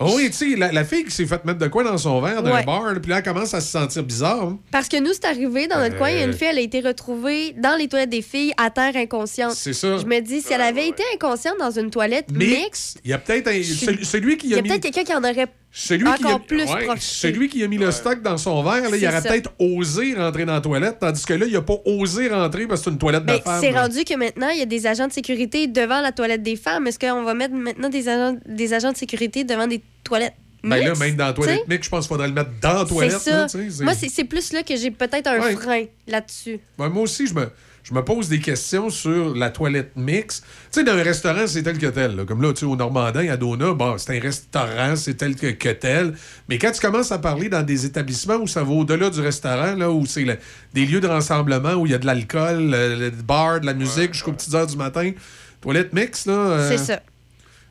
Oh 0.00 0.12
oui, 0.14 0.26
tu 0.30 0.32
sais, 0.52 0.56
la, 0.56 0.70
la 0.70 0.84
fille 0.84 1.02
qui 1.04 1.10
s'est 1.10 1.26
fait 1.26 1.44
mettre 1.44 1.58
de 1.58 1.66
quoi 1.66 1.82
dans 1.82 1.98
son 1.98 2.20
verre 2.20 2.40
d'un 2.40 2.52
Ouais. 2.52 2.64
bar, 2.64 2.84
puis 3.02 3.10
là, 3.10 3.16
elle 3.18 3.22
commence 3.24 3.52
à 3.52 3.60
se 3.60 3.66
sentir 3.72 4.04
bizarre. 4.04 4.44
hein. 4.44 4.60
Parce 4.70 4.86
que 4.86 4.96
nous, 5.00 5.12
c'est 5.12 5.24
arrivé 5.24 5.66
dans 5.66 5.80
notre 5.80 5.96
Euh. 5.96 5.98
coin, 5.98 6.10
il 6.10 6.18
y 6.18 6.20
a 6.20 6.24
une 6.24 6.34
fille, 6.34 6.46
elle 6.46 6.58
a 6.58 6.60
été 6.60 6.80
retrouvée 6.80 7.52
dans 7.58 7.74
les 7.76 7.88
toilettes 7.88 8.10
des 8.10 8.22
filles 8.22 8.52
à 8.58 8.70
terre 8.70 8.94
inconsciente. 8.94 9.54
C'est 9.56 9.72
ça. 9.72 9.98
Je 9.98 10.06
me 10.06 10.20
dis, 10.20 10.40
si 10.40 10.52
elle 10.52 10.60
avait 10.60 10.86
été 10.86 11.02
inconsciente 11.16 11.56
dans 11.58 11.72
une 11.72 11.90
toilette 11.90 12.30
mixte, 12.30 12.60
Mix. 12.60 12.94
Il 13.02 13.10
y 13.10 13.12
a 13.12 13.18
peut-être 13.18 13.48
un- 13.48 14.04
celui, 14.04 14.36
qui 14.36 14.46
il 14.46 14.52
y 14.52 14.54
a 14.54 14.58
a 14.58 14.62
mis. 14.62 14.68
peut-être 14.68 14.82
quelqu'un 14.84 15.02
qui 15.02 15.14
en 15.14 15.24
aurait 15.28 15.48
Celui 15.70 16.10
qui, 16.14 16.26
a, 16.26 16.38
plus 16.38 16.64
ouais, 16.64 16.84
profité. 16.86 16.96
celui 17.00 17.48
qui 17.48 17.62
a 17.62 17.68
mis 17.68 17.76
le 17.78 17.90
stock 17.92 18.22
dans 18.22 18.38
son 18.38 18.62
verre, 18.62 18.88
là, 18.90 18.96
il 18.96 19.06
aurait 19.06 19.22
peut-être 19.22 19.52
osé 19.58 20.14
rentrer 20.14 20.44
dans 20.46 20.54
la 20.54 20.60
toilette, 20.60 20.96
tandis 20.98 21.24
que 21.24 21.34
là, 21.34 21.46
il 21.46 21.52
n'a 21.52 21.60
pas 21.62 21.76
osé 21.84 22.28
rentrer 22.28 22.66
parce 22.66 22.80
que 22.80 22.84
c'est 22.86 22.90
une 22.90 22.98
toilette 22.98 23.24
Ben, 23.24 23.36
de 23.36 23.42
femme. 23.42 23.60
c'est 23.60 23.70
rendu 23.70 24.02
que 24.04 24.14
maintenant, 24.16 24.48
il 24.48 24.58
y 24.58 24.62
a 24.62 24.66
des 24.66 24.86
agents 24.86 25.06
de 25.06 25.12
sécurité 25.12 25.66
devant 25.66 26.00
la 26.00 26.10
toilette 26.12 26.42
des 26.42 26.56
femmes. 26.56 26.86
Est-ce 26.86 26.98
qu'on 26.98 27.22
va 27.22 27.34
mettre 27.34 27.54
maintenant 27.54 27.90
des 27.90 28.08
agents, 28.08 28.38
des 28.46 28.72
agents 28.72 28.92
de 28.92 28.96
sécurité 28.96 29.44
devant 29.44 29.66
des 29.66 29.82
toilettes 30.04 30.34
Ben 30.64 30.82
là, 30.82 30.94
même 30.94 31.16
dans 31.16 31.26
la 31.26 31.32
toilette 31.34 31.68
mix, 31.68 31.84
je 31.84 31.90
pense 31.90 32.06
qu'il 32.06 32.08
faudrait 32.08 32.28
le 32.28 32.34
mettre 32.34 32.50
dans 32.62 32.72
la 32.78 32.84
toilette. 32.86 33.26
Là, 33.26 33.46
ça. 33.48 33.58
Moi, 33.84 33.92
c'est 33.94 34.24
plus 34.24 34.52
là 34.54 34.62
que 34.62 34.74
j'ai 34.74 34.90
peut-être 34.90 35.26
un 35.28 35.38
Ouais. 35.40 35.54
frein 35.54 35.84
là-dessus. 36.06 36.58
Ouais, 36.78 36.88
moi 36.88 37.02
aussi, 37.02 37.26
je 37.26 37.34
me, 37.34 37.48
je 37.82 37.94
me 37.94 38.02
pose 38.04 38.28
des 38.28 38.38
questions 38.40 38.90
sur 38.90 39.34
la 39.34 39.50
toilette 39.50 39.92
mix. 39.96 40.40
Tu 40.40 40.46
sais, 40.80 40.84
dans 40.84 40.92
un 40.92 41.02
restaurant, 41.02 41.46
c'est 41.46 41.62
tel 41.62 41.78
que 41.78 41.86
tel. 41.86 42.16
là. 42.16 42.24
Comme 42.24 42.42
là, 42.42 42.52
tu 42.52 42.60
sais, 42.60 42.66
au 42.66 42.76
Normandin, 42.76 43.28
à 43.30 43.36
Dona, 43.36 43.72
bon, 43.72 43.96
c'est 43.98 44.16
un 44.16 44.20
restaurant, 44.20 44.94
c'est 44.96 45.14
tel 45.14 45.34
que, 45.36 45.46
que 45.52 45.70
tel. 45.70 46.14
Mais 46.48 46.58
quand 46.58 46.70
tu 46.72 46.80
commences 46.80 47.12
à 47.12 47.18
parler 47.18 47.48
dans 47.48 47.62
des 47.62 47.86
établissements 47.86 48.36
où 48.36 48.46
ça 48.46 48.62
va 48.62 48.70
au-delà 48.72 49.10
du 49.10 49.20
restaurant, 49.20 49.74
là, 49.74 49.90
où 49.90 50.04
c'est 50.06 50.24
le- 50.24 50.36
des 50.74 50.84
lieux 50.86 51.00
de 51.00 51.06
rassemblement, 51.08 51.74
où 51.74 51.86
il 51.86 51.92
y 51.92 51.94
a 51.94 51.98
de 51.98 52.06
l'alcool, 52.06 52.70
le, 52.70 52.94
le 52.96 53.10
bar, 53.10 53.60
de 53.60 53.66
la 53.66 53.74
musique 53.74 54.12
jusqu'aux 54.12 54.32
petites 54.32 54.54
heures 54.54 54.66
du 54.66 54.76
matin, 54.76 55.12
toilette 55.60 55.92
mix, 55.92 56.26
là. 56.26 56.32
euh, 56.32 56.68
C'est 56.68 56.78
ça. 56.78 57.00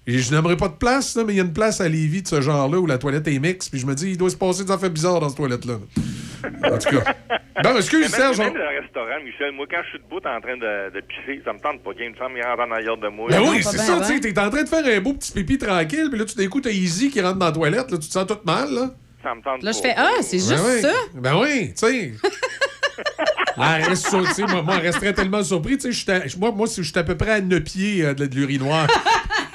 Et 0.09 0.19
je 0.19 0.34
n'aimerais 0.34 0.55
pas 0.55 0.69
de 0.69 0.73
place, 0.75 1.15
là, 1.17 1.23
mais 1.25 1.34
il 1.34 1.35
y 1.35 1.39
a 1.41 1.43
une 1.43 1.51
place 1.53 1.81
à 1.81 1.89
Lévis 1.89 2.21
de 2.21 2.27
ce 2.29 2.39
genre-là 2.39 2.79
où 2.79 2.85
la 2.85 2.97
toilette 2.97 3.27
est 3.27 3.39
mix. 3.39 3.67
Puis 3.67 3.79
je 3.79 3.85
me 3.85 3.93
dis, 3.93 4.11
il 4.11 4.17
doit 4.17 4.29
se 4.29 4.38
passer 4.38 4.63
des 4.63 4.71
affaires 4.71 4.89
bizarres 4.89 5.19
dans 5.19 5.27
cette 5.27 5.38
toilette-là. 5.38 5.75
En 6.63 6.77
tout 6.77 6.89
cas. 6.97 7.13
Bon, 7.61 7.75
excuse, 7.75 8.01
Mais 8.11 8.17
Serge. 8.17 8.38
Même 8.38 8.51
on- 8.51 8.53
dans 8.53 8.59
le 8.71 8.79
restaurant, 8.81 9.23
Michel, 9.25 9.51
moi, 9.51 9.65
quand 9.69 9.81
je 9.84 9.89
suis 9.89 9.99
debout 9.99 10.17
en 10.17 10.39
train 10.39 10.55
de, 10.55 10.93
de 10.95 11.01
pisser, 11.01 11.41
ça 11.43 11.51
me 11.51 11.59
tente 11.59 11.84
pas 11.84 11.91
qu'il 11.91 12.01
y 12.01 12.03
ait 12.05 12.07
une 12.09 12.15
femme 12.15 12.31
qui 12.35 12.41
rentre 12.41 12.61
en 12.63 12.71
arrière 12.71 12.95
de 12.97 13.07
moi. 13.09 13.27
Ben 13.29 13.41
oui, 13.49 13.61
c'est 13.63 13.77
ça, 13.79 13.99
tu 13.99 14.05
sais, 14.13 14.19
t'es 14.21 14.39
en 14.39 14.49
train 14.49 14.63
de 14.63 14.69
faire 14.69 14.85
un 14.85 15.01
beau 15.01 15.13
petit 15.13 15.31
pipi 15.34 15.57
tranquille, 15.57 16.07
puis 16.09 16.19
là, 16.19 16.25
tout 16.25 16.35
d'un 16.35 16.47
coup, 16.47 16.61
t'as 16.61 16.69
Easy 16.71 17.09
qui 17.09 17.19
rentre 17.19 17.38
dans 17.39 17.47
la 17.47 17.51
toilette, 17.51 17.91
là, 17.91 17.97
tu 17.97 18.07
te 18.07 18.13
sens 18.13 18.25
tout 18.27 18.38
mal, 18.45 18.71
là. 18.73 18.91
Ça 19.23 19.35
me 19.35 19.41
tente 19.41 19.61
Là, 19.63 19.71
je 19.73 19.79
fais 19.79 19.93
Ah, 19.97 20.11
c'est 20.21 20.38
juste 20.38 20.51
Ben 20.55 20.63
oui. 20.75 20.81
ça. 20.81 20.93
Ben 21.15 21.35
oui, 21.41 21.73
tu 21.77 21.85
sais. 21.88 22.13
Ah, 23.59 23.77
reste 23.77 24.07
sur- 24.07 24.23
tu 24.27 24.34
sais, 24.34 24.43
moi, 24.43 24.61
moi, 24.61 24.75
elle 24.77 24.85
resterait 24.85 25.13
tellement 25.13 25.43
surpris, 25.43 25.77
tu 25.79 25.89
moi, 26.38 26.51
moi, 26.51 26.67
si 26.67 26.84
j'étais 26.84 26.99
à 26.99 27.03
peu 27.03 27.17
près 27.17 27.31
à 27.31 27.41
9 27.41 27.59
pieds 27.63 28.05
euh, 28.05 28.13
de, 28.13 28.27
de 28.27 28.35
l'urinoir. 28.35 28.88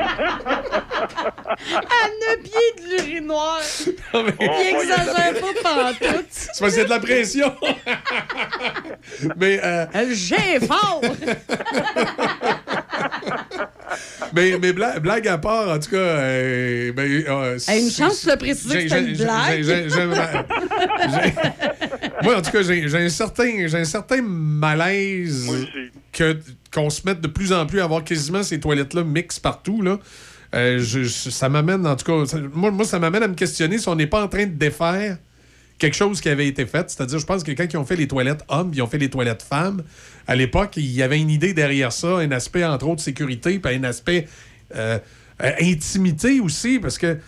À 0.00 0.04
neuf 2.08 2.38
pieds 2.42 2.72
de 2.76 2.82
l'urinoir. 3.02 3.60
Non, 4.14 4.22
mais- 4.24 4.34
Il 4.40 4.76
exagère 4.76 5.34
pas 5.40 5.54
pantoute. 5.62 6.26
C'est 6.30 6.60
parce 6.60 6.76
y 6.76 6.80
a 6.80 6.84
de 6.84 6.90
la 6.90 7.00
pression. 7.00 7.52
mais, 9.36 9.60
euh, 9.62 9.86
J'ai 10.12 10.60
fort. 10.66 11.02
mais, 14.34 14.58
mais 14.60 14.72
bla- 14.72 14.98
blague 14.98 15.28
à 15.28 15.38
part, 15.38 15.68
en 15.70 15.78
tout 15.78 15.90
cas. 15.90 15.96
euh, 15.96 16.92
ben, 16.92 17.10
euh, 17.28 17.52
une 17.54 17.58
c'est- 17.58 17.90
chance 17.90 18.26
de 18.26 18.34
préciser 18.34 18.84
que 18.86 18.90
c'était 18.90 19.10
une 19.10 19.16
blague. 19.16 19.64
Moi, 22.22 22.36
en 22.36 22.42
tout 22.42 22.50
cas, 22.50 22.62
j'ai 22.62 22.94
un 22.96 23.08
certain, 23.08 23.66
j'ai 23.66 23.78
un 23.78 23.84
certain 23.84 24.20
malaise 24.22 25.50
que 26.12 26.36
qu'on 26.72 26.90
se 26.90 27.00
mette 27.06 27.20
de 27.22 27.28
plus 27.28 27.52
en 27.54 27.64
plus 27.64 27.80
à 27.80 27.84
avoir 27.84 28.04
quasiment 28.04 28.42
ces 28.42 28.60
toilettes-là 28.60 29.02
mixtes 29.04 29.40
partout. 29.40 29.80
Euh, 30.54 30.82
ça 31.06 31.48
m'amène, 31.48 31.86
en 31.86 31.96
tout 31.96 32.04
cas, 32.06 32.38
moi, 32.52 32.84
ça 32.84 32.98
m'amène 32.98 33.22
à 33.22 33.28
me 33.28 33.34
questionner 33.34 33.78
si 33.78 33.88
on 33.88 33.96
n'est 33.96 34.06
pas 34.06 34.22
en 34.22 34.28
train 34.28 34.46
de 34.46 34.52
défaire 34.52 35.18
quelque 35.78 35.94
chose 35.94 36.20
qui 36.20 36.28
avait 36.28 36.48
été 36.48 36.66
fait. 36.66 36.90
C'est-à-dire, 36.90 37.18
je 37.18 37.26
pense 37.26 37.44
que 37.44 37.52
quand 37.52 37.66
ils 37.70 37.76
ont 37.76 37.84
fait 37.84 37.96
les 37.96 38.08
toilettes 38.08 38.44
hommes, 38.48 38.70
ils 38.74 38.82
ont 38.82 38.86
fait 38.86 38.98
les 38.98 39.10
toilettes 39.10 39.42
femmes, 39.42 39.82
à 40.26 40.34
l'époque, 40.34 40.76
il 40.76 40.90
y 40.90 41.02
avait 41.02 41.18
une 41.18 41.30
idée 41.30 41.54
derrière 41.54 41.92
ça, 41.92 42.16
un 42.16 42.30
aspect, 42.32 42.64
entre 42.64 42.88
autres, 42.88 43.02
sécurité, 43.02 43.58
puis 43.58 43.74
un 43.74 43.84
aspect 43.84 44.26
euh, 44.74 44.98
euh, 45.42 45.52
intimité 45.60 46.40
aussi, 46.40 46.78
parce 46.78 46.98
que. 46.98 47.18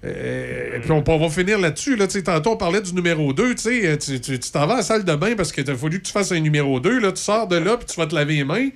puis 0.00 0.90
on, 0.90 1.04
on 1.06 1.18
va 1.18 1.28
finir 1.28 1.58
là-dessus. 1.58 1.96
Là, 1.96 2.06
tantôt, 2.06 2.52
on 2.52 2.56
parlait 2.56 2.80
du 2.80 2.94
numéro 2.94 3.32
2. 3.32 3.54
Tu 3.56 4.38
t'en 4.52 4.66
vas 4.66 4.74
à 4.74 4.76
la 4.78 4.82
salle 4.82 5.04
de 5.04 5.14
bain 5.14 5.34
parce 5.36 5.52
qu'il 5.52 5.68
a 5.68 5.76
fallu 5.76 6.00
que 6.00 6.06
tu 6.06 6.12
fasses 6.12 6.32
un 6.32 6.40
numéro 6.40 6.80
2. 6.80 7.00
Là, 7.00 7.12
tu 7.12 7.22
sors 7.22 7.46
de 7.46 7.56
là 7.56 7.76
puis 7.76 7.86
tu 7.86 7.96
vas 8.00 8.06
te 8.06 8.14
laver 8.14 8.36
les 8.36 8.44
mains. 8.44 8.68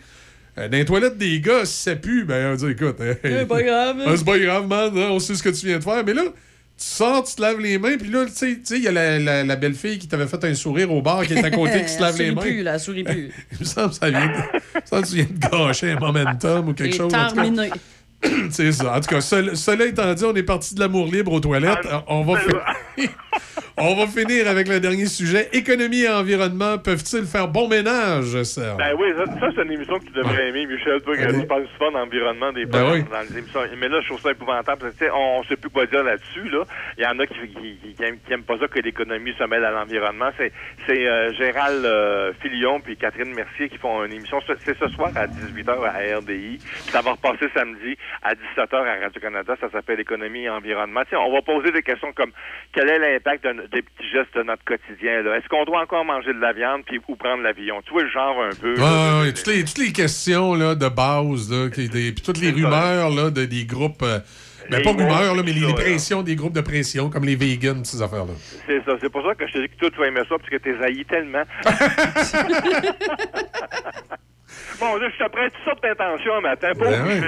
Euh, 0.58 0.68
dans 0.68 0.76
les 0.78 0.84
toilettes 0.84 1.18
des 1.18 1.40
gars, 1.40 1.64
si 1.64 1.82
ça 1.82 1.96
pue, 1.96 2.24
ben, 2.24 2.46
on 2.46 2.50
va 2.50 2.56
dire, 2.56 2.68
écoute. 2.70 2.96
hein, 3.00 3.14
C'est 3.22 3.46
pas 3.46 3.62
grave. 3.62 3.96
c'est 4.16 4.24
pas 4.24 4.38
grave, 4.38 4.66
man. 4.66 4.90
hein, 4.96 5.08
on 5.10 5.18
sait 5.18 5.34
ce 5.34 5.42
que 5.42 5.50
tu 5.50 5.66
viens 5.66 5.78
de 5.78 5.84
faire. 5.84 6.02
Mais 6.04 6.14
là, 6.14 6.22
tu 6.24 6.84
sors, 6.84 7.24
tu 7.24 7.34
te 7.36 7.42
laves 7.42 7.60
les 7.60 7.78
mains, 7.78 7.96
puis 7.98 8.10
là, 8.10 8.24
tu 8.26 8.32
sais, 8.32 8.54
tu 8.56 8.60
sais, 8.64 8.76
il 8.78 8.82
y 8.84 8.88
a 8.88 8.92
la, 8.92 9.18
la- 9.18 9.44
la 9.44 9.56
belle 9.56 9.74
fille 9.74 9.98
qui 9.98 10.08
t'avait 10.08 10.26
fait 10.26 10.42
un 10.44 10.54
sourire 10.54 10.90
au 10.92 11.02
bar 11.02 11.26
qui 11.26 11.32
est 11.34 11.44
à 11.44 11.50
côté 11.50 11.82
qui 11.82 11.88
se 11.88 12.00
lave 12.02 12.18
les 12.18 12.26
Elle 12.26 12.34
mains. 12.34 12.40
sourit 12.42 12.52
plus, 12.54 12.62
là, 12.62 12.74
elle 12.74 12.80
sourit 12.80 13.04
plus. 13.04 13.30
Il 13.52 13.58
me 13.60 13.64
semble 13.64 13.88
que 13.90 13.94
ça 13.96 14.10
vient 14.10 14.26
de, 14.26 14.32
il 14.32 14.80
me 14.80 14.86
semble 14.86 15.02
que 15.02 15.08
tu 15.08 15.14
viens 15.14 15.26
de 15.30 15.38
gâcher 15.66 15.90
un 15.92 15.98
momentum 15.98 16.68
ou 16.68 16.72
quelque 16.74 16.94
Et 16.94 16.96
chose. 16.96 17.10
terminé. 17.12 17.70
C'est 18.50 18.72
ça. 18.72 18.96
En 18.96 19.00
tout 19.00 19.08
cas, 19.08 19.20
ce- 19.20 19.54
cela 19.54 19.84
étant 19.86 20.12
dit, 20.14 20.24
on 20.24 20.34
est 20.34 20.42
parti 20.42 20.74
de 20.74 20.80
l'amour 20.80 21.06
libre 21.06 21.32
aux 21.32 21.40
toilettes. 21.40 21.86
Ah, 21.90 22.02
on, 22.08 22.22
va 22.24 22.40
fi- 22.40 23.08
on 23.78 23.94
va 23.94 24.06
finir 24.06 24.48
avec 24.48 24.68
le 24.68 24.80
dernier 24.80 25.06
sujet. 25.06 25.48
Économie 25.52 26.02
et 26.02 26.08
environnement 26.08 26.78
peuvent-ils 26.78 27.26
faire 27.26 27.46
bon 27.48 27.68
ménage, 27.68 28.42
Serge? 28.44 28.78
Ben 28.78 28.94
oui, 28.98 29.08
ça, 29.16 29.24
ça, 29.38 29.48
c'est 29.54 29.62
une 29.64 29.72
émission 29.72 29.98
que 29.98 30.06
tu 30.06 30.12
devrais 30.12 30.48
aimer, 30.48 30.64
Michel. 30.66 31.00
Toi, 31.02 31.16
que 31.16 31.40
tu 31.40 31.46
parles 31.46 31.66
souvent 31.76 31.90
d'environnement 31.92 32.52
des 32.52 32.64
Ben 32.64 32.90
oui. 32.90 33.02
dans 33.10 33.20
les 33.20 33.38
émissions. 33.38 33.60
Mais 33.78 33.88
là, 33.88 34.00
je 34.00 34.08
trouve 34.08 34.20
ça 34.20 34.30
épouvantable. 34.30 34.80
Parce 34.80 34.94
que, 34.94 34.98
tu 34.98 35.04
sais, 35.04 35.10
on 35.14 35.42
sait 35.44 35.56
plus 35.56 35.68
quoi 35.70 35.84
dire 35.86 36.02
là-dessus. 36.04 36.48
Là. 36.48 36.62
Il 36.96 37.04
y 37.04 37.06
en 37.06 37.18
a 37.18 37.26
qui, 37.26 37.34
qui, 37.48 37.76
qui, 37.82 37.94
qui 37.94 38.02
aiment, 38.02 38.18
qui 38.26 38.32
aiment 38.32 38.44
pas 38.44 38.58
ça 38.58 38.66
que 38.68 38.78
l'économie 38.80 39.34
se 39.38 39.44
mêle 39.44 39.64
à 39.64 39.70
l'environnement. 39.70 40.30
C'est, 40.38 40.52
euh, 41.06 41.32
Gérald 41.34 41.84
euh, 41.84 42.32
Filion 42.40 42.80
puis 42.80 42.96
Catherine 42.96 43.34
Mercier 43.34 43.68
qui 43.68 43.76
font 43.78 44.04
une 44.04 44.12
émission. 44.12 44.38
C'est 44.64 44.78
ce 44.78 44.88
soir 44.88 45.10
à 45.14 45.26
18h 45.26 45.70
à 45.84 46.18
RDI. 46.18 46.58
Ça 46.90 47.02
va 47.02 47.12
repasser 47.12 47.48
samedi 47.54 47.96
à 48.22 48.32
17h 48.34 48.74
à 48.74 49.00
Radio-Canada. 49.04 49.54
Ça 49.60 49.70
s'appelle 49.70 50.00
Économie 50.00 50.44
et 50.44 50.48
environnement. 50.50 51.02
Tu 51.04 51.10
sais, 51.10 51.16
on 51.16 51.32
va 51.32 51.42
poser 51.42 51.72
des 51.72 51.82
questions 51.82 52.12
comme 52.14 52.30
quel 52.72 52.88
est 52.88 52.98
l'impact 52.98 53.44
de- 53.44 53.65
des 53.72 53.82
petits 53.82 54.08
gestes 54.12 54.34
de 54.36 54.42
notre 54.42 54.64
quotidien? 54.64 55.20
Est-ce 55.34 55.48
qu'on 55.48 55.64
doit 55.64 55.82
encore 55.82 56.04
manger 56.04 56.32
de 56.32 56.40
la 56.40 56.52
viande 56.52 56.82
puis, 56.86 57.00
ou 57.08 57.16
prendre 57.16 57.42
l'avion? 57.42 57.80
Tu 57.86 57.92
vois 57.92 58.02
le 58.04 58.10
genre 58.10 58.36
un 58.42 58.54
peu. 58.60 58.74
Là, 58.76 59.24
toutes, 59.32 59.46
les, 59.46 59.64
toutes 59.64 59.78
les 59.78 59.92
questions 59.92 60.54
là, 60.54 60.74
de 60.74 60.88
base, 60.88 61.50
là, 61.50 61.68
qui- 61.70 61.88
des- 61.88 62.12
puis 62.12 62.22
toutes 62.24 62.38
les 62.40 62.50
rumeurs 62.50 63.10
là, 63.10 63.30
de, 63.30 63.44
des 63.44 63.64
groupes. 63.64 64.02
euh, 64.02 64.18
Les 64.70 64.82
pas 64.82 64.90
rumeurs, 64.90 65.34
là, 65.36 65.42
mais 65.44 65.52
les, 65.52 65.60
ça, 65.60 65.66
les 65.66 65.72
là. 65.72 65.78
pressions 65.78 66.22
des 66.22 66.34
groupes 66.36 66.54
de 66.54 66.60
pression, 66.60 67.08
comme 67.10 67.24
les 67.24 67.36
vegans, 67.36 67.84
ces 67.84 68.02
affaires-là. 68.02 68.32
C'est 68.66 68.84
ça. 68.84 68.96
C'est 69.00 69.10
pour 69.10 69.24
ça 69.24 69.34
que 69.34 69.46
je 69.46 69.52
te 69.52 69.58
dis 69.58 69.68
que 69.68 69.76
toi, 69.76 69.90
tu 69.90 69.98
vas 70.00 70.06
aimer 70.08 70.22
ça, 70.28 70.36
parce 70.38 70.48
que 70.50 70.56
t'es 70.56 70.74
haï 70.82 71.04
tellement. 71.04 71.42
bon, 74.80 74.96
là, 74.96 75.08
je 75.08 75.24
te 75.24 75.30
prête 75.30 75.52
toutes 75.52 75.64
sortes 75.64 75.82
d'intentions 75.82 76.34
un 76.36 76.40
matin. 76.40 76.72
Ben 76.78 77.04
oui. 77.06 77.20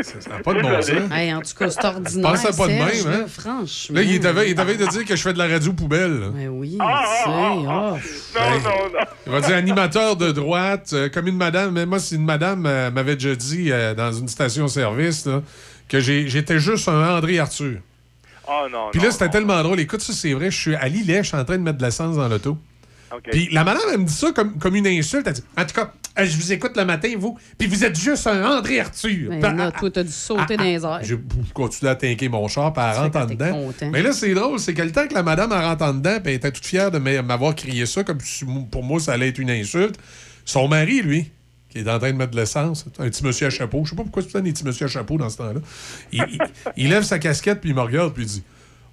Ça 0.00 0.30
n'a 0.30 0.38
pas 0.38 0.54
de 0.54 0.60
bon 0.62 0.80
sens. 0.82 0.90
Hey, 1.12 1.32
en 1.34 1.40
tout 1.40 1.54
cas, 1.58 1.70
c'est 1.70 1.82
Je 1.82 1.86
ordinaire. 1.86 2.30
pensais 2.32 2.56
pas 2.56 2.66
de 2.66 2.72
même, 2.72 3.10
là, 3.12 3.16
hein? 3.22 3.26
Franchement. 3.28 3.96
Là, 3.96 4.02
il 4.02 4.14
est 4.14 4.24
avait, 4.26 4.50
il 4.50 4.60
avait 4.60 4.76
de 4.76 4.86
dire 4.86 5.04
que 5.04 5.16
je 5.16 5.22
fais 5.22 5.32
de 5.32 5.38
la 5.38 5.48
radio 5.48 5.72
poubelle. 5.72 6.20
là. 6.20 6.26
Ben 6.32 6.48
oui, 6.48 6.76
Ah, 6.80 7.04
c'est. 7.24 7.30
oh. 7.30 7.96
Ben, 8.34 8.40
Il 9.26 9.32
va 9.32 9.40
dire 9.40 9.56
animateur 9.56 10.16
de 10.16 10.30
droite, 10.32 10.90
euh, 10.92 11.08
comme 11.08 11.26
une 11.26 11.36
madame. 11.36 11.72
Mais 11.72 11.86
moi, 11.86 11.98
c'est 11.98 12.14
une 12.16 12.24
madame 12.24 12.64
euh, 12.66 12.90
m'avait 12.90 13.14
déjà 13.16 13.34
dit 13.34 13.70
euh, 13.72 13.94
dans 13.94 14.12
une 14.12 14.28
station-service 14.28 15.28
que 15.88 16.00
j'ai- 16.00 16.28
j'étais 16.28 16.58
juste 16.60 16.88
un 16.88 17.16
André 17.16 17.38
Arthur. 17.38 17.78
Oh 18.46 18.66
non, 18.70 18.88
Puis 18.92 19.00
non, 19.00 19.06
là, 19.06 19.10
c'était 19.12 19.28
tellement 19.30 19.62
drôle. 19.62 19.80
Écoute, 19.80 20.00
ça, 20.00 20.12
c'est 20.12 20.32
vrai. 20.32 20.50
Je 20.50 20.58
suis 20.58 20.74
à 20.74 20.88
Lillet, 20.88 21.22
je 21.22 21.28
suis 21.28 21.36
en 21.36 21.44
train 21.44 21.58
de 21.58 21.62
mettre 21.62 21.78
de 21.78 21.84
l'essence 21.84 22.16
dans 22.16 22.28
l'auto. 22.28 22.56
OK. 23.12 23.22
Puis 23.30 23.48
la 23.52 23.64
madame, 23.64 23.82
elle 23.92 24.00
me 24.00 24.04
dit 24.04 24.12
ça 24.12 24.32
comme, 24.32 24.58
comme 24.58 24.74
une 24.76 24.86
insulte. 24.86 25.26
Elle 25.26 25.32
dit 25.34 25.44
En 25.56 25.64
tout 25.64 25.74
cas, 25.74 25.92
euh, 26.18 26.24
je 26.26 26.36
vous 26.36 26.52
écoute 26.52 26.76
le 26.76 26.84
matin, 26.84 27.08
vous, 27.18 27.38
puis 27.56 27.66
vous 27.68 27.84
êtes 27.84 27.98
juste 27.98 28.26
un 28.26 28.44
André 28.44 28.80
Arthur. 28.80 29.30
Ben 29.30 29.40
Ben, 29.40 29.56
là, 29.56 29.70
toi, 29.72 29.90
t'as 29.90 30.02
dû 30.02 30.12
sauter 30.12 30.54
ah, 30.54 30.56
dans 30.56 30.64
les 30.64 30.84
airs. 30.84 31.00
J'ai 31.02 31.18
continué 31.54 31.90
à 31.90 31.94
tinker 31.94 32.28
mon 32.28 32.46
char, 32.48 32.72
rentre 32.74 33.16
en 33.18 33.26
dedans. 33.26 33.70
Mais 33.92 34.02
là, 34.02 34.12
c'est 34.12 34.34
drôle, 34.34 34.58
c'est 34.58 34.74
que 34.74 34.82
le 34.82 34.92
temps 34.92 35.06
que 35.06 35.14
la 35.14 35.22
madame 35.22 35.52
elle 35.52 35.64
rentre 35.64 35.84
en 35.84 35.94
dedans, 35.94 36.18
puis 36.22 36.32
elle 36.32 36.36
était 36.36 36.52
toute 36.52 36.66
fière 36.66 36.90
de 36.90 36.98
m'a- 36.98 37.22
m'avoir 37.22 37.54
crié 37.54 37.86
ça, 37.86 38.04
comme 38.04 38.20
si 38.20 38.44
pour 38.70 38.82
moi, 38.84 39.00
ça 39.00 39.12
allait 39.12 39.28
être 39.28 39.38
une 39.38 39.50
insulte. 39.50 39.96
Son 40.44 40.68
mari, 40.68 41.02
lui, 41.02 41.30
qui 41.70 41.78
est 41.78 41.88
en 41.90 41.98
train 41.98 42.12
de 42.12 42.16
mettre 42.16 42.32
de 42.32 42.36
l'essence, 42.40 42.86
un 42.98 43.08
petit 43.10 43.22
monsieur 43.24 43.46
à 43.46 43.50
chapeau, 43.50 43.82
je 43.84 43.90
sais 43.90 43.96
pas 43.96 44.02
pourquoi 44.02 44.22
c'est 44.22 44.40
des 44.42 44.52
petits 44.52 44.64
monsieur 44.64 44.86
à 44.86 44.88
chapeau 44.88 45.18
dans 45.18 45.28
ce 45.28 45.36
temps-là, 45.36 45.60
il, 46.12 46.24
il- 46.30 46.38
il 46.76 46.88
lève 46.88 47.02
sa 47.02 47.18
casquette, 47.18 47.60
puis 47.60 47.70
il 47.70 47.76
me 47.76 47.80
regarde, 47.82 48.12
puis 48.14 48.22
il 48.24 48.28
dit 48.28 48.42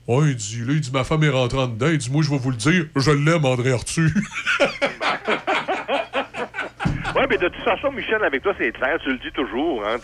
Oh, 0.07 0.23
il 0.23 0.35
dit, 0.35 0.59
là, 0.59 0.73
il 0.73 0.81
dit, 0.81 0.91
ma 0.93 1.03
femme 1.03 1.23
est 1.23 1.29
rentrée 1.29 1.57
en 1.57 1.67
dedans. 1.67 1.87
Il 1.91 1.97
dit, 1.97 2.11
moi, 2.11 2.21
je 2.21 2.29
vais 2.29 2.37
vous 2.37 2.51
le 2.51 2.57
dire, 2.57 2.85
je 2.95 3.09
l'aime, 3.09 3.43
André 3.43 3.71
Arthur. 3.71 4.11
Ouais, 7.15 7.25
mais 7.29 7.37
de 7.37 7.47
toute 7.47 7.63
façon, 7.63 7.91
Michel, 7.91 8.21
avec 8.23 8.43
toi, 8.43 8.53
c'est 8.59 8.71
clair, 8.71 8.97
tu 9.01 9.09
le 9.09 9.17
dis 9.17 9.31
toujours, 9.33 9.83
hein, 9.85 9.95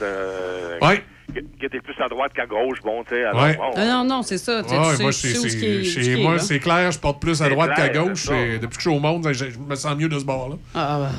Ouais. 0.81 1.03
que, 1.33 1.67
t'es 1.67 1.79
plus 1.81 1.95
à 2.03 2.07
droite 2.07 2.31
qu'à 2.33 2.45
gauche, 2.45 2.79
bon, 2.83 3.03
tu 3.03 3.15
sais, 3.15 3.23
alors, 3.25 3.43
Ouais. 3.43 3.55
bon. 3.55 3.71
Ah 3.75 3.85
non, 3.85 4.03
non, 4.05 4.21
c'est 4.23 4.38
ça. 4.38 4.63
Tu, 4.63 4.73
Ouais, 4.73 4.79
tu 4.91 4.95
sais, 4.95 5.03
moi, 5.03 5.11
chez 5.11 6.15
moi, 6.21 6.39
c'est 6.39 6.59
clair, 6.59 6.91
je 6.91 6.99
porte 6.99 7.21
plus 7.21 7.41
à 7.41 7.49
droite 7.49 7.71
qu'à 7.75 7.89
gauche. 7.89 8.27
depuis 8.27 8.67
que 8.67 8.75
je 8.75 8.79
suis 8.81 8.89
au 8.89 8.99
monde, 8.99 9.27
je, 9.33 9.45
je 9.49 9.59
me 9.59 9.75
sens 9.75 9.95
mieux 9.97 10.09
de 10.09 10.19
ce 10.19 10.25
bord-là. 10.25 10.55
Ah, 10.73 10.99
bah. 11.01 11.09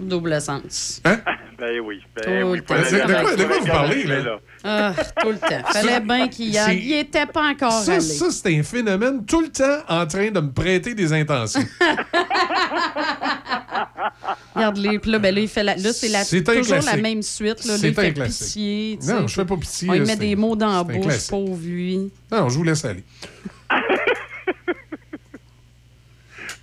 Double 0.00 0.40
sens. 0.40 1.00
Hein? 1.04 1.20
Ben 1.58 1.80
oui, 1.82 2.02
ben 2.14 2.22
Tout 2.42 2.48
oui. 2.50 2.58
le 2.58 2.64
temps. 2.64 2.74
pas 2.74 2.82
De 2.82 3.22
quoi- 3.24 3.34
de 3.36 3.44
quoi 3.44 3.58
vous 3.60 3.66
parlez, 3.66 4.04
là? 4.04 4.38
Ah, 4.62 4.92
tout 5.22 5.30
le 5.30 5.38
temps. 5.38 5.64
Fallait 5.72 6.00
bien 6.00 6.28
qu'il 6.28 6.50
y 6.50 6.58
aille. 6.58 6.82
Il 6.84 6.92
était 6.92 7.24
pas 7.24 7.48
encore 7.48 7.72
Ça, 7.72 7.92
allé. 7.92 8.00
ça 8.02 8.26
c'est 8.30 8.58
un 8.58 8.62
phénomène 8.62 9.24
tout 9.24 9.40
le 9.40 9.48
temps 9.48 9.78
en 9.88 10.06
train 10.06 10.30
de 10.30 10.38
me 10.38 10.52
prêter 10.52 10.94
des 10.94 11.14
intentions. 11.14 11.62
Regarde-les. 14.54 14.98
Puis 14.98 15.10
là, 15.10 15.18
ben 15.18 15.34
là, 15.34 15.40
il 15.40 15.48
fait 15.48 15.62
la... 15.64 15.76
là 15.76 15.92
c'est 15.94 16.08
la... 16.08 16.24
Toujours 16.26 16.82
la 16.84 16.96
même 16.98 17.22
suite. 17.22 17.64
Là. 17.64 17.76
C'est 17.78 17.88
il 17.88 17.94
fait 17.94 18.08
un 18.08 18.12
classique. 18.12 18.46
pitié. 18.46 18.98
Non, 19.08 19.20
sais. 19.22 19.28
je 19.28 19.34
fais 19.34 19.44
pas 19.44 19.56
pitié, 19.56 19.88
On 19.88 19.92
lui 19.94 20.00
met 20.00 20.16
des 20.16 20.36
mots 20.36 20.56
dans 20.56 20.76
la 20.76 20.84
bouche, 20.84 21.26
pauvre 21.28 21.58
lui. 21.64 22.10
non, 22.30 22.48
je 22.50 22.58
vous 22.58 22.64
laisse 22.64 22.84
aller. 22.84 23.04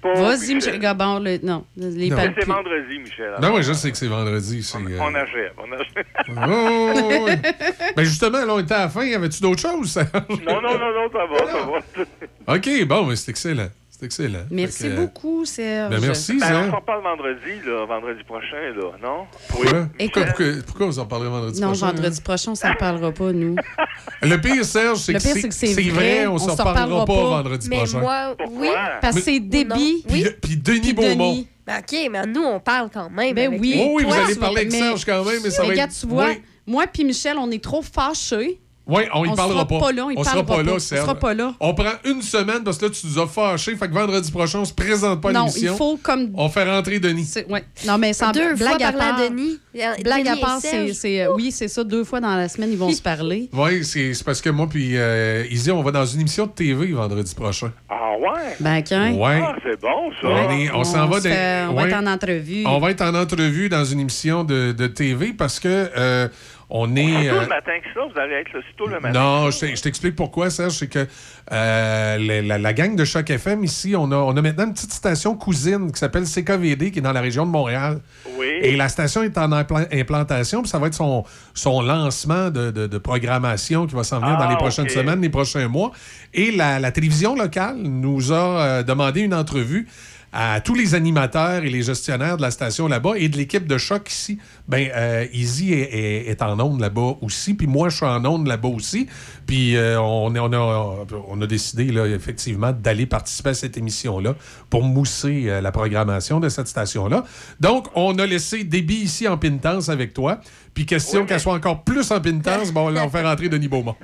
Vas-y, 0.04 0.56
Michel 0.56 0.80
Gabon. 0.80 1.20
le- 1.20 1.40
Non, 1.44 1.66
les 1.78 2.10
Non. 2.10 2.18
C'est 2.38 2.46
vendredi, 2.46 3.00
Michel. 3.00 3.26
alors. 3.28 3.42
Non, 3.42 3.56
oui, 3.56 3.64
je 3.64 3.74
sais 3.74 3.92
que 3.92 3.98
c'est 3.98 4.08
vendredi. 4.08 4.62
c'est, 4.64 4.78
euh, 4.78 5.00
On 5.00 5.16
achève, 5.16 5.52
on 5.58 5.72
achève. 5.72 6.06
Oh. 6.48 7.28
Ben 7.96 8.04
justement, 8.04 8.46
là, 8.46 8.54
on 8.54 8.60
était 8.60 8.74
à 8.74 8.80
la 8.80 8.90
fin. 8.90 9.04
Y 9.06 9.14
avait-tu 9.16 9.42
d'autres 9.42 9.62
choses? 9.62 9.92
Serge? 9.92 10.10
non, 10.30 10.62
non, 10.62 10.78
non, 10.78 10.94
non, 10.94 11.10
ça 11.12 11.26
va, 11.26 11.38
ça 11.52 12.06
va. 12.48 12.56
OK, 12.56 12.86
bon, 12.88 13.06
mais 13.06 13.16
c'est 13.16 13.32
excellent. 13.32 13.70
C'est 14.12 14.24
excellent. 14.26 14.44
Merci 14.52 14.84
que, 14.84 14.88
euh, 14.90 14.96
beaucoup, 14.98 15.46
Serge. 15.46 15.90
Ben, 15.92 16.02
merci, 16.02 16.34
Ben, 16.38 16.48
Serge. 16.48 16.68
on 16.68 16.72
s'en 16.72 16.82
parle 16.82 17.04
vendredi, 17.04 17.66
là, 17.66 17.86
vendredi 17.86 18.24
prochain, 18.26 18.74
là, 18.76 18.92
non? 19.02 19.26
Pourquoi? 19.48 19.88
Écoute- 19.98 20.24
Pourquoi, 20.26 20.26
pourquoi, 20.26 20.64
pourquoi 20.68 20.86
vous 20.88 21.00
en 21.00 21.06
parlerez 21.06 21.30
vendredi 21.30 21.62
Non, 21.62 21.68
prochain? 21.68 21.86
vendredi 21.88 22.22
prochain, 22.22 22.52
on 22.52 22.56
s'en 22.56 22.74
parlera 22.76 23.12
pas, 23.14 23.32
nous. 23.32 23.56
Le 24.22 24.38
pire, 24.42 24.66
Serge, 24.66 24.98
c'est 24.98 25.14
que 25.14 25.20
c'est 25.20 25.74
vrai, 25.74 25.90
vrai, 25.90 26.28
on 26.28 26.34
on 26.34 26.38
s'en 26.38 26.52
reparlera 26.52 27.06
pas 27.06 27.14
pas. 27.14 27.24
vendredi 27.30 27.68
Mais 27.70 27.78
prochain. 27.78 28.00
moi, 28.00 28.36
oui. 28.52 28.68
Parce 29.02 29.16
que 29.16 29.22
c'est 29.22 29.40
non. 29.40 29.48
débit. 29.48 30.04
Puis, 30.08 30.26
puis 30.42 30.58
Denis 30.58 30.80
Puis 30.82 30.94
Beaumont. 30.94 31.32
Denis. 31.34 31.48
Ben, 31.66 31.78
OK, 31.80 31.98
mais 32.12 32.26
nous, 32.26 32.44
on 32.44 32.60
parle 32.60 32.90
quand 32.94 33.10
même. 33.10 33.34
Ben 33.34 33.48
avec 33.48 33.62
oui. 33.62 33.76
Oh 33.80 33.92
oui, 33.96 34.04
vous 34.04 34.10
Toi, 34.10 34.24
allez 34.26 34.34
tu 34.34 34.40
parler 34.40 34.58
avec 34.62 34.72
Serge 34.74 35.06
quand 35.06 35.24
même, 35.24 35.40
mais 35.42 35.50
ça 35.50 35.62
va 35.64 35.70
regarde, 35.70 35.92
être... 35.92 35.98
tu 36.00 36.08
vois, 36.08 36.26
Oui. 36.28 36.42
moi 36.68 36.86
puis 36.92 37.06
Michel, 37.06 37.38
on 37.38 37.50
est 37.52 37.64
trop 37.64 37.82
fâchés. 37.82 38.60
Oui, 38.86 39.04
on 39.14 39.24
y 39.24 39.30
On 39.30 39.36
parlera 39.36 39.60
sera 39.60 39.68
pas. 39.68 39.80
pas 39.80 39.92
là, 39.94 40.08
il 40.12 40.18
on 40.18 40.24
sera 40.24 40.36
parlera 40.44 40.46
pas 40.46 40.56
pas. 40.58 40.64
là, 40.64 40.72
On 40.76 40.80
Serge. 40.80 41.02
sera 41.04 41.16
pas 41.16 41.34
là. 41.34 41.54
On 41.62 41.74
prend 41.74 41.92
une 42.04 42.22
semaine 42.22 42.64
parce 42.66 42.78
que 42.78 42.86
là, 42.86 42.92
tu 42.92 43.08
nous 43.08 43.18
as 43.20 43.28
fâchés. 43.28 43.76
Fait 43.78 43.88
que 43.88 43.94
vendredi 43.94 44.30
prochain, 44.30 44.60
on 44.60 44.66
se 44.66 44.74
présente 44.74 45.22
pas 45.22 45.30
à 45.30 45.32
non, 45.34 45.46
l'émission. 45.46 45.74
il 45.74 45.78
faut 45.78 45.98
comme. 46.04 46.32
On 46.36 46.50
fait 46.50 46.70
rentrer 46.70 47.00
Denis. 47.00 47.24
c'est- 47.24 47.50
Ouais. 47.50 47.64
Non, 47.88 47.98
mais 47.98 48.12
sans 48.12 48.32
Deux 48.32 48.56
fois 48.58 48.76
blague 48.78 48.84
à 48.84 48.92
parler 48.92 48.98
à 49.02 49.14
part. 49.16 49.30
Denis. 49.30 49.60
Blague 50.04 50.28
à 50.28 50.32
Denis 50.32 50.42
part, 50.42 50.60
c'est. 50.60 51.22
Euh, 51.22 51.34
oui, 51.34 51.52
c'est 51.52 51.70
ça. 51.70 51.84
Deux 51.86 52.04
fois 52.04 52.20
dans 52.20 52.36
la 52.36 52.50
semaine, 52.50 52.72
ils 52.74 52.78
vont 52.78 52.92
se 52.92 53.02
parler. 53.02 53.50
Oui, 53.54 53.86
c'est 53.86 54.14
c'est 54.14 54.24
parce 54.26 54.42
que 54.42 54.50
moi 54.50 54.68
puis 54.70 54.98
euh, 54.98 55.46
Izzy, 55.50 55.72
on 55.72 55.82
va 55.82 55.92
dans 55.92 56.06
une 56.06 56.20
émission 56.20 56.46
de 56.46 56.52
TV 56.52 56.92
vendredi 56.92 57.34
prochain. 57.36 57.72
Ah 57.90 58.12
ouais? 58.20 58.56
Ben, 58.60 58.84
quand? 58.84 59.12
Ouais. 59.14 59.40
Ah, 59.42 59.56
c'est 59.64 59.80
bon, 59.80 60.12
ça. 60.22 60.28
On, 60.28 60.52
est- 60.52 60.72
on 60.74 60.84
s'en 60.84 61.08
va 61.08 61.20
se 61.22 61.28
dans- 61.30 61.34
fait- 61.34 61.66
on 61.70 61.74
va 61.74 61.88
être 61.88 61.96
en 61.96 62.06
entrevue. 62.08 62.64
On 62.68 62.80
va 62.80 62.92
être 62.92 63.02
en 63.02 63.16
entrevue 63.16 63.70
dans 63.70 63.86
une 63.86 64.02
émission 64.02 64.44
de, 64.44 64.74
de 64.74 64.88
TV 64.88 65.32
parce 65.34 65.60
que 65.62 65.90
euh, 65.98 66.28
on 66.76 66.96
est. 66.96 67.06
C'est 67.06 67.30
tôt 67.30 67.36
euh, 67.36 67.42
le 67.42 67.48
matin 67.48 67.72
que 67.84 67.94
ça, 67.94 68.00
vous 68.12 68.20
allez 68.20 68.34
être 68.34 68.52
là, 68.52 68.60
c'est 68.68 68.76
tôt 68.76 68.88
le 68.88 69.00
matin. 69.00 69.20
non, 69.20 69.52
je 69.52 69.80
t'explique 69.82 70.16
pourquoi, 70.16 70.50
Serge. 70.50 70.74
C'est 70.74 70.88
que 70.88 71.06
euh, 71.52 72.18
la, 72.18 72.42
la- 72.42 72.58
la 72.58 72.74
gang 72.74 72.96
de 72.96 73.06
Choc 73.06 73.30
FM 73.30 73.64
ici, 73.64 73.96
on 73.96 74.12
a, 74.12 74.16
on 74.16 74.36
a 74.36 74.42
maintenant 74.42 74.66
une 74.66 74.74
petite 74.74 74.92
station 74.92 75.36
cousine 75.36 75.92
qui 75.92 76.00
s'appelle 76.00 76.24
CKVD, 76.26 76.90
qui 76.92 77.00
est 77.00 77.02
dans 77.04 77.12
la 77.14 77.22
région 77.22 77.46
de 77.46 77.52
Montréal. 77.52 78.00
Oui. 78.40 78.48
Et 78.62 78.76
la 78.76 78.90
station 78.90 79.22
est 79.22 79.38
en 79.38 79.50
impla- 79.52 79.88
implantation, 79.94 80.62
puis 80.64 80.70
ça 80.70 80.80
va 80.80 80.88
être 80.88 80.94
son, 80.96 81.24
son 81.54 81.82
lancement 81.82 82.50
de, 82.50 82.72
de- 82.72 82.88
de 82.88 82.98
programmation 82.98 83.86
qui 83.86 83.94
va 83.96 84.04
s'en 84.04 84.20
venir 84.20 84.36
Ah, 84.40 84.44
dans 84.46 84.50
les 84.50 84.56
prochaines 84.58 84.86
ok. 84.86 84.92
semaines, 84.92 85.22
les 85.22 85.30
prochains 85.30 85.68
mois. 85.68 85.92
Et 86.34 86.52
la, 86.52 86.80
la 86.80 86.92
télévision 86.92 87.36
locale 87.36 87.78
nous 87.78 88.32
a 88.32 88.62
euh, 88.62 88.84
demandé 88.84 89.22
une 89.22 89.34
entrevue 89.36 89.88
à 90.36 90.62
tous 90.62 90.74
les 90.74 90.96
animateurs 90.96 91.64
et 91.64 91.70
les 91.70 91.84
gestionnaires 91.84 92.38
de 92.38 92.42
la 92.42 92.50
station 92.50 92.88
là-bas 92.88 93.12
et 93.18 93.30
de 93.30 93.38
l'équipe 93.38 93.68
de 93.68 93.78
choc 93.78 94.10
ici. 94.12 94.40
Ben, 94.68 94.90
euh, 94.96 95.26
Izzy 95.34 95.74
est, 95.74 95.94
est- 95.94 96.28
est 96.30 96.42
en 96.42 96.58
onde 96.60 96.80
là-bas 96.80 97.16
aussi, 97.22 97.54
puis 97.54 97.68
moi, 97.68 97.90
je 97.90 97.98
suis 97.98 98.06
en 98.06 98.24
onde 98.26 98.48
là-bas 98.48 98.70
aussi. 98.70 99.08
Puis 99.46 99.76
euh, 99.76 100.00
on, 100.00 100.34
on, 100.34 100.54
a, 100.54 101.06
on 101.28 101.42
a 101.42 101.48
décidé, 101.48 101.86
là, 101.92 102.06
effectivement, 102.08 102.72
d'aller 102.72 103.06
participer 103.06 103.50
à 103.50 103.54
cette 103.54 103.76
émission-là 103.78 104.36
pour 104.70 104.84
mousser 104.84 105.46
euh, 105.50 105.60
la 105.60 105.72
programmation 105.74 106.40
de 106.40 106.48
cette 106.48 106.68
station-là. 106.70 107.26
Donc, 107.60 107.88
on 107.96 108.18
a 108.20 108.26
laissé 108.26 108.64
Déby 108.64 108.96
ici 108.96 109.28
en 109.28 109.38
pintance 109.38 109.90
avec 109.90 110.14
toi. 110.14 110.40
Puis 110.74 110.88
question 110.88 111.26
qu'elle 111.28 111.40
soit 111.40 111.54
encore 111.54 111.84
plus 111.84 112.10
en 112.12 112.20
pintance, 112.20 112.72
bon, 112.74 112.92
on 112.98 113.10
fait 113.10 113.22
rentrer 113.22 113.48
Denis 113.50 113.68
Beaumont. 113.68 113.96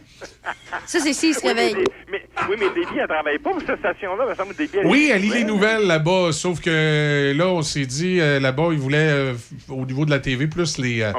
Ça, 0.86 1.00
c'est 1.00 1.14
s'il 1.14 1.34
se 1.34 1.40
Oui, 1.40 1.54
mais, 1.56 1.68
réveille. 1.68 1.84
mais- 2.12 2.22
oui, 2.50 2.56
mais 2.60 2.68
Déby, 2.70 2.98
elle 3.00 3.08
travaille 3.08 3.40
pas 3.40 3.52
pour 3.52 3.62
cette 3.62 3.80
station-là. 3.80 4.26
Il 4.38 4.50
me 4.50 4.54
Déby, 4.54 4.78
elle 4.82 4.86
Oui, 4.88 5.08
est- 5.10 5.16
elle 5.16 5.22
lit 5.22 5.30
les 5.30 5.44
nouvelles 5.46 5.88
là-bas, 5.88 6.32
sauf 6.32 6.60
que 6.62 7.34
là, 7.36 7.48
on 7.48 7.62
s'est 7.64 7.86
dit, 7.86 8.20
euh, 8.20 8.40
là-bas, 8.40 8.70
ils 8.72 8.78
voulaient, 8.78 8.98
euh, 9.10 9.34
au 9.70 9.86
niveau 9.86 10.06
de 10.06 10.12
la 10.12 10.20
TV, 10.20 10.48
plus 10.50 10.78
les, 10.78 11.02
euh, 11.02 11.14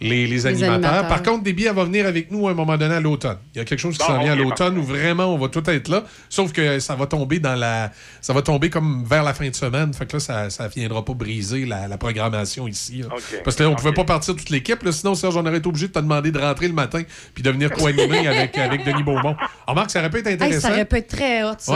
les, 0.00 0.26
les 0.26 0.46
animateurs. 0.46 0.74
animateurs. 0.74 1.08
Par 1.08 1.22
contre, 1.22 1.42
Déby, 1.44 1.64
elle 1.66 1.74
va 1.74 1.84
venir 1.84 2.06
avec 2.06 2.30
nous 2.30 2.46
à 2.48 2.50
un 2.52 2.54
moment 2.54 2.76
donné 2.76 2.94
à 2.94 3.00
l'automne. 3.00 3.38
Il 3.54 3.58
y 3.58 3.60
a 3.60 3.64
quelque 3.64 3.78
chose 3.80 3.98
qui 3.98 4.06
Bon, 4.06 4.14
s'en 4.14 4.22
vient 4.22 4.32
à 4.32 4.36
l'automne 4.36 4.78
où 4.78 4.82
vraiment, 4.82 5.34
on 5.34 5.38
va 5.38 5.48
tout 5.48 5.68
être 5.68 5.88
là, 5.88 6.04
sauf 6.28 6.52
que 6.52 6.78
ça 6.78 6.94
va 6.94 7.06
tomber 7.06 7.38
dans 7.38 7.54
la... 7.54 7.90
Ça 8.20 8.32
va 8.32 8.42
tomber 8.42 8.70
comme 8.70 9.04
vers 9.04 9.22
la 9.22 9.34
fin 9.34 9.48
de 9.48 9.54
semaine, 9.54 9.92
fait 9.94 10.06
que 10.06 10.14
là, 10.16 10.20
ça, 10.20 10.50
ça 10.50 10.68
viendra 10.68 11.04
pas 11.04 11.14
briser 11.14 11.64
la, 11.66 11.88
la 11.88 11.98
programmation 11.98 12.68
ici. 12.68 12.98
là. 13.02 13.08
Parce 13.42 13.56
que 13.56 13.62
là, 13.62 13.70
on 13.70 13.74
pouvait 13.74 13.92
pas 13.92 14.04
partir 14.04 14.36
toute 14.36 14.50
l'équipe, 14.50 14.78
sinon, 14.90 15.14
Serge, 15.14 15.36
on 15.36 15.46
aurait 15.46 15.58
été 15.58 15.68
obligé 15.68 15.88
de 15.88 15.92
te 15.92 15.98
demander 15.98 16.30
de 16.30 16.38
rentrer 16.38 16.68
le 16.68 16.74
matin 16.74 17.02
puis 17.34 17.42
de 17.42 17.50
venir 17.50 17.70
co-animer 17.72 18.26
avec, 18.28 18.56
avec 18.58 18.84
Denis 18.84 19.02
Beaumont. 19.02 19.36
Remarque, 19.66 19.90
ça 19.90 20.00
aurait 20.00 20.10
pu 20.10 20.18
être 20.18 20.26
Hey, 20.26 20.34
intéressant. 20.34 20.68
ça 20.68 20.72
aurait 20.74 20.84
pu 20.84 20.96
être 20.96 21.08
très 21.08 21.42
hot, 21.44 21.54
ça. 21.58 21.72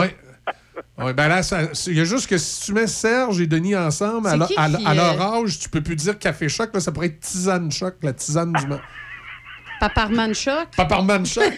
Oui. 0.97 1.13
Ben 1.13 1.27
là, 1.27 1.41
il 1.87 1.93
y 1.93 2.01
a 2.01 2.03
juste 2.03 2.27
que 2.27 2.37
si 2.37 2.65
tu 2.65 2.73
mets 2.73 2.87
Serge 2.87 3.39
et 3.41 3.47
Denis 3.47 3.75
ensemble, 3.75 4.27
à, 4.27 4.35
leur- 4.35 4.47
qui 4.47 4.55
à- 4.57 4.69
qui, 4.69 4.85
à 4.85 4.93
leur 4.93 5.21
âge, 5.21 5.59
tu 5.59 5.69
peux 5.69 5.81
plus 5.81 5.95
dire 5.95 6.17
café 6.19 6.49
choc, 6.49 6.69
là, 6.73 6.79
ça 6.79 6.91
pourrait 6.91 7.07
être 7.07 7.19
tisane 7.19 7.71
choc, 7.71 7.95
la 8.01 8.13
tisane 8.13 8.53
du 8.53 8.67
ma- 8.67 8.81
Paparman 9.79 10.33
Choc? 10.35 10.67
Paparman 10.75 11.25
choc. 11.25 11.53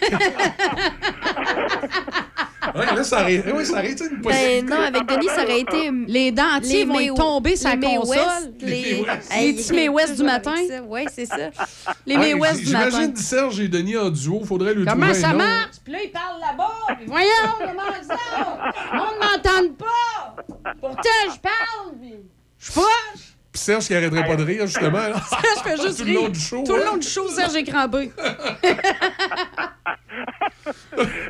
ouais, 2.74 2.86
là, 2.86 3.04
ça 3.04 3.20
aurait, 3.22 3.52
ouais, 3.52 3.64
ça 3.64 3.72
aurait 3.74 3.90
été 3.90 4.04
une 4.04 4.20
Ben 4.20 4.66
non, 4.66 4.80
avec 4.82 5.06
Denis, 5.06 5.28
ça 5.28 5.42
aurait 5.42 5.60
été. 5.60 5.90
Les 6.06 6.30
dentiers 6.32 6.84
vont 6.84 6.94
May- 6.98 7.06
y 7.06 7.14
tomber 7.14 7.56
sur 7.56 7.68
la 7.68 7.74
les 7.74 7.80
May 7.80 7.96
console. 7.96 8.16
West, 8.18 8.50
Les 8.60 9.04
Les, 9.40 9.52
petits 9.54 9.72
May 9.72 9.88
West 9.88 10.16
du 10.16 10.22
matin. 10.22 10.54
Oui, 10.86 11.04
c'est 11.14 11.26
ça. 11.26 11.36
Les 12.06 12.16
Ouais, 12.16 12.34
May 12.34 12.34
West 12.34 12.64
du 12.64 12.70
matin. 12.72 12.88
J'imagine 12.90 13.16
Serge 13.16 13.60
et 13.60 13.68
Denis 13.68 13.96
en 13.96 14.10
duo, 14.10 14.42
faudrait 14.44 14.74
lui 14.74 14.84
Comment 14.84 15.06
trouver 15.06 15.20
ça 15.20 15.28
un 15.28 15.32
nom. 15.32 15.38
marche? 15.38 15.76
Puis 15.84 15.92
là, 15.92 15.98
ils 16.04 16.10
parlent 16.10 16.40
là-bas. 16.40 16.96
Voyons, 17.06 17.28
comment 17.58 17.92
ça? 18.06 18.16
Le 18.92 18.98
monde 18.98 19.14
m'entend 19.20 19.74
pas. 19.78 20.72
Pourtant, 20.80 21.02
je 21.26 21.38
parle. 21.40 21.98
puis 22.00 22.14
Je 22.58 22.64
suis 22.64 22.72
proche. 22.72 22.86
Puis 23.52 23.60
Serge 23.60 23.86
qui 23.86 23.94
arrêterait 23.94 24.26
pas 24.26 24.36
de 24.36 24.44
rire, 24.44 24.66
justement. 24.66 24.98
je 25.12 25.62
fais 25.70 25.76
juste 25.82 25.98
Tout 25.98 26.04
le 26.06 26.14
long 26.14 26.28
du 26.30 26.40
show. 26.40 26.62
Tout 26.64 26.74
le 26.74 26.82
hein. 26.82 26.86
long 26.92 26.96
du 26.96 27.06
show, 27.06 27.28
Serge 27.28 27.54
est 27.56 27.64
crampé. 27.64 28.10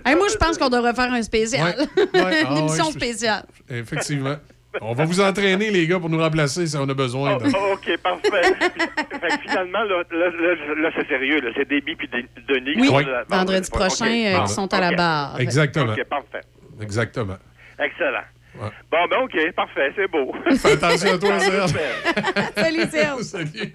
Hey, 0.05 0.15
moi, 0.17 0.27
je 0.31 0.37
pense 0.37 0.59
qu'on 0.59 0.69
devrait 0.69 0.95
faire 0.95 1.13
un 1.13 1.23
spécial. 1.23 1.75
Ouais. 1.79 2.03
Ouais. 2.23 2.45
Ah, 2.47 2.51
Une 2.53 2.59
émission 2.59 2.87
ouais, 2.87 2.93
spéciale. 2.93 3.45
Effectivement. 3.69 4.37
On 4.81 4.95
va 4.95 5.05
vous 5.05 5.21
entraîner, 5.21 5.71
les 5.71 5.87
gars, 5.87 5.99
pour 5.99 6.09
nous 6.09 6.19
remplacer 6.19 6.67
si 6.67 6.77
on 6.77 6.89
a 6.89 6.95
besoin. 6.95 7.37
Oh, 7.43 7.47
oh, 7.55 7.75
OK, 7.75 7.97
parfait. 7.99 8.55
Puis, 8.59 8.81
fait 9.21 9.29
que 9.29 9.43
finalement, 9.43 9.83
là, 9.85 10.03
là, 10.11 10.29
là, 10.31 10.75
là, 10.81 10.91
c'est 10.97 11.09
sérieux. 11.09 11.41
là. 11.41 11.51
C'est 11.55 11.69
Déby 11.69 11.95
puis 11.95 12.09
Denis. 12.09 12.73
Oui, 12.77 12.83
qui 12.83 12.87
sont 12.89 12.99
là- 13.01 13.25
vendredi 13.29 13.71
prochain, 13.71 14.07
euh, 14.07 14.45
qui 14.45 14.53
sont 14.53 14.73
à 14.73 14.81
la 14.81 14.91
OK. 14.91 14.97
barre. 14.97 15.41
Exactement. 15.41 15.93
OK, 15.93 16.05
parfait. 16.05 16.41
Exactement. 16.81 17.37
Excellent. 17.79 18.25
Ouais. 18.55 18.69
Bon, 18.91 18.99
ben 19.11 19.17
OK, 19.25 19.55
parfait, 19.57 19.93
c'est 19.97 20.09
beau. 20.11 20.33
Fais 20.59 20.73
attention 20.73 21.15
à 21.15 21.19
toi, 21.19 21.41
Serge. 21.41 21.73
Salut, 22.55 22.91
Serge. 22.91 23.23
Salut. 23.23 23.73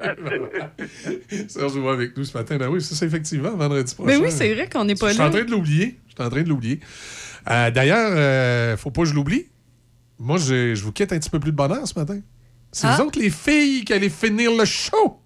Serge 1.47 1.73
joue 1.73 1.89
avec 1.89 2.15
nous 2.15 2.23
ce 2.23 2.37
matin. 2.37 2.57
Ben 2.57 2.67
oui, 2.69 2.81
ça, 2.81 2.95
c'est 2.95 3.05
effectivement 3.07 3.51
vendredi 3.55 3.93
prochain. 3.95 4.07
Mais 4.07 4.17
oui, 4.17 4.31
c'est 4.31 4.53
vrai 4.53 4.69
qu'on 4.69 4.85
n'est 4.85 4.95
pas 4.95 5.07
Je 5.09 5.13
suis 5.13 5.21
là. 5.21 5.27
en 5.27 5.31
train 5.31 5.43
de 5.43 5.51
l'oublier. 5.51 5.97
Je 6.07 6.13
suis 6.13 6.23
en 6.23 6.29
train 6.29 6.43
de 6.43 6.49
l'oublier. 6.49 6.79
Euh, 7.49 7.71
D'ailleurs, 7.71 8.11
euh, 8.13 8.77
faut 8.77 8.91
pas 8.91 9.01
que 9.01 9.07
je 9.07 9.13
l'oublie. 9.15 9.47
Moi, 10.19 10.37
je, 10.37 10.75
je 10.75 10.83
vous 10.83 10.91
quitte 10.91 11.11
un 11.11 11.17
petit 11.19 11.29
peu 11.29 11.39
plus 11.39 11.51
de 11.51 11.57
bonheur 11.57 11.87
ce 11.87 11.97
matin. 11.97 12.19
C'est 12.71 12.87
Ah. 12.87 12.95
vous 12.97 13.05
autres, 13.07 13.19
les 13.19 13.29
filles, 13.29 13.83
qui 13.85 13.93
allez 13.93 14.09
finir 14.09 14.51
le 14.55 14.65
show. 14.65 15.19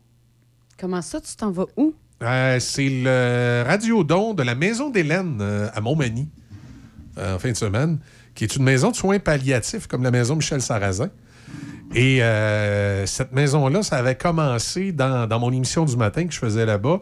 Comment 0.79 1.01
ça, 1.01 1.19
tu 1.19 1.35
t'en 1.35 1.51
vas 1.51 1.65
où? 1.75 1.93
Euh, 2.23 2.59
c'est 2.59 2.87
le 2.89 3.63
radio-don 3.67 4.33
de 4.33 4.43
la 4.43 4.55
Maison 4.55 4.89
d'Hélène 4.89 5.39
euh, 5.41 5.69
à 5.73 5.81
Montmagny, 5.81 6.29
euh, 7.17 7.35
en 7.35 7.39
fin 7.39 7.49
de 7.51 7.57
semaine, 7.57 7.99
qui 8.35 8.43
est 8.43 8.55
une 8.55 8.63
maison 8.63 8.91
de 8.91 8.95
soins 8.95 9.19
palliatifs, 9.19 9.87
comme 9.87 10.03
la 10.03 10.11
maison 10.11 10.35
Michel 10.35 10.61
Sarrazin. 10.61 11.09
Et 11.93 12.23
euh, 12.23 13.05
cette 13.05 13.33
maison-là, 13.33 13.83
ça 13.83 13.97
avait 13.97 14.15
commencé 14.15 14.93
dans, 14.93 15.27
dans 15.27 15.39
mon 15.39 15.51
émission 15.51 15.83
du 15.83 15.97
matin 15.97 16.25
que 16.25 16.33
je 16.33 16.39
faisais 16.39 16.65
là-bas, 16.65 17.01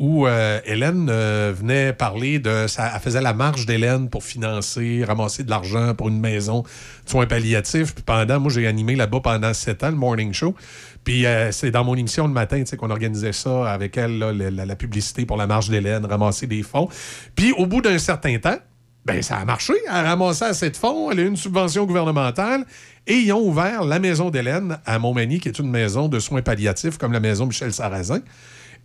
où 0.00 0.26
euh, 0.26 0.58
Hélène 0.64 1.06
euh, 1.08 1.54
venait 1.56 1.92
parler 1.92 2.40
de... 2.40 2.66
Ça, 2.66 2.90
elle 2.92 3.00
faisait 3.00 3.20
la 3.20 3.32
marche 3.32 3.64
d'Hélène 3.64 4.10
pour 4.10 4.24
financer, 4.24 5.04
ramasser 5.06 5.44
de 5.44 5.50
l'argent 5.50 5.94
pour 5.94 6.08
une 6.08 6.18
maison 6.18 6.62
de 6.62 7.10
soins 7.10 7.26
palliatifs. 7.26 7.94
Puis 7.94 8.02
pendant, 8.02 8.40
moi, 8.40 8.50
j'ai 8.50 8.66
animé 8.66 8.96
là-bas 8.96 9.20
pendant 9.20 9.54
sept 9.54 9.84
ans, 9.84 9.90
le 9.90 9.96
morning 9.96 10.32
show. 10.32 10.56
Puis 11.04 11.24
c'est 11.52 11.70
dans 11.70 11.84
mon 11.84 11.94
émission 11.94 12.26
le 12.26 12.32
matin, 12.32 12.64
qu'on 12.76 12.90
organisait 12.90 13.32
ça 13.32 13.70
avec 13.70 13.96
elle, 13.96 14.18
là, 14.18 14.32
la, 14.32 14.66
la 14.66 14.74
publicité 14.74 15.26
pour 15.26 15.36
la 15.36 15.46
marche 15.46 15.68
d'Hélène, 15.68 16.04
ramasser 16.06 16.48
des 16.48 16.64
fonds. 16.64 16.88
Puis 17.36 17.52
au 17.52 17.66
bout 17.66 17.82
d'un 17.82 17.98
certain 17.98 18.36
temps, 18.38 18.56
ben 19.04 19.22
ça 19.22 19.38
a 19.38 19.44
marché. 19.44 19.74
Elle 19.86 19.92
a 19.92 20.02
ramassé 20.02 20.44
assez 20.44 20.70
de 20.70 20.76
fonds, 20.76 21.10
elle 21.10 21.20
a 21.20 21.22
eu 21.22 21.28
une 21.28 21.36
subvention 21.36 21.84
gouvernementale 21.84 22.64
et 23.06 23.16
ils 23.16 23.32
ont 23.32 23.46
ouvert 23.46 23.84
la 23.84 23.98
maison 23.98 24.30
d'Hélène 24.30 24.78
à 24.86 24.98
Montmagny, 24.98 25.40
qui 25.40 25.48
est 25.48 25.58
une 25.58 25.70
maison 25.70 26.08
de 26.08 26.18
soins 26.18 26.42
palliatifs 26.42 26.96
comme 26.96 27.12
la 27.12 27.20
maison 27.20 27.46
Michel 27.46 27.72
Sarrazin. 27.72 28.20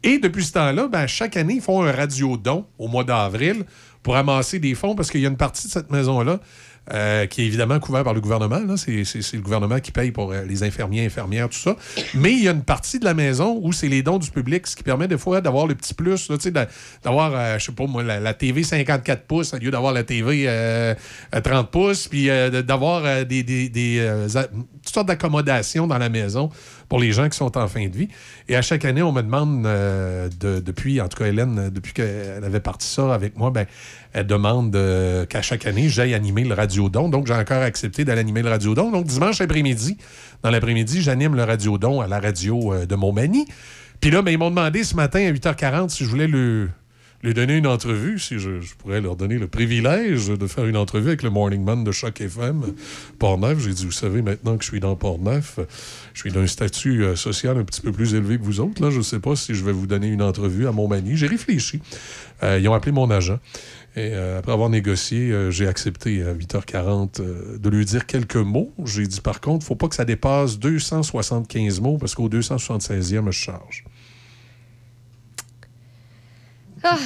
Et 0.03 0.17
depuis 0.17 0.45
ce 0.45 0.53
temps-là, 0.53 0.87
ben, 0.87 1.07
chaque 1.07 1.35
année, 1.35 1.55
ils 1.55 1.61
font 1.61 1.83
un 1.83 1.91
radio-don 1.91 2.65
au 2.77 2.87
mois 2.87 3.03
d'avril 3.03 3.65
pour 4.01 4.15
amasser 4.15 4.59
des 4.59 4.75
fonds 4.75 4.95
parce 4.95 5.11
qu'il 5.11 5.21
y 5.21 5.25
a 5.25 5.29
une 5.29 5.37
partie 5.37 5.67
de 5.67 5.71
cette 5.71 5.91
maison-là 5.91 6.39
euh, 6.93 7.25
qui 7.25 7.41
est 7.41 7.45
évidemment 7.45 7.79
couverte 7.79 8.03
par 8.05 8.13
le 8.13 8.21
gouvernement. 8.21 8.77
C'est 8.77 9.03
le 9.33 9.41
gouvernement 9.41 9.79
qui 9.79 9.91
paye 9.91 10.11
pour 10.11 10.31
euh, 10.31 10.43
les 10.47 10.63
infirmiers, 10.63 11.05
infirmières, 11.05 11.49
tout 11.49 11.57
ça. 11.57 11.75
Mais 12.13 12.31
il 12.31 12.43
y 12.43 12.47
a 12.47 12.51
une 12.51 12.63
partie 12.63 12.99
de 12.99 13.05
la 13.05 13.13
maison 13.13 13.59
où 13.61 13.71
c'est 13.71 13.87
les 13.87 14.03
dons 14.03 14.17
du 14.17 14.31
public, 14.31 14.67
ce 14.67 14.75
qui 14.75 14.83
permet 14.83 15.07
des 15.07 15.17
fois 15.17 15.41
d'avoir 15.41 15.67
le 15.67 15.75
petit 15.75 15.93
plus, 15.93 16.29
d'avoir, 17.03 17.33
euh, 17.33 17.59
je 17.59 17.65
sais 17.65 17.71
pas 17.71 17.85
moi, 17.85 18.03
la, 18.03 18.33
TV 18.33 18.63
54 18.63 19.23
pouces 19.23 19.53
au 19.53 19.57
lieu 19.57 19.71
d'avoir 19.71 19.93
la 19.93 20.03
TV 20.03 20.45
euh, 20.47 20.93
euh, 21.35 21.41
30 21.41 21.71
pouces, 21.71 22.07
puis 22.07 22.27
d'avoir 22.27 23.25
des, 23.25 23.43
toutes 24.83 24.93
sortes 24.93 25.07
d'accommodations 25.07 25.87
dans 25.87 25.97
la 25.97 26.09
maison 26.09 26.49
pour 26.89 26.99
les 26.99 27.11
gens 27.11 27.29
qui 27.29 27.37
sont 27.37 27.55
en 27.57 27.67
fin 27.67 27.87
de 27.87 27.95
vie. 27.95 28.09
Et 28.49 28.55
à 28.55 28.61
chaque 28.61 28.83
année, 28.83 29.01
on 29.03 29.11
me 29.11 29.21
demande, 29.21 29.65
euh, 29.65 30.27
de- 30.39 30.59
depuis, 30.59 30.99
en 30.99 31.07
tout 31.07 31.17
cas 31.19 31.27
Hélène, 31.27 31.69
depuis 31.69 31.93
qu'elle 31.93 32.43
avait 32.43 32.59
parti 32.59 32.87
ça 32.87 33.13
avec 33.13 33.37
moi, 33.37 33.51
ben, 33.51 33.65
elle 34.11 34.25
demande 34.27 34.75
euh, 34.75 35.25
qu'à 35.25 35.41
chaque 35.43 35.65
année, 35.67 35.87
j'aille 35.87 36.15
animer 36.15 36.43
le 36.43 36.55
Radio-Don. 36.55 37.07
Donc, 37.09 37.27
j'ai 37.27 37.33
encore 37.35 37.61
accepté 37.61 38.03
d'aller 38.05 38.21
animer 38.21 38.41
le 38.41 38.49
Radio-Don. 38.49 38.91
Donc, 38.91 39.05
dimanche 39.05 39.39
après-midi, 39.39 39.97
dans 40.43 40.49
l'après-midi, 40.49 41.01
j'anime 41.01 41.35
le 41.35 41.43
Radio-Don 41.43 42.01
à 42.01 42.07
la 42.07 42.19
radio 42.19 42.73
euh, 42.73 42.85
de 42.85 42.95
Montmagny. 42.95 43.45
Puis 44.01 44.09
là, 44.11 44.21
ben, 44.21 44.31
ils 44.31 44.37
m'ont 44.37 44.49
demandé 44.49 44.83
ce 44.83 44.95
matin 44.95 45.19
à 45.19 45.31
8h40 45.31 45.89
si 45.89 46.03
je 46.05 46.09
voulais 46.09 46.27
le 46.27 46.69
lui 47.23 47.33
donner 47.33 47.57
une 47.57 47.67
entrevue, 47.67 48.17
si 48.19 48.39
je, 48.39 48.49
pourrais 48.77 49.01
leur 49.01 49.15
donner 49.15 49.37
le 49.37 49.47
privilège 49.47 50.27
de 50.27 50.47
faire 50.47 50.65
une 50.65 50.77
entrevue 50.77 51.09
avec 51.09 51.23
le 51.23 51.29
Morning 51.29 51.63
Man 51.63 51.83
de 51.83 51.91
Choc 51.91 52.21
FM, 52.21 52.61
Port-Neuf. 53.17 53.59
J'ai 53.59 53.73
dit, 53.73 53.85
vous 53.85 53.91
savez, 53.91 54.21
maintenant 54.21 54.57
que 54.57 54.63
je 54.63 54.69
suis 54.69 54.79
dans 54.79 54.95
Port-Neuf, 54.95 55.59
je 56.13 56.19
suis 56.19 56.31
d'un 56.31 56.47
statut 56.47 57.03
euh, 57.03 57.15
social 57.15 57.57
un 57.57 57.63
petit 57.63 57.81
peu 57.81 57.91
plus 57.91 58.15
élevé 58.15 58.37
que 58.37 58.43
vous 58.43 58.59
autres. 58.61 58.81
Là, 58.81 58.89
je 58.89 58.99
ne 58.99 59.03
sais 59.03 59.19
pas 59.19 59.35
si 59.35 59.53
je 59.53 59.65
vais 59.65 59.73
vous 59.73 59.87
donner 59.87 60.07
une 60.07 60.21
entrevue 60.21 60.67
à 60.67 60.71
Montmagny. 60.71 61.17
J'ai 61.17 61.27
réfléchi. 61.27 61.81
Euh, 62.43 62.59
ils 62.59 62.67
ont 62.67 62.73
appelé 62.73 62.91
mon 62.91 63.09
agent. 63.09 63.39
Et 63.95 64.11
euh, 64.13 64.39
après 64.39 64.51
avoir 64.51 64.69
négocié, 64.69 65.51
j'ai 65.51 65.67
accepté 65.67 66.23
à 66.23 66.33
8h40 66.33 67.19
euh, 67.19 67.57
de 67.57 67.69
lui 67.69 67.85
dire 67.85 68.05
quelques 68.05 68.35
mots. 68.35 68.71
J'ai 68.85 69.07
dit, 69.07 69.19
par 69.19 69.41
contre, 69.41 69.65
faut 69.65 69.75
pas 69.75 69.87
que 69.87 69.95
ça 69.95 70.05
dépasse 70.05 70.59
275 70.59 71.81
mots 71.81 71.97
parce 71.97 72.15
qu'au 72.15 72.29
276e, 72.29 73.25
je 73.25 73.31
charge. 73.31 73.83
Ah, 76.83 76.97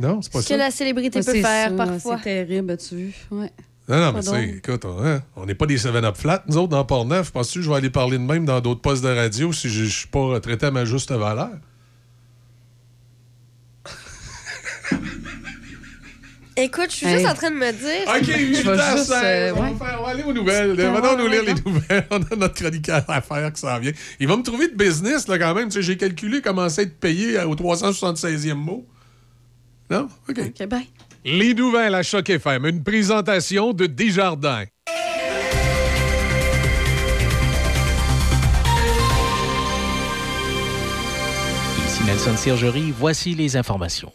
Non, 0.00 0.20
c'est 0.22 0.32
pas 0.32 0.40
ce 0.42 0.48
ça. 0.48 0.54
que 0.54 0.58
la 0.58 0.70
célébrité 0.70 1.18
Ouais, 1.20 1.24
peut 1.24 1.40
faire 1.40 1.70
ça, 1.70 1.76
parfois. 1.76 2.16
C'est 2.18 2.24
terrible, 2.24 2.70
as-tu 2.72 2.94
vu? 2.96 3.14
Ouais. 3.30 3.50
Non, 3.88 3.98
non, 3.98 4.12
mais 4.12 4.20
tu 4.20 4.26
sais, 4.28 4.48
écoute, 4.58 4.84
on 4.84 5.04
hein, 5.04 5.22
on 5.36 5.44
n'est 5.44 5.56
pas 5.56 5.66
des 5.66 5.76
7-Up 5.76 6.16
flat, 6.16 6.44
nous 6.48 6.56
autres, 6.56 6.68
dans 6.68 6.84
Port-Neuf. 6.84 7.32
Penses-tu 7.32 7.58
que 7.58 7.64
je 7.64 7.70
vais 7.70 7.76
aller 7.76 7.90
parler 7.90 8.16
de 8.16 8.22
même 8.22 8.44
dans 8.44 8.60
d'autres 8.60 8.80
postes 8.80 9.02
de 9.02 9.08
radio 9.08 9.52
si 9.52 9.68
je 9.68 9.82
ne 9.84 9.88
suis 9.88 10.06
pas 10.08 10.38
traité 10.40 10.66
à 10.66 10.70
ma 10.70 10.84
juste 10.84 11.10
valeur? 11.10 11.50
Écoute, 16.54 16.90
je 16.90 16.96
suis 16.96 17.06
Hey. 17.06 17.14
juste 17.16 17.28
en 17.30 17.34
train 17.34 17.50
de 17.50 17.56
me 17.56 17.72
dire. 17.72 18.06
OK, 18.06 18.24
Je 18.24 18.32
8 18.32 18.62
vais 18.62 18.76
h 18.76 18.96
juste, 18.98 19.10
euh, 19.10 19.52
on, 19.56 19.62
ouais. 19.62 19.72
va 19.72 19.86
faire- 19.86 19.98
on 20.00 20.04
va 20.04 20.10
aller 20.10 20.22
aux 20.22 20.32
nouvelles. 20.34 20.70
Putain, 20.76 20.92
Venons 20.92 21.16
nous 21.16 21.26
lire 21.26 21.42
les 21.44 21.54
nouvelles. 21.54 22.06
On 22.10 22.16
a 22.22 22.36
notre 22.36 22.54
chroniqueur 22.54 23.04
à 23.08 23.22
faire 23.22 23.50
qui 23.54 23.60
s'en 23.62 23.78
vient. 23.78 23.92
Il 24.20 24.28
va 24.28 24.36
me 24.36 24.42
trouver 24.42 24.68
de 24.68 24.74
business, 24.76 25.26
là, 25.28 25.38
quand 25.38 25.54
même. 25.54 25.68
Tu 25.68 25.76
sais, 25.76 25.82
J'ai 25.82 25.96
calculé 25.96 26.42
comment 26.42 26.68
c'est 26.68 26.82
être 26.82 27.00
payé 27.00 27.40
au 27.42 27.54
376e 27.56 28.52
mot. 28.58 28.86
Non? 29.92 30.08
OK. 30.26 30.38
OK, 30.38 30.66
bye. 30.68 30.86
Les 31.22 31.52
nouvelles 31.52 31.94
à 31.94 32.02
Choc 32.02 32.30
FM. 32.30 32.64
Une 32.64 32.82
présentation 32.82 33.74
de 33.74 33.84
Desjardins. 33.84 34.64
Ici 41.86 42.04
Nelson 42.04 42.36
Sergerie, 42.36 42.90
voici 42.90 43.34
les 43.34 43.56
informations. 43.56 44.12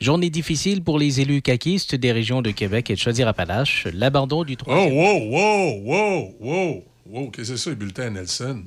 Journée 0.00 0.28
difficile 0.30 0.82
pour 0.82 0.98
les 0.98 1.20
élus 1.20 1.40
caquistes 1.40 1.94
des 1.94 2.12
régions 2.12 2.42
de 2.42 2.50
Québec 2.50 2.90
et 2.90 2.94
de 2.94 2.98
Chaudière-Appalaches. 2.98 3.86
L'abandon 3.92 4.44
du 4.44 4.54
Oh, 4.54 4.56
troisième... 4.56 4.92
wow, 4.94 5.30
wow, 5.30 5.82
wow, 5.84 6.34
wow, 6.40 6.84
wow. 7.06 7.30
Qu'est-ce 7.30 7.52
que 7.52 7.56
c'est 7.56 7.62
ça, 7.64 7.70
le 7.70 7.76
bulletin 7.76 8.06
à 8.06 8.10
Nelson? 8.10 8.64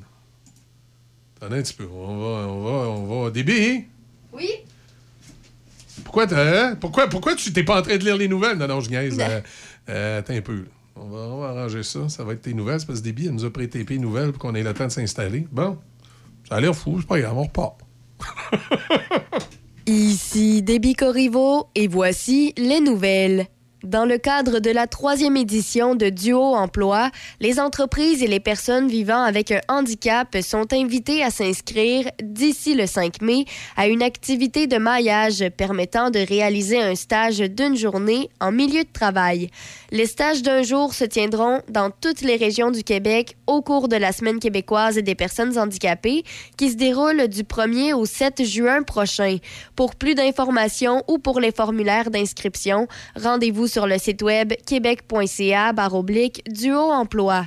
Attendez 1.37 1.59
un 1.59 1.61
petit 1.61 1.73
peu. 1.73 1.87
On 1.91 2.17
va, 2.17 2.47
on 2.47 2.63
va, 2.63 2.71
on 2.89 3.23
va. 3.23 3.31
Débit? 3.31 3.85
Oui? 4.33 4.49
Pourquoi, 6.03 6.27
t'as- 6.27 6.69
hein? 6.71 6.75
pourquoi, 6.79 7.07
pourquoi 7.07 7.35
tu 7.35 7.51
t'es 7.53 7.63
pas 7.63 7.79
en 7.79 7.81
train 7.81 7.97
de 7.97 8.03
lire 8.03 8.17
les 8.17 8.27
nouvelles? 8.27 8.57
Non, 8.57 8.67
non, 8.67 8.79
je 8.81 8.89
niaise. 8.89 9.17
Euh, 9.21 9.41
euh, 9.89 10.19
attends 10.19 10.33
un 10.33 10.41
peu. 10.41 10.55
là. 10.55 10.61
On 10.97 11.07
va, 11.09 11.17
on 11.19 11.39
va 11.41 11.47
arranger 11.49 11.83
ça. 11.83 12.09
Ça 12.09 12.23
va 12.23 12.33
être 12.33 12.41
tes 12.41 12.53
nouvelles. 12.53 12.79
C'est 12.79 12.85
parce 12.87 12.99
que 12.99 13.03
Déby, 13.05 13.27
elle 13.27 13.33
nous 13.33 13.45
a 13.45 13.49
prêté 13.51 13.85
tes 13.85 13.97
nouvelles 13.99 14.31
pour 14.31 14.39
qu'on 14.41 14.55
ait 14.55 14.63
le 14.63 14.73
temps 14.73 14.85
de 14.87 14.91
s'installer. 14.91 15.47
Bon. 15.51 15.77
Ça 16.49 16.55
a 16.55 16.59
l'air 16.61 16.75
fou. 16.75 16.97
C'est 16.99 17.07
pas 17.07 17.19
grave. 17.19 17.37
On 17.37 17.43
repart. 17.43 17.77
Ici 19.85 20.61
Déby 20.63 20.95
Corriveau 20.95 21.67
et 21.75 21.87
voici 21.87 22.53
les 22.57 22.79
nouvelles. 22.81 23.47
Dans 23.83 24.05
le 24.05 24.17
cadre 24.17 24.57
de 24.57 24.71
la 24.71 24.87
troisième 24.87 25.37
édition 25.37 25.93
de 25.93 26.09
Duo 26.09 26.55
Emploi, 26.55 27.11
les 27.39 27.59
entreprises 27.59 28.23
et 28.23 28.27
les 28.27 28.39
personnes 28.39 28.87
vivant 28.87 29.21
avec 29.21 29.51
un 29.51 29.61
handicap 29.69 30.35
sont 30.41 30.73
invitées 30.73 31.23
à 31.23 31.29
s'inscrire 31.29 32.09
d'ici 32.19 32.73
le 32.73 32.87
5 32.87 33.21
mai 33.21 33.45
à 33.75 33.87
une 33.87 34.01
activité 34.01 34.65
de 34.65 34.77
maillage 34.77 35.47
permettant 35.57 36.09
de 36.09 36.17
réaliser 36.17 36.81
un 36.81 36.95
stage 36.95 37.37
d'une 37.37 37.77
journée 37.77 38.31
en 38.41 38.51
milieu 38.51 38.83
de 38.83 38.91
travail. 38.91 39.51
Les 39.91 40.07
stages 40.07 40.41
d'un 40.41 40.63
jour 40.63 40.95
se 40.95 41.05
tiendront 41.05 41.61
dans 41.69 41.91
toutes 41.91 42.21
les 42.21 42.35
régions 42.35 42.71
du 42.71 42.83
Québec 42.83 43.37
au 43.45 43.61
cours 43.61 43.87
de 43.87 43.95
la 43.95 44.11
Semaine 44.11 44.39
québécoise 44.39 44.95
des 44.95 45.15
personnes 45.15 45.55
handicapées 45.55 46.23
qui 46.57 46.71
se 46.71 46.77
déroule 46.77 47.27
du 47.27 47.43
1er 47.43 47.93
au 47.93 48.07
7 48.07 48.43
juin 48.43 48.81
prochain. 48.81 49.37
Pour 49.75 49.95
plus 49.95 50.15
d'informations 50.15 51.03
ou 51.07 51.19
pour 51.19 51.39
les 51.39 51.51
formulaires 51.51 52.09
d'inscription, 52.09 52.87
rendez-vous 53.15 53.66
sur 53.67 53.87
le 53.87 53.97
site 53.97 54.21
web 54.21 54.53
québec.ca 54.65 55.73
duo 56.49 56.79
emploi. 56.79 57.45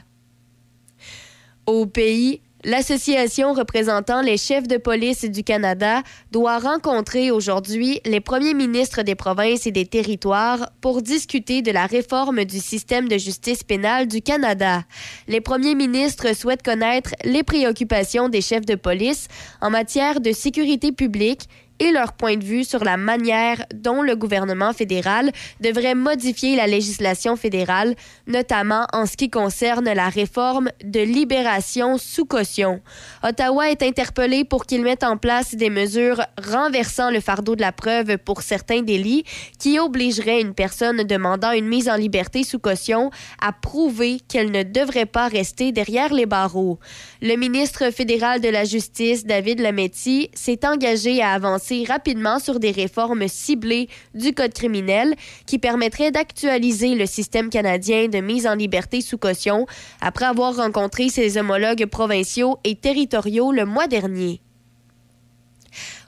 Au 1.66 1.86
pays, 1.86 2.40
L'Association 2.62 3.54
représentant 3.54 4.20
les 4.20 4.36
chefs 4.36 4.68
de 4.68 4.76
police 4.76 5.24
du 5.24 5.42
Canada 5.42 6.02
doit 6.30 6.58
rencontrer 6.58 7.30
aujourd'hui 7.30 8.02
les 8.04 8.20
premiers 8.20 8.52
ministres 8.52 9.00
des 9.00 9.14
provinces 9.14 9.66
et 9.66 9.70
des 9.70 9.86
territoires 9.86 10.70
pour 10.82 11.00
discuter 11.00 11.62
de 11.62 11.70
la 11.70 11.86
réforme 11.86 12.44
du 12.44 12.58
système 12.58 13.08
de 13.08 13.16
justice 13.16 13.62
pénale 13.62 14.08
du 14.08 14.20
Canada. 14.20 14.82
Les 15.26 15.40
premiers 15.40 15.74
ministres 15.74 16.36
souhaitent 16.36 16.62
connaître 16.62 17.14
les 17.24 17.42
préoccupations 17.42 18.28
des 18.28 18.42
chefs 18.42 18.66
de 18.66 18.74
police 18.74 19.28
en 19.62 19.70
matière 19.70 20.20
de 20.20 20.32
sécurité 20.32 20.92
publique 20.92 21.48
et 21.80 21.90
leur 21.90 22.12
point 22.12 22.36
de 22.36 22.44
vue 22.44 22.64
sur 22.64 22.84
la 22.84 22.96
manière 22.96 23.64
dont 23.74 24.02
le 24.02 24.14
gouvernement 24.14 24.72
fédéral 24.72 25.32
devrait 25.60 25.94
modifier 25.94 26.54
la 26.54 26.66
législation 26.66 27.36
fédérale, 27.36 27.96
notamment 28.26 28.86
en 28.92 29.06
ce 29.06 29.16
qui 29.16 29.30
concerne 29.30 29.90
la 29.92 30.08
réforme 30.08 30.68
de 30.84 31.00
libération 31.00 31.98
sous 31.98 32.26
caution. 32.26 32.80
Ottawa 33.24 33.70
est 33.70 33.82
interpellé 33.82 34.44
pour 34.44 34.66
qu'il 34.66 34.82
mette 34.82 35.04
en 35.04 35.16
place 35.16 35.54
des 35.54 35.70
mesures 35.70 36.22
renversant 36.46 37.10
le 37.10 37.20
fardeau 37.20 37.56
de 37.56 37.62
la 37.62 37.72
preuve 37.72 38.18
pour 38.18 38.42
certains 38.42 38.82
délits 38.82 39.24
qui 39.58 39.78
obligeraient 39.78 40.42
une 40.42 40.54
personne 40.54 41.02
demandant 41.04 41.52
une 41.52 41.66
mise 41.66 41.88
en 41.88 41.96
liberté 41.96 42.44
sous 42.44 42.58
caution 42.58 43.10
à 43.40 43.52
prouver 43.52 44.20
qu'elle 44.28 44.50
ne 44.50 44.62
devrait 44.62 45.06
pas 45.06 45.28
rester 45.28 45.72
derrière 45.72 46.12
les 46.12 46.26
barreaux. 46.26 46.78
Le 47.22 47.36
ministre 47.36 47.90
fédéral 47.90 48.40
de 48.40 48.48
la 48.48 48.64
Justice, 48.64 49.26
David 49.26 49.60
Lametti, 49.60 50.30
s'est 50.32 50.66
engagé 50.66 51.20
à 51.20 51.32
avancer 51.32 51.84
rapidement 51.86 52.38
sur 52.38 52.58
des 52.58 52.70
réformes 52.70 53.28
ciblées 53.28 53.90
du 54.14 54.32
Code 54.32 54.54
criminel 54.54 55.14
qui 55.44 55.58
permettraient 55.58 56.12
d'actualiser 56.12 56.94
le 56.94 57.04
système 57.04 57.50
canadien 57.50 58.08
de 58.08 58.20
mise 58.20 58.46
en 58.46 58.54
liberté 58.54 59.02
sous 59.02 59.18
caution 59.18 59.66
après 60.00 60.24
avoir 60.24 60.56
rencontré 60.56 61.10
ses 61.10 61.36
homologues 61.36 61.84
provinciaux 61.84 62.58
et 62.64 62.74
territoriaux 62.74 63.52
le 63.52 63.66
mois 63.66 63.86
dernier. 63.86 64.40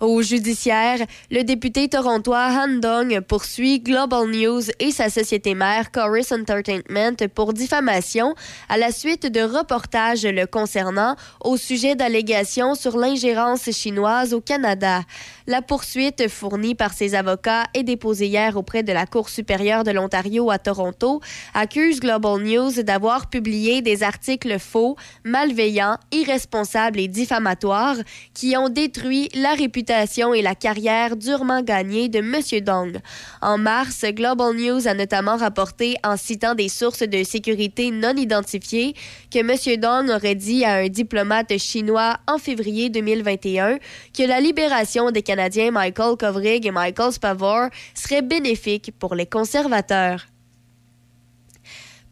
Au 0.02 0.20
judiciaire, 0.20 0.98
le 1.30 1.44
député 1.44 1.88
torontois 1.88 2.48
Han 2.50 2.80
Dong 2.80 3.20
poursuit 3.20 3.78
Global 3.78 4.28
News 4.28 4.62
et 4.80 4.90
sa 4.90 5.08
société 5.08 5.54
mère 5.54 5.92
Chorus 5.92 6.32
Entertainment 6.32 7.28
pour 7.32 7.52
diffamation 7.52 8.34
à 8.68 8.78
la 8.78 8.90
suite 8.90 9.26
de 9.26 9.42
reportages 9.42 10.26
le 10.26 10.46
concernant 10.46 11.14
au 11.40 11.56
sujet 11.56 11.94
d'allégations 11.94 12.74
sur 12.74 12.98
l'ingérence 12.98 13.70
chinoise 13.70 14.34
au 14.34 14.40
Canada. 14.40 15.02
La 15.46 15.62
poursuite 15.62 16.28
fournie 16.28 16.74
par 16.74 16.94
ses 16.94 17.14
avocats 17.14 17.66
et 17.72 17.84
déposée 17.84 18.26
hier 18.26 18.56
auprès 18.56 18.82
de 18.82 18.92
la 18.92 19.06
Cour 19.06 19.28
supérieure 19.28 19.84
de 19.84 19.92
l'Ontario 19.92 20.50
à 20.50 20.58
Toronto 20.58 21.20
accuse 21.54 22.00
Global 22.00 22.42
News 22.42 22.82
d'avoir 22.82 23.30
publié 23.30 23.82
des 23.82 24.02
articles 24.02 24.58
faux, 24.58 24.96
malveillants, 25.22 25.98
irresponsables 26.10 26.98
et 26.98 27.06
diffamatoires 27.06 27.98
qui 28.34 28.56
ont 28.56 28.68
détruit 28.68 29.28
la 29.34 29.54
réputation 29.54 29.91
et 30.34 30.42
la 30.42 30.54
carrière 30.54 31.16
durement 31.16 31.60
gagnée 31.60 32.08
de 32.08 32.20
M. 32.20 32.60
Dong. 32.64 32.98
En 33.42 33.58
mars, 33.58 34.04
Global 34.04 34.54
News 34.56 34.88
a 34.88 34.94
notamment 34.94 35.36
rapporté, 35.36 35.96
en 36.02 36.16
citant 36.16 36.54
des 36.54 36.70
sources 36.70 37.02
de 37.02 37.22
sécurité 37.24 37.90
non 37.90 38.16
identifiées, 38.16 38.94
que 39.30 39.40
M. 39.40 39.80
Dong 39.80 40.08
aurait 40.08 40.34
dit 40.34 40.64
à 40.64 40.76
un 40.76 40.88
diplomate 40.88 41.58
chinois 41.58 42.16
en 42.26 42.38
février 42.38 42.88
2021 42.88 43.78
que 44.16 44.26
la 44.26 44.40
libération 44.40 45.10
des 45.10 45.22
Canadiens 45.22 45.70
Michael 45.70 46.16
Kovrig 46.16 46.66
et 46.66 46.70
Michael 46.70 47.12
Spavor 47.12 47.68
serait 47.94 48.22
bénéfique 48.22 48.92
pour 48.98 49.14
les 49.14 49.26
conservateurs. 49.26 50.31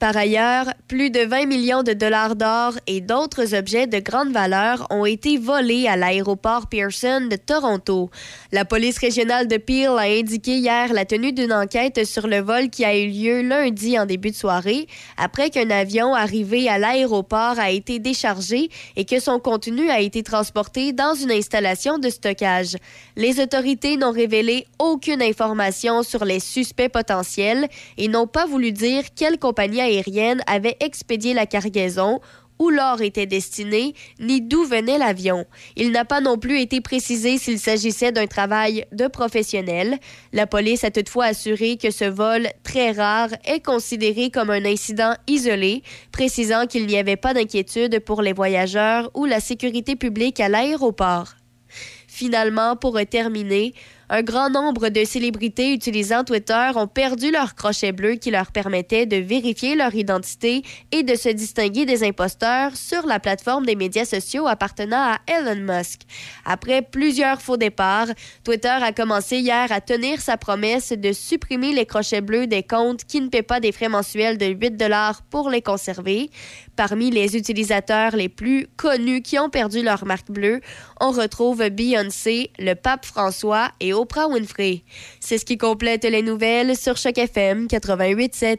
Par 0.00 0.16
ailleurs, 0.16 0.72
plus 0.88 1.10
de 1.10 1.20
20 1.20 1.44
millions 1.44 1.82
de 1.82 1.92
dollars 1.92 2.34
d'or 2.34 2.72
et 2.86 3.02
d'autres 3.02 3.54
objets 3.54 3.86
de 3.86 3.98
grande 3.98 4.32
valeur 4.32 4.86
ont 4.88 5.04
été 5.04 5.36
volés 5.36 5.88
à 5.88 5.96
l'aéroport 5.96 6.68
Pearson 6.68 7.28
de 7.30 7.36
Toronto. 7.36 8.08
La 8.50 8.64
police 8.64 8.96
régionale 8.96 9.46
de 9.46 9.58
Peel 9.58 9.90
a 9.98 10.04
indiqué 10.04 10.56
hier 10.56 10.94
la 10.94 11.04
tenue 11.04 11.34
d'une 11.34 11.52
enquête 11.52 12.06
sur 12.06 12.28
le 12.28 12.38
vol 12.38 12.70
qui 12.70 12.86
a 12.86 12.96
eu 12.96 13.10
lieu 13.10 13.42
lundi 13.42 13.98
en 13.98 14.06
début 14.06 14.30
de 14.30 14.36
soirée, 14.36 14.86
après 15.18 15.50
qu'un 15.50 15.68
avion 15.68 16.14
arrivé 16.14 16.66
à 16.70 16.78
l'aéroport 16.78 17.58
a 17.58 17.70
été 17.70 17.98
déchargé 17.98 18.70
et 18.96 19.04
que 19.04 19.20
son 19.20 19.38
contenu 19.38 19.90
a 19.90 20.00
été 20.00 20.22
transporté 20.22 20.94
dans 20.94 21.12
une 21.12 21.30
installation 21.30 21.98
de 21.98 22.08
stockage. 22.08 22.74
Les 23.16 23.38
autorités 23.38 23.98
n'ont 23.98 24.12
révélé 24.12 24.66
aucune 24.78 25.20
information 25.20 26.02
sur 26.02 26.24
les 26.24 26.40
suspects 26.40 26.88
potentiels 26.88 27.68
et 27.98 28.08
n'ont 28.08 28.26
pas 28.26 28.46
voulu 28.46 28.72
dire 28.72 29.04
quelle 29.14 29.38
compagnie 29.38 29.89
aérienne 29.90 30.42
avait 30.46 30.76
expédié 30.80 31.34
la 31.34 31.46
cargaison 31.46 32.20
où 32.60 32.68
l'or 32.68 33.00
était 33.00 33.26
destiné, 33.26 33.94
ni 34.20 34.42
d'où 34.42 34.64
venait 34.64 34.98
l'avion. 34.98 35.46
Il 35.76 35.90
n'a 35.90 36.04
pas 36.04 36.20
non 36.20 36.36
plus 36.36 36.60
été 36.60 36.82
précisé 36.82 37.38
s'il 37.38 37.58
s'agissait 37.58 38.12
d'un 38.12 38.26
travail 38.26 38.84
de 38.92 39.08
professionnel. 39.08 39.98
La 40.34 40.46
police 40.46 40.84
a 40.84 40.90
toutefois 40.90 41.24
assuré 41.26 41.78
que 41.78 41.90
ce 41.90 42.04
vol, 42.04 42.48
très 42.62 42.92
rare, 42.92 43.30
est 43.46 43.64
considéré 43.64 44.30
comme 44.30 44.50
un 44.50 44.64
incident 44.66 45.14
isolé, 45.26 45.82
précisant 46.12 46.66
qu'il 46.66 46.86
n'y 46.86 46.98
avait 46.98 47.16
pas 47.16 47.32
d'inquiétude 47.32 48.00
pour 48.00 48.20
les 48.20 48.34
voyageurs 48.34 49.10
ou 49.14 49.24
la 49.24 49.40
sécurité 49.40 49.96
publique 49.96 50.38
à 50.38 50.50
l'aéroport. 50.50 51.36
Finalement, 52.08 52.76
pour 52.76 53.00
terminer, 53.08 53.72
un 54.12 54.22
grand 54.22 54.50
nombre 54.50 54.88
de 54.88 55.04
célébrités 55.04 55.72
utilisant 55.72 56.24
Twitter 56.24 56.70
ont 56.74 56.88
perdu 56.88 57.30
leur 57.30 57.54
crochet 57.54 57.92
bleu 57.92 58.14
qui 58.14 58.32
leur 58.32 58.50
permettait 58.50 59.06
de 59.06 59.16
vérifier 59.16 59.76
leur 59.76 59.94
identité 59.94 60.64
et 60.90 61.04
de 61.04 61.14
se 61.14 61.28
distinguer 61.28 61.86
des 61.86 62.02
imposteurs 62.02 62.76
sur 62.76 63.06
la 63.06 63.20
plateforme 63.20 63.64
des 63.64 63.76
médias 63.76 64.04
sociaux 64.04 64.48
appartenant 64.48 65.12
à 65.12 65.18
Elon 65.28 65.60
Musk. 65.60 66.00
Après 66.44 66.82
plusieurs 66.82 67.40
faux 67.40 67.56
départs, 67.56 68.08
Twitter 68.42 68.68
a 68.68 68.90
commencé 68.92 69.38
hier 69.38 69.70
à 69.70 69.80
tenir 69.80 70.20
sa 70.20 70.36
promesse 70.36 70.90
de 70.90 71.12
supprimer 71.12 71.72
les 71.72 71.86
crochets 71.86 72.20
bleus 72.20 72.48
des 72.48 72.64
comptes 72.64 73.04
qui 73.04 73.20
ne 73.20 73.28
paient 73.28 73.42
pas 73.42 73.60
des 73.60 73.70
frais 73.70 73.88
mensuels 73.88 74.38
de 74.38 74.46
8 74.46 74.76
dollars 74.76 75.22
pour 75.30 75.50
les 75.50 75.62
conserver. 75.62 76.30
Parmi 76.74 77.10
les 77.10 77.36
utilisateurs 77.36 78.16
les 78.16 78.28
plus 78.28 78.66
connus 78.76 79.22
qui 79.22 79.38
ont 79.38 79.50
perdu 79.50 79.82
leur 79.82 80.04
marque 80.04 80.30
bleue, 80.32 80.60
on 81.00 81.12
retrouve 81.12 81.68
Beyoncé, 81.68 82.50
le 82.58 82.74
pape 82.74 83.06
François 83.06 83.70
et 83.78 83.92
Oprah 84.00 84.28
Winfrey. 84.28 84.82
C'est 85.20 85.36
ce 85.36 85.44
qui 85.44 85.58
complète 85.58 86.04
les 86.04 86.22
nouvelles 86.22 86.74
sur 86.74 86.96
Choc 86.96 87.18
FM 87.18 87.66
88.7. 87.66 88.56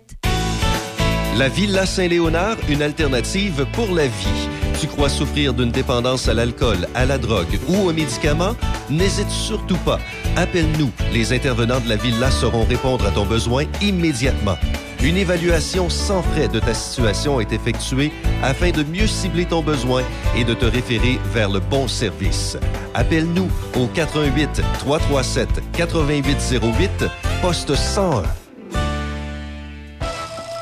La 1.38 1.50
Villa 1.50 1.88
Saint-Léonard, 1.88 2.58
une 2.70 2.84
alternative 2.84 3.66
pour 3.74 3.92
la 3.95 4.06
vie. 4.06 4.50
Tu 4.80 4.86
crois 4.86 5.10
souffrir 5.10 5.53
d'une 5.53 5.72
dépendance 5.72 6.28
à 6.28 6.36
l'alcool, 6.36 6.88
à 6.94 7.06
la 7.06 7.18
drogue 7.18 7.60
ou 7.68 7.90
aux 7.90 7.94
médicaments? 7.94 8.56
N'hésite 8.90 9.30
surtout 9.30 9.78
pas. 9.78 10.00
Appelle-nous. 10.36 10.92
Les 11.11 11.34
intervenants 11.34 11.80
de 11.80 11.90
la 11.90 11.95
Villa 11.95 12.30
sauront 12.30 12.66
répondre 12.66 13.06
à 13.08 13.11
ton 13.11 13.26
besoin 13.26 13.66
immédiatement. 13.82 14.58
Une 15.03 15.17
évaluation 15.17 15.89
sans 15.89 16.21
frais 16.21 16.47
de 16.47 16.59
ta 16.59 16.75
situation 16.75 17.39
est 17.39 17.51
effectuée 17.51 18.11
afin 18.43 18.69
de 18.69 18.83
mieux 18.83 19.07
cibler 19.07 19.45
ton 19.45 19.63
besoin 19.63 20.03
et 20.38 20.43
de 20.43 20.53
te 20.53 20.65
référer 20.65 21.19
vers 21.33 21.49
le 21.49 21.59
bon 21.59 21.88
service. 21.88 22.55
Appelle-nous 22.93 23.49
au 23.75 23.88
88 23.88 24.61
337 24.80 25.49
8808 25.75 27.05
poste 27.41 27.73
101. 27.75 28.23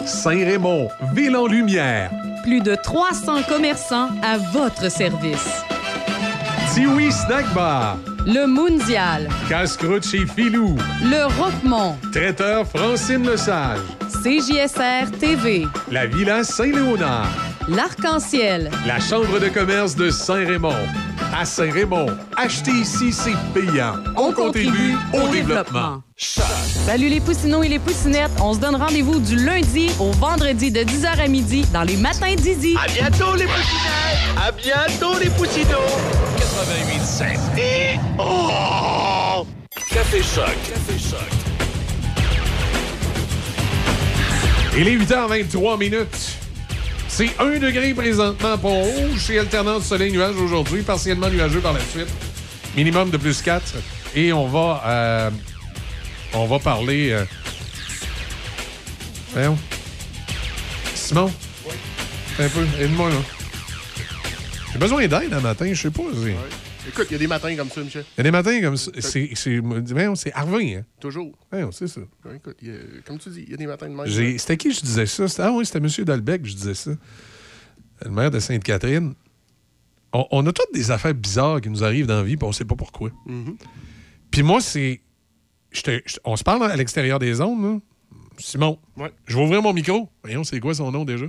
Saint-Raymond, 0.06 0.88
ville 1.14 1.36
en 1.36 1.46
lumière. 1.46 2.10
Plus 2.44 2.62
de 2.62 2.76
300 2.76 3.44
commerçants 3.44 4.10
à 4.24 4.38
votre 4.38 4.90
service. 4.90 5.64
Tiwi 6.74 7.12
Snack 7.12 7.54
Bar. 7.54 7.98
Le 8.26 8.46
Mondial. 8.46 9.30
Casse-croûte 9.48 10.06
chez 10.06 10.26
Filou. 10.26 10.76
Le 11.04 11.26
Roquemont. 11.42 11.96
Traiteur 12.12 12.68
Francine 12.68 13.28
Lesage. 13.30 13.80
CJSR 14.24 15.10
TV. 15.20 15.66
La 15.90 16.06
Villa 16.06 16.44
Saint-Léonard. 16.44 17.30
L'Arc-en-Ciel. 17.70 18.72
La 18.88 19.00
Chambre 19.00 19.40
de 19.40 19.48
commerce 19.48 19.96
de 19.96 20.10
Saint-Raymond. 20.10 20.74
À 21.38 21.46
Saint-Raymond, 21.46 22.08
acheter 22.36 22.72
ici, 22.72 23.14
c'est 23.14 23.36
payant. 23.54 23.94
On, 24.18 24.32
contribue 24.32 24.96
au 25.14 25.28
développement. 25.28 26.02
Salut 26.18 27.10
les 27.10 27.20
poussinots 27.20 27.62
et 27.62 27.68
les 27.68 27.78
poussinettes. 27.78 28.32
On 28.42 28.56
se 28.56 28.60
donne 28.60 28.76
rendez-vous 28.76 29.20
du 29.20 29.36
lundi 29.36 29.92
au 30.00 30.12
vendredi 30.14 30.72
de 30.72 30.80
10h 30.80 31.20
à 31.20 31.28
midi 31.28 31.64
dans 31.72 31.84
les 31.84 31.98
matins 31.98 32.34
d'Izzy. 32.34 32.76
À 32.76 32.88
bientôt 32.88 33.36
les 33.36 33.46
poussinettes! 33.46 34.36
À 34.36 34.52
bientôt 34.52 35.20
les 35.20 35.30
poussinots! 35.30 35.78
88.7. 36.40 37.60
Et... 37.60 38.00
Oh! 38.18 39.46
Café 39.92 40.24
Choc. 40.24 40.56
Café 40.68 40.98
Choc. 40.98 41.20
Il 44.76 44.88
est 44.88 44.98
8h23 44.98 45.78
minutes. 45.78 46.40
C'est 47.10 47.38
1 47.38 47.60
degré 47.60 47.94
présentement 47.94 48.54
à 48.54 48.58
Pont-Rouge. 48.58 49.20
C'est 49.20 49.38
alternance 49.38 49.86
soleil-nuage 49.86 50.36
aujourd'hui, 50.38 50.84
partiellement 50.84 51.30
nuageux 51.30 51.60
par 51.60 51.74
la 51.74 51.82
suite. 51.82 52.08
Minimum 52.78 53.10
de 53.10 53.18
plus 53.18 53.42
4. 53.42 53.76
Et 54.16 54.32
on 54.32 54.48
va, 54.48 54.82
euh, 54.86 55.30
on 56.34 56.46
va 56.46 56.60
parler. 56.60 57.12
Euh... 57.12 57.26
Voyons. 59.34 59.58
Simon? 60.96 61.32
Un 62.40 62.48
peu. 62.48 62.66
Aide-moi, 62.80 63.10
là. 63.10 63.16
J'ai 64.72 64.80
besoin 64.80 65.08
d'aide 65.08 65.34
un 65.34 65.40
matin, 65.42 65.70
je 65.74 65.82
sais 65.82 65.92
pas. 65.92 66.04
Écoute, 66.90 67.08
il 67.10 67.14
y 67.14 67.16
a 67.16 67.20
des 67.20 67.28
matins 67.28 67.56
comme 67.56 67.70
ça, 67.70 67.82
Michel. 67.82 68.04
Il 68.16 68.18
y 68.18 68.22
a 68.22 68.24
des 68.24 68.32
matins 68.32 68.62
comme 68.62 68.78
ça. 68.78 68.92
C'est, 69.00 69.30
c'est, 69.36 69.62
c'est 70.16 70.34
Harvey, 70.34 70.76
hein? 70.76 70.86
Toujours. 71.00 71.38
Voyons, 71.52 71.72
c'est 71.72 71.88
ça. 71.88 72.02
Ouais, 72.26 72.36
écoute, 72.38 72.58
il 72.62 72.68
y 72.68 72.72
a- 72.72 73.02
comme 73.06 73.18
tu 73.20 73.30
dis, 73.30 73.44
il 73.46 73.52
y 73.52 73.54
a 73.54 73.58
des 73.58 73.68
matins 73.68 73.88
de 73.90 73.96
même. 73.96 74.06
J'ai- 74.08 74.38
C'était 74.38 74.58
qui 74.58 74.72
je 74.74 74.82
disais 74.82 75.06
ça? 75.06 75.28
C'était- 75.28 75.44
ah 75.44 75.52
oui, 75.54 75.66
c'était 75.66 75.80
M. 75.80 76.06
Dalbec 76.06 76.42
que 76.42 76.48
je 76.48 76.56
disais 76.56 76.74
ça. 76.74 76.92
Le 78.04 78.12
maire 78.12 78.32
de 78.32 78.40
Sainte-Catherine. 78.40 79.14
On, 80.14 80.26
on 80.32 80.46
a 80.48 80.52
toutes 80.52 80.74
des 80.74 80.90
affaires 80.92 81.14
bizarres 81.14 81.62
qui 81.62 81.70
nous 81.70 81.84
arrivent 81.84 82.08
dans 82.08 82.18
la 82.18 82.24
vie, 82.24 82.36
puis 82.38 82.48
on 82.48 82.52
sait 82.52 82.66
pas 82.66 82.76
pourquoi. 82.76 83.12
Mhm. 83.26 83.56
Puis 84.32 84.42
moi, 84.44 84.60
c'est. 84.62 85.02
on 86.26 86.36
se 86.36 86.44
parle 86.44 86.64
à 86.72 86.76
l'extérieur 86.76 87.20
des 87.20 87.42
ondes, 87.42 87.62
là. 87.64 87.80
Simon. 88.40 88.80
Je 89.28 89.36
vais 89.38 89.44
ouvrir 89.44 89.62
mon 89.62 89.74
micro. 89.74 90.10
Voyons, 90.24 90.44
c'est 90.44 90.60
quoi 90.60 90.74
son 90.74 90.92
nom 90.92 91.04
déjà? 91.06 91.26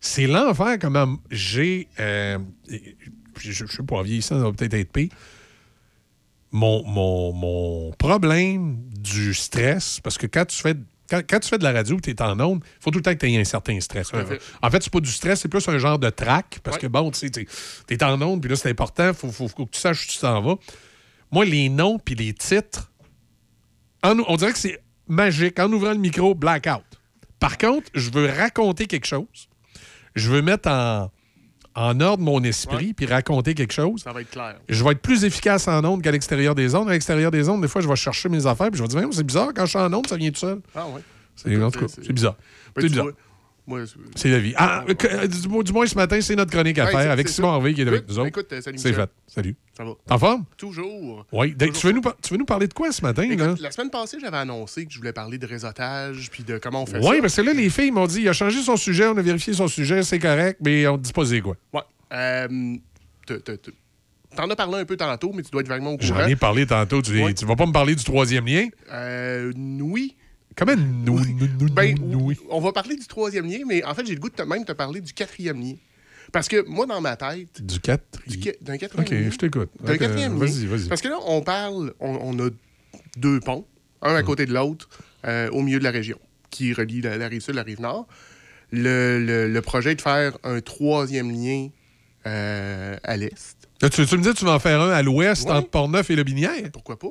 C'est 0.00 0.26
l'enfer 0.26 0.78
comment 0.80 1.18
j'ai. 1.30 1.86
euh, 2.00 2.38
je, 3.42 3.52
je 3.52 3.66
sais 3.66 3.82
pas, 3.82 4.02
vieillissant, 4.02 4.36
ça 4.38 4.44
va 4.44 4.52
peut-être 4.52 4.74
être 4.74 4.92
pire. 4.92 5.08
Mon, 6.52 6.84
mon, 6.84 7.32
mon 7.32 7.92
problème 7.92 8.76
du 8.98 9.34
stress, 9.34 10.00
parce 10.02 10.18
que 10.18 10.26
quand 10.26 10.44
tu 10.46 10.58
fais. 10.60 10.74
Quand, 11.08 11.22
quand 11.28 11.40
tu 11.40 11.48
fais 11.48 11.58
de 11.58 11.64
la 11.64 11.72
radio, 11.72 11.98
tu 12.00 12.10
es 12.10 12.22
en 12.22 12.38
onde, 12.38 12.62
il 12.64 12.82
faut 12.84 12.92
tout 12.92 12.98
le 13.00 13.02
temps 13.02 13.12
que 13.12 13.18
tu 13.18 13.28
aies 13.28 13.36
un 13.36 13.42
certain 13.42 13.80
stress. 13.80 14.12
En 14.62 14.70
fait, 14.70 14.80
c'est 14.84 14.92
pas 14.92 15.00
du 15.00 15.10
stress, 15.10 15.40
c'est 15.40 15.48
plus 15.48 15.66
un 15.68 15.76
genre 15.78 15.98
de 15.98 16.08
trac, 16.08 16.60
parce 16.62 16.78
que 16.78 16.86
bon, 16.86 17.10
tu 17.10 17.18
sais, 17.18 17.30
tu 17.30 17.46
es 17.88 18.04
en 18.04 18.22
onde, 18.22 18.40
puis 18.40 18.48
là, 18.48 18.54
c'est 18.54 18.70
important, 18.70 19.08
il 19.08 19.14
faut, 19.14 19.32
faut- 19.32 19.48
faut 19.48 19.66
que 19.66 19.72
tu 19.72 19.80
saches 19.80 20.04
où 20.04 20.08
tu 20.08 20.18
t'en 20.18 20.40
vas. 20.40 20.54
Moi, 21.32 21.44
les 21.46 21.68
noms 21.68 21.98
puis 21.98 22.14
les 22.14 22.32
titres, 22.32 22.92
en 24.04 24.16
on 24.28 24.36
dirait 24.36 24.52
que 24.52 24.58
c'est 24.58 24.80
magique. 25.08 25.58
En 25.58 25.72
ouvrant 25.72 25.90
le 25.92 25.98
micro, 25.98 26.36
blackout. 26.36 26.84
Par 27.40 27.58
contre, 27.58 27.90
je 27.94 28.10
veux 28.10 28.26
raconter 28.26 28.86
quelque 28.86 29.06
chose. 29.06 29.48
Je 30.14 30.30
veux 30.30 30.42
mettre 30.42 30.68
en, 30.70 31.10
en 31.80 31.98
ordre 32.00 32.22
mon 32.22 32.42
esprit 32.42 32.92
puis 32.92 33.06
raconter 33.06 33.54
quelque 33.54 33.72
chose. 33.72 34.02
Ça 34.02 34.12
va 34.12 34.20
être 34.20 34.30
clair. 34.30 34.56
Je 34.68 34.84
vais 34.84 34.90
être 34.90 35.00
plus 35.00 35.24
efficace 35.24 35.66
en 35.66 35.82
onde 35.84 36.02
qu'à 36.02 36.10
l'extérieur 36.10 36.54
des 36.54 36.74
ondes. 36.74 36.88
À 36.88 36.92
l'extérieur 36.92 37.30
des 37.30 37.48
ondes, 37.48 37.62
des 37.62 37.68
fois, 37.68 37.80
je 37.80 37.88
vais 37.88 37.96
chercher 37.96 38.28
mes 38.28 38.46
affaires 38.46 38.70
puis 38.70 38.78
je 38.78 38.82
vais 38.82 38.88
dire, 38.88 39.08
c'est 39.12 39.24
bizarre, 39.24 39.48
quand 39.54 39.64
je 39.64 39.70
suis 39.70 39.78
en 39.78 39.92
onde, 39.92 40.06
ça 40.06 40.16
vient 40.16 40.30
tout 40.30 40.40
seul. 40.40 40.60
Ah 40.74 40.86
ouais. 40.86 41.00
C'est, 41.36 41.48
bizarre. 41.48 42.36
Ben, 42.74 42.82
c'est 42.82 42.88
bizarre. 42.88 43.06
C'est- 44.16 44.28
la 44.30 44.38
vie. 44.38 44.52
Ah, 44.56 44.84
que- 44.86 45.26
du, 45.26 45.40
du 45.64 45.72
moins, 45.72 45.86
ce 45.86 45.94
matin, 45.94 46.20
c'est 46.20 46.36
notre 46.36 46.50
chronique 46.50 46.78
à 46.78 46.86
Ouais, 46.86 46.90
faire 46.92 47.10
avec 47.10 47.28
Simon 47.28 47.48
ça. 47.48 47.54
Harvey 47.54 47.74
qui 47.74 47.82
est 47.82 47.88
avec 47.88 48.08
nous 48.08 48.18
autres. 48.18 48.28
écoute, 48.28 48.46
salut, 48.60 48.78
c'est 48.78 48.92
fait. 48.92 49.10
Salut. 49.26 49.56
Ça 49.76 49.84
va. 49.84 49.92
En 50.10 50.18
forme? 50.18 50.44
Toujours. 50.56 51.24
Oui. 51.32 51.54
Tu 51.56 51.86
veux, 51.86 51.92
nous, 51.92 52.00
par- 52.00 52.16
tu 52.22 52.34
veux 52.34 52.38
nous 52.38 52.44
parler 52.44 52.66
de 52.68 52.74
quoi 52.74 52.92
ce 52.92 53.02
matin? 53.02 53.26
là? 53.36 53.54
La 53.60 53.70
semaine 53.70 53.90
passée, 53.90 54.18
j'avais 54.20 54.36
annoncé 54.36 54.84
que 54.86 54.92
je 54.92 54.98
voulais 54.98 55.12
parler 55.12 55.38
de 55.38 55.46
réseautage 55.46 56.28
puis 56.30 56.42
de 56.42 56.58
comment 56.58 56.82
on 56.82 56.86
fait 56.86 57.00
ça. 57.02 57.08
Oui, 57.08 57.20
parce 57.20 57.36
que 57.36 57.42
là, 57.42 57.52
les 57.52 57.70
filles 57.70 57.90
m'ont 57.90 58.06
dit 58.06 58.20
il 58.22 58.28
a 58.28 58.32
changé 58.32 58.60
son 58.62 58.76
sujet, 58.76 59.06
on 59.06 59.16
a 59.16 59.22
vérifié 59.22 59.52
son 59.54 59.68
sujet, 59.68 60.02
c'est 60.02 60.18
correct, 60.18 60.58
mais 60.64 60.86
on 60.86 60.96
ne 60.96 61.02
dit 61.02 61.12
pas 61.12 61.24
c'est 61.24 61.40
quoi. 61.40 61.56
Ouais. 61.72 61.80
Euh, 62.12 62.48
te- 63.26 63.34
te- 63.34 63.52
te- 63.52 63.70
T'en 64.36 64.48
as 64.48 64.54
parlé 64.54 64.78
un 64.78 64.84
peu 64.84 64.96
tantôt, 64.96 65.32
mais 65.34 65.42
tu 65.42 65.50
dois 65.50 65.60
être 65.62 65.66
vaguement 65.68 65.90
au 65.90 65.96
courant. 65.96 66.20
J'en 66.20 66.26
ai 66.28 66.36
parlé 66.36 66.64
tantôt. 66.64 67.02
Tu, 67.02 67.20
Ouais. 67.20 67.34
tu 67.34 67.44
vas 67.46 67.56
pas 67.56 67.66
me 67.66 67.72
parler 67.72 67.96
du 67.96 68.04
troisième 68.04 68.46
lien? 68.46 68.68
Euh, 68.92 69.52
oui. 69.80 70.14
Comment 70.56 70.74
nous, 70.76 71.18
nous, 71.20 71.48
nous, 71.60 71.72
Ben, 71.72 71.94
nous? 72.00 72.32
On 72.50 72.60
va 72.60 72.72
parler 72.72 72.96
du 72.96 73.06
troisième 73.06 73.46
lien, 73.50 73.60
mais 73.66 73.82
en 73.84 73.94
fait, 73.94 74.04
j'ai 74.06 74.14
le 74.14 74.20
goût 74.20 74.28
de 74.30 74.34
te- 74.34 74.42
même 74.42 74.64
te 74.64 74.72
parler 74.72 75.00
du 75.00 75.12
quatrième 75.12 75.60
lien. 75.60 75.74
Parce 76.32 76.48
que 76.48 76.64
moi, 76.68 76.86
dans 76.86 77.00
ma 77.00 77.16
tête, 77.16 77.64
Du 77.64 77.80
4? 77.80 78.20
du 78.26 78.38
qua- 78.38 78.52
d'un 78.60 78.76
quatrième 78.76 79.04
OK, 79.06 79.10
lien. 79.10 79.30
je 79.30 79.36
t'écoute. 79.36 79.70
D'un 79.82 79.96
quatrième 79.96 80.32
lien. 80.32 80.38
Vas-y, 80.46 80.66
vas-y. 80.66 80.88
Parce 80.88 81.00
que 81.00 81.08
là, 81.08 81.16
on 81.26 81.40
parle, 81.42 81.92
on, 82.00 82.18
on 82.22 82.46
a 82.46 82.50
deux 83.16 83.40
ponts, 83.40 83.66
un 84.02 84.14
à 84.14 84.22
côté 84.22 84.46
de 84.46 84.52
l'autre, 84.52 84.88
euh, 85.24 85.48
au 85.50 85.62
milieu 85.62 85.78
de 85.78 85.84
la 85.84 85.90
région, 85.90 86.18
qui 86.50 86.72
relie 86.72 87.00
la, 87.00 87.16
la 87.16 87.28
rive 87.28 87.40
sud 87.40 87.54
et 87.54 87.56
la 87.56 87.62
rive 87.62 87.80
nord. 87.80 88.06
Le, 88.70 89.18
le- 89.24 89.48
le 89.48 89.62
projet 89.62 89.92
est 89.92 89.96
de 89.96 90.02
faire 90.02 90.36
un 90.44 90.60
troisième 90.60 91.30
lien 91.30 91.68
euh, 92.26 92.96
à 93.02 93.16
l'est. 93.16 93.56
Tu, 93.80 94.06
tu 94.06 94.16
me 94.18 94.22
dis 94.22 94.28
que 94.28 94.36
tu 94.38 94.44
vas 94.44 94.52
en 94.52 94.58
faire 94.58 94.80
un 94.80 94.90
à 94.90 95.02
l'ouest 95.02 95.46
Ouais. 95.46 95.52
entre 95.52 95.70
Port-Neuf 95.70 96.10
et 96.10 96.16
Le 96.16 96.22
Binière? 96.22 96.70
Pourquoi 96.72 96.98
pas? 96.98 97.08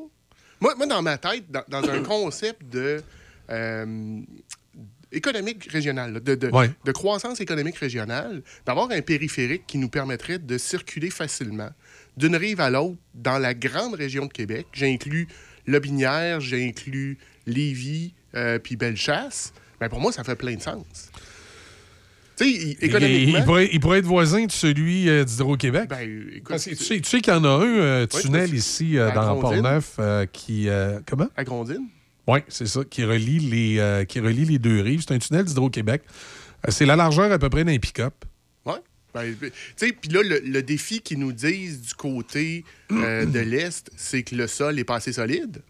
Moi, 0.61 0.75
moi 0.75 0.85
dans 0.85 1.01
ma 1.01 1.17
tête, 1.17 1.45
dans, 1.49 1.63
dans 1.67 1.89
un 1.89 2.03
concept 2.03 2.69
de 2.71 3.01
euh, 3.49 4.21
économique 5.11 5.67
régional, 5.71 6.13
là, 6.13 6.19
de, 6.19 6.35
de- 6.35 6.49
Ouais. 6.51 6.69
de 6.85 6.91
croissance 6.91 7.41
économique 7.41 7.77
régionale, 7.77 8.43
d'avoir 8.65 8.91
un 8.91 9.01
périphérique 9.01 9.63
qui 9.67 9.77
nous 9.77 9.89
permettrait 9.89 10.37
de 10.39 10.57
circuler 10.57 11.09
facilement 11.09 11.69
d'une 12.17 12.35
rive 12.35 12.59
à 12.61 12.69
l'autre 12.69 12.97
dans 13.15 13.37
la 13.39 13.53
grande 13.53 13.95
région 13.95 14.25
de 14.27 14.31
Québec. 14.33 14.67
J'inclus 14.73 15.27
Lobinière, 15.65 16.39
j'inclus 16.41 17.17
Lévis, 17.47 18.13
euh, 18.35 18.59
puis 18.59 18.75
Bellechasse. 18.75 19.53
Ben 19.79 19.89
pour 19.89 19.99
moi, 19.99 20.11
ça 20.11 20.23
fait 20.23 20.35
plein 20.35 20.55
de 20.55 20.61
sens. 20.61 21.09
Tu 22.37 22.45
sais, 22.45 22.49
il- 22.51 22.77
Il, 22.81 23.43
pourrait, 23.45 23.69
il 23.71 23.79
pourrait 23.79 23.99
être 23.99 24.05
voisin 24.05 24.45
de 24.45 24.51
celui 24.51 25.09
euh, 25.09 25.23
d'Hydro-Québec. 25.25 25.89
Ben, 25.89 26.27
écoute, 26.35 26.49
Parce 26.49 26.65
que 26.65 26.69
tu, 26.71 26.83
sais, 26.83 26.99
tu 27.01 27.09
sais 27.09 27.21
qu'il 27.21 27.33
y 27.33 27.35
en 27.35 27.43
a 27.43 27.49
un 27.49 27.63
euh, 27.63 28.05
tunnel 28.07 28.53
ici 28.53 28.97
euh, 28.97 29.11
dans. 29.13 29.39
Port-Neuf 29.39 29.99
qui. 30.31 30.67
comment? 31.07 31.27
à 31.35 31.43
Grondine. 31.43 31.87
Oui, 32.31 32.39
c'est 32.47 32.67
ça, 32.67 32.81
qui 32.83 33.03
relie 33.03 33.39
les, 33.39 33.79
euh, 33.79 34.05
qui 34.05 34.19
relie 34.19 34.45
les 34.45 34.59
deux 34.59 34.81
rives. 34.81 35.03
C'est 35.07 35.13
un 35.13 35.19
tunnel 35.19 35.45
d'Hydro-Québec. 35.45 36.03
Euh, 36.67 36.71
c'est 36.71 36.85
la 36.85 36.95
largeur 36.95 37.31
à 37.31 37.39
peu 37.39 37.49
près 37.49 37.63
d'un 37.63 37.77
pick-up. 37.77 38.13
Ouais. 38.65 38.73
Ben, 39.13 39.33
tu 39.41 39.51
sais, 39.75 39.91
puis 39.93 40.11
là, 40.11 40.21
le, 40.23 40.39
le 40.39 40.61
défi 40.61 41.01
qu'ils 41.01 41.19
nous 41.19 41.31
disent 41.31 41.81
du 41.81 41.93
côté 41.95 42.63
euh, 42.91 43.25
de 43.35 43.39
l'Est, 43.39 43.89
c'est 43.95 44.23
que 44.23 44.35
le 44.35 44.45
sol 44.47 44.77
est 44.77 44.83
pas 44.83 44.95
assez 44.95 45.13
solide. 45.13 45.61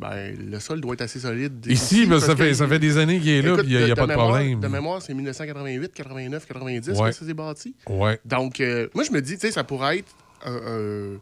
Ben, 0.00 0.34
le 0.50 0.58
sol 0.58 0.80
doit 0.80 0.94
être 0.94 1.02
assez 1.02 1.20
solide. 1.20 1.64
Ici, 1.68 2.06
ben, 2.06 2.18
ça, 2.18 2.34
fait, 2.34 2.48
que- 2.48 2.54
ça 2.54 2.66
fait 2.66 2.78
des 2.80 2.96
années 2.98 3.20
qu'il 3.20 3.28
est 3.30 3.42
là, 3.42 3.52
Écoute, 3.52 3.64
puis 3.66 3.74
il 3.74 3.78
n'y 3.78 3.84
a, 3.84 3.88
de- 3.90 3.94
pas 3.94 4.02
de 4.02 4.06
de 4.06 4.12
mémoire- 4.12 4.28
problème. 4.30 4.60
De 4.60 4.68
mémoire, 4.68 5.02
c'est 5.02 5.14
1988, 5.14 5.92
89, 5.94 6.46
90 6.46 6.90
Ouais. 6.98 7.10
que 7.10 7.14
ça 7.16 7.24
s'est 7.26 7.34
bâti. 7.34 7.74
Ouais. 7.88 8.18
Donc, 8.24 8.60
euh, 8.60 8.88
moi, 8.94 9.04
je 9.04 9.12
me 9.12 9.20
dis, 9.20 9.34
tu 9.34 9.40
sais, 9.40 9.52
ça 9.52 9.62
pourrait 9.62 9.98
être 9.98 10.12
un- 10.44 10.52
un- 11.14 11.18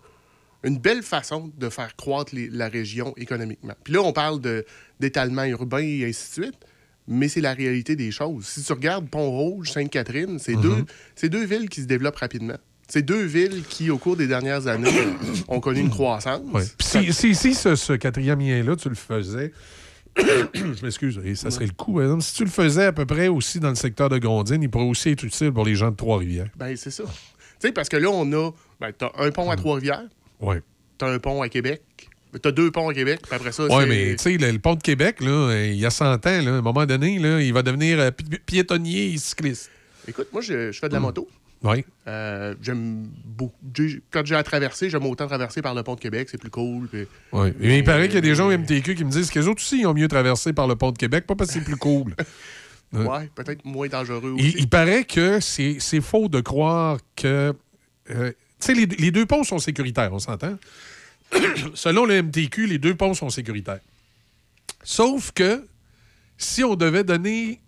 une 0.64 0.78
belle 0.78 1.02
façon 1.02 1.50
de 1.58 1.68
faire 1.68 1.96
croître 1.96 2.34
les- 2.34 2.48
la 2.48 2.68
région 2.68 3.14
économiquement. 3.16 3.74
Puis 3.84 3.94
là, 3.94 4.00
on 4.02 4.12
parle 4.12 4.40
d'étalement 5.00 5.44
urbain 5.44 5.78
et 5.82 6.04
ainsi 6.08 6.40
de 6.40 6.44
suite, 6.44 6.58
mais 7.08 7.28
c'est 7.28 7.40
la 7.40 7.52
réalité 7.52 7.96
des 7.96 8.10
choses. 8.10 8.46
Si 8.46 8.62
tu 8.62 8.72
regardes 8.72 9.08
Pont-Rouge, 9.08 9.72
Sainte-Catherine, 9.72 10.38
c'est 10.38 10.54
Mhm. 10.54 10.62
deux, 10.62 10.84
c'est 11.16 11.28
deux 11.28 11.44
villes 11.44 11.68
qui 11.68 11.80
se 11.82 11.86
développent 11.86 12.16
rapidement. 12.16 12.56
C'est 12.88 13.02
deux 13.02 13.24
villes 13.24 13.62
qui, 13.68 13.90
au 13.90 13.96
cours 13.98 14.16
des 14.16 14.26
dernières 14.26 14.66
années, 14.66 14.90
ont 15.48 15.60
connu 15.60 15.80
une 15.80 15.90
croissance. 15.90 16.42
Ouais. 16.52 16.62
Si, 16.80 17.12
si, 17.12 17.34
si 17.34 17.54
ce, 17.54 17.74
ce 17.74 17.94
quatrième 17.94 18.38
lien-là, 18.40 18.76
tu 18.76 18.88
le 18.88 18.94
faisais. 18.94 19.52
je 20.16 20.84
m'excuse, 20.84 21.18
et 21.24 21.34
ça 21.34 21.50
serait 21.50 21.64
le 21.66 21.72
coup. 21.72 21.94
par 21.94 22.02
exemple. 22.02 22.22
Si 22.22 22.34
tu 22.34 22.44
le 22.44 22.50
faisais 22.50 22.84
à 22.84 22.92
peu 22.92 23.06
près 23.06 23.28
aussi 23.28 23.60
dans 23.60 23.70
le 23.70 23.74
secteur 23.76 24.10
de 24.10 24.18
Gondine, 24.18 24.62
il 24.62 24.68
pourrait 24.68 24.84
aussi 24.84 25.08
être 25.08 25.22
utile 25.24 25.52
pour 25.52 25.64
les 25.64 25.74
gens 25.74 25.90
de 25.90 25.96
Trois-Rivières. 25.96 26.48
Ben, 26.56 26.76
c'est 26.76 26.90
ça. 26.90 27.04
Tu 27.04 27.68
sais, 27.68 27.72
parce 27.72 27.88
que 27.88 27.96
là, 27.96 28.10
on 28.10 28.30
a. 28.32 28.50
Ben, 28.78 28.92
t'as 28.96 29.10
un 29.18 29.30
pont 29.30 29.50
à 29.50 29.56
Trois-Rivières, 29.56 30.04
Oui. 30.42 30.56
t'as 30.98 31.08
un 31.10 31.18
pont 31.18 31.40
à 31.42 31.48
Québec, 31.48 31.82
t'as 32.42 32.50
deux 32.52 32.70
ponts 32.70 32.88
à 32.88 32.94
Québec, 32.94 33.20
puis 33.22 33.34
après 33.34 33.52
ça, 33.52 33.64
Oui, 33.70 33.84
mais 33.88 34.16
tu 34.16 34.22
sais, 34.24 34.36
le, 34.36 34.50
le 34.50 34.58
pont 34.58 34.74
de 34.74 34.82
Québec, 34.82 35.20
là, 35.20 35.54
il 35.66 35.76
y 35.76 35.86
a 35.86 35.90
100 35.90 36.04
ans, 36.14 36.18
là, 36.24 36.30
à 36.54 36.58
un 36.58 36.60
moment 36.62 36.84
donné, 36.86 37.18
là, 37.18 37.40
il 37.40 37.52
va 37.52 37.62
devenir 37.62 37.98
euh, 38.00 38.10
pi- 38.10 38.38
piétonnier 38.44 39.12
et 39.14 39.16
cycliste. 39.18 39.70
Écoute, 40.06 40.28
moi, 40.32 40.42
je, 40.42 40.70
je 40.72 40.78
fais 40.78 40.88
de 40.88 40.94
la 40.94 41.00
moto. 41.00 41.28
Oui. 41.64 41.84
Euh, 42.08 42.56
j'aime 42.60 43.06
beaucoup. 43.24 43.54
Quand 44.10 44.26
j'ai 44.26 44.34
à 44.34 44.42
traverser, 44.42 44.90
j'aime 44.90 45.06
autant 45.06 45.28
traverser 45.28 45.62
par 45.62 45.74
le 45.76 45.84
pont 45.84 45.94
de 45.94 46.00
Québec, 46.00 46.26
c'est 46.28 46.38
plus 46.40 46.50
cool. 46.50 46.88
puis- 46.88 47.06
Ouais. 47.32 47.54
Mais 47.60 47.78
il 47.78 47.84
paraît 47.84 48.06
qu'il 48.08 48.16
y 48.16 48.18
a 48.18 48.20
des 48.22 48.34
gens 48.34 48.48
au 48.48 48.50
MTQ 48.58 48.96
qui 48.96 49.04
me 49.04 49.10
disent 49.10 49.30
qu'eux 49.30 49.46
autres 49.46 49.62
aussi, 49.62 49.78
ils 49.80 49.86
ont 49.86 49.94
mieux 49.94 50.08
traversé 50.08 50.52
par 50.52 50.66
le 50.66 50.74
pont 50.74 50.90
de 50.90 50.98
Québec, 50.98 51.24
pas 51.24 51.36
parce 51.36 51.50
que 51.52 51.58
c'est 51.60 51.64
plus 51.64 51.76
cool. 51.76 52.14
Euh, 52.94 53.06
Ouais, 53.06 53.30
peut-être 53.34 53.64
moins 53.64 53.88
dangereux 53.88 54.34
Il, 54.36 54.48
aussi. 54.48 54.54
il 54.58 54.68
paraît 54.68 55.04
que 55.04 55.40
c'est 55.40 55.78
faux 56.02 56.28
de 56.28 56.40
croire 56.40 56.98
que. 57.16 57.54
euh, 58.10 58.32
sais, 58.66 58.74
les, 58.74 58.86
les 58.86 59.10
deux 59.10 59.26
ponts 59.26 59.44
sont 59.44 59.58
sécuritaires, 59.58 60.12
on 60.12 60.18
s'entend? 60.18 60.58
Selon 61.74 62.04
le 62.04 62.22
MTQ, 62.22 62.66
les 62.66 62.78
deux 62.78 62.94
ponts 62.94 63.14
sont 63.14 63.30
sécuritaires. 63.30 63.80
Sauf 64.84 65.32
que 65.32 65.64
si 66.36 66.64
on 66.64 66.74
devait 66.74 67.04
donner 67.04 67.60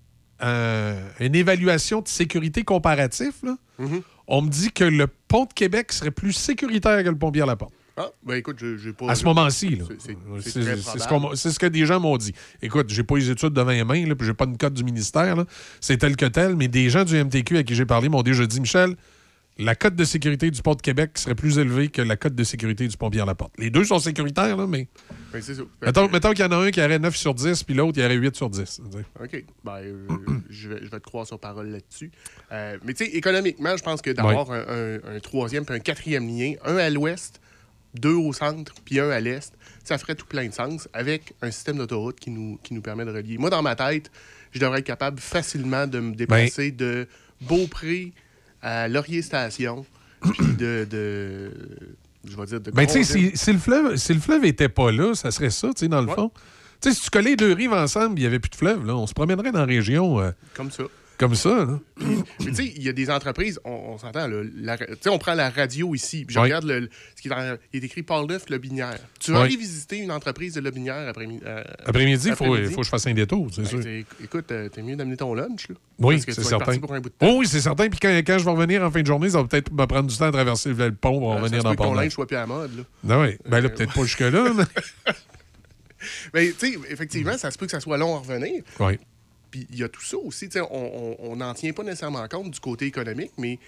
euh, 0.43 1.01
une 1.21 1.35
évaluation 1.35 2.01
de 2.01 2.09
sécurité 2.09 2.63
comparatif, 2.65 3.35
là, 3.43 3.57
Mhm. 3.79 4.03
on 4.27 4.43
me 4.43 4.49
dit 4.49 4.71
que 4.73 4.85
le 4.85 5.07
pont 5.07 5.45
de 5.47 5.53
Québec 5.53 5.93
serait 5.93 6.11
plus 6.11 6.33
sécuritaire 6.33 7.03
que 7.05 7.09
le 7.09 7.17
pont 7.17 7.31
Pierre-Laporte. 7.33 7.73
Ah, 7.97 8.11
ben 8.25 8.35
écoute, 8.35 8.57
j'ai 8.59 8.93
pas. 8.93 9.09
À 9.11 9.15
ce 9.15 9.25
moment-ci, 9.25 9.77
là. 9.77 9.85
C'est- 10.41 10.57
ce, 10.57 11.59
que 11.61 11.67
des 11.67 11.87
gens 11.87 12.01
m'ont 12.01 12.17
dit. 12.17 12.35
Écoute, 12.61 12.91
j'ai 12.91 13.05
pas 13.05 13.17
les 13.17 13.31
études 13.31 13.51
devant 13.53 13.71
les 13.71 13.85
mains, 13.85 14.05
là, 14.07 14.17
puis 14.17 14.27
j'ai 14.27 14.35
pas 14.35 14.47
une 14.47 14.57
cote 14.59 14.75
du 14.75 14.83
ministère. 14.83 15.37
C'est 15.81 15.99
tel 15.99 16.17
que 16.17 16.27
tel, 16.27 16.57
mais 16.57 16.67
des 16.67 16.91
gens 16.91 17.05
du 17.05 17.15
MTQ 17.17 17.59
à 17.59 17.63
qui 17.63 17.77
j'ai 17.77 17.87
parlé 17.87 18.09
m'ont 18.09 18.23
déjà 18.23 18.45
dit, 18.47 18.61
Michel, 18.61 18.97
la 19.59 19.75
cote 19.77 19.95
de 19.95 20.05
sécurité 20.05 20.51
du 20.51 20.61
pont 20.63 20.75
de 20.75 20.83
Québec 20.83 21.13
serait 21.17 21.35
plus 21.37 21.59
élevée 21.59 21.89
que 21.89 22.03
la 22.03 22.17
cote 22.17 22.35
de 22.35 22.43
sécurité 22.45 22.89
du 22.89 22.97
pont 22.97 23.09
Pierre-Laporte. 23.11 23.53
Les 23.59 23.71
deux 23.71 23.85
sont 23.85 23.99
sécuritaires, 24.01 24.57
là, 24.57 24.67
mais. 24.67 24.89
Ben, 25.33 25.41
c'est 25.41 25.55
ça. 25.55 25.63
Mettons, 25.83 26.09
mettons 26.09 26.31
qu'il 26.33 26.45
y 26.45 26.49
en 26.49 26.51
a 26.53 26.57
un 26.57 26.71
qui 26.73 26.81
aurait 26.83 26.99
9 26.99 27.15
sur 27.17 27.35
10, 27.35 27.63
puis 27.63 27.75
l'autre, 27.75 27.99
il 27.99 28.05
aurait 28.05 28.15
8 28.17 28.35
sur 28.35 28.51
10. 28.51 28.59
tu 28.61 28.99
sais. 28.99 29.05
OK. 29.23 29.45
Ben, 29.63 29.77
euh, 29.79 30.07
je, 30.51 30.69
vais, 30.69 30.79
je 30.83 30.91
vais 30.91 30.99
te 30.99 31.05
croire 31.05 31.27
sur 31.27 31.39
parole 31.39 31.69
là-dessus. 31.69 32.11
Euh, 32.53 32.79
mais 32.85 32.95
tu 32.95 33.05
sais, 33.05 33.11
économiquement, 33.13 33.77
je 33.77 33.83
pense 33.83 34.03
que 34.03 34.11
d'avoir 34.11 34.51
un, 34.51 34.65
un- 34.69 35.17
un 35.17 35.21
troisième 35.21 35.65
puis 35.65 35.75
un 35.75 35.79
quatrième 35.81 36.27
lien, 36.27 36.55
un 36.65 36.77
à 36.77 36.91
l'ouest, 36.91 37.41
deux 37.95 38.15
au 38.15 38.33
centre, 38.33 38.75
puis 38.85 38.99
un 38.99 39.09
à 39.11 39.21
l'est, 39.21 39.53
ça 39.85 39.99
ferait 39.99 40.17
tout 40.17 40.27
plein 40.27 40.49
de 40.49 40.53
sens 40.53 40.89
avec 40.93 41.33
un 41.43 41.53
système 41.53 41.77
d'autoroute 41.79 42.19
qui 42.19 42.31
nous, 42.31 42.59
qui 42.65 42.75
nous 42.75 42.83
permet 42.83 43.05
de 43.05 43.13
relier. 43.13 43.39
Moi, 43.39 43.51
dans 43.51 43.63
ma 43.63 43.77
tête, 43.77 44.11
je 44.51 44.59
devrais 44.59 44.81
être 44.81 44.87
capable 44.87 45.21
facilement 45.21 45.87
de 45.87 46.01
me 46.01 46.13
déplacer 46.15 46.73
de 46.73 47.07
Beaupré 47.41 48.13
à 48.65 48.89
Laurier 48.89 49.23
Station, 49.23 49.85
puis 50.23 50.55
de, 50.59 50.87
de. 50.91 51.51
Je 52.29 52.37
vais 52.37 52.47
dire 52.47 52.61
de. 52.61 52.71
Ben, 52.71 52.87
tu 52.87 52.93
sais, 52.93 53.05
si, 53.05 53.37
si 53.37 53.53
le 53.53 53.59
fleuve, 53.59 53.97
si 53.97 54.15
le 54.15 54.21
fleuve 54.21 54.45
était 54.47 54.69
pas 54.71 54.91
là, 54.91 55.15
ça 55.15 55.31
serait 55.31 55.51
ça, 55.51 55.69
tu 55.69 55.81
sais, 55.81 55.89
dans 55.89 56.01
le 56.01 56.09
Ouais. 56.09 56.15
fond. 56.15 56.31
Tu 56.81 56.89
sais, 56.91 56.97
si 56.97 57.03
tu 57.05 57.11
collais 57.11 57.31
les 57.31 57.37
deux 57.37 57.53
rives 57.53 57.73
ensemble, 57.73 58.19
il 58.19 58.23
n'y 58.23 58.27
avait 58.27 58.39
plus 58.41 58.51
de 58.51 58.57
fleuve, 58.57 58.85
là, 58.87 58.95
on 58.97 59.07
se 59.07 59.15
promènerait 59.15 59.53
dans 59.53 59.61
la 59.61 59.65
région. 59.67 60.21
euh, 60.21 60.33
Comme 60.55 60.71
ça. 60.71 60.83
Comme 61.17 61.37
ça, 61.37 61.69
tu 62.41 62.55
sais, 62.55 62.73
il 62.75 62.83
y 62.83 62.89
a 62.89 62.93
des 62.93 63.09
entreprises, 63.09 63.61
on, 63.65 63.71
on 63.71 63.99
s'entend, 63.99 64.29
tu 64.29 64.51
sais, 65.01 65.09
on 65.11 65.19
prend 65.19 65.35
la 65.35 65.49
radio 65.49 65.95
ici, 65.95 66.25
puis 66.25 66.35
je 66.35 66.41
regarde 66.41 66.65
le, 66.65 66.89
ce 67.15 67.23
qui 67.23 67.29
est, 67.29 67.31
dans- 67.31 67.57
il 67.73 67.83
est 67.83 67.87
écrit 67.87 68.03
Paul 68.03 68.27
Neuf 68.27 68.49
Lobinière. 68.51 68.99
Tu 69.21 69.31
vas 69.33 69.43
aller 69.43 69.57
visiter 69.57 69.99
une 69.99 70.11
entreprise 70.11 70.55
de 70.55 70.61
Lobinière 70.61 71.09
après, 71.09 71.29
euh, 71.47 71.63
Après-midi, 71.87 72.29
il 72.31 72.35
faut, 72.35 72.45
après-midi? 72.47 72.73
faut 72.75 72.81
que 72.81 72.85
je 72.87 72.91
fasse 72.91 73.07
un 73.07 73.15
détour, 73.15 73.49
c'est 73.55 73.63
Ben, 73.63 73.69
sûr. 73.83 74.05
écoute, 74.25 74.51
euh, 74.51 74.69
t'es 74.69 74.83
mieux 74.83 74.97
d'amener 74.97 75.17
ton 75.17 75.35
lunch, 75.35 75.69
là. 75.69 75.77
Oui, 76.01 76.17
Parce 76.17 76.27
que 76.27 76.33
c'est 76.33 76.43
tu 76.43 76.49
certain. 76.49 76.79
pour 76.79 76.93
un 76.93 77.01
bout 77.01 77.11
de 77.11 77.15
temps. 77.15 77.27
Oh 77.31 77.37
oui, 77.39 77.47
c'est 77.47 77.61
certain. 77.61 77.89
Puis 77.89 78.01
quand, 78.01 78.09
quand 78.09 78.39
je 78.39 78.45
vais 78.45 78.51
revenir 78.51 78.83
en 78.83 78.91
fin 78.91 79.01
de 79.03 79.07
journée, 79.07 79.31
ça 79.31 79.41
va 79.41 79.47
peut-être 79.47 79.71
me 79.73 79.87
prendre 79.87 80.09
du 80.11 80.17
temps 80.17 80.25
à 80.27 80.33
traverser 80.33 80.73
le, 80.75 80.93
pont 80.93 81.21
pour 81.21 81.33
Euh, 81.33 81.37
ça 81.37 81.43
revenir 81.43 81.63
dans 81.63 81.71
peut 81.71 81.77
que 81.77 81.83
ton 81.83 81.93
Port-Neuf. 81.93 82.13
soit 82.13 82.27
plus 82.27 82.37
à 82.37 82.41
la 82.41 82.47
mode, 82.47 82.77
là. 82.77 82.83
Ben 83.05 83.23
oui. 83.23 83.37
Ben 83.49 83.61
là, 83.61 83.69
peut-être 83.69 83.93
pas 83.95 84.03
jusque-là, 84.03 84.53
mais... 84.57 84.65
Mais 86.35 86.53
tu 86.59 86.73
sais, 86.73 86.79
effectivement, 86.91 87.39
ça 87.39 87.51
se 87.51 87.57
peut 87.57 87.65
que 87.67 87.73
ça 87.73 87.81
soit 87.81 87.97
long 87.97 88.17
à 88.17 88.19
revenir. 88.19 88.63
Oui. 88.81 88.99
Puis 89.55 89.69
il 89.71 89.79
y 89.79 89.85
a 89.85 89.89
tout 89.89 90.03
ça 90.03 90.17
aussi. 90.17 90.49
On 90.73 91.37
n'en 91.37 91.55
tient 91.55 91.73
pas 91.73 91.85
nécessairement 91.85 92.27
compte 92.27 92.51
du 92.51 92.59
côté 92.59 92.87
économique, 92.87 93.31
mais 93.39 93.61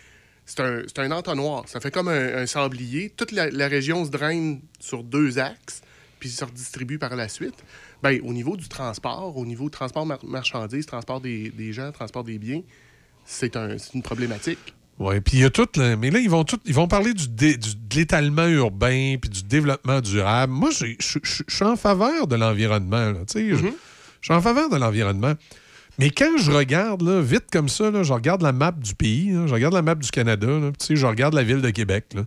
c'est 0.45 0.59
un, 0.59 0.83
un 0.97 1.11
entonnoir. 1.13 1.63
Ça 1.69 1.79
fait 1.79 1.93
comme 1.93 2.09
un, 2.09 2.39
un 2.39 2.47
sablier. 2.47 3.11
Toute 3.17 3.31
la, 3.31 3.51
la 3.51 3.69
région 3.69 4.05
se 4.05 4.11
draine 4.11 4.61
sur 4.81 5.05
deux 5.05 5.39
axes, 5.39 5.83
puis 6.19 6.29
se 6.29 6.45
redistribue 6.45 6.99
par 6.99 7.15
la 7.15 7.29
suite. 7.29 7.55
Ben, 8.03 8.19
au 8.25 8.33
niveau 8.33 8.57
du 8.57 8.67
transport, 8.69 9.37
au 9.37 9.47
niveau 9.47 9.67
du 9.67 9.71
transport 9.71 10.05
mar- 10.07 10.25
marchandises, 10.25 10.87
transport 10.87 11.21
des, 11.21 11.51
des 11.51 11.73
gens, 11.73 11.93
transport 11.93 12.25
des 12.25 12.39
biens, 12.39 12.63
c'est 13.25 13.55
un, 13.57 13.77
une 13.95 14.03
problématique. 14.03 14.75
Oui, 14.99 15.21
puis 15.21 15.37
il 15.37 15.41
y 15.43 15.45
a 15.45 15.51
tout. 15.51 15.69
là, 15.77 15.95
mais 15.95 16.11
là, 16.11 16.19
ils 16.19 16.29
vont, 16.31 16.43
tout, 16.43 16.59
ils 16.65 16.75
vont 16.75 16.89
parler 16.89 17.15
du, 17.15 17.29
dé- 17.29 17.57
du- 17.57 17.77
de 17.77 17.95
l'étalement 17.95 18.49
urbain 18.49 19.15
puis 19.21 19.31
du 19.31 19.45
développement 19.45 20.01
durable. 20.01 20.53
Moi, 20.53 20.71
je 20.73 20.97
suis 20.99 21.65
en 21.65 21.77
faveur 21.77 22.27
de 22.27 22.35
l'environnement. 22.35 23.13
je 23.33 23.55
suis 24.21 24.35
en 24.35 24.41
faveur 24.43 24.69
de 24.69 24.77
l'environnement. 24.77 25.35
Mais 25.99 26.11
quand 26.11 26.37
je 26.39 26.51
regarde, 26.51 27.03
là, 27.03 27.21
vite 27.21 27.47
comme 27.51 27.69
ça, 27.69 27.91
là, 27.91 28.03
je 28.03 28.13
regarde 28.13 28.43
la 28.43 28.53
map 28.53 28.73
du 28.73 28.95
pays, 28.95 29.33
là, 29.33 29.47
je 29.47 29.55
regarde 29.55 29.75
la 29.75 29.83
map 29.83 29.95
du 29.95 30.11
Canada, 30.11 30.47
je 30.89 31.07
regarde 31.07 31.35
la 31.35 31.43
ville 31.43 31.63
de 31.63 31.71
Québec. 31.71 32.07
là. 32.15 32.23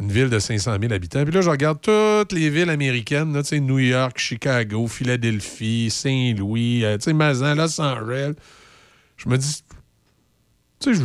Une 0.00 0.10
ville 0.10 0.30
de 0.30 0.38
500 0.38 0.78
000 0.80 0.92
habitants. 0.92 1.22
Puis 1.22 1.32
là, 1.32 1.42
je 1.42 1.50
regarde 1.50 1.80
toutes 1.80 2.32
les 2.32 2.50
villes 2.50 2.70
américaines, 2.70 3.32
là, 3.34 3.42
New 3.58 3.78
York, 3.78 4.18
Chicago, 4.18 4.88
Philadelphie, 4.88 5.90
Saint-Louis, 5.90 6.84
euh, 6.84 6.98
Mazan, 7.14 7.54
Los 7.54 7.80
Angeles. 7.80 8.32
Je 9.16 9.28
me 9.28 9.36
dis, 9.36 9.62
tu 10.80 10.94
sais, 10.94 11.02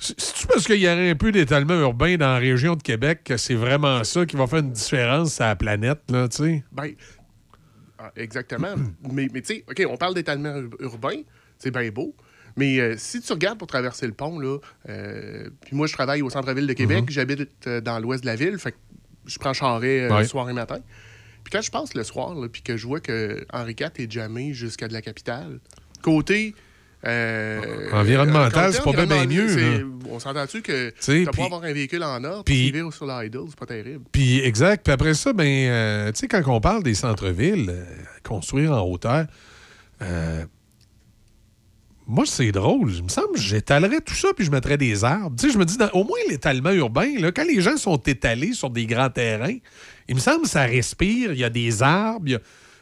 c'est-tu 0.00 0.46
parce 0.46 0.64
qu'il 0.64 0.76
y 0.76 0.88
aurait 0.88 1.10
un 1.10 1.14
peu 1.14 1.30
d'étalement 1.30 1.78
urbain 1.78 2.16
dans 2.16 2.32
la 2.32 2.38
région 2.38 2.74
de 2.74 2.82
Québec 2.82 3.20
que 3.22 3.36
c'est 3.36 3.54
vraiment 3.54 4.02
ça 4.02 4.24
qui 4.24 4.34
va 4.34 4.46
faire 4.46 4.60
une 4.60 4.72
différence 4.72 5.40
à 5.42 5.48
la 5.48 5.56
planète, 5.56 6.00
là, 6.10 6.26
tu 6.26 6.38
sais? 6.38 6.64
Ben, 6.72 6.92
ah, 8.00 8.12
exactement. 8.16 8.74
mais 9.12 9.28
mais 9.32 9.40
tu 9.42 9.54
sais, 9.54 9.64
OK, 9.68 9.82
on 9.88 9.96
parle 9.96 10.14
d'étalement 10.14 10.56
ur- 10.56 10.76
urbain, 10.80 11.22
c'est 11.58 11.70
bien 11.70 11.88
beau. 11.90 12.14
Mais 12.56 12.80
euh, 12.80 12.94
si 12.98 13.20
tu 13.20 13.32
regardes 13.32 13.58
pour 13.58 13.68
traverser 13.68 14.06
le 14.06 14.12
pont, 14.12 14.38
là, 14.40 14.58
euh, 14.88 15.48
puis 15.64 15.76
moi, 15.76 15.86
je 15.86 15.92
travaille 15.92 16.20
au 16.22 16.30
centre-ville 16.30 16.66
de 16.66 16.72
Québec, 16.72 17.04
j'habite 17.08 17.48
euh, 17.68 17.80
dans 17.80 17.98
l'ouest 18.00 18.22
de 18.22 18.26
la 18.26 18.34
ville, 18.36 18.58
fait 18.58 18.72
que 18.72 18.76
je 19.26 19.38
prends 19.38 19.52
Charret 19.52 20.00
euh, 20.00 20.12
Ouais. 20.14 20.22
le 20.22 20.26
soir 20.26 20.50
et 20.50 20.52
matin. 20.52 20.80
Puis 21.44 21.52
quand 21.52 21.62
je 21.62 21.70
passe 21.70 21.94
le 21.94 22.02
soir, 22.02 22.34
là, 22.34 22.48
puis 22.48 22.62
que 22.62 22.76
je 22.76 22.86
vois 22.86 23.00
que 23.00 23.46
Henri 23.52 23.76
IV 23.78 23.90
est 23.96 24.10
jamais 24.10 24.52
jusqu'à 24.52 24.88
de 24.88 24.92
la 24.92 25.00
capitale, 25.00 25.60
côté. 26.02 26.54
Euh, 27.06 27.90
Environnemental, 27.92 28.66
côté 28.66 28.76
c'est 28.76 29.06
pas 29.06 29.06
bien, 29.06 29.26
mieux. 29.26 29.86
On 30.10 30.18
s'entend-tu 30.18 30.60
que 30.60 30.92
puis- 31.00 31.24
pas 31.24 31.44
avoir 31.44 31.62
un 31.64 31.72
véhicule 31.72 32.02
en 32.02 32.22
ordre, 32.24 32.44
puis- 32.44 32.70
vivre 32.72 32.92
sur 32.92 33.06
l'idle, 33.06 33.44
c'est 33.48 33.58
pas 33.58 33.66
terrible. 33.66 34.04
Puis 34.12 34.40
exact. 34.40 34.84
Puis 34.84 34.92
après 34.92 35.14
ça, 35.14 35.32
ben, 35.32 35.46
euh, 35.46 36.12
tu 36.12 36.18
sais, 36.20 36.28
quand 36.28 36.42
on 36.46 36.60
parle 36.60 36.82
des 36.82 36.94
centres-villes, 36.94 37.70
euh, 37.70 37.84
construire 38.22 38.72
en 38.72 38.82
hauteur, 38.82 39.26
euh, 40.02 40.44
moi, 42.06 42.24
c'est 42.26 42.50
drôle. 42.50 42.90
Il 42.92 43.04
me 43.04 43.08
semble 43.08 43.34
que 43.34 43.40
j'étalerais 43.40 44.00
tout 44.00 44.14
ça 44.14 44.28
puis 44.34 44.44
je 44.44 44.50
mettrais 44.50 44.76
des 44.76 45.04
arbres. 45.04 45.36
Tu 45.38 45.46
sais, 45.46 45.52
je 45.52 45.58
me 45.58 45.64
dis, 45.64 45.76
dans- 45.76 45.90
au 45.92 46.02
moins 46.04 46.18
l'étalement 46.28 46.72
urbain, 46.72 47.08
là, 47.18 47.30
quand 47.30 47.44
les 47.44 47.60
gens 47.60 47.76
sont 47.76 47.98
étalés 47.98 48.52
sur 48.52 48.68
des 48.68 48.84
grands 48.86 49.10
terrains, 49.10 49.56
il 50.08 50.16
me 50.16 50.20
semble 50.20 50.42
que 50.42 50.48
ça 50.48 50.62
respire, 50.64 51.32
il 51.32 51.38
y 51.38 51.44
a 51.44 51.50
des 51.50 51.82
arbres. 51.82 52.26
il 52.26 52.32
y 52.32 52.34
a- 52.34 52.40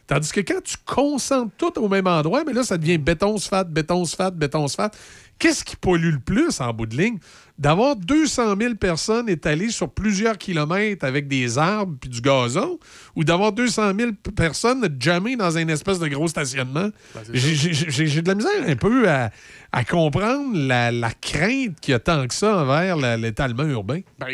Tandis 0.09 0.33
que 0.33 0.41
quand 0.41 0.61
tu 0.65 0.75
concentres 0.85 1.53
tout 1.57 1.79
au 1.79 1.89
même 1.89 2.07
endroit, 2.09 2.43
mais 2.45 2.53
là, 2.55 2.65
ça 2.65 2.77
devient 2.79 2.99
béton, 2.99 3.37
sphate, 3.39 3.71
béton, 3.71 4.05
sphate, 4.05 4.35
béton, 4.37 4.67
sphate. 4.67 4.99
Qu'est-ce 5.39 5.63
qui 5.65 5.77
pollue 5.77 6.11
le 6.15 6.19
plus 6.19 6.61
en 6.61 6.73
bout 6.75 6.87
de 6.87 6.97
ligne? 6.97 7.19
D'avoir 7.59 7.95
200 7.95 8.57
000 8.61 8.75
personnes 8.75 9.29
étalées 9.29 9.71
sur 9.71 9.89
plusieurs 9.91 10.37
kilomètres 10.39 11.05
avec 11.05 11.29
des 11.29 11.59
arbres 11.59 11.97
puis 12.01 12.11
du 12.11 12.21
gazon 12.21 12.79
ou 13.15 13.23
d'avoir 13.23 13.53
200 13.53 13.93
000 13.97 14.13
p- 14.21 14.33
personnes 14.33 14.89
jamais 14.99 15.37
dans 15.37 15.57
un 15.57 15.69
espèce 15.69 15.99
de 16.01 16.09
gros 16.09 16.27
stationnement? 16.27 16.89
J'ai- 17.35 18.07
J'ai 18.09 18.23
de 18.23 18.29
la 18.29 18.35
misère 18.35 18.51
un 18.67 18.77
peu 18.77 19.09
à, 19.09 19.31
à 19.71 19.85
comprendre 19.85 20.57
la, 20.57 20.91
la 20.91 21.11
crainte 21.13 21.79
qu'il 21.81 21.93
y 21.93 21.95
a 21.95 22.01
tant 22.01 22.27
que 22.27 22.35
ça 22.35 22.57
envers 22.57 22.97
l'étalement 23.19 23.65
urbain. 23.65 24.01
Ben, 24.19 24.29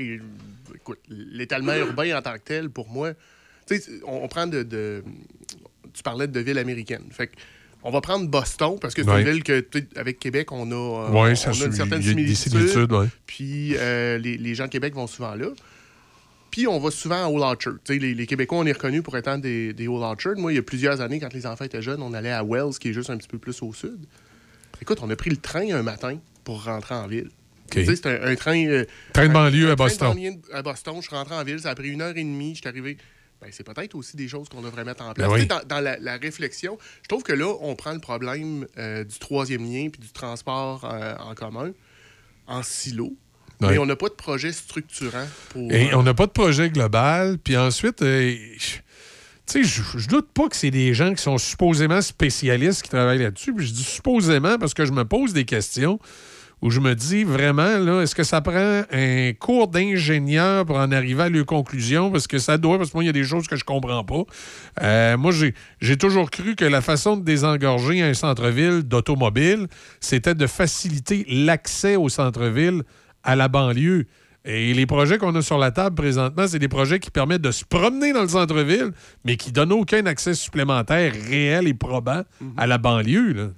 écoute, 0.74 1.00
l'étalement 1.08 1.74
urbain 1.74 2.16
en 2.16 2.22
tant 2.22 2.34
que 2.34 2.42
tel, 2.44 2.70
pour 2.70 2.88
moi, 2.88 3.12
tu 3.66 3.78
sais, 3.78 3.90
on, 4.06 4.24
on 4.24 4.28
prend 4.28 4.46
de, 4.46 4.62
de- 4.62 5.02
Tu 5.94 6.02
parlais 6.02 6.26
de 6.28 6.40
villes 6.40 6.58
américaines. 6.58 7.04
Fait 7.10 7.28
que 7.28 7.32
on 7.86 7.90
va 7.90 8.00
prendre 8.00 8.26
Boston, 8.28 8.78
parce 8.80 8.94
que 8.94 9.02
c'est 9.02 9.10
Ouais. 9.10 9.22
une 9.22 9.30
ville 9.30 9.42
que, 9.44 9.62
avec 9.96 10.18
Québec, 10.18 10.52
on 10.52 10.70
a, 10.72 10.74
euh, 10.74 11.10
Ouais, 11.10 11.32
on 11.32 11.34
ça, 11.34 11.50
a 11.50 11.66
une 11.66 11.72
certaine 11.72 12.02
similitude. 12.02 12.92
ouais. 12.92 13.06
Puis 13.26 13.74
euh, 13.76 14.16
les, 14.18 14.36
les 14.38 14.54
gens 14.54 14.64
de 14.64 14.70
Québec 14.70 14.94
vont 14.94 15.06
souvent 15.06 15.34
là. 15.34 15.48
Puis 16.50 16.66
on 16.68 16.78
va 16.78 16.90
souvent 16.90 17.24
à 17.24 17.28
Old 17.28 17.42
Orchard. 17.42 17.74
Les, 17.88 18.14
les 18.14 18.26
Québécois, 18.26 18.58
on 18.58 18.64
est 18.66 18.72
reconnus 18.72 19.02
pour 19.02 19.16
être 19.16 19.36
des, 19.38 19.72
des 19.72 19.88
Old 19.88 20.02
Orchard. 20.02 20.34
Moi, 20.38 20.52
il 20.52 20.56
y 20.56 20.58
a 20.58 20.62
plusieurs 20.62 21.00
années, 21.00 21.18
quand 21.20 21.32
les 21.34 21.46
enfants 21.46 21.64
étaient 21.64 21.82
jeunes, 21.82 22.00
on 22.00 22.14
allait 22.14 22.30
à 22.30 22.44
Wells, 22.44 22.78
qui 22.80 22.88
est 22.90 22.92
juste 22.92 23.10
un 23.10 23.16
petit 23.16 23.28
peu 23.28 23.38
plus 23.38 23.60
au 23.62 23.72
sud. 23.74 23.98
Écoute, 24.80 24.98
on 25.02 25.10
a 25.10 25.16
pris 25.16 25.30
le 25.30 25.36
train 25.36 25.70
un 25.74 25.82
matin 25.82 26.18
pour 26.44 26.64
rentrer 26.64 26.94
en 26.94 27.06
ville. 27.06 27.28
Sais, 27.72 27.84
C'était 27.96 28.20
un, 28.20 28.28
un 28.28 28.34
train. 28.36 28.64
euh, 28.66 28.84
Train 29.12 29.26
de 29.28 29.32
banlieue 29.32 29.68
un 29.68 29.72
à 29.72 29.76
train 29.76 29.84
de 29.86 29.90
Boston. 29.90 30.08
banlieue 30.14 30.32
à 30.52 30.62
Boston. 30.62 30.94
Je 31.00 31.06
suis 31.08 31.16
rentré 31.16 31.34
en 31.34 31.42
ville, 31.42 31.58
ça 31.58 31.70
a 31.70 31.74
pris 31.74 31.88
une 31.88 32.02
heure 32.02 32.16
et 32.16 32.22
demie. 32.22 32.54
Je 32.54 32.60
suis 32.60 32.68
arrivé. 32.68 32.96
Ben, 33.44 33.50
c'est 33.52 33.62
peut-être 33.64 33.94
aussi 33.94 34.16
des 34.16 34.26
choses 34.26 34.48
qu'on 34.48 34.62
devrait 34.62 34.84
mettre 34.84 35.04
en 35.04 35.12
place. 35.12 35.28
Ben 35.28 35.34
oui. 35.34 35.40
Sais, 35.40 35.46
Dans, 35.46 35.60
dans 35.66 35.80
la, 35.80 35.98
la 35.98 36.16
réflexion, 36.16 36.78
je 37.02 37.08
trouve 37.08 37.22
que 37.22 37.32
là, 37.34 37.52
on 37.60 37.76
prend 37.76 37.92
le 37.92 37.98
problème 38.00 38.66
euh, 38.78 39.04
du 39.04 39.18
troisième 39.18 39.62
lien 39.64 39.88
puis 39.90 40.00
du 40.00 40.08
transport 40.12 40.84
euh, 40.90 41.14
en 41.18 41.34
commun 41.34 41.72
en 42.46 42.62
silo. 42.62 43.12
Ouais. 43.60 43.72
Mais 43.72 43.78
on 43.78 43.86
n'a 43.86 43.96
pas 43.96 44.08
de 44.08 44.14
projet 44.14 44.50
structurant 44.52 45.26
pour. 45.50 45.70
Et 45.70 45.92
euh, 45.92 45.98
on 45.98 46.02
n'a 46.02 46.14
pas 46.14 46.26
de 46.26 46.32
projet 46.32 46.70
global. 46.70 47.36
Puis 47.38 47.56
ensuite, 47.56 47.98
je- 48.00 48.56
tu 49.46 49.62
sais, 49.62 49.82
je 49.98 50.08
doute 50.08 50.28
pas 50.32 50.48
que 50.48 50.56
c'est 50.56 50.70
des 50.70 50.94
gens 50.94 51.12
qui 51.12 51.22
sont 51.22 51.36
supposément 51.36 52.00
spécialistes 52.00 52.82
qui 52.82 52.88
travaillent 52.88 53.18
là-dessus. 53.22 53.52
Puis 53.54 53.66
je 53.66 53.72
dis 53.74 53.84
supposément 53.84 54.58
parce 54.58 54.72
que 54.72 54.86
je 54.86 54.92
me 54.92 55.04
pose 55.04 55.34
des 55.34 55.44
questions 55.44 55.98
où 56.64 56.70
je 56.70 56.80
me 56.80 56.94
dis 56.94 57.24
vraiment, 57.24 57.78
là, 57.78 58.00
est-ce 58.00 58.14
que 58.14 58.22
ça 58.22 58.40
prend 58.40 58.84
un 58.90 59.32
cours 59.38 59.68
d'ingénieur 59.68 60.64
pour 60.64 60.76
en 60.76 60.90
arriver 60.92 61.24
à 61.24 61.28
leurs 61.28 61.44
conclusions? 61.44 62.10
Parce 62.10 62.26
que 62.26 62.38
ça 62.38 62.56
doit, 62.56 62.78
parce 62.78 62.90
que 62.90 62.96
moi, 62.96 63.04
il 63.04 63.06
y 63.06 63.10
a 63.10 63.12
des 63.12 63.22
choses 63.22 63.46
que 63.46 63.54
je 63.54 63.64
comprends 63.64 64.02
pas. 64.02 64.22
Euh, 64.80 65.18
moi, 65.18 65.30
j'ai 65.80 65.96
toujours 65.98 66.30
cru 66.30 66.56
que 66.56 66.64
la 66.64 66.80
façon 66.80 67.18
de 67.18 67.22
désengorger 67.22 68.00
un 68.00 68.14
centre-ville 68.14 68.82
d'automobile, 68.82 69.66
c'était 70.00 70.34
de 70.34 70.46
faciliter 70.46 71.26
l'accès 71.28 71.96
au 71.96 72.08
centre-ville 72.08 72.82
à 73.24 73.36
la 73.36 73.48
banlieue. 73.48 74.06
Et 74.46 74.72
les 74.72 74.86
projets 74.86 75.18
qu'on 75.18 75.34
a 75.34 75.42
sur 75.42 75.58
la 75.58 75.70
table 75.70 75.96
présentement, 75.96 76.46
c'est 76.48 76.58
des 76.58 76.68
projets 76.68 76.98
qui 76.98 77.10
permettent 77.10 77.42
de 77.42 77.50
se 77.50 77.66
promener 77.66 78.14
dans 78.14 78.22
le 78.22 78.28
centre-ville, 78.28 78.92
mais 79.26 79.36
qui 79.36 79.52
donnent 79.52 79.72
aucun 79.72 80.06
accès 80.06 80.32
supplémentaire 80.32 81.12
réel 81.28 81.68
et 81.68 81.74
probant 81.74 82.22
à 82.56 82.66
la 82.66 82.78
banlieue. 82.78 83.34
Là. 83.34 83.48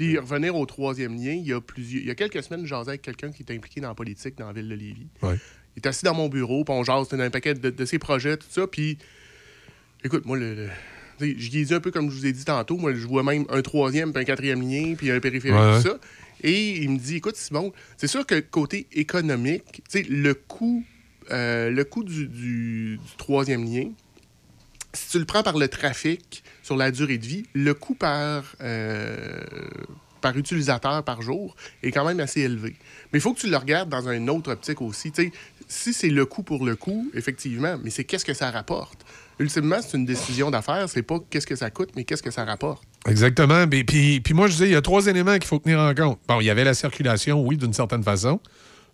Puis 0.00 0.16
revenir 0.16 0.56
au 0.56 0.64
troisième 0.64 1.14
lien, 1.14 1.32
il 1.32 1.46
y 1.46 1.52
a 1.52 1.60
plusieurs. 1.60 2.00
Il 2.00 2.08
y 2.08 2.10
a 2.10 2.14
quelques 2.14 2.42
semaines, 2.42 2.62
je 2.62 2.68
jasais 2.68 2.88
avec 2.88 3.02
quelqu'un 3.02 3.30
qui 3.30 3.42
est 3.42 3.54
impliqué 3.54 3.82
dans 3.82 3.88
la 3.88 3.94
politique 3.94 4.34
dans 4.38 4.46
la 4.46 4.54
ville 4.54 4.66
de 4.68 4.74
Lévis. 4.74 5.06
Ouais. 5.20 5.36
Il 5.76 5.82
est 5.82 5.86
assis 5.86 6.06
dans 6.06 6.14
mon 6.14 6.28
bureau, 6.30 6.64
puis 6.64 6.72
on 6.74 6.82
jase 6.82 7.08
dans 7.08 7.20
un 7.20 7.28
paquet 7.28 7.52
de, 7.52 7.68
de 7.68 7.84
ses 7.84 7.98
projets, 7.98 8.38
tout 8.38 8.46
ça. 8.48 8.66
Puis, 8.66 8.96
écoute, 10.02 10.24
moi, 10.24 10.38
le, 10.38 10.68
je 11.20 11.26
dit 11.50 11.66
un 11.74 11.80
peu 11.80 11.90
comme 11.90 12.10
je 12.10 12.16
vous 12.16 12.24
ai 12.24 12.32
dit 12.32 12.46
tantôt. 12.46 12.78
Moi, 12.78 12.94
je 12.94 13.06
vois 13.06 13.22
même 13.22 13.44
un 13.50 13.60
troisième, 13.60 14.12
puis 14.14 14.22
un 14.22 14.24
quatrième 14.24 14.62
lien, 14.62 14.94
puis 14.96 15.10
un 15.10 15.20
périphérique, 15.20 15.58
Ouais, 15.60 15.82
tout 15.82 15.88
ouais. 15.88 15.92
ça. 15.94 16.00
Et 16.42 16.78
il 16.78 16.90
me 16.92 16.98
dit, 16.98 17.16
écoute, 17.16 17.36
Simon, 17.36 17.70
c'est 17.98 18.06
sûr 18.06 18.24
que 18.24 18.40
côté 18.40 18.86
économique, 18.92 19.82
tu 19.90 20.00
sais, 20.00 20.02
le 20.08 20.32
coût, 20.32 20.82
euh, 21.30 21.68
le 21.68 21.84
coût 21.84 22.04
du, 22.04 22.26
du- 22.26 22.96
du 22.96 23.16
troisième 23.18 23.64
lien, 23.70 23.90
si 24.94 25.10
tu 25.10 25.18
le 25.18 25.26
prends 25.26 25.42
par 25.42 25.58
le 25.58 25.68
trafic 25.68 26.42
sur 26.70 26.76
la 26.76 26.92
durée 26.92 27.18
de 27.18 27.26
vie, 27.26 27.42
le 27.52 27.74
coût 27.74 27.96
par, 27.96 28.44
euh, 28.60 29.40
par 30.20 30.36
utilisateur 30.38 31.02
par 31.02 31.20
jour 31.20 31.56
est 31.82 31.90
quand 31.90 32.04
même 32.04 32.20
assez 32.20 32.42
élevé. 32.42 32.76
Mais 33.12 33.18
il 33.18 33.20
faut 33.20 33.34
que 33.34 33.40
tu 33.40 33.50
le 33.50 33.56
regardes 33.56 33.88
dans 33.88 34.08
une 34.08 34.30
autre 34.30 34.52
optique 34.52 34.80
aussi. 34.80 35.10
Si 35.66 35.92
c'est 35.92 36.10
le 36.10 36.26
coût 36.26 36.44
pour 36.44 36.64
le 36.64 36.76
coût, 36.76 37.10
effectivement, 37.12 37.74
mais 37.82 37.90
c'est 37.90 38.04
qu'est-ce 38.04 38.24
que 38.24 38.34
ça 38.34 38.52
rapporte? 38.52 39.04
Ultimement, 39.40 39.78
c'est 39.82 39.96
une 39.96 40.06
décision 40.06 40.52
d'affaires. 40.52 40.88
C'est 40.88 41.02
pas 41.02 41.18
qu'est-ce 41.28 41.46
que 41.48 41.56
ça 41.56 41.70
coûte, 41.70 41.90
mais 41.96 42.04
qu'est-ce 42.04 42.22
que 42.22 42.30
ça 42.30 42.44
rapporte. 42.44 42.84
Exactement. 43.08 43.66
Mais 43.66 43.82
Puis, 43.82 44.20
puis 44.20 44.32
moi, 44.32 44.46
je 44.46 44.52
disais, 44.52 44.66
il 44.66 44.72
y 44.72 44.76
a 44.76 44.82
trois 44.82 45.08
éléments 45.08 45.34
qu'il 45.38 45.46
faut 45.46 45.58
tenir 45.58 45.80
en 45.80 45.92
compte. 45.92 46.20
Bon, 46.28 46.40
il 46.40 46.44
y 46.44 46.50
avait 46.50 46.62
la 46.62 46.74
circulation, 46.74 47.44
oui, 47.44 47.56
d'une 47.56 47.72
certaine 47.72 48.04
façon. 48.04 48.38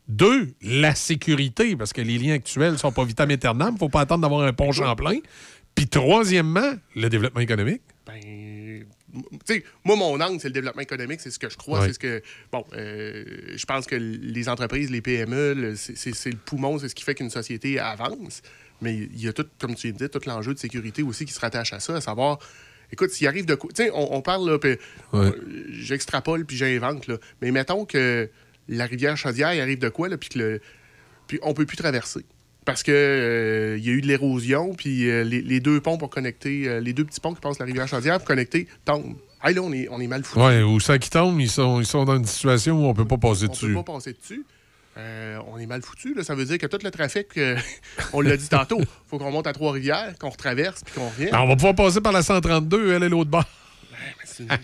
Deux, 0.08 0.55
la 0.62 0.94
sécurité, 0.94 1.74
parce 1.74 1.92
que 1.92 2.00
les 2.00 2.16
liens 2.16 2.34
actuels 2.34 2.72
ne 2.72 2.76
sont 2.78 2.92
pas 2.92 3.05
vitam 3.05 3.28
aeternam. 3.28 3.70
Il 3.70 3.74
ne 3.74 3.78
faut 3.78 3.88
pas 3.88 4.02
attendre 4.02 4.22
d'avoir 4.22 4.46
un 4.46 4.52
pont 4.52 4.70
Champlain. 4.72 5.18
Puis 5.76 5.86
troisièmement, 5.86 6.74
le 6.96 7.08
développement 7.08 7.40
économique. 7.40 7.82
Ben, 8.06 8.20
tu 8.20 9.55
sais, 9.55 9.64
moi, 9.84 9.94
mon 9.96 10.20
angle, 10.20 10.40
c'est 10.40 10.48
le 10.48 10.55
développement 10.55 10.82
économique, 10.82 11.20
c'est 11.20 11.30
ce 11.30 11.38
que 11.38 11.48
je 11.48 11.56
crois, 11.56 11.80
Ouais. 11.80 11.86
c'est 11.86 11.92
ce 11.94 11.98
que, 11.98 12.22
bon, 12.52 12.64
euh, 12.74 13.24
je 13.56 13.64
pense 13.66 13.86
que 13.86 13.94
les 13.96 14.48
entreprises, 14.48 14.90
les 14.90 15.00
PME, 15.00 15.55
le- 15.55 15.76
c'est 15.76 16.30
le 16.30 16.36
poumon, 16.36 16.78
c'est 16.78 16.88
ce 16.88 16.94
qui 16.94 17.05
fait 17.05 17.14
qu'une 17.14 17.30
société 17.30 17.78
avance. 17.78 18.42
Mais 18.82 18.94
il 18.96 19.20
y 19.22 19.28
a 19.28 19.32
tout, 19.32 19.46
comme 19.58 19.74
tu 19.74 19.90
disais, 19.92 20.08
tout 20.08 20.20
l'enjeu 20.26 20.52
de 20.55 20.58
sécurité 20.58 21.02
aussi 21.02 21.24
qui 21.24 21.32
se 21.32 21.40
rattache 21.40 21.72
à 21.72 21.80
ça, 21.80 21.96
à 21.96 22.00
savoir, 22.00 22.38
écoute, 22.92 23.10
s'il 23.10 23.26
arrive 23.26 23.46
de 23.46 23.55
quoi, 23.55 23.70
tu 23.74 23.84
sais, 23.84 23.90
on, 23.94 24.14
on 24.16 24.22
parle, 24.22 24.50
là, 24.50 24.58
puis, 24.58 24.76
j'extrapole 25.70 26.44
puis 26.44 26.56
j'invente, 26.56 27.06
là, 27.06 27.16
mais 27.40 27.50
mettons 27.50 27.84
que 27.84 28.28
la 28.68 28.86
rivière 28.86 29.16
Chaudière, 29.16 29.55
il 29.55 29.60
arrive 29.60 29.78
de 29.78 29.88
quoi, 29.88 30.08
là, 30.08 30.16
puis 30.18 30.28
que 30.28 30.38
le, 30.38 30.60
puis 31.26 31.38
on 31.42 31.55
peut 31.55 31.66
plus 31.66 31.76
traverser. 31.76 32.24
Parce 32.66 32.82
que 32.82 32.90
euh, 32.90 33.78
il 33.78 33.86
y 33.86 33.90
a 33.90 33.92
eu 33.92 34.00
de 34.00 34.08
l'érosion, 34.08 34.74
puis 34.74 35.08
euh, 35.08 35.22
les, 35.22 35.40
les 35.40 35.60
deux 35.60 35.80
ponts 35.80 35.96
pour 35.98 36.10
connecter, 36.10 36.66
euh, 36.66 36.80
les 36.80 36.92
deux 36.92 37.04
petits 37.04 37.20
ponts 37.20 37.32
qui 37.32 37.40
passent 37.40 37.60
la 37.60 37.64
rivière 37.64 37.86
Chaudière 37.86 38.18
pour 38.18 38.26
connecter 38.26 38.66
tombent. 38.84 39.14
Hey, 39.42 39.54
là, 39.54 39.62
on 39.62 39.72
est, 39.72 39.86
on 39.88 40.00
est 40.00 40.08
mal 40.08 40.24
foutu. 40.24 40.44
Ouais, 40.44 40.62
ou 40.62 40.80
ça 40.80 40.98
qui 40.98 41.08
tombe, 41.08 41.40
ils 41.40 41.48
sont, 41.48 41.78
ils 41.80 41.86
sont 41.86 42.04
dans 42.04 42.16
une 42.16 42.24
situation 42.24 42.74
où 42.74 42.88
on 42.88 42.92
peut 42.92 43.06
pas 43.06 43.18
passer 43.18 43.44
on 43.44 43.52
dessus. 43.52 43.68
peut 43.68 43.84
pas 43.84 43.92
passer 43.94 44.14
dessus. 44.14 44.44
Euh, 44.98 45.38
on 45.46 45.58
est 45.58 45.66
mal 45.66 45.80
foutu. 45.80 46.12
Là. 46.14 46.24
Ça 46.24 46.34
veut 46.34 46.44
dire 46.44 46.58
que 46.58 46.66
tout 46.66 46.78
le 46.82 46.90
trafic, 46.90 47.28
on 48.12 48.20
l'a 48.20 48.36
dit 48.36 48.48
tantôt, 48.48 48.80
faut 49.06 49.18
qu'on 49.18 49.30
monte 49.30 49.46
à 49.46 49.52
Trois-Rivières, 49.52 50.14
qu'on 50.18 50.30
retraverse, 50.30 50.82
puis 50.82 50.94
qu'on 50.94 51.08
revienne. 51.08 51.30
Ah, 51.32 51.44
on 51.44 51.48
va 51.48 51.54
pouvoir 51.54 51.76
passer 51.76 52.00
par 52.00 52.12
la 52.12 52.22
132, 52.24 52.94
elle 52.94 53.04
est 53.04 53.08
l'autre 53.08 53.30
bord. 53.30 53.44
on 54.40 54.44
va 54.46 54.56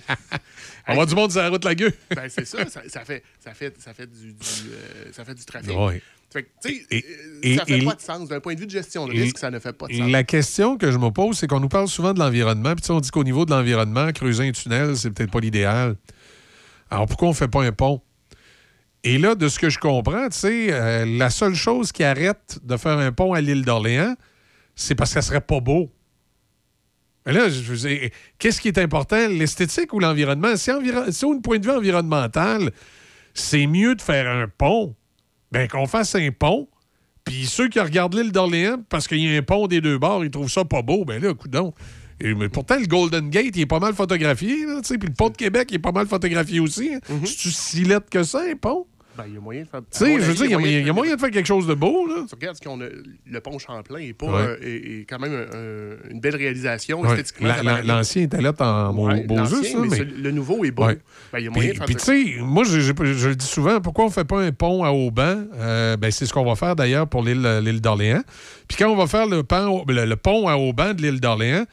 avoir 0.88 1.06
du 1.06 1.14
monde 1.14 1.30
sur 1.30 1.40
la 1.40 1.50
route 1.50 1.64
la 1.64 1.74
gueule. 1.76 1.94
Ben, 2.16 2.28
c'est 2.28 2.46
ça, 2.46 2.68
ça, 2.68 2.82
ça 2.88 3.04
fait, 3.04 3.22
ça, 3.38 3.54
fait, 3.54 3.80
ça, 3.80 3.94
fait 3.94 4.06
du, 4.06 4.32
du, 4.32 4.46
ça 5.12 5.24
fait 5.24 5.34
du 5.34 5.44
trafic. 5.44 5.78
Ouais. 5.78 6.02
Fait 6.32 6.44
que, 6.44 6.48
Et- 6.68 6.82
euh, 6.92 7.40
et- 7.42 7.56
ça 7.56 7.64
fait 7.66 7.78
et- 7.80 7.84
pas 7.84 7.94
de 7.94 8.00
sens. 8.00 8.28
D'un 8.28 8.40
point 8.40 8.54
de 8.54 8.60
vue 8.60 8.66
de 8.66 8.70
gestion 8.70 9.06
de 9.06 9.12
risque, 9.12 9.38
ça 9.38 9.50
ne 9.50 9.58
fait 9.58 9.72
pas 9.72 9.86
de 9.86 9.92
sens. 9.94 10.10
La 10.10 10.24
question 10.24 10.76
que 10.78 10.90
je 10.90 10.98
me 10.98 11.10
pose, 11.10 11.38
c'est 11.38 11.46
qu'on 11.46 11.60
nous 11.60 11.68
parle 11.68 11.88
souvent 11.88 12.14
de 12.14 12.18
l'environnement. 12.18 12.74
Puis 12.74 12.90
on 12.90 13.00
dit 13.00 13.10
qu'au 13.10 13.24
niveau 13.24 13.44
de 13.44 13.50
l'environnement, 13.50 14.10
creuser 14.12 14.48
un 14.48 14.52
tunnel, 14.52 14.96
c'est 14.96 15.10
peut-être 15.10 15.30
pas 15.30 15.40
l'idéal. 15.40 15.96
Alors 16.90 17.06
pourquoi 17.06 17.28
on 17.28 17.32
fait 17.34 17.48
pas 17.48 17.62
un 17.64 17.72
pont? 17.72 18.00
Et 19.04 19.18
là, 19.18 19.34
de 19.34 19.48
ce 19.48 19.58
que 19.58 19.68
je 19.68 19.78
comprends, 19.78 20.28
euh, 20.44 21.04
la 21.18 21.30
seule 21.30 21.54
chose 21.54 21.90
qui 21.92 22.04
arrête 22.04 22.60
de 22.62 22.76
faire 22.76 22.98
un 22.98 23.10
pont 23.12 23.32
à 23.32 23.40
l'île 23.40 23.64
d'Orléans, 23.64 24.14
c'est 24.76 24.94
parce 24.94 25.10
que 25.12 25.20
ça 25.20 25.26
serait 25.26 25.40
pas 25.40 25.60
beau. 25.60 25.90
Mais 27.26 27.32
là, 27.32 27.48
je 27.48 27.60
veux 27.62 27.88
dire, 27.88 28.10
qu'est-ce 28.38 28.60
qui 28.60 28.68
est 28.68 28.78
important, 28.78 29.28
l'esthétique 29.28 29.92
ou 29.92 29.98
l'environnement? 30.00 30.56
Si, 30.56 30.70
enviro- 30.70 31.10
si 31.10 31.24
au 31.24 31.38
point 31.40 31.58
de 31.58 31.64
vue 31.64 31.72
environnemental, 31.72 32.70
c'est 33.34 33.66
mieux 33.66 33.94
de 33.94 34.02
faire 34.02 34.28
un 34.28 34.46
pont, 34.48 34.94
ben 35.52 35.68
qu'on 35.68 35.86
fasse 35.86 36.14
un 36.14 36.30
pont, 36.30 36.68
puis 37.24 37.46
ceux 37.46 37.68
qui 37.68 37.78
regardent 37.78 38.14
l'île 38.14 38.32
d'Orléans, 38.32 38.78
parce 38.88 39.06
qu'il 39.06 39.18
y 39.18 39.32
a 39.32 39.38
un 39.38 39.42
pont 39.42 39.68
des 39.68 39.80
deux 39.80 39.98
bords, 39.98 40.24
ils 40.24 40.30
trouvent 40.30 40.50
ça 40.50 40.64
pas 40.64 40.82
beau, 40.82 41.04
ben 41.04 41.22
là, 41.22 41.34
coudonc. 41.34 41.72
Et, 42.20 42.34
mais 42.34 42.48
pourtant, 42.48 42.78
le 42.78 42.86
Golden 42.86 43.30
Gate, 43.30 43.56
il 43.56 43.62
est 43.62 43.66
pas 43.66 43.80
mal 43.80 43.94
photographié, 43.94 44.64
là, 44.66 44.80
tu 44.80 44.88
sais, 44.88 44.98
puis 44.98 45.08
le 45.08 45.14
pont 45.14 45.28
de 45.28 45.36
Québec, 45.36 45.68
il 45.70 45.76
est 45.76 45.78
pas 45.78 45.92
mal 45.92 46.06
photographié 46.06 46.60
aussi. 46.60 46.94
hein. 46.94 47.00
C'est-tu 47.24 47.50
si 47.50 47.84
laid 47.84 48.00
que 48.10 48.22
ça, 48.22 48.40
un 48.48 48.54
pont? 48.56 48.86
Ben, 49.16 49.24
il 49.28 49.34
y 49.34 49.36
a 49.36 49.40
moyen 49.40 49.62
de 49.62 49.68
faire. 49.68 49.80
Tu 49.80 49.86
sais, 49.98 50.20
je 50.20 50.24
veux 50.24 50.34
dire, 50.34 50.44
il 50.46 50.50
y 50.50 50.54
a 50.54 50.58
moyen- 50.58 50.78
il 50.80 50.86
y 50.86 50.90
a 50.90 50.92
moyen 50.92 51.14
de 51.16 51.20
faire 51.20 51.30
quelque 51.30 51.46
chose 51.46 51.66
de 51.66 51.74
beau, 51.74 52.06
là. 52.06 52.24
Tu 52.28 52.34
regardes 52.34 52.56
ce 52.56 52.62
qu'on 52.62 52.80
a, 52.80 52.84
le 53.26 53.40
pont 53.40 53.58
Champlain 53.58 53.98
est, 53.98 54.12
pas, 54.14 54.26
Ouais. 54.26 54.32
euh, 54.42 54.56
est, 54.62 55.00
est 55.00 55.06
quand 55.08 55.18
même 55.18 55.32
un- 55.34 55.56
un- 55.56 56.10
une 56.10 56.20
belle 56.20 56.36
réalisation 56.36 57.00
Ouais. 57.02 57.10
esthétiquement. 57.10 57.48
La- 57.48 57.62
la-. 57.62 57.82
L'ancien 57.82 58.22
était 58.22 58.40
là 58.40 58.52
en 58.58 58.92
beau- 58.94 59.08
Ouais, 59.08 59.26
l'ancien, 59.28 59.80
là, 59.80 59.86
mais 59.90 59.98
le 60.04 60.30
nouveau 60.30 60.64
est 60.64 60.70
beau. 60.70 60.86
Ben, 60.86 60.96
il 61.38 61.44
y 61.44 61.46
a 61.46 61.50
moyen 61.50 61.70
Puis, 61.70 61.72
de 61.72 61.76
faire 61.78 61.86
puis, 61.86 61.96
tu 61.96 62.34
sais, 62.36 62.40
moi, 62.40 62.64
je, 62.64 62.80
je- 62.80 62.92
je 63.14 63.28
le 63.28 63.36
dis 63.36 63.46
souvent, 63.46 63.80
pourquoi 63.80 64.04
on 64.04 64.08
ne 64.08 64.12
fait 64.12 64.24
pas 64.24 64.40
un 64.40 64.52
pont 64.52 64.82
à 64.82 64.90
Auban? 64.92 65.42
Euh, 65.56 65.96
ben, 65.98 66.10
c'est 66.10 66.24
ce 66.26 66.32
qu'on 66.32 66.44
va 66.44 66.54
faire 66.56 66.74
d'ailleurs 66.74 67.06
pour 67.06 67.22
l'île 67.22 67.80
d'Orléans. 67.80 68.22
Puis 68.68 68.76
quand 68.78 68.88
on 68.90 68.96
va 68.96 69.06
faire 69.06 69.26
le 69.26 69.42
pont, 69.42 69.84
le, 69.88 70.06
le 70.06 70.16
pont 70.16 70.48
à 70.48 70.56
Auban 70.56 70.94
de 70.94 71.02
l'île 71.02 71.20
d'Orléans, 71.20 71.64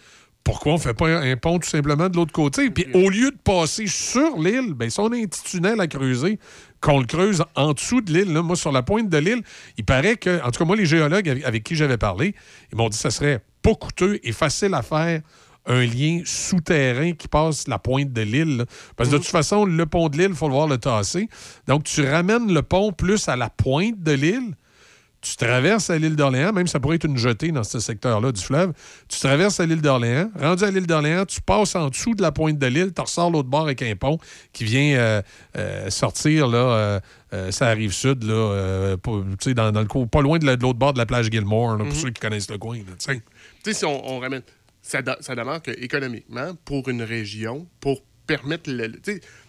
pourquoi 0.43 0.71
on 0.73 0.75
ne 0.75 0.81
fait 0.81 0.93
pas 0.93 1.07
un, 1.07 1.31
un 1.31 1.37
pont 1.37 1.59
tout 1.59 1.69
simplement 1.69 2.09
de 2.09 2.15
l'autre 2.15 2.31
côté? 2.31 2.69
Puis 2.71 2.87
au 2.93 3.09
lieu 3.09 3.29
de 3.31 3.37
passer 3.43 3.85
sur 3.87 4.37
l'île, 4.39 4.73
ben, 4.73 4.89
si 4.89 4.99
on 4.99 5.07
a 5.11 5.15
un 5.15 5.25
petit 5.25 5.43
tunnel 5.43 5.79
à 5.79 5.85
creuser, 5.87 6.39
qu'on 6.81 6.99
le 6.99 7.05
creuse 7.05 7.43
en 7.55 7.73
dessous 7.73 8.01
de 8.01 8.13
l'île, 8.13 8.31
moi, 8.41 8.55
sur 8.55 8.71
la 8.71 8.83
pointe 8.83 9.09
de 9.09 9.17
l'île, 9.17 9.41
il 9.77 9.85
paraît 9.85 10.15
que, 10.15 10.41
en 10.43 10.51
tout 10.51 10.59
cas, 10.59 10.65
moi, 10.65 10.75
les 10.75 10.85
géologues 10.85 11.29
avec, 11.29 11.43
avec 11.43 11.63
qui 11.63 11.75
j'avais 11.75 11.97
parlé, 11.97 12.35
ils 12.71 12.77
m'ont 12.77 12.89
dit 12.89 12.97
que 12.97 13.01
ça 13.01 13.11
serait 13.11 13.43
pas 13.61 13.75
coûteux 13.75 14.19
et 14.23 14.31
facile 14.31 14.73
à 14.73 14.81
faire 14.81 15.21
un 15.65 15.85
lien 15.85 16.21
souterrain 16.25 17.13
qui 17.13 17.27
passe 17.27 17.67
la 17.67 17.79
pointe 17.79 18.11
de 18.11 18.21
l'île. 18.21 18.65
Parce 18.95 19.09
que 19.09 19.15
de 19.15 19.19
toute 19.19 19.31
façon, 19.31 19.65
le 19.65 19.85
pont 19.85 20.09
de 20.09 20.17
l'île, 20.17 20.29
il 20.31 20.35
faut 20.35 20.47
le 20.47 20.53
voir 20.53 20.67
le 20.67 20.77
tasser. 20.77 21.29
Donc, 21.67 21.83
tu 21.83 22.01
ramènes 22.01 22.51
le 22.51 22.61
pont 22.61 22.91
plus 22.91 23.27
à 23.27 23.35
la 23.35 23.49
pointe 23.49 24.01
de 24.01 24.11
l'île. 24.11 24.55
Tu 25.21 25.35
traverses 25.35 25.89
à 25.89 25.97
l'île 25.97 26.15
d'Orléans, 26.15 26.53
même 26.53 26.67
ça 26.67 26.79
pourrait 26.79 26.95
être 26.95 27.03
une 27.05 27.17
jetée 27.17 27.51
dans 27.51 27.63
ce 27.65 27.79
secteur-là 27.79 28.31
du 28.31 28.41
fleuve. 28.41 28.71
Tu 29.09 29.19
traverses 29.19 29.59
à 29.59 29.65
l'île 29.65 29.81
d'Orléans. 29.81 30.31
Rendu 30.39 30.63
à 30.63 30.71
l'île 30.71 30.87
d'Orléans, 30.87 31.25
tu 31.25 31.41
passes 31.41 31.75
en 31.75 31.89
dessous 31.89 32.15
de 32.15 32.21
la 32.21 32.31
pointe 32.31 32.57
de 32.57 32.65
l'île, 32.67 32.93
tu 32.95 33.01
ressors 33.01 33.29
l'autre 33.29 33.49
bord 33.49 33.63
avec 33.63 33.81
un 33.81 33.95
pont 33.97 34.17
qui 34.53 34.63
vient 34.63 34.97
euh, 34.97 35.21
euh, 35.57 35.89
sortir, 35.89 36.47
là, 36.47 36.99
euh, 37.33 37.51
ça 37.51 37.67
arrive 37.67 37.91
sud, 37.91 38.23
là, 38.23 38.95
dans, 39.55 39.71
dans 39.71 39.81
le 39.81 39.87
coin, 39.87 40.07
pas 40.07 40.21
loin 40.21 40.39
de 40.39 40.45
la- 40.45 40.55
de 40.55 40.61
l'autre 40.61 40.79
bord 40.79 40.93
de 40.93 40.97
la 40.99 41.05
plage 41.05 41.29
Gilmore, 41.29 41.71
là, 41.71 41.83
pour 41.85 41.87
Mhm. 41.93 41.99
ceux 41.99 42.09
qui 42.11 42.21
connaissent 42.21 42.49
le 42.49 42.57
coin. 42.57 42.77
tu 42.77 42.83
sais. 43.63 43.73
Si 43.73 43.85
on, 43.85 44.09
on 44.15 44.19
ramène. 44.19 44.41
Ça, 44.81 45.01
de- 45.01 45.11
ça 45.19 45.35
demande 45.35 45.61
que, 45.61 45.71
économiquement, 45.71 46.53
pour 46.65 46.87
une 46.89 47.03
région, 47.03 47.67
pour 47.81 48.01
permettre. 48.25 48.69
Le, 48.71 48.89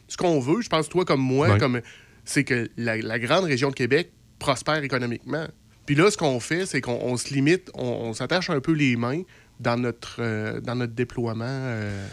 ce 0.09 0.17
qu'on 0.17 0.41
veut, 0.41 0.61
je 0.63 0.69
pense, 0.69 0.89
toi 0.89 1.05
comme 1.05 1.21
moi, 1.21 1.49
Ouais. 1.51 1.59
comme 1.59 1.81
c'est 2.25 2.43
que 2.45 2.69
la, 2.77 2.97
la 2.97 3.19
grande 3.21 3.45
région 3.45 3.71
de 3.71 3.75
Québec 3.75 4.11
prospère 4.41 4.83
économiquement. 4.83 5.47
Puis 5.91 5.97
là, 5.97 6.09
ce 6.09 6.17
qu'on 6.17 6.39
fait, 6.39 6.67
c'est 6.67 6.81
qu'on 6.81 7.01
on 7.03 7.17
se 7.17 7.35
limite, 7.35 7.69
on, 7.75 8.13
s'attache 8.13 8.49
un 8.49 8.61
peu 8.61 8.71
les 8.71 8.95
mains 8.95 9.23
dans 9.59 9.77
notre, 9.77 10.19
euh, 10.21 10.87
déploiement. 10.87 11.45
euh, 11.49 12.07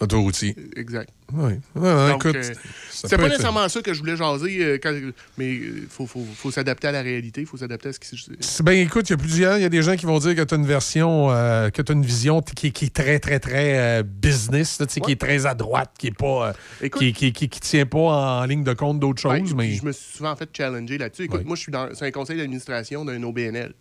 Autoroutier. 0.00 0.56
Exact. 0.76 1.10
Oui. 1.32 1.52
Ouais, 1.76 2.14
écoute, 2.14 2.34
euh, 2.34 2.42
c'est 2.90 3.08
pas 3.16 3.16
être- 3.24 3.28
nécessairement 3.28 3.68
ça 3.68 3.82
que 3.82 3.92
je 3.92 3.98
voulais 4.00 4.16
jaser, 4.16 4.64
euh, 4.64 4.78
quand- 4.82 4.94
mais 5.36 5.54
il 5.54 5.86
faut, 5.90 6.06
faut, 6.06 6.24
faut 6.34 6.50
s'adapter 6.50 6.88
à 6.88 6.92
la 6.92 7.02
réalité, 7.02 7.42
il 7.42 7.46
faut 7.46 7.58
s'adapter 7.58 7.90
à 7.90 7.92
ce 7.92 8.00
qui 8.00 8.08
se. 8.16 8.62
Ben 8.62 8.72
écoute, 8.72 9.08
il 9.08 9.12
y 9.12 9.14
a 9.14 9.18
plusieurs. 9.18 9.58
Il 9.58 9.62
y 9.62 9.66
a 9.66 9.68
des 9.68 9.82
gens 9.82 9.96
qui 9.96 10.06
vont 10.06 10.18
dire 10.18 10.34
que 10.34 10.40
tu 10.42 10.54
as 10.54 10.56
une 10.56 10.64
version, 10.66 11.30
euh, 11.30 11.68
que 11.70 11.82
tu 11.82 11.92
une 11.92 12.04
vision 12.04 12.40
qui, 12.40 12.68
est- 12.68 12.70
qui 12.70 12.86
est 12.86 12.94
très, 12.94 13.18
très, 13.20 13.38
très 13.40 13.78
euh, 13.78 14.02
business, 14.02 14.80
là, 14.80 14.86
tu 14.86 14.94
sais, 14.94 15.00
qui 15.00 15.12
est 15.12 15.20
très 15.20 15.44
à 15.44 15.54
droite, 15.54 15.90
qui 15.98 16.06
est 16.08 16.16
pas. 16.16 16.48
euh, 16.48 16.52
Écoute- 16.80 17.00
qui, 17.02 17.12
qui, 17.12 17.32
qui, 17.32 17.48
qui 17.50 17.60
tient 17.60 17.86
pas 17.86 17.98
en 18.40 18.44
ligne 18.46 18.64
de 18.64 18.72
compte 18.72 18.98
d'autres 19.00 19.28
Ouais, 19.28 19.40
choses. 19.40 19.54
mais... 19.54 19.74
Je 19.74 19.84
me 19.84 19.92
suis 19.92 20.16
souvent 20.16 20.34
fait 20.34 20.48
challenger 20.56 20.96
là-dessus. 20.98 21.24
Écoute, 21.24 21.40
Ouais. 21.40 21.44
moi, 21.44 21.56
je 21.56 21.60
suis 21.62 21.72
dans 21.72 21.88
un 22.02 22.10
conseil 22.10 22.38
d'administration 22.38 23.04
d'un 23.04 23.22
OBNL, 23.22 23.74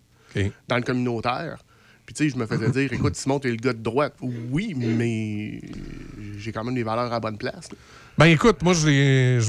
dans 0.67 0.75
le 0.75 0.83
communautaire. 0.83 1.59
Puis, 2.09 2.15
tu 2.15 2.23
sais, 2.23 2.29
je 2.35 2.37
me 2.37 2.47
faisais 2.47 2.71
dire, 2.71 2.91
écoute, 2.91 3.15
Simon, 3.15 3.37
t'es 3.37 3.51
le 3.51 3.57
gars 3.57 3.71
de 3.71 3.83
droite. 3.83 4.15
Oui, 4.19 4.73
mais 4.75 5.61
j'ai 6.39 6.51
quand 6.51 6.63
même 6.63 6.73
des 6.73 6.81
valeurs 6.81 7.13
à 7.13 7.19
bonne 7.19 7.37
place. 7.37 7.71
là. 7.71 7.77
Ben 8.17 8.25
écoute, 8.25 8.63
moi 8.63 8.73
je, 8.73 8.87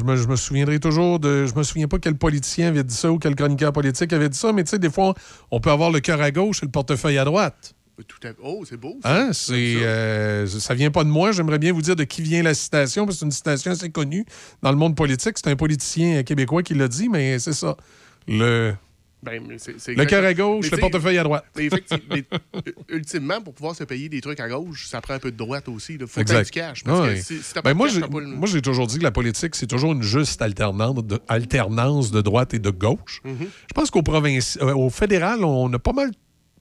me, 0.04 0.16
je 0.16 0.28
me 0.28 0.36
souviendrai 0.36 0.78
toujours 0.78 1.18
de. 1.18 1.46
Je 1.46 1.54
me 1.54 1.62
souviens 1.62 1.88
pas 1.88 1.98
quel 1.98 2.16
politicien 2.16 2.68
avait 2.68 2.84
dit 2.84 2.94
ça 2.94 3.10
ou 3.10 3.18
quel 3.18 3.34
chroniqueur 3.34 3.72
politique 3.72 4.12
avait 4.12 4.28
dit 4.28 4.36
ça, 4.36 4.52
mais 4.52 4.62
tu 4.62 4.68
sais, 4.68 4.78
des 4.78 4.90
fois, 4.90 5.14
on 5.50 5.58
peut 5.58 5.70
avoir 5.70 5.90
le 5.90 6.00
cœur 6.00 6.20
à 6.20 6.30
gauche 6.30 6.62
et 6.62 6.66
le 6.66 6.70
portefeuille 6.70 7.16
à 7.16 7.24
droite. 7.24 7.72
Tout 8.06 8.28
à... 8.28 8.32
Oh, 8.42 8.62
c'est 8.68 8.76
beau. 8.76 8.98
ça. 9.02 9.22
Hein? 9.22 9.30
C'est, 9.32 9.76
euh, 9.76 10.46
ça 10.46 10.74
vient 10.74 10.90
pas 10.90 11.04
de 11.04 11.08
moi. 11.08 11.32
J'aimerais 11.32 11.58
bien 11.58 11.72
vous 11.72 11.80
dire 11.80 11.96
de 11.96 12.04
qui 12.04 12.20
vient 12.20 12.42
la 12.42 12.52
citation, 12.52 13.06
parce 13.06 13.16
que 13.16 13.20
c'est 13.20 13.24
une 13.24 13.32
citation 13.32 13.72
assez 13.72 13.88
connue 13.88 14.26
dans 14.60 14.70
le 14.70 14.76
monde 14.76 14.94
politique. 14.94 15.38
C'est 15.38 15.48
un 15.48 15.56
politicien 15.56 16.22
québécois 16.24 16.62
qui 16.62 16.74
l'a 16.74 16.88
dit, 16.88 17.08
mais 17.08 17.38
c'est 17.38 17.54
ça. 17.54 17.78
Le, 18.28 18.74
Ben, 19.22 19.42
le 19.48 20.04
cœur 20.06 20.24
à 20.24 20.32
gauche, 20.34 20.70
le 20.70 20.78
portefeuille 20.78 21.18
à 21.18 21.22
droite. 21.24 21.44
Mais 21.56 21.68
euh, 21.70 22.60
ultimement, 22.88 23.40
pour 23.42 23.52
pouvoir 23.54 23.74
se 23.76 23.84
payer 23.84 24.08
des 24.08 24.20
trucs 24.20 24.40
à 24.40 24.48
gauche, 24.48 24.86
ça 24.86 25.00
prend 25.00 25.14
un 25.14 25.18
peu 25.18 25.30
de 25.30 25.36
droite 25.36 25.68
aussi. 25.68 25.94
Il 26.00 26.06
faut 26.06 26.22
que 26.22 26.44
du 26.44 26.50
cash. 26.50 26.84
Parce 26.84 27.00
Ouais. 27.00 27.14
que 27.16 27.20
si, 27.22 27.42
si 27.42 27.52
t'as 27.54 27.60
Ben 27.62 27.70
pas 27.70 27.74
moi, 27.74 27.88
j'ai, 27.88 28.00
le- 28.00 28.62
toujours 28.62 28.86
dit 28.86 28.98
que 28.98 29.02
la 29.02 29.10
politique, 29.10 29.54
c'est 29.56 29.66
toujours 29.66 29.92
une 29.92 30.02
juste 30.02 30.40
alternance 30.40 31.04
de, 31.04 31.20
alternance 31.28 32.10
de 32.10 32.20
droite 32.22 32.54
et 32.54 32.58
de 32.58 32.70
gauche. 32.70 33.20
Mhm. 33.24 33.36
Je 33.68 33.74
pense 33.74 33.90
qu'au 33.90 34.02
euh, 34.62 34.74
au 34.74 34.90
fédéral, 34.90 35.44
on 35.44 35.72
a 35.72 35.78
pas 35.78 35.92
mal 35.92 36.10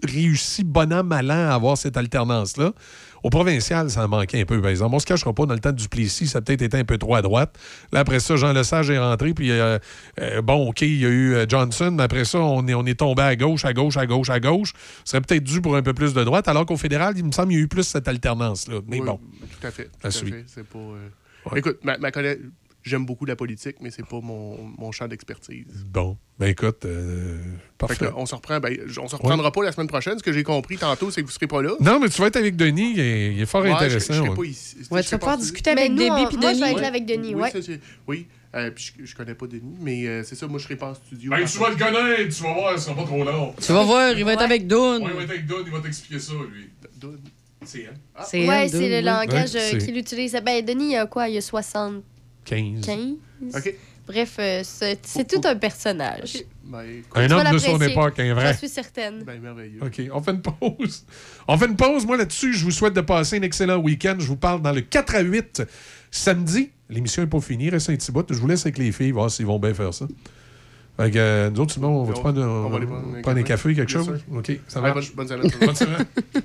réussi, 0.04 0.64
bon 0.64 0.92
an, 0.94 1.04
mal 1.04 1.30
an, 1.32 1.50
à 1.50 1.54
avoir 1.56 1.78
cette 1.78 1.98
alternance-là. 1.98 2.74
Au 3.22 3.30
provincial, 3.30 3.90
ça 3.90 4.06
en 4.06 4.08
manquait 4.08 4.40
un 4.40 4.46
peu, 4.46 4.62
par 4.62 4.70
exemple. 4.70 4.96
On 4.96 5.00
se 5.00 5.06
cachera 5.06 5.34
pas, 5.34 5.46
dans 5.46 5.54
le 5.54 5.60
temps 5.60 5.74
du 5.74 5.84
Duplessis, 5.84 6.28
ça 6.28 6.38
a 6.38 6.42
peut-être 6.42 6.62
été 6.62 6.78
un 6.78 6.86
peu 6.86 6.98
trop 6.98 7.16
à 7.16 7.22
droite. 7.22 7.54
Là, 7.92 8.00
après 8.00 8.22
ça, 8.22 8.38
Jean 8.38 8.54
Lesage 8.54 8.90
est 8.92 8.98
rentré, 8.98 9.34
puis 9.34 9.52
euh, 9.52 9.78
euh, 10.22 10.42
bon, 10.42 10.70
OK, 10.70 10.82
il 10.84 11.00
y 11.02 11.06
a 11.06 11.10
eu 11.10 11.34
euh, 11.34 11.46
Johnson, 11.48 11.92
mais 11.98 12.04
après 12.04 12.24
ça, 12.24 12.40
on 12.40 12.66
est, 12.68 12.74
on 12.74 12.86
est 12.86 12.98
tombé 12.98 13.24
à 13.24 13.36
gauche, 13.36 13.66
à 13.66 13.74
gauche, 13.74 13.98
à 13.98 14.06
gauche, 14.06 14.30
à 14.30 14.40
gauche. 14.40 14.72
Ce 15.04 15.12
serait 15.12 15.22
peut-être 15.22 15.44
dû 15.44 15.60
pour 15.60 15.76
un 15.76 15.82
peu 15.82 15.94
plus 15.94 16.14
de 16.14 16.24
droite, 16.24 16.48
alors 16.48 16.66
qu'au 16.66 16.78
fédéral, 16.78 17.16
il 17.18 17.26
me 17.26 17.32
semble 17.34 17.50
qu'il 17.50 17.58
y 17.58 17.62
a 17.62 17.64
eu 17.64 17.68
plus 17.68 17.84
cette 17.84 18.08
alternance-là. 18.08 18.80
Mais 18.88 19.00
Oui, 19.02 19.06
bon. 19.06 19.20
Tout 19.60 19.68
à 19.68 19.72
fait. 19.72 19.90
Tout 20.00 20.08
À 20.08 20.12
fait. 20.12 20.46
Écoute, 21.58 21.80
ma, 21.84 21.98
ma 21.98 22.12
collègue- 22.12 22.40
j'aime 22.90 23.06
beaucoup 23.06 23.26
la 23.26 23.36
politique, 23.36 23.78
mais 23.82 23.92
c'est 23.92 24.06
pas 24.06 24.20
mon, 24.22 24.58
mon 24.78 24.92
champ 24.92 25.08
d'expertise. 25.08 25.86
Bon, 25.86 26.18
ben 26.38 26.48
écoute, 26.48 26.84
euh, 26.86 27.38
Fait 27.42 27.58
parfait. 27.78 28.06
que, 28.08 28.12
on 28.16 28.26
se 28.26 28.36
reprend. 28.36 28.60
Ben, 28.60 28.78
on 29.02 29.08
se 29.08 29.16
reprendra 29.16 29.52
pas 29.52 29.64
la 29.64 29.72
semaine 29.72 29.88
prochaine. 29.88 30.18
Ce 30.18 30.24
que 30.24 30.34
j'ai 30.34 30.44
compris 30.44 30.78
tantôt, 30.78 31.12
c'est 31.12 31.22
que 31.22 31.26
vous 31.28 31.32
serez 31.32 31.48
pas 31.48 31.62
là. 31.62 31.72
Non, 31.80 32.00
mais 32.00 32.10
tu 32.10 32.20
vas 32.22 32.28
être 32.28 32.36
avec 32.38 32.56
Denis, 32.56 32.94
il 32.96 33.00
est, 33.00 33.34
il 33.34 33.42
est 33.42 33.46
fort 33.46 33.62
Ouais, 33.62 33.70
je- 33.70 33.76
intéressant. 33.76 34.14
je 34.14 34.20
serai 34.20 34.30
ouais. 34.30 34.36
pas 34.36 34.44
ici. 34.46 34.76
Ouais, 34.92 35.02
Je 35.04 35.08
tu 35.08 35.12
vas 35.14 35.20
pouvoir 35.20 35.38
discuter 35.38 35.70
avec 35.70 35.96
puis 35.96 36.08
moi, 36.10 36.30
je 36.32 36.38
vais 36.38 36.54
Denis. 36.54 36.64
être 36.72 36.82
là 36.82 36.88
avec 36.88 37.06
Denis, 37.06 37.36
Oui, 37.36 37.42
ouais. 37.42 37.52
ça, 37.52 37.62
c'est- 37.62 37.80
oui. 38.08 38.28
Euh, 38.56 38.72
puis 38.72 38.94
je, 39.00 39.06
je 39.06 39.16
connais 39.16 39.36
pas 39.36 39.46
Denis, 39.46 39.78
mais 39.80 40.08
euh, 40.08 40.24
c'est 40.24 40.34
ça, 40.34 40.48
moi 40.48 40.58
je 40.58 40.64
serai 40.64 40.76
pas 40.76 40.90
en 40.90 40.96
studio. 40.96 41.30
Ben, 41.30 41.46
tu 41.46 41.58
vas 41.60 41.70
le 41.70 41.76
connaître, 41.76 42.36
tu 42.36 42.42
vas 42.42 42.54
voir, 42.54 42.80
ce 42.80 42.86
sera 42.86 42.96
pas 42.96 43.04
trop 43.04 43.24
long. 43.24 43.54
Tu 43.62 43.72
vas 43.72 43.84
voir, 43.84 44.12
il 44.18 44.26
va 44.26 44.34
être 44.34 44.42
avec. 44.42 44.62
Ouais, 44.64 44.68
il 44.68 45.16
va 45.16 45.24
être 45.24 45.30
avec 45.30 45.46
Don, 45.46 45.58
il 45.64 45.72
va 45.72 45.80
t'expliquer 45.82 46.20
ça, 46.20 46.34
lui. 46.52 46.70
Doud. 47.00 47.20
C'est 47.66 48.48
ouais, 48.48 48.64
elle, 48.64 48.70
c'est 48.70 48.80
deux, 48.80 48.88
le 48.90 48.96
oui. 48.98 49.02
langage 49.04 49.54
Ouais, 49.54 49.60
euh, 49.60 49.70
c'est- 49.72 49.78
qu'il 49.86 49.98
utilise. 49.98 50.32
Ben, 50.44 50.66
Denis, 50.66 50.86
il 50.86 50.92
y 50.92 50.96
a 50.96 51.06
quoi? 51.06 51.28
Il 51.30 51.36
y 51.36 51.38
a 51.38 51.42
75. 51.42 52.02
15. 52.50 52.90
OK. 53.56 53.76
Bref, 54.08 54.38
euh, 54.40 54.62
c'est 54.64 55.00
c'est 55.06 55.28
tout 55.28 55.42
un 55.48 55.56
personnage. 55.56 56.38
Ben, 56.64 56.82
écoute, 56.82 57.12
Un 57.14 57.28
Tu 57.28 57.34
vas 57.34 57.42
homme 57.46 57.54
de 57.54 57.58
son 57.60 57.72
l'apprécier. 57.74 57.94
époque, 57.94 58.20
un 58.20 58.34
vrai? 58.34 58.52
J'en 58.54 58.58
suis 58.58 58.70
certaine. 58.70 59.24
Ben, 59.24 59.40
merveilleux. 59.40 59.80
OK, 59.84 60.02
on 60.12 60.22
fait 60.22 60.32
une 60.32 60.42
pause. 60.42 61.06
On 61.48 61.58
fait 61.58 61.68
une 61.68 61.76
pause. 61.76 62.06
Moi, 62.08 62.18
là-dessus, 62.18 62.54
je 62.54 62.64
vous 62.66 62.72
souhaite 62.72 62.94
de 62.96 63.02
passer 63.02 63.38
un 63.38 63.44
excellent 63.44 63.78
week-end. 63.78 64.16
Je 64.20 64.26
vous 64.26 64.36
parle 64.36 64.62
dans 64.64 64.72
le 64.72 64.82
4 64.82 65.16
à 65.16 65.20
8 65.22 65.62
samedi. 66.10 66.72
L'émission 66.90 67.22
n'est 67.22 67.30
pas 67.30 67.40
finie. 67.40 67.70
Reste 67.70 67.92
un 67.92 67.96
petit 67.96 68.12
bout. 68.12 68.26
Je 68.34 68.40
vous 68.40 68.48
laisse 68.48 68.62
avec 68.62 68.80
les 68.80 68.92
filles, 68.92 69.12
voir 69.12 69.30
s'ils 69.30 69.46
vont 69.46 69.60
bien 69.60 69.76
faire 69.76 69.94
ça. 69.94 70.08
Fait 70.98 71.12
que, 71.12 71.18
euh, 71.20 71.50
nous 71.52 71.60
autres, 71.62 71.74
sinon, 71.74 72.02
on 72.02 72.04
va 72.04 72.14
On- 72.16 72.20
prendre, 72.20 72.42
un- 72.44 72.48
on 72.66 72.70
va 72.70 72.78
aller 72.78 72.88
prendre 72.88 73.16
un 73.16 73.22
prendre 73.22 73.38
un 73.38 73.44
café. 73.44 73.74
café, 73.74 73.76
quelque 73.76 73.94
Bien 73.94 74.04
chose? 74.04 74.22
sûr. 74.28 74.38
OK, 74.38 74.60
ça 74.68 74.82
Ouais, 74.82 74.88
va. 74.90 74.94
bonne- 74.96 75.04
bonne 75.16 75.28
semaine. 75.28 75.52
Bonne 75.62 75.76
semaine. 75.76 76.06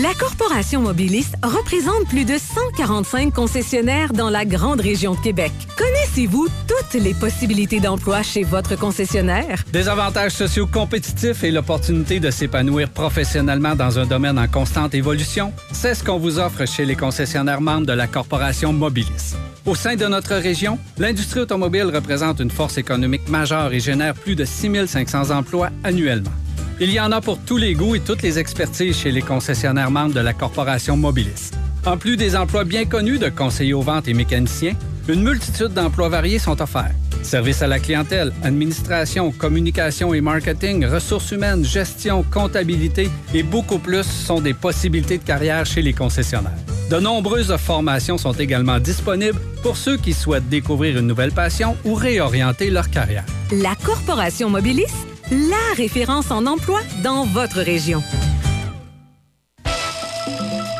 La 0.00 0.14
Corporation 0.14 0.80
Mobiliste 0.80 1.34
représente 1.42 2.08
plus 2.08 2.24
de 2.24 2.38
145 2.38 3.32
concessionnaires 3.32 4.14
dans 4.14 4.30
la 4.30 4.46
grande 4.46 4.80
région 4.80 5.14
de 5.14 5.20
Québec. 5.20 5.52
Connaissez-vous 5.76 6.48
toutes 6.66 7.00
les 7.00 7.12
possibilités 7.12 7.78
d'emploi 7.78 8.22
chez 8.22 8.42
votre 8.42 8.74
concessionnaire? 8.76 9.62
Des 9.70 9.88
avantages 9.88 10.32
sociaux 10.32 10.66
compétitifs 10.66 11.44
et 11.44 11.50
l'opportunité 11.50 12.20
de 12.20 12.30
s'épanouir 12.30 12.88
professionnellement 12.88 13.76
dans 13.76 13.98
un 13.98 14.06
domaine 14.06 14.38
en 14.38 14.48
constante 14.48 14.94
évolution, 14.94 15.52
c'est 15.72 15.94
ce 15.94 16.02
qu'on 16.02 16.18
vous 16.18 16.38
offre 16.38 16.66
chez 16.66 16.86
les 16.86 16.96
concessionnaires 16.96 17.60
membres 17.60 17.86
de 17.86 17.92
la 17.92 18.06
Corporation 18.06 18.72
Mobilis. 18.72 19.34
Au 19.64 19.76
sein 19.76 19.94
de 19.94 20.06
notre 20.06 20.34
région, 20.34 20.76
l'industrie 20.98 21.38
automobile 21.38 21.84
représente 21.84 22.40
une 22.40 22.50
force 22.50 22.78
économique 22.78 23.28
majeure 23.28 23.72
et 23.72 23.78
génère 23.78 24.14
plus 24.14 24.34
de 24.34 24.44
6500 24.44 25.30
emplois 25.30 25.70
annuellement. 25.84 26.32
Il 26.80 26.90
y 26.90 26.98
en 26.98 27.12
a 27.12 27.20
pour 27.20 27.38
tous 27.38 27.58
les 27.58 27.74
goûts 27.74 27.94
et 27.94 28.00
toutes 28.00 28.22
les 28.22 28.40
expertises 28.40 28.96
chez 28.96 29.12
les 29.12 29.22
concessionnaires 29.22 29.92
membres 29.92 30.14
de 30.14 30.20
la 30.20 30.32
Corporation 30.32 30.96
Mobilis. 30.96 31.52
En 31.86 31.96
plus 31.96 32.16
des 32.16 32.34
emplois 32.34 32.64
bien 32.64 32.86
connus 32.86 33.20
de 33.20 33.28
conseillers 33.28 33.74
aux 33.74 33.82
ventes 33.82 34.08
et 34.08 34.14
mécaniciens, 34.14 34.74
une 35.08 35.22
multitude 35.22 35.72
d'emplois 35.72 36.08
variés 36.08 36.38
sont 36.38 36.60
offerts. 36.60 36.94
Services 37.22 37.62
à 37.62 37.66
la 37.66 37.78
clientèle, 37.78 38.32
administration, 38.42 39.30
communication 39.32 40.12
et 40.12 40.20
marketing, 40.20 40.84
ressources 40.86 41.30
humaines, 41.30 41.64
gestion, 41.64 42.24
comptabilité 42.24 43.08
et 43.32 43.42
beaucoup 43.42 43.78
plus 43.78 44.04
sont 44.04 44.40
des 44.40 44.54
possibilités 44.54 45.18
de 45.18 45.24
carrière 45.24 45.64
chez 45.64 45.82
les 45.82 45.92
concessionnaires. 45.92 46.58
De 46.90 46.98
nombreuses 46.98 47.56
formations 47.56 48.18
sont 48.18 48.32
également 48.32 48.78
disponibles 48.78 49.40
pour 49.62 49.76
ceux 49.76 49.96
qui 49.96 50.12
souhaitent 50.12 50.48
découvrir 50.48 50.98
une 50.98 51.06
nouvelle 51.06 51.32
passion 51.32 51.76
ou 51.84 51.94
réorienter 51.94 52.70
leur 52.70 52.90
carrière. 52.90 53.24
La 53.52 53.74
Corporation 53.76 54.50
Mobiliste, 54.50 55.06
la 55.30 55.74
référence 55.76 56.30
en 56.30 56.46
emploi 56.46 56.80
dans 57.02 57.24
votre 57.24 57.60
région. 57.60 58.02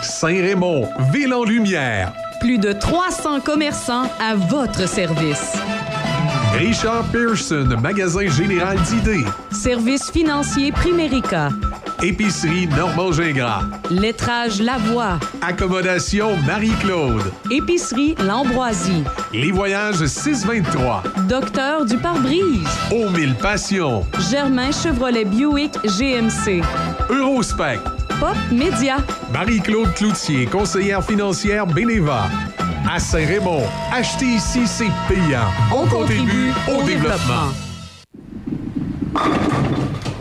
Saint-Raymond, 0.02 0.88
ville 1.12 1.32
en 1.32 1.44
lumière. 1.44 2.12
Plus 2.42 2.58
de 2.58 2.72
300 2.72 3.38
commerçants 3.40 4.10
à 4.20 4.34
votre 4.34 4.88
service. 4.88 5.52
Richard 6.54 7.04
Pearson, 7.12 7.68
magasin 7.80 8.26
général 8.28 8.78
d'idées. 8.80 9.24
Service 9.52 10.10
financier 10.10 10.72
Primérica. 10.72 11.50
Épicerie 12.02 12.66
Normand 12.66 13.12
Gingras. 13.12 13.62
Lettrage 13.90 14.60
Lavoie. 14.60 15.20
Accommodation 15.40 16.36
Marie-Claude. 16.44 17.22
Épicerie 17.48 18.16
L'Ambroisie. 18.26 19.04
Les 19.32 19.52
voyages 19.52 20.04
623. 20.04 21.04
Docteur 21.28 21.84
du 21.84 21.96
pare-brise. 21.96 22.66
Aux 22.90 23.08
mille 23.10 23.36
passions. 23.36 24.04
Germain 24.32 24.72
Chevrolet 24.72 25.24
Buick 25.24 25.74
GMC. 25.84 26.60
Eurospec. 27.10 27.80
Pop 28.20 28.36
Média. 28.50 28.96
Marie-Claude 29.32 29.92
Cloutier, 29.94 30.46
conseillère 30.46 31.04
financière 31.04 31.66
Beneva. 31.66 32.28
À 32.90 32.98
Saint-Raymond, 32.98 33.62
acheter 33.92 34.26
ici, 34.26 34.66
c'est 34.66 34.90
payant. 35.08 35.48
On 35.74 35.86
contribue 35.86 36.52
au 36.68 36.82
développement. 36.82 37.52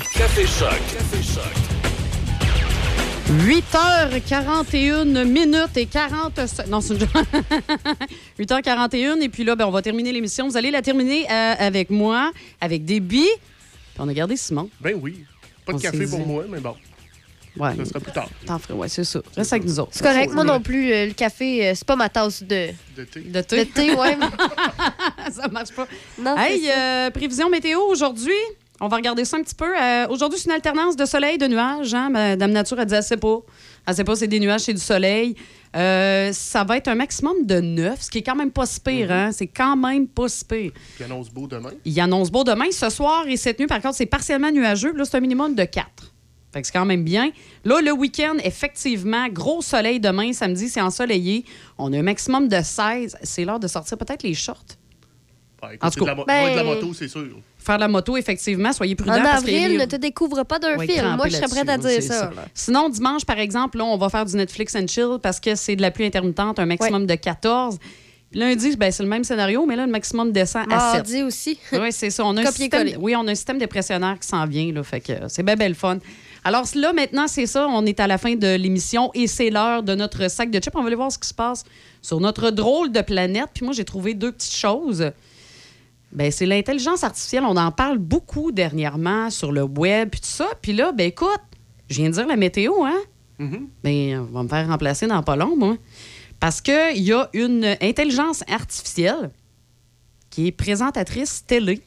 Café 0.00 0.46
Choc. 0.46 0.70
Café 0.92 1.22
Choc. 1.22 1.52
8h41 3.46 5.24
minutes 5.24 5.76
et 5.76 5.86
40 5.86 6.34
se- 6.46 6.68
Non, 6.68 6.80
c'est 6.80 6.94
une... 6.94 7.06
8h41 8.38 9.20
et 9.22 9.28
puis 9.28 9.44
là, 9.44 9.56
ben, 9.56 9.66
on 9.66 9.70
va 9.70 9.82
terminer 9.82 10.12
l'émission. 10.12 10.48
Vous 10.48 10.56
allez 10.56 10.70
la 10.70 10.82
terminer 10.82 11.26
euh, 11.30 11.54
avec 11.58 11.90
moi, 11.90 12.32
avec 12.60 12.84
Déby. 12.84 13.22
Puis 13.24 13.28
on 13.98 14.08
a 14.08 14.12
gardé 14.14 14.36
Simon. 14.36 14.68
Ben 14.80 14.98
oui. 15.00 15.24
Pas 15.64 15.72
de 15.72 15.78
On 15.78 15.80
café 15.80 16.06
pour 16.06 16.18
dit. 16.18 16.24
moi, 16.26 16.44
mais 16.48 16.60
bon. 16.60 16.74
Ouais. 17.58 17.76
Ça 17.76 17.84
sera 17.84 18.00
plus 18.00 18.12
tard. 18.12 18.28
T'en 18.46 18.58
ferais, 18.58 18.74
ouais, 18.74 18.88
c'est 18.88 19.04
ça. 19.04 19.20
Reste 19.36 19.52
avec 19.52 19.64
nous 19.66 19.78
autres. 19.78 19.90
C'est 19.92 20.02
correct. 20.04 20.32
Moi 20.32 20.42
non 20.44 20.60
plus, 20.60 20.90
euh, 20.92 21.06
le 21.06 21.12
café, 21.12 21.68
euh, 21.68 21.72
c'est 21.74 21.86
pas 21.86 21.96
ma 21.96 22.08
tasse 22.08 22.42
de. 22.42 22.68
De 22.96 23.04
thé. 23.04 23.20
De 23.20 23.40
thé. 23.42 23.64
De 23.64 23.70
thé, 23.70 23.94
ouais. 23.94 24.16
ça 25.30 25.48
marche 25.48 25.70
pas. 25.72 25.86
Non, 26.18 26.34
Hey, 26.38 26.66
euh, 26.70 27.10
prévision 27.10 27.50
météo 27.50 27.80
aujourd'hui? 27.90 28.32
On 28.84 28.88
va 28.88 28.96
regarder 28.96 29.24
ça 29.24 29.36
un 29.36 29.42
petit 29.42 29.54
peu. 29.54 29.64
Euh, 29.80 30.08
aujourd'hui, 30.08 30.40
c'est 30.40 30.46
une 30.46 30.56
alternance 30.56 30.96
de 30.96 31.04
soleil, 31.04 31.38
de 31.38 31.46
nuages. 31.46 31.94
Hein? 31.94 32.10
Madame 32.10 32.50
Nature 32.50 32.80
a 32.80 32.84
dit, 32.84 32.94
elle 32.94 33.02
sait 33.04 33.16
pas. 33.16 33.38
Elle 33.86 33.94
sait 33.94 34.02
pas, 34.02 34.16
c'est 34.16 34.26
des 34.26 34.40
nuages, 34.40 34.62
c'est 34.62 34.74
du 34.74 34.80
soleil. 34.80 35.36
Euh, 35.76 36.32
ça 36.32 36.64
va 36.64 36.78
être 36.78 36.88
un 36.88 36.96
maximum 36.96 37.46
de 37.46 37.60
9, 37.60 38.02
ce 38.02 38.10
qui 38.10 38.18
est 38.18 38.22
quand 38.22 38.34
même 38.34 38.50
pas 38.50 38.66
si 38.66 38.80
pire. 38.80 39.08
Mm-hmm. 39.08 39.12
hein? 39.12 39.30
C'est 39.30 39.46
quand 39.46 39.76
même 39.76 40.08
pas 40.08 40.28
si 40.28 40.44
pire. 40.44 40.72
Puis 40.96 41.04
annonce 41.04 41.30
beau 41.30 41.46
demain. 41.46 41.70
Il 41.84 42.00
annonce 42.00 42.32
beau 42.32 42.42
demain. 42.42 42.72
Ce 42.72 42.90
soir 42.90 43.24
et 43.28 43.36
cette 43.36 43.60
nuit, 43.60 43.68
par 43.68 43.80
contre, 43.80 43.94
c'est 43.94 44.06
partiellement 44.06 44.50
nuageux. 44.50 44.92
Là, 44.96 45.04
c'est 45.04 45.16
un 45.16 45.20
minimum 45.20 45.54
de 45.54 45.62
4. 45.64 45.86
Fait 46.52 46.60
que 46.60 46.66
c'est 46.66 46.72
quand 46.72 46.84
même 46.84 47.04
bien. 47.04 47.30
Là, 47.64 47.80
le 47.80 47.92
week-end, 47.92 48.34
effectivement, 48.42 49.28
gros 49.28 49.62
soleil 49.62 50.00
demain, 50.00 50.32
samedi, 50.32 50.68
c'est 50.68 50.80
ensoleillé. 50.82 51.44
On 51.78 51.92
a 51.92 51.98
un 51.98 52.02
maximum 52.02 52.48
de 52.48 52.60
16. 52.60 53.16
C'est 53.22 53.44
l'heure 53.44 53.60
de 53.60 53.68
sortir 53.68 53.96
peut-être 53.96 54.24
les 54.24 54.34
shorts. 54.34 54.64
Écoute, 55.64 55.78
En 55.80 55.90
tout 55.90 56.00
de 56.00 56.06
la, 56.06 56.12
cas, 56.14 56.16
mo- 56.16 56.24
ouais, 56.26 56.50
de 56.50 56.56
la 56.56 56.64
ben- 56.64 56.74
moto, 56.74 56.92
c'est 56.92 57.06
sûr. 57.06 57.28
Faire 57.64 57.78
la 57.78 57.88
moto, 57.88 58.16
effectivement, 58.16 58.72
soyez 58.72 58.94
prudents. 58.96 59.14
En 59.14 59.22
parce 59.22 59.38
avril, 59.42 59.68
les- 59.72 59.78
ne 59.78 59.84
te 59.84 59.96
découvre 59.96 60.42
pas 60.44 60.58
d'un 60.58 60.76
Ouais, 60.76 60.86
film. 60.86 61.14
Moi, 61.16 61.28
je 61.28 61.36
serais 61.36 61.48
prête 61.48 61.68
à 61.68 61.78
dire 61.78 62.02
ça. 62.02 62.30
Sinon, 62.54 62.88
dimanche, 62.88 63.24
par 63.24 63.38
exemple, 63.38 63.78
là, 63.78 63.84
on 63.84 63.96
va 63.96 64.08
faire 64.08 64.24
du 64.24 64.36
Netflix 64.36 64.74
and 64.74 64.86
chill 64.88 65.18
parce 65.22 65.38
que 65.40 65.54
c'est 65.54 65.76
de 65.76 65.82
la 65.82 65.90
pluie 65.90 66.06
intermittente, 66.06 66.58
un 66.58 66.66
maximum 66.66 67.06
de 67.06 67.14
14. 67.14 67.78
Puis 68.30 68.40
Lundi, 68.40 68.76
ben, 68.76 68.90
c'est 68.90 69.02
le 69.02 69.08
même 69.10 69.24
scénario, 69.24 69.66
mais 69.66 69.76
là, 69.76 69.84
le 69.84 69.92
maximum 69.92 70.32
descend 70.32 70.62
à 70.72 70.92
7. 70.92 70.94
Mardi 70.94 71.22
aussi. 71.22 71.58
Oui, 71.72 71.92
c'est 71.92 72.08
ça. 72.08 72.24
On 72.24 72.34
a 72.36 72.40
un 72.40 72.50
système, 72.50 72.88
oui, 72.98 73.14
on 73.14 73.26
a 73.28 73.30
un 73.32 73.34
système 73.34 73.58
dépressionnaire 73.58 74.18
qui 74.18 74.26
s'en 74.26 74.46
vient, 74.46 74.72
là, 74.72 74.82
fait 74.82 75.00
que 75.00 75.12
c'est 75.28 75.42
bien 75.42 75.54
belle 75.54 75.74
fun. 75.74 75.98
Alors 76.42 76.64
là, 76.74 76.92
maintenant, 76.94 77.28
c'est 77.28 77.46
ça. 77.46 77.68
On 77.68 77.84
est 77.86 78.00
à 78.00 78.06
la 78.06 78.16
fin 78.18 78.34
de 78.34 78.56
l'émission 78.56 79.10
et 79.14 79.26
c'est 79.26 79.50
l'heure 79.50 79.82
de 79.82 79.94
notre 79.94 80.28
sac 80.30 80.50
de 80.50 80.58
chips. 80.58 80.74
On 80.74 80.80
va 80.80 80.86
aller 80.86 80.96
voir 80.96 81.12
ce 81.12 81.18
qui 81.18 81.28
se 81.28 81.34
passe 81.34 81.62
sur 82.00 82.18
notre 82.20 82.50
drôle 82.50 82.90
de 82.90 83.00
planète. 83.02 83.48
Puis 83.54 83.64
moi, 83.64 83.74
j'ai 83.74 83.84
trouvé 83.84 84.14
deux 84.14 84.32
petites 84.32 84.56
choses. 84.56 85.10
Ben, 86.12 86.30
c'est 86.30 86.46
l'intelligence 86.46 87.04
artificielle. 87.04 87.44
On 87.44 87.56
en 87.56 87.72
parle 87.72 87.98
beaucoup 87.98 88.52
dernièrement 88.52 89.30
sur 89.30 89.50
le 89.50 89.62
web, 89.62 90.10
puis 90.10 90.20
tout 90.20 90.26
ça. 90.26 90.48
Puis 90.60 90.72
là, 90.72 90.92
ben 90.92 91.06
écoute, 91.06 91.40
je 91.88 91.96
viens 91.96 92.10
de 92.10 92.14
dire 92.14 92.26
la 92.26 92.36
météo, 92.36 92.84
hein? 92.84 93.00
Mhm. 93.38 93.68
Ben, 93.82 94.18
on 94.20 94.32
va 94.32 94.42
me 94.42 94.48
faire 94.48 94.68
remplacer 94.68 95.06
dans 95.06 95.22
pas 95.22 95.36
long, 95.36 95.56
moi. 95.56 95.76
Parce 96.38 96.60
qu'il 96.60 97.02
y 97.02 97.12
a 97.12 97.28
une 97.32 97.76
intelligence 97.80 98.42
artificielle 98.48 99.30
qui 100.28 100.48
est 100.48 100.52
présentatrice 100.52 101.44
télé. 101.46 101.80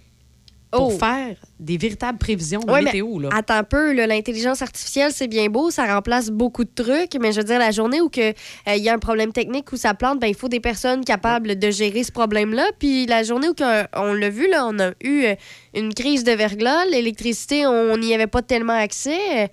Pour 0.77 0.93
Oh. 0.93 0.97
faire 0.97 1.35
des 1.59 1.77
véritables 1.77 2.17
prévisions 2.17 2.59
de 2.59 2.71
Ouais, 2.71 2.79
mais 2.81 2.91
météo. 2.91 3.19
Là. 3.19 3.29
Attends 3.33 3.55
un 3.55 3.63
peu, 3.63 3.93
l'intelligence 3.93 4.61
artificielle, 4.61 5.11
c'est 5.13 5.27
bien 5.27 5.47
beau, 5.47 5.71
ça 5.71 5.85
remplace 5.93 6.29
beaucoup 6.29 6.63
de 6.63 6.69
trucs, 6.75 7.15
mais 7.19 7.31
je 7.31 7.37
veux 7.37 7.43
dire, 7.45 7.59
la 7.59 7.71
journée 7.71 8.01
où 8.01 8.09
euh, 8.17 8.33
il 8.67 8.83
y 8.83 8.89
a 8.89 8.93
un 8.93 8.99
problème 8.99 9.31
technique 9.31 9.71
où 9.71 9.77
ça 9.77 9.93
plante, 9.93 10.19
ben, 10.19 10.27
il 10.27 10.35
faut 10.35 10.49
des 10.49 10.59
personnes 10.59 11.03
capables 11.05 11.57
de 11.57 11.71
gérer 11.71 12.03
ce 12.03 12.11
problème-là. 12.11 12.65
Puis 12.79 13.05
la 13.05 13.23
journée 13.23 13.47
où 13.49 13.53
on 13.95 14.13
l'a 14.13 14.29
vu, 14.29 14.49
là, 14.49 14.65
on 14.67 14.77
a 14.79 14.91
eu 15.03 15.23
euh, 15.25 15.35
une 15.73 15.93
crise 15.93 16.23
de 16.23 16.31
verglas, 16.33 16.85
l'électricité, 16.85 17.65
on 17.65 17.97
n'y 17.97 18.13
avait 18.13 18.27
pas 18.27 18.41
tellement 18.41 18.73
accès. 18.77 19.49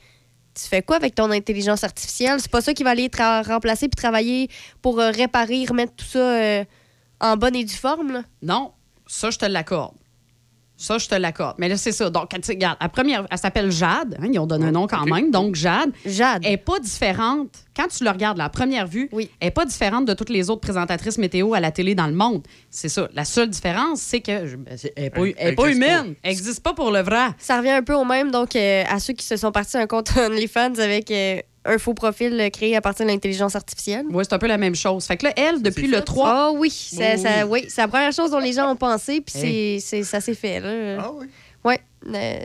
Tu 0.55 0.69
fais 0.69 0.83
quoi 0.83 0.97
avec 0.97 1.15
ton 1.15 1.31
intelligence 1.31 1.83
artificielle? 1.83 2.39
C'est 2.39 2.51
pas 2.51 2.61
ça 2.61 2.75
qui 2.75 2.83
va 2.83 2.91
aller 2.91 3.09
remplacer 3.47 3.89
puis 3.89 3.97
travailler 3.97 4.49
pour 4.83 5.01
euh, 5.01 5.11
réparer, 5.11 5.65
remettre 5.67 5.95
tout 5.97 6.05
ça 6.05 6.19
euh, 6.19 6.65
en 7.21 7.37
bonne 7.39 7.57
et 7.57 7.65
due 7.65 7.75
forme, 7.75 8.13
là? 8.13 8.23
Non, 8.43 8.73
ça, 9.07 9.31
je 9.31 9.39
te 9.39 9.47
l'accorde. 9.47 9.95
Ça, 10.83 10.99
je 10.99 11.07
te 11.09 11.15
l'accorde. 11.15 11.55
Mais 11.59 11.69
là, 11.69 11.77
c'est 11.77 11.93
ça. 11.93 12.11
Donc, 12.11 12.33
regarde, 12.49 12.77
la 12.81 12.89
première, 12.89 13.27
elle 13.31 13.39
s'appelle 13.39 13.71
Jade. 13.71 14.19
hein, 14.21 14.29
ils 14.33 14.39
ont 14.39 14.47
donné 14.47 14.67
un 14.67 14.73
nom 14.73 14.87
quand 14.87 15.05
même. 15.05 15.31
Donc, 15.31 15.55
Jade. 15.55 15.93
Jade. 16.05 16.45
est 16.45 16.57
pas 16.57 16.79
différente. 16.81 17.51
Quand 17.77 17.87
tu 17.89 18.03
le 18.05 18.11
regardes, 18.11 18.37
la 18.39 18.49
première 18.49 18.87
vue, 18.87 19.09
elle 19.41 19.49
est 19.49 19.51
pas 19.51 19.65
différente 19.65 20.05
de 20.07 20.13
toutes 20.15 20.29
les 20.29 20.51
autres 20.51 20.61
présentatrices 20.61 21.19
météo 21.19 21.55
à 21.55 21.61
la 21.61 21.71
télé 21.71 21.95
dans 21.95 22.07
le 22.07 22.15
monde. 22.15 22.43
C'est 22.71 22.89
ça. 22.89 23.09
La 23.15 23.25
seule 23.25 23.49
différence, 23.49 24.01
c'est 24.01 24.21
que 24.21 24.47
je- 24.47 24.57
ben, 24.57 24.77
c'est- 24.77 24.93
elle 24.97 25.05
n'est 25.05 25.11
pas, 25.11 25.21
Elle- 25.27 25.35
elle 25.39 25.53
est 25.53 25.55
pas 25.55 25.63
elle 25.63 25.69
existe 25.71 25.77
humaine. 25.89 26.15
Elle 26.23 26.31
n'existe 26.31 26.63
pas 26.63 26.75
pour 26.75 26.91
le 26.91 27.01
vrai. 27.01 27.29
Ça 27.39 27.59
revient 27.59 27.71
un 27.71 27.83
peu 27.83 27.95
au 27.95 28.05
même, 28.05 28.31
donc, 28.31 28.57
euh, 28.57 28.83
à 28.89 28.99
ceux 28.99 29.13
qui 29.15 29.25
se 29.25 29.37
sont 29.37 29.53
partis 29.53 29.77
un 29.79 29.87
compte 29.87 30.11
OnlyFans 30.17 30.75
avec 30.79 31.11
euh, 31.11 31.41
un 31.65 31.79
faux 31.79 31.95
profil 31.95 32.39
euh, 32.41 32.51
créé 32.51 32.75
à 32.77 32.81
partir 32.81 33.07
de 33.07 33.11
l'intelligence 33.11 33.55
artificielle. 33.57 34.05
Oui, 34.11 34.25
c'est 34.27 34.35
un 34.35 34.39
peu 34.39 34.47
la 34.49 34.59
même 34.59 34.75
chose. 34.75 35.05
Fait 35.07 35.17
que 35.17 35.27
là, 35.27 35.33
elle, 35.37 35.63
depuis 35.63 35.87
le 35.87 36.01
3. 36.01 36.29
Ah 36.29 36.51
oui, 36.53 36.71
ça- 36.71 37.15
Oui, 37.15 37.19
ça- 37.21 37.47
oui. 37.47 37.61
oui, 37.63 37.67
c'est 37.69 37.81
la 37.83 37.89
première 37.89 38.13
chose 38.13 38.31
dont 38.31 38.39
les 38.41 38.53
gens 38.53 38.71
ont 38.73 38.77
pensé, 38.77 39.21
puis 39.21 39.33
c'est- 39.37 39.47
Hey. 39.47 39.81
c'est- 39.81 40.03
ça 40.03 40.21
s'est 40.21 40.35
fait. 40.35 40.61
Là. 40.61 40.97
Ah 41.01 41.11
oui? 41.15 41.27
Ouais. 41.65 41.81
euh. 42.13 42.41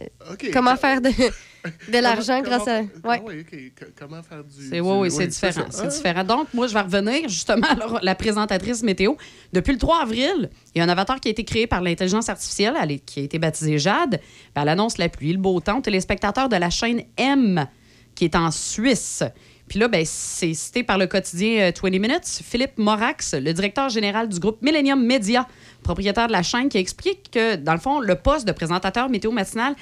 Comment 0.54 0.76
faire 0.76 1.02
de, 1.02 1.10
de 1.92 1.98
l'argent 1.98 2.40
grâce 2.42 2.68
à. 2.68 2.82
comment- 3.02 3.14
Ouais. 3.14 3.22
Ah 3.26 3.32
oui, 3.52 3.74
Comment 4.00 4.22
faire 4.22 4.44
du. 4.44 4.64
C'est 4.70 4.76
du- 4.76 4.82
oui, 4.82 4.98
oui, 5.00 5.12
c'est 5.12 5.26
différent. 5.26 5.66
C'est 5.72 5.82
Ah. 5.86 5.88
différent. 5.88 6.24
Donc, 6.24 6.48
moi, 6.54 6.68
je 6.68 6.74
vais 6.76 6.82
revenir 6.82 7.28
justement 7.28 7.66
à 7.72 7.74
la, 7.76 8.00
la 8.04 8.16
présentatrice 8.16 8.84
météo. 8.84 9.14
Depuis 9.54 9.72
le 9.72 9.80
3 9.80 10.04
avril, 10.04 10.52
il 10.76 10.78
y 10.78 10.82
a 10.82 10.84
un 10.84 10.90
avatar 10.90 11.20
qui 11.20 11.30
a 11.30 11.32
été 11.32 11.44
créé 11.44 11.66
par 11.66 11.82
l'intelligence 11.82 12.30
artificielle, 12.30 12.76
elle 12.80 12.92
est- 12.92 13.00
qui 13.00 13.22
a 13.22 13.24
été 13.24 13.40
baptisée 13.40 13.80
Jade. 13.80 14.20
Ben, 14.54 14.62
elle 14.62 14.70
annonce 14.70 15.00
la 15.00 15.10
pluie, 15.10 15.32
le 15.34 15.40
beau 15.40 15.60
temps. 15.60 15.80
aux 15.80 15.82
téléspectateurs 15.82 16.50
de 16.50 16.56
la 16.56 16.70
chaîne 16.70 17.02
M, 17.18 17.66
qui 18.18 18.26
est 18.26 18.36
en 18.36 18.52
Suisse. 18.52 19.24
Puis 19.70 19.80
là, 19.80 19.88
ben, 19.88 20.04
c'est 20.06 20.54
cité 20.54 20.84
par 20.84 20.98
le 20.98 21.08
quotidien 21.08 21.70
euh, 21.70 21.72
20 21.82 21.90
Minutes. 21.92 22.42
Philippe 22.44 22.78
Morax, 22.78 23.34
le 23.34 23.54
directeur 23.54 23.90
général 23.90 24.30
du 24.30 24.40
groupe 24.40 24.62
Millennium 24.62 25.04
Media, 25.06 25.48
propriétaire 25.84 26.28
de 26.28 26.32
la 26.32 26.44
chaîne, 26.44 26.70
qui 26.70 26.78
explique 26.78 27.30
que, 27.32 27.56
dans 27.56 27.74
le 27.74 27.80
fond, 27.80 28.00
le 28.00 28.16
poste 28.16 28.48
de 28.48 28.54
présentateur 28.54 29.10
météo 29.10 29.32
matinal 29.32 29.76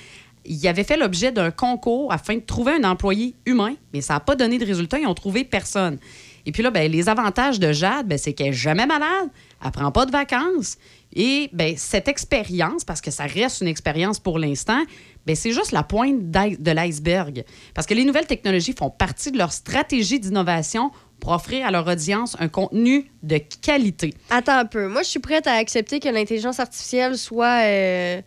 il 0.45 0.67
avait 0.67 0.83
fait 0.83 0.97
l'objet 0.97 1.31
d'un 1.31 1.51
concours 1.51 2.13
afin 2.13 2.35
de 2.35 2.41
trouver 2.41 2.73
un 2.73 2.83
employé 2.83 3.35
humain, 3.45 3.75
mais 3.93 4.01
ça 4.01 4.13
n'a 4.13 4.19
pas 4.19 4.35
donné 4.35 4.57
de 4.57 4.65
résultat. 4.65 4.99
Ils 4.99 5.07
ont 5.07 5.13
trouvé 5.13 5.43
personne. 5.43 5.97
Et 6.45 6.51
puis 6.51 6.61
là, 6.61 6.69
ben, 6.69 6.91
les 6.91 7.09
avantages 7.09 7.59
de 7.59 7.71
Jade, 7.71 8.07
ben, 8.07 8.17
c'est 8.17 8.33
qu'elle 8.33 8.47
n'est 8.47 8.53
jamais 8.53 8.85
malade, 8.85 9.29
elle 9.63 9.71
prend 9.71 9.91
pas 9.91 10.05
de 10.05 10.11
vacances. 10.11 10.77
Et 11.13 11.49
ben, 11.53 11.73
cette 11.77 12.07
expérience, 12.07 12.83
parce 12.83 13.01
que 13.01 13.09
ça 13.09 13.23
reste 13.23 13.61
une 13.61 13.67
expérience 13.67 14.19
pour 14.19 14.37
l'instant, 14.37 14.83
ben, 15.25 15.35
c'est 15.35 15.51
juste 15.51 15.71
la 15.71 15.83
pointe 15.83 16.29
de 16.31 16.71
l'iceberg. 16.71 17.43
Parce 17.73 17.87
que 17.87 17.93
les 17.93 18.03
nouvelles 18.05 18.27
technologies 18.27 18.73
font 18.77 18.89
partie 18.89 19.31
de 19.31 19.37
leur 19.37 19.51
stratégie 19.51 20.19
d'innovation 20.19 20.91
pour 21.19 21.31
offrir 21.31 21.65
à 21.65 21.71
leur 21.71 21.87
audience 21.87 22.35
un 22.39 22.47
contenu 22.49 23.09
de 23.23 23.39
qualité. 23.61 24.13
Attends 24.29 24.57
un 24.59 24.65
peu. 24.65 24.87
Moi, 24.87 25.01
je 25.03 25.09
suis 25.09 25.19
prête 25.19 25.47
à 25.47 25.53
accepter 25.53 25.99
que 25.99 26.09
l'intelligence 26.09 26.59
artificielle 26.59 27.17
soit 27.17 27.63
euh, 27.63 28.21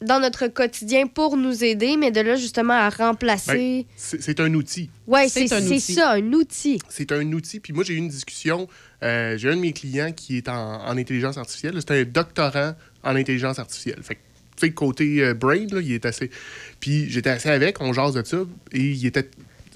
dans 0.00 0.20
notre 0.20 0.46
quotidien 0.46 1.06
pour 1.06 1.36
nous 1.36 1.64
aider, 1.64 1.96
mais 1.96 2.10
de 2.10 2.20
là, 2.20 2.36
justement, 2.36 2.72
à 2.74 2.88
remplacer. 2.88 3.82
Ben, 3.82 3.84
c'est 3.96 4.22
c'est 4.22 4.40
un 4.40 4.54
outil. 4.54 4.90
ouais, 5.06 5.28
c'est 5.28 5.48
c'est 5.48 5.78
ça, 5.80 6.12
un 6.12 6.32
outil. 6.32 6.78
C'est 6.88 7.10
un 7.12 7.32
outil. 7.32 7.58
Puis 7.60 7.72
moi, 7.72 7.82
j'ai 7.84 7.94
eu 7.94 7.98
une 7.98 8.08
discussion. 8.08 8.68
euh, 9.02 9.36
j'ai 9.36 9.50
un 9.50 9.56
de 9.56 9.60
mes 9.60 9.72
clients 9.72 10.12
qui 10.12 10.36
est 10.38 10.48
en, 10.48 10.84
en 10.86 10.96
intelligence 10.96 11.36
artificielle. 11.36 11.74
C'est 11.80 11.90
un 12.00 12.04
doctorant 12.04 12.74
en 13.04 13.16
intelligence 13.16 13.58
artificielle. 13.58 14.00
Fait 14.02 14.14
que, 14.14 14.20
sais, 14.66 14.70
côté 14.72 15.22
euh, 15.22 15.34
brain, 15.34 15.66
là, 15.70 15.80
il 15.80 15.92
est 15.92 16.06
assez. 16.06 16.30
Puis 16.80 17.10
j'étais 17.10 17.30
assez 17.30 17.48
avec, 17.50 17.80
on 17.80 17.92
jase 17.92 18.14
de 18.14 18.24
ça. 18.24 18.38
Et 18.72 18.80
il 18.80 19.06
était. 19.06 19.28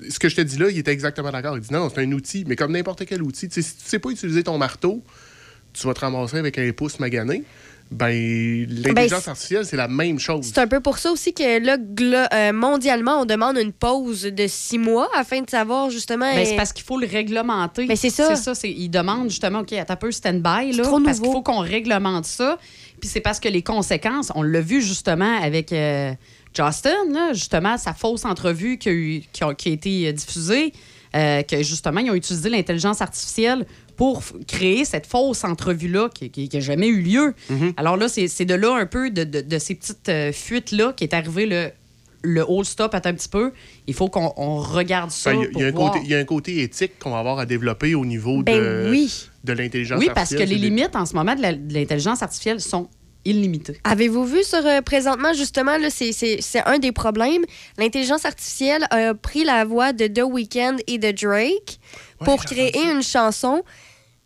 Ce 0.08 0.18
que 0.18 0.28
je 0.28 0.36
te 0.36 0.40
dis 0.40 0.58
là, 0.58 0.68
il 0.70 0.78
était 0.78 0.90
exactement 0.92 1.30
d'accord. 1.30 1.56
Il 1.56 1.60
dit 1.62 1.72
non, 1.72 1.88
c'est 1.88 2.00
un 2.02 2.10
outil, 2.12 2.44
mais 2.48 2.56
comme 2.56 2.72
n'importe 2.72 3.04
quel 3.06 3.22
outil. 3.22 3.48
Tu 3.48 3.62
sais, 3.62 3.68
si 3.68 3.76
tu 3.76 3.82
sais 3.88 3.98
pas 3.98 4.10
utiliser 4.10 4.42
ton 4.42 4.58
marteau, 4.58 5.02
tu 5.72 5.86
vas 5.86 5.94
te 5.94 6.00
ramasser 6.00 6.38
avec 6.38 6.58
un 6.58 6.70
pouce 6.72 6.98
magané. 6.98 7.44
Ben, 7.90 8.66
l'intelligence 8.70 9.24
c'est- 9.24 9.28
artificielle, 9.30 9.66
c'est 9.66 9.76
la 9.76 9.86
même 9.86 10.18
chose. 10.18 10.46
C'est 10.46 10.58
un 10.60 10.66
peu 10.66 10.80
pour 10.80 10.96
ça 10.96 11.12
aussi 11.12 11.34
que 11.34 11.62
là, 11.62 11.76
glo- 11.76 12.26
euh, 12.32 12.52
mondialement, 12.54 13.20
on 13.20 13.26
demande 13.26 13.58
une 13.58 13.72
pause 13.72 14.22
de 14.22 14.46
six 14.48 14.78
mois 14.78 15.10
afin 15.14 15.42
de 15.42 15.50
savoir 15.50 15.90
justement. 15.90 16.32
Ben, 16.34 16.46
c'est 16.46 16.54
euh, 16.54 16.56
parce 16.56 16.72
qu'il 16.72 16.86
faut 16.86 16.98
le 16.98 17.06
réglementer. 17.06 17.84
Ben, 17.86 17.94
c'est 17.96 18.08
ça. 18.08 18.34
C'est 18.34 18.54
ça. 18.54 18.66
Ils 18.66 18.88
demandent 18.88 19.28
justement, 19.28 19.60
OK, 19.60 19.74
attends 19.74 19.92
un 19.92 19.96
peu 19.96 20.10
stand-by, 20.10 20.72
là, 20.72 20.84
trop 20.84 21.00
parce 21.00 21.20
qu'il 21.20 21.30
faut 21.30 21.42
qu'on 21.42 21.58
réglemente 21.60 22.24
ça. 22.24 22.58
Puis 23.02 23.08
c'est 23.10 23.20
parce 23.20 23.40
que 23.40 23.48
les 23.48 23.62
conséquences, 23.62 24.30
on 24.36 24.42
l'a 24.42 24.60
vu 24.60 24.80
justement 24.80 25.36
avec 25.42 25.72
euh, 25.72 26.12
Justin, 26.54 26.94
là, 27.10 27.32
justement, 27.32 27.76
sa 27.76 27.94
fausse 27.94 28.24
entrevue 28.24 28.78
qui 28.78 28.88
a, 28.88 28.92
eu- 28.92 29.22
qui 29.32 29.42
a- 29.42 29.54
qui 29.54 29.70
a 29.70 29.72
été 29.72 30.06
euh, 30.06 30.12
diffusée, 30.12 30.72
euh, 31.16 31.42
que 31.42 31.64
justement, 31.64 31.98
ils 31.98 32.12
ont 32.12 32.14
utilisé 32.14 32.48
l'intelligence 32.48 33.00
artificielle 33.02 33.66
pour 33.96 34.22
créer 34.46 34.84
cette 34.84 35.06
fausse 35.06 35.42
entrevue-là 35.42 36.10
qui 36.14 36.48
n'a 36.54 36.60
jamais 36.60 36.86
eu 36.86 37.02
lieu. 37.02 37.34
Alors 37.76 37.96
là, 37.96 38.08
c'est 38.08 38.28
c'est 38.28 38.44
de 38.44 38.54
là 38.54 38.76
un 38.76 38.86
peu 38.86 39.10
de, 39.10 39.24
de- 39.24 39.40
de 39.40 39.58
ces 39.58 39.74
petites 39.74 40.08
euh, 40.08 40.30
fuites-là 40.32 40.92
qui 40.96 41.02
est 41.02 41.12
arrivé 41.12 41.46
le, 41.46 41.70
le 42.22 42.44
hold 42.48 42.64
stop 42.66 42.94
attends 42.94 43.10
un 43.10 43.14
petit 43.14 43.28
peu. 43.28 43.52
Il 43.86 43.94
faut 43.94 44.08
qu'on 44.08 44.32
on 44.36 44.56
regarde 44.58 45.10
ça. 45.10 45.32
Ben, 45.32 45.40
il 45.40 45.42
y 45.42 45.46
a- 45.46 45.50
il 45.52 45.58
y, 45.60 45.64
a 45.64 45.66
un 45.66 45.70
voir. 45.72 45.92
côté- 45.92 46.04
il 46.04 46.10
y 46.10 46.14
a 46.14 46.18
un 46.18 46.24
côté 46.24 46.62
éthique 46.62 46.98
qu'on 46.98 47.10
va 47.10 47.18
avoir 47.18 47.38
à 47.38 47.46
développer 47.46 47.94
au 47.94 48.04
niveau 48.04 48.42
Ben 48.42 48.56
de, 48.56 48.88
oui. 48.90 49.28
de 49.44 49.52
l'intelligence 49.52 49.98
Oui, 49.98 50.06
parce 50.06 50.30
que 50.30 50.34
artificielle. 50.36 50.48
les 50.48 50.54
des- 50.70 50.74
limites 50.76 50.94
en 50.96 51.04
ce 51.06 51.14
moment 51.14 51.34
de 51.34 51.42
l'intelligence 51.42 52.22
artificielle 52.22 52.60
sont 52.60 52.88
illimitées. 53.24 53.78
Avez-vous 53.84 54.24
vu 54.24 54.42
sur 54.42 54.64
euh, 54.66 54.80
présentement, 54.82 55.32
justement, 55.32 55.78
là, 55.78 55.90
c'est, 55.90 56.10
c'est- 56.12 56.38
c'est 56.40 56.62
un 56.66 56.78
des 56.78 56.90
problèmes. 56.90 57.42
L'intelligence 57.78 58.24
artificielle 58.24 58.84
a 58.90 59.14
pris 59.14 59.44
la 59.44 59.64
voix 59.64 59.92
de 59.92 60.06
The 60.08 60.22
Weeknd 60.24 60.76
et 60.88 60.98
de 60.98 61.10
Drake 61.12 61.78
pour 62.24 62.44
créer 62.44 62.76
une 62.90 63.02
chanson, 63.02 63.62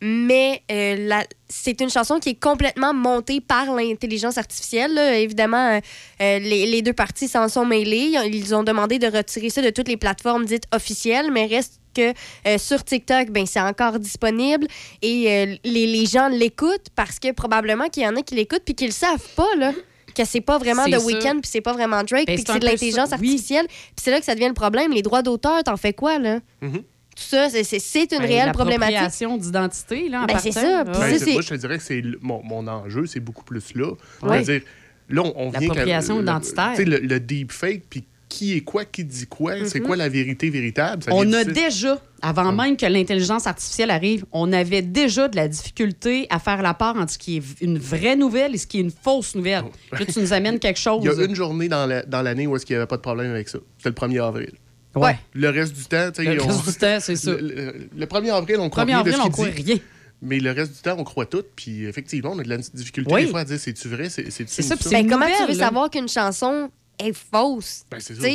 mais 0.01 0.63
euh, 0.71 1.09
la- 1.09 1.27
c'est 1.49 1.81
une 1.81 1.91
chanson 1.91 2.19
qui 2.19 2.31
est 2.31 2.41
complètement 2.41 2.93
montée 2.93 3.41
par 3.41 3.73
l'intelligence 3.75 4.37
artificielle. 4.39 4.93
là. 4.95 5.19
Évidemment, 5.19 5.71
euh, 5.77 5.81
euh, 6.21 6.39
les, 6.39 6.67
les 6.67 6.83
deux 6.83 6.93
parties 6.93 7.29
s'en 7.29 7.49
sont 7.49 7.65
mêlées. 7.65 8.15
Ils 8.33 8.55
ont 8.55 8.63
demandé 8.65 8.99
de 8.99 9.07
retirer 9.07 9.51
ça 9.51 9.63
de 9.63 9.71
toutes 9.71 9.89
les 9.89 9.97
plateformes 9.97 10.45
dites 10.45 10.65
officielles, 10.75 11.31
mais 11.31 11.47
reste 11.47 11.81
que 11.95 12.13
euh, 12.47 12.59
sur 12.59 12.85
TikTok, 12.85 13.31
ben, 13.31 13.47
c'est 13.47 13.61
encore 13.61 13.99
disponible 13.99 14.67
et 15.01 15.31
euh, 15.31 15.57
les, 15.65 15.87
les 15.87 16.05
gens 16.05 16.29
l'écoutent 16.29 16.89
parce 16.95 17.19
que 17.19 17.33
probablement 17.33 17.89
qu'il 17.89 18.03
y 18.03 18.07
en 18.07 18.17
a 18.17 18.23
qui 18.23 18.35
l'écoutent 18.35 18.65
puis 18.67 18.75
qu'ils 18.75 18.89
le 18.89 18.93
savent 18.93 19.27
pas, 19.35 19.55
là. 19.57 19.73
Que 20.15 20.25
c'est 20.25 20.41
pas 20.41 20.57
vraiment 20.59 20.85
The. 20.85 20.99
Weeknd 21.05 21.41
puis 21.41 21.51
c'est 21.51 21.61
pas 21.61 21.73
vraiment 21.75 22.03
Drake 22.03 22.27
Ben, 22.27 22.37
puis 22.37 22.45
que 22.45 22.53
c'est 22.53 22.59
de 22.59 22.65
l'intelligence 22.67 23.11
ça, 23.11 23.17
oui. 23.21 23.29
artificielle. 23.29 23.67
Puis 23.69 23.95
c'est 24.03 24.11
là 24.11 24.19
que 24.19 24.25
ça 24.25 24.35
devient 24.35 24.49
le 24.49 24.55
problème. 24.55 24.91
Les 24.93 25.03
droits 25.03 25.21
d'auteur, 25.23 25.63
t'en 25.63 25.77
fais 25.77 25.93
quoi, 25.93 26.19
là? 26.19 26.41
Mhm. 26.63 26.83
Tout 27.17 27.23
ça, 27.23 27.49
c'est- 27.51 27.65
c'est 27.65 27.79
c'est 27.79 28.13
une 28.13 28.19
Ben, 28.19 28.27
réelle 28.27 28.53
problématique. 28.53 28.95
l'appropriation 28.95 29.37
d'identité, 29.39 30.09
là, 30.11 30.23
en 30.23 30.27
Ben, 30.27 30.39
c'est 30.39 30.53
ça. 30.53 30.85
Puis 30.85 30.93
Ben, 31.01 31.19
ça, 31.19 31.25
c'est- 31.25 31.33
moi, 31.33 31.41
je 31.43 31.49
te 31.49 31.55
dirais 31.55 31.79
que 31.79 31.83
c'est 31.85 32.01
le- 32.03 32.19
mon, 32.21 32.43
mon 32.45 32.67
enjeu, 32.69 33.07
c'est 33.07 33.21
beaucoup 33.21 33.45
plus 33.45 33.75
là. 33.75 33.91
Ouais. 34.23 34.45
C'est-à-dire, 34.45 34.61
là, 35.09 35.23
on, 35.25 35.33
on 35.35 35.51
vient. 35.51 35.61
L'appropriation 35.61 36.21
identitaire. 36.21 36.73
Tu 36.77 36.77
sais, 36.77 36.85
le, 36.85 36.99
le 36.99 37.19
deepfake, 37.19 37.85
puis 37.89 38.05
qui 38.29 38.55
est 38.57 38.61
quoi, 38.63 38.85
qui 38.85 39.05
dit 39.05 39.27
quoi, 39.29 39.55
c'est 39.67 39.79
Mhm. 39.81 39.87
quoi 39.87 39.97
la 39.97 40.09
vérité 40.11 40.51
véritable. 40.51 41.05
ça 41.05 41.11
On 41.15 41.33
a 41.33 41.45
déjà, 41.45 41.99
avant 42.21 42.53
même 42.53 42.77
que 42.77 42.85
l'intelligence 42.85 43.47
artificielle 43.47 43.91
arrive, 43.91 44.27
on 44.33 44.53
avait 44.53 44.83
déjà 44.83 45.29
de 45.29 45.37
la 45.37 45.47
difficulté 45.49 46.27
à 46.29 46.39
faire 46.41 46.61
la 46.61 46.75
part 46.75 46.97
entre 46.97 47.13
ce 47.13 47.19
qui 47.19 47.37
est 47.39 47.43
une 47.63 47.79
vraie 47.79 48.17
nouvelle 48.17 48.55
et 48.55 48.59
ce 48.59 48.67
qui 48.67 48.79
est 48.79 48.83
une 48.83 48.91
fausse 48.91 49.37
nouvelle. 49.37 49.63
Là, 49.93 49.99
tu 50.05 50.19
nous 50.21 50.33
amènes 50.33 50.59
quelque 50.59 50.81
chose. 50.81 51.01
Il 51.05 51.07
y 51.07 51.23
a 51.23 51.25
une 51.25 51.37
journée 51.37 51.69
dans 51.69 51.87
la- 51.87 52.03
dans 52.03 52.21
l'année 52.21 52.47
où 52.49 52.57
est-ce 52.57 52.67
qu'il 52.67 52.75
n'y 52.75 52.79
avait 52.79 52.89
pas 52.89 52.97
de 52.97 53.03
problème 53.03 53.31
avec 53.31 53.49
ça. 53.49 53.59
C'était 53.79 53.91
le 53.91 53.95
1er 53.95 54.19
avril. 54.19 54.51
Ouais. 54.97 55.19
Le 55.35 55.49
reste 55.51 55.75
du 55.75 55.85
temps, 55.85 56.11
tu 56.13 56.25
sais, 56.25 56.35
Le 56.35 56.43
on- 56.43 56.47
reste 56.47 56.67
du 56.69 56.75
temps, 56.75 56.99
c'est 57.01 57.17
ça. 57.17 57.31
Le, 57.33 57.39
le- 57.41 57.89
le 57.97 58.07
1er 58.07 58.33
avril, 58.33 58.57
on 58.61 58.71
croit 58.71 58.85
1er 58.85 58.87
rien 58.87 58.97
de 59.03 59.09
avril, 59.11 59.15
ce 59.23 59.27
on 59.27 59.31
croit 59.31 59.49
dit. 59.49 59.63
rien. 59.63 59.77
Mais 60.23 60.39
le 60.41 60.51
reste 60.53 60.73
du 60.75 60.81
temps, 60.81 60.97
on 60.99 61.05
croit 61.05 61.27
tout. 61.27 61.45
Puis 61.55 61.85
effectivement, 61.85 62.31
on 62.33 62.39
a 62.39 62.43
de 62.43 62.49
la 62.49 62.57
difficulté 62.57 63.13
Oui. 63.13 63.25
des 63.27 63.31
fois 63.31 63.41
à 63.41 63.45
dire 63.45 63.59
c'est-tu 63.59 63.89
vrai, 63.89 64.09
c'est 64.09 64.31
c'est 64.31 64.45
Ben, 64.91 65.09
comment 65.09 65.27
tu 65.39 65.47
veux 65.53 65.59
savoir 65.59 65.91
qu'une 65.91 66.09
chanson 66.09 66.71
est 66.99 67.13
fausse? 67.13 67.85
Ben, 67.91 68.01
c'est 68.01 68.15
ça. 68.15 68.27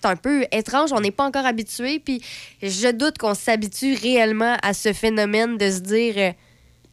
Tu 0.00 0.06
un 0.06 0.16
peu 0.16 0.44
étrange, 0.52 0.92
on 0.92 1.00
n'est 1.00 1.10
pas 1.10 1.24
encore 1.24 1.44
habitué, 1.46 1.98
puis 1.98 2.22
je 2.62 2.92
doute 2.92 3.18
qu'on 3.18 3.34
s'habitue 3.34 3.94
réellement 3.94 4.56
à 4.62 4.72
ce 4.74 4.92
phénomène 4.92 5.56
de 5.58 5.70
se 5.70 5.78
dire 5.80 6.34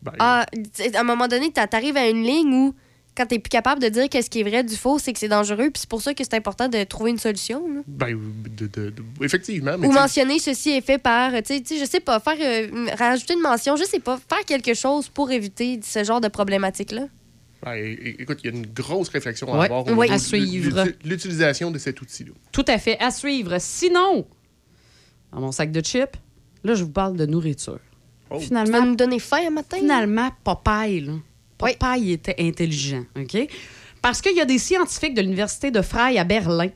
Ben, 0.01 0.13
Ah, 0.17 0.45
tu 0.73 0.95
à 0.95 1.01
un 1.01 1.03
moment 1.03 1.27
donné, 1.27 1.51
t'a- 1.51 1.67
t'arrives 1.67 1.97
à 1.97 2.07
une 2.09 2.23
ligne 2.23 2.51
où 2.53 2.75
quand 3.15 3.25
t'es 3.27 3.39
plus 3.39 3.49
capable 3.49 3.81
de 3.81 3.87
dire 3.89 4.09
qu'est-ce 4.09 4.29
qui 4.29 4.41
est 4.41 4.43
vrai 4.43 4.63
du 4.63 4.75
faux, 4.75 4.99
c'est 4.99 5.13
que 5.13 5.19
c'est 5.19 5.27
dangereux, 5.29 5.69
puis 5.71 5.79
c'est 5.81 5.89
pour 5.89 6.01
ça 6.01 6.13
que 6.13 6.23
c'est 6.23 6.33
important 6.35 6.67
de 6.67 6.83
trouver 6.83 7.11
une 7.11 7.17
solution. 7.17 7.65
là. 7.73 7.81
Ben, 7.87 8.19
de- 8.57 8.67
de- 8.67 8.89
de- 8.89 9.03
effectivement. 9.23 9.77
mais 9.77 9.87
Ou 9.87 9.91
tu 9.91 9.95
mentionner 9.95 10.39
ceci 10.39 10.71
est 10.71 10.81
fait 10.81 10.97
par, 10.97 11.31
tu 11.31 11.41
sais, 11.45 11.61
tu 11.61 11.75
sais, 11.75 11.79
je 11.85 11.89
sais 11.89 11.99
pas, 12.01 12.19
faire 12.19 12.37
euh, 12.41 12.87
rajouter 12.97 13.33
une 13.35 13.41
mention, 13.41 13.75
je 13.77 13.83
sais 13.85 13.99
pas, 13.99 14.17
faire 14.29 14.43
quelque 14.45 14.73
chose 14.73 15.07
pour 15.09 15.31
éviter 15.31 15.79
ce 15.83 16.03
genre 16.03 16.19
de 16.21 16.27
problématique-là. 16.27 17.07
É- 17.67 18.17
écoute, 18.21 18.39
il 18.43 18.51
y 18.51 18.53
a 18.53 18.57
une 18.57 18.67
grosse 18.67 19.09
réflexion 19.09 19.51
à 19.51 19.57
Ouais. 19.57 19.65
avoir 19.65 19.87
Oui. 19.97 20.11
À 20.11 20.19
suivre. 20.19 20.83
l'uti- 20.83 20.95
l'utilisation 21.03 21.71
de 21.71 21.79
cet 21.79 21.99
outil-là. 21.99 22.31
Tout 22.51 22.65
à 22.67 22.77
fait. 22.77 22.99
À 22.99 23.09
suivre. 23.09 23.55
Sinon, 23.59 24.27
dans 25.31 25.39
mon 25.41 25.51
sac 25.51 25.71
de 25.71 25.81
chips, 25.81 26.15
là, 26.63 26.75
je 26.75 26.83
vous 26.83 26.91
parle 26.91 27.15
de 27.17 27.25
nourriture. 27.25 27.79
Oh. 28.29 28.39
Finalement, 28.39 28.77
Tu 28.77 28.83
vas 28.83 28.89
nous 28.89 28.95
donner 28.95 29.19
faim 29.19 29.39
un 29.47 29.49
matin? 29.51 29.77
Finalement, 29.77 30.29
Popeye, 30.43 30.99
là, 31.01 31.13
Popeye 31.57 32.11
était 32.13 32.35
intelligent, 32.39 33.03
OK? 33.17 33.37
Parce 34.01 34.21
qu'il 34.21 34.35
y 34.35 34.41
a 34.41 34.45
des 34.45 34.59
scientifiques 34.59 35.13
de 35.13 35.21
l'Université 35.21 35.71
de 35.71 35.81
Frey 35.81 36.17
à 36.17 36.23
Berlin 36.23 36.69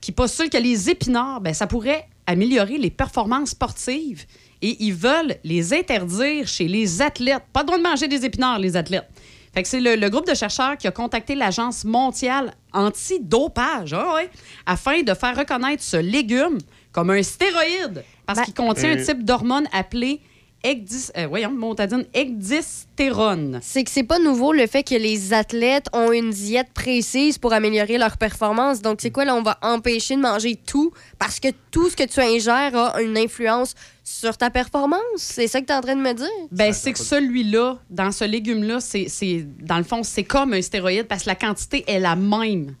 qui 0.00 0.12
postulent 0.12 0.48
que 0.50 0.58
les 0.58 0.88
épinards, 0.88 1.40
ben, 1.40 1.52
ça 1.52 1.66
pourrait 1.66 2.06
améliorer 2.26 2.78
les 2.78 2.90
performances 2.90 3.50
sportives 3.50 4.24
et 4.62 4.76
ils 4.84 4.94
veulent 4.94 5.36
les 5.44 5.72
interdire 5.74 6.46
chez 6.46 6.68
les 6.68 7.02
athlètes. 7.02 7.42
Pas 7.52 7.60
le 7.60 7.66
droit 7.66 7.78
de 7.78 7.82
manger 7.82 8.08
des 8.08 8.24
épinards, 8.24 8.58
les 8.58 8.76
athlètes. 8.76 9.08
Fait 9.52 9.62
que 9.62 9.68
c'est 9.68 9.80
le, 9.80 9.96
le 9.96 10.08
groupe 10.10 10.26
de 10.28 10.34
chercheurs 10.34 10.76
qui 10.76 10.86
a 10.86 10.90
contacté 10.90 11.34
l'Agence 11.34 11.84
mondiale 11.84 12.52
anti-dopage 12.72 13.92
ah 13.94 14.14
ouais, 14.14 14.30
afin 14.66 15.02
de 15.02 15.14
faire 15.14 15.36
reconnaître 15.36 15.82
ce 15.82 15.96
légume 15.96 16.58
comme 16.92 17.10
un 17.10 17.22
stéroïde 17.22 18.04
parce 18.26 18.42
qu'il 18.42 18.54
contient 18.54 18.92
un 18.92 18.98
Euh. 18.98 19.04
type 19.04 19.24
d'hormone 19.24 19.66
appelé 19.72 20.20
ecdis, 20.64 21.10
euh, 21.16 21.26
voyons, 21.28 21.50
montadine, 21.52 22.04
ecdystérone. 22.14 23.60
C'est 23.62 23.84
que 23.84 23.90
c'est 23.90 24.02
pas 24.02 24.18
nouveau 24.18 24.52
le 24.52 24.66
fait 24.66 24.82
que 24.82 24.94
les 24.94 25.32
athlètes 25.32 25.86
ont 25.92 26.12
une 26.12 26.30
diète 26.30 26.68
précise 26.74 27.38
pour 27.38 27.52
améliorer 27.52 27.98
leur 27.98 28.16
performance. 28.16 28.82
Donc, 28.82 28.98
c'est 29.00 29.10
quoi, 29.10 29.24
là, 29.24 29.34
on 29.34 29.42
va 29.42 29.58
empêcher 29.62 30.16
de 30.16 30.20
manger 30.20 30.56
tout 30.56 30.92
parce 31.18 31.40
que 31.40 31.48
tout 31.70 31.88
ce 31.90 31.96
que 31.96 32.04
tu 32.04 32.20
ingères 32.20 32.76
a 32.76 33.00
une 33.02 33.16
influence 33.16 33.74
sur 34.04 34.36
ta 34.36 34.50
performance? 34.50 35.00
C'est 35.16 35.46
ça 35.48 35.60
que 35.60 35.66
tu 35.66 35.72
es 35.72 35.76
en 35.76 35.80
train 35.80 35.96
de 35.96 36.00
me 36.02 36.14
dire? 36.14 36.26
Ben, 36.50 36.72
c'est 36.72 36.92
que 36.92 36.98
celui-là, 36.98 37.78
dans 37.90 38.10
ce 38.12 38.24
légume-là, 38.24 38.80
c'est, 38.80 39.06
c'est- 39.08 39.46
dans 39.62 39.78
le 39.78 39.84
fond, 39.84 40.02
c'est 40.02 40.24
comme 40.24 40.52
un 40.54 40.62
stéroïde 40.62 41.04
parce 41.06 41.24
que 41.24 41.28
la 41.28 41.34
quantité 41.36 41.84
est 41.86 42.00
la 42.00 42.16
même 42.16 42.74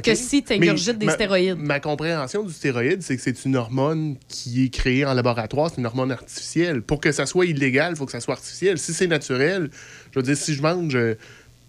Que 0.00 0.14
si 0.14 0.42
tu 0.42 0.58
Mais 0.58 0.68
ingurgites 0.68 0.96
des 0.98 1.04
ma- 1.06 1.12
stéroïdes. 1.12 1.58
Ma 1.58 1.78
compréhension 1.80 2.42
du 2.44 2.52
stéroïde, 2.52 3.02
c'est 3.02 3.14
que 3.16 3.22
c'est 3.22 3.44
une 3.44 3.56
hormone 3.56 4.16
qui 4.28 4.64
est 4.64 4.68
créée 4.70 5.04
en 5.04 5.12
laboratoire, 5.12 5.68
c'est 5.70 5.78
une 5.80 5.86
hormone 5.86 6.10
artificielle. 6.12 6.80
Pour 6.80 6.98
que 7.00 7.12
ça 7.12 7.26
soit 7.26 7.44
illégal, 7.44 7.92
il 7.92 7.96
faut 7.96 8.06
que 8.06 8.12
ça 8.12 8.20
soit 8.20 8.34
artificiel. 8.34 8.78
Si 8.78 8.94
c'est 8.94 9.06
naturel, 9.06 9.68
je 10.12 10.18
veux 10.18 10.22
dire, 10.22 10.36
si 10.36 10.54
je 10.54 10.62
mange 10.62 10.94
euh, 10.96 11.14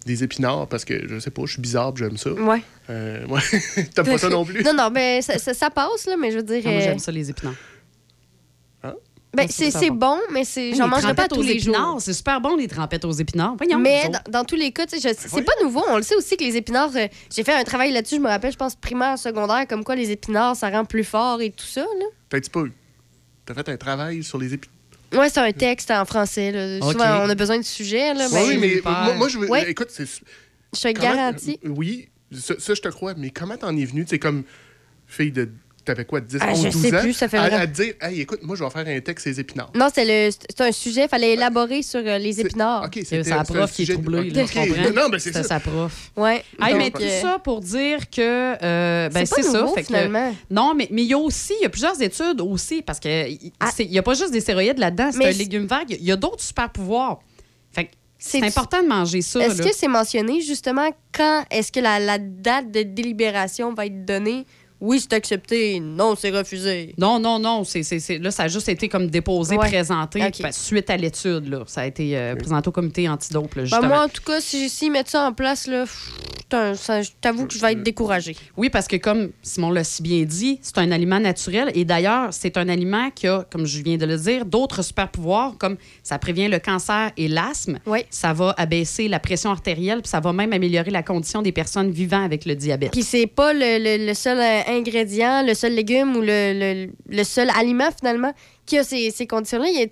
des 0.05 0.23
épinards 0.23 0.67
parce 0.67 0.85
que, 0.85 1.05
je 1.07 1.19
sais 1.19 1.31
pas, 1.31 1.41
je 1.45 1.53
suis 1.53 1.61
bizarre 1.61 1.93
j'aime 1.97 2.15
ça. 2.15 2.31
Ouais. 2.31 2.61
Euh, 2.89 3.25
ouais. 3.27 3.41
T'as 3.93 4.03
pas 4.05 4.17
ça 4.17 4.29
non 4.29 4.45
plus? 4.45 4.63
Non, 4.65 4.73
non, 4.73 4.89
ben, 4.89 5.21
ça, 5.21 5.37
ça- 5.37 5.53
ça 5.53 5.69
passe, 5.69 6.05
là, 6.07 6.15
mais 6.17 6.31
je 6.31 6.37
veux 6.37 6.43
dire. 6.43 6.61
Ah, 6.65 6.69
moi, 6.69 6.79
euh, 6.79 6.83
j'aime 6.83 6.99
ça, 6.99 7.11
les 7.11 7.29
épinards. 7.29 7.55
Ben, 9.35 9.47
c'est 9.49 9.71
c'est 9.71 9.89
va. 9.89 9.95
bon, 9.95 10.19
mais 10.31 10.45
c'est 10.45 10.69
Oui, 10.71 10.75
j'en 10.77 10.87
mangerai 10.87 11.15
pas 11.15 11.27
tous 11.27 11.41
les 11.41 11.53
épinards, 11.53 11.91
jours. 11.93 12.01
C'est 12.01 12.13
super 12.13 12.39
bon, 12.39 12.55
les 12.55 12.67
trempettes 12.67 13.03
aux 13.05 13.11
épinards. 13.11 13.55
Voyons, 13.57 13.79
Mais 13.79 14.09
dans, 14.29 14.43
tous 14.45 14.55
les 14.55 14.71
cas, 14.71 14.85
tu 14.85 14.99
c'est 14.99 15.41
pas 15.43 15.51
nouveau. 15.63 15.83
On 15.89 15.97
le 15.97 16.03
sait 16.03 16.15
aussi 16.15 16.37
que 16.37 16.43
les 16.43 16.55
épinards. 16.55 16.91
euh, 16.95 17.07
J'ai 17.35 17.43
fait 17.43 17.53
un 17.53 17.63
travail 17.63 17.91
là-dessus, 17.91 18.15
je 18.17 18.21
me 18.21 18.27
rappelle, 18.27 18.51
je 18.51 18.57
pense, 18.57 18.75
primaire, 18.75 19.17
secondaire, 19.17 19.65
comme 19.67 19.83
quoi 19.83 19.95
les 19.95 20.11
épinards, 20.11 20.55
ça 20.55 20.69
rend 20.69 20.85
plus 20.85 21.03
fort 21.03 21.41
et 21.41 21.49
tout 21.49 21.65
ça. 21.65 21.81
Là. 21.81 22.05
Un 22.33 22.39
petit 22.39 22.49
peu. 22.49 22.69
T'as 23.45 23.53
fait 23.55 23.69
un 23.69 23.77
travail 23.77 24.23
sur 24.23 24.37
les 24.37 24.53
épinards. 24.53 24.73
Ouais, 25.13 25.29
c'est 25.29 25.39
un 25.41 25.51
texte 25.51 25.91
en 25.91 26.05
français. 26.05 26.51
Là. 26.51 26.79
Souvent, 26.81 27.23
on 27.25 27.29
a 27.29 27.35
besoin 27.35 27.57
de 27.57 27.63
sujets. 27.63 28.13
Là, 28.13 28.27
Oui, 28.31 28.33
ben, 28.33 28.47
oui, 28.47 28.57
mais 28.57 28.81
moi, 28.83 29.13
moi, 29.15 29.29
je 29.29 29.37
veux. 29.37 29.47
Ouais, 29.49 29.69
Écoute, 29.69 29.89
c'est. 29.89 30.05
je 30.07 30.81
te 30.81 30.87
garantis. 30.91 31.59
Oui, 31.63 32.09
ça, 32.31 32.55
ça, 32.57 32.73
je 32.73 32.81
te 32.81 32.87
crois, 32.87 33.13
mais 33.15 33.29
comment 33.29 33.57
t'en 33.57 33.75
es 33.77 33.85
venu? 33.85 34.03
Tu 34.05 34.09
sais, 34.11 34.19
comme 34.19 34.43
fille 35.07 35.31
de. 35.31 35.49
T'avais 35.85 36.05
quoi, 36.05 36.21
10, 36.21 36.37
Ah, 36.39 36.51
11, 36.53 36.63
je 36.63 36.69
12 36.69 36.81
sais 36.81 36.95
ans? 36.95 37.01
plus, 37.01 37.13
ça 37.13 37.27
fait 37.27 37.37
à, 37.37 37.41
vraiment- 37.41 37.61
à 37.63 37.65
dire, 37.65 37.93
hey, 38.01 38.21
écoute, 38.21 38.39
moi, 38.43 38.55
je 38.55 38.63
vais 38.63 38.69
faire 38.69 38.87
un 38.87 38.99
texte 39.01 39.23
sur 39.23 39.31
les 39.31 39.39
épinards. 39.41 39.71
Non, 39.75 39.87
c'est 39.93 40.29
un 40.59 40.71
sujet, 40.71 41.03
il 41.03 41.09
fallait 41.09 41.33
élaborer 41.33 41.81
sur 41.81 41.99
euh, 42.05 42.17
les 42.17 42.39
épinards. 42.39 42.85
OK, 42.85 42.99
C'est 43.05 43.23
sa 43.23 43.43
prof 43.43 43.71
qui 43.71 43.83
est 43.83 43.93
troublée, 43.93 44.29
là, 44.29 44.45
tu 44.45 44.53
comprends? 44.57 44.91
Non, 44.95 45.09
mais 45.11 45.19
c'est 45.19 45.33
ça. 45.33 45.43
sa 45.43 45.59
prof. 45.59 46.11
Ouais. 46.15 46.43
Hey, 46.61 46.71
donc, 46.73 46.77
mais 46.77 46.91
tout 46.91 47.01
euh, 47.01 47.21
ça 47.21 47.39
pour 47.39 47.59
dire 47.59 48.09
que 48.09 48.21
euh, 48.63 49.09
ben, 49.09 49.25
C'est 49.25 49.43
ça. 49.43 49.67
fait 49.75 49.81
que- 49.81 49.87
finalement. 49.87 50.33
non, 50.49 50.73
mais 50.73 50.87
mais 50.89 51.03
il 51.03 51.09
y 51.09 51.13
a 51.13 51.17
aussi, 51.17 51.53
il 51.59 51.63
y 51.63 51.65
a 51.65 51.69
plusieurs 51.69 52.01
études 52.01 52.39
aussi, 52.39 52.81
parce 52.81 52.99
que 53.01 53.29
il 53.29 53.51
il 53.79 53.89
n'y 53.89 53.97
a 53.99 54.03
pas 54.03 54.13
juste 54.13 54.31
des 54.31 54.39
stéroïdes 54.41 54.77
là-dedans, 54.79 55.09
c'est 55.11 55.17
Ah. 55.17 55.27
Mais 55.27 55.33
un 55.33 55.37
légume 55.37 55.65
vert. 55.67 55.83
Il 55.89 56.01
y 56.03 56.11
a- 56.11 56.15
d'autres 56.15 56.41
super 56.41 56.69
pouvoirs. 56.69 57.19
Fait 57.73 57.85
que 57.85 57.89
c'est 58.17 58.41
important 58.41 58.81
de 58.81 58.87
manger 58.87 59.21
ça. 59.21 59.39
Est-ce 59.45 59.61
que 59.61 59.73
c'est 59.75 59.87
mentionné 59.89 60.39
justement 60.39 60.89
quand 61.13 61.43
est-ce 61.51 61.71
que 61.73 61.81
la, 61.81 61.99
la 61.99 62.17
date 62.19 62.71
de 62.71 62.83
délibération 62.83 63.73
va 63.73 63.85
être 63.87 64.05
donnée? 64.05 64.45
Oui, 64.85 64.99
c'est 64.99 65.13
accepté. 65.13 65.79
Non, 65.79 66.13
c'est 66.19 66.29
refusé. 66.31 66.93
Non, 66.97 67.17
non, 67.17 67.39
non. 67.39 67.63
c'est 67.63 67.83
c'est- 67.83 67.99
c'est- 67.99 68.17
là, 68.19 68.31
ça 68.31 68.43
a 68.43 68.47
juste 68.49 68.67
été 68.67 68.89
comme 68.89 69.07
déposé, 69.09 69.55
Ouais. 69.55 69.67
présenté 69.69 70.19
ben, 70.19 70.51
suite 70.51 70.89
à 70.89 70.97
l'étude. 70.97 71.47
là. 71.47 71.63
Ça 71.67 71.81
a 71.81 71.85
été 71.85 72.17
euh, 72.17 72.35
présenté 72.35 72.67
au 72.67 72.71
comité 72.73 73.07
antidope, 73.07 73.55
là, 73.55 73.61
Ben, 73.61 73.65
justement. 73.65 73.87
moi, 73.87 74.03
en 74.03 74.09
tout 74.09 74.21
cas, 74.21 74.41
si, 74.41 74.69
s'ils 74.69 74.91
mettent 74.91 75.07
ça 75.09 75.25
en 75.25 75.31
place, 75.31 75.67
là, 75.67 75.83
pff, 75.83 76.09
putain, 76.37 76.73
ça- 76.75 77.01
je 77.01 77.11
t'avoue 77.21 77.47
que 77.47 77.53
je 77.53 77.59
vais 77.59 77.71
être 77.71 77.81
découragée. 77.83 78.35
Oui, 78.57 78.69
parce 78.69 78.87
que 78.89 78.97
comme 78.97 79.31
Simon 79.41 79.71
l'a 79.71 79.85
si 79.85 80.01
bien 80.03 80.23
dit, 80.23 80.59
c'est 80.61 80.77
un 80.77 80.91
aliment 80.91 81.19
naturel. 81.21 81.71
Et 81.75 81.85
d'ailleurs, 81.85 82.33
c'est 82.33 82.57
un 82.57 82.67
aliment 82.67 83.09
qui 83.11 83.27
a, 83.27 83.45
comme 83.49 83.65
je 83.65 83.81
viens 83.81 83.95
de 83.95 84.05
le 84.05 84.17
dire, 84.17 84.45
d'autres 84.45 84.81
super 84.83 85.07
pouvoirs, 85.09 85.55
comme 85.57 85.77
ça 86.03 86.19
prévient 86.19 86.49
le 86.49 86.59
cancer 86.59 87.11
et 87.15 87.29
l'asthme. 87.29 87.79
Ça 88.09 88.33
va 88.33 88.53
abaisser 88.57 89.07
la 89.07 89.19
pression 89.21 89.49
artérielle, 89.49 90.01
puis 90.01 90.09
ça 90.09 90.19
va 90.19 90.33
même 90.33 90.51
améliorer 90.51 90.91
la 90.91 91.03
condition 91.03 91.41
des 91.41 91.53
personnes 91.53 91.89
vivant 91.89 92.23
avec 92.25 92.43
le 92.45 92.55
diabète. 92.55 92.91
Puis 92.91 93.03
c'est 93.03 93.27
pas 93.27 93.53
le, 93.53 93.79
le- 93.79 94.05
le 94.05 94.13
seul 94.13 94.39
euh, 94.39 94.61
ingrédient, 94.77 95.43
le 95.45 95.53
seul 95.53 95.73
légume 95.73 96.15
ou 96.15 96.21
le, 96.21 96.53
le- 96.87 96.91
le 97.09 97.23
seul 97.23 97.49
aliment 97.57 97.89
finalement 97.97 98.33
qui 98.65 98.77
a 98.77 98.83
ces, 98.83 99.11
ces 99.11 99.27
conditions-là. 99.27 99.67
Il 99.69 99.79
y 99.79 99.83
a 99.83 99.87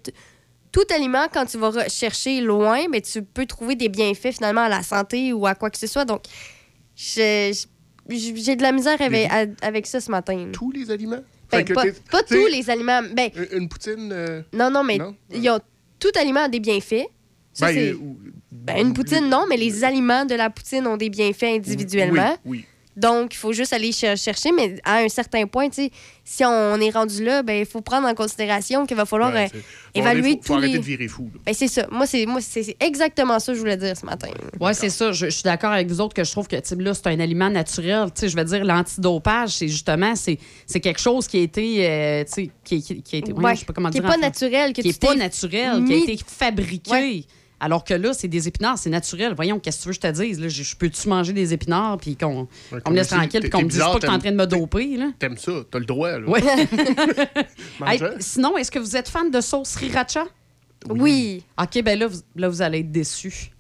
tout 0.72 0.86
aliment, 0.96 1.26
quand 1.34 1.46
tu 1.46 1.58
vas 1.58 1.70
rechercher 1.70 2.40
loin, 2.42 2.86
mais 2.90 3.02
tu 3.02 3.22
peux 3.24 3.46
trouver 3.46 3.76
des 3.76 3.90
bienfaits 3.90 4.32
finalement 4.34 4.62
à 4.62 4.70
la 4.70 4.84
santé 4.84 5.34
ou 5.34 5.46
à 5.46 5.54
quoi 5.56 5.70
que 5.70 5.78
ce 5.78 5.88
soit. 5.88 6.06
Donc, 6.06 6.22
j'ai 6.96 7.52
de 8.10 8.62
la 8.62 8.72
misère 8.72 9.02
avec, 9.02 9.30
avec 9.62 9.88
ça 9.88 10.00
ce 10.00 10.10
matin. 10.12 10.50
Tous 10.52 10.72
les 10.72 10.90
aliments? 10.92 11.22
Ben, 11.52 11.66
pas 11.66 11.84
pas 12.10 12.24
tous 12.24 12.48
les 12.48 12.70
aliments. 12.70 13.02
Ben, 13.14 13.30
Une, 13.36 13.64
une 13.64 13.70
poutine. 13.70 14.10
euh, 14.14 14.42
non, 14.54 14.70
non, 14.72 14.84
mais 14.86 14.98
Non? 14.98 15.14
il 15.32 15.42
y 15.42 15.50
a- 15.50 15.60
tout 16.00 16.12
aliment 16.18 16.44
a 16.44 16.48
des 16.48 16.62
bienfaits. 16.62 17.08
Ça, 17.54 17.66
Ben, 17.68 17.78
euh, 17.78 17.98
Ben, 18.54 18.78
une 18.88 18.94
poutine, 18.94 19.28
non, 19.28 19.46
mais 19.50 19.58
les 19.58 19.84
aliments 19.84 20.24
de 20.24 20.36
la 20.36 20.50
poutine 20.50 20.88
ont 20.88 20.96
des 20.96 21.10
bienfaits 21.10 21.44
individuellement. 21.44 22.38
Oui, 22.46 22.60
oui. 22.60 22.66
Donc, 23.02 23.34
il 23.34 23.38
faut 23.38 23.52
juste 23.54 23.74
aller 23.74 23.92
cher- 23.92 24.16
chercher, 24.18 24.52
mais 24.52 24.76
à 24.84 24.98
un 24.98 25.10
certain 25.10 25.48
point, 25.48 25.70
si 26.24 26.46
on 26.46 26.76
est 26.80 26.92
rendu 26.92 27.24
là, 27.24 27.42
ben 27.42 27.60
il 27.60 27.66
faut 27.66 27.82
prendre 27.82 28.08
en 28.08 28.14
considération 28.14 28.86
qu'il 28.86 28.96
va 28.96 29.06
falloir 29.06 29.34
Ouais, 29.34 29.50
euh, 29.54 29.60
évaluer 29.96 30.32
faut, 30.34 30.36
tous 30.38 30.48
faut 30.48 30.54
arrêter 30.54 30.74
les... 30.74 30.80
de 30.80 30.84
virer 30.84 31.08
fou. 31.08 31.30
Ben, 31.46 31.54
c'est 31.54 31.68
ça. 31.68 31.88
Moi, 31.92 32.06
c'est 32.06 32.26
moi 32.28 32.40
c'est 32.42 32.62
c'est 32.64 32.78
exactement 32.80 33.40
ça 33.40 33.52
que 33.52 33.56
je 33.56 33.60
voulais 33.60 33.76
dire 33.78 33.98
ce 33.98 34.06
matin. 34.06 34.28
Oui, 34.60 34.72
c'est 34.76 34.90
ça. 34.90 35.12
Je, 35.12 35.26
je 35.26 35.32
suis 35.32 35.44
d'accord 35.44 35.72
avec 35.72 35.88
vous 35.88 36.00
autres 36.00 36.14
que 36.14 36.24
je 36.24 36.32
trouve 36.32 36.48
que 36.48 36.56
là, 36.56 36.94
c'est 36.94 37.08
un 37.08 37.20
aliment 37.20 37.50
naturel. 37.50 38.06
Tu 38.14 38.22
sais, 38.22 38.30
je 38.30 38.38
veux 38.38 38.46
dire, 38.46 38.64
l'antidopage, 38.64 39.50
c'est 39.50 39.68
justement, 39.68 40.16
c'est, 40.16 40.38
c'est 40.68 40.80
quelque 40.80 41.02
chose 41.02 41.28
qui 41.28 41.38
a 41.40 41.42
été, 41.42 41.90
euh, 41.90 42.24
tu 42.26 42.32
sais, 42.32 42.50
qui, 42.64 42.82
qui- 42.84 43.02
qui 43.02 43.16
a 43.16 43.20
été, 43.20 43.32
voyons, 43.34 43.48
Ouais, 43.48 43.56
je 43.56 43.60
sais 43.62 43.66
pas 43.66 43.74
comment 43.74 43.90
qui 43.90 43.98
est 43.98 44.02
dire 44.02 44.10
en 44.10 44.14
pas 44.14 44.20
naturel, 44.20 44.74
que 44.74 44.82
qui 44.82 44.84
tu 44.84 44.90
est 44.90 45.02
pas 45.08 45.16
naturel, 45.16 45.84
qui 45.86 45.94
a 45.94 45.98
été 45.98 46.20
fabriqué. 46.28 47.26
Alors 47.64 47.84
que 47.84 47.94
là, 47.94 48.12
c'est 48.14 48.28
des 48.28 48.48
épinards, 48.48 48.80
c'est 48.80 48.90
naturel. 48.90 49.34
Voyons, 49.36 49.60
qu'est-ce 49.60 49.78
que 49.78 49.84
tu 49.84 49.88
veux 49.90 49.94
que 49.94 50.08
je 50.08 50.14
te 50.14 50.24
dise? 50.24 50.42
Là, 50.42 50.50
je, 50.50 50.64
je 50.64 50.76
peux-tu 50.76 51.08
manger 51.08 51.32
des 51.32 51.54
épinards 51.54 52.00
puis 52.00 52.18
qu'on 52.18 52.48
on 52.86 52.90
me 52.90 52.96
laisse 52.96 53.10
tranquille 53.10 53.40
puis 53.40 53.50
qu'on 53.52 53.62
me 53.62 53.70
dise 53.70 53.80
pas 53.80 53.94
que 53.94 54.00
t'es 54.00 54.10
en 54.10 54.18
train 54.18 54.32
de 54.32 54.36
me 54.36 54.48
doper? 54.48 54.98
Là? 54.98 55.12
T'aimes 55.20 55.38
ça, 55.38 55.52
t'as 55.70 55.78
le 55.78 55.86
droit. 55.86 56.20
Là. 56.20 56.28
Ouais. 56.28 56.42
Hey, 57.86 58.00
Mange-le. 58.00 58.16
sinon, 58.20 58.58
est-ce 58.58 58.72
que 58.72 58.80
vous 58.80 58.96
êtes 58.98 59.08
fan 59.08 59.30
de 59.30 59.42
sauce 59.42 59.70
sriracha? 59.70 60.26
Oui. 60.90 61.44
OK, 61.62 61.84
ben 61.84 61.98
là, 61.98 62.08
vous, 62.08 62.20
là, 62.36 62.50
vous 62.50 62.62
allez 62.64 62.80
être 62.80 62.92
déçus. 62.92 63.52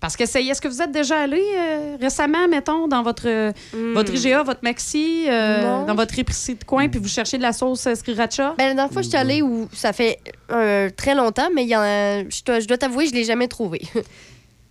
Parce 0.00 0.16
que 0.16 0.24
c'est, 0.24 0.42
est-ce 0.44 0.62
que 0.62 0.68
vous 0.68 0.80
êtes 0.80 0.92
déjà 0.92 1.18
allé 1.20 1.42
euh, 1.58 1.96
récemment, 2.00 2.48
mettons, 2.48 2.88
dans 2.88 3.02
votre, 3.02 3.24
euh, 3.28 3.52
votre 3.94 4.14
IGA, 4.14 4.42
votre 4.42 4.62
Maxi, 4.62 5.26
euh, 5.28 5.82
Hmm. 5.82 5.86
Dans 5.86 5.94
votre 5.94 6.18
épicerie 6.18 6.54
de 6.54 6.64
coin, 6.64 6.88
puis 6.88 6.98
vous 6.98 7.08
cherchez 7.08 7.36
de 7.36 7.42
la 7.42 7.52
sauce 7.52 7.86
euh, 7.86 7.94
sriracha? 7.94 8.54
Ben, 8.56 8.68
la 8.68 8.74
dernière 8.74 8.92
fois, 8.92 9.02
je 9.02 9.08
suis 9.08 9.16
allée 9.18 9.42
où 9.42 9.68
ça 9.72 9.92
fait 9.92 10.18
euh, 10.50 10.88
très 10.96 11.14
longtemps, 11.14 11.48
mais 11.54 11.64
il 11.64 11.68
y 11.68 11.76
en 11.76 11.80
a- 11.82 12.22
je 12.28 12.66
dois, 12.66 12.78
t'avouer, 12.78 13.06
je 13.06 13.12
l'ai 13.12 13.24
jamais 13.24 13.46
trouvé. 13.48 13.82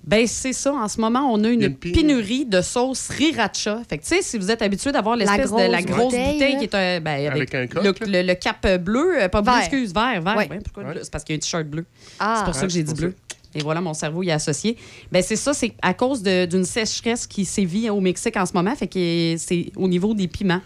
Ben, 0.02 0.26
c'est 0.26 0.54
ça. 0.54 0.74
En 0.74 0.88
ce 0.88 1.00
moment, 1.00 1.30
on 1.32 1.44
a 1.44 1.50
une, 1.50 1.76
pénurie 1.76 2.46
de 2.46 2.62
sauce 2.62 2.98
sriracha. 3.00 3.82
Fait 3.88 3.98
que, 4.00 4.04
tu 4.04 4.16
sais, 4.16 4.22
si 4.24 4.40
vous 4.40 4.50
êtes 4.50 4.62
habitué 4.64 4.92
d'avoir 4.92 5.16
La 5.16 5.26
l'espèce 5.26 5.52
de 5.52 5.72
la 5.72 5.82
grosse 5.84 6.06
bouteille, 6.16 6.58
qui 6.58 6.64
est 6.64 6.74
un, 6.74 7.00
ben, 7.02 7.28
avec, 7.28 7.54
Avec 7.54 7.56
un 7.56 7.68
coq, 7.68 8.00
le, 8.00 8.06
le- 8.12 8.22
le 8.28 8.34
cap 8.34 8.66
bleu, 8.80 9.28
pas 9.32 9.42
bleu, 9.42 9.52
Vert. 9.52 9.60
excuse, 9.60 9.94
vert, 9.94 10.20
vert. 10.22 10.36
Ouais. 10.38 10.50
Ouais, 10.50 10.60
pourquoi 10.64 10.86
bleu? 10.86 11.02
C'est 11.04 11.12
parce 11.12 11.24
qu'il 11.24 11.34
y 11.34 11.38
a 11.38 11.38
un 11.38 11.42
t-shirt 11.42 11.68
bleu. 11.68 11.86
Ah. 12.20 12.36
c'est 12.40 12.46
pour 12.46 12.56
ça 12.56 12.62
Ouais, 12.62 12.68
que 12.68 12.74
j'ai 12.74 12.82
dit 12.84 12.92
pour 12.92 13.02
bleu. 13.02 13.14
Et 13.56 13.62
voilà, 13.62 13.82
mon 13.82 13.94
cerveau 13.94 14.22
y 14.24 14.30
est 14.30 14.34
associé. 14.34 14.78
Ben, 15.12 15.24
c'est 15.24 15.36
ça, 15.36 15.54
c'est 15.54 15.74
à 15.82 15.94
cause 15.94 16.22
de- 16.22 16.46
d'une 16.46 16.66
sécheresse 16.66 17.26
qui 17.26 17.46
sévit 17.46 17.90
au 17.90 18.00
Mexique 18.00 18.38
en 18.38 18.46
ce 18.46 18.54
moment. 18.54 18.76
Fait 18.76 18.88
que 18.88 19.36
c'est 19.38 19.72
au 19.76 19.88
niveau 19.88 20.14
des 20.14 20.28
piments. 20.28 20.62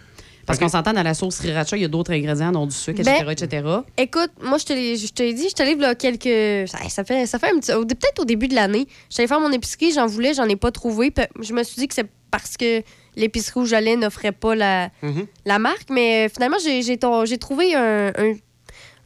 Parce 0.46 0.60
qu'on 0.60 0.68
s'entend 0.68 0.92
dans 0.92 1.04
la 1.04 1.14
sauce 1.14 1.36
sriracha, 1.36 1.78
il 1.78 1.84
y 1.84 1.86
a 1.86 1.88
d'autres 1.88 2.12
ingrédients, 2.12 2.52
dont 2.52 2.66
du 2.66 2.76
sucre, 2.76 3.02
Ben, 3.02 3.16
etc., 3.30 3.46
etc. 3.46 3.68
Écoute, 3.98 4.32
moi, 4.42 4.58
je 4.58 4.66
te 4.66 4.74
l'ai 4.74 4.98
je 4.98 5.08
te 5.14 5.24
l'ai 5.24 5.34
dit, 5.34 5.48
je 5.48 5.54
te 5.56 5.64
livre 5.64 5.80
là, 5.80 5.96
quelques. 5.96 6.68
Ça, 6.68 6.80
ça 6.90 7.06
fait, 7.06 7.26
ça 7.26 7.40
fait 7.40 7.52
un 7.56 7.60
petit. 7.60 7.72
Peut-être 7.72 8.20
au 8.20 8.26
début 8.26 8.50
de 8.50 8.56
l'année. 8.56 8.86
J'allais 9.10 9.30
faire 9.30 9.40
mon 9.40 9.54
épicerie, 9.54 9.94
j'en 9.94 10.06
voulais, 10.06 10.34
j'en 10.34 10.44
ai 10.50 10.58
pas 10.58 10.72
trouvé. 10.72 11.12
Puis 11.12 11.24
Je 11.42 11.54
me 11.54 11.64
suis 11.64 11.78
dit 11.80 11.88
que 11.88 11.94
c'est 11.94 12.10
parce 12.30 12.58
que 12.58 12.84
l'épicerie 13.16 13.62
où 13.62 13.66
j'allais 13.66 13.96
n'offrait 13.96 14.34
pas 14.34 14.54
la, 14.54 14.90
Mhm. 15.02 15.28
la 15.46 15.60
marque. 15.60 15.90
Mais 15.90 16.26
euh, 16.26 16.30
finalement, 16.34 16.58
j'ai 16.62 16.82
j'ai 16.82 16.98
ton- 16.98 17.24
j'ai 17.24 17.38
trouvé 17.38 17.74
un, 17.74 18.08
un, 18.10 18.34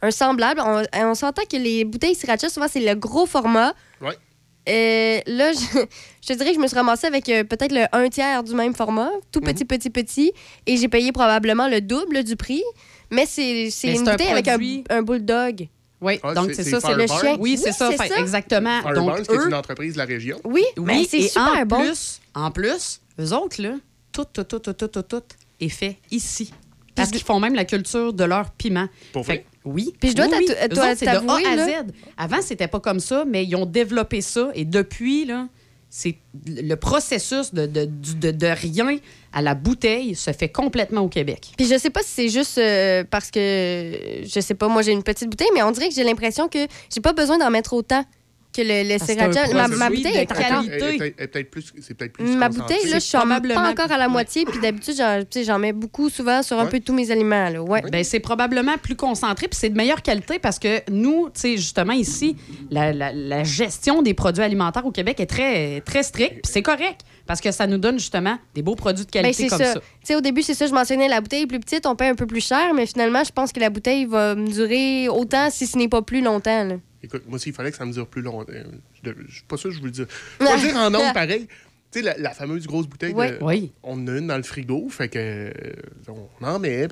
un 0.02 0.10
semblable. 0.10 0.60
On, 0.64 0.82
on 0.94 1.14
s'entend 1.14 1.42
que 1.50 1.56
les 1.56 1.84
bouteilles 1.84 2.14
sriracha, 2.14 2.48
souvent, 2.48 2.66
c'est 2.68 2.80
le 2.80 2.94
gros 2.94 3.26
format. 3.26 3.72
Euh, 4.68 5.20
là, 5.26 5.52
je, 5.52 5.58
je 6.22 6.28
te 6.28 6.32
dirais 6.34 6.50
que 6.50 6.56
je 6.56 6.60
me 6.60 6.66
suis 6.66 6.76
ramassée 6.76 7.06
avec 7.06 7.26
euh, 7.30 7.42
peut-être 7.42 7.72
le 7.72 7.86
un 7.92 8.08
tiers 8.10 8.42
du 8.44 8.54
même 8.54 8.74
format, 8.74 9.10
tout 9.32 9.40
petit, 9.40 9.64
petit, 9.64 9.88
petit, 9.88 10.32
et 10.66 10.76
j'ai 10.76 10.88
payé 10.88 11.10
probablement 11.10 11.68
le 11.68 11.80
double 11.80 12.22
du 12.22 12.36
prix. 12.36 12.62
Mais 13.10 13.24
c'est 13.24 13.70
c'est 13.70 13.88
une 13.88 14.04
c'est 14.04 14.08
un 14.08 14.12
bouteille 14.12 14.28
avec 14.28 14.46
un, 14.48 14.58
un 14.90 15.02
bulldog. 15.02 15.68
Oui, 16.02 16.20
Ah, 16.22 16.34
donc 16.34 16.48
c'est- 16.50 16.56
c'est 16.62 16.64
c'est 16.64 16.80
ça, 16.80 16.88
c'est 16.88 16.94
le 16.94 17.06
chien. 17.06 17.36
Oui, 17.40 17.56
c'est 17.56 17.70
Oui, 17.70 17.74
ça, 17.74 17.90
c'est 17.90 17.96
fait- 17.96 18.08
ça. 18.14 18.20
exactement. 18.20 18.80
Firebarns, 18.82 19.06
Donc, 19.16 19.26
qui 19.26 19.32
est 19.32 19.36
eux, 19.38 19.46
une 19.48 19.54
entreprise 19.54 19.94
de 19.94 19.98
la 19.98 20.04
région. 20.04 20.38
Oui, 20.44 20.62
mais 20.76 20.92
oui, 20.98 21.08
c'est 21.10 21.22
super 21.22 21.42
en 21.62 21.64
bon. 21.66 21.80
plus, 21.80 22.20
en 22.34 22.50
plus, 22.50 23.00
eux 23.18 23.32
autres, 23.32 23.62
là, 23.62 23.72
tout, 24.12 24.26
tout, 24.30 24.44
tout, 24.44 24.58
tout, 24.58 24.74
tout, 24.74 24.86
tout, 24.88 25.02
tout 25.02 25.22
est 25.60 25.68
fait 25.70 25.96
ici. 26.10 26.52
Parce 26.94 27.10
qu'ils 27.10 27.22
font 27.22 27.40
même 27.40 27.54
la 27.54 27.64
culture 27.64 28.12
de 28.12 28.24
leur 28.24 28.50
piment. 28.50 28.86
Pour 29.12 29.24
Fait 29.24 29.32
vrai? 29.32 29.42
que 29.42 29.57
oui. 29.68 29.92
Puis 30.00 30.10
je 30.10 30.14
dois 30.16 30.26
oui, 30.26 30.46
c'est 30.96 31.06
de 31.06 31.10
A 31.48 31.52
à 31.52 31.56
là- 31.56 31.66
Z. 31.66 31.70
Avant, 32.16 32.42
c'était 32.42 32.68
pas 32.68 32.80
comme 32.80 33.00
ça, 33.00 33.24
mais 33.26 33.44
ils 33.44 33.54
ont 33.56 33.66
développé 33.66 34.20
ça. 34.20 34.50
Et 34.54 34.64
depuis, 34.64 35.24
là, 35.24 35.48
c'est 35.90 36.16
le 36.46 36.74
processus 36.74 37.54
de, 37.54 37.66
de, 37.66 37.88
de- 38.20 38.30
de 38.30 38.46
rien 38.46 38.98
à 39.32 39.40
la 39.42 39.54
bouteille 39.54 40.14
se 40.14 40.32
fait 40.32 40.48
complètement 40.48 41.02
au 41.02 41.08
Québec. 41.08 41.52
Puis 41.56 41.66
je 41.66 41.78
sais 41.78 41.90
pas 41.90 42.00
si 42.02 42.10
c'est 42.10 42.28
juste 42.28 42.58
euh, 42.58 43.04
parce 43.10 43.30
que, 43.30 43.40
je 44.24 44.40
sais 44.40 44.54
pas, 44.54 44.68
moi 44.68 44.82
j'ai 44.82 44.92
une 44.92 45.02
petite 45.02 45.28
bouteille, 45.30 45.48
mais 45.54 45.62
on 45.62 45.70
dirait 45.70 45.88
que 45.88 45.94
j'ai 45.94 46.04
l'impression 46.04 46.48
que 46.48 46.58
j'ai 46.92 47.00
pas 47.00 47.12
besoin 47.12 47.38
d'en 47.38 47.50
mettre 47.50 47.72
autant 47.72 48.04
que 48.52 48.62
le, 48.62 48.92
le 48.92 48.98
sriracha. 48.98 49.46
Ma, 49.68 49.88
bouteille 49.90 50.16
est 50.16 50.32
encore... 50.32 50.62
peut-être- 50.64 51.50
plus, 51.50 51.72
c'est 51.80 51.94
peut-être 51.94 52.12
plus 52.14 52.24
Ma 52.24 52.48
bouteille, 52.48 52.86
là, 52.88 52.94
je 52.98 53.04
suis 53.04 53.16
pas 53.18 53.70
encore 53.70 53.92
à 53.92 53.98
la 53.98 54.08
moitié, 54.08 54.44
puis 54.44 54.58
d'habitude, 54.58 54.94
j'en 54.96 55.20
tu 55.20 55.26
sais, 55.40 55.44
j'en 55.44 55.58
mets 55.58 55.72
beaucoup 55.72 56.08
souvent 56.10 56.42
sur 56.42 56.58
un 56.58 56.64
Ouais. 56.64 56.70
peu 56.70 56.80
tous 56.80 56.92
mes 56.94 57.10
aliments. 57.10 57.48
Là. 57.50 57.62
Ouais. 57.62 57.82
Ben, 57.92 58.02
c'est 58.04 58.20
probablement 58.20 58.76
plus 58.82 58.96
concentré, 58.96 59.48
puis 59.48 59.58
c'est 59.58 59.68
de 59.68 59.76
meilleure 59.76 60.02
qualité 60.02 60.38
parce 60.38 60.58
que 60.58 60.80
nous, 60.90 61.28
tu 61.34 61.40
sais, 61.40 61.56
justement, 61.56 61.92
ici, 61.92 62.36
la, 62.70 62.92
la- 62.92 63.12
la 63.12 63.44
gestion 63.44 64.02
des 64.02 64.14
produits 64.14 64.42
alimentaires 64.42 64.84
au 64.86 64.90
Québec 64.92 65.20
est 65.20 65.26
très, 65.26 65.80
très 65.82 66.02
stricte, 66.02 66.42
puis 66.42 66.52
c'est 66.52 66.62
correct 66.62 67.02
parce 67.26 67.40
que 67.40 67.50
ça 67.52 67.66
nous 67.66 67.78
donne 67.78 67.98
justement 67.98 68.38
des 68.54 68.62
beaux 68.62 68.74
produits 68.74 69.04
de 69.04 69.10
Ben, 69.10 69.22
qualité 69.22 69.44
c'est 69.44 69.48
comme 69.48 69.58
ça. 69.58 69.74
ça. 69.74 69.80
Tu 69.80 69.86
sais, 70.04 70.14
au 70.16 70.20
début, 70.20 70.42
c'est 70.42 70.54
ça, 70.54 70.66
je 70.66 70.72
mentionnais, 70.72 71.08
la 71.08 71.20
bouteille 71.20 71.42
est 71.42 71.46
plus 71.46 71.60
petite, 71.60 71.84
on 71.86 71.94
paye 71.94 72.08
un 72.08 72.14
peu 72.14 72.26
plus 72.26 72.44
cher, 72.44 72.72
mais 72.74 72.86
finalement, 72.86 73.22
je 73.24 73.30
pense 73.32 73.52
que 73.52 73.60
la 73.60 73.68
bouteille 73.70 74.06
va 74.06 74.34
me 74.34 74.46
durer 74.50 75.08
autant, 75.08 75.50
si 75.50 75.66
ce 75.66 75.76
n'est 75.76 75.88
pas 75.88 76.02
plus 76.02 76.22
longtemps. 76.22 76.64
là. 76.64 76.74
Écoute, 77.02 77.22
moi, 77.28 77.38
s'il 77.38 77.52
fallait 77.52 77.70
que 77.70 77.76
ça 77.76 77.84
me 77.86 77.92
dure 77.92 78.06
plus 78.08 78.22
longtemps, 78.22 78.52
euh, 78.52 78.64
je 79.04 79.10
je 79.28 79.34
suis 79.34 79.44
pas 79.44 79.56
sûr 79.56 79.70
que 79.70 79.76
je 79.76 79.80
veux 79.80 79.86
le 79.86 79.92
dire. 79.92 80.06
Je 80.40 80.44
vais 80.46 80.58
dire 80.68 80.76
en 80.76 80.90
nombre 80.90 81.12
pareil. 81.12 81.46
Tu 81.90 82.00
sais, 82.00 82.02
la, 82.04 82.18
la 82.18 82.30
fameuse 82.30 82.66
grosse 82.66 82.86
bouteille, 82.86 83.14
Oui. 83.14 83.30
de- 83.30 83.38
Oui. 83.40 83.72
on 83.82 83.92
en 83.94 84.06
a 84.08 84.18
une 84.18 84.26
dans 84.26 84.36
le 84.36 84.42
frigo, 84.42 84.88
fait 84.90 85.08
que 85.08 85.18
euh, 85.18 85.52
on 86.40 86.44
en 86.44 86.58
met, 86.58 86.86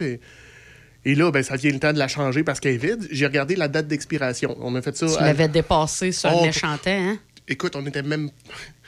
Et 1.05 1.15
là, 1.15 1.31
ben, 1.31 1.43
ça 1.43 1.57
vient 1.57 1.71
le 1.73 1.79
temps 1.79 1.93
de 1.93 1.99
la 1.99 2.09
changer 2.09 2.43
parce 2.45 2.61
qu'elle 2.61 2.75
est 2.75 2.79
vide. 2.79 3.07
J'ai 3.11 3.27
regardé 3.27 3.57
la 3.57 3.69
date 3.69 3.87
d'expiration. 3.89 4.57
On 4.61 4.75
a 4.75 4.83
fait 4.83 4.97
ça. 4.97 5.07
Tu 5.07 5.17
à- 5.19 5.27
l'avais 5.27 5.49
dépassé 5.49 6.13
sur 6.13 6.31
Oh, 6.35 6.41
un 6.43 6.47
méchant 6.47 6.77
temps, 6.79 6.91
hein? 6.91 7.19
Écoute, 7.49 7.77
on 7.77 7.85
était 7.87 8.03
même. 8.03 8.31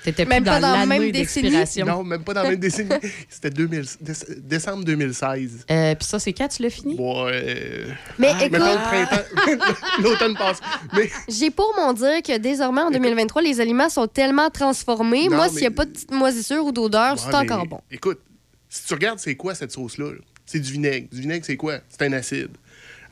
T'étais 0.05 0.25
plus 0.25 0.31
Même 0.31 0.45
dans 0.45 0.53
pas 0.53 0.61
dans 0.61 0.73
la 0.75 0.87
même 0.87 1.11
décennie? 1.11 1.57
Non, 1.85 2.05
même 2.05 2.23
pas 2.23 2.33
dans 2.35 2.43
la 2.45 2.51
même 2.51 2.59
décennie. 2.61 2.91
C'était 3.29 3.51
2000 3.51 3.81
déce- 4.01 4.39
décembre 4.39 4.85
2016. 4.85 5.67
Euh, 5.71 5.95
Puis 5.97 6.07
ça, 6.07 6.19
c'est 6.19 6.33
quand 6.33 6.49
tu 6.49 6.63
l'as 6.63 6.71
fini? 6.71 6.95
Bon, 6.95 7.27
euh, 7.29 7.87
Mais 8.19 8.31
écoute. 8.41 8.59
L'automne 10.03 10.35
passe. 10.37 10.61
Mais 10.95 11.11
j'ai 11.29 11.51
pour 11.51 11.75
mon 11.77 11.93
dire 11.93 12.23
que 12.23 12.39
désormais, 12.39 12.83
en 12.83 12.91
2023, 12.91 13.43
les 13.43 13.61
aliments 13.61 13.89
sont 13.89 14.07
tellement 14.07 14.51
transformés. 14.51 15.29
Non, 15.29 15.37
Moi, 15.37 15.47
mais- 15.47 15.51
s'il 15.53 15.61
n'y 15.61 15.67
a 15.67 15.71
pas 15.73 15.85
de 15.85 15.91
petite 15.91 16.11
moisissure 16.13 16.65
ou 16.65 16.73
d'odeur, 16.73 17.13
Ouais, 17.15 17.19
c'est 17.19 17.29
mais 17.31 17.53
encore 17.53 17.67
bon. 17.67 17.81
Écoute, 17.91 18.21
si 18.69 18.85
tu 18.87 18.95
regardes, 18.95 19.19
c'est 19.19 19.35
quoi 19.35 19.55
cette 19.55 19.73
sauce-là? 19.73 20.13
là? 20.13 20.19
C'est 20.47 20.61
du 20.61 20.73
vinaigre. 20.73 21.09
Du 21.13 21.21
vinaigre, 21.21 21.45
c'est 21.45 21.57
quoi? 21.57 21.79
C'est 21.89 22.03
un 22.07 22.13
acide. 22.13 22.51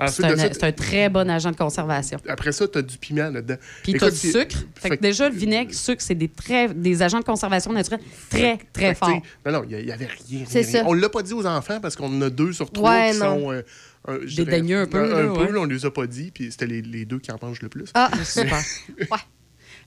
C'est 0.08 0.24
un, 0.24 0.36
ça, 0.36 0.48
c'est 0.52 0.64
un 0.64 0.72
très 0.72 1.08
bon 1.08 1.28
agent 1.30 1.50
de 1.50 1.56
conservation. 1.56 2.18
après 2.28 2.52
ça, 2.52 2.68
tu 2.68 2.78
as 2.78 2.82
du 2.82 2.98
piment 2.98 3.30
là-dedans. 3.30 3.56
Puis 3.82 3.94
tu 3.94 4.04
as 4.04 4.10
du 4.10 4.16
sucre. 4.16 4.56
Fait 4.74 4.90
que 4.90 5.00
déjà, 5.02 5.28
le 5.28 5.34
vinaigre, 5.34 5.72
sucre, 5.74 6.02
c'est 6.02 6.14
des, 6.14 6.28
très, 6.28 6.68
des 6.68 7.00
agents 7.02 7.20
de 7.20 7.24
conservation 7.24 7.72
naturels 7.72 8.00
très, 8.30 8.58
très 8.72 8.94
forts. 8.94 9.20
Non, 9.46 9.52
non, 9.52 9.64
il 9.68 9.84
n'y 9.84 9.90
avait 9.92 10.06
rien. 10.28 10.44
Rien, 10.50 10.62
ça. 10.62 10.82
On 10.86 10.94
ne 10.94 11.00
l'a 11.00 11.08
pas 11.08 11.22
dit 11.22 11.32
aux 11.32 11.46
enfants 11.46 11.80
parce 11.80 11.96
qu'on 11.96 12.08
en 12.14 12.22
a 12.22 12.30
deux 12.30 12.52
sur 12.52 12.70
trois 12.70 12.90
Ouais, 12.90 13.12
qui 13.12 13.18
non. 13.18 13.24
sont. 13.40 13.52
euh, 13.52 13.62
un- 14.08 14.18
Dédaigneux 14.36 14.80
un 14.82 14.86
peu, 14.86 14.98
Un, 14.98 15.06
là, 15.08 15.32
peu, 15.34 15.52
ouais. 15.52 15.58
on 15.58 15.66
ne 15.66 15.72
les 15.74 15.84
a 15.86 15.90
pas 15.90 16.06
dit, 16.06 16.30
puis 16.30 16.52
c'était 16.52 16.66
les, 16.66 16.80
les 16.82 17.04
deux 17.04 17.18
qui 17.18 17.32
en 17.32 17.38
mangent 17.42 17.62
le 17.62 17.68
plus. 17.68 17.90
Ah, 17.94 18.10
Super. 18.24 18.62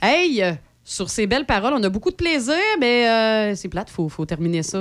Hey, 0.01 0.41
euh, 0.43 0.53
sur 0.83 1.09
ces 1.09 1.27
belles 1.27 1.45
paroles, 1.45 1.73
on 1.73 1.83
a 1.83 1.89
beaucoup 1.89 2.09
de 2.11 2.15
plaisir, 2.15 2.55
mais 2.79 3.07
euh, 3.07 3.55
c'est 3.55 3.69
plate, 3.69 3.89
faut, 3.89 4.09
faut 4.09 4.25
terminer 4.25 4.63
ça. 4.63 4.77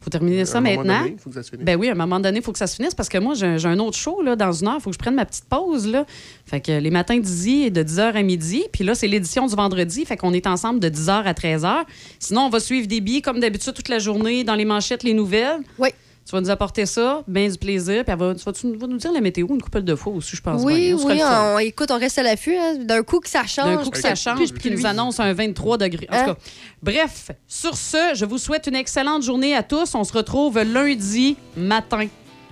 Faut 0.00 0.10
terminer 0.10 0.44
ça 0.44 0.58
À 0.58 0.60
un 0.60 0.64
moment 0.64 0.76
maintenant. 0.76 0.98
donné, 1.00 1.14
il 1.16 1.18
faut 1.20 1.28
que 1.30 1.34
ça 1.34 1.42
se 1.42 1.50
finisse. 1.50 1.64
Ben 1.66 1.76
oui, 1.78 1.88
à 1.88 1.92
un 1.92 1.94
moment 1.96 2.20
donné, 2.20 2.38
il 2.38 2.42
faut 2.42 2.52
que 2.52 2.58
ça 2.58 2.66
se 2.66 2.76
finisse 2.76 2.94
parce 2.94 3.08
que 3.08 3.18
moi, 3.18 3.34
j'ai 3.34 3.58
j'ai 3.58 3.68
un 3.68 3.78
autre 3.78 3.96
show 3.96 4.22
là, 4.22 4.36
dans 4.36 4.52
une 4.52 4.68
heure. 4.68 4.76
Il 4.78 4.82
faut 4.82 4.90
que 4.90 4.94
je 4.94 4.98
prenne 4.98 5.14
ma 5.16 5.24
petite 5.26 5.44
pause. 5.46 5.86
Là. 5.88 6.04
Fait 6.46 6.60
que 6.60 6.72
les 6.72 6.90
matins 6.90 7.18
d'Izzy, 7.18 7.70
de 7.70 7.82
10h 7.82 8.14
à 8.14 8.22
midi. 8.22 8.64
Puis 8.72 8.84
là, 8.84 8.94
c'est 8.94 9.08
l'édition 9.08 9.46
du 9.46 9.54
vendredi. 9.54 10.04
Fait 10.04 10.16
qu'on 10.16 10.32
est 10.32 10.46
ensemble 10.46 10.80
de 10.80 10.88
10h 10.88 11.24
à 11.24 11.32
13h. 11.32 11.84
Sinon, 12.18 12.42
on 12.42 12.48
va 12.50 12.60
suivre 12.60 12.86
des 12.86 13.00
billets 13.00 13.22
comme 13.22 13.40
d'habitude 13.40 13.74
toute 13.74 13.88
la 13.88 13.98
journée 13.98 14.44
dans 14.44 14.54
les 14.54 14.64
manchettes, 14.64 15.02
les 15.02 15.14
nouvelles. 15.14 15.60
Oui. 15.78 15.88
Tu 16.28 16.34
vas 16.34 16.42
nous 16.42 16.50
apporter 16.50 16.84
ça, 16.84 17.22
bien 17.26 17.48
du 17.48 17.56
plaisir. 17.56 18.04
Puis 18.04 18.12
elle 18.12 18.18
va, 18.18 18.34
tu 18.34 18.44
vas, 18.44 18.52
tu 18.52 18.76
vas 18.76 18.86
nous 18.86 18.98
dire 18.98 19.12
la 19.12 19.22
météo 19.22 19.46
une 19.48 19.62
couple 19.62 19.80
de 19.80 19.94
fois 19.94 20.12
aussi, 20.12 20.36
je 20.36 20.42
pense. 20.42 20.62
Oui, 20.62 20.88
bien. 20.88 20.94
On 20.96 20.98
sera 20.98 21.12
oui, 21.14 21.22
on, 21.54 21.58
écoute, 21.60 21.90
on 21.90 21.98
reste 21.98 22.18
à 22.18 22.22
l'affût. 22.22 22.54
hein. 22.54 22.74
D'un 22.80 23.02
coup 23.02 23.20
que 23.20 23.30
ça 23.30 23.46
change. 23.46 23.64
D'un 23.64 23.82
coup 23.82 23.88
que 23.88 23.98
ça 23.98 24.14
change, 24.14 24.52
puis 24.52 24.60
qu'il 24.60 24.74
nous 24.74 24.84
annonce 24.84 25.20
un 25.20 25.32
23 25.32 25.78
degrés. 25.78 26.06
En 26.10 26.14
Hein? 26.14 26.24
tout 26.26 26.34
cas, 26.34 26.40
bref, 26.82 27.30
sur 27.46 27.74
ce, 27.78 28.12
je 28.14 28.26
vous 28.26 28.36
souhaite 28.36 28.66
une 28.66 28.74
excellente 28.76 29.22
journée 29.22 29.54
à 29.54 29.62
tous. 29.62 29.94
On 29.94 30.04
se 30.04 30.12
retrouve 30.12 30.60
lundi 30.62 31.36
matin. 31.56 32.06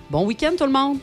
Bon 0.09 0.25
week-end, 0.25 0.53
tout 0.57 0.65
le 0.65 0.71
monde. 0.71 0.97